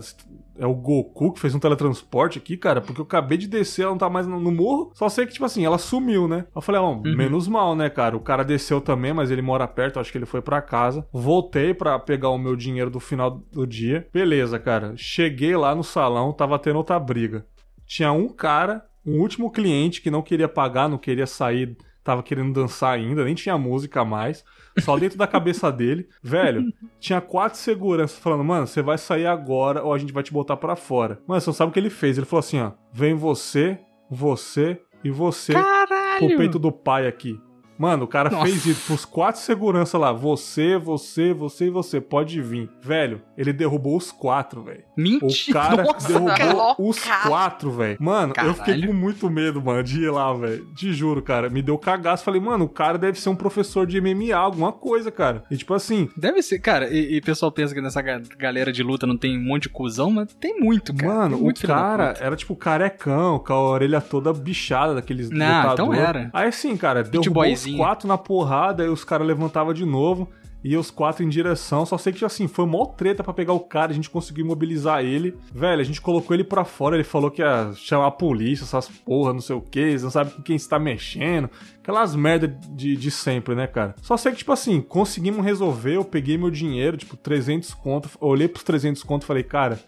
É 0.58 0.66
o 0.66 0.74
Goku 0.74 1.34
que 1.34 1.40
fez 1.40 1.54
um 1.54 1.60
teletransporte 1.60 2.38
aqui, 2.38 2.56
cara? 2.56 2.80
Porque 2.82 3.02
eu 3.02 3.06
acabei 3.06 3.38
de 3.38 3.48
descer, 3.48 3.82
ela 3.84 3.92
não 3.92 3.98
tá 3.98 4.10
mais 4.10 4.26
no, 4.26 4.40
no 4.40 4.52
morro. 4.52 4.92
Só 4.94 5.10
sei 5.10 5.26
que, 5.26 5.34
tipo 5.34 5.44
assim, 5.46 5.66
ela 5.66 5.78
sumiu, 5.78 6.28
né? 6.28 6.46
Eu 6.56 6.62
falei, 6.62 6.80
ó, 6.80 6.92
Uhum. 6.92 7.02
menos 7.16 7.48
mal, 7.48 7.76
né, 7.76 7.90
cara? 7.90 8.16
O 8.16 8.22
cara 8.22 8.44
desceu 8.44 8.80
também, 8.80 9.14
mas 9.14 9.32
ele 9.32 9.42
mora 9.42 9.68
perto, 9.68 10.00
acho 10.00 10.12
que 10.12 10.18
ele 10.18 10.26
foi 10.26 10.42
pra 10.42 10.62
casa. 10.62 11.06
Voltei 11.12 11.74
pra 11.74 12.00
pegar 12.00 12.30
o 12.30 12.38
meu 12.38 12.56
dinheiro 12.56 12.90
do 12.90 13.00
final 13.00 13.42
do 13.52 13.68
dia. 13.68 14.08
Beleza, 14.14 14.58
cara. 14.58 14.94
Cheguei 14.96 15.56
lá 15.58 15.76
no 15.76 15.84
salão, 15.84 16.32
tava 16.32 16.58
tendo 16.58 16.78
outra 16.78 16.98
briga. 17.00 17.46
Tinha 17.86 18.12
um 18.12 18.30
cara, 18.30 18.86
um 19.06 19.20
último 19.20 19.52
cliente 19.52 20.02
que 20.02 20.10
não 20.10 20.22
queria 20.22 20.48
pagar, 20.48 20.88
não 20.90 20.98
queria 20.98 21.28
sair, 21.28 21.78
tava 22.04 22.24
querendo 22.24 22.54
dançar 22.54 22.94
ainda, 22.96 23.24
nem 23.26 23.36
tinha 23.36 23.58
música 23.58 24.04
mais. 24.06 24.44
Só 24.80 24.98
dentro 24.98 25.18
da 25.18 25.28
cabeça 25.28 25.72
dele. 25.72 26.08
Velho, 26.22 26.72
tinha 27.00 27.22
quatro 27.22 27.58
seguranças 27.58 28.18
falando, 28.20 28.44
mano, 28.44 28.68
você 28.68 28.82
vai 28.82 28.98
sair 28.98 29.26
agora 29.26 29.84
ou 29.84 29.94
a 29.94 29.98
gente 29.98 30.14
vai 30.14 30.24
te 30.24 30.34
botar 30.34 30.58
pra 30.58 30.76
fora. 30.76 31.20
Mano, 31.28 31.40
você 31.40 31.50
não 31.50 31.54
sabe 31.54 31.70
o 31.70 31.74
que 31.74 31.80
ele 31.80 31.90
fez. 31.90 32.18
Ele 32.18 32.26
falou 32.26 32.40
assim, 32.40 32.60
ó, 32.60 32.72
vem 32.92 33.14
você, 33.14 33.80
você 34.10 34.80
e 35.04 35.10
você 35.10 35.54
pro 35.54 35.64
Caralho! 35.64 36.38
peito 36.38 36.60
do 36.60 36.72
pai 36.72 37.08
aqui. 37.08 37.40
Mano, 37.78 38.06
o 38.06 38.08
cara 38.08 38.30
Nossa. 38.30 38.46
fez 38.46 38.66
isso 38.66 38.86
pros 38.88 39.06
quatro 39.06 39.42
segurança 39.42 39.98
lá. 39.98 40.12
Você, 40.14 40.78
você, 40.78 41.34
você 41.34 41.66
e 41.68 41.70
você. 41.70 42.00
Pode 42.02 42.42
vir. 42.42 42.70
Velho, 42.82 43.22
ele 43.38 43.52
derrubou 43.54 43.98
os 43.98 44.12
quatro, 44.12 44.64
velho. 44.64 44.84
O 44.98 45.02
Mentira! 45.02 45.60
cara 45.60 45.84
Nossa, 45.84 46.08
derrubou 46.08 46.36
cara. 46.36 46.76
os 46.80 47.00
quatro, 47.28 47.72
velho. 47.72 47.98
Mano, 48.00 48.34
eu 48.38 48.54
fiquei 48.54 48.74
Caralho. 48.76 48.88
com 48.88 48.94
muito 48.94 49.30
medo, 49.30 49.62
mano, 49.62 49.84
de 49.84 50.02
ir 50.04 50.10
lá, 50.12 50.34
velho. 50.34 50.66
Te 50.76 50.94
juro, 50.94 51.22
cara. 51.22 51.50
Me 51.50 51.62
deu 51.62 51.78
cagaço. 51.78 52.24
Falei, 52.24 52.40
mano, 52.42 52.66
o 52.66 52.70
cara 52.70 52.98
deve 52.98 53.20
ser 53.20 53.30
um 53.30 53.36
professor 53.36 53.86
de 53.86 54.00
MMA, 54.00 54.36
alguma 54.36 54.72
coisa, 54.72 55.12
cara. 55.12 55.44
E 55.52 55.58
tipo 55.58 55.74
assim, 55.74 56.10
Deve 56.16 56.42
ser, 56.42 56.60
cara, 56.60 56.90
e, 56.92 57.18
o 57.18 57.22
pessoal 57.22 57.52
pensa 57.52 57.74
que 57.74 57.82
nessa 57.82 58.02
ga- 58.02 58.22
galera 58.38 58.72
de 58.72 58.82
luta 58.84 59.06
não 59.06 59.18
tem 59.18 59.38
um 59.38 59.44
monte 59.44 59.64
de 59.64 59.70
cuzão, 59.70 60.10
mas 60.12 60.34
tem 60.40 60.60
muito, 60.60 60.94
cara. 60.96 61.14
Mano, 61.14 61.38
o 61.38 61.42
muito 61.44 61.66
da 61.68 61.74
cara 61.76 62.14
era 62.20 62.36
tipo 62.36 62.56
carecão, 62.56 63.40
com 63.40 63.54
a 63.54 63.62
orelha 63.62 64.02
toda 64.02 64.32
bichada 64.34 64.94
daqueles 64.96 65.30
Não, 65.30 65.46
lutador. 65.72 65.74
então 65.74 65.94
era. 65.94 66.30
Aí 66.34 66.48
assim, 66.48 66.76
cara, 66.78 67.04
derrubou 67.04 67.44
os 67.46 67.65
boyzinho. 67.66 67.78
quatro 67.78 68.08
na 68.08 68.18
porrada, 68.18 68.84
aí 68.84 68.90
os 68.90 69.04
caras 69.04 69.28
levantavam 69.28 69.74
de 69.74 69.86
novo. 69.86 70.30
E 70.68 70.76
os 70.76 70.90
quatro 70.90 71.24
em 71.24 71.30
direção, 71.30 71.86
só 71.86 71.96
sei 71.96 72.12
que 72.12 72.26
assim, 72.26 72.48
foi 72.48 72.66
mó 72.66 72.88
treta 72.88 73.24
pra 73.24 73.32
pegar 73.32 73.54
o 73.54 73.60
cara, 73.60 73.92
a 73.92 73.94
gente 73.94 74.10
conseguiu 74.10 74.44
imobilizar 74.44 75.06
ele. 75.06 75.38
Velho, 75.54 75.80
a 75.80 75.84
gente 75.84 76.02
colocou 76.02 76.36
ele 76.36 76.44
pra 76.44 76.66
fora, 76.66 76.96
ele 76.96 77.04
falou 77.04 77.30
que 77.30 77.44
ia 77.44 77.72
chamar 77.76 78.08
a 78.08 78.12
polícia, 78.12 78.64
essas 78.64 78.88
porra, 78.90 79.32
não 79.32 79.42
sei 79.42 79.56
o 79.56 79.62
que, 79.62 79.96
não 80.00 80.10
sabe 80.10 80.32
com 80.32 80.42
quem 80.42 80.56
está 80.56 80.80
mexendo. 80.80 81.52
Aquelas 81.84 82.16
merda 82.16 82.48
de, 82.48 82.96
de 82.96 83.12
sempre, 83.12 83.54
né, 83.54 83.68
cara? 83.68 83.94
Só 84.02 84.18
sei 84.18 84.32
que, 84.32 84.40
tipo 84.40 84.52
assim, 84.52 84.82
conseguimos 84.82 85.46
resolver, 85.46 85.98
eu 85.98 86.04
peguei 86.04 86.36
meu 86.36 86.50
dinheiro, 86.50 86.98
tipo, 86.98 87.16
300 87.16 87.72
conto, 87.76 88.10
olhei 88.20 88.48
pros 88.48 88.64
300 88.64 89.04
conto 89.04 89.22
e 89.22 89.28
falei, 89.28 89.44
cara, 89.44 89.80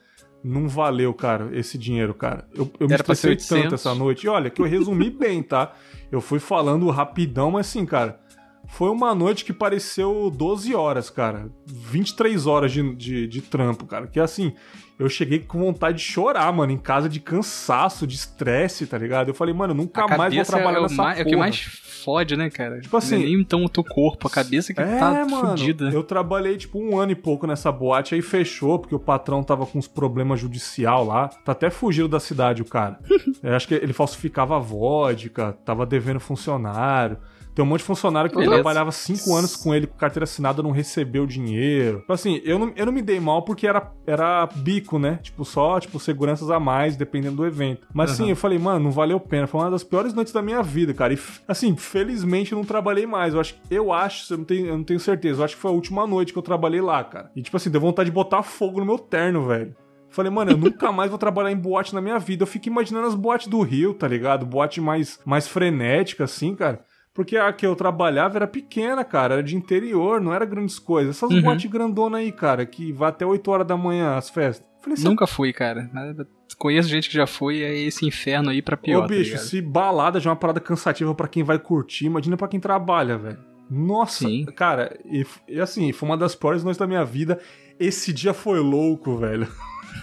não 0.48 0.70
valeu, 0.70 1.14
cara, 1.14 1.50
esse 1.52 1.78
dinheiro, 1.78 2.14
cara. 2.14 2.48
Eu, 2.56 2.72
eu 2.80 2.88
me 2.88 2.96
estressei 2.96 3.36
tanto 3.36 3.54
800. 3.54 3.74
essa 3.74 3.94
noite. 3.94 4.26
E 4.26 4.30
olha, 4.30 4.50
que 4.50 4.62
eu 4.62 4.66
resumi 4.66 5.10
bem, 5.10 5.44
tá? 5.44 5.74
Eu 6.12 6.22
fui 6.22 6.40
falando 6.40 6.90
rapidão, 6.90 7.52
mas 7.52 7.68
assim, 7.68 7.86
cara, 7.86 8.20
foi 8.68 8.90
uma 8.90 9.16
noite 9.16 9.44
que 9.46 9.54
pareceu 9.54 10.30
12 10.36 10.76
horas, 10.76 11.10
cara. 11.10 11.50
23 11.66 12.46
horas 12.46 12.72
de, 12.72 12.96
de, 12.96 13.28
de 13.28 13.42
trampo, 13.42 13.86
cara. 13.86 14.08
Que 14.08 14.20
assim, 14.20 14.54
eu 15.00 15.10
cheguei 15.10 15.40
com 15.40 15.60
vontade 15.60 15.98
de 15.98 16.04
chorar, 16.04 16.52
mano, 16.54 16.72
em 16.72 16.78
casa 16.78 17.08
de 17.10 17.20
cansaço, 17.20 18.06
de 18.06 18.16
estresse, 18.16 18.86
tá 18.86 18.98
ligado? 18.98 19.30
Eu 19.30 19.34
falei, 19.34 19.54
mano, 19.54 19.72
eu 19.72 19.78
nunca 19.78 20.02
mais 20.02 20.12
vou 20.12 20.18
cabeça 20.26 20.52
trabalhar 20.52 20.80
é, 20.80 20.82
nessa 20.82 20.96
mais- 21.02 21.20
é 21.20 21.22
o 21.22 21.26
que 21.26 21.36
mais 21.36 21.60
fode, 22.04 22.38
né, 22.38 22.50
cara? 22.50 22.80
Tipo 22.80 22.96
assim- 22.98 23.16
é 23.16 23.20
nem 23.20 23.34
então 23.42 23.64
o 23.66 23.70
teu 23.70 23.84
corpo, 23.84 24.28
a 24.28 24.30
cabeça 24.30 24.74
que 24.74 24.80
É, 24.82 24.98
tá 25.00 25.26
mano, 25.26 25.50
fodida. 25.50 25.90
eu 25.90 26.04
trabalhei 26.04 26.56
tipo 26.58 26.80
um 26.80 26.98
ano 27.00 27.12
e 27.12 27.16
pouco 27.16 27.48
nessa 27.48 27.72
boate, 27.72 28.16
aí 28.16 28.22
fechou, 28.22 28.80
porque 28.80 28.96
o 28.96 29.00
patrão 29.00 29.44
tava 29.44 29.66
com 29.66 29.78
uns 29.80 29.88
problemas 29.88 30.40
judicial 30.40 31.06
lá. 31.06 31.28
Tá 31.30 31.52
até 31.54 31.70
fugindo 31.70 32.08
da 32.08 32.20
cidade 32.20 32.62
o 32.62 32.66
cara. 32.66 33.00
Eu 33.42 33.56
acho 33.56 33.68
que 33.68 33.74
ele 33.76 33.94
falsificava 33.94 34.60
vodka, 34.60 35.54
tava 35.66 35.86
devendo 35.86 36.20
funcionário. 36.20 37.18
Tem 37.58 37.66
um 37.66 37.68
monte 37.68 37.80
de 37.80 37.86
funcionário 37.86 38.30
que 38.30 38.36
Beleza. 38.36 38.54
trabalhava 38.54 38.92
cinco 38.92 39.34
anos 39.34 39.56
com 39.56 39.74
ele 39.74 39.88
com 39.88 39.98
carteira 39.98 40.26
assinada 40.26 40.62
não 40.62 40.70
recebeu 40.70 41.26
dinheiro. 41.26 42.02
Tipo 42.02 42.14
assim, 42.14 42.40
eu 42.46 42.60
não, 42.60 42.72
eu 42.76 42.86
não 42.86 42.94
me 42.94 43.02
dei 43.02 43.20
mal 43.20 43.42
porque 43.42 43.66
era, 43.66 43.92
era 44.06 44.46
bico, 44.58 45.00
né? 45.00 45.18
Tipo, 45.24 45.44
só, 45.44 45.80
tipo, 45.80 46.00
seguranças 46.00 46.52
a 46.52 46.60
mais, 46.60 46.96
dependendo 46.96 47.38
do 47.38 47.48
evento. 47.48 47.88
Mas 47.92 48.12
assim, 48.12 48.26
Aham. 48.26 48.32
eu 48.34 48.36
falei, 48.36 48.60
mano, 48.60 48.82
não 48.82 48.92
valeu 48.92 49.18
a 49.18 49.20
pena. 49.20 49.48
Foi 49.48 49.60
uma 49.60 49.72
das 49.72 49.84
piores 49.84 50.14
noites 50.14 50.32
da 50.32 50.40
minha 50.40 50.62
vida, 50.62 50.94
cara. 50.94 51.16
E, 51.16 51.20
assim, 51.48 51.76
felizmente 51.76 52.52
eu 52.52 52.60
não 52.60 52.64
trabalhei 52.64 53.08
mais. 53.08 53.34
Eu 53.34 53.40
acho, 53.40 53.56
eu 53.72 53.92
acho, 53.92 54.32
eu 54.32 54.38
não 54.38 54.46
tenho, 54.46 54.68
eu 54.68 54.78
não 54.78 54.84
tenho 54.84 55.00
certeza. 55.00 55.42
Eu 55.42 55.46
acho 55.46 55.56
que 55.56 55.62
foi 55.64 55.72
a 55.72 55.74
última 55.74 56.06
noite 56.06 56.34
que 56.34 56.38
eu 56.38 56.44
trabalhei 56.44 56.80
lá, 56.80 57.04
cara. 57.04 57.32
E, 57.36 57.42
tipo 57.42 57.58
assim, 57.58 57.72
deu 57.72 57.82
vontade 57.82 58.12
de 58.12 58.14
botar 58.14 58.44
fogo 58.44 58.80
no 58.80 58.86
meu 58.86 59.00
terno, 59.00 59.48
velho. 59.48 59.76
Falei, 60.10 60.32
mano, 60.32 60.52
eu 60.52 60.58
nunca 60.58 60.92
mais 60.92 61.10
vou 61.10 61.20
trabalhar 61.20 61.52
em 61.52 61.58
boate 61.58 61.94
na 61.94 62.02
minha 62.02 62.18
vida. 62.18 62.44
Eu 62.44 62.48
fico 62.48 62.68
imaginando 62.68 63.08
as 63.08 63.16
boates 63.16 63.48
do 63.48 63.62
Rio, 63.62 63.94
tá 63.94 64.08
ligado? 64.08 64.46
Boate 64.46 64.80
mais, 64.80 65.20
mais 65.26 65.48
frenética, 65.48 66.24
assim, 66.24 66.56
cara. 66.56 66.86
Porque 67.18 67.36
a 67.36 67.52
que 67.52 67.66
eu 67.66 67.76
trabalhava 67.76 68.38
era 68.38 68.46
pequena, 68.46 69.04
cara. 69.04 69.34
Era 69.34 69.44
de 69.44 69.56
interior, 69.56 70.22
não 70.22 70.32
era 70.32 70.46
grandes 70.46 70.78
coisas. 70.78 71.16
Essas 71.18 71.32
Uhum. 71.32 71.42
boates 71.42 71.68
grandona 71.70 72.20
aí, 72.20 72.32
cara, 72.32 72.64
que 72.64 72.92
vai 72.92 73.10
até 73.10 73.26
8 73.26 73.50
horas 73.50 73.66
da 73.66 73.76
manhã 73.76 74.16
as 74.16 74.30
festas. 74.30 74.64
Falei, 74.80 75.00
Nunca 75.04 75.26
fui, 75.26 75.52
cara. 75.52 75.90
Conheço 76.60 76.88
gente 76.88 77.10
que 77.10 77.16
já 77.16 77.26
foi, 77.26 77.64
é 77.64 77.76
esse 77.76 78.06
inferno 78.06 78.52
aí 78.52 78.62
pra 78.62 78.78
pior, 78.78 79.06
Ô, 79.06 79.08
bicho, 79.08 79.32
tá 79.32 79.38
se 79.40 79.60
balada 79.60 80.20
já 80.20 80.30
é 80.30 80.32
uma 80.32 80.36
parada 80.40 80.60
cansativa 80.60 81.16
pra 81.16 81.28
quem 81.28 81.42
vai 81.42 81.58
curtir, 81.58 82.06
imagina 82.06 82.38
pra 82.38 82.48
quem 82.48 82.60
trabalha, 82.60 83.18
velho. 83.18 83.40
Nossa, 83.68 84.28
Sim. 84.28 84.46
cara, 84.56 84.96
e, 85.04 85.26
e 85.48 85.60
assim, 85.60 85.92
foi 85.92 86.08
uma 86.08 86.18
das 86.18 86.36
piores 86.36 86.64
noites 86.64 86.78
da 86.80 86.86
minha 86.86 87.04
vida. 87.04 87.40
Esse 87.80 88.14
dia 88.14 88.34
foi 88.34 88.60
louco, 88.60 89.18
velho. 89.18 89.48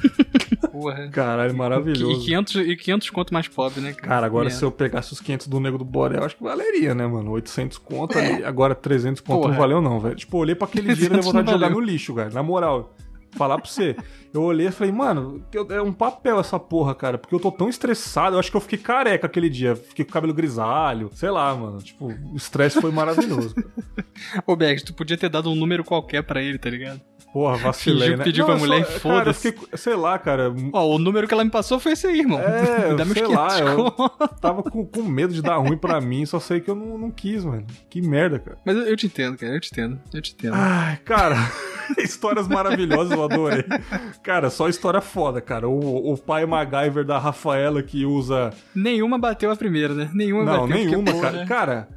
Porra. 0.70 1.08
Caralho, 1.08 1.56
maravilhoso. 1.56 2.20
E 2.20 2.24
500, 2.24 2.56
e 2.56 2.76
500 2.76 3.10
conto 3.10 3.32
mais 3.32 3.48
pobre, 3.48 3.80
né, 3.80 3.92
cara? 3.92 4.08
Cara, 4.08 4.26
agora 4.26 4.44
Merda. 4.46 4.58
se 4.58 4.64
eu 4.64 4.70
pegasse 4.70 5.12
os 5.12 5.20
500 5.20 5.46
do 5.46 5.60
Nego 5.60 5.78
do 5.78 5.84
Borel, 5.84 6.24
acho 6.24 6.36
que 6.36 6.42
valeria, 6.42 6.94
né, 6.94 7.06
mano? 7.06 7.30
800 7.32 7.78
conto 7.78 8.18
ali, 8.18 8.44
agora 8.44 8.74
300 8.74 9.20
conto 9.20 9.42
Porra. 9.42 9.52
não 9.52 9.58
valeu 9.58 9.80
não, 9.80 10.00
velho. 10.00 10.14
Tipo, 10.16 10.36
eu 10.36 10.40
olhei 10.40 10.54
pra 10.54 10.66
aquele 10.66 10.94
dinheiro 10.94 11.14
e 11.14 11.20
deu 11.20 11.22
300 11.22 11.26
vontade 11.26 11.46
de 11.46 11.52
não 11.52 11.58
jogar 11.58 11.70
no 11.70 11.80
lixo, 11.80 12.14
velho. 12.14 12.32
Na 12.34 12.42
moral, 12.42 12.92
falar 13.34 13.58
pra 13.58 13.68
você. 13.70 13.96
Eu 14.32 14.42
olhei 14.42 14.66
e 14.66 14.70
falei, 14.72 14.92
mano, 14.92 15.44
é 15.70 15.80
um 15.80 15.92
papel 15.92 16.40
essa 16.40 16.58
porra, 16.58 16.92
cara, 16.94 17.16
porque 17.18 17.34
eu 17.34 17.38
tô 17.38 17.52
tão 17.52 17.68
estressado, 17.68 18.34
eu 18.34 18.40
acho 18.40 18.50
que 18.50 18.56
eu 18.56 18.60
fiquei 18.60 18.78
careca 18.78 19.26
aquele 19.26 19.48
dia. 19.48 19.76
Fiquei 19.76 20.04
com 20.04 20.10
o 20.10 20.14
cabelo 20.14 20.34
grisalho, 20.34 21.08
sei 21.14 21.30
lá, 21.30 21.54
mano. 21.54 21.80
Tipo, 21.80 22.06
o 22.06 22.36
estresse 22.36 22.80
foi 22.80 22.90
maravilhoso. 22.90 23.54
cara. 23.54 23.68
Ô, 24.46 24.56
Berg, 24.56 24.82
tu 24.84 24.92
podia 24.92 25.16
ter 25.16 25.28
dado 25.28 25.50
um 25.50 25.54
número 25.54 25.84
qualquer 25.84 26.22
pra 26.22 26.42
ele, 26.42 26.58
tá 26.58 26.68
ligado? 26.68 27.00
Porra, 27.34 27.56
vacilei, 27.56 28.02
Fingiu, 28.02 28.16
né? 28.18 28.24
pediu 28.24 28.46
pra 28.46 28.54
mulher 28.56 28.80
e 28.82 28.84
foda-se. 28.84 29.52
sei 29.74 29.96
lá, 29.96 30.16
cara, 30.20 30.54
Ó, 30.72 30.94
o 30.94 30.98
número 31.00 31.26
que 31.26 31.34
ela 31.34 31.44
me 31.44 31.50
passou 31.50 31.80
foi 31.80 31.92
esse 31.92 32.06
aí, 32.06 32.20
irmão. 32.20 32.38
É, 32.40 32.90
Me 32.94 32.96
dá 32.96 33.04
sei 33.06 33.26
lá, 33.26 33.48
500 33.48 33.68
eu- 33.68 34.08
tava 34.40 34.62
com, 34.62 34.86
com 34.86 35.02
medo 35.02 35.34
de 35.34 35.42
dar 35.42 35.56
ruim 35.56 35.76
pra 35.76 36.00
mim, 36.00 36.24
só 36.24 36.38
sei 36.38 36.60
que 36.60 36.70
eu 36.70 36.76
não, 36.76 36.96
não 36.96 37.10
quis, 37.10 37.44
mano. 37.44 37.66
Que 37.90 38.00
merda, 38.00 38.38
cara. 38.38 38.56
Mas 38.64 38.76
eu, 38.76 38.82
eu 38.84 38.96
te 38.96 39.06
entendo, 39.06 39.36
cara, 39.36 39.52
eu 39.52 39.60
te 39.60 39.68
entendo, 39.72 40.00
eu 40.14 40.22
te 40.22 40.32
entendo. 40.32 40.54
Ai, 40.56 40.96
cara, 41.04 41.34
histórias 41.98 42.46
maravilhosas, 42.46 43.10
eu 43.10 43.24
adorei. 43.24 43.64
Cara, 44.22 44.48
só 44.48 44.68
história 44.68 45.00
foda, 45.00 45.40
cara. 45.40 45.68
O, 45.68 46.12
o 46.12 46.16
pai 46.16 46.46
MacGyver 46.46 47.04
da 47.04 47.18
Rafaela 47.18 47.82
que 47.82 48.06
usa. 48.06 48.52
Nenhuma 48.72 49.18
bateu 49.18 49.50
a 49.50 49.56
primeira, 49.56 49.92
né? 49.92 50.08
Nenhuma 50.14 50.44
Não, 50.44 50.52
bateu. 50.68 50.68
porque, 50.68 50.84
nenhuma, 50.84 51.20
cara. 51.20 51.36
né? 51.38 51.46
Cara, 51.46 51.88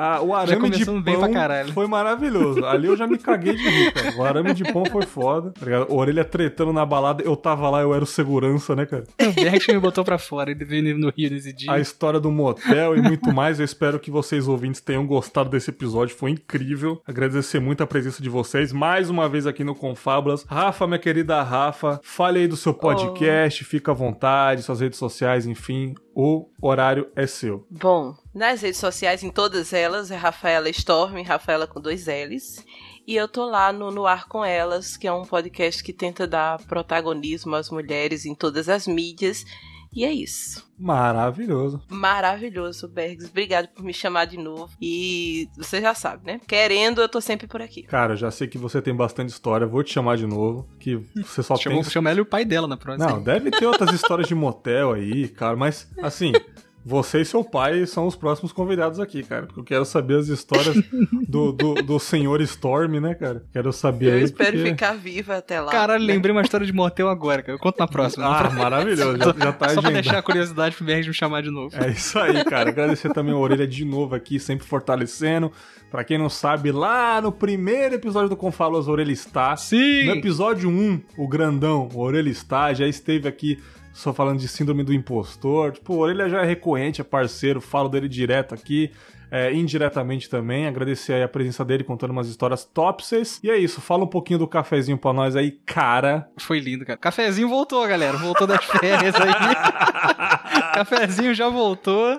a- 0.00 0.22
o 0.22 0.34
arame 0.34 0.70
de 0.70 0.84
começando 0.84 1.02
bem 1.02 1.14
pra 1.18 1.26
pão 1.26 1.34
caralho. 1.34 1.72
foi 1.72 1.86
maravilhoso. 1.86 2.64
Ali 2.64 2.86
eu 2.88 2.96
já 2.96 3.06
me 3.06 3.18
caguei 3.18 3.54
de 3.54 3.68
rir, 3.68 3.92
cara. 3.92 4.16
O 4.16 4.22
arame 4.24 4.54
de 4.54 4.64
pão 4.72 4.84
foi 4.86 5.02
foda. 5.02 5.50
Tá 5.58 5.64
ligado? 5.64 5.92
Orelha 5.92 6.24
tretando 6.24 6.72
na 6.72 6.84
balada, 6.86 7.22
eu 7.22 7.36
tava 7.36 7.68
lá, 7.70 7.80
eu 7.82 7.94
era 7.94 8.02
o 8.04 8.06
segurança, 8.06 8.74
né, 8.76 8.86
cara? 8.86 9.04
O 9.20 9.32
Berg 9.32 9.72
me 9.72 9.78
botou 9.78 10.04
pra 10.04 10.18
fora, 10.18 10.50
ele 10.50 10.64
veio 10.64 10.96
no 10.98 11.10
Rio 11.16 11.30
nesse 11.30 11.52
dia. 11.52 11.70
a 11.72 11.78
história 11.78 12.18
do 12.20 12.30
motel 12.30 12.96
e 12.96 13.02
muito 13.02 13.32
mais. 13.32 13.58
Eu 13.58 13.64
espero 13.64 13.98
que 13.98 14.10
vocês 14.10 14.48
ouvintes 14.48 14.80
tenham 14.80 15.06
gostado 15.06 15.50
desse 15.50 15.70
episódio, 15.70 16.16
foi 16.16 16.30
incrível. 16.30 17.00
Agradecer 17.06 17.60
muito 17.60 17.82
a 17.82 17.86
presença 17.86 18.22
de 18.22 18.28
vocês 18.28 18.72
mais 18.72 19.10
uma 19.10 19.28
vez 19.28 19.46
aqui 19.46 19.64
no 19.64 19.74
Confábulas. 19.74 20.44
Rafa, 20.48 20.86
minha 20.86 20.98
querida 20.98 21.42
Rafa, 21.42 22.00
fale 22.02 22.40
aí 22.40 22.46
do 22.48 22.56
seu 22.56 22.72
podcast, 22.74 23.64
fica 23.64 23.90
à 23.90 23.94
vontade, 23.94 24.62
suas 24.62 24.80
redes 24.80 24.98
sociais, 24.98 25.46
enfim, 25.46 25.94
o 26.22 26.50
horário 26.60 27.10
é 27.16 27.26
seu. 27.26 27.66
Bom, 27.70 28.14
nas 28.34 28.60
redes 28.60 28.78
sociais, 28.78 29.22
em 29.22 29.30
todas 29.30 29.72
elas, 29.72 30.10
é 30.10 30.16
Rafaela 30.16 30.68
Storm, 30.68 31.22
Rafaela 31.22 31.66
com 31.66 31.80
dois 31.80 32.06
L's. 32.06 32.62
E 33.06 33.16
eu 33.16 33.26
tô 33.26 33.46
lá 33.46 33.72
no, 33.72 33.90
no 33.90 34.06
Ar 34.06 34.28
com 34.28 34.44
Elas, 34.44 34.98
que 34.98 35.06
é 35.06 35.12
um 35.12 35.24
podcast 35.24 35.82
que 35.82 35.94
tenta 35.94 36.26
dar 36.26 36.62
protagonismo 36.66 37.56
às 37.56 37.70
mulheres 37.70 38.26
em 38.26 38.34
todas 38.34 38.68
as 38.68 38.86
mídias. 38.86 39.46
E 39.92 40.04
é 40.04 40.12
isso. 40.12 40.70
Maravilhoso. 40.78 41.82
Maravilhoso, 41.88 42.88
Bergs. 42.88 43.28
Obrigado 43.28 43.68
por 43.68 43.84
me 43.84 43.92
chamar 43.92 44.24
de 44.24 44.38
novo. 44.38 44.70
E 44.80 45.48
você 45.56 45.80
já 45.80 45.94
sabe, 45.94 46.26
né? 46.26 46.40
Querendo, 46.46 47.00
eu 47.00 47.08
tô 47.08 47.20
sempre 47.20 47.46
por 47.46 47.60
aqui. 47.60 47.82
Cara, 47.82 48.14
já 48.16 48.30
sei 48.30 48.46
que 48.46 48.56
você 48.56 48.80
tem 48.80 48.94
bastante 48.94 49.30
história, 49.30 49.66
vou 49.66 49.82
te 49.82 49.92
chamar 49.92 50.16
de 50.16 50.26
novo, 50.26 50.68
que 50.78 50.96
você 51.16 51.42
só 51.42 51.56
Chamou, 51.56 51.82
tem... 51.82 51.90
chama 51.90 52.10
ela 52.10 52.20
e 52.20 52.22
o 52.22 52.26
pai 52.26 52.44
dela 52.44 52.68
na 52.68 52.76
próxima. 52.76 53.10
Não, 53.10 53.22
deve 53.22 53.50
ter 53.50 53.66
outras 53.66 53.92
histórias 53.92 54.28
de 54.28 54.34
motel 54.34 54.92
aí, 54.92 55.28
cara, 55.28 55.56
mas 55.56 55.90
assim, 55.98 56.32
você 56.84 57.20
e 57.20 57.24
seu 57.24 57.44
pai 57.44 57.84
são 57.86 58.06
os 58.06 58.16
próximos 58.16 58.52
convidados 58.52 58.98
aqui, 58.98 59.22
cara. 59.22 59.46
Porque 59.46 59.60
eu 59.60 59.64
quero 59.64 59.84
saber 59.84 60.18
as 60.18 60.28
histórias 60.28 60.74
do, 61.28 61.52
do, 61.52 61.74
do 61.74 61.98
senhor 61.98 62.40
Storm, 62.40 63.00
né, 63.00 63.14
cara? 63.14 63.44
Quero 63.52 63.72
saber 63.72 64.06
Eu 64.06 64.14
aí. 64.14 64.22
espero 64.24 64.52
porque... 64.52 64.70
ficar 64.70 64.94
viva 64.96 65.36
até 65.36 65.60
lá. 65.60 65.70
Caralho, 65.70 66.04
né? 66.06 66.14
lembrei 66.14 66.34
uma 66.34 66.42
história 66.42 66.66
de 66.66 66.72
motel 66.72 67.08
agora, 67.08 67.42
cara. 67.42 67.54
Eu 67.54 67.58
conto 67.60 67.78
na 67.78 67.86
próxima. 67.86 68.24
Ah, 68.26 68.50
maravilhoso. 68.50 69.18
Já, 69.18 69.24
já 69.44 69.52
tá 69.52 69.68
Só 69.70 69.80
pra 69.80 69.88
agendado. 69.90 69.92
deixar 69.92 70.18
a 70.18 70.22
curiosidade 70.22 70.74
pro 70.76 70.84
BR 70.86 71.06
me 71.06 71.14
chamar 71.14 71.42
de 71.42 71.50
novo. 71.50 71.74
É 71.76 71.90
isso 71.90 72.18
aí, 72.18 72.42
cara. 72.44 72.70
Agradecer 72.70 73.12
também 73.12 73.34
a 73.34 73.36
Orelha 73.38 73.66
de 73.66 73.84
novo 73.84 74.14
aqui, 74.14 74.40
sempre 74.40 74.66
fortalecendo. 74.66 75.52
Pra 75.90 76.04
quem 76.04 76.16
não 76.16 76.28
sabe, 76.28 76.70
lá 76.70 77.20
no 77.20 77.32
primeiro 77.32 77.96
episódio 77.96 78.28
do 78.28 78.36
Confalos, 78.36 78.88
a 78.88 78.92
Orelha 78.92 79.12
está. 79.12 79.56
Sim! 79.56 80.06
No 80.06 80.12
episódio 80.12 80.70
1, 80.70 81.00
o 81.18 81.26
grandão, 81.26 81.88
o 81.92 81.98
Orelha 82.00 82.30
está, 82.30 82.72
já 82.72 82.86
esteve 82.86 83.26
aqui 83.28 83.58
só 83.92 84.12
falando 84.12 84.38
de 84.38 84.48
síndrome 84.48 84.82
do 84.84 84.92
impostor. 84.94 85.72
Tipo, 85.72 85.94
o 85.94 85.98
Orelha 85.98 86.28
já 86.28 86.42
é 86.42 86.46
recorrente, 86.46 87.00
é 87.00 87.04
parceiro, 87.04 87.60
falo 87.60 87.88
dele 87.88 88.08
direto 88.08 88.54
aqui. 88.54 88.90
é, 89.30 89.52
indiretamente 89.52 90.28
também, 90.28 90.66
agradecer 90.66 91.12
aí 91.12 91.22
a 91.22 91.28
presença 91.28 91.64
dele 91.64 91.84
contando 91.84 92.10
umas 92.10 92.28
histórias 92.28 92.64
topses. 92.64 93.38
E 93.44 93.50
é 93.50 93.56
isso, 93.56 93.80
fala 93.80 94.02
um 94.02 94.08
pouquinho 94.08 94.40
do 94.40 94.48
cafezinho 94.48 94.98
pra 94.98 95.12
nós 95.12 95.36
aí, 95.36 95.52
cara. 95.52 96.28
Foi 96.36 96.58
lindo, 96.58 96.84
cara. 96.84 96.98
Cafezinho 96.98 97.48
voltou, 97.48 97.86
galera. 97.86 98.16
Voltou 98.18 98.46
das 98.46 98.64
férias 98.64 99.14
aí. 99.14 99.30
Cafezinho 100.74 101.34
já 101.34 101.48
voltou. 101.48 102.18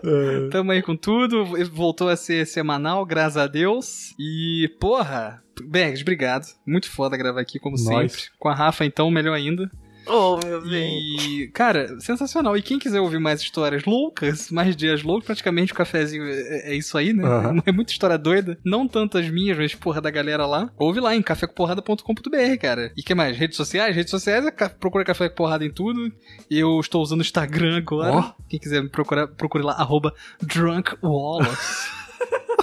Tamo 0.52 0.72
aí 0.72 0.82
com 0.82 0.96
tudo. 0.96 1.46
Voltou 1.72 2.08
a 2.08 2.16
ser 2.16 2.46
semanal, 2.48 3.06
graças 3.06 3.38
a 3.38 3.48
Deus. 3.48 4.14
E, 4.18 4.70
porra, 4.80 5.42
Bergs, 5.66 6.02
obrigado. 6.02 6.46
Muito 6.66 6.90
foda 6.90 7.18
gravar 7.18 7.42
aqui, 7.42 7.60
como 7.60 7.76
Nós. 7.76 8.12
sempre. 8.12 8.30
Com 8.40 8.50
a 8.50 8.54
Rafa, 8.56 8.86
então, 8.86 9.12
melhor 9.12 9.34
ainda. 9.34 9.70
Oh, 10.08 10.38
meu 10.44 10.62
bem. 10.62 11.00
E, 11.20 11.48
cara, 11.50 12.00
sensacional. 12.00 12.58
E 12.58 12.62
quem 12.62 12.80
quiser 12.80 13.00
ouvir 13.00 13.20
mais 13.20 13.40
histórias 13.42 13.86
loucas, 13.86 14.50
mais 14.52 14.76
dias 14.76 15.04
loucos, 15.04 15.26
praticamente 15.26 15.72
o 15.72 15.76
cafezinho 15.76 16.24
é, 16.26 16.72
é 16.72 16.76
isso 16.76 16.98
aí, 16.98 17.14
né? 17.14 17.24
Aham. 17.26 17.62
É 17.66 17.72
muita 17.72 17.92
história 17.92 18.18
doida. 18.18 18.58
Não 18.66 18.88
tanto 18.88 19.18
as 19.18 19.30
minhas, 19.30 19.58
mas 19.58 19.76
porra 19.76 20.02
da 20.02 20.10
galera 20.10 20.46
lá. 20.46 20.70
Ouve 20.78 21.00
lá 21.00 21.16
em 21.16 21.22
cafécomporrada.com.br, 21.22 22.58
cara. 22.60 22.92
E 22.98 23.04
que 23.04 23.14
mais? 23.16 23.38
Redes 23.38 23.56
sociais? 23.58 23.96
Redes 23.96 24.10
sociais, 24.12 24.46
é 24.46 24.52
ca- 24.52 24.70
procura 24.70 25.06
Café 25.06 25.30
com 25.30 25.36
Porrada 25.36 25.64
em 25.66 25.72
tudo. 25.72 26.12
Eu 26.50 26.80
estou 26.80 27.02
usando 27.02 27.20
o 27.20 27.24
Instagram 27.24 27.78
agora. 27.78 28.12
Ó. 28.14 28.32
Quem 28.50 28.60
quiser 28.60 28.82
me 28.82 28.90
procurar, 28.90 29.28
procure 29.28 29.64
lá, 29.64 29.74
arroba 29.74 30.14
DrunkWallace. 30.42 32.01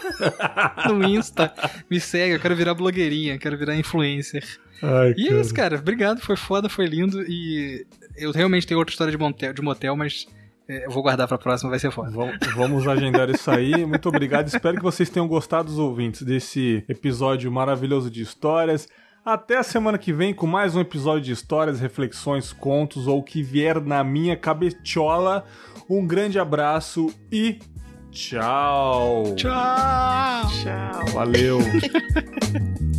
no 0.89 1.05
Insta, 1.05 1.53
me 1.91 2.01
segue, 2.01 2.35
eu 2.35 2.41
quero 2.41 2.57
virar 2.57 2.75
blogueirinha, 2.75 3.39
quero 3.39 3.57
virar 3.59 3.77
influencer. 3.77 4.45
Ai, 4.83 5.15
E 5.16 5.29
é 5.29 5.41
isso, 5.41 5.53
cara. 5.55 5.77
Obrigado, 5.77 6.20
foi 6.20 6.37
foda, 6.37 6.69
foi 6.69 6.87
lindo. 6.87 7.23
E 7.23 7.85
eu 8.16 8.31
realmente 8.33 8.66
tenho 8.66 8.79
outra 8.79 8.93
história 8.93 9.11
de 9.11 9.19
motel, 9.19 9.53
de 9.53 9.61
motel 9.62 9.97
mas 9.97 10.27
é, 10.69 10.87
eu 10.87 10.91
vou 10.91 11.03
guardar 11.03 11.27
pra 11.27 11.39
próxima, 11.39 11.70
vai 11.70 11.79
ser 11.79 11.91
foda. 11.91 12.11
Vam- 12.11 12.33
Vamos 12.55 12.87
agendar 12.87 13.29
isso 13.31 13.51
aí. 13.51 13.85
Muito 13.85 14.09
obrigado. 14.09 14.47
Espero 14.47 14.77
que 14.77 14.83
vocês 14.83 15.09
tenham 15.11 15.27
gostado, 15.27 15.69
os 15.70 15.79
ouvintes, 15.79 16.23
desse 16.23 16.85
episódio 16.89 17.51
maravilhoso 17.51 18.11
de 18.11 18.23
histórias. 18.23 18.89
Até 19.25 19.59
a 19.59 19.62
semana 19.62 19.99
que 19.99 20.12
vem 20.12 20.33
com 20.33 20.47
mais 20.47 20.75
um 20.77 20.81
episódio 20.81 21.23
de 21.25 21.33
histórias, 21.33 21.81
reflexões, 21.81 22.53
contos 22.53 23.07
ou 23.07 23.19
o 23.19 23.23
que 23.23 23.43
vier 23.43 23.81
na 23.81 24.03
minha 24.05 24.37
cabeçola. 24.37 25.45
Um 25.91 26.07
grande 26.07 26.39
abraço 26.39 27.12
e 27.33 27.59
tchau. 28.13 29.35
Tchau! 29.37 30.49
Tchau. 30.49 31.15
Valeu. 31.15 31.61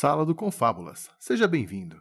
Sala 0.00 0.24
do 0.24 0.34
Confábulas. 0.34 1.10
Seja 1.18 1.46
bem-vindo. 1.46 2.00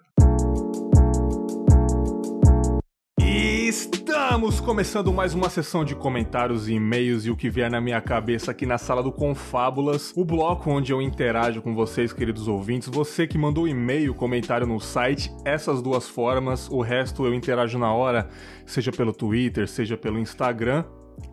Estamos 3.20 4.62
começando 4.62 5.12
mais 5.12 5.34
uma 5.34 5.50
sessão 5.50 5.84
de 5.84 5.96
comentários 5.96 6.70
e-mails 6.70 7.26
e 7.26 7.30
o 7.30 7.36
que 7.36 7.50
vier 7.50 7.70
na 7.70 7.82
minha 7.82 8.00
cabeça 8.00 8.52
aqui 8.52 8.66
na 8.66 8.78
sala 8.78 9.04
do 9.04 9.12
Confábulas, 9.12 10.14
o 10.16 10.24
bloco 10.24 10.72
onde 10.72 10.94
eu 10.94 11.02
interajo 11.02 11.62
com 11.62 11.76
vocês, 11.76 12.14
queridos 12.14 12.48
ouvintes. 12.48 12.88
Você 12.88 13.28
que 13.28 13.38
mandou 13.38 13.68
e-mail, 13.68 14.16
comentário 14.16 14.66
no 14.66 14.80
site, 14.80 15.30
essas 15.44 15.82
duas 15.82 16.08
formas, 16.08 16.70
o 16.70 16.80
resto 16.80 17.26
eu 17.26 17.34
interajo 17.34 17.78
na 17.78 17.92
hora, 17.92 18.30
seja 18.66 18.94
pelo 18.94 19.12
Twitter, 19.12 19.68
seja 19.68 19.98
pelo 19.98 20.18
Instagram. 20.18 20.86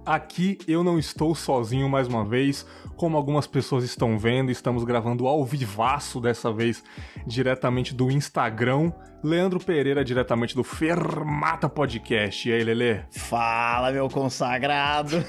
Aqui 0.04 0.58
eu 0.68 0.84
não 0.84 0.98
estou 0.98 1.34
sozinho 1.34 1.88
mais 1.88 2.06
uma 2.08 2.24
vez, 2.24 2.66
como 2.96 3.16
algumas 3.16 3.46
pessoas 3.46 3.84
estão 3.84 4.18
vendo, 4.18 4.50
estamos 4.50 4.84
gravando 4.84 5.26
ao 5.26 5.44
vivaço 5.44 6.20
dessa 6.20 6.52
vez, 6.52 6.82
diretamente 7.26 7.94
do 7.94 8.10
Instagram. 8.10 8.92
Leandro 9.22 9.58
Pereira, 9.58 10.04
diretamente 10.04 10.54
do 10.54 10.62
Fermata 10.62 11.68
Podcast. 11.68 12.48
E 12.48 12.52
aí, 12.52 12.62
Lelê? 12.62 13.00
Fala, 13.10 13.90
meu 13.90 14.08
consagrado! 14.08 15.24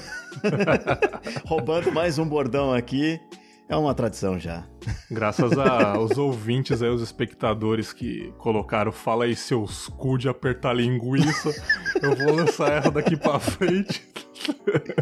Roubando 1.46 1.90
mais 1.90 2.18
um 2.18 2.28
bordão 2.28 2.72
aqui. 2.72 3.20
É 3.68 3.76
uma 3.76 3.94
tradição 3.94 4.38
já. 4.38 4.64
Graças 5.10 5.52
aos 5.58 6.16
ouvintes 6.18 6.80
aí, 6.82 6.88
os 6.88 7.02
espectadores 7.02 7.92
que 7.92 8.32
colocaram 8.38 8.90
Fala 8.90 9.24
aí 9.24 9.36
seus 9.36 9.88
cu 9.88 10.16
de 10.16 10.26
apertar 10.26 10.72
linguiça, 10.72 11.50
eu 12.00 12.16
vou 12.16 12.34
lançar 12.34 12.72
essa 12.72 12.90
daqui 12.90 13.14
pra 13.14 13.38
frente. 13.38 14.08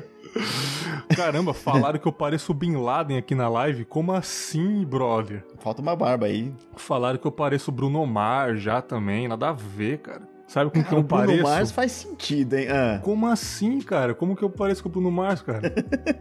Caramba, 1.15 1.55
falaram 1.55 1.99
que 1.99 2.07
eu 2.07 2.13
pareço 2.13 2.51
o 2.51 2.55
Bin 2.55 2.77
Laden 2.77 3.17
aqui 3.17 3.35
na 3.35 3.49
live? 3.49 3.85
Como 3.85 4.13
assim, 4.13 4.85
brother? 4.85 5.45
Falta 5.59 5.81
uma 5.81 5.95
barba 5.95 6.27
aí. 6.27 6.53
Falaram 6.77 7.19
que 7.19 7.27
eu 7.27 7.33
pareço 7.33 7.71
o 7.71 7.75
Bruno 7.75 8.05
Mar 8.05 8.57
já 8.57 8.83
também, 8.83 9.29
nada 9.29 9.51
a 9.51 9.53
ver, 9.53 9.99
cara. 9.99 10.36
Sabe 10.47 10.71
com 10.71 10.79
Cara, 10.81 10.89
quem 10.89 10.99
o 10.99 11.01
eu 11.01 11.03
Bruno 11.03 11.27
pareço? 11.27 11.43
Mars 11.43 11.71
faz 11.73 11.93
sentido, 11.93 12.55
hein? 12.55 12.69
Ah, 12.71 13.01
Como 13.03 13.27
assim, 13.27 13.81
cara? 13.81 14.15
Como 14.15 14.37
que 14.37 14.43
eu 14.45 14.51
pareço 14.51 14.83
com 14.83 14.89
o 14.89 14.93
Bruno 14.93 15.11
Mars, 15.11 15.43
cara? 15.43 15.75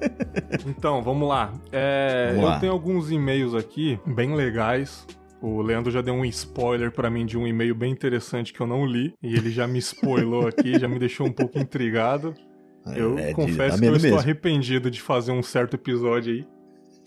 então, 0.66 1.02
vamos 1.04 1.28
lá. 1.30 1.54
É, 1.72 2.30
Vamos 2.30 2.44
eu 2.44 2.50
lá. 2.50 2.60
tenho 2.60 2.72
alguns 2.72 3.12
e-mails 3.12 3.54
aqui, 3.54 4.00
bem 4.06 4.34
legais. 4.36 5.06
O 5.42 5.62
Leandro 5.62 5.92
já 5.92 6.02
deu 6.02 6.16
um 6.16 6.26
spoiler 6.26 6.92
pra 6.92 7.08
mim 7.10 7.24
de 7.26 7.38
um 7.38 7.46
e-mail 7.46 7.76
bem 7.76 7.92
interessante 7.92 8.52
que 8.52 8.60
eu 8.60 8.66
não 8.66 8.84
li. 8.84 9.14
E 9.22 9.36
ele 9.36 9.52
já 9.52 9.68
me 9.68 9.78
spoilou 9.80 10.48
aqui, 10.50 10.80
já 10.80 10.88
me 10.88 10.98
deixou 10.98 11.28
um 11.28 11.32
pouco 11.32 11.60
intrigado. 11.60 12.34
Eu 12.96 13.18
é 13.20 13.32
confesso 13.32 13.78
dá 13.78 13.80
que 13.80 13.86
eu 13.86 13.92
medo 13.92 13.96
estou 13.98 14.10
mesmo. 14.12 14.20
arrependido 14.20 14.90
de 14.90 15.02
fazer 15.02 15.32
um 15.32 15.44
certo 15.44 15.76
episódio 15.76 16.34
aí. 16.34 16.48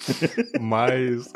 Mas. 0.60 1.32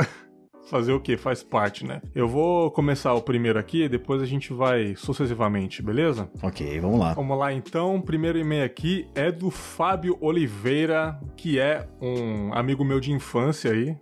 Fazer 0.73 0.95
o 0.95 1.01
que? 1.01 1.19
Faz 1.19 1.43
parte, 1.43 1.87
né? 1.87 2.01
Eu 2.15 2.27
vou 2.27 2.71
começar 2.71 3.13
o 3.13 3.21
primeiro 3.21 3.59
aqui, 3.59 3.91
depois 3.91 4.23
a 4.23 4.25
gente 4.25 4.55
vai 4.55 4.97
sucessivamente, 4.97 5.83
beleza? 5.83 6.31
Ok, 6.43 6.81
vamos 6.81 6.99
lá. 6.99 7.13
Vamos 7.13 7.39
lá 7.39 7.53
então, 7.53 7.97
o 7.97 8.03
primeiro 8.03 8.39
e-mail 8.39 8.65
aqui 8.65 9.07
é 9.15 9.31
do 9.31 9.51
Fábio 9.51 10.17
Oliveira, 10.19 11.21
que 11.37 11.59
é 11.59 11.87
um 12.01 12.55
amigo 12.55 12.87
meu 12.87 13.01
de 13.01 13.13
infância 13.13 13.71
aí, 13.71 13.95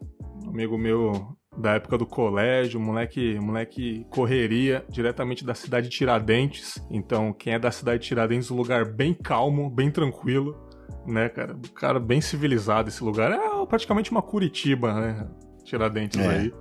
um 0.47 0.51
amigo 0.51 0.79
meu 0.79 1.37
da 1.59 1.73
época 1.73 1.99
do 1.99 2.07
colégio, 2.07 2.79
moleque, 2.79 3.37
moleque 3.41 4.07
correria 4.09 4.85
diretamente 4.89 5.45
da 5.45 5.55
cidade 5.55 5.89
de 5.89 5.97
Tiradentes. 5.97 6.81
Então, 6.89 7.33
quem 7.33 7.55
é 7.55 7.59
da 7.59 7.73
cidade 7.73 8.05
de 8.05 8.07
Tiradentes, 8.07 8.49
um 8.49 8.57
lugar 8.57 8.85
bem 8.85 9.13
calmo, 9.13 9.69
bem 9.69 9.91
tranquilo, 9.91 10.57
né, 11.05 11.29
cara? 11.29 11.53
Um 11.53 11.75
cara 11.75 11.99
bem 11.99 12.21
civilizado 12.21 12.89
esse 12.89 13.03
lugar. 13.03 13.33
É 13.33 13.67
praticamente 13.67 14.13
uma 14.13 14.23
Curitiba, 14.23 14.95
né? 14.95 15.29
Tiradentes 15.71 16.19
É. 16.21 16.29
aí. 16.29 16.55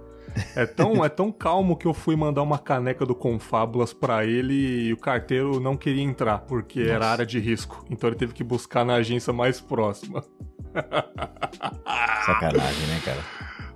É 0.55 0.63
tão, 0.63 1.03
é 1.03 1.09
tão 1.09 1.31
calmo 1.31 1.75
que 1.75 1.87
eu 1.87 1.93
fui 1.93 2.15
mandar 2.15 2.43
uma 2.43 2.59
caneca 2.59 3.03
do 3.03 3.15
Confábulas 3.15 3.91
pra 3.93 4.23
ele 4.23 4.53
e 4.53 4.93
o 4.93 4.97
carteiro 4.97 5.59
não 5.59 5.75
queria 5.75 6.03
entrar, 6.03 6.37
porque 6.41 6.81
era 6.81 7.07
área 7.07 7.25
de 7.25 7.39
risco. 7.39 7.83
Então 7.89 8.07
ele 8.07 8.15
teve 8.15 8.33
que 8.33 8.43
buscar 8.43 8.85
na 8.85 8.93
agência 8.93 9.33
mais 9.33 9.59
próxima. 9.59 10.23
Sacanagem, 12.25 12.87
né, 12.87 13.01
cara? 13.03 13.19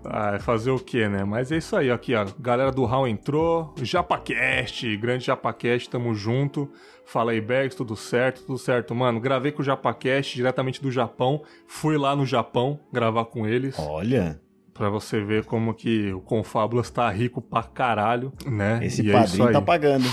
Ah, 0.06 0.38
fazer 0.40 0.70
o 0.70 0.78
que, 0.80 1.08
né? 1.08 1.24
Mas 1.24 1.52
é 1.52 1.58
isso 1.58 1.76
aí, 1.76 1.90
aqui, 1.90 2.14
ó. 2.14 2.26
Galera 2.40 2.72
do 2.72 2.84
Hall 2.86 3.08
entrou. 3.08 3.74
JapaCast, 3.82 4.96
grande 4.98 5.26
JapaCast, 5.26 5.90
tamo 5.90 6.14
junto. 6.14 6.70
Fala 7.06 7.32
aí, 7.32 7.40
Bergs, 7.42 7.76
tudo 7.76 7.96
certo? 7.96 8.44
Tudo 8.46 8.58
certo, 8.60 8.94
mano. 8.94 9.20
Gravei 9.20 9.52
com 9.52 9.62
o 9.62 9.66
JapaCast 9.66 10.36
diretamente 10.36 10.82
do 10.82 10.92
Japão. 10.92 11.42
Fui 11.68 11.98
lá 11.98 12.16
no 12.16 12.26
Japão 12.26 12.80
gravar 12.92 13.26
com 13.26 13.48
eles. 13.48 13.76
Olha, 13.80 14.40
Pra 14.74 14.90
você 14.90 15.22
ver 15.24 15.46
como 15.46 15.74
que 15.74 16.12
o 16.14 16.20
Confábulas 16.22 16.90
tá 16.90 17.10
rico 17.12 17.42
pra 17.42 17.62
caralho, 17.64 18.34
né? 18.46 18.80
esse 18.84 19.04
E 19.04 19.10
é 19.10 19.14
padrinho 19.14 19.48
aí. 19.48 19.54
tá 19.54 19.62
pagando. 19.62 20.06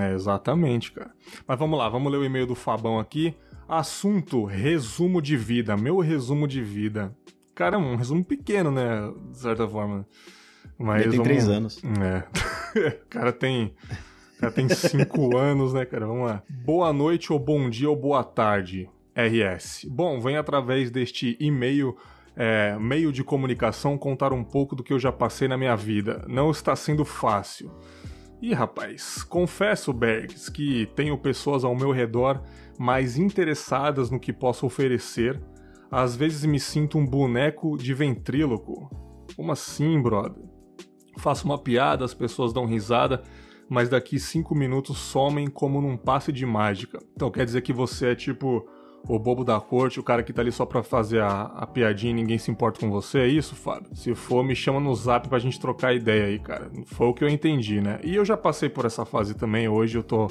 É, 0.00 0.14
exatamente, 0.14 0.92
cara. 0.92 1.10
Mas 1.46 1.58
vamos 1.58 1.78
lá, 1.78 1.88
vamos 1.88 2.10
ler 2.10 2.18
o 2.18 2.24
e-mail 2.24 2.46
do 2.46 2.54
Fabão 2.54 2.98
aqui. 2.98 3.34
Assunto: 3.68 4.44
resumo 4.44 5.20
de 5.20 5.36
vida. 5.36 5.76
Meu 5.76 5.98
resumo 6.00 6.48
de 6.48 6.62
vida. 6.62 7.14
Cara, 7.54 7.76
é 7.76 7.78
um 7.78 7.96
resumo 7.96 8.24
pequeno, 8.24 8.70
né? 8.70 9.12
De 9.30 9.38
certa 9.38 9.68
forma. 9.68 10.06
Mas 10.78 11.02
Ele 11.02 11.10
tem 11.10 11.18
vamos- 11.18 11.24
três 11.28 11.48
anos. 11.48 11.82
É. 11.84 12.98
o 13.02 13.06
cara 13.10 13.32
tem. 13.32 13.74
O 14.36 14.40
cara 14.40 14.52
tem 14.52 14.68
cinco 14.70 15.36
anos, 15.36 15.74
né, 15.74 15.84
cara? 15.84 16.06
Vamos 16.06 16.26
lá. 16.28 16.42
Boa 16.48 16.92
noite, 16.92 17.30
ou 17.32 17.38
bom 17.38 17.68
dia, 17.68 17.90
ou 17.90 17.94
boa 17.96 18.24
tarde. 18.24 18.88
RS. 19.14 19.84
Bom, 19.90 20.18
venho 20.18 20.40
através 20.40 20.90
deste 20.90 21.36
e-mail. 21.38 21.94
É, 22.36 22.76
meio 22.78 23.12
de 23.12 23.22
comunicação 23.22 23.98
contar 23.98 24.32
um 24.32 24.44
pouco 24.44 24.74
do 24.74 24.82
que 24.82 24.92
eu 24.92 24.98
já 24.98 25.12
passei 25.12 25.48
na 25.48 25.56
minha 25.56 25.76
vida. 25.76 26.24
Não 26.28 26.50
está 26.50 26.74
sendo 26.74 27.04
fácil. 27.04 27.70
Ih, 28.40 28.54
rapaz, 28.54 29.22
confesso, 29.22 29.92
Bergs, 29.92 30.50
que 30.50 30.86
tenho 30.96 31.16
pessoas 31.16 31.64
ao 31.64 31.76
meu 31.76 31.92
redor 31.92 32.42
mais 32.78 33.16
interessadas 33.16 34.10
no 34.10 34.18
que 34.18 34.32
posso 34.32 34.66
oferecer. 34.66 35.40
Às 35.90 36.16
vezes 36.16 36.44
me 36.44 36.58
sinto 36.58 36.98
um 36.98 37.06
boneco 37.06 37.76
de 37.76 37.94
ventríloco. 37.94 38.90
Como 39.36 39.52
assim, 39.52 40.00
brother? 40.02 40.42
Faço 41.18 41.44
uma 41.44 41.58
piada, 41.58 42.04
as 42.04 42.14
pessoas 42.14 42.52
dão 42.52 42.64
risada, 42.66 43.22
mas 43.68 43.88
daqui 43.88 44.18
cinco 44.18 44.54
minutos 44.54 44.98
somem 44.98 45.48
como 45.48 45.80
num 45.80 45.96
passe 45.96 46.32
de 46.32 46.44
mágica. 46.44 46.98
Então 47.14 47.30
quer 47.30 47.44
dizer 47.44 47.60
que 47.60 47.72
você 47.72 48.08
é 48.08 48.14
tipo 48.14 48.66
o 49.08 49.18
bobo 49.18 49.44
da 49.44 49.60
corte, 49.60 49.98
o 49.98 50.02
cara 50.02 50.22
que 50.22 50.32
tá 50.32 50.42
ali 50.42 50.52
só 50.52 50.64
pra 50.64 50.82
fazer 50.82 51.20
a, 51.20 51.42
a 51.42 51.66
piadinha 51.66 52.12
e 52.12 52.14
ninguém 52.14 52.38
se 52.38 52.50
importa 52.50 52.80
com 52.80 52.90
você, 52.90 53.20
é 53.20 53.26
isso, 53.26 53.54
Fábio? 53.54 53.94
Se 53.94 54.14
for, 54.14 54.44
me 54.44 54.54
chama 54.54 54.78
no 54.78 54.94
zap 54.94 55.28
pra 55.28 55.38
gente 55.38 55.60
trocar 55.60 55.94
ideia 55.94 56.26
aí, 56.26 56.38
cara. 56.38 56.70
Foi 56.86 57.06
o 57.08 57.14
que 57.14 57.24
eu 57.24 57.28
entendi, 57.28 57.80
né? 57.80 57.98
E 58.04 58.14
eu 58.14 58.24
já 58.24 58.36
passei 58.36 58.68
por 58.68 58.84
essa 58.84 59.04
fase 59.04 59.34
também, 59.34 59.68
hoje 59.68 59.98
eu 59.98 60.02
tô 60.02 60.28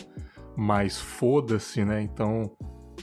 mais 0.56 1.00
foda-se, 1.00 1.84
né? 1.84 2.02
Então 2.02 2.52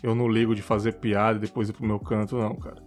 eu 0.02 0.14
não 0.14 0.28
ligo 0.28 0.54
de 0.54 0.62
fazer 0.62 0.94
piada 0.94 1.38
e 1.38 1.40
depois 1.40 1.68
ir 1.68 1.72
pro 1.72 1.86
meu 1.86 1.98
canto, 1.98 2.36
não, 2.36 2.54
cara. 2.54 2.82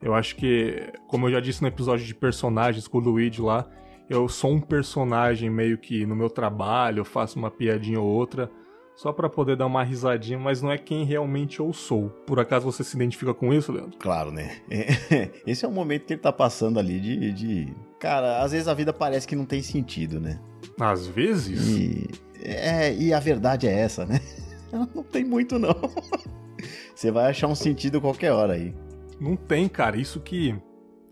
Eu 0.00 0.14
acho 0.14 0.36
que, 0.36 0.92
como 1.08 1.26
eu 1.26 1.32
já 1.32 1.40
disse 1.40 1.62
no 1.62 1.68
episódio 1.68 2.04
de 2.04 2.14
personagens 2.14 2.86
com 2.86 2.98
o 2.98 3.00
Luigi 3.00 3.40
lá, 3.40 3.66
eu 4.08 4.28
sou 4.28 4.52
um 4.52 4.60
personagem 4.60 5.50
meio 5.50 5.78
que 5.78 6.06
no 6.06 6.14
meu 6.14 6.30
trabalho, 6.30 7.00
eu 7.00 7.04
faço 7.04 7.38
uma 7.38 7.50
piadinha 7.50 8.00
ou 8.00 8.06
outra, 8.06 8.50
só 8.96 9.12
pra 9.12 9.28
poder 9.28 9.56
dar 9.56 9.66
uma 9.66 9.84
risadinha, 9.84 10.38
mas 10.38 10.62
não 10.62 10.72
é 10.72 10.78
quem 10.78 11.04
realmente 11.04 11.60
eu 11.60 11.70
sou. 11.72 12.08
Por 12.26 12.40
acaso 12.40 12.64
você 12.64 12.82
se 12.82 12.96
identifica 12.96 13.34
com 13.34 13.52
isso, 13.52 13.70
Leandro? 13.70 13.98
Claro, 13.98 14.32
né? 14.32 14.56
Esse 15.46 15.66
é 15.66 15.68
o 15.68 15.70
momento 15.70 16.06
que 16.06 16.14
ele 16.14 16.20
tá 16.20 16.32
passando 16.32 16.78
ali 16.78 16.98
de, 16.98 17.32
de. 17.32 17.74
Cara, 18.00 18.42
às 18.42 18.52
vezes 18.52 18.66
a 18.66 18.74
vida 18.74 18.94
parece 18.94 19.28
que 19.28 19.36
não 19.36 19.44
tem 19.44 19.60
sentido, 19.62 20.18
né? 20.18 20.40
Às 20.80 21.06
vezes. 21.06 21.68
E. 21.68 22.08
É, 22.42 22.94
e 22.94 23.12
a 23.12 23.20
verdade 23.20 23.66
é 23.66 23.72
essa, 23.72 24.06
né? 24.06 24.18
Ela 24.72 24.88
não 24.94 25.02
tem 25.02 25.24
muito, 25.24 25.58
não. 25.58 25.74
Você 26.94 27.10
vai 27.10 27.30
achar 27.30 27.48
um 27.48 27.54
sentido 27.54 28.00
qualquer 28.00 28.32
hora 28.32 28.54
aí. 28.54 28.74
Não 29.20 29.36
tem, 29.36 29.68
cara. 29.68 29.98
Isso 29.98 30.20
que, 30.20 30.56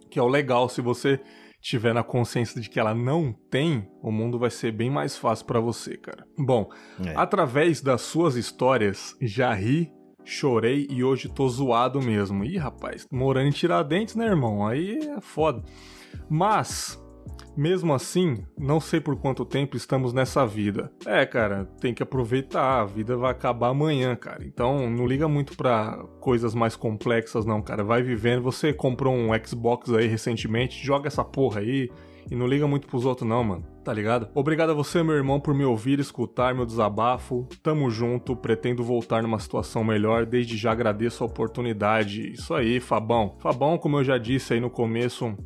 que 0.09 0.19
é 0.19 0.23
o 0.23 0.29
legal. 0.29 0.71
Se 0.71 0.81
você 0.81 1.21
tiver 1.65 1.95
na 1.95 2.03
consciência 2.03 2.61
de 2.61 2.69
que 2.69 2.79
ela 2.79 2.95
não 2.95 3.33
tem, 3.51 3.89
o 4.03 4.13
mundo 4.13 4.39
vai 4.39 4.51
ser 4.51 4.71
bem 4.71 4.91
mais 4.91 5.17
fácil 5.17 5.47
pra 5.47 5.59
você, 5.61 5.97
cara. 5.97 6.27
Bom, 6.39 6.69
É. 7.03 7.15
através 7.17 7.81
das 7.81 8.03
suas 8.03 8.37
histórias, 8.37 9.17
já 9.19 9.53
ri, 9.55 9.91
chorei 10.23 10.87
e 10.91 11.03
hoje 11.03 11.27
tô 11.27 11.49
zoado 11.49 12.03
mesmo. 12.03 12.45
Ih, 12.45 12.59
rapaz, 12.59 13.07
morando 13.11 13.49
em 13.49 13.51
Tiradentes, 13.51 14.15
né, 14.15 14.27
irmão? 14.27 14.67
Aí 14.67 14.99
é 14.99 15.21
foda. 15.23 15.65
Mas, 16.29 17.03
mesmo 17.57 17.95
assim, 17.95 18.45
não 18.59 18.81
sei 18.81 19.01
por 19.01 19.17
quanto 19.17 19.45
tempo 19.45 19.77
estamos 19.77 20.13
nessa 20.13 20.47
vida. 20.47 20.91
É, 21.07 21.25
cara, 21.25 21.65
tem 21.81 21.95
que 21.95 22.03
aproveitar, 22.03 22.81
a 22.81 22.85
vida 22.85 23.17
vai 23.17 23.31
acabar 23.31 23.69
amanhã, 23.69 24.15
cara. 24.17 24.45
Então, 24.45 24.91
não 24.91 25.07
liga 25.07 25.29
muito 25.29 25.57
pra 25.57 26.05
coisas 26.21 26.55
mais 26.55 26.77
complexas, 26.77 27.45
não, 27.45 27.63
cara. 27.63 27.85
Vai 27.85 28.03
vivendo. 28.03 28.43
Você 28.43 28.73
comprou 28.73 29.15
um 29.15 29.29
Xbox 29.45 29.91
aí 29.93 30.07
recentemente, 30.07 30.85
joga 30.85 31.09
essa 31.09 31.25
porra 31.25 31.61
aí. 31.61 31.89
E 32.31 32.35
não 32.35 32.47
liga 32.47 32.67
muito 32.67 32.87
pros 32.87 33.05
outros, 33.05 33.29
não, 33.29 33.45
mano. 33.45 33.67
Tá 33.85 33.93
ligado? 33.93 34.29
Obrigado 34.35 34.71
a 34.71 34.75
você, 34.75 35.03
meu 35.03 35.15
irmão, 35.15 35.39
por 35.39 35.55
me 35.55 35.65
ouvir, 35.65 36.01
escutar 36.01 36.55
meu 36.55 36.65
desabafo. 36.65 37.47
Tamo 37.63 37.91
junto, 37.91 38.35
pretendo 38.35 38.83
voltar 38.83 39.23
numa 39.23 39.39
situação 39.39 39.85
melhor. 39.85 40.25
Desde 40.25 40.57
já 40.57 40.73
agradeço 40.73 41.23
a 41.23 41.27
oportunidade. 41.27 42.33
Isso 42.33 42.55
aí, 42.55 42.81
Fabão. 42.81 43.37
Fabão, 43.41 43.77
como 43.77 43.99
eu 43.99 44.05
já 44.05 44.17
disse 44.17 44.55
aí 44.55 44.61
no 44.61 44.71
começo, 44.71 45.37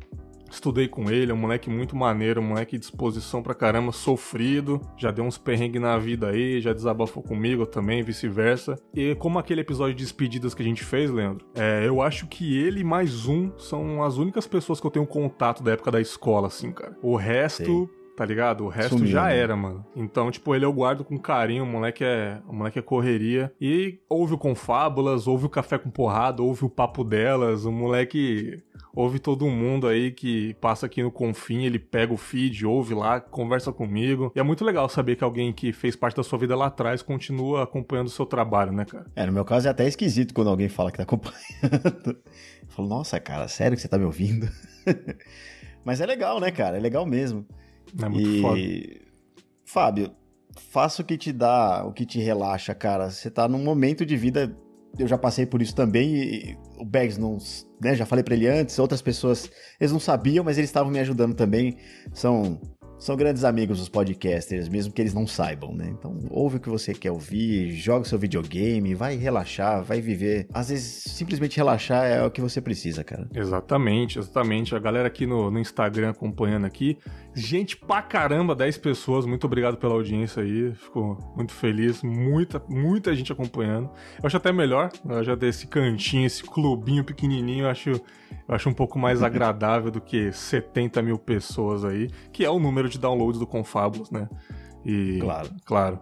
Estudei 0.49 0.87
com 0.87 1.09
ele, 1.09 1.31
é 1.31 1.33
um 1.33 1.37
moleque 1.37 1.69
muito 1.69 1.95
maneiro, 1.95 2.41
um 2.41 2.47
moleque 2.47 2.73
de 2.73 2.79
disposição 2.79 3.41
pra 3.41 3.53
caramba, 3.53 3.91
sofrido, 3.91 4.81
já 4.97 5.11
deu 5.11 5.23
uns 5.23 5.37
perrengues 5.37 5.81
na 5.81 5.97
vida 5.97 6.29
aí, 6.29 6.59
já 6.59 6.73
desabafou 6.73 7.21
comigo 7.21 7.65
também, 7.65 8.03
vice-versa. 8.03 8.75
E 8.93 9.15
como 9.15 9.39
aquele 9.39 9.61
episódio 9.61 9.95
de 9.95 10.03
despedidas 10.03 10.53
que 10.53 10.61
a 10.61 10.65
gente 10.65 10.83
fez, 10.83 11.11
Leandro, 11.11 11.45
é, 11.55 11.85
eu 11.85 12.01
acho 12.01 12.27
que 12.27 12.57
ele 12.57 12.83
mais 12.83 13.25
um 13.25 13.51
são 13.57 14.03
as 14.03 14.17
únicas 14.17 14.47
pessoas 14.47 14.79
que 14.79 14.87
eu 14.87 14.91
tenho 14.91 15.05
contato 15.05 15.63
da 15.63 15.71
época 15.71 15.91
da 15.91 16.01
escola, 16.01 16.47
assim, 16.47 16.71
cara. 16.71 16.97
O 17.01 17.15
resto. 17.15 17.63
Sei. 17.63 17.98
Tá 18.19 18.25
ligado? 18.25 18.65
O 18.65 18.67
resto 18.67 18.97
Sumiu, 18.97 19.07
já 19.07 19.27
né? 19.27 19.37
era, 19.37 19.55
mano. 19.55 19.85
Então, 19.95 20.29
tipo, 20.29 20.53
ele 20.53 20.65
eu 20.65 20.73
guardo 20.73 21.05
com 21.05 21.17
carinho, 21.17 21.63
o 21.63 21.65
moleque 21.65 22.03
é, 22.03 22.41
o 22.49 22.53
moleque 22.53 22.77
é 22.77 22.81
correria. 22.81 23.49
E 23.61 23.97
ouve 24.09 24.33
o 24.33 24.37
Confábulas, 24.37 25.25
ouve 25.25 25.45
o 25.45 25.49
Café 25.49 25.77
com 25.77 25.89
Porrada, 25.89 26.43
ouve 26.43 26.65
o 26.65 26.69
Papo 26.69 27.01
Delas, 27.05 27.63
o 27.63 27.71
moleque 27.71 28.61
ouve 28.93 29.19
todo 29.19 29.47
mundo 29.47 29.87
aí 29.87 30.11
que 30.11 30.53
passa 30.55 30.85
aqui 30.85 31.01
no 31.01 31.09
Confim, 31.09 31.63
ele 31.63 31.79
pega 31.79 32.11
o 32.13 32.17
feed, 32.17 32.65
ouve 32.65 32.93
lá, 32.93 33.21
conversa 33.21 33.71
comigo. 33.71 34.33
E 34.35 34.39
é 34.41 34.43
muito 34.43 34.65
legal 34.65 34.89
saber 34.89 35.15
que 35.15 35.23
alguém 35.23 35.53
que 35.53 35.71
fez 35.71 35.95
parte 35.95 36.17
da 36.17 36.23
sua 36.23 36.37
vida 36.37 36.57
lá 36.57 36.65
atrás 36.65 37.01
continua 37.01 37.63
acompanhando 37.63 38.07
o 38.07 38.11
seu 38.11 38.25
trabalho, 38.25 38.73
né, 38.73 38.83
cara? 38.83 39.05
É, 39.15 39.25
no 39.25 39.31
meu 39.31 39.45
caso 39.45 39.69
é 39.69 39.71
até 39.71 39.87
esquisito 39.87 40.33
quando 40.33 40.49
alguém 40.49 40.67
fala 40.67 40.91
que 40.91 40.97
tá 40.97 41.03
acompanhando. 41.03 41.39
Eu 42.67 42.67
falo, 42.67 42.89
nossa, 42.89 43.17
cara, 43.17 43.47
sério 43.47 43.77
que 43.77 43.81
você 43.81 43.87
tá 43.87 43.97
me 43.97 44.03
ouvindo? 44.03 44.49
Mas 45.85 46.01
é 46.01 46.05
legal, 46.05 46.41
né, 46.41 46.51
cara? 46.51 46.75
É 46.75 46.81
legal 46.81 47.05
mesmo. 47.05 47.47
É 48.01 48.09
muito 48.09 48.29
e... 48.29 48.41
foda. 48.41 49.09
Fábio, 49.65 50.11
faça 50.71 51.01
o 51.01 51.05
que 51.05 51.17
te 51.17 51.31
dá, 51.31 51.83
o 51.85 51.93
que 51.93 52.05
te 52.05 52.19
relaxa, 52.19 52.73
cara. 52.73 53.09
Você 53.09 53.29
tá 53.29 53.47
num 53.47 53.63
momento 53.63 54.05
de 54.05 54.17
vida. 54.17 54.55
Eu 54.97 55.07
já 55.07 55.17
passei 55.17 55.45
por 55.45 55.61
isso 55.61 55.75
também 55.75 56.15
e 56.15 56.57
o 56.77 56.85
Bags 56.85 57.17
não. 57.17 57.37
Né, 57.81 57.95
já 57.95 58.05
falei 58.05 58.23
pra 58.23 58.33
ele 58.33 58.47
antes, 58.47 58.77
outras 58.79 59.01
pessoas. 59.01 59.49
Eles 59.79 59.91
não 59.91 59.99
sabiam, 59.99 60.43
mas 60.43 60.57
eles 60.57 60.69
estavam 60.69 60.91
me 60.91 60.99
ajudando 60.99 61.33
também. 61.33 61.77
São. 62.13 62.59
São 62.97 63.15
grandes 63.15 63.45
amigos 63.45 63.79
os 63.79 63.87
podcasters, 63.87 64.67
mesmo 64.67 64.91
que 64.91 65.01
eles 65.01 65.13
não 65.13 65.25
saibam, 65.25 65.73
né? 65.73 65.87
Então, 65.89 66.19
ouve 66.29 66.57
o 66.57 66.59
que 66.59 66.67
você 66.67 66.93
quer 66.93 67.11
ouvir, 67.11 67.71
joga 67.71 68.01
o 68.01 68.05
seu 68.05 68.19
videogame, 68.19 68.93
vai 68.93 69.15
relaxar, 69.15 69.81
vai 69.81 70.01
viver. 70.01 70.47
Às 70.53 70.67
vezes, 70.67 71.05
simplesmente 71.05 71.55
relaxar 71.55 72.03
é 72.05 72.21
o 72.21 72.29
que 72.29 72.41
você 72.41 72.59
precisa, 72.59 73.01
cara. 73.01 73.25
Exatamente, 73.33 74.19
exatamente. 74.19 74.75
A 74.75 74.79
galera 74.79 75.07
aqui 75.07 75.25
no, 75.25 75.49
no 75.49 75.59
Instagram 75.59 76.09
acompanhando 76.09 76.65
aqui. 76.65 76.97
Gente 77.39 77.77
pra 77.77 78.01
caramba, 78.01 78.53
10 78.53 78.77
pessoas. 78.79 79.25
Muito 79.25 79.45
obrigado 79.45 79.77
pela 79.77 79.93
audiência 79.93 80.43
aí. 80.43 80.73
Fico 80.73 81.17
muito 81.35 81.53
feliz. 81.53 82.03
Muita, 82.03 82.61
muita 82.67 83.15
gente 83.15 83.31
acompanhando. 83.31 83.89
Eu 84.21 84.27
acho 84.27 84.35
até 84.37 84.51
melhor. 84.51 84.89
Eu 85.07 85.23
já 85.23 85.35
desse 85.35 85.67
cantinho, 85.67 86.25
esse 86.25 86.43
clubinho 86.43 87.03
pequenininho. 87.03 87.65
Eu 87.65 87.69
acho, 87.69 87.89
eu 87.91 88.01
acho 88.55 88.67
um 88.69 88.73
pouco 88.73 88.99
mais 88.99 89.23
agradável 89.23 89.89
do 89.89 90.01
que 90.01 90.31
70 90.31 91.01
mil 91.01 91.17
pessoas 91.17 91.85
aí. 91.85 92.09
Que 92.31 92.43
é 92.43 92.49
o 92.49 92.59
número 92.59 92.89
de 92.89 92.99
downloads 92.99 93.39
do 93.39 93.47
Confabulous, 93.47 94.11
né? 94.11 94.27
E, 94.85 95.19
Claro. 95.19 95.49
Claro. 95.65 95.99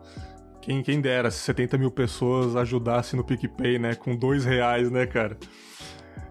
Quem, 0.61 0.81
quem 0.81 0.99
dera 0.99 1.29
se 1.31 1.37
70 1.39 1.77
mil 1.77 1.91
pessoas 1.91 2.55
ajudassem 2.55 3.15
no 3.17 3.23
PicPay, 3.23 3.79
né? 3.79 3.95
Com 3.95 4.15
dois 4.15 4.43
reais, 4.43 4.89
né, 4.91 5.05
cara? 5.05 5.37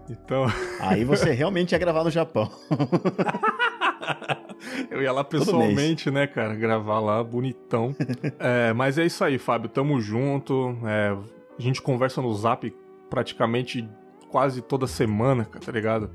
Então. 0.09 0.45
Aí 0.79 1.03
você 1.03 1.31
realmente 1.31 1.71
ia 1.71 1.77
gravar 1.77 2.03
no 2.03 2.11
Japão. 2.11 2.49
Eu 4.89 5.01
ia 5.01 5.11
lá 5.11 5.23
pessoalmente, 5.23 6.09
né, 6.09 6.27
cara? 6.27 6.55
Gravar 6.55 6.99
lá, 6.99 7.23
bonitão. 7.23 7.95
É, 8.39 8.73
mas 8.73 8.97
é 8.97 9.05
isso 9.05 9.23
aí, 9.23 9.37
Fábio. 9.37 9.69
Tamo 9.69 9.99
junto. 9.99 10.77
É, 10.85 11.15
a 11.57 11.61
gente 11.61 11.81
conversa 11.81 12.21
no 12.21 12.33
zap 12.33 12.73
praticamente 13.09 13.87
quase 14.29 14.61
toda 14.61 14.85
semana, 14.87 15.45
tá 15.45 15.71
ligado? 15.71 16.09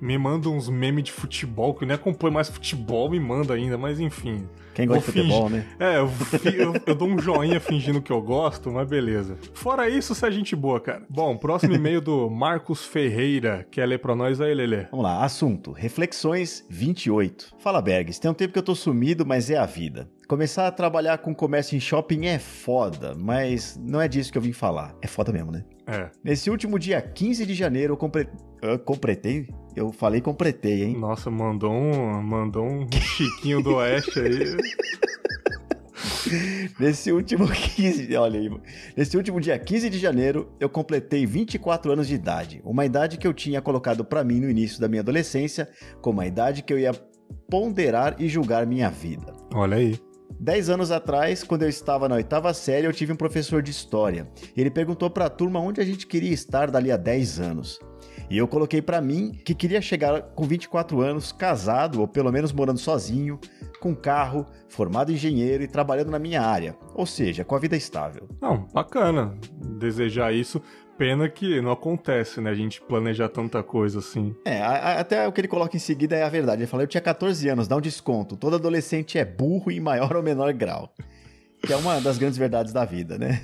Me 0.00 0.16
manda 0.18 0.48
uns 0.48 0.68
memes 0.68 1.04
de 1.04 1.12
futebol, 1.12 1.74
que 1.74 1.84
eu 1.84 1.88
nem 1.88 1.94
acompanho 1.94 2.32
mais 2.34 2.48
futebol, 2.48 3.10
me 3.10 3.18
manda 3.20 3.54
ainda, 3.54 3.76
mas 3.78 3.98
enfim. 4.00 4.46
Quem 4.74 4.86
gosta 4.86 5.10
de 5.10 5.18
futebol, 5.18 5.48
fingir- 5.48 5.66
né? 5.78 5.94
É, 5.94 5.98
eu, 5.98 6.08
eu- 6.54 6.74
eu 6.86 6.94
dou 6.94 7.08
um 7.08 7.18
joinha 7.18 7.58
fingindo 7.58 8.00
que 8.00 8.12
eu 8.12 8.22
gosto, 8.22 8.70
mas 8.70 8.88
beleza. 8.88 9.36
Fora 9.52 9.88
isso, 9.88 10.14
você 10.14 10.26
é 10.28 10.30
gente 10.30 10.54
boa, 10.54 10.78
cara. 10.80 11.02
Bom, 11.10 11.36
próximo 11.36 11.74
e-mail 11.74 12.00
do 12.00 12.30
Marcos 12.30 12.84
Ferreira. 12.84 13.66
Quer 13.72 13.86
ler 13.86 13.98
pra 13.98 14.14
nós 14.14 14.40
aí, 14.40 14.54
Lelê? 14.54 14.84
Vamos 14.90 15.02
lá, 15.04 15.24
assunto: 15.24 15.72
Reflexões 15.72 16.64
28. 16.70 17.54
Fala, 17.58 17.82
Bergs, 17.82 18.20
tem 18.20 18.30
um 18.30 18.34
tempo 18.34 18.52
que 18.52 18.58
eu 18.58 18.62
tô 18.62 18.74
sumido, 18.74 19.26
mas 19.26 19.50
é 19.50 19.56
a 19.58 19.66
vida. 19.66 20.08
Começar 20.28 20.66
a 20.68 20.70
trabalhar 20.70 21.18
com 21.18 21.34
comércio 21.34 21.74
em 21.76 21.80
shopping 21.80 22.26
é 22.26 22.38
foda, 22.38 23.14
mas 23.16 23.80
não 23.82 24.00
é 24.00 24.06
disso 24.06 24.30
que 24.30 24.38
eu 24.38 24.42
vim 24.42 24.52
falar. 24.52 24.94
É 25.02 25.06
foda 25.08 25.32
mesmo, 25.32 25.50
né? 25.50 25.64
É. 25.86 26.10
Nesse 26.22 26.50
último 26.50 26.78
dia 26.78 27.00
15 27.00 27.46
de 27.46 27.54
janeiro, 27.54 27.94
eu 27.94 27.96
compre... 27.96 28.28
eu 28.62 28.78
completei? 28.78 29.48
Eu 29.78 29.92
falei 29.92 30.20
completei, 30.20 30.82
hein? 30.82 30.96
Nossa, 30.98 31.30
mandou 31.30 31.72
um, 31.72 32.20
mandou 32.20 32.66
um 32.66 32.84
chiquinho 32.90 33.62
do 33.62 33.76
oeste 33.76 34.18
aí. 34.18 34.56
Nesse 36.80 37.12
último 37.12 37.48
15, 37.48 38.14
olha 38.16 38.40
aí, 38.40 38.50
nesse 38.96 39.16
último 39.16 39.40
dia 39.40 39.58
15 39.58 39.88
de 39.88 39.98
janeiro, 39.98 40.52
eu 40.60 40.68
completei 40.68 41.24
24 41.24 41.92
anos 41.92 42.06
de 42.06 42.14
idade, 42.14 42.60
uma 42.64 42.84
idade 42.84 43.16
que 43.16 43.26
eu 43.26 43.32
tinha 43.32 43.62
colocado 43.62 44.04
pra 44.04 44.22
mim 44.22 44.40
no 44.40 44.50
início 44.50 44.80
da 44.80 44.88
minha 44.88 45.00
adolescência 45.00 45.68
como 46.02 46.20
a 46.20 46.26
idade 46.26 46.62
que 46.62 46.72
eu 46.72 46.78
ia 46.78 46.92
ponderar 47.48 48.16
e 48.18 48.28
julgar 48.28 48.66
minha 48.66 48.90
vida. 48.90 49.32
Olha 49.54 49.76
aí. 49.76 49.98
Dez 50.38 50.68
anos 50.68 50.90
atrás, 50.90 51.42
quando 51.42 51.62
eu 51.62 51.68
estava 51.68 52.08
na 52.08 52.16
oitava 52.16 52.52
série, 52.52 52.86
eu 52.86 52.92
tive 52.92 53.12
um 53.12 53.16
professor 53.16 53.62
de 53.62 53.70
história. 53.70 54.28
Ele 54.56 54.70
perguntou 54.70 55.08
para 55.08 55.26
a 55.26 55.30
turma 55.30 55.60
onde 55.60 55.80
a 55.80 55.84
gente 55.84 56.06
queria 56.06 56.32
estar 56.32 56.70
dali 56.70 56.92
a 56.92 56.96
10 56.96 57.40
anos. 57.40 57.78
E 58.30 58.36
eu 58.36 58.46
coloquei 58.46 58.82
para 58.82 59.00
mim 59.00 59.32
que 59.44 59.54
queria 59.54 59.80
chegar 59.80 60.20
com 60.34 60.44
24 60.44 61.00
anos, 61.00 61.32
casado 61.32 62.00
ou 62.00 62.06
pelo 62.08 62.30
menos 62.30 62.52
morando 62.52 62.78
sozinho, 62.78 63.38
com 63.80 63.94
carro, 63.94 64.44
formado 64.68 65.10
engenheiro 65.12 65.62
e 65.62 65.68
trabalhando 65.68 66.10
na 66.10 66.18
minha 66.18 66.42
área, 66.42 66.76
ou 66.94 67.06
seja, 67.06 67.44
com 67.44 67.54
a 67.54 67.58
vida 67.58 67.76
estável. 67.76 68.28
Não, 68.40 68.66
bacana 68.74 69.34
desejar 69.78 70.32
isso. 70.34 70.60
Pena 70.98 71.28
que 71.28 71.60
não 71.60 71.70
acontece, 71.70 72.40
né? 72.40 72.50
A 72.50 72.54
gente 72.54 72.80
planejar 72.82 73.28
tanta 73.28 73.62
coisa 73.62 74.00
assim. 74.00 74.34
É, 74.44 74.60
a- 74.60 74.68
a- 74.70 75.00
até 75.00 75.28
o 75.28 75.32
que 75.32 75.40
ele 75.40 75.46
coloca 75.46 75.76
em 75.76 75.80
seguida 75.80 76.16
é 76.16 76.24
a 76.24 76.28
verdade. 76.28 76.62
Ele 76.62 76.66
fala: 76.66 76.82
Eu 76.82 76.88
tinha 76.88 77.00
14 77.00 77.48
anos, 77.48 77.68
dá 77.68 77.76
um 77.76 77.80
desconto. 77.80 78.36
Todo 78.36 78.56
adolescente 78.56 79.16
é 79.16 79.24
burro 79.24 79.70
em 79.70 79.78
maior 79.78 80.16
ou 80.16 80.22
menor 80.24 80.52
grau. 80.52 80.92
Que 81.64 81.72
é 81.72 81.76
uma 81.76 82.00
das 82.00 82.18
grandes 82.18 82.36
verdades 82.36 82.72
da 82.72 82.84
vida, 82.84 83.16
né? 83.16 83.40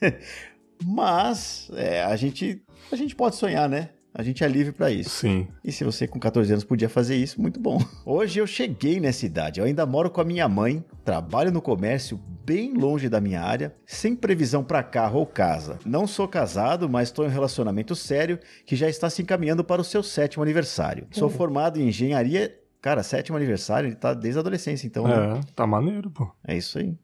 É, 0.00 0.14
Mas 0.82 1.70
é, 1.74 2.02
a, 2.02 2.16
gente, 2.16 2.62
a 2.90 2.96
gente 2.96 3.14
pode 3.14 3.36
sonhar, 3.36 3.68
né? 3.68 3.90
A 4.16 4.22
gente 4.22 4.44
é 4.44 4.48
livre 4.48 4.72
pra 4.72 4.92
isso. 4.92 5.10
sim. 5.10 5.48
E 5.64 5.72
se 5.72 5.82
você 5.82 6.06
com 6.06 6.20
14 6.20 6.52
anos 6.52 6.62
podia 6.62 6.88
fazer 6.88 7.16
isso, 7.16 7.42
muito 7.42 7.58
bom. 7.58 7.82
Hoje 8.06 8.38
eu 8.38 8.46
cheguei 8.46 9.00
nessa 9.00 9.26
idade. 9.26 9.58
Eu 9.58 9.66
ainda 9.66 9.84
moro 9.84 10.08
com 10.08 10.20
a 10.20 10.24
minha 10.24 10.48
mãe, 10.48 10.84
trabalho 11.04 11.50
no 11.50 11.60
comércio 11.60 12.16
bem 12.44 12.74
longe 12.74 13.08
da 13.08 13.20
minha 13.20 13.40
área, 13.42 13.74
sem 13.84 14.14
previsão 14.14 14.62
pra 14.62 14.84
carro 14.84 15.18
ou 15.18 15.26
casa. 15.26 15.80
Não 15.84 16.06
sou 16.06 16.28
casado, 16.28 16.88
mas 16.88 17.08
estou 17.08 17.24
em 17.24 17.28
um 17.28 17.32
relacionamento 17.32 17.96
sério 17.96 18.38
que 18.64 18.76
já 18.76 18.88
está 18.88 19.10
se 19.10 19.20
encaminhando 19.20 19.64
para 19.64 19.80
o 19.80 19.84
seu 19.84 20.02
sétimo 20.02 20.44
aniversário. 20.44 21.08
Sou 21.10 21.28
formado 21.28 21.80
em 21.80 21.88
engenharia. 21.88 22.56
Cara, 22.80 23.02
sétimo 23.02 23.36
aniversário, 23.36 23.88
ele 23.88 23.96
tá 23.96 24.14
desde 24.14 24.38
a 24.38 24.42
adolescência, 24.42 24.86
então. 24.86 25.08
né? 25.08 25.40
É, 25.40 25.52
tá 25.56 25.66
maneiro, 25.66 26.08
pô. 26.10 26.30
É 26.46 26.56
isso 26.56 26.78
aí. 26.78 26.94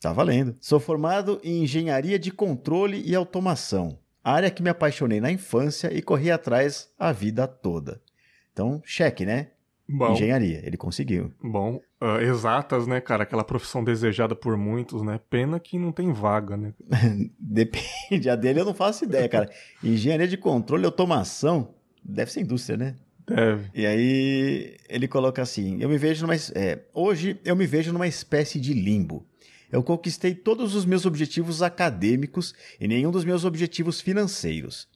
Tá 0.00 0.12
valendo. 0.12 0.54
Sou 0.60 0.80
formado 0.80 1.40
em 1.44 1.62
engenharia 1.62 2.18
de 2.18 2.30
controle 2.30 3.02
e 3.04 3.14
automação, 3.14 3.98
área 4.32 4.50
que 4.50 4.62
me 4.62 4.70
apaixonei 4.70 5.20
na 5.20 5.30
infância 5.30 5.92
e 5.92 6.02
corri 6.02 6.30
atrás 6.30 6.90
a 6.98 7.12
vida 7.12 7.46
toda. 7.46 8.00
Então, 8.52 8.82
cheque, 8.84 9.24
né? 9.24 9.48
Bom, 9.88 10.12
Engenharia, 10.12 10.60
ele 10.64 10.76
conseguiu. 10.76 11.32
bom. 11.40 11.80
ah, 12.00 12.20
exatas, 12.20 12.88
né, 12.88 13.00
cara? 13.00 13.22
Aquela 13.22 13.44
profissão 13.44 13.84
desejada 13.84 14.34
por 14.34 14.56
muitos, 14.56 15.00
né? 15.02 15.20
Pena 15.30 15.60
que 15.60 15.78
não 15.78 15.92
tem 15.92 16.12
vaga, 16.12 16.56
né? 16.56 16.74
Depende, 17.38 18.28
a 18.28 18.34
dele 18.34 18.60
eu 18.60 18.64
não 18.64 18.74
faço 18.74 19.04
ideia, 19.04 19.28
cara. 19.28 19.48
Engenharia 19.82 20.26
de 20.26 20.36
controle 20.36 20.82
e 20.82 20.86
automação 20.86 21.74
deve 22.02 22.32
ser 22.32 22.40
indústria, 22.40 22.76
né? 22.76 22.96
Deve. 23.26 23.70
E 23.74 23.86
aí 23.86 24.76
ele 24.88 25.06
coloca 25.06 25.40
assim: 25.40 25.80
eu 25.80 25.88
me 25.88 25.98
vejo 25.98 26.26
numa. 26.26 26.34
é, 26.54 26.80
hoje 26.92 27.38
eu 27.44 27.54
me 27.54 27.66
vejo 27.66 27.92
numa 27.92 28.08
espécie 28.08 28.60
de 28.60 28.72
limbo. 28.72 29.24
Eu 29.70 29.82
conquistei 29.82 30.34
todos 30.34 30.74
os 30.74 30.84
meus 30.84 31.06
objetivos 31.06 31.62
acadêmicos 31.62 32.54
e 32.80 32.86
nenhum 32.86 33.10
dos 33.10 33.24
meus 33.24 33.44
objetivos 33.44 34.00
financeiros. 34.00 34.88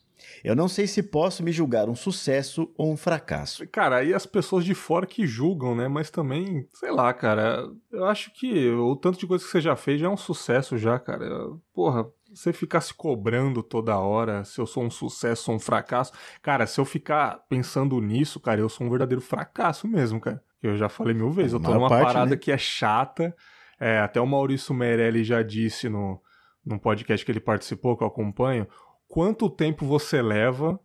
Eu 0.44 0.54
não 0.54 0.68
sei 0.68 0.86
se 0.86 1.02
posso 1.02 1.42
me 1.42 1.52
julgar 1.52 1.88
um 1.88 1.94
sucesso 1.94 2.72
ou 2.76 2.92
um 2.92 2.96
fracasso. 2.96 3.66
Cara, 3.68 3.96
aí 3.96 4.14
as 4.14 4.26
pessoas 4.26 4.64
de 4.64 4.74
fora 4.74 5.06
que 5.06 5.26
julgam, 5.26 5.74
né? 5.74 5.88
Mas 5.88 6.10
também, 6.10 6.68
sei 6.72 6.90
lá, 6.90 7.12
cara. 7.12 7.68
Eu 7.90 8.04
acho 8.04 8.32
que 8.32 8.68
o 8.70 8.96
tanto 8.96 9.18
de 9.18 9.26
coisa 9.26 9.44
que 9.44 9.50
você 9.50 9.60
já 9.60 9.76
fez 9.76 10.00
já 10.00 10.06
é 10.06 10.10
um 10.10 10.16
sucesso, 10.16 10.78
já, 10.78 10.98
cara. 10.98 11.26
Porra, 11.74 12.06
você 12.32 12.52
ficar 12.52 12.80
se 12.80 12.94
cobrando 12.94 13.62
toda 13.62 13.98
hora 13.98 14.44
se 14.44 14.60
eu 14.60 14.66
sou 14.66 14.84
um 14.84 14.90
sucesso 14.90 15.50
ou 15.50 15.56
um 15.56 15.60
fracasso. 15.60 16.12
Cara, 16.42 16.66
se 16.66 16.80
eu 16.80 16.84
ficar 16.84 17.40
pensando 17.48 18.00
nisso, 18.00 18.40
cara, 18.40 18.60
eu 18.60 18.68
sou 18.68 18.86
um 18.86 18.90
verdadeiro 18.90 19.20
fracasso 19.20 19.88
mesmo, 19.88 20.20
cara. 20.20 20.42
Eu 20.62 20.76
já 20.76 20.88
falei 20.88 21.14
mil 21.14 21.30
vezes. 21.30 21.54
A 21.54 21.56
Eu 21.56 21.62
tô 21.62 21.74
numa 21.74 21.88
parte, 21.88 22.04
parada 22.04 22.30
né? 22.30 22.36
que 22.36 22.52
é 22.52 22.58
chata. 22.58 23.34
É, 23.80 23.98
até 23.98 24.20
o 24.20 24.26
Maurício 24.26 24.74
Meirelli 24.74 25.24
já 25.24 25.42
disse 25.42 25.88
no, 25.88 26.20
num 26.64 26.78
podcast 26.78 27.24
que 27.24 27.32
ele 27.32 27.40
participou, 27.40 27.96
que 27.96 28.04
eu 28.04 28.08
acompanho, 28.08 28.68
quanto 29.08 29.48
tempo 29.48 29.86
você 29.86 30.20
leva 30.20 30.78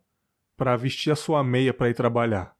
pra 0.56 0.76
vestir 0.76 1.12
a 1.12 1.16
sua 1.16 1.44
meia 1.44 1.74
pra 1.74 1.90
ir 1.90 1.94
trabalhar? 1.94 2.56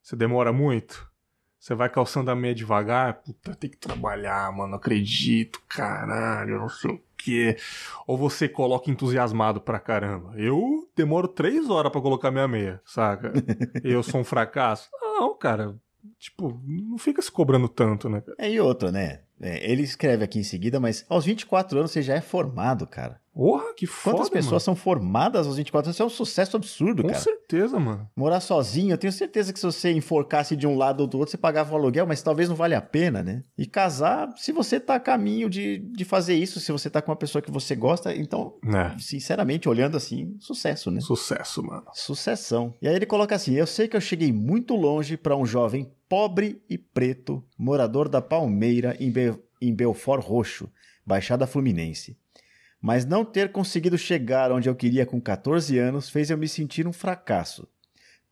Você 0.00 0.14
demora 0.14 0.52
muito? 0.52 1.10
Você 1.58 1.74
vai 1.74 1.90
calçando 1.90 2.30
a 2.30 2.34
meia 2.34 2.54
devagar? 2.54 3.20
Puta, 3.20 3.54
tem 3.54 3.68
que 3.68 3.76
trabalhar, 3.76 4.50
mano, 4.56 4.76
acredito, 4.76 5.60
caralho, 5.68 6.58
não 6.58 6.70
sei 6.70 6.92
o 6.92 7.02
quê. 7.18 7.56
Ou 8.06 8.16
você 8.16 8.48
coloca 8.48 8.90
entusiasmado 8.90 9.60
pra 9.60 9.78
caramba? 9.78 10.32
Eu 10.36 10.88
demoro 10.96 11.28
três 11.28 11.68
horas 11.68 11.92
pra 11.92 12.00
colocar 12.00 12.30
minha 12.30 12.48
meia, 12.48 12.80
saca? 12.82 13.32
Eu 13.84 14.02
sou 14.02 14.20
um 14.20 14.24
fracasso? 14.24 14.88
Não, 15.02 15.36
cara. 15.36 15.76
Tipo, 16.18 16.58
não 16.64 16.96
fica 16.96 17.20
se 17.20 17.30
cobrando 17.30 17.68
tanto, 17.68 18.08
né? 18.08 18.22
É, 18.38 18.50
e 18.50 18.58
outra, 18.58 18.90
né? 18.90 19.20
É, 19.40 19.70
ele 19.70 19.82
escreve 19.82 20.24
aqui 20.24 20.38
em 20.38 20.44
seguida, 20.44 20.78
mas 20.78 21.04
aos 21.08 21.24
24 21.24 21.78
anos 21.78 21.90
você 21.90 22.02
já 22.02 22.14
é 22.14 22.20
formado, 22.20 22.86
cara. 22.86 23.20
Porra, 23.32 23.72
que 23.74 23.86
foda, 23.86 24.16
Quantas 24.16 24.28
pessoas 24.28 24.50
mano. 24.52 24.60
são 24.60 24.76
formadas 24.76 25.46
aos 25.46 25.56
24 25.56 25.88
anos? 25.88 25.96
Isso 25.96 26.02
é 26.02 26.06
um 26.06 26.10
sucesso 26.10 26.56
absurdo, 26.56 27.02
Com 27.02 27.08
cara. 27.08 27.20
certeza, 27.20 27.78
mano. 27.78 28.08
Morar 28.16 28.40
sozinho, 28.40 28.92
eu 28.92 28.98
tenho 28.98 29.12
certeza 29.12 29.52
que 29.52 29.58
se 29.60 29.64
você 29.64 29.92
enforcasse 29.92 30.56
de 30.56 30.66
um 30.66 30.76
lado 30.76 31.00
ou 31.02 31.06
do 31.06 31.16
outro, 31.16 31.30
você 31.30 31.38
pagava 31.38 31.72
o 31.72 31.76
aluguel, 31.76 32.06
mas 32.06 32.22
talvez 32.22 32.48
não 32.48 32.56
vale 32.56 32.74
a 32.74 32.82
pena, 32.82 33.22
né? 33.22 33.42
E 33.56 33.66
casar, 33.66 34.28
se 34.36 34.50
você 34.52 34.80
tá 34.80 34.96
a 34.96 35.00
caminho 35.00 35.48
de, 35.48 35.78
de 35.78 36.04
fazer 36.04 36.34
isso, 36.34 36.58
se 36.60 36.72
você 36.72 36.90
tá 36.90 37.00
com 37.00 37.10
uma 37.12 37.16
pessoa 37.16 37.40
que 37.40 37.50
você 37.50 37.74
gosta, 37.76 38.14
então, 38.14 38.54
É, 38.66 38.98
sinceramente, 38.98 39.68
olhando 39.68 39.96
assim, 39.96 40.36
sucesso, 40.40 40.90
né? 40.90 41.00
sucesso, 41.00 41.62
mano. 41.62 41.84
Sucessão. 41.94 42.74
E 42.82 42.88
aí 42.88 42.94
ele 42.96 43.06
coloca 43.06 43.34
assim: 43.34 43.54
Eu 43.54 43.66
sei 43.66 43.86
que 43.88 43.96
eu 43.96 44.00
cheguei 44.00 44.32
muito 44.32 44.74
longe 44.74 45.16
para 45.16 45.36
um 45.36 45.46
jovem 45.46 45.90
pobre 46.08 46.60
e 46.68 46.76
preto, 46.76 47.42
morador 47.56 48.08
da 48.08 48.20
Palmeira 48.20 48.96
em, 48.98 49.10
Be 49.10 49.32
em 49.62 49.72
Belfort 49.72 50.22
Roxo, 50.24 50.68
Baixada 51.06 51.46
Fluminense. 51.46 52.18
Mas 52.80 53.04
não 53.04 53.24
ter 53.24 53.52
conseguido 53.52 53.98
chegar 53.98 54.50
onde 54.50 54.68
eu 54.68 54.74
queria 54.74 55.04
com 55.04 55.20
14 55.20 55.78
anos 55.78 56.08
fez 56.08 56.30
eu 56.30 56.38
me 56.38 56.48
sentir 56.48 56.86
um 56.86 56.92
fracasso. 56.92 57.68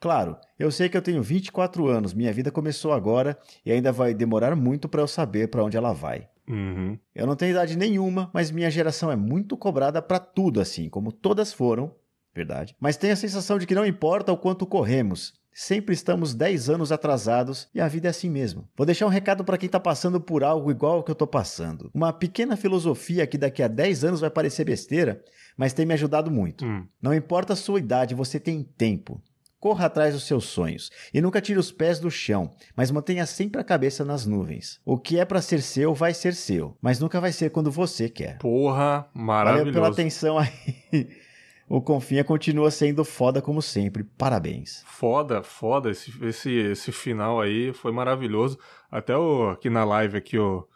Claro, 0.00 0.36
eu 0.58 0.70
sei 0.70 0.88
que 0.88 0.96
eu 0.96 1.02
tenho 1.02 1.22
24 1.22 1.86
anos, 1.88 2.14
minha 2.14 2.32
vida 2.32 2.52
começou 2.52 2.92
agora 2.92 3.36
e 3.66 3.72
ainda 3.72 3.90
vai 3.90 4.14
demorar 4.14 4.54
muito 4.54 4.88
para 4.88 5.02
eu 5.02 5.08
saber 5.08 5.48
para 5.48 5.64
onde 5.64 5.76
ela 5.76 5.92
vai. 5.92 6.28
Uhum. 6.48 6.96
Eu 7.14 7.26
não 7.26 7.36
tenho 7.36 7.50
idade 7.50 7.76
nenhuma, 7.76 8.30
mas 8.32 8.50
minha 8.50 8.70
geração 8.70 9.10
é 9.10 9.16
muito 9.16 9.56
cobrada 9.56 10.00
pra 10.00 10.18
tudo, 10.18 10.60
assim 10.60 10.88
como 10.88 11.12
todas 11.12 11.52
foram, 11.52 11.94
verdade. 12.34 12.74
Mas 12.80 12.96
tenho 12.96 13.12
a 13.12 13.16
sensação 13.16 13.58
de 13.58 13.66
que 13.66 13.74
não 13.74 13.84
importa 13.84 14.32
o 14.32 14.38
quanto 14.38 14.66
corremos, 14.66 15.34
sempre 15.58 15.92
estamos 15.92 16.36
10 16.36 16.70
anos 16.70 16.92
atrasados 16.92 17.68
e 17.74 17.80
a 17.80 17.88
vida 17.88 18.06
é 18.06 18.10
assim 18.10 18.30
mesmo. 18.30 18.68
Vou 18.76 18.86
deixar 18.86 19.06
um 19.06 19.10
recado 19.10 19.44
pra 19.44 19.58
quem 19.58 19.68
tá 19.68 19.80
passando 19.80 20.20
por 20.20 20.44
algo 20.44 20.70
igual 20.70 20.98
ao 20.98 21.02
que 21.02 21.10
eu 21.10 21.16
tô 21.16 21.26
passando. 21.26 21.90
Uma 21.92 22.12
pequena 22.12 22.56
filosofia 22.56 23.26
que 23.26 23.36
daqui 23.36 23.60
a 23.60 23.66
10 23.66 24.04
anos 24.04 24.20
vai 24.20 24.30
parecer 24.30 24.64
besteira, 24.64 25.20
mas 25.56 25.72
tem 25.72 25.84
me 25.84 25.94
ajudado 25.94 26.30
muito. 26.30 26.64
Hum. 26.64 26.86
Não 27.02 27.12
importa 27.12 27.54
a 27.54 27.56
sua 27.56 27.80
idade, 27.80 28.14
você 28.14 28.38
tem 28.38 28.62
tempo. 28.62 29.20
Corra 29.58 29.86
atrás 29.86 30.14
dos 30.14 30.22
seus 30.28 30.44
sonhos 30.44 30.92
e 31.12 31.20
nunca 31.20 31.40
tire 31.40 31.58
os 31.58 31.72
pés 31.72 31.98
do 31.98 32.08
chão, 32.08 32.54
mas 32.76 32.92
mantenha 32.92 33.26
sempre 33.26 33.60
a 33.60 33.64
cabeça 33.64 34.04
nas 34.04 34.24
nuvens. 34.24 34.80
O 34.84 34.96
que 34.96 35.18
é 35.18 35.24
pra 35.24 35.42
ser 35.42 35.60
seu 35.60 35.92
vai 35.92 36.14
ser 36.14 36.36
seu, 36.36 36.78
mas 36.80 37.00
nunca 37.00 37.20
vai 37.20 37.32
ser 37.32 37.50
quando 37.50 37.68
você 37.68 38.08
quer. 38.08 38.38
Porra, 38.38 39.08
Valeu 39.12 39.26
maravilhoso. 39.26 39.72
pela 39.72 39.88
atenção 39.88 40.38
aí. 40.38 40.52
O 41.68 41.82
Confinha 41.82 42.24
continua 42.24 42.70
sendo 42.70 43.04
foda 43.04 43.42
como 43.42 43.60
sempre. 43.60 44.02
Parabéns. 44.02 44.82
Foda, 44.86 45.42
foda. 45.42 45.90
Esse, 45.90 46.12
esse, 46.24 46.50
esse 46.50 46.92
final 46.92 47.40
aí 47.40 47.72
foi 47.74 47.92
maravilhoso. 47.92 48.58
Até 48.90 49.16
o, 49.16 49.50
aqui 49.50 49.68
na 49.68 49.84
live, 49.84 50.16
aqui, 50.16 50.38
o 50.38 50.66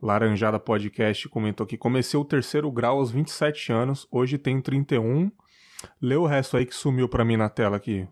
Laranjada 0.00 0.58
Podcast 0.58 1.26
comentou 1.28 1.66
que 1.66 1.78
comecei 1.78 2.20
o 2.20 2.24
terceiro 2.24 2.70
grau 2.70 2.98
aos 2.98 3.10
27 3.10 3.72
anos, 3.72 4.06
hoje 4.10 4.36
tem 4.36 4.60
31. 4.60 5.30
Lê 6.00 6.16
o 6.16 6.26
resto 6.26 6.56
aí 6.56 6.66
que 6.66 6.74
sumiu 6.74 7.08
pra 7.08 7.24
mim 7.24 7.36
na 7.36 7.48
tela 7.48 7.76
aqui. 7.78 8.06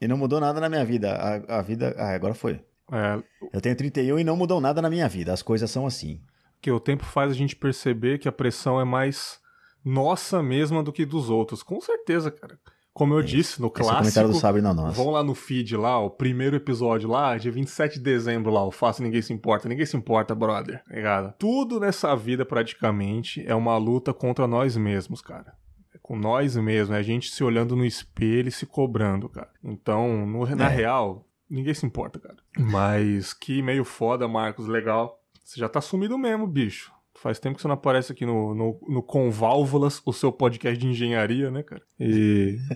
E 0.00 0.06
não 0.06 0.18
mudou 0.18 0.38
nada 0.38 0.60
na 0.60 0.68
minha 0.68 0.84
vida. 0.84 1.12
A, 1.14 1.58
a 1.58 1.62
vida. 1.62 1.94
Ah, 1.96 2.14
agora 2.14 2.34
foi. 2.34 2.60
É, 2.92 3.22
Eu 3.52 3.60
tenho 3.60 3.74
31 3.74 4.18
e 4.18 4.24
não 4.24 4.36
mudou 4.36 4.60
nada 4.60 4.82
na 4.82 4.90
minha 4.90 5.08
vida. 5.08 5.32
As 5.32 5.42
coisas 5.42 5.70
são 5.70 5.86
assim. 5.86 6.20
que 6.60 6.70
o 6.70 6.78
tempo 6.78 7.04
faz 7.04 7.30
a 7.30 7.34
gente 7.34 7.56
perceber 7.56 8.18
que 8.18 8.28
a 8.28 8.32
pressão 8.32 8.78
é 8.80 8.84
mais 8.84 9.40
nossa 9.86 10.42
mesma 10.42 10.82
do 10.82 10.92
que 10.92 11.06
dos 11.06 11.30
outros. 11.30 11.62
Com 11.62 11.80
certeza, 11.80 12.30
cara. 12.30 12.58
Como 12.92 13.12
eu 13.12 13.22
disse, 13.22 13.60
no 13.60 13.68
é 13.68 13.70
clássico. 13.70 14.32
Sabre 14.34 14.62
não 14.62 14.72
nossa. 14.72 14.92
Vão 14.96 15.10
lá 15.10 15.22
no 15.22 15.34
feed 15.34 15.76
lá, 15.76 15.98
o 15.98 16.08
primeiro 16.10 16.56
episódio 16.56 17.10
lá, 17.10 17.36
dia 17.36 17.52
27 17.52 17.94
de 17.98 18.00
dezembro 18.00 18.50
lá, 18.50 18.64
o 18.64 18.70
Faço 18.70 19.02
Ninguém 19.02 19.20
Se 19.20 19.34
Importa. 19.34 19.68
Ninguém 19.68 19.84
se 19.84 19.96
importa, 19.96 20.34
brother. 20.34 20.82
tá 20.82 20.94
Ligado? 20.94 21.34
Tudo 21.38 21.78
nessa 21.78 22.16
vida, 22.16 22.44
praticamente, 22.46 23.44
é 23.46 23.54
uma 23.54 23.76
luta 23.76 24.14
contra 24.14 24.46
nós 24.46 24.76
mesmos, 24.78 25.20
cara. 25.20 25.52
É 25.94 25.98
com 26.00 26.16
nós 26.16 26.56
mesmos, 26.56 26.96
é 26.96 26.98
a 26.98 27.02
gente 27.02 27.30
se 27.30 27.44
olhando 27.44 27.76
no 27.76 27.84
espelho 27.84 28.48
e 28.48 28.52
se 28.52 28.64
cobrando, 28.64 29.28
cara. 29.28 29.50
Então, 29.62 30.26
no- 30.26 30.46
na 30.56 30.64
É. 30.70 30.74
real, 30.74 31.26
ninguém 31.50 31.74
se 31.74 31.84
importa, 31.84 32.18
cara. 32.18 32.36
Mas 32.58 33.34
que 33.34 33.60
meio 33.60 33.84
foda, 33.84 34.26
Marcos, 34.26 34.66
legal. 34.68 35.20
Você 35.44 35.60
já 35.60 35.68
tá 35.68 35.82
sumido 35.82 36.16
mesmo, 36.16 36.46
bicho. 36.46 36.90
Faz 37.16 37.38
tempo 37.38 37.56
que 37.56 37.62
você 37.62 37.68
não 37.68 37.74
aparece 37.74 38.12
aqui 38.12 38.26
no, 38.26 38.54
no, 38.54 38.78
no 38.88 39.02
Conválvulas, 39.02 40.02
o 40.04 40.12
seu 40.12 40.30
podcast 40.30 40.78
de 40.78 40.86
engenharia, 40.86 41.50
né, 41.50 41.62
cara? 41.62 41.82
E. 41.98 42.58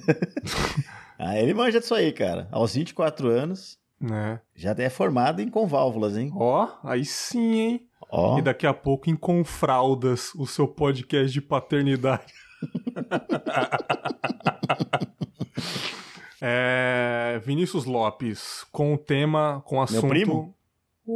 Ah, 1.22 1.38
ele 1.38 1.52
manja 1.52 1.78
disso 1.78 1.94
aí, 1.94 2.12
cara. 2.12 2.48
Aos 2.50 2.74
24 2.74 3.28
anos, 3.28 3.78
né? 4.00 4.40
já 4.56 4.74
é 4.78 4.88
formado 4.88 5.42
em 5.42 5.50
conválvulas, 5.50 6.16
hein? 6.16 6.32
Ó, 6.34 6.66
aí 6.82 7.04
sim, 7.04 7.60
hein? 7.60 7.86
Ó. 8.10 8.38
E 8.38 8.42
daqui 8.42 8.66
a 8.66 8.72
pouco 8.72 9.10
em 9.10 9.14
Confraldas, 9.14 10.34
o 10.34 10.46
seu 10.46 10.66
podcast 10.66 11.30
de 11.30 11.42
paternidade. 11.42 12.32
é, 16.40 17.38
Vinícius 17.44 17.84
Lopes, 17.84 18.64
com 18.72 18.94
o 18.94 18.98
tema, 18.98 19.62
com 19.66 19.76
o 19.76 19.82
assunto. 19.82 20.08
primo? 20.08 20.56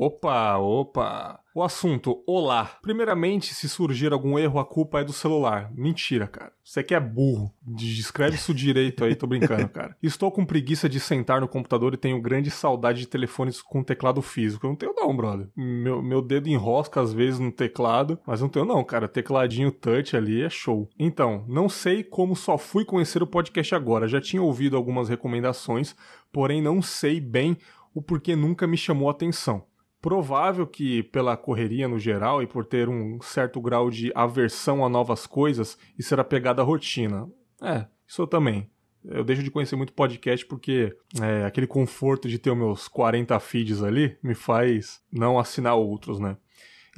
Opa, 0.01 0.57
opa. 0.59 1.41
O 1.55 1.63
assunto, 1.63 2.21
olá. 2.27 2.79
Primeiramente, 2.83 3.55
se 3.55 3.69
surgir 3.69 4.13
algum 4.13 4.37
erro, 4.37 4.59
a 4.59 4.65
culpa 4.65 5.01
é 5.01 5.05
do 5.05 5.13
celular. 5.13 5.71
Mentira, 5.73 6.27
cara. 6.27 6.53
Você 6.65 6.83
que 6.83 6.95
é 6.95 6.99
burro. 6.99 7.55
Descreve 7.63 8.35
isso 8.35 8.53
direito 8.53 9.05
aí, 9.05 9.15
tô 9.15 9.27
brincando, 9.27 9.69
cara. 9.69 9.97
Estou 10.03 10.33
com 10.33 10.45
preguiça 10.45 10.89
de 10.89 10.99
sentar 10.99 11.41
no 11.41 11.47
computador 11.47 11.95
e 11.95 11.97
tenho 11.97 12.21
grande 12.21 12.51
saudade 12.51 13.01
de 13.01 13.07
telefones 13.07 13.63
com 13.63 13.85
teclado 13.85 14.21
físico. 14.21 14.67
Eu 14.67 14.71
não 14.71 14.77
tenho 14.77 14.95
não, 14.97 15.17
brother. 15.17 15.49
Meu, 15.57 16.03
meu 16.03 16.21
dedo 16.21 16.49
enrosca 16.49 17.01
às 17.01 17.13
vezes 17.13 17.39
no 17.39 17.53
teclado, 17.53 18.19
mas 18.27 18.41
não 18.41 18.49
tenho 18.49 18.65
não, 18.65 18.83
cara. 18.83 19.07
Tecladinho 19.07 19.71
touch 19.71 20.17
ali 20.17 20.43
é 20.43 20.51
show. 20.51 20.89
Então, 20.99 21.45
não 21.47 21.69
sei 21.69 22.03
como 22.03 22.35
só 22.35 22.59
fui 22.59 22.85
conhecer 22.85 23.23
o 23.23 23.29
podcast 23.29 23.73
agora. 23.77 24.09
Já 24.09 24.21
tinha 24.21 24.43
ouvido 24.43 24.77
algumas 24.77 25.09
recomendações, 25.09 25.95
porém 26.33 26.61
não 26.61 26.83
sei 26.83 27.21
bem 27.21 27.57
o 27.95 28.03
porquê 28.03 28.35
nunca 28.35 28.67
me 28.67 28.77
chamou 28.77 29.09
a 29.09 29.13
atenção. 29.13 29.65
Provável 30.05 30.67
que, 30.67 31.03
pela 31.03 31.35
correria 31.35 31.89
no 31.89 31.99
geral 31.99 32.43
e 32.43 32.47
por 32.47 32.67
ter 32.67 32.91
um 32.91 33.19
certo 33.23 33.59
grau 33.59 33.89
de 33.89 34.13
aversão 34.15 34.85
a 34.85 34.89
novas 34.91 35.27
coisas, 35.27 35.79
isso 35.99 36.13
era 36.13 36.23
pegada 36.23 36.61
à 36.61 36.65
rotina. 36.65 37.27
É, 37.63 37.87
isso 38.07 38.21
eu 38.21 38.27
também. 38.27 38.69
Eu 39.03 39.25
deixo 39.25 39.43
de 39.43 39.51
conhecer 39.51 39.77
muito 39.77 39.95
podcast 39.95 40.45
porque 40.45 40.95
é, 41.23 41.47
aquele 41.47 41.67
conforto 41.67 42.29
de 42.29 42.39
ter 42.39 42.55
meus 42.55 42.87
40 42.87 43.41
feeds 43.41 43.83
ali 43.83 44.15
me 44.23 44.35
faz 44.35 45.01
não 45.11 45.39
assinar 45.39 45.75
outros, 45.75 46.21
né? 46.21 46.37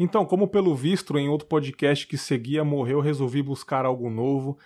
Então, 0.00 0.26
como 0.26 0.48
pelo 0.48 0.74
visto 0.74 1.16
em 1.16 1.28
outro 1.28 1.46
podcast 1.46 2.08
que 2.08 2.18
seguia 2.18 2.64
morreu, 2.64 2.98
resolvi 2.98 3.40
buscar 3.40 3.86
algo 3.86 4.10
novo. 4.10 4.58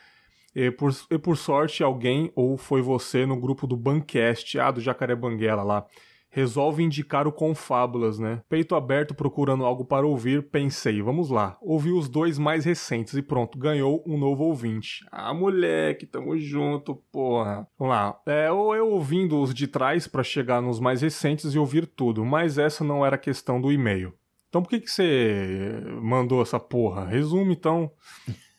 E 0.57 0.71
por, 0.71 0.97
e 1.11 1.19
por 1.19 1.37
sorte, 1.37 1.83
alguém, 1.83 2.33
ou 2.35 2.57
foi 2.57 2.81
você, 2.81 3.27
no 3.27 3.39
grupo 3.39 3.67
do 3.67 3.77
Bancast, 3.77 4.59
ah, 4.59 4.71
do 4.71 4.81
Jacaré 4.81 5.15
Banguela 5.15 5.63
lá, 5.63 5.87
resolve 6.31 6.83
indicar 6.83 7.27
o 7.27 7.33
Confábulas, 7.33 8.19
né? 8.19 8.41
Peito 8.49 8.75
aberto 8.75 9.15
procurando 9.15 9.65
algo 9.65 9.85
para 9.85 10.07
ouvir, 10.07 10.49
pensei, 10.49 11.03
vamos 11.03 11.29
lá. 11.29 11.59
Ouvi 11.61 11.91
os 11.91 12.09
dois 12.09 12.39
mais 12.39 12.65
recentes 12.65 13.15
e 13.15 13.23
pronto, 13.23 13.59
ganhou 13.59 14.03
um 14.07 14.17
novo 14.17 14.45
ouvinte. 14.45 15.05
Ah, 15.11 15.35
moleque, 15.35 16.07
tamo 16.07 16.39
junto, 16.39 16.95
porra. 17.13 17.67
Vamos 17.79 17.95
lá. 17.95 18.19
É, 18.27 18.51
ou 18.51 18.75
eu 18.75 18.89
ouvindo 18.89 19.41
os 19.41 19.53
de 19.53 19.67
trás 19.67 20.07
para 20.07 20.23
chegar 20.23 20.63
nos 20.63 20.79
mais 20.79 21.03
recentes 21.03 21.53
e 21.53 21.59
ouvir 21.59 21.87
tudo, 21.87 22.25
mas 22.25 22.57
essa 22.57 22.85
não 22.85 23.05
era 23.05 23.17
a 23.17 23.19
questão 23.19 23.61
do 23.61 23.73
e-mail. 23.73 24.15
Então 24.49 24.63
por 24.63 24.69
que 24.71 24.81
que 24.81 24.91
você 24.91 25.83
mandou 26.01 26.43
essa 26.43 26.59
porra? 26.59 27.07
Resume 27.07 27.53
então. 27.53 27.91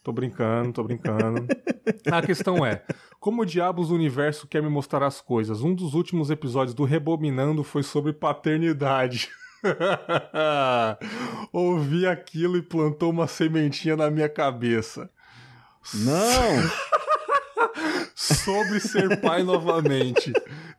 Tô 0.04 0.12
brincando, 0.12 0.74
tô 0.74 0.84
brincando. 0.84 1.46
A 2.12 2.22
questão 2.24 2.66
é, 2.66 2.84
como 3.22 3.46
diabos 3.46 3.92
o 3.92 3.96
universo 3.96 4.48
quer 4.48 4.64
me 4.64 4.68
mostrar 4.68 5.06
as 5.06 5.22
coisas? 5.22 5.62
Um 5.62 5.76
dos 5.76 5.94
últimos 5.94 6.32
episódios 6.32 6.74
do 6.74 6.84
Rebobinando 6.84 7.64
foi 7.64 7.84
sobre 7.84 8.12
paternidade. 8.12 9.30
Ouvi 11.54 12.08
aquilo 12.08 12.58
e 12.58 12.64
plantou 12.64 13.12
uma 13.12 13.28
sementinha 13.28 13.96
na 13.96 14.10
minha 14.10 14.28
cabeça. 14.28 15.08
Não! 15.94 16.92
Sobre 18.16 18.80
ser 18.80 19.22
pai 19.22 19.44
novamente. 19.44 20.34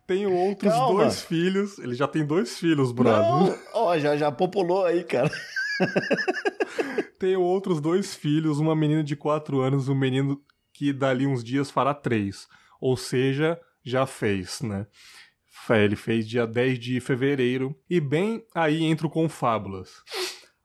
Tenho 0.04 0.32
outros 0.32 0.72
Calma. 0.72 1.04
dois 1.04 1.22
filhos. 1.22 1.78
Ele 1.78 1.94
já 1.94 2.08
tem 2.08 2.24
dois 2.26 2.58
filhos, 2.58 2.90
brother. 2.90 3.56
Ó, 3.72 3.96
já, 3.98 4.16
já 4.16 4.32
populou 4.32 4.84
aí, 4.84 5.04
cara. 5.04 5.30
Tenho 7.20 7.40
outros 7.40 7.80
dois 7.80 8.14
filhos, 8.16 8.58
uma 8.58 8.74
menina 8.74 9.04
de 9.04 9.14
4 9.14 9.60
anos, 9.60 9.88
um 9.88 9.94
menino 9.94 10.40
que 10.82 10.92
dali 10.92 11.28
uns 11.28 11.44
dias 11.44 11.70
fará 11.70 11.94
3. 11.94 12.48
Ou 12.80 12.96
seja, 12.96 13.60
já 13.84 14.04
fez, 14.04 14.60
né? 14.62 14.88
Ele 15.70 15.94
fez 15.94 16.28
dia 16.28 16.44
10 16.44 16.76
de 16.76 16.98
fevereiro. 16.98 17.76
E 17.88 18.00
bem 18.00 18.44
aí 18.52 18.82
entro 18.82 19.08
com 19.08 19.28
fábulas. 19.28 20.02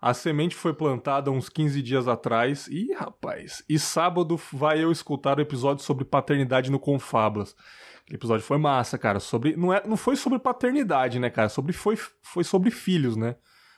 A 0.02 0.16
semente 0.16 0.56
foi 0.56 0.74
plantada 0.74 1.30
uns 1.30 1.50
15 1.50 1.84
dias 1.84 2.08
atrás. 2.08 2.68
Ih, 2.68 2.94
rapaz. 2.94 3.64
E 3.70 3.78
sábado 3.78 4.40
vai 4.52 4.84
eu 4.84 4.92
escutar 4.92 5.38
o 5.38 5.42
episódio 5.42 5.84
sobre 5.84 6.04
paternidade 6.04 6.72
no 6.72 6.80
Confábulas. 6.80 7.56
Aquele 8.02 8.18
episódio 8.18 8.46
foi 8.46 8.58
massa, 8.58 8.98
cara. 8.98 9.20
Sobre 9.20 9.56
não, 9.56 9.72
é, 9.72 9.84
não 9.86 9.98
foi 9.98 10.16
sobre 10.16 10.40
paternidade, 10.40 11.20
né, 11.20 11.30
cara? 11.30 11.50
Sobre 11.50 11.74
foi, 11.74 11.96
foi 12.24 12.44
sobre 12.44 12.72
filhos, 12.72 13.16
né? 13.16 13.36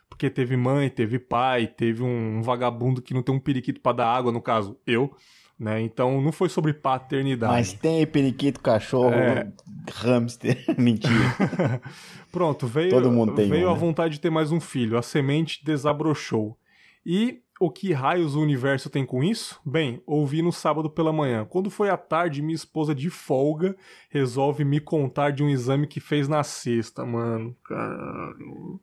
Porque 0.08 0.30
teve 0.30 0.56
mãe, 0.56 0.90
teve 0.90 1.20
pai, 1.20 1.68
teve 1.68 2.02
um 2.02 2.42
vagabundo 2.42 3.02
que 3.02 3.14
não 3.14 3.22
tem 3.22 3.36
um 3.36 3.40
periquito 3.40 3.82
pra 3.82 3.92
dar 3.92 4.08
água, 4.08 4.32
no 4.32 4.42
caso, 4.42 4.80
eu, 4.88 5.14
né? 5.60 5.82
Então 5.82 6.22
não 6.22 6.32
foi 6.32 6.48
sobre 6.50 6.74
paternidade. 6.74 7.52
Mas 7.52 7.74
tem 7.74 8.06
periquito, 8.08 8.60
cachorro, 8.62 9.14
É. 9.14 9.52
hamster. 9.92 10.58
Mentira. 10.80 11.82
Pronto, 12.32 12.66
veio, 12.68 12.92
Todo 12.92 13.12
mundo 13.12 13.34
tem 13.36 13.50
veio 13.50 13.68
um, 13.68 13.72
a 13.72 13.74
né? 13.74 13.80
vontade 13.80 14.14
de 14.14 14.20
ter 14.22 14.30
mais 14.30 14.52
um 14.52 14.60
filho. 14.60 14.98
A 14.98 15.02
semente 15.02 15.64
desabrochou. 15.66 16.58
E 17.06 17.42
o 17.60 17.70
que 17.70 17.92
raios 17.92 18.36
o 18.36 18.42
universo 18.42 18.90
tem 18.90 19.06
com 19.06 19.22
isso? 19.24 19.60
Bem, 19.66 20.02
ouvi 20.06 20.42
no 20.42 20.52
sábado 20.52 20.90
pela 20.90 21.12
manhã. 21.12 21.44
Quando 21.44 21.70
foi 21.70 21.90
à 21.90 21.98
tarde, 21.98 22.42
minha 22.42 22.56
esposa 22.56 22.96
de 22.96 23.10
folga 23.10 23.76
resolve 24.10 24.64
me 24.64 24.80
contar 24.80 25.32
de 25.32 25.44
um 25.44 25.50
exame 25.50 25.86
que 25.88 26.00
fez 26.00 26.28
na 26.28 26.42
sexta, 26.44 27.06
mano. 27.06 27.54
Caralho. 27.66 28.80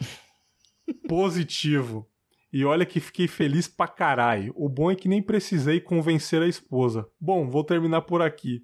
Positivo. 1.08 2.06
E 2.52 2.64
olha 2.64 2.84
que 2.84 2.98
fiquei 2.98 3.28
feliz 3.28 3.68
pra 3.68 3.86
caralho. 3.86 4.52
O 4.56 4.68
bom 4.68 4.90
é 4.90 4.96
que 4.96 5.08
nem 5.08 5.22
precisei 5.22 5.80
convencer 5.80 6.42
a 6.42 6.48
esposa. 6.48 7.06
Bom, 7.20 7.48
vou 7.48 7.62
terminar 7.62 8.02
por 8.02 8.22
aqui. 8.22 8.62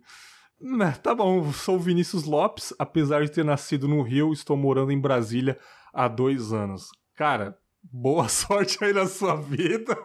Né, 0.61 0.93
tá 1.03 1.15
bom, 1.15 1.53
sou 1.53 1.79
Vinícius 1.79 2.25
Lopes, 2.25 2.73
apesar 2.79 3.23
de 3.23 3.31
ter 3.31 3.45
nascido 3.45 3.87
no 3.87 4.01
Rio, 4.01 4.33
estou 4.33 4.57
morando 4.57 4.91
em 4.91 4.99
Brasília 4.99 5.59
há 5.93 6.09
dois 6.09 6.51
anos. 6.51 6.89
Cara, 7.15 7.57
boa 7.83 8.27
sorte 8.29 8.83
aí 8.83 8.93
na 8.93 9.07
sua 9.07 9.37
vida. 9.37 9.97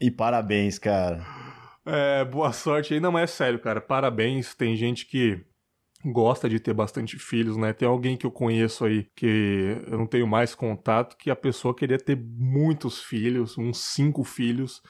E 0.00 0.10
parabéns, 0.10 0.78
cara. 0.78 1.24
É, 1.86 2.24
boa 2.24 2.52
sorte 2.52 2.94
aí. 2.94 3.00
Não, 3.00 3.12
mas 3.12 3.30
é 3.30 3.34
sério, 3.34 3.58
cara. 3.58 3.80
Parabéns. 3.80 4.54
Tem 4.54 4.76
gente 4.76 5.06
que 5.06 5.44
gosta 6.04 6.48
de 6.48 6.60
ter 6.60 6.72
bastante 6.74 7.18
filhos, 7.18 7.56
né? 7.56 7.72
Tem 7.72 7.88
alguém 7.88 8.16
que 8.16 8.26
eu 8.26 8.30
conheço 8.30 8.84
aí 8.84 9.04
que 9.16 9.76
eu 9.86 9.98
não 9.98 10.06
tenho 10.06 10.26
mais 10.26 10.54
contato, 10.54 11.16
que 11.16 11.30
a 11.30 11.36
pessoa 11.36 11.74
queria 11.74 11.98
ter 11.98 12.16
muitos 12.16 13.02
filhos, 13.02 13.58
uns 13.58 13.78
cinco 13.78 14.22
filhos, 14.24 14.82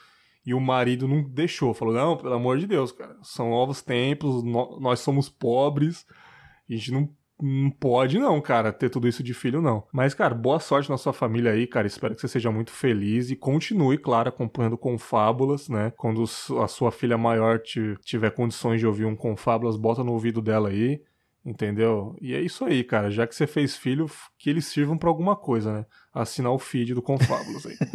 e 0.45 0.53
o 0.53 0.59
marido 0.59 1.07
não 1.07 1.23
deixou. 1.23 1.73
Falou: 1.73 1.93
não, 1.93 2.17
pelo 2.17 2.33
amor 2.33 2.57
de 2.59 2.67
Deus, 2.67 2.91
cara. 2.91 3.17
São 3.23 3.49
novos 3.49 3.81
tempos, 3.81 4.43
no- 4.43 4.79
nós 4.79 4.99
somos 4.99 5.29
pobres, 5.29 6.05
a 6.69 6.73
gente 6.73 6.91
não. 6.91 7.09
Não 7.41 7.71
pode 7.71 8.19
não, 8.19 8.41
cara, 8.41 8.73
ter 8.73 8.89
tudo 8.89 9.07
isso 9.07 9.23
de 9.23 9.33
filho 9.33 9.61
não. 9.61 9.87
Mas, 9.93 10.13
cara, 10.13 10.35
boa 10.35 10.59
sorte 10.59 10.89
na 10.89 10.97
sua 10.97 11.13
família 11.13 11.51
aí, 11.53 11.65
cara. 11.65 11.87
Espero 11.87 12.13
que 12.13 12.19
você 12.19 12.27
seja 12.27 12.51
muito 12.51 12.69
feliz 12.71 13.31
e 13.31 13.35
continue, 13.35 13.97
claro, 13.97 14.27
acompanhando 14.27 14.77
Confábulas, 14.77 15.69
né? 15.69 15.93
Quando 15.95 16.23
a 16.61 16.67
sua 16.67 16.91
filha 16.91 17.17
maior 17.17 17.59
ti- 17.59 17.95
tiver 18.03 18.31
condições 18.31 18.79
de 18.81 18.85
ouvir 18.87 19.05
um 19.05 19.15
Confábulas, 19.15 19.77
bota 19.77 20.03
no 20.03 20.11
ouvido 20.11 20.41
dela 20.41 20.67
aí, 20.67 21.01
entendeu? 21.45 22.13
E 22.19 22.33
é 22.35 22.41
isso 22.41 22.65
aí, 22.65 22.83
cara. 22.83 23.09
Já 23.09 23.25
que 23.25 23.33
você 23.33 23.47
fez 23.47 23.73
filho, 23.77 24.07
que 24.37 24.49
eles 24.49 24.65
sirvam 24.65 24.97
pra 24.97 25.09
alguma 25.09 25.35
coisa, 25.37 25.71
né? 25.71 25.85
Assinar 26.13 26.51
o 26.51 26.59
feed 26.59 26.93
do 26.93 27.01
Confábulas 27.01 27.65
aí. 27.65 27.77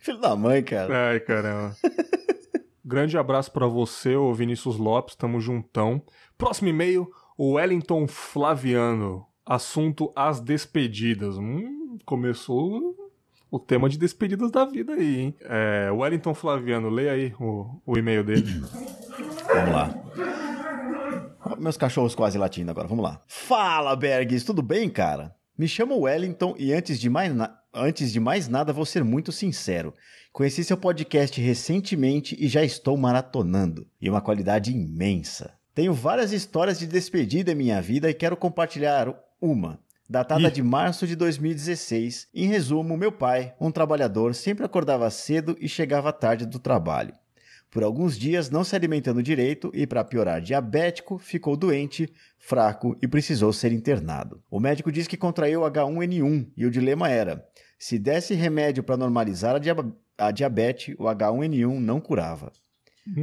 Filho 0.00 0.18
da 0.18 0.34
mãe, 0.36 0.62
cara. 0.62 1.10
Ai, 1.10 1.20
caramba. 1.20 1.74
Grande 2.86 3.16
abraço 3.16 3.50
para 3.50 3.66
você, 3.66 4.14
ô 4.14 4.34
Vinícius 4.34 4.76
Lopes, 4.76 5.14
tamo 5.14 5.40
juntão. 5.40 6.02
Próximo 6.36 6.68
e-mail, 6.68 7.10
o 7.38 7.52
Wellington 7.52 8.06
Flaviano. 8.06 9.24
Assunto 9.46 10.12
as 10.14 10.38
despedidas. 10.38 11.38
Hum, 11.38 11.96
começou 12.04 12.94
o 13.50 13.58
tema 13.58 13.88
de 13.88 13.96
despedidas 13.96 14.50
da 14.50 14.66
vida 14.66 14.92
aí, 14.92 15.18
hein? 15.18 15.34
É, 15.40 15.90
Wellington 15.90 16.34
Flaviano, 16.34 16.90
leia 16.90 17.12
aí 17.12 17.34
o, 17.40 17.80
o 17.86 17.96
e-mail 17.96 18.22
dele. 18.22 18.60
Vamos 19.46 19.72
lá. 19.72 19.94
Meus 21.58 21.78
cachorros 21.78 22.14
quase 22.14 22.36
latindo 22.36 22.70
agora, 22.70 22.86
vamos 22.86 23.04
lá. 23.04 23.22
Fala, 23.26 23.96
Bergs, 23.96 24.44
tudo 24.44 24.60
bem, 24.60 24.90
cara? 24.90 25.34
Me 25.56 25.66
chamo 25.66 26.00
Wellington 26.00 26.54
e 26.58 26.72
antes 26.74 27.00
de 27.00 27.08
mais, 27.08 27.34
na... 27.34 27.56
antes 27.72 28.12
de 28.12 28.20
mais 28.20 28.46
nada 28.46 28.74
vou 28.74 28.84
ser 28.84 29.02
muito 29.04 29.32
sincero. 29.32 29.94
Conheci 30.34 30.64
seu 30.64 30.76
podcast 30.76 31.40
recentemente 31.40 32.36
e 32.40 32.48
já 32.48 32.64
estou 32.64 32.96
maratonando. 32.96 33.86
E 34.00 34.10
uma 34.10 34.20
qualidade 34.20 34.72
imensa. 34.72 35.54
Tenho 35.72 35.94
várias 35.94 36.32
histórias 36.32 36.76
de 36.76 36.88
despedida 36.88 37.52
em 37.52 37.54
minha 37.54 37.80
vida 37.80 38.10
e 38.10 38.14
quero 38.14 38.36
compartilhar 38.36 39.14
uma 39.40 39.78
datada 40.10 40.50
de 40.50 40.60
março 40.60 41.06
de 41.06 41.14
2016. 41.14 42.26
Em 42.34 42.48
resumo, 42.48 42.96
meu 42.96 43.12
pai, 43.12 43.54
um 43.60 43.70
trabalhador, 43.70 44.34
sempre 44.34 44.64
acordava 44.64 45.08
cedo 45.08 45.56
e 45.60 45.68
chegava 45.68 46.12
tarde 46.12 46.44
do 46.46 46.58
trabalho. 46.58 47.14
Por 47.70 47.84
alguns 47.84 48.18
dias, 48.18 48.50
não 48.50 48.64
se 48.64 48.74
alimentando 48.74 49.22
direito 49.22 49.70
e, 49.72 49.86
para 49.86 50.02
piorar, 50.02 50.40
diabético, 50.40 51.16
ficou 51.16 51.56
doente, 51.56 52.12
fraco 52.38 52.98
e 53.00 53.06
precisou 53.06 53.52
ser 53.52 53.70
internado. 53.70 54.42
O 54.50 54.58
médico 54.58 54.90
disse 54.90 55.08
que 55.08 55.16
contraiu 55.16 55.60
H1N1 55.60 56.48
e 56.56 56.66
o 56.66 56.70
dilema 56.72 57.08
era: 57.08 57.46
se 57.78 58.00
desse 58.00 58.34
remédio 58.34 58.82
para 58.82 58.96
normalizar 58.96 59.54
a, 59.54 59.58
diab 59.60 59.92
a 60.18 60.30
diabetes, 60.30 60.94
o 60.98 61.04
H1N1 61.04 61.78
não 61.78 62.00
curava. 62.00 62.52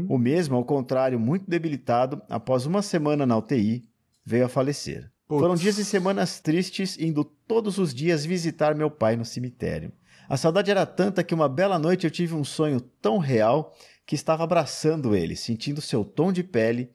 O 0.08 0.18
mesmo, 0.18 0.56
ao 0.56 0.64
contrário, 0.64 1.20
muito 1.20 1.50
debilitado, 1.50 2.22
após 2.30 2.66
uma 2.68 2.82
semana 2.84 3.26
na 3.26 3.38
UTI, 3.38 3.84
veio 4.24 4.46
a 4.46 4.50
falecer. 4.50 5.12
Putz. 5.28 5.42
Foram 5.42 5.56
dias 5.56 5.78
e 5.80 5.86
semanas 5.86 6.40
tristes, 6.40 7.00
indo 7.00 7.24
todos 7.24 7.78
os 7.80 7.94
dias 7.94 8.24
visitar 8.24 8.76
meu 8.76 8.92
pai 8.92 9.16
no 9.16 9.26
cemitério. 9.26 9.92
A 10.30 10.38
saudade 10.38 10.70
era 10.70 10.86
tanta 10.86 11.24
que 11.24 11.34
uma 11.34 11.50
bela 11.50 11.80
noite 11.80 12.06
eu 12.06 12.12
tive 12.12 12.36
um 12.36 12.44
sonho 12.44 12.80
tão 12.80 13.18
real 13.18 13.76
que 14.06 14.14
estava 14.14 14.44
abraçando 14.44 15.16
ele, 15.16 15.36
sentindo 15.36 15.82
seu 15.82 16.06
tom 16.06 16.32
de 16.32 16.44
pele, 16.44 16.92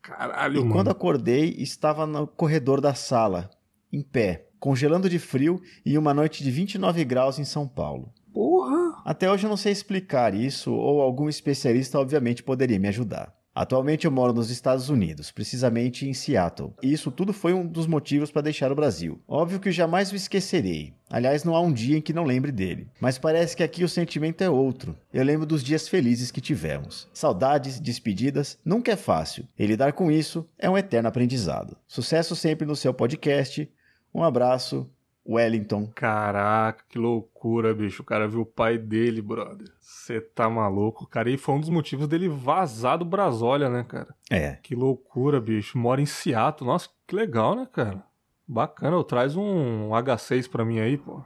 Caralho, 0.00 0.56
e 0.56 0.60
mano. 0.60 0.72
quando 0.72 0.88
acordei, 0.88 1.54
estava 1.58 2.06
no 2.06 2.26
corredor 2.26 2.80
da 2.80 2.94
sala, 2.94 3.50
em 3.92 4.02
pé, 4.02 4.48
congelando 4.58 5.10
de 5.10 5.18
frio 5.18 5.60
e 5.84 5.98
uma 5.98 6.14
noite 6.14 6.42
de 6.42 6.50
29 6.50 7.04
graus 7.04 7.38
em 7.38 7.44
São 7.44 7.68
Paulo. 7.68 8.12
Porra! 8.32 8.89
Até 9.04 9.30
hoje 9.30 9.46
eu 9.46 9.50
não 9.50 9.56
sei 9.56 9.72
explicar 9.72 10.34
isso, 10.34 10.72
ou 10.72 11.00
algum 11.00 11.28
especialista 11.28 11.98
obviamente 11.98 12.42
poderia 12.42 12.78
me 12.78 12.88
ajudar. 12.88 13.34
Atualmente 13.52 14.04
eu 14.04 14.12
moro 14.12 14.32
nos 14.32 14.48
Estados 14.48 14.88
Unidos, 14.88 15.32
precisamente 15.32 16.08
em 16.08 16.14
Seattle, 16.14 16.72
e 16.80 16.92
isso 16.92 17.10
tudo 17.10 17.32
foi 17.32 17.52
um 17.52 17.66
dos 17.66 17.86
motivos 17.86 18.30
para 18.30 18.42
deixar 18.42 18.70
o 18.70 18.76
Brasil. 18.76 19.20
Óbvio 19.26 19.58
que 19.58 19.72
jamais 19.72 20.12
o 20.12 20.16
esquecerei. 20.16 20.94
Aliás, 21.10 21.42
não 21.42 21.56
há 21.56 21.60
um 21.60 21.72
dia 21.72 21.98
em 21.98 22.00
que 22.00 22.12
não 22.12 22.24
lembre 22.24 22.52
dele. 22.52 22.86
Mas 23.00 23.18
parece 23.18 23.56
que 23.56 23.64
aqui 23.64 23.82
o 23.82 23.88
sentimento 23.88 24.42
é 24.42 24.48
outro. 24.48 24.96
Eu 25.12 25.24
lembro 25.24 25.44
dos 25.44 25.64
dias 25.64 25.88
felizes 25.88 26.30
que 26.30 26.40
tivemos. 26.40 27.08
Saudades, 27.12 27.80
despedidas, 27.80 28.56
nunca 28.64 28.92
é 28.92 28.96
fácil. 28.96 29.46
E 29.58 29.66
lidar 29.66 29.94
com 29.94 30.12
isso 30.12 30.48
é 30.56 30.70
um 30.70 30.78
eterno 30.78 31.08
aprendizado. 31.08 31.76
Sucesso 31.88 32.36
sempre 32.36 32.64
no 32.64 32.76
seu 32.76 32.94
podcast. 32.94 33.68
Um 34.14 34.22
abraço, 34.22 34.88
Wellington. 35.26 35.86
Caraca, 35.94 36.82
que 36.88 36.98
loucura, 36.98 37.74
bicho. 37.74 38.02
O 38.02 38.04
cara 38.06 38.26
viu 38.26 38.40
o 38.40 38.46
pai 38.46 38.78
dele, 38.78 39.20
brother. 39.22 39.68
Você 39.80 40.20
tá 40.20 40.48
maluco, 40.48 41.06
cara. 41.06 41.30
E 41.30 41.36
foi 41.36 41.54
um 41.54 41.60
dos 41.60 41.68
motivos 41.68 42.08
dele 42.08 42.28
vazar 42.28 42.98
do 42.98 43.04
Brasólia, 43.04 43.68
né, 43.68 43.84
cara? 43.86 44.14
É, 44.30 44.52
Que 44.62 44.74
loucura, 44.74 45.40
bicho. 45.40 45.78
Mora 45.78 46.00
em 46.00 46.06
Seattle. 46.06 46.68
Nossa, 46.68 46.88
que 47.06 47.14
legal, 47.14 47.54
né, 47.54 47.68
cara? 47.72 48.02
Bacana. 48.48 48.96
Eu 48.96 49.04
traz 49.04 49.36
um 49.36 49.90
H6 49.90 50.48
pra 50.50 50.64
mim 50.64 50.80
aí, 50.80 50.96
pô. 50.96 51.22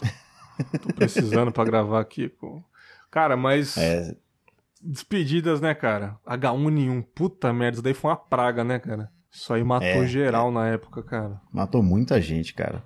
Tô 0.82 0.92
precisando 0.94 1.50
pra 1.52 1.64
gravar 1.64 2.00
aqui, 2.00 2.28
pô. 2.28 2.62
Cara, 3.10 3.36
mas 3.36 3.76
é, 3.78 4.14
despedidas, 4.82 5.60
né, 5.60 5.74
cara? 5.74 6.18
H1N1. 6.26 7.04
Puta 7.14 7.52
merda, 7.52 7.76
isso 7.76 7.82
daí 7.82 7.94
foi 7.94 8.10
uma 8.10 8.16
praga, 8.16 8.62
né, 8.64 8.78
cara? 8.78 9.10
Isso 9.30 9.52
aí 9.52 9.62
matou 9.64 9.86
É, 9.88 10.06
geral 10.06 10.50
na 10.50 10.66
época, 10.68 11.02
cara. 11.02 11.40
matou 11.52 11.82
muita 11.82 12.20
gente, 12.20 12.52
cara. 12.54 12.82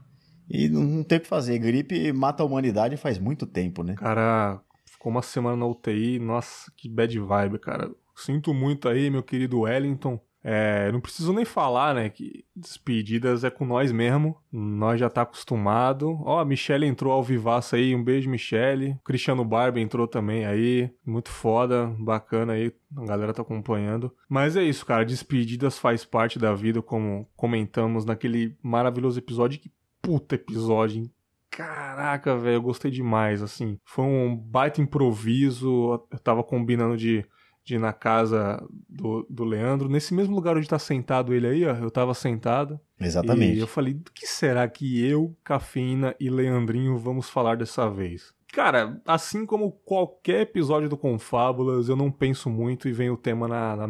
E 0.51 0.69
não, 0.69 1.05
tem 1.05 1.19
o 1.19 1.21
que 1.21 1.29
fazer. 1.29 1.59
Gripe 1.59 2.13
mata 2.13 2.43
a 2.43 2.47
humanidade 2.47 2.97
faz 2.97 3.19
muito 3.19 3.47
tempo, 3.47 3.85
né? 3.85 3.95
Cara, 3.95 4.61
ficou 4.85 5.13
uma 5.13 5.23
semana 5.23 5.57
na 5.57 5.67
UTI. 5.67 6.19
Nossa, 6.19 6.71
que 6.77 6.89
bad 6.89 7.19
vibe, 7.19 7.59
cara. 7.59 7.91
Sinto 8.17 8.53
muito 8.53 8.89
aí, 8.89 9.09
meu 9.09 9.23
querido 9.23 9.61
Wellington. 9.61 10.21
É, 10.43 10.91
não 10.91 11.01
preciso 11.01 11.35
nem 11.35 11.45
falar, 11.45 11.95
né, 11.95 12.09
que 12.09 12.45
despedidas 12.57 13.45
é 13.45 13.51
com 13.51 13.67
nós 13.67 13.93
mesmo. 13.93 14.37
Nós 14.51 14.99
já 14.99 15.11
tá 15.11 15.23
acostumado. 15.23 16.19
Ó, 16.25 16.41
a 16.41 16.45
Michelle 16.45 16.87
entrou 16.87 17.13
ao 17.13 17.23
vivaço 17.23 17.77
aí. 17.77 17.95
Um 17.95 18.03
beijo, 18.03 18.31
Michelle. 18.31 18.93
O 18.93 19.05
Cristiano 19.05 19.45
Barba 19.45 19.81
entrou 19.81 20.09
também 20.09 20.47
aí. 20.47 20.91
Muito 21.05 21.29
foda, 21.29 21.95
bacana 21.99 22.55
aí. 22.55 22.73
A 22.97 23.05
galera 23.05 23.35
tá 23.35 23.43
acompanhando. 23.43 24.13
Mas 24.29 24.57
é 24.57 24.63
isso, 24.63 24.85
cara. 24.87 25.05
Despedidas 25.05 25.79
faz 25.79 26.05
parte 26.05 26.39
da 26.39 26.55
vida, 26.55 26.81
como 26.81 27.29
comentamos 27.37 28.05
naquele 28.05 28.57
maravilhoso 28.63 29.19
episódio. 29.19 29.61
Que 29.61 29.71
puta 30.01 30.35
episódio, 30.35 31.03
hein? 31.03 31.13
Caraca, 31.51 32.37
velho, 32.37 32.57
eu 32.57 32.63
gostei 32.63 32.91
demais, 32.91 33.43
assim. 33.43 33.79
Foi 33.85 34.05
um 34.05 34.37
baita 34.37 34.81
improviso. 34.81 36.07
Eu 36.11 36.19
tava 36.21 36.45
combinando 36.45 36.97
de, 36.97 37.25
de 37.65 37.75
ir 37.75 37.79
na 37.79 37.93
casa 37.93 38.65
do, 38.89 39.27
do 39.29 39.45
Leandro. 39.45 39.89
Nesse 39.89 40.15
mesmo 40.15 40.35
lugar 40.35 40.57
onde 40.57 40.69
tá 40.69 40.79
sentado 40.79 41.35
ele 41.35 41.49
aí, 41.49 41.67
ó. 41.67 41.75
Eu 41.75 41.91
tava 41.91 42.15
sentado. 42.15 42.79
Exatamente. 43.01 43.57
E 43.57 43.61
eu 43.61 43.67
falei, 43.67 43.95
do 43.95 44.13
que 44.13 44.27
será 44.27 44.69
que 44.69 45.05
eu, 45.05 45.37
Cafeína 45.43 46.15
e 46.21 46.31
Leandrinho 46.31 46.97
vamos 46.97 47.29
falar 47.29 47.57
dessa 47.57 47.91
vez? 47.91 48.33
Cara, 48.53 49.01
assim 49.05 49.45
como 49.45 49.73
qualquer 49.73 50.43
episódio 50.43 50.89
do 50.89 50.97
Confábulas, 50.97 51.89
eu 51.89 51.97
não 51.97 52.11
penso 52.11 52.49
muito 52.49 52.89
e 52.89 52.93
vem 52.93 53.11
o 53.11 53.17
tema 53.17 53.47
na, 53.47 53.77
na, 53.77 53.89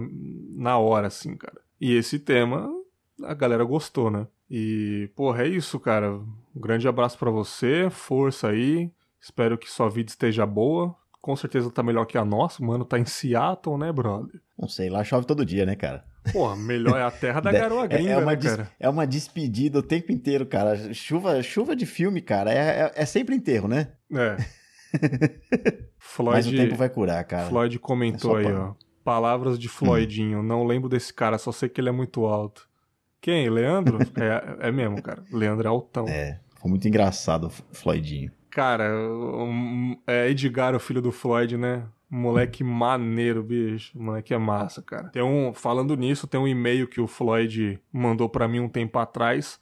na 0.57 0.78
hora, 0.78 1.07
assim, 1.07 1.37
cara. 1.37 1.61
E 1.81 1.95
esse 1.95 2.19
tema, 2.19 2.70
a 3.23 3.32
galera 3.32 3.65
gostou, 3.65 4.11
né? 4.11 4.27
E, 4.51 5.09
porra, 5.14 5.44
é 5.44 5.48
isso, 5.48 5.78
cara. 5.78 6.12
Um 6.12 6.27
grande 6.60 6.89
abraço 6.89 7.16
pra 7.18 7.31
você, 7.31 7.89
força 7.90 8.48
aí. 8.48 8.90
Espero 9.20 9.56
que 9.56 9.70
sua 9.70 9.89
vida 9.89 10.10
esteja 10.10 10.44
boa. 10.44 10.94
Com 11.20 11.36
certeza 11.36 11.70
tá 11.70 11.82
melhor 11.82 12.06
que 12.06 12.16
a 12.18 12.24
nossa. 12.24 12.64
Mano 12.64 12.85
tá 12.85 12.98
em 12.98 13.05
Seattle, 13.05 13.77
né, 13.78 13.93
brother? 13.93 14.40
Não 14.59 14.66
sei, 14.68 14.89
lá 14.90 15.05
chove 15.05 15.27
todo 15.27 15.44
dia, 15.44 15.64
né, 15.66 15.77
cara? 15.77 16.05
Porra, 16.32 16.56
melhor 16.56 16.98
é 16.98 17.02
a 17.02 17.10
terra 17.10 17.40
da 17.40 17.51
É- 17.55 17.60
garoa 17.60 17.85
é, 17.85 17.89
gringa, 17.89 18.10
é 18.10 18.16
uma 18.16 18.31
né, 18.32 18.36
des- 18.36 18.56
cara? 18.56 18.70
é 18.81 18.89
uma 18.89 19.06
despedida 19.06 19.78
o 19.78 19.82
tempo 19.82 20.10
inteiro, 20.12 20.44
cara. 20.47 20.93
Chuva, 20.94 21.43
chuva 21.43 21.77
de 21.77 21.86
filme, 21.86 22.20
cara, 22.20 22.52
é, 22.52 22.56
é, 22.59 22.93
é 22.94 23.06
sempre 23.06 23.35
enterro, 23.36 23.68
né? 23.68 23.93
É. 24.12 24.36
Mas 25.20 26.47
o 26.47 26.51
Floyd, 26.51 26.56
tempo 26.56 26.77
vai 26.77 26.89
curar, 26.89 27.22
cara. 27.24 27.48
Floyd 27.48 27.78
comentou 27.78 28.39
É 28.39 28.47
aí, 28.47 28.52
ó. 28.52 28.74
Palavras 29.05 29.59
de 29.59 29.68
Floydinho. 29.68 30.43
Não 30.43 30.64
lembro 30.64 30.89
desse 30.89 31.12
cara, 31.12 31.39
só 31.39 31.52
sei 31.52 31.68
que 31.68 31.81
ele 31.81 31.89
é 31.89 31.93
muito 31.93 32.24
alto. 32.27 32.68
Quem? 33.20 33.48
Leandro? 33.51 33.98
é, 34.16 34.68
é 34.68 34.72
mesmo, 34.72 35.01
cara. 35.02 35.22
Leandro 35.32 35.66
é 35.66 35.70
altão. 35.70 36.06
É, 36.09 36.40
foi 36.60 36.70
muito 36.70 36.86
engraçado 36.88 37.47
o 37.47 37.51
Floydinho. 37.51 38.30
Cara, 38.51 38.90
um- 38.98 39.97
é 40.06 40.28
Edgar, 40.28 40.74
o 40.74 40.80
filho 40.80 41.01
do 41.01 41.12
Floyd, 41.12 41.56
né? 41.56 41.84
Moleque 42.10 42.64
maneiro, 42.64 43.42
bicho. 43.42 43.97
Moleque 43.97 44.34
é 44.34 44.38
massa, 44.38 44.82
cara. 44.82 45.09
Tem 45.10 45.22
um, 45.22 45.52
falando 45.55 45.97
nisso, 45.97 46.26
tem 46.26 46.40
um 46.40 46.48
e-mail 46.48 46.88
que 46.88 47.01
o 47.01 47.06
Floyd 47.06 47.78
mandou 47.92 48.28
pra 48.28 48.48
mim 48.48 48.59
um 48.59 48.68
tempo 48.68 48.98
atrás 48.98 49.60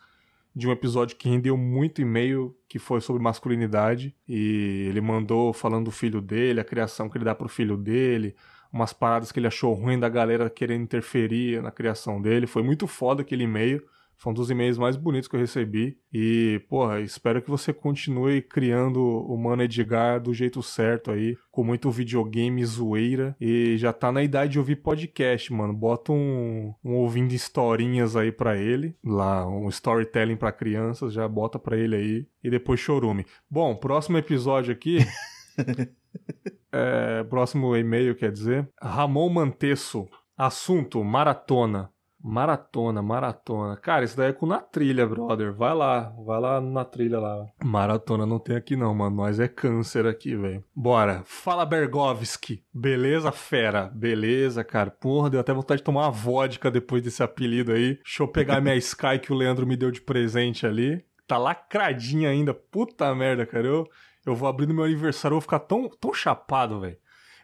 de 0.57 0.67
um 0.67 0.73
episódio 0.73 1.17
que 1.17 1.29
rendeu 1.29 1.57
muito 1.59 2.01
e-mail 2.01 2.57
que 2.67 2.79
foi 2.79 3.01
sobre 3.03 3.23
masculinidade 3.23 4.15
e 4.27 4.87
ele 4.89 5.01
mandou 5.01 5.53
falando 5.53 5.85
do 5.85 5.91
filho 5.91 6.21
dele, 6.23 6.59
a 6.59 6.65
criação 6.65 7.09
que 7.09 7.19
ele 7.19 7.25
dá 7.27 7.35
pro 7.35 7.49
filho 7.49 7.77
dele, 7.77 8.35
umas 8.73 8.93
paradas 8.93 9.33
que 9.33 9.39
ele 9.39 9.47
achou 9.47 9.73
ruim 9.75 9.99
da 9.99 10.09
galera 10.09 10.51
querendo 10.51 10.83
interferir 10.83 11.63
na 11.63 11.71
criação 11.71 12.21
dele. 12.21 12.47
Foi 12.47 12.63
muito 12.63 12.87
foda 12.87 13.23
aquele 13.23 13.45
e-mail. 13.45 13.83
Foi 14.19 14.33
um 14.33 14.35
dos 14.35 14.51
e-mails 14.51 14.77
mais 14.77 14.97
bonitos 14.97 15.29
que 15.29 15.37
eu 15.37 15.41
recebi. 15.41 15.97
E, 16.13 16.61
porra, 16.69 17.01
espero 17.01 17.41
que 17.41 17.49
você 17.49 17.73
continue 17.73 18.43
criando 18.43 19.01
o 19.01 19.37
Mano 19.39 19.63
Edgar 19.63 20.21
do 20.21 20.35
jeito 20.35 20.61
certo 20.61 21.13
aí, 21.13 21.37
com 21.53 21.63
muito 21.63 21.89
videogame 21.89 22.65
zoeira. 22.65 23.37
E 23.41 23.77
já 23.79 23.93
tá 23.93 24.11
na 24.11 24.21
idade 24.21 24.53
de 24.53 24.59
ouvir 24.59 24.77
podcast, 24.77 25.53
mano. 25.53 25.73
Bota 25.73 26.11
um, 26.11 26.75
um 26.85 26.95
ouvindo 26.97 27.33
historinhas 27.33 28.17
aí 28.17 28.33
pra 28.33 28.59
ele. 28.59 28.97
Lá, 29.05 29.47
um 29.47 29.69
storytelling 29.69 30.37
pra 30.37 30.51
crianças, 30.51 31.13
já 31.13 31.29
bota 31.29 31.57
pra 31.57 31.77
ele 31.77 31.95
aí. 31.95 32.27
E 32.43 32.51
depois 32.51 32.81
chorume. 32.81 33.25
Bom, 33.49 33.77
próximo 33.77 34.19
episódio 34.19 34.73
aqui. 34.73 34.99
é, 36.73 37.23
próximo 37.25 37.77
e-mail, 37.77 38.15
quer 38.15 38.33
dizer. 38.33 38.69
Ramon 38.81 39.29
Mantesso. 39.29 40.09
Assunto: 40.37 41.03
maratona. 41.03 41.91
Maratona, 42.21 43.01
maratona. 43.01 43.77
Cara, 43.77 44.05
isso 44.05 44.17
daí 44.17 44.31
é 44.31 44.33
com 44.33 44.45
na 44.45 44.59
trilha, 44.59 45.07
brother. 45.07 45.53
Vai 45.53 45.73
lá, 45.73 46.13
vai 46.27 46.41
lá 46.41 46.61
na 46.61 46.85
trilha 46.85 47.21
lá. 47.21 47.47
Maratona 47.65 48.27
não 48.27 48.41
tem 48.41 48.57
aqui 48.57 48.75
não, 48.77 48.93
mano. 48.93 49.17
Nós 49.17 49.39
é 49.39 49.47
câncer 49.47 50.05
aqui, 50.05 50.35
velho. 50.35 50.65
Bora. 50.75 51.23
Fala 51.25 51.65
Bergovski. 51.65 52.65
Beleza, 52.75 53.31
fera? 53.31 53.91
Beleza, 53.95 54.65
cara. 54.65 54.91
Porra, 54.91 55.31
deu 55.31 55.41
até 55.41 55.53
vontade 55.53 55.81
de 55.81 55.85
tomar 55.85 56.07
uma 56.07 56.11
vodka 56.11 56.71
depois 56.71 57.03
desse 57.03 57.23
apelido 57.23 57.73
aí. 57.73 57.95
Deixa 57.95 58.23
eu 58.23 58.29
pegar 58.29 58.61
minha 58.61 58.75
Sky 58.77 59.21
que 59.23 59.33
o 59.33 59.37
Leandro 59.37 59.67
me 59.67 59.77
deu 59.77 59.93
de 59.93 60.01
presente 60.01 60.67
ali. 60.67 61.05
Tá 61.27 61.39
lacradinha 61.39 62.31
ainda. 62.31 62.53
Puta 62.53 63.15
merda, 63.15 63.47
cara. 63.47 63.67
Eu, 63.67 63.89
eu 64.29 64.35
vou 64.35 64.49
abrir 64.49 64.67
no 64.67 64.75
meu 64.75 64.85
aniversário, 64.85 65.35
eu 65.35 65.41
vou 65.41 65.43
ficar 65.43 65.61
tão, 65.61 65.89
tão 65.89 66.13
chapado, 66.13 66.81
velho. 66.81 66.97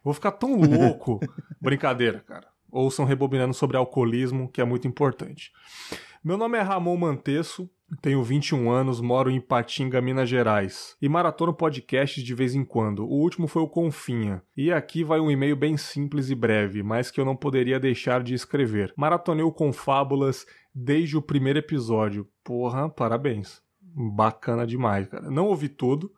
Vou 0.02 0.14
ficar 0.14 0.32
tão 0.32 0.56
louco. 0.60 1.20
Brincadeira, 1.60 2.20
cara 2.20 2.54
ouçam 2.74 3.04
Rebobinando 3.04 3.54
sobre 3.54 3.76
alcoolismo, 3.76 4.48
que 4.48 4.60
é 4.60 4.64
muito 4.64 4.88
importante. 4.88 5.52
Meu 6.22 6.36
nome 6.36 6.58
é 6.58 6.60
Ramon 6.60 6.96
Manteço, 6.96 7.70
tenho 8.02 8.22
21 8.22 8.70
anos, 8.70 9.00
moro 9.00 9.30
em 9.30 9.40
Patinga, 9.40 10.00
Minas 10.00 10.28
Gerais. 10.28 10.96
E 11.00 11.08
maratono 11.08 11.54
podcasts 11.54 12.24
de 12.24 12.34
vez 12.34 12.54
em 12.54 12.64
quando. 12.64 13.04
O 13.04 13.20
último 13.20 13.46
foi 13.46 13.62
o 13.62 13.68
Confinha. 13.68 14.42
E 14.56 14.72
aqui 14.72 15.04
vai 15.04 15.20
um 15.20 15.30
e-mail 15.30 15.54
bem 15.54 15.76
simples 15.76 16.30
e 16.30 16.34
breve, 16.34 16.82
mas 16.82 17.10
que 17.10 17.20
eu 17.20 17.24
não 17.24 17.36
poderia 17.36 17.78
deixar 17.78 18.22
de 18.22 18.34
escrever. 18.34 18.92
Maratonei 18.96 19.44
o 19.44 19.52
Confábulas 19.52 20.44
desde 20.74 21.16
o 21.16 21.22
primeiro 21.22 21.58
episódio. 21.58 22.26
Porra, 22.42 22.88
parabéns. 22.88 23.62
Bacana 23.80 24.66
demais, 24.66 25.06
cara. 25.06 25.30
Não 25.30 25.46
ouvi 25.46 25.68
tudo, 25.68 26.10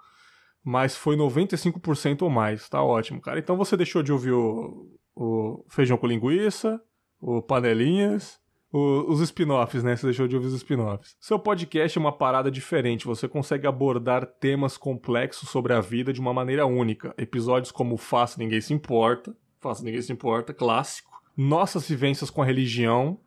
mas 0.67 0.97
foi 0.97 1.17
95% 1.17 2.23
ou 2.23 2.31
mais. 2.31 2.69
Tá 2.69 2.83
ótimo, 2.83 3.21
cara. 3.21 3.39
Então 3.39 3.57
você 3.57 3.77
deixou 3.77 4.03
de 4.03 4.13
ouvir 4.13 4.33
o 4.33 4.91
o 5.17 5.65
feijão 5.69 5.97
com 5.97 6.07
linguiça, 6.07 6.79
o 7.19 7.41
panelinhas, 7.41 8.39
o, 8.71 9.11
os 9.11 9.21
spin-offs, 9.21 9.83
né? 9.83 9.97
Você 9.97 10.07
deixou 10.07 10.29
de 10.29 10.37
ouvir 10.37 10.49
os 10.49 10.55
spin-offs. 10.55 11.17
Seu 11.19 11.39
podcast 11.39 11.97
é 11.97 12.01
uma 12.01 12.13
parada 12.13 12.51
diferente, 12.51 13.07
você 13.07 13.27
consegue 13.27 13.67
abordar 13.67 14.27
temas 14.27 14.77
complexos 14.77 15.49
sobre 15.49 15.73
a 15.73 15.81
vida 15.81 16.13
de 16.13 16.21
uma 16.21 16.35
maneira 16.35 16.67
única. 16.67 17.15
Episódios 17.17 17.73
como 17.73 17.97
Faça 17.97 18.39
Ninguém 18.39 18.61
Se 18.61 18.75
Importa, 18.75 19.35
Faça 19.59 19.83
Ninguém 19.83 20.03
Se 20.03 20.13
Importa, 20.13 20.53
clássico. 20.53 21.17
Nossas 21.35 21.89
vivências 21.89 22.29
com 22.29 22.43
a 22.43 22.47
religião, 22.47 23.19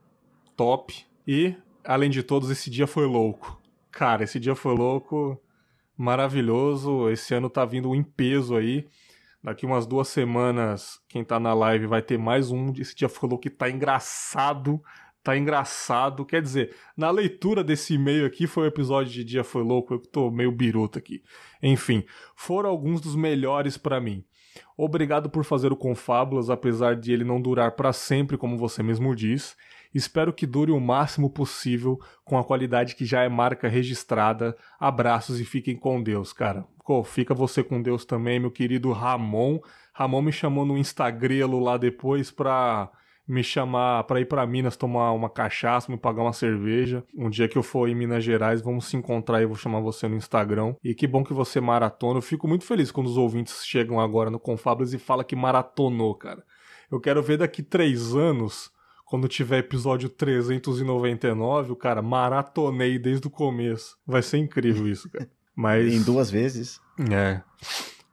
top. 0.55 1.05
E, 1.27 1.55
além 1.83 2.09
de 2.09 2.21
todos, 2.21 2.51
esse 2.51 2.69
dia 2.69 2.85
foi 2.85 3.05
louco. 3.05 3.59
Cara, 3.91 4.23
esse 4.23 4.39
dia 4.39 4.55
foi 4.55 4.75
louco, 4.75 5.39
maravilhoso. 5.99 7.09
Esse 7.09 7.33
ano 7.33 7.49
tá 7.49 7.65
vindo 7.65 7.93
em 7.93 8.01
peso 8.01 8.55
aí. 8.55 8.87
Daqui 9.43 9.65
umas 9.65 9.85
duas 9.85 10.07
semanas, 10.07 10.99
quem 11.09 11.23
tá 11.23 11.39
na 11.39 11.53
live 11.53 11.87
vai 11.87 12.01
ter 12.01 12.17
mais 12.17 12.51
um. 12.51 12.73
Esse 12.77 12.95
dia 12.95 13.09
falou 13.09 13.37
que 13.37 13.49
tá 13.49 13.69
engraçado. 13.69 14.81
Tá 15.21 15.37
engraçado. 15.37 16.25
Quer 16.25 16.41
dizer, 16.41 16.73
na 16.95 17.11
leitura 17.11 17.63
desse 17.63 17.95
e-mail 17.95 18.25
aqui 18.25 18.47
foi 18.47 18.63
o 18.63 18.67
episódio 18.67 19.11
de 19.11 19.25
Dia 19.25 19.43
Foi 19.43 19.61
Louco. 19.61 19.93
Eu 19.93 19.99
tô 19.99 20.31
meio 20.31 20.51
biruta 20.51 20.99
aqui. 20.99 21.21
Enfim, 21.61 22.05
foram 22.35 22.69
alguns 22.69 23.01
dos 23.01 23.15
melhores 23.15 23.77
para 23.77 23.99
mim. 23.99 24.23
Obrigado 24.77 25.29
por 25.29 25.43
fazer 25.43 25.71
o 25.71 25.77
Confábulas, 25.77 26.49
apesar 26.49 26.95
de 26.95 27.11
ele 27.11 27.25
não 27.25 27.41
durar 27.41 27.73
para 27.73 27.91
sempre, 27.91 28.37
como 28.37 28.57
você 28.57 28.81
mesmo 28.81 29.13
diz. 29.13 29.55
Espero 29.93 30.31
que 30.31 30.45
dure 30.45 30.71
o 30.71 30.79
máximo 30.79 31.29
possível 31.29 31.99
com 32.23 32.37
a 32.37 32.43
qualidade 32.43 32.95
que 32.95 33.05
já 33.05 33.23
é 33.23 33.29
marca 33.29 33.67
registrada. 33.67 34.55
Abraços 34.79 35.39
e 35.39 35.45
fiquem 35.45 35.75
com 35.75 36.01
Deus, 36.01 36.31
cara. 36.31 36.65
Fica 37.05 37.33
você 37.33 37.63
com 37.63 37.81
Deus 37.81 38.03
também, 38.05 38.39
meu 38.39 38.51
querido 38.51 38.91
Ramon. 38.91 39.59
Ramon 39.93 40.21
me 40.21 40.31
chamou 40.31 40.65
no 40.65 40.77
Instagrelo 40.77 41.59
lá 41.59 41.77
depois 41.77 42.31
pra 42.31 42.89
me 43.27 43.43
chamar 43.43 44.05
para 44.05 44.19
ir 44.19 44.25
para 44.25 44.45
Minas 44.47 44.75
tomar 44.75 45.11
uma 45.11 45.29
cachaça, 45.29 45.91
me 45.91 45.97
pagar 45.99 46.23
uma 46.23 46.33
cerveja. 46.33 47.03
Um 47.15 47.29
dia 47.29 47.47
que 47.47 47.57
eu 47.57 47.61
for 47.61 47.87
em 47.87 47.93
Minas 47.93 48.23
Gerais, 48.23 48.59
vamos 48.59 48.85
se 48.85 48.97
encontrar 48.97 49.39
e 49.39 49.45
vou 49.45 49.55
chamar 49.55 49.81
você 49.81 50.07
no 50.07 50.15
Instagram. 50.15 50.75
E 50.83 50.95
que 50.95 51.05
bom 51.05 51.23
que 51.23 51.33
você 51.33 51.61
maratona. 51.61 52.17
Eu 52.17 52.23
fico 52.23 52.47
muito 52.47 52.65
feliz 52.65 52.91
quando 52.91 53.05
os 53.05 53.17
ouvintes 53.17 53.63
chegam 53.63 53.99
agora 53.99 54.31
no 54.31 54.39
Confablas 54.39 54.93
e 54.93 54.97
fala 54.97 55.23
que 55.23 55.35
maratonou, 55.35 56.15
cara. 56.15 56.43
Eu 56.91 56.99
quero 56.99 57.21
ver 57.21 57.37
daqui 57.37 57.61
três 57.61 58.15
anos 58.15 58.71
quando 59.09 59.27
tiver 59.27 59.57
episódio 59.57 60.07
399, 60.07 61.71
o 61.71 61.75
cara 61.75 61.99
maratonei 61.99 62.99
desde 62.99 63.25
o 63.25 63.31
começo. 63.31 63.97
Vai 64.05 64.21
ser 64.21 64.37
incrível 64.37 64.87
isso, 64.87 65.09
cara. 65.09 65.27
Mas. 65.55 65.91
Em 65.91 66.03
duas 66.03 66.29
vezes. 66.29 66.79
É. 67.11 67.41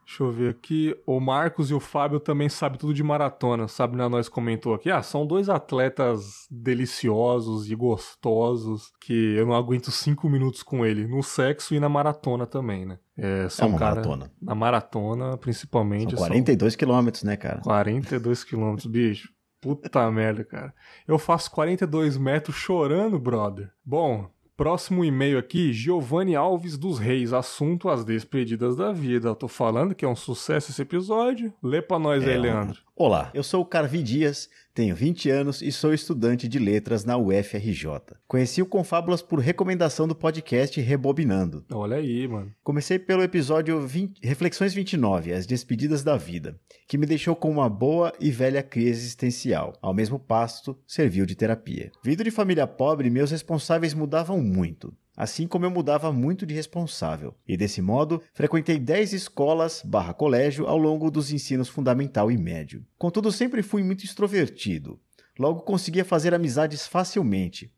Deixa 0.03 0.23
eu 0.23 0.31
ver 0.31 0.49
aqui. 0.49 0.97
O 1.05 1.19
Marcos 1.19 1.69
e 1.69 1.75
o 1.75 1.79
Fábio 1.79 2.19
também 2.19 2.49
sabem 2.49 2.79
tudo 2.79 2.95
de 2.95 3.03
maratona. 3.03 3.67
Sabe, 3.67 3.95
né? 3.95 4.07
Nós 4.07 4.27
comentou 4.27 4.73
aqui. 4.73 4.89
Ah, 4.89 5.03
são 5.03 5.25
dois 5.27 5.49
atletas 5.49 6.47
deliciosos 6.49 7.69
e 7.69 7.75
gostosos 7.75 8.91
que 8.99 9.35
eu 9.35 9.45
não 9.45 9.53
aguento 9.53 9.91
cinco 9.91 10.27
minutos 10.27 10.63
com 10.63 10.83
ele. 10.83 11.05
No 11.05 11.21
sexo 11.21 11.75
e 11.75 11.79
na 11.79 11.87
maratona 11.87 12.47
também, 12.47 12.87
né? 12.87 12.97
É, 13.15 13.47
são 13.49 13.67
é 13.67 13.69
uma 13.69 13.77
cara, 13.77 13.95
maratona. 13.95 14.31
Na 14.41 14.55
maratona, 14.55 15.37
principalmente. 15.37 16.09
São 16.09 16.19
42 16.19 16.73
são... 16.73 16.77
quilômetros, 16.79 17.23
né, 17.23 17.37
cara? 17.37 17.61
42 17.61 18.43
quilômetros, 18.43 18.87
bicho. 18.87 19.36
Puta 19.61 20.09
merda, 20.11 20.43
cara. 20.43 20.73
Eu 21.07 21.17
faço 21.17 21.51
42 21.51 22.17
metros 22.17 22.55
chorando, 22.55 23.19
brother. 23.19 23.71
Bom, 23.83 24.29
Próximo 24.57 25.05
e-mail 25.05 25.37
aqui, 25.37 25.71
Giovanni 25.71 26.35
Alves 26.35 26.79
dos 26.79 26.97
Reis, 26.97 27.31
assunto 27.31 27.89
as 27.89 28.03
despedidas 28.03 28.75
da 28.75 28.91
vida. 28.91 29.27
Eu 29.27 29.35
tô 29.35 29.47
falando 29.47 29.93
que 29.93 30.03
é 30.03 30.07
um 30.07 30.15
sucesso 30.15 30.71
esse 30.71 30.81
episódio. 30.81 31.53
Lê 31.61 31.79
pra 31.79 31.99
nós 31.99 32.23
é, 32.23 32.31
aí, 32.31 32.39
Leandro. 32.39 32.81
Olá, 32.95 33.29
eu 33.35 33.43
sou 33.43 33.61
o 33.61 33.65
Carvi 33.65 34.01
Dias, 34.01 34.49
tenho 34.77 34.95
20 34.95 35.31
anos 35.31 35.63
e 35.63 35.71
sou 35.71 35.91
estudante 35.91 36.47
de 36.47 36.59
letras 36.59 37.03
na 37.03 37.17
UFRJ. 37.17 38.15
Conheci 38.27 38.61
o 38.61 38.65
Confábulas 38.67 39.23
por 39.23 39.39
recomendação 39.39 40.07
do 40.07 40.13
podcast 40.13 40.79
Rebobinando. 40.79 41.65
Olha 41.71 41.97
aí, 41.97 42.27
mano. 42.27 42.53
Comecei 42.63 42.99
pelo 42.99 43.23
episódio 43.23 43.81
20, 43.81 44.19
Reflexões 44.23 44.75
29, 44.75 45.33
As 45.33 45.47
Despedidas 45.47 46.03
da 46.03 46.15
Vida, 46.15 46.59
que 46.87 46.95
me 46.95 47.07
deixou 47.07 47.35
com 47.35 47.49
uma 47.49 47.67
boa 47.67 48.13
e 48.19 48.29
velha 48.29 48.61
crise 48.61 49.01
existencial. 49.01 49.73
Ao 49.81 49.95
mesmo 49.95 50.19
passo, 50.19 50.77
serviu 50.85 51.25
de 51.25 51.33
terapia. 51.33 51.91
Vindo 52.03 52.23
de 52.23 52.29
família 52.29 52.67
pobre, 52.67 53.09
meus 53.09 53.31
responsáveis 53.31 53.95
mudavam 53.95 54.39
muito 54.39 54.93
assim 55.17 55.47
como 55.47 55.65
eu 55.65 55.71
mudava 55.71 56.13
muito 56.13 56.45
de 56.45 56.53
responsável. 56.53 57.33
E 57.47 57.57
desse 57.57 57.81
modo, 57.81 58.21
frequentei 58.35 58.77
10 58.77 59.13
escolas 59.13 59.81
barra 59.83 60.13
colégio 60.13 60.67
ao 60.67 60.77
longo 60.77 61.09
dos 61.09 61.31
ensinos 61.31 61.67
fundamental 61.67 62.31
e 62.31 62.37
médio. 62.37 62.85
Contudo, 62.99 63.31
sempre 63.31 63.63
fui 63.63 63.83
muito 63.83 64.05
extrovertido. 64.05 64.99
Logo 65.39 65.61
conseguia 65.61 66.05
fazer 66.05 66.35
amizades 66.35 66.85
facilmente. 66.85 67.73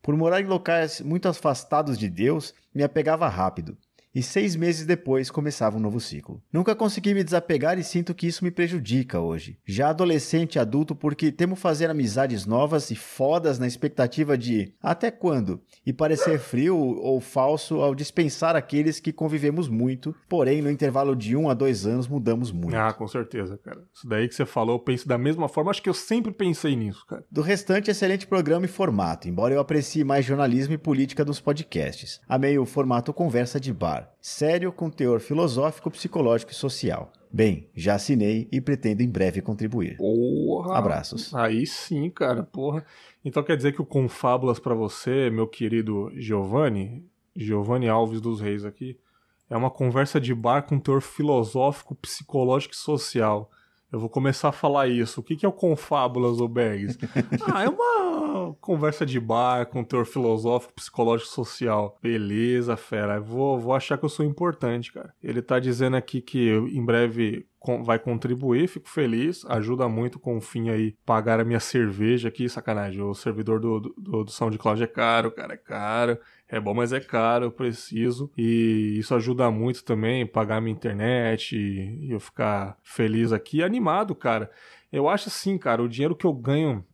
Por 0.00 0.16
morar 0.16 0.40
em 0.40 0.46
locais 0.46 1.00
muito 1.00 1.26
afastados 1.28 1.98
de 1.98 2.08
Deus, 2.08 2.54
me 2.72 2.84
apegava 2.84 3.28
rápido 3.28 3.76
e 4.14 4.22
seis 4.22 4.54
meses 4.54 4.86
depois 4.86 5.30
começava 5.30 5.76
um 5.76 5.80
novo 5.80 5.98
ciclo. 5.98 6.40
Nunca 6.52 6.74
consegui 6.74 7.12
me 7.12 7.24
desapegar 7.24 7.78
e 7.78 7.82
sinto 7.82 8.14
que 8.14 8.26
isso 8.26 8.44
me 8.44 8.50
prejudica 8.50 9.18
hoje. 9.18 9.58
Já 9.66 9.88
adolescente 9.88 10.54
e 10.54 10.58
adulto, 10.58 10.94
porque 10.94 11.32
temo 11.32 11.56
fazer 11.56 11.90
amizades 11.90 12.46
novas 12.46 12.90
e 12.90 12.94
fodas 12.94 13.58
na 13.58 13.66
expectativa 13.66 14.38
de 14.38 14.72
até 14.80 15.10
quando? 15.10 15.60
E 15.84 15.92
parecer 15.92 16.38
frio 16.38 16.76
ou 16.76 17.20
falso 17.20 17.80
ao 17.80 17.94
dispensar 17.94 18.54
aqueles 18.54 19.00
que 19.00 19.12
convivemos 19.12 19.68
muito, 19.68 20.14
porém 20.28 20.62
no 20.62 20.70
intervalo 20.70 21.16
de 21.16 21.36
um 21.36 21.48
a 21.48 21.54
dois 21.54 21.86
anos 21.86 22.06
mudamos 22.06 22.52
muito. 22.52 22.76
Ah, 22.76 22.92
com 22.92 23.08
certeza, 23.08 23.58
cara. 23.58 23.82
Isso 23.92 24.06
daí 24.06 24.28
que 24.28 24.34
você 24.34 24.46
falou, 24.46 24.76
eu 24.76 24.80
penso 24.80 25.08
da 25.08 25.18
mesma 25.18 25.48
forma, 25.48 25.70
acho 25.70 25.82
que 25.82 25.88
eu 25.88 25.94
sempre 25.94 26.32
pensei 26.32 26.76
nisso, 26.76 27.04
cara. 27.06 27.24
Do 27.30 27.42
restante, 27.42 27.90
excelente 27.90 28.26
programa 28.26 28.66
e 28.66 28.68
formato, 28.68 29.28
embora 29.28 29.54
eu 29.54 29.60
aprecie 29.60 30.04
mais 30.04 30.24
jornalismo 30.24 30.74
e 30.74 30.78
política 30.78 31.24
dos 31.24 31.40
podcasts. 31.40 32.20
Amei 32.28 32.58
o 32.58 32.66
formato 32.66 33.12
conversa 33.12 33.58
de 33.58 33.72
bar 33.72 34.03
sério 34.20 34.72
com 34.72 34.90
teor 34.90 35.20
filosófico, 35.20 35.90
psicológico 35.90 36.52
e 36.52 36.54
social. 36.54 37.12
Bem, 37.32 37.68
já 37.74 37.96
assinei 37.96 38.48
e 38.52 38.60
pretendo 38.60 39.02
em 39.02 39.08
breve 39.08 39.42
contribuir. 39.42 39.96
Porra! 39.96 40.78
Abraços. 40.78 41.34
Aí 41.34 41.66
sim, 41.66 42.08
cara, 42.08 42.44
porra. 42.44 42.84
Então 43.24 43.42
quer 43.42 43.56
dizer 43.56 43.72
que 43.72 43.82
o 43.82 43.86
Confábulas 43.86 44.60
para 44.60 44.74
você, 44.74 45.30
meu 45.30 45.48
querido 45.48 46.12
Giovanni, 46.14 47.04
Giovanni 47.34 47.88
Alves 47.88 48.20
dos 48.20 48.40
Reis 48.40 48.64
aqui, 48.64 48.96
é 49.50 49.56
uma 49.56 49.70
conversa 49.70 50.20
de 50.20 50.34
bar 50.34 50.62
com 50.62 50.78
teor 50.78 51.00
filosófico, 51.00 51.94
psicológico 51.94 52.74
e 52.74 52.78
social. 52.78 53.50
Eu 53.92 54.00
vou 54.00 54.08
começar 54.08 54.48
a 54.48 54.52
falar 54.52 54.88
isso. 54.88 55.20
O 55.20 55.22
que, 55.22 55.44
é 55.46 55.48
o 55.48 55.52
Confábulas, 55.52 56.40
ou 56.40 56.48
Bags? 56.48 56.98
ah, 57.52 57.62
é 57.62 57.68
uma 57.68 58.33
conversa 58.52 59.06
de 59.06 59.18
bar 59.18 59.66
com 59.66 59.82
teor 59.82 60.04
filosófico, 60.04 60.74
psicológico 60.74 61.30
social. 61.30 61.98
Beleza, 62.02 62.76
fera. 62.76 63.20
Vou, 63.20 63.58
vou 63.58 63.74
achar 63.74 63.96
que 63.96 64.04
eu 64.04 64.08
sou 64.08 64.24
importante, 64.24 64.92
cara. 64.92 65.14
Ele 65.22 65.40
tá 65.40 65.58
dizendo 65.58 65.96
aqui 65.96 66.20
que 66.20 66.50
em 66.50 66.84
breve 66.84 67.46
vai 67.82 67.98
contribuir, 67.98 68.68
fico 68.68 68.88
feliz, 68.88 69.44
ajuda 69.46 69.88
muito 69.88 70.18
com 70.18 70.36
o 70.36 70.40
fim 70.40 70.68
aí 70.68 70.94
pagar 71.04 71.40
a 71.40 71.44
minha 71.44 71.60
cerveja 71.60 72.28
aqui, 72.28 72.48
sacanagem, 72.48 73.00
o 73.00 73.14
servidor 73.14 73.58
do, 73.58 73.80
do, 73.80 74.24
do 74.24 74.30
SoundCloud 74.30 74.82
é 74.82 74.86
caro, 74.86 75.30
cara, 75.30 75.54
é 75.54 75.56
caro, 75.56 76.18
é 76.46 76.60
bom, 76.60 76.74
mas 76.74 76.92
é 76.92 77.00
caro, 77.00 77.46
eu 77.46 77.50
preciso, 77.50 78.30
e 78.36 78.96
isso 78.98 79.14
ajuda 79.14 79.50
muito 79.50 79.82
também, 79.82 80.26
pagar 80.26 80.60
minha 80.60 80.74
internet 80.74 81.56
e, 81.56 82.06
e 82.06 82.10
eu 82.10 82.20
ficar 82.20 82.76
feliz 82.82 83.32
aqui, 83.32 83.62
animado, 83.62 84.14
cara. 84.14 84.50
Eu 84.92 85.08
acho 85.08 85.28
assim, 85.28 85.56
cara, 85.56 85.82
o 85.82 85.88
dinheiro 85.88 86.14
que 86.14 86.26
eu 86.26 86.32
ganho 86.32 86.84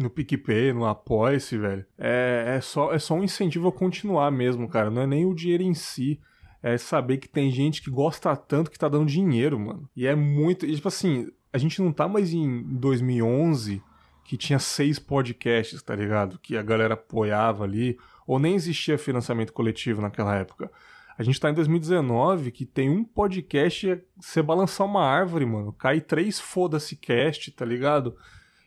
no 0.00 0.10
PicPay, 0.10 0.72
no 0.72 0.84
Apoia-se, 0.84 1.56
velho. 1.56 1.84
É, 1.98 2.56
é, 2.56 2.60
só, 2.60 2.92
é 2.92 2.98
só 2.98 3.14
um 3.14 3.24
incentivo 3.24 3.68
a 3.68 3.72
continuar 3.72 4.30
mesmo, 4.30 4.68
cara. 4.68 4.90
Não 4.90 5.02
é 5.02 5.06
nem 5.06 5.26
o 5.26 5.34
dinheiro 5.34 5.62
em 5.62 5.74
si. 5.74 6.20
É 6.62 6.76
saber 6.76 7.18
que 7.18 7.28
tem 7.28 7.50
gente 7.50 7.82
que 7.82 7.90
gosta 7.90 8.34
tanto 8.36 8.70
que 8.70 8.78
tá 8.78 8.88
dando 8.88 9.06
dinheiro, 9.06 9.58
mano. 9.58 9.88
E 9.94 10.06
é 10.06 10.14
muito. 10.14 10.66
E, 10.66 10.74
tipo 10.74 10.88
assim, 10.88 11.28
a 11.52 11.58
gente 11.58 11.80
não 11.80 11.92
tá 11.92 12.08
mais 12.08 12.32
em 12.32 12.62
2011 12.64 13.82
que 14.24 14.36
tinha 14.36 14.58
seis 14.58 14.98
podcasts, 14.98 15.82
tá 15.82 15.94
ligado? 15.94 16.38
Que 16.38 16.56
a 16.56 16.62
galera 16.62 16.94
apoiava 16.94 17.64
ali. 17.64 17.98
Ou 18.26 18.38
nem 18.38 18.54
existia 18.54 18.98
financiamento 18.98 19.52
coletivo 19.52 20.02
naquela 20.02 20.34
época. 20.34 20.70
A 21.18 21.22
gente 21.24 21.40
tá 21.40 21.50
em 21.50 21.54
2019 21.54 22.52
que 22.52 22.64
tem 22.64 22.88
um 22.88 23.02
podcast, 23.02 24.00
você 24.16 24.40
balançar 24.40 24.86
uma 24.86 25.04
árvore, 25.04 25.44
mano. 25.44 25.72
Cai 25.72 26.00
três 26.00 26.38
foda-se 26.38 26.94
cast, 26.94 27.50
tá 27.50 27.64
ligado? 27.64 28.16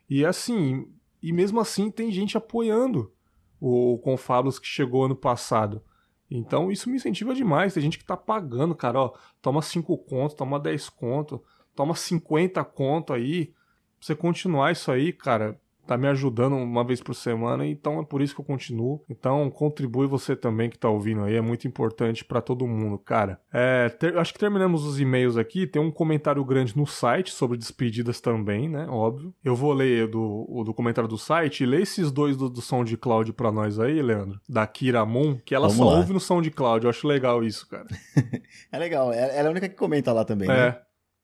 E 0.10 0.26
assim, 0.26 0.86
e 1.22 1.32
mesmo 1.32 1.60
assim 1.60 1.92
tem 1.92 2.12
gente 2.12 2.38
apoiando 2.38 3.12
o 3.60 4.00
Confablos 4.00 4.58
que 4.58 4.68
chegou 4.68 5.06
ano 5.06 5.16
passado. 5.16 5.84
Então 6.30 6.72
isso 6.72 6.90
me 6.90 6.96
incentiva 6.96 7.36
demais. 7.36 7.74
Tem 7.74 7.84
gente 7.84 7.98
que 7.98 8.06
tá 8.06 8.16
pagando, 8.16 8.74
cara, 8.74 9.00
ó, 9.00 9.14
toma 9.42 9.62
5 9.62 9.98
conto, 9.98 10.36
toma 10.36 10.60
10 10.60 10.90
conto, 10.90 11.44
toma 11.76 11.94
50 11.94 12.64
conto 12.64 13.14
aí. 13.14 13.48
Pra 13.48 14.08
você 14.08 14.16
continuar 14.16 14.72
isso 14.72 14.92
aí, 14.92 15.14
cara, 15.14 15.60
tá 15.92 15.98
me 15.98 16.08
ajudando 16.08 16.56
uma 16.56 16.86
vez 16.86 17.02
por 17.02 17.14
semana, 17.14 17.66
então 17.68 18.00
é 18.00 18.06
por 18.06 18.22
isso 18.22 18.34
que 18.34 18.40
eu 18.40 18.46
continuo. 18.46 19.04
Então 19.10 19.50
contribui 19.50 20.08
você 20.08 20.36
também 20.38 20.70
que 20.70 20.78
tá 20.80 20.90
ouvindo 20.90 21.24
aí, 21.24 21.36
é 21.36 21.42
muito 21.42 21.68
importante 21.68 22.24
para 22.24 22.42
todo 22.42 22.66
mundo, 22.66 22.98
cara. 22.98 23.40
É, 23.54 23.90
ter, 23.90 24.18
acho 24.18 24.32
que 24.34 24.40
terminamos 24.40 24.86
os 24.86 25.00
e-mails 25.02 25.36
aqui, 25.36 25.68
tem 25.68 25.82
um 25.82 25.92
comentário 25.92 26.44
grande 26.46 26.78
no 26.78 26.88
site 26.88 27.32
sobre 27.32 27.58
despedidas 27.58 28.22
também, 28.22 28.70
né, 28.70 28.88
óbvio. 28.90 29.34
Eu 29.44 29.54
vou 29.56 29.74
ler 29.74 30.08
do, 30.08 30.46
o 30.48 30.64
do 30.64 30.74
comentário 30.74 31.10
do 31.10 31.18
site 31.18 31.64
e 31.64 31.66
ler 31.66 31.82
esses 31.82 32.10
dois 32.10 32.38
do, 32.38 32.50
do 32.50 32.62
SoundCloud 32.62 33.34
pra 33.34 33.52
nós 33.52 33.80
aí, 33.80 34.02
Leandro, 34.02 34.40
da 34.48 34.66
Kira 34.66 35.06
Moon, 35.06 35.38
que 35.46 35.54
ela 35.54 35.68
Vamos 35.68 35.78
só 35.84 35.92
lá. 35.92 35.98
ouve 35.98 36.14
no 36.14 36.20
SoundCloud, 36.20 36.86
eu 36.86 36.90
acho 36.90 37.06
legal 37.08 37.44
isso, 37.44 37.68
cara. 37.68 37.88
É 38.72 38.78
legal, 38.80 39.12
ela 39.12 39.32
ela 39.34 39.48
é 39.48 39.48
a 39.48 39.52
única 39.52 39.68
que 39.68 39.76
comenta 39.76 40.14
lá 40.14 40.24
também, 40.24 40.50
É, 40.50 40.54
né? 40.54 40.78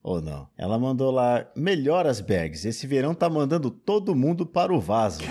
Ou 0.08 0.22
não? 0.22 0.48
Ela 0.58 0.80
mandou 0.80 1.12
lá, 1.12 1.46
melhoras 1.54 2.22
bags, 2.22 2.64
esse 2.64 2.88
verão 2.88 3.14
tá 3.14 3.30
mandando 3.30 3.70
todo 3.70 4.16
mundo 4.16 4.46
para 4.46 4.74
o 4.74 4.80
vaso. 4.80 5.20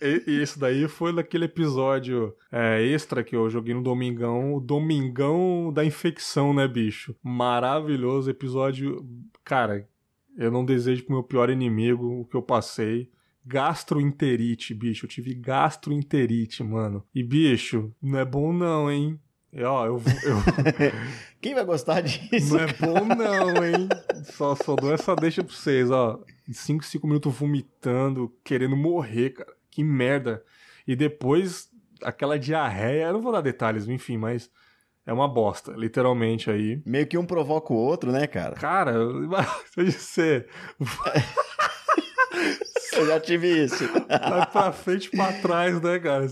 É, 0.00 0.22
e, 0.26 0.42
isso 0.42 0.58
daí 0.58 0.88
foi 0.88 1.14
daquele 1.14 1.44
episódio 1.44 2.34
é, 2.50 2.82
extra 2.82 3.22
que 3.22 3.36
eu 3.36 3.48
joguei 3.48 3.72
no 3.72 3.82
Domingão, 3.82 4.54
o 4.54 4.60
Domingão 4.60 5.72
da 5.72 5.84
infecção, 5.84 6.52
né, 6.52 6.66
bicho? 6.66 7.14
Maravilhoso 7.22 8.28
episódio. 8.28 9.06
Cara, 9.44 9.88
eu 10.36 10.50
não 10.50 10.64
desejo 10.64 11.04
pro 11.04 11.14
meu 11.14 11.22
pior 11.22 11.48
inimigo 11.48 12.20
o 12.20 12.24
que 12.24 12.36
eu 12.36 12.42
passei. 12.42 13.08
Gastroenterite, 13.44 14.74
bicho. 14.74 15.06
Eu 15.06 15.10
tive 15.10 15.34
gastroenterite, 15.34 16.64
mano. 16.64 17.04
E, 17.14 17.22
bicho, 17.22 17.94
não 18.02 18.18
é 18.18 18.24
bom 18.24 18.52
não, 18.52 18.90
hein? 18.90 19.20
Ó, 19.54 19.86
eu, 19.86 20.02
eu, 20.24 20.36
Quem 21.40 21.54
vai 21.54 21.64
gostar 21.64 22.02
disso? 22.02 22.54
não 22.54 22.60
é 22.60 22.66
bom 22.74 23.04
não, 23.06 23.64
hein? 23.64 23.88
Só, 24.24 24.54
só 24.54 24.76
dou 24.76 24.92
essa 24.92 25.16
deixa 25.16 25.42
pra 25.42 25.54
vocês, 25.54 25.90
ó. 25.90 26.20
5, 26.52 26.84
5 26.84 27.06
minutos 27.06 27.34
vomitando, 27.34 28.30
querendo 28.44 28.76
morrer, 28.76 29.30
cara. 29.30 29.52
Que 29.70 29.82
merda. 29.82 30.44
E 30.86 30.94
depois, 30.94 31.70
aquela 32.02 32.38
diarreia, 32.38 33.06
eu 33.06 33.14
não 33.14 33.22
vou 33.22 33.32
dar 33.32 33.40
detalhes, 33.40 33.88
enfim, 33.88 34.18
mas 34.18 34.50
é 35.06 35.12
uma 35.12 35.26
bosta, 35.28 35.72
literalmente 35.72 36.50
aí. 36.50 36.82
Meio 36.84 37.06
que 37.06 37.16
um 37.16 37.24
provoca 37.24 37.72
o 37.72 37.76
outro, 37.76 38.12
né, 38.12 38.26
cara? 38.26 38.56
Cara, 38.56 38.92
você 39.74 40.46
Eu 42.96 43.06
já 43.06 43.20
tive 43.20 43.64
isso. 43.64 43.84
vai 44.08 44.46
pra 44.50 44.72
frente 44.72 45.06
e 45.06 45.10
pra 45.16 45.32
trás, 45.34 45.80
né, 45.80 45.98
cara? 45.98 46.26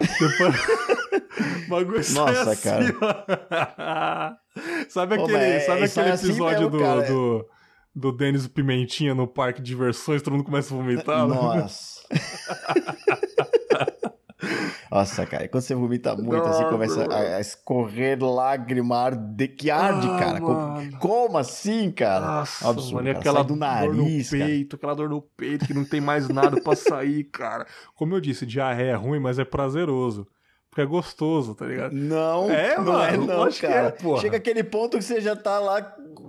Depois... 0.00 0.54
O 1.66 1.70
bagulho 1.70 1.98
Nossa, 1.98 2.50
assim, 2.50 2.68
ó. 3.00 4.32
Sabe 4.88 5.14
aquele, 5.14 5.32
mas 5.38 5.62
sabe 5.64 5.82
é- 5.82 5.84
aquele 5.84 6.10
assim 6.10 6.26
episódio 6.28 6.70
mesmo, 6.70 6.80
cara. 6.80 7.02
do, 7.02 7.38
do, 7.94 8.10
do 8.10 8.12
Denis 8.16 8.48
Pimentinha 8.48 9.14
no 9.14 9.26
parque 9.28 9.60
de 9.60 9.68
diversões, 9.68 10.22
todo 10.22 10.32
mundo 10.32 10.44
começa 10.44 10.74
a 10.74 10.76
vomitar? 10.76 11.26
Nossa. 11.28 12.00
Nossa, 14.90 15.26
cara, 15.26 15.46
quando 15.48 15.62
você 15.62 15.74
vomita 15.74 16.16
muito, 16.16 16.46
assim, 16.48 16.64
começa 16.64 17.04
a, 17.12 17.36
a 17.36 17.40
escorrer 17.40 18.18
lágrima 18.22 18.96
arde, 18.96 19.48
que 19.48 19.70
arde, 19.70 20.08
Ah, 20.08 20.18
cara. 20.18 20.40
Como, 20.40 20.98
como 20.98 21.38
assim, 21.38 21.90
cara? 21.90 22.26
Nossa, 22.26 22.68
Absurdo, 22.70 22.94
mano, 22.94 23.06
cara. 23.08 23.18
aquela 23.18 23.42
do 23.44 23.56
nariz, 23.56 24.30
dor 24.30 24.38
no 24.38 24.38
cara. 24.38 24.50
peito, 24.50 24.76
aquela 24.76 24.94
dor 24.94 25.08
no 25.08 25.22
peito 25.22 25.66
que 25.66 25.74
não 25.74 25.84
tem 25.84 26.00
mais 26.00 26.28
nada 26.28 26.60
pra 26.60 26.74
sair, 26.74 27.24
cara. 27.24 27.66
Como 27.94 28.14
eu 28.14 28.20
disse, 28.20 28.46
diarreia 28.46 28.92
é 28.92 28.94
ruim, 28.94 29.18
mas 29.20 29.38
é 29.38 29.44
prazeroso. 29.44 30.26
Porque 30.70 30.82
é 30.82 30.86
gostoso, 30.86 31.54
tá 31.54 31.64
ligado? 31.64 31.92
Não, 31.92 32.48
É, 32.50 32.76
não 32.76 32.84
mano, 32.84 33.02
é 33.02 33.16
não, 33.36 33.48
que 33.48 33.60
cara. 33.62 33.94
é. 33.98 34.16
Chega 34.20 34.36
aquele 34.36 34.62
ponto 34.62 34.98
que 34.98 35.02
você 35.02 35.18
já 35.20 35.34
tá 35.34 35.58
lá 35.58 35.80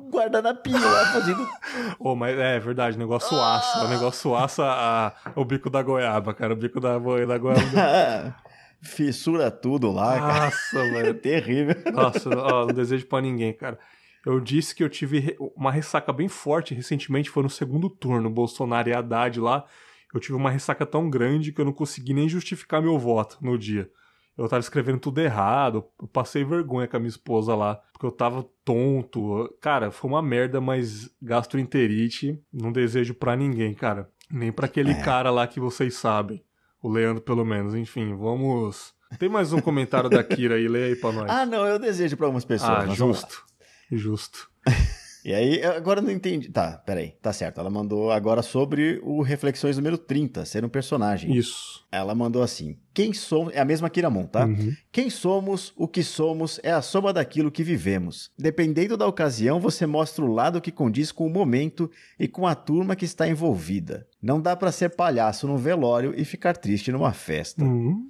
guardando 0.09 0.47
a 0.47 0.53
pia, 0.55 0.79
lá 0.79 1.05
fazendo... 1.13 1.47
Ô, 1.99 2.15
mas 2.15 2.39
é 2.39 2.57
verdade, 2.57 2.97
negócio 2.97 3.37
aço. 3.39 3.85
O 3.85 3.87
negócio 3.89 4.35
aço 4.35 4.61
a, 4.63 5.07
a- 5.07 5.13
o 5.35 5.43
bico 5.45 5.69
da 5.69 5.83
goiaba, 5.83 6.33
cara. 6.33 6.53
O 6.53 6.55
bico 6.55 6.79
da, 6.79 6.93
da 6.97 7.37
goiaba. 7.37 8.35
Fissura 8.81 9.51
tudo 9.51 9.91
lá, 9.91 10.19
cara. 10.19 10.45
Nossa, 10.45 10.79
É 10.85 10.91
velho. 10.91 11.13
terrível. 11.15 11.75
Nossa, 11.93 12.29
ó, 12.37 12.65
não 12.67 12.73
desejo 12.73 13.05
pra 13.07 13.21
ninguém, 13.21 13.53
cara. 13.53 13.77
Eu 14.25 14.39
disse 14.39 14.75
que 14.75 14.83
eu 14.83 14.89
tive 14.89 15.35
uma 15.55 15.71
ressaca 15.71 16.11
bem 16.11 16.27
forte 16.27 16.73
recentemente, 16.73 17.29
foi 17.29 17.43
no 17.43 17.49
segundo 17.49 17.89
turno, 17.89 18.29
Bolsonaro 18.29 18.89
e 18.89 18.93
Haddad 18.93 19.39
lá. 19.39 19.65
Eu 20.13 20.19
tive 20.19 20.33
uma 20.35 20.49
ressaca 20.51 20.85
tão 20.85 21.09
grande 21.09 21.51
que 21.51 21.61
eu 21.61 21.65
não 21.65 21.71
consegui 21.73 22.13
nem 22.13 22.27
justificar 22.27 22.81
meu 22.81 22.97
voto 22.99 23.37
no 23.41 23.57
dia. 23.57 23.89
Eu 24.37 24.47
tava 24.47 24.61
escrevendo 24.61 24.99
tudo 24.99 25.19
errado, 25.19 25.85
eu 26.01 26.07
passei 26.07 26.43
vergonha 26.45 26.87
com 26.87 26.95
a 26.95 26.99
minha 26.99 27.09
esposa 27.09 27.53
lá, 27.55 27.75
porque 27.91 28.05
eu 28.05 28.11
tava 28.11 28.45
tonto. 28.63 29.53
Cara, 29.61 29.91
foi 29.91 30.09
uma 30.09 30.21
merda, 30.21 30.61
mas 30.61 31.09
gastroenterite 31.21 32.39
não 32.51 32.71
desejo 32.71 33.13
pra 33.13 33.35
ninguém, 33.35 33.73
cara. 33.73 34.09
Nem 34.31 34.51
pra 34.51 34.65
aquele 34.65 34.91
É. 34.91 35.01
cara 35.01 35.29
lá 35.31 35.45
que 35.47 35.59
vocês 35.59 35.95
sabem. 35.95 36.41
O 36.81 36.89
Leandro, 36.89 37.21
pelo 37.21 37.45
menos. 37.45 37.75
Enfim, 37.75 38.15
vamos. 38.15 38.93
Tem 39.17 39.27
mais 39.27 39.51
um 39.51 39.59
comentário 39.59 40.09
da 40.09 40.23
Kira 40.23 40.55
aí, 40.55 40.67
leia 40.67 40.87
aí 40.87 40.95
pra 40.95 41.11
nós. 41.11 41.29
Ah, 41.29 41.45
não, 41.45 41.65
eu 41.65 41.79
desejo 41.79 42.15
pra 42.15 42.27
algumas 42.27 42.45
pessoas. 42.45 42.69
Ah, 42.69 42.87
justo. 42.87 43.43
Justo. 43.91 44.49
E 45.23 45.33
aí, 45.33 45.63
agora 45.63 45.99
eu 45.99 46.03
não 46.03 46.11
entendi. 46.11 46.49
Tá, 46.49 46.81
peraí. 46.85 47.13
Tá 47.21 47.33
certo. 47.33 47.59
Ela 47.59 47.69
mandou 47.69 48.11
agora 48.11 48.41
sobre 48.41 48.99
o 49.03 49.21
Reflexões 49.21 49.77
número 49.77 49.97
30, 49.97 50.45
ser 50.45 50.63
um 50.63 50.69
personagem. 50.69 51.35
Isso. 51.35 51.85
Ela 51.91 52.15
mandou 52.15 52.41
assim: 52.41 52.77
Quem 52.93 53.13
somos. 53.13 53.53
É 53.53 53.59
a 53.59 53.65
mesma 53.65 53.89
Kiramon, 53.89 54.25
tá? 54.25 54.45
Uhum. 54.45 54.73
Quem 54.91 55.09
somos, 55.09 55.73
o 55.75 55.87
que 55.87 56.03
somos, 56.03 56.59
é 56.63 56.71
a 56.71 56.81
soma 56.81 57.11
daquilo 57.11 57.51
que 57.51 57.63
vivemos. 57.63 58.31
Dependendo 58.37 58.95
da 58.95 59.07
ocasião, 59.07 59.59
você 59.59 59.85
mostra 59.85 60.23
o 60.23 60.31
lado 60.31 60.61
que 60.61 60.71
condiz 60.71 61.11
com 61.11 61.25
o 61.25 61.29
momento 61.29 61.89
e 62.19 62.27
com 62.27 62.47
a 62.47 62.55
turma 62.55 62.95
que 62.95 63.05
está 63.05 63.27
envolvida. 63.27 64.07
Não 64.21 64.41
dá 64.41 64.55
pra 64.55 64.71
ser 64.71 64.89
palhaço 64.89 65.47
num 65.47 65.57
velório 65.57 66.13
e 66.15 66.23
ficar 66.23 66.55
triste 66.55 66.91
numa 66.91 67.11
festa. 67.11 67.63
Uhum. 67.63 68.07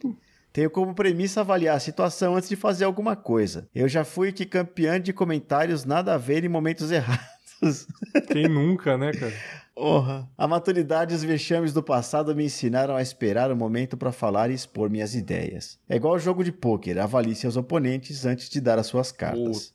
Tenho 0.52 0.70
como 0.70 0.96
premissa 0.96 1.42
avaliar 1.42 1.78
a 1.78 1.80
situação 1.80 2.36
antes 2.36 2.50
de 2.50 2.56
fazer 2.56 2.86
alguma 2.86 3.16
coisa. 3.16 3.68
Eu 3.74 3.88
já 3.88 4.04
fui 4.04 4.32
que 4.32 4.46
campeã 4.46 5.00
de 5.00 5.14
comentários 5.14 5.86
nada 5.86 6.14
a 6.14 6.18
ver 6.18 6.44
em 6.44 6.50
momentos 6.50 6.90
errados. 6.92 7.88
Quem 8.32 8.48
nunca, 8.48 8.98
né, 8.98 9.12
cara? 9.12 9.34
Porra. 9.76 10.30
A 10.38 10.46
maturidade 10.46 11.14
e 11.14 11.16
os 11.16 11.24
vexames 11.24 11.72
do 11.72 11.82
passado 11.82 12.36
me 12.36 12.44
ensinaram 12.46 12.96
a 12.96 13.02
esperar 13.02 13.50
o 13.50 13.56
momento 13.56 13.96
para 13.96 14.12
falar 14.12 14.50
e 14.50 14.54
expor 14.54 14.90
minhas 14.90 15.16
ideias. 15.16 15.80
É 15.88 15.96
igual 15.96 16.14
ao 16.14 16.20
jogo 16.20 16.44
de 16.44 16.52
pôquer, 16.52 17.00
avalie 17.00 17.34
seus 17.34 17.56
oponentes 17.56 18.26
antes 18.26 18.50
de 18.50 18.60
dar 18.60 18.78
as 18.78 18.88
suas 18.88 19.12
cartas. 19.12 19.74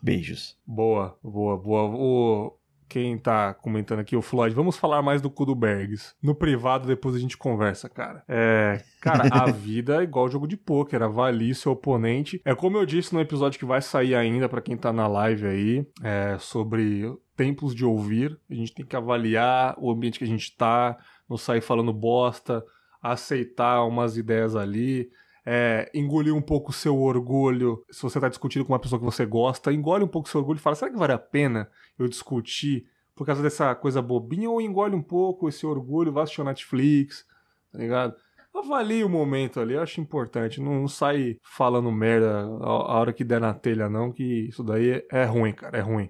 Beijos. 0.00 0.56
Boa, 0.66 1.18
boa, 1.22 1.58
boa. 1.58 1.82
O... 1.90 2.58
Quem 2.88 3.18
tá 3.18 3.52
comentando 3.54 4.00
aqui, 4.00 4.16
o 4.16 4.22
Floyd, 4.22 4.54
vamos 4.54 4.76
falar 4.76 5.02
mais 5.02 5.20
do 5.20 5.28
cu 5.28 5.44
do 5.44 5.54
Bergs. 5.54 6.14
No 6.22 6.34
privado, 6.34 6.86
depois 6.86 7.14
a 7.16 7.18
gente 7.18 7.36
conversa, 7.36 7.88
cara. 7.88 8.22
É. 8.28 8.82
Cara, 9.00 9.28
a 9.32 9.46
vida 9.50 10.00
é 10.00 10.04
igual 10.04 10.28
jogo 10.28 10.46
de 10.46 10.56
pôquer, 10.56 11.02
avalie 11.02 11.54
seu 11.54 11.72
oponente. 11.72 12.40
É 12.44 12.54
como 12.54 12.76
eu 12.76 12.86
disse 12.86 13.12
no 13.12 13.20
episódio 13.20 13.58
que 13.58 13.64
vai 13.64 13.82
sair 13.82 14.14
ainda, 14.14 14.48
pra 14.48 14.60
quem 14.60 14.76
tá 14.76 14.92
na 14.92 15.06
live 15.06 15.46
aí, 15.46 15.86
é 16.02 16.36
sobre 16.38 17.12
tempos 17.36 17.74
de 17.74 17.84
ouvir. 17.84 18.38
A 18.50 18.54
gente 18.54 18.74
tem 18.74 18.86
que 18.86 18.96
avaliar 18.96 19.74
o 19.78 19.90
ambiente 19.90 20.18
que 20.18 20.24
a 20.24 20.28
gente 20.28 20.56
tá, 20.56 20.96
não 21.28 21.36
sair 21.36 21.60
falando 21.60 21.92
bosta, 21.92 22.64
aceitar 23.02 23.84
umas 23.84 24.16
ideias 24.16 24.56
ali. 24.56 25.08
É, 25.46 25.88
engolir 25.94 26.34
um 26.34 26.42
pouco 26.42 26.70
o 26.70 26.74
seu 26.74 27.00
orgulho. 27.00 27.84
Se 27.88 28.02
você 28.02 28.18
tá 28.18 28.28
discutindo 28.28 28.64
com 28.64 28.72
uma 28.72 28.80
pessoa 28.80 28.98
que 28.98 29.04
você 29.04 29.24
gosta, 29.24 29.72
engole 29.72 30.02
um 30.02 30.08
pouco 30.08 30.26
o 30.26 30.30
seu 30.30 30.40
orgulho 30.40 30.58
e 30.58 30.60
fala: 30.60 30.74
será 30.74 30.90
que 30.90 30.98
vale 30.98 31.12
a 31.12 31.18
pena 31.18 31.70
eu 31.96 32.08
discutir 32.08 32.84
por 33.14 33.24
causa 33.24 33.40
dessa 33.42 33.72
coisa 33.76 34.02
bobinha? 34.02 34.50
Ou 34.50 34.60
engole 34.60 34.96
um 34.96 35.02
pouco 35.02 35.48
esse 35.48 35.64
orgulho, 35.64 36.12
vai 36.12 36.24
assistir 36.24 36.40
o 36.40 36.44
Netflix, 36.44 37.24
tá 37.72 37.78
ligado? 37.78 38.16
Avalie 38.52 39.04
o 39.04 39.08
momento 39.08 39.60
ali, 39.60 39.74
eu 39.74 39.82
acho 39.82 40.00
importante. 40.00 40.60
Não, 40.60 40.80
não 40.80 40.88
sai 40.88 41.36
falando 41.42 41.92
merda 41.92 42.40
a, 42.40 42.98
hora 42.98 43.12
que 43.12 43.22
der 43.22 43.40
na 43.40 43.54
telha, 43.54 43.88
não, 43.88 44.10
que 44.10 44.48
isso 44.48 44.64
daí 44.64 45.04
é, 45.12 45.24
ruim, 45.24 45.52
cara, 45.52 45.76
é 45.76 45.80
ruim. 45.80 46.08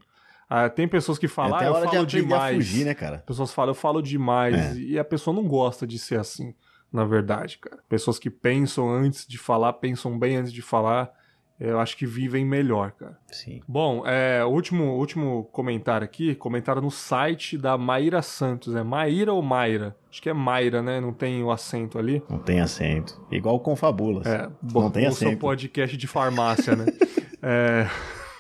Ah, 0.48 0.70
tem 0.70 0.86
pessoas 0.86 1.18
que 1.18 1.26
falam, 1.26 1.58
é 1.58 1.64
ah, 1.64 1.66
eu 1.66 1.72
de 1.72 1.80
falo 1.80 1.88
aprender 1.88 2.22
demais. 2.22 2.56
fugir, 2.56 2.84
né, 2.84 2.94
cara? 2.94 3.18
Pessoas 3.18 3.52
falam, 3.52 3.70
eu 3.70 3.74
falo 3.74 4.00
demais. 4.00 4.54
É. 4.54 4.80
E 4.80 4.98
a 4.98 5.04
pessoa 5.04 5.34
não 5.34 5.42
gosta 5.42 5.84
de 5.84 5.98
ser 5.98 6.20
assim, 6.20 6.54
na 6.97 7.05
verdade, 7.05 7.59
cara. 7.59 7.78
Pessoas 7.89 8.18
que 8.18 8.31
pensam 8.31 8.90
antes 8.90 9.27
de 9.27 9.36
falar, 9.36 9.74
pensam 9.74 10.18
bem 10.18 10.36
antes 10.36 10.52
de 10.52 10.62
falar, 10.62 11.12
eu 11.60 11.78
acho 11.78 11.97
que 11.97 12.06
vivem 12.06 12.44
melhor, 12.44 12.93
cara. 12.93 13.18
Sim. 13.28 13.60
Bom, 13.68 14.02
é, 14.06 14.44
o 14.44 14.48
último, 14.48 14.94
último 14.94 15.44
comentário 15.52 16.05
aqui, 16.05 16.35
comentário 16.35 16.81
no 16.81 16.90
site 16.90 17.56
da 17.56 17.77
Maíra 17.77 18.23
Santos. 18.23 18.74
É 18.74 18.82
Maíra 18.82 19.32
ou 19.32 19.43
Mayra? 19.43 19.97
Acho 20.10 20.20
que 20.20 20.28
é 20.28 20.35
Mayra, 20.35 20.82
né? 20.82 21.01
Não 21.01 21.12
tem 21.12 21.43
o 21.43 21.51
acento 21.51 21.98
ali. 21.98 22.23
Não 22.28 22.39
tem 22.39 22.60
acento. 22.60 23.20
Igual 23.31 23.60
com 23.60 23.77
fabulas. 23.77 24.27
É, 24.27 24.48
bom, 24.60 24.82
não 24.82 24.90
tem 24.90 25.06
o 25.06 25.12
seu 25.12 25.28
acento. 25.28 25.40
podcast 25.40 25.97
de 25.97 26.06
farmácia, 26.06 26.74
né? 26.74 26.86
é, 27.43 27.86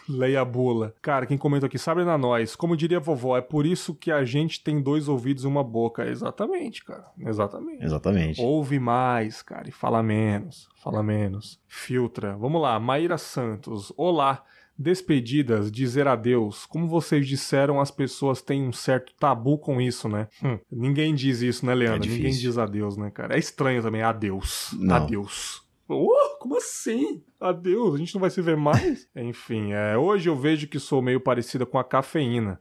leia 0.08 0.40
a 0.40 0.44
bula. 0.44 0.94
Cara, 1.02 1.26
quem 1.26 1.38
comenta 1.38 1.66
aqui, 1.66 1.78
sabe 1.78 2.04
na 2.04 2.16
nós. 2.16 2.56
Como 2.56 2.76
diria 2.76 2.98
a 2.98 3.00
vovó, 3.00 3.36
é 3.36 3.40
por 3.40 3.66
isso 3.66 3.94
que 3.94 4.10
a 4.10 4.24
gente 4.24 4.62
tem 4.62 4.80
dois 4.80 5.08
ouvidos 5.08 5.44
e 5.44 5.46
uma 5.46 5.64
boca. 5.64 6.06
Exatamente, 6.06 6.84
cara. 6.84 7.06
Exatamente. 7.18 7.84
Exatamente. 7.84 8.40
Ouve 8.40 8.78
mais, 8.78 9.42
cara, 9.42 9.68
e 9.68 9.72
fala 9.72 10.02
menos. 10.02 10.68
Fala 10.82 11.02
menos. 11.02 11.60
Filtra. 11.66 12.36
Vamos 12.36 12.60
lá, 12.60 12.78
Maíra 12.78 13.18
Santos. 13.18 13.92
Olá. 13.96 14.44
Despedidas, 14.78 15.72
dizer 15.72 16.06
adeus. 16.06 16.66
Como 16.66 16.86
vocês 16.86 17.26
disseram, 17.26 17.80
as 17.80 17.90
pessoas 17.90 18.42
têm 18.42 18.62
um 18.62 18.72
certo 18.72 19.14
tabu 19.18 19.56
com 19.56 19.80
isso, 19.80 20.06
né? 20.06 20.28
Hum, 20.44 20.58
ninguém 20.70 21.14
diz 21.14 21.40
isso, 21.40 21.64
né, 21.64 21.74
Leandro? 21.74 22.06
É 22.06 22.12
ninguém 22.12 22.30
diz 22.30 22.58
adeus, 22.58 22.94
né, 22.94 23.10
cara? 23.10 23.34
É 23.34 23.38
estranho 23.38 23.82
também, 23.82 24.02
adeus. 24.02 24.76
Não. 24.78 24.96
Adeus. 24.96 25.65
Oh, 25.88 26.38
como 26.40 26.56
assim? 26.56 27.22
Adeus, 27.40 27.94
a 27.94 27.98
gente 27.98 28.14
não 28.14 28.20
vai 28.20 28.30
se 28.30 28.42
ver 28.42 28.56
mais? 28.56 29.08
Enfim, 29.14 29.72
é, 29.72 29.96
hoje 29.96 30.28
eu 30.28 30.36
vejo 30.36 30.66
que 30.66 30.78
sou 30.78 31.00
meio 31.00 31.20
parecida 31.20 31.64
com 31.64 31.78
a 31.78 31.84
cafeína. 31.84 32.60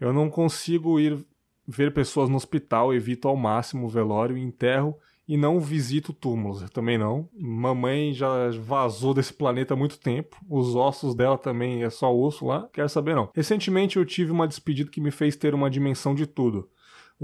Eu 0.00 0.12
não 0.12 0.30
consigo 0.30 0.98
ir 0.98 1.24
ver 1.66 1.92
pessoas 1.92 2.28
no 2.28 2.36
hospital, 2.36 2.92
evito 2.92 3.28
ao 3.28 3.36
máximo 3.36 3.86
o 3.86 3.88
velório 3.88 4.36
enterro 4.36 4.96
e 5.28 5.36
não 5.36 5.60
visito 5.60 6.12
túmulos. 6.12 6.62
Eu 6.62 6.68
também 6.68 6.98
não. 6.98 7.28
Mamãe 7.32 8.12
já 8.12 8.50
vazou 8.60 9.14
desse 9.14 9.32
planeta 9.32 9.74
há 9.74 9.76
muito 9.76 9.98
tempo. 9.98 10.36
Os 10.48 10.74
ossos 10.74 11.14
dela 11.14 11.38
também 11.38 11.84
é 11.84 11.90
só 11.90 12.14
osso 12.14 12.46
lá. 12.46 12.68
Quero 12.72 12.88
saber 12.88 13.14
não. 13.14 13.30
Recentemente 13.34 13.96
eu 13.96 14.04
tive 14.04 14.32
uma 14.32 14.48
despedida 14.48 14.90
que 14.90 15.00
me 15.00 15.10
fez 15.10 15.36
ter 15.36 15.54
uma 15.54 15.70
dimensão 15.70 16.14
de 16.14 16.26
tudo. 16.26 16.68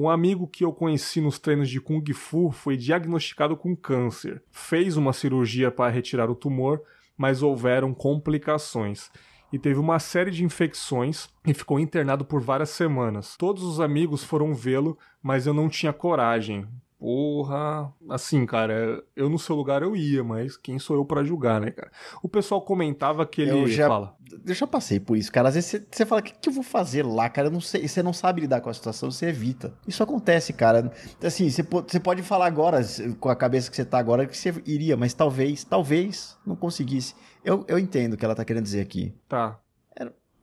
Um 0.00 0.08
amigo 0.08 0.46
que 0.46 0.64
eu 0.64 0.72
conheci 0.72 1.20
nos 1.20 1.40
treinos 1.40 1.68
de 1.68 1.80
Kung 1.80 2.04
Fu 2.14 2.52
foi 2.52 2.76
diagnosticado 2.76 3.56
com 3.56 3.74
câncer. 3.74 4.40
Fez 4.48 4.96
uma 4.96 5.12
cirurgia 5.12 5.72
para 5.72 5.90
retirar 5.90 6.30
o 6.30 6.36
tumor, 6.36 6.80
mas 7.16 7.42
houveram 7.42 7.92
complicações. 7.92 9.10
E 9.52 9.58
teve 9.58 9.80
uma 9.80 9.98
série 9.98 10.30
de 10.30 10.44
infecções 10.44 11.28
e 11.44 11.52
ficou 11.52 11.80
internado 11.80 12.24
por 12.24 12.40
várias 12.40 12.70
semanas. 12.70 13.36
Todos 13.36 13.64
os 13.64 13.80
amigos 13.80 14.22
foram 14.22 14.54
vê-lo, 14.54 14.96
mas 15.20 15.48
eu 15.48 15.52
não 15.52 15.68
tinha 15.68 15.92
coragem. 15.92 16.64
Porra, 16.98 17.92
assim, 18.10 18.44
cara, 18.44 19.02
eu 19.14 19.28
no 19.30 19.38
seu 19.38 19.54
lugar 19.54 19.82
eu 19.82 19.94
ia, 19.94 20.24
mas 20.24 20.56
quem 20.56 20.78
sou 20.80 20.96
eu 20.96 21.04
pra 21.04 21.22
julgar, 21.22 21.60
né, 21.60 21.70
cara? 21.70 21.90
O 22.22 22.28
pessoal 22.28 22.60
comentava 22.60 23.24
que 23.24 23.42
ele 23.42 23.52
Eu 23.52 23.68
já- 23.68 23.86
fala. 23.86 24.16
Eu 24.44 24.52
já 24.54 24.66
passei 24.66 24.98
por 24.98 25.16
isso, 25.16 25.30
cara. 25.30 25.48
Às 25.48 25.54
vezes 25.54 25.86
você- 25.90 26.04
fala, 26.04 26.20
o 26.20 26.24
que, 26.24 26.32
que 26.34 26.48
eu 26.48 26.52
vou 26.52 26.62
fazer 26.64 27.04
lá, 27.04 27.28
cara? 27.30 27.46
Eu 27.48 27.52
não 27.52 27.60
sei. 27.60 27.86
Você 27.86 28.02
não 28.02 28.12
sabe 28.12 28.40
lidar 28.42 28.60
com 28.60 28.68
a 28.68 28.74
situação, 28.74 29.10
você 29.10 29.26
evita. 29.26 29.72
Isso 29.86 30.02
acontece, 30.02 30.52
cara. 30.52 30.92
Assim, 31.22 31.48
você, 31.48 31.62
po- 31.62 31.82
você 31.86 32.00
pode 32.00 32.22
falar 32.22 32.46
agora, 32.46 32.80
com 33.20 33.28
a 33.28 33.36
cabeça 33.36 33.70
que 33.70 33.76
você 33.76 33.84
tá 33.84 33.98
agora, 33.98 34.26
que 34.26 34.36
você 34.36 34.52
iria, 34.66 34.96
mas 34.96 35.14
talvez, 35.14 35.62
talvez 35.64 36.36
não 36.44 36.56
conseguisse. 36.56 37.14
Eu, 37.44 37.64
eu 37.68 37.78
entendo 37.78 38.14
o 38.14 38.16
que 38.16 38.24
ela 38.24 38.34
tá 38.34 38.44
querendo 38.44 38.64
dizer 38.64 38.80
aqui. 38.80 39.14
Tá, 39.28 39.58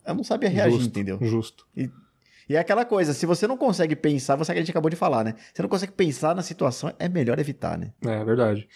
Eu 0.07 0.13
não 0.15 0.23
sabia 0.23 0.47
reagir, 0.49 0.71
justo, 0.77 0.87
entendeu? 0.87 1.17
Justo. 1.21 1.67
E 1.75 1.89
é 2.53 2.59
aquela 2.59 2.85
coisa, 2.85 3.13
se 3.13 3.25
você 3.25 3.47
não 3.47 3.57
consegue 3.57 3.95
pensar, 3.95 4.35
você 4.35 4.53
que 4.53 4.59
a 4.59 4.61
gente 4.61 4.69
acabou 4.69 4.89
de 4.91 4.95
falar, 4.95 5.23
né? 5.23 5.33
Você 5.51 5.63
não 5.63 5.69
consegue 5.69 5.93
pensar 5.93 6.35
na 6.35 6.43
situação, 6.43 6.93
é 6.99 7.09
melhor 7.09 7.39
evitar, 7.39 7.77
né? 7.77 7.91
É 8.05 8.23
verdade. 8.23 8.67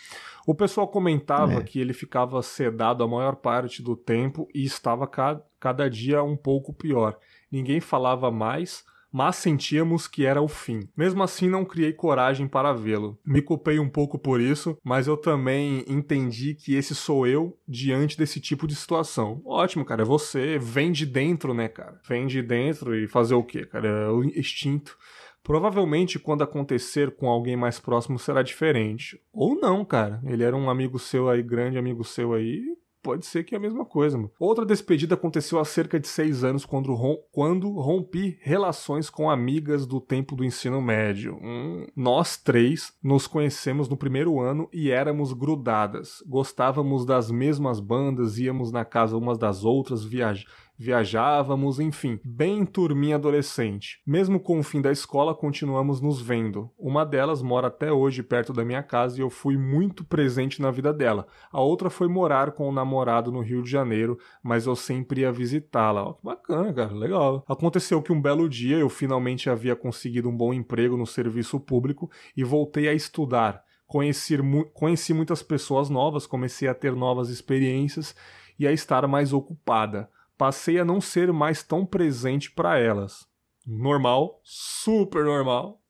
O 0.47 0.55
pessoal 0.55 0.87
comentava 0.87 1.53
É. 1.59 1.61
que 1.61 1.79
ele 1.79 1.93
ficava 1.93 2.41
sedado 2.41 3.03
a 3.03 3.07
maior 3.07 3.35
parte 3.35 3.83
do 3.83 3.95
tempo 3.95 4.47
e 4.55 4.63
estava 4.63 5.05
ca- 5.05 5.39
cada 5.59 5.87
dia 5.87 6.23
um 6.23 6.35
pouco 6.35 6.73
pior. 6.73 7.17
Ninguém 7.51 7.79
falava 7.79 8.31
mais, 8.31 8.83
mas 9.11 9.37
sentíamos 9.37 10.07
que 10.07 10.25
era 10.25 10.41
o 10.41 10.47
fim. 10.47 10.87
Mesmo 10.95 11.23
assim, 11.23 11.49
não 11.49 11.65
criei 11.65 11.93
coragem 11.93 12.47
para 12.47 12.73
vê-lo. 12.73 13.17
Me 13.25 13.41
culpei 13.41 13.79
um 13.79 13.89
pouco 13.89 14.17
por 14.19 14.39
isso, 14.39 14.77
mas 14.83 15.07
eu 15.07 15.17
também 15.17 15.83
entendi 15.87 16.53
que 16.53 16.75
esse 16.75 16.93
sou 16.93 17.25
eu 17.27 17.57
diante 17.67 18.17
desse 18.17 18.39
tipo 18.39 18.67
de 18.67 18.75
situação. 18.75 19.41
Ótimo, 19.45 19.85
cara, 19.85 20.03
é 20.03 20.05
você, 20.05 20.57
vem 20.59 20.91
de 20.91 21.05
dentro, 21.05 21.53
né, 21.53 21.67
cara? 21.67 21.99
Vem 22.07 22.27
de 22.27 22.41
dentro 22.41 22.95
e 22.95 23.07
fazer 23.07 23.35
o 23.35 23.43
quê, 23.43 23.65
cara? 23.65 23.87
É 23.87 24.09
o 24.09 24.23
instinto. 24.23 24.97
Provavelmente 25.43 26.19
quando 26.19 26.43
acontecer 26.43 27.15
com 27.15 27.27
alguém 27.27 27.55
mais 27.55 27.79
próximo 27.79 28.19
será 28.19 28.43
diferente. 28.43 29.19
Ou 29.33 29.55
não, 29.55 29.83
cara. 29.83 30.21
Ele 30.25 30.43
era 30.43 30.55
um 30.55 30.69
amigo 30.69 30.99
seu 30.99 31.29
aí, 31.29 31.41
grande 31.41 31.77
amigo 31.77 32.03
seu 32.03 32.33
aí. 32.33 32.61
Pode 33.01 33.25
ser 33.25 33.43
que 33.43 33.55
é 33.55 33.57
a 33.57 33.61
mesma 33.61 33.85
coisa. 33.85 34.17
Mano. 34.17 34.31
Outra 34.39 34.65
despedida 34.65 35.15
aconteceu 35.15 35.59
há 35.59 35.65
cerca 35.65 35.99
de 35.99 36.07
seis 36.07 36.43
anos 36.43 36.65
quando, 36.65 36.93
rom 36.93 37.17
quando 37.31 37.71
rompi 37.71 38.37
relações 38.41 39.09
com 39.09 39.29
amigas 39.29 39.85
do 39.85 40.01
tempo 40.01 40.35
do 40.35 40.43
ensino 40.43 40.81
médio. 40.81 41.39
Hum, 41.41 41.87
nós 41.95 42.37
três 42.37 42.93
nos 43.01 43.27
conhecemos 43.27 43.87
no 43.87 43.97
primeiro 43.97 44.39
ano 44.39 44.67
e 44.73 44.91
éramos 44.91 45.31
grudadas. 45.33 46.23
Gostávamos 46.27 47.05
das 47.05 47.31
mesmas 47.31 47.79
bandas, 47.79 48.37
íamos 48.37 48.71
na 48.71 48.83
casa 48.83 49.17
umas 49.17 49.37
das 49.37 49.63
outras, 49.63 50.03
viaj 50.03 50.45
viajávamos, 50.79 51.77
enfim, 51.77 52.21
bem 52.23 52.65
turminha 52.65 53.17
adolescente. 53.17 53.99
Mesmo 54.07 54.39
com 54.39 54.59
o 54.59 54.63
fim 54.63 54.81
da 54.81 54.89
escola, 54.89 55.35
continuamos 55.35 55.99
nos 55.99 56.21
vendo. 56.21 56.71
Uma 56.77 57.05
delas 57.05 57.41
mora 57.41 57.67
até 57.67 57.91
hoje 57.91 58.23
perto 58.23 58.53
da 58.53 58.63
minha 58.63 58.81
casa 58.81 59.17
e 59.17 59.21
eu 59.21 59.29
fui 59.29 59.57
muito 59.57 60.05
presente 60.05 60.61
na 60.61 60.71
vida 60.71 60.93
dela. 60.93 61.27
A 61.51 61.59
outra 61.59 61.89
foi 61.89 62.07
morar 62.07 62.53
com 62.53 62.69
o 62.69 62.71
namorado 62.71 63.29
no 63.29 63.41
Rio 63.41 63.61
de 63.61 63.69
Janeiro, 63.69 64.17
mas 64.41 64.67
eu 64.67 64.75
sempre 64.75 65.21
ia 65.21 65.33
visitá-la. 65.33 66.15
Bacana, 66.23 66.73
cara, 66.73 66.93
legal. 66.93 67.43
Aconteceu 67.45 68.01
que 68.01 68.13
um 68.13 68.21
belo 68.21 68.47
dia 68.47 68.77
eu 68.77 68.87
finalmente 68.87 69.49
havia 69.49 69.75
conseguido 69.75 70.29
um 70.29 70.37
bom 70.37 70.53
emprego 70.53 70.95
no 70.95 71.05
serviço 71.05 71.59
público 71.59 72.09
e 72.37 72.43
voltei 72.43 72.87
a 72.87 72.93
estudar. 72.93 73.63
Conheci, 73.85 74.37
conheci 74.73 75.13
muitas 75.13 75.43
pessoas 75.43 75.89
novas, 75.89 76.25
comecei 76.25 76.69
a 76.69 76.73
ter 76.73 76.95
novas 76.95 77.29
experiências 77.29 78.15
e 78.57 78.65
a 78.65 78.71
estar 78.71 79.05
mais 79.07 79.33
ocupada 79.33 80.09
passei 80.39 80.79
a 80.79 80.85
não 80.85 81.01
ser 81.01 81.33
mais 81.33 81.61
tão 81.61 81.85
presente 81.85 82.49
para 82.49 82.79
elas. 82.79 83.27
Normal, 83.67 84.39
super 84.41 85.25
normal. 85.25 85.81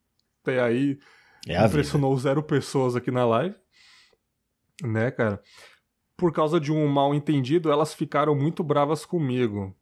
Até 0.41 0.59
aí 0.59 0.97
É 1.47 1.55
a 1.55 1.59
vida. 1.59 1.67
impressionou 1.67 2.17
zero 2.17 2.41
pessoas 2.41 2.95
aqui 2.95 3.11
na 3.11 3.25
live. 3.25 3.55
Né, 4.83 5.11
cara? 5.11 5.39
Por 6.17 6.33
causa 6.33 6.59
de 6.59 6.71
um 6.71 6.87
mal 6.87 7.13
entendido, 7.13 7.71
elas 7.71 7.93
ficaram 7.93 8.33
muito 8.35 8.63
bravas 8.63 9.05
comigo. 9.05 9.75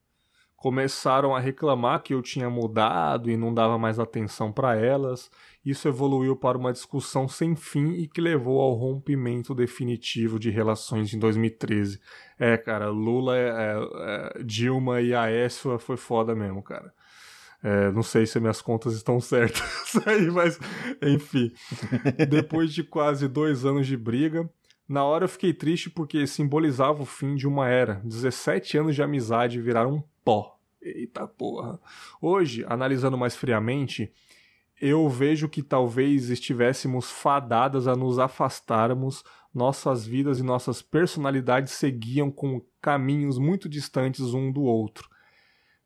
Começaram 0.58 1.34
a 1.36 1.40
reclamar 1.40 2.02
que 2.04 2.14
eu 2.14 2.22
tinha 2.22 2.50
mudado 2.50 3.30
e 3.30 3.38
não 3.38 3.54
dava 3.54 3.78
mais 3.78 4.00
atenção 4.00 4.52
para 4.52 4.76
elas. 4.76 5.32
Isso 5.68 5.90
evoluiu 5.90 6.34
para 6.34 6.58
uma 6.58 6.72
discussão 6.72 7.28
sem 7.28 7.54
fim 7.54 7.92
e 7.96 8.08
que 8.08 8.22
levou 8.22 8.62
ao 8.62 8.74
rompimento 8.74 9.54
definitivo 9.54 10.40
de 10.40 10.50
relações 10.50 11.14
em 11.14 11.20
2013. 11.20 12.00
É, 12.40 12.56
cara, 12.56 12.90
Lula, 12.90 13.36
é, 13.36 13.50
é, 13.50 14.44
Dilma 14.46 15.02
e 15.02 15.14
Aécio 15.14 15.78
foi 15.78 15.98
foda 15.98 16.34
mesmo, 16.34 16.64
cara. 16.64 16.94
É, 17.62 17.92
não 17.92 18.02
sei 18.02 18.26
se 18.26 18.40
minhas 18.40 18.62
contas 18.62 18.94
estão 18.94 19.20
certas 19.20 19.92
aí, 20.08 20.32
mas 20.32 20.58
enfim. 21.02 21.52
Depois 22.30 22.74
de 22.74 22.82
quase 22.82 23.28
dois 23.28 23.66
anos 23.66 23.88
de 23.88 23.98
briga, 23.98 24.50
na 24.88 25.04
hora 25.04 25.26
eu 25.26 25.30
fiquei 25.30 25.54
triste 25.54 25.90
porque 25.90 26.26
simbolizava 26.26 27.04
o 27.04 27.06
fim 27.06 27.36
de 27.36 27.46
uma 27.46 27.68
era. 27.68 27.96
17 28.06 28.78
anos 28.78 28.96
de 28.96 29.04
amizade 29.04 29.60
viraram 29.60 29.96
um 29.96 30.04
pó. 30.24 30.58
Eita 30.82 31.28
porra. 31.28 31.78
Hoje, 32.22 32.64
analisando 32.70 33.18
mais 33.18 33.36
friamente, 33.36 34.14
eu 34.80 35.10
vejo 35.10 35.50
que 35.50 35.64
talvez 35.64 36.30
estivéssemos 36.30 37.10
fadadas 37.10 37.88
a 37.88 37.96
nos 37.96 38.20
afastarmos, 38.20 39.24
nossas 39.54 40.06
vidas 40.06 40.40
e 40.40 40.44
nossas 40.44 40.82
personalidades 40.82 41.74
seguiam 41.74 42.30
com 42.30 42.62
caminhos 42.82 43.38
muito 43.40 43.68
distantes 43.68 44.34
um 44.34 44.52
do 44.52 44.62
outro. 44.62 45.10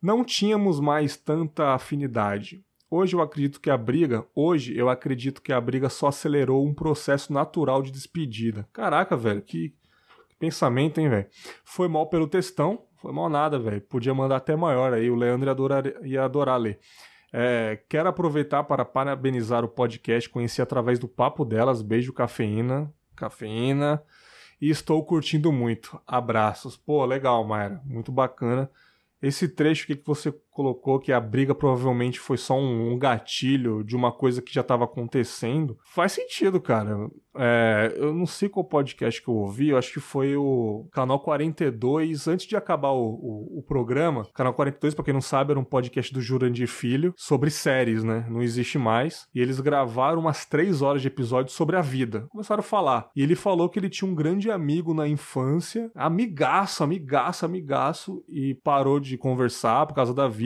Não 0.01 0.25
tínhamos 0.25 0.79
mais 0.79 1.15
tanta 1.15 1.73
afinidade. 1.73 2.65
Hoje 2.89 3.15
eu 3.15 3.21
acredito 3.21 3.61
que 3.61 3.69
a 3.69 3.77
briga, 3.77 4.25
hoje 4.35 4.75
eu 4.75 4.89
acredito 4.89 5.41
que 5.41 5.53
a 5.53 5.61
briga 5.61 5.87
só 5.87 6.07
acelerou 6.07 6.67
um 6.67 6.73
processo 6.73 7.31
natural 7.31 7.81
de 7.81 7.91
despedida. 7.91 8.67
Caraca, 8.73 9.15
velho, 9.15 9.41
que, 9.41 9.73
pensamento, 10.37 10.99
hein, 10.99 11.07
velho? 11.07 11.27
Foi 11.63 11.87
mal 11.87 12.09
pelo 12.09 12.27
textão, 12.27 12.83
foi 12.97 13.13
mal 13.13 13.29
nada, 13.29 13.57
velho. 13.57 13.79
Podia 13.79 14.13
mandar 14.13 14.37
até 14.37 14.55
maior 14.57 14.91
aí, 14.93 15.09
o 15.09 15.15
Leandro 15.15 15.47
ia 15.47 15.51
adorar, 15.51 15.83
ia 16.03 16.23
adorar 16.25 16.59
ler. 16.59 16.79
É, 17.33 17.79
quero 17.87 18.09
aproveitar 18.09 18.63
para 18.63 18.83
parabenizar 18.83 19.63
o 19.63 19.69
podcast, 19.69 20.29
conheci 20.29 20.61
através 20.61 20.99
do 20.99 21.07
papo 21.07 21.45
delas, 21.45 21.81
beijo 21.81 22.11
cafeína, 22.11 22.93
cafeína, 23.15 24.03
e 24.59 24.69
estou 24.69 25.03
curtindo 25.05 25.51
muito. 25.51 25.99
Abraços. 26.05 26.75
Pô, 26.75 27.05
legal, 27.05 27.43
Mayra, 27.45 27.81
muito 27.85 28.11
bacana. 28.11 28.69
Esse 29.21 29.47
trecho 29.47 29.87
que 29.87 30.01
você 30.05 30.31
colocou 30.51 30.99
que 30.99 31.11
a 31.11 31.19
briga 31.19 31.55
provavelmente 31.55 32.19
foi 32.19 32.37
só 32.37 32.57
um, 32.57 32.91
um 32.91 32.99
gatilho 32.99 33.83
de 33.83 33.95
uma 33.95 34.11
coisa 34.11 34.41
que 34.41 34.53
já 34.53 34.61
estava 34.61 34.83
acontecendo. 34.83 35.77
Faz 35.83 36.11
sentido, 36.11 36.59
cara. 36.59 37.09
É, 37.35 37.93
eu 37.95 38.13
não 38.13 38.25
sei 38.25 38.49
qual 38.49 38.63
podcast 38.65 39.21
que 39.21 39.29
eu 39.29 39.35
ouvi, 39.35 39.69
eu 39.69 39.77
acho 39.77 39.93
que 39.93 39.99
foi 40.01 40.35
o 40.35 40.87
Canal 40.91 41.19
42, 41.19 42.27
antes 42.27 42.45
de 42.45 42.57
acabar 42.57 42.91
o, 42.91 43.05
o, 43.05 43.59
o 43.59 43.63
programa. 43.63 44.27
Canal 44.33 44.53
42, 44.53 44.93
pra 44.93 45.05
quem 45.05 45.13
não 45.13 45.21
sabe, 45.21 45.51
era 45.51 45.59
um 45.59 45.63
podcast 45.63 46.13
do 46.13 46.21
Jurandir 46.21 46.67
Filho 46.67 47.13
sobre 47.15 47.49
séries, 47.49 48.03
né? 48.03 48.25
Não 48.29 48.41
existe 48.41 48.77
mais. 48.77 49.27
E 49.33 49.39
eles 49.39 49.59
gravaram 49.59 50.19
umas 50.19 50.45
três 50.45 50.81
horas 50.81 51.01
de 51.01 51.07
episódio 51.07 51.53
sobre 51.53 51.77
a 51.77 51.81
vida. 51.81 52.25
Começaram 52.29 52.59
a 52.59 52.63
falar. 52.63 53.09
E 53.15 53.23
ele 53.23 53.35
falou 53.35 53.69
que 53.69 53.79
ele 53.79 53.89
tinha 53.89 54.09
um 54.09 54.15
grande 54.15 54.51
amigo 54.51 54.93
na 54.93 55.07
infância, 55.07 55.89
amigaço, 55.95 56.83
amigaço, 56.83 57.45
amigaço, 57.45 58.23
e 58.27 58.55
parou 58.55 58.99
de 58.99 59.17
conversar 59.17 59.85
por 59.85 59.93
causa 59.93 60.13
da 60.13 60.27
vida. 60.27 60.40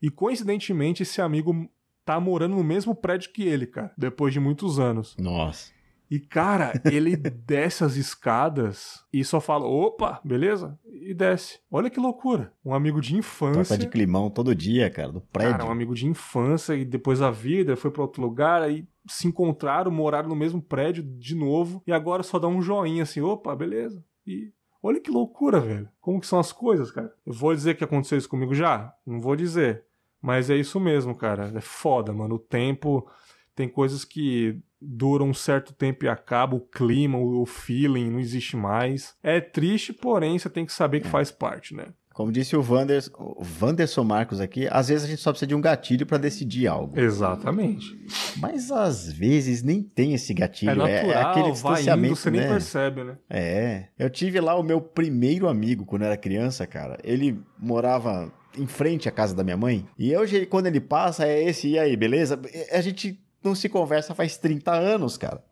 E 0.00 0.10
coincidentemente, 0.10 1.02
esse 1.02 1.20
amigo 1.20 1.68
tá 2.04 2.20
morando 2.20 2.56
no 2.56 2.64
mesmo 2.64 2.94
prédio 2.94 3.32
que 3.32 3.42
ele, 3.42 3.66
cara, 3.66 3.92
depois 3.98 4.32
de 4.32 4.40
muitos 4.40 4.78
anos. 4.78 5.16
Nossa. 5.18 5.74
E, 6.08 6.20
cara, 6.20 6.72
ele 6.84 7.16
desce 7.18 7.82
as 7.82 7.96
escadas 7.96 9.04
e 9.12 9.24
só 9.24 9.40
fala: 9.40 9.66
opa, 9.66 10.20
beleza? 10.24 10.78
E 10.84 11.12
desce. 11.12 11.58
Olha 11.70 11.90
que 11.90 11.98
loucura. 11.98 12.52
Um 12.64 12.72
amigo 12.72 13.00
de 13.00 13.16
infância. 13.16 13.76
De 13.76 13.88
climão 13.88 14.30
todo 14.30 14.54
dia, 14.54 14.88
cara, 14.88 15.10
do 15.10 15.20
prédio. 15.20 15.52
Cara, 15.52 15.66
um 15.66 15.72
amigo 15.72 15.94
de 15.94 16.06
infância 16.06 16.74
e 16.74 16.84
depois 16.84 17.20
a 17.20 17.30
vida 17.30 17.76
foi 17.76 17.90
para 17.90 18.02
outro 18.02 18.22
lugar, 18.22 18.62
aí 18.62 18.86
se 19.08 19.26
encontraram, 19.26 19.90
moraram 19.90 20.28
no 20.28 20.36
mesmo 20.36 20.62
prédio 20.62 21.02
de 21.02 21.34
novo 21.34 21.82
e 21.86 21.92
agora 21.92 22.22
só 22.22 22.38
dá 22.38 22.46
um 22.46 22.62
joinha 22.62 23.02
assim: 23.02 23.20
opa, 23.20 23.54
beleza. 23.54 24.04
E 24.24 24.52
olha 24.86 25.00
que 25.00 25.10
loucura, 25.10 25.60
velho. 25.60 25.88
Como 26.00 26.20
que 26.20 26.26
são 26.26 26.38
as 26.38 26.52
coisas, 26.52 26.90
cara? 26.90 27.12
Eu 27.24 27.32
vou 27.32 27.54
dizer 27.54 27.76
que 27.76 27.84
aconteceu 27.84 28.16
isso 28.18 28.28
comigo 28.28 28.54
já? 28.54 28.94
Não 29.04 29.20
vou 29.20 29.36
dizer. 29.36 29.84
Mas 30.20 30.50
é 30.50 30.56
isso 30.56 30.78
mesmo, 30.80 31.14
cara. 31.14 31.52
É 31.54 31.60
foda, 31.60 32.12
mano. 32.12 32.36
O 32.36 32.38
tempo 32.38 33.08
tem 33.54 33.68
coisas 33.68 34.04
que 34.04 34.60
duram 34.80 35.30
um 35.30 35.34
certo 35.34 35.72
tempo 35.72 36.04
e 36.04 36.08
acabam, 36.08 36.58
o 36.58 36.60
clima, 36.60 37.18
o 37.18 37.44
feeling 37.46 38.10
não 38.10 38.20
existe 38.20 38.56
mais. 38.56 39.16
É 39.22 39.40
triste, 39.40 39.92
porém 39.92 40.38
você 40.38 40.48
tem 40.48 40.66
que 40.66 40.72
saber 40.72 41.00
que 41.00 41.08
faz 41.08 41.30
parte, 41.30 41.74
né? 41.74 41.86
Como 42.16 42.32
disse 42.32 42.56
o, 42.56 42.62
Vanders, 42.62 43.10
o 43.18 43.44
Wanderson 43.60 44.02
Marcos 44.02 44.40
aqui, 44.40 44.66
às 44.70 44.88
vezes 44.88 45.04
a 45.04 45.06
gente 45.06 45.20
só 45.20 45.32
precisa 45.32 45.48
de 45.48 45.54
um 45.54 45.60
gatilho 45.60 46.06
para 46.06 46.16
decidir 46.16 46.66
algo. 46.66 46.98
Exatamente. 46.98 47.94
Mas 48.38 48.70
às 48.72 49.12
vezes 49.12 49.62
nem 49.62 49.82
tem 49.82 50.14
esse 50.14 50.32
gatilho. 50.32 50.70
É 50.70 50.74
natural, 50.74 51.10
é, 51.10 51.10
é 51.10 51.22
aquele 51.22 51.50
distanciamento, 51.50 52.06
indo, 52.06 52.16
você 52.16 52.30
né? 52.30 52.38
nem 52.38 52.48
percebe, 52.48 53.04
né? 53.04 53.18
É. 53.28 53.88
Eu 53.98 54.08
tive 54.08 54.40
lá 54.40 54.58
o 54.58 54.62
meu 54.62 54.80
primeiro 54.80 55.46
amigo 55.46 55.84
quando 55.84 56.06
era 56.06 56.16
criança, 56.16 56.66
cara. 56.66 56.98
Ele 57.04 57.38
morava 57.58 58.32
em 58.56 58.66
frente 58.66 59.10
à 59.10 59.12
casa 59.12 59.34
da 59.34 59.44
minha 59.44 59.58
mãe. 59.58 59.86
E 59.98 60.16
hoje, 60.16 60.46
quando 60.46 60.68
ele 60.68 60.80
passa, 60.80 61.26
é 61.26 61.42
esse, 61.44 61.68
e 61.68 61.78
aí, 61.78 61.94
beleza? 61.98 62.40
A 62.72 62.80
gente 62.80 63.22
não 63.44 63.54
se 63.54 63.68
conversa 63.68 64.14
faz 64.14 64.38
30 64.38 64.72
anos, 64.72 65.18
cara. 65.18 65.44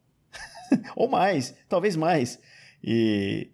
Ou 0.97 1.11
mais, 1.11 1.55
talvez 1.69 1.95
mais. 1.95 2.41
E 2.83 3.51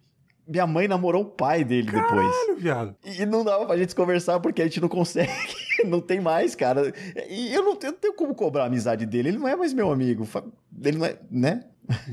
minha 0.47 0.67
mãe 0.67 0.87
namorou 0.87 1.23
o 1.23 1.29
pai 1.29 1.63
dele 1.63 1.91
Caralho, 1.91 2.29
depois. 2.29 2.61
viado. 2.61 2.95
E 3.03 3.25
não 3.25 3.43
dava 3.43 3.65
pra 3.65 3.77
gente 3.77 3.95
conversar 3.95 4.39
porque 4.39 4.61
a 4.61 4.65
gente 4.65 4.81
não 4.81 4.89
consegue. 4.89 5.31
não 5.85 6.01
tem 6.01 6.19
mais, 6.19 6.55
cara. 6.55 6.93
E 7.29 7.53
eu 7.53 7.63
não, 7.63 7.71
eu 7.81 7.91
não 7.91 7.97
tenho 7.99 8.13
como 8.13 8.35
cobrar 8.35 8.63
a 8.63 8.67
amizade 8.67 9.05
dele. 9.05 9.29
Ele 9.29 9.37
não 9.37 9.47
é 9.47 9.55
mais 9.55 9.73
meu 9.73 9.91
amigo. 9.91 10.27
Ele 10.83 10.97
não 10.97 11.05
é, 11.05 11.17
né? 11.29 11.63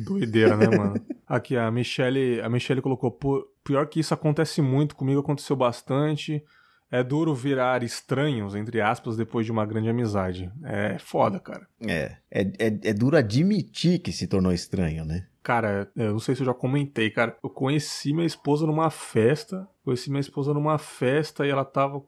Doideira, 0.05 0.57
né, 0.57 0.67
mano? 0.77 1.01
Aqui, 1.27 1.57
a 1.57 1.71
Michelle, 1.71 2.41
a 2.41 2.49
Michelle 2.49 2.81
colocou, 2.83 3.11
"Pô, 3.11 3.47
pior 3.63 3.87
que 3.87 4.01
isso 4.01 4.15
acontece 4.15 4.63
muito, 4.63 4.97
comigo 4.97 5.21
aconteceu 5.21 5.55
bastante. 5.55 6.43
É 6.91 7.03
duro 7.03 7.35
virar 7.35 7.83
estranhos, 7.83 8.55
entre 8.55 8.81
aspas, 8.81 9.17
depois 9.17 9.45
de 9.45 9.53
uma 9.53 9.67
grande 9.67 9.89
amizade. 9.89 10.51
É 10.65 10.99
foda, 10.99 11.39
cara. 11.39 11.67
É, 11.87 12.17
é, 12.31 12.43
é, 12.59 12.67
é 12.83 12.93
duro 12.95 13.17
admitir 13.17 13.99
que 13.99 14.11
se 14.11 14.27
tornou 14.27 14.53
estranho, 14.53 15.05
né? 15.05 15.27
Cara, 15.43 15.91
eu 15.97 16.13
não 16.13 16.19
sei 16.19 16.35
se 16.35 16.43
eu 16.43 16.47
já 16.47 16.55
comentei, 16.55 17.11
cara. 17.11 17.37
Eu 17.43 17.51
conheci 17.51 18.13
minha 18.13 18.27
esposa 18.27 18.67
numa 18.67 18.91
festa. 18.91 19.69
Conheci 19.85 20.11
minha 20.11 20.21
esposa 20.21 20.53
numa 20.53 20.79
festa 20.79 21.47
e 21.47 21.51
ela 21.51 21.65
tava 21.65 22.03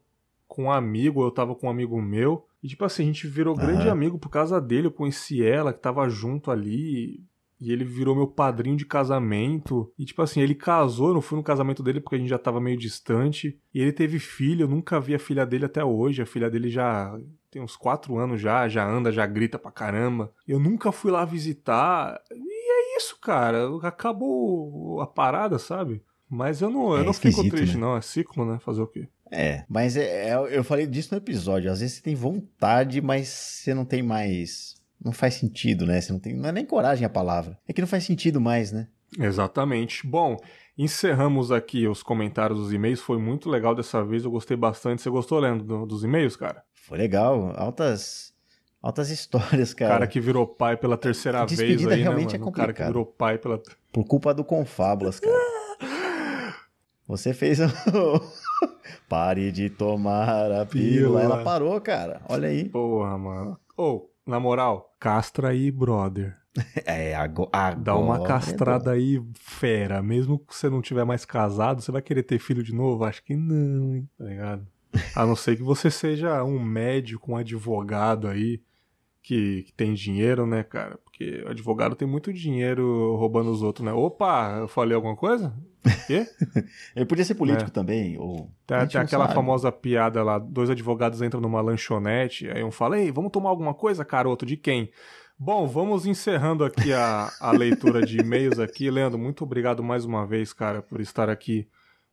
com 0.46 0.64
um 0.64 0.70
amigo, 0.70 1.22
eu 1.22 1.30
tava 1.30 1.54
com 1.54 1.66
um 1.66 1.70
amigo 1.70 2.00
meu. 2.02 2.46
E 2.62 2.68
tipo 2.68 2.84
assim, 2.84 3.04
a 3.04 3.06
gente 3.06 3.26
virou 3.26 3.54
grande 3.54 3.84
Aham. 3.84 3.92
amigo 3.92 4.18
por 4.18 4.28
causa 4.28 4.60
dele. 4.60 4.88
Eu 4.88 4.92
conheci 4.92 5.42
ela, 5.42 5.72
que 5.72 5.80
tava 5.80 6.08
junto 6.08 6.50
ali. 6.50 7.24
E 7.60 7.70
ele 7.72 7.84
virou 7.84 8.14
meu 8.16 8.26
padrinho 8.26 8.76
de 8.76 8.86
casamento. 8.86 9.92
E 9.98 10.04
tipo 10.04 10.22
assim, 10.22 10.40
ele 10.40 10.54
casou, 10.54 11.08
eu 11.08 11.14
não 11.14 11.20
fui 11.20 11.36
no 11.36 11.42
casamento 11.44 11.82
dele 11.82 12.00
porque 12.00 12.16
a 12.16 12.18
gente 12.18 12.28
já 12.30 12.38
tava 12.38 12.60
meio 12.60 12.78
distante. 12.78 13.58
E 13.74 13.80
ele 13.80 13.92
teve 13.92 14.18
filho, 14.18 14.64
eu 14.64 14.68
nunca 14.68 14.98
vi 15.00 15.14
a 15.14 15.18
filha 15.18 15.44
dele 15.44 15.66
até 15.66 15.84
hoje. 15.84 16.22
A 16.22 16.26
filha 16.26 16.48
dele 16.50 16.70
já 16.70 17.18
tem 17.50 17.60
uns 17.60 17.76
quatro 17.76 18.16
anos 18.16 18.40
já, 18.40 18.66
já 18.68 18.88
anda, 18.88 19.12
já 19.12 19.26
grita 19.26 19.58
pra 19.58 19.70
caramba. 19.70 20.32
Eu 20.48 20.58
nunca 20.58 20.90
fui 20.90 21.10
lá 21.10 21.24
visitar. 21.24 22.18
E 22.32 22.94
é 22.94 22.96
isso, 22.96 23.18
cara. 23.20 23.68
Acabou 23.82 25.00
a 25.00 25.06
parada, 25.06 25.58
sabe? 25.58 26.02
Mas 26.28 26.62
eu 26.62 26.70
não, 26.70 26.92
eu 26.94 27.02
É 27.02 27.04
não 27.04 27.12
fico 27.12 27.48
triste, 27.48 27.74
né? 27.74 27.80
não. 27.80 27.96
É 27.96 28.00
ciclo, 28.00 28.44
né? 28.44 28.58
Fazer 28.60 28.80
o 28.80 28.86
quê? 28.86 29.08
É, 29.32 29.64
mas 29.68 29.96
é, 29.96 30.30
é- 30.30 30.56
eu 30.58 30.64
falei 30.64 30.86
disso 30.86 31.08
no 31.12 31.18
episódio. 31.18 31.70
Às 31.70 31.80
vezes 31.80 31.96
você 31.96 32.02
tem 32.02 32.14
vontade, 32.14 33.00
mas 33.00 33.28
você 33.28 33.74
não 33.74 33.84
tem 33.84 34.02
mais. 34.02 34.74
Não 35.02 35.12
faz 35.12 35.34
sentido, 35.34 35.86
né? 35.86 36.00
Você 36.00 36.12
não 36.12 36.20
tem. 36.20 36.34
Não 36.34 36.48
é 36.48 36.52
nem 36.52 36.64
coragem 36.66 37.04
a 37.06 37.08
palavra. 37.10 37.58
É 37.66 37.72
que 37.72 37.80
não 37.80 37.88
faz 37.88 38.04
sentido 38.04 38.40
mais, 38.40 38.70
né? 38.72 38.88
Exatamente. 39.18 40.06
Bom, 40.06 40.36
encerramos 40.76 41.50
aqui 41.50 41.88
os 41.88 42.02
comentários 42.02 42.58
dos 42.58 42.72
e-mails. 42.72 43.00
Foi 43.00 43.18
muito 43.18 43.48
legal 43.48 43.74
dessa 43.74 44.04
vez. 44.04 44.24
Eu 44.24 44.30
gostei 44.30 44.56
bastante. 44.56 45.00
Você 45.02 45.10
gostou, 45.10 45.38
Leandro, 45.38 45.64
do- 45.66 45.86
dos 45.86 46.04
e-mails, 46.04 46.36
cara? 46.36 46.62
Foi 46.74 46.98
legal. 46.98 47.52
Altas. 47.56 48.32
Altas 48.82 49.08
histórias, 49.10 49.72
O 49.72 49.76
cara. 49.76 49.92
cara 49.94 50.06
que 50.06 50.20
virou 50.20 50.46
pai 50.46 50.76
pela 50.76 50.96
terceira 50.96 51.38
vez 51.46 51.50
Despedida 51.58 51.94
aí, 51.94 52.02
realmente 52.02 52.32
né, 52.32 52.36
é 52.36 52.38
mano? 52.38 52.50
O 52.50 52.52
cara 52.52 52.72
que 52.72 52.78
complicado. 52.82 52.86
virou 52.88 53.06
pai 53.06 53.38
pela... 53.38 53.60
Por 53.92 54.04
culpa 54.04 54.32
do 54.34 54.44
Confábulas, 54.44 55.18
cara. 55.20 55.34
Você 57.06 57.34
fez 57.34 57.58
o. 57.60 57.64
Pare 59.08 59.50
de 59.50 59.68
tomar 59.68 60.52
a 60.52 60.64
pílula. 60.66 61.20
Pílula. 61.20 61.22
Ela 61.22 61.42
parou, 61.44 61.80
cara. 61.80 62.20
Olha 62.28 62.48
aí. 62.48 62.68
Porra, 62.68 63.18
mano. 63.18 63.58
Ou, 63.76 64.09
na 64.30 64.40
moral, 64.40 64.94
castra 64.98 65.48
aí, 65.48 65.70
brother. 65.70 66.36
É, 66.84 67.14
ago- 67.14 67.48
agora. 67.52 67.76
Dá 67.76 67.96
uma 67.96 68.16
é 68.16 68.18
bom. 68.18 68.24
castrada 68.24 68.90
aí, 68.92 69.22
fera. 69.34 70.02
Mesmo 70.02 70.38
que 70.38 70.54
você 70.54 70.68
não 70.68 70.82
tiver 70.82 71.04
mais 71.04 71.24
casado, 71.24 71.80
você 71.80 71.92
vai 71.92 72.02
querer 72.02 72.22
ter 72.24 72.38
filho 72.40 72.62
de 72.62 72.74
novo? 72.74 73.04
Acho 73.04 73.22
que 73.22 73.36
não, 73.36 73.94
hein? 73.94 74.08
Tá 74.18 74.24
ligado? 74.24 74.66
A 75.14 75.24
não 75.24 75.36
ser 75.36 75.56
que 75.56 75.62
você 75.62 75.90
seja 75.90 76.42
um 76.42 76.58
médico, 76.58 77.30
um 77.32 77.36
advogado 77.36 78.26
aí, 78.26 78.60
que, 79.22 79.62
que 79.64 79.72
tem 79.72 79.92
dinheiro, 79.94 80.46
né, 80.46 80.62
cara? 80.62 80.98
Porque 81.04 81.42
o 81.46 81.50
advogado 81.50 81.94
tem 81.94 82.08
muito 82.08 82.32
dinheiro 82.32 83.14
roubando 83.16 83.50
os 83.50 83.62
outros, 83.62 83.84
né? 83.84 83.92
Opa, 83.92 84.58
eu 84.60 84.68
falei 84.68 84.94
alguma 84.94 85.14
coisa? 85.16 85.52
Quê? 86.06 86.26
Ele 86.96 87.04
podia 87.06 87.24
ser 87.24 87.34
político 87.34 87.70
É. 87.70 87.72
também. 87.72 88.18
Ou... 88.18 88.50
Tem, 88.66 88.80
gente 88.80 88.92
tem 88.92 89.00
não 89.00 89.04
aquela 89.06 89.24
sabe. 89.24 89.34
famosa 89.34 89.70
piada 89.72 90.22
lá, 90.22 90.38
dois 90.38 90.70
advogados 90.70 91.20
entram 91.22 91.40
numa 91.40 91.60
lanchonete, 91.60 92.48
aí 92.50 92.62
um 92.64 92.70
fala, 92.70 92.98
ei, 92.98 93.10
vamos 93.10 93.30
tomar 93.30 93.50
alguma 93.50 93.74
coisa, 93.74 94.04
caroto? 94.04 94.44
De 94.46 94.56
quem? 94.56 94.90
Bom, 95.38 95.66
vamos 95.66 96.04
encerrando 96.04 96.64
aqui 96.64 96.92
a, 96.92 97.30
a 97.40 97.50
leitura 97.52 98.04
de 98.04 98.18
e-mails 98.20 98.58
aqui. 98.58 98.90
Leandro, 98.90 99.18
muito 99.18 99.42
obrigado 99.42 99.82
mais 99.82 100.04
uma 100.04 100.26
vez, 100.26 100.52
cara, 100.52 100.82
por 100.82 101.00
estar 101.00 101.30
aqui 101.30 101.66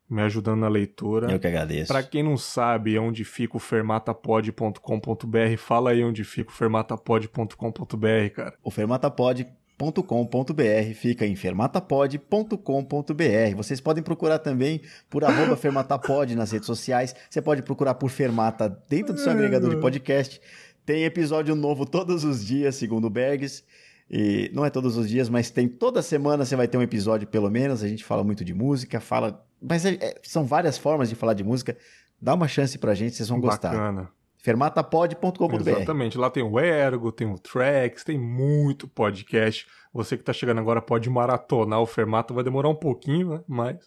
me 0.10 0.22
ajudando 0.22 0.62
na 0.62 0.68
leitura. 0.68 1.32
Eu 1.32 1.40
que 1.40 1.48
agradeço. 1.48 1.92
Pra 1.92 2.02
quem 2.02 2.24
não 2.24 2.38
sabe 2.38 2.98
onde 2.98 3.24
fica 3.24 3.58
o 3.58 3.60
fermatapod.com.br, 3.60 5.58
fala 5.58 5.92
aí 5.92 6.04
onde 6.04 6.24
fica 6.24 6.50
o 6.50 6.54
fermatapod.com.br, 6.54 8.30
cara. 8.34 8.54
O 8.64 8.72
fermatapod.com.br 8.72 10.94
fica 10.96 11.26
em 11.26 11.36
fermatapod.com.br. 11.36 13.56
Vocês 13.56 13.82
podem 13.82 14.02
procurar 14.02 14.40
também 14.40 14.82
por 15.10 15.26
arroba 15.26 15.56
fermatapod 15.58 16.36
nas 16.36 16.52
redes 16.52 16.68
sociais. 16.68 17.14
Você 17.30 17.42
pode 17.42 17.62
procurar 17.62 17.96
por 17.96 18.10
Fermata 18.10 18.70
dentro 18.90 19.14
do 19.14 19.20
seu 19.20 19.32
agregador 19.32 19.76
de 19.76 19.82
podcast. 19.82 20.40
Tem 20.86 21.04
episódio 21.04 21.54
novo 21.54 21.86
todos 21.86 22.24
os 22.24 22.46
dias, 22.46 22.76
segundo 22.76 23.08
o 23.08 23.10
Bergs. 23.10 23.66
E 24.10 24.50
não 24.54 24.64
é 24.66 24.70
todos 24.70 24.96
os 24.98 25.10
dias, 25.10 25.28
mas 25.30 25.50
tem 25.50 25.68
toda 25.68 26.02
semana 26.02 26.46
você 26.46 26.56
vai 26.56 26.68
ter 26.68 26.78
um 26.78 26.82
episódio 26.82 27.28
pelo 27.28 27.50
menos. 27.50 27.84
A 27.84 27.88
gente 27.88 28.04
fala 28.06 28.24
muito 28.24 28.44
de 28.46 28.54
música, 28.54 29.00
fala. 29.02 29.46
Mas 29.62 29.86
é- 29.86 29.96
é- 30.00 30.16
são 30.24 30.46
várias 30.46 30.78
formas 30.78 31.10
de 31.10 31.16
falar 31.16 31.34
de 31.34 31.44
música. 31.44 31.78
Dá 32.22 32.34
uma 32.34 32.48
chance 32.48 32.78
pra 32.78 32.94
gente, 32.96 33.16
vocês 33.16 33.30
vão 33.30 33.40
gostar. 33.40 33.70
Bacana. 33.72 34.10
fermatapod.com.br. 34.38 35.56
Exatamente. 35.70 36.18
Lá 36.18 36.30
tem 36.30 36.44
o 36.44 36.60
Ergo, 36.60 37.12
tem 37.12 37.30
o 37.30 37.38
Tracks, 37.38 38.04
tem 38.04 38.18
muito 38.18 38.88
podcast. 38.88 39.66
Você 39.94 40.18
que 40.18 40.24
tá 40.24 40.32
chegando 40.32 40.60
agora 40.60 40.82
pode 40.82 41.10
maratonar 41.10 41.82
o 41.82 41.86
Fermata, 41.86 42.34
vai 42.34 42.44
demorar 42.44 42.70
um 42.70 42.76
pouquinho, 42.76 43.30
né? 43.32 43.42
Mas 43.48 43.78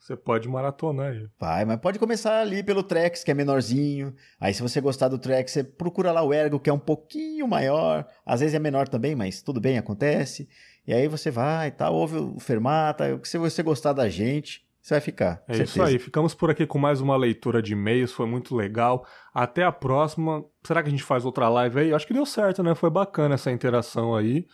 você 0.00 0.16
pode 0.16 0.48
maratonar. 0.48 1.14
já. 1.14 1.26
Vai, 1.38 1.64
mas 1.66 1.78
pode 1.78 1.98
começar 1.98 2.40
ali 2.40 2.62
pelo 2.62 2.82
Trex, 2.82 3.22
que 3.22 3.30
é 3.30 3.34
menorzinho. 3.34 4.14
Aí, 4.40 4.54
se 4.54 4.62
você 4.62 4.80
gostar 4.80 5.08
do 5.08 5.18
Trex, 5.18 5.52
você 5.52 5.62
procura 5.62 6.10
lá 6.10 6.22
o 6.22 6.32
Ergo, 6.32 6.58
que 6.58 6.70
é 6.70 6.72
um 6.72 6.78
pouquinho 6.78 7.46
maior. 7.46 8.06
Às 8.24 8.40
vezes 8.40 8.54
é 8.54 8.58
menor 8.58 8.88
também, 8.88 9.14
mas 9.14 9.42
tudo 9.42 9.60
bem, 9.60 9.76
acontece. 9.76 10.48
E 10.86 10.94
aí 10.94 11.06
você 11.06 11.30
vai 11.30 11.68
e 11.68 11.70
tal, 11.70 11.94
ouve 11.94 12.16
o 12.16 12.40
Fermata. 12.40 13.20
Se 13.24 13.36
você 13.36 13.62
gostar 13.62 13.92
da 13.92 14.08
gente, 14.08 14.64
você 14.80 14.94
vai 14.94 15.00
ficar. 15.02 15.42
É 15.46 15.52
certeza. 15.54 15.62
isso 15.64 15.82
aí, 15.82 15.98
ficamos 15.98 16.34
por 16.34 16.50
aqui 16.50 16.66
com 16.66 16.78
mais 16.78 17.02
uma 17.02 17.16
leitura 17.16 17.60
de 17.60 17.74
e-mails, 17.74 18.10
foi 18.10 18.26
muito 18.26 18.56
legal. 18.56 19.06
Até 19.34 19.62
a 19.62 19.70
próxima. 19.70 20.42
Será 20.64 20.82
que 20.82 20.88
a 20.88 20.90
gente 20.90 21.04
faz 21.04 21.26
outra 21.26 21.48
live 21.50 21.78
aí? 21.78 21.92
Acho 21.92 22.06
que 22.06 22.14
deu 22.14 22.24
certo, 22.24 22.62
né? 22.62 22.74
Foi 22.74 22.88
bacana 22.88 23.34
essa 23.34 23.52
interação 23.52 24.16
aí. 24.16 24.46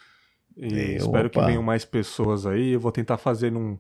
E 0.57 0.67
É, 0.67 0.97
espero 0.97 1.31
que 1.31 1.39
opa. 1.39 1.47
venham 1.47 1.63
mais 1.63 1.85
pessoas 1.85 2.45
aí. 2.47 2.73
Eu 2.73 2.81
vou 2.81 2.91
tentar 2.91 3.17
fazer 3.17 3.53
num, 3.53 3.79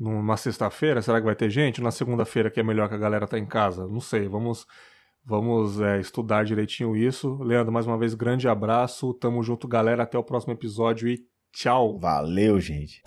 numa 0.00 0.36
sexta-feira. 0.36 1.02
Será 1.02 1.20
que 1.20 1.26
vai 1.26 1.36
ter 1.36 1.50
gente? 1.50 1.82
Na 1.82 1.90
segunda-feira, 1.90 2.50
que 2.50 2.58
é 2.58 2.62
melhor 2.62 2.88
que 2.88 2.94
a 2.94 2.98
galera 2.98 3.26
tá 3.26 3.38
em 3.38 3.46
casa? 3.46 3.86
Não 3.86 4.00
sei. 4.00 4.26
Vamos, 4.26 4.66
vamos 5.24 5.78
é, 5.80 6.00
estudar 6.00 6.44
direitinho 6.44 6.96
isso. 6.96 7.36
Leandro, 7.42 7.70
mais 7.70 7.86
uma 7.86 7.98
vez, 7.98 8.14
grande 8.14 8.48
abraço. 8.48 9.12
Tamo 9.14 9.42
junto, 9.42 9.68
galera. 9.68 10.04
Até 10.04 10.16
o 10.16 10.24
próximo 10.24 10.54
episódio 10.54 11.06
e 11.06 11.20
tchau. 11.52 11.98
Valeu, 11.98 12.58
gente. 12.58 13.02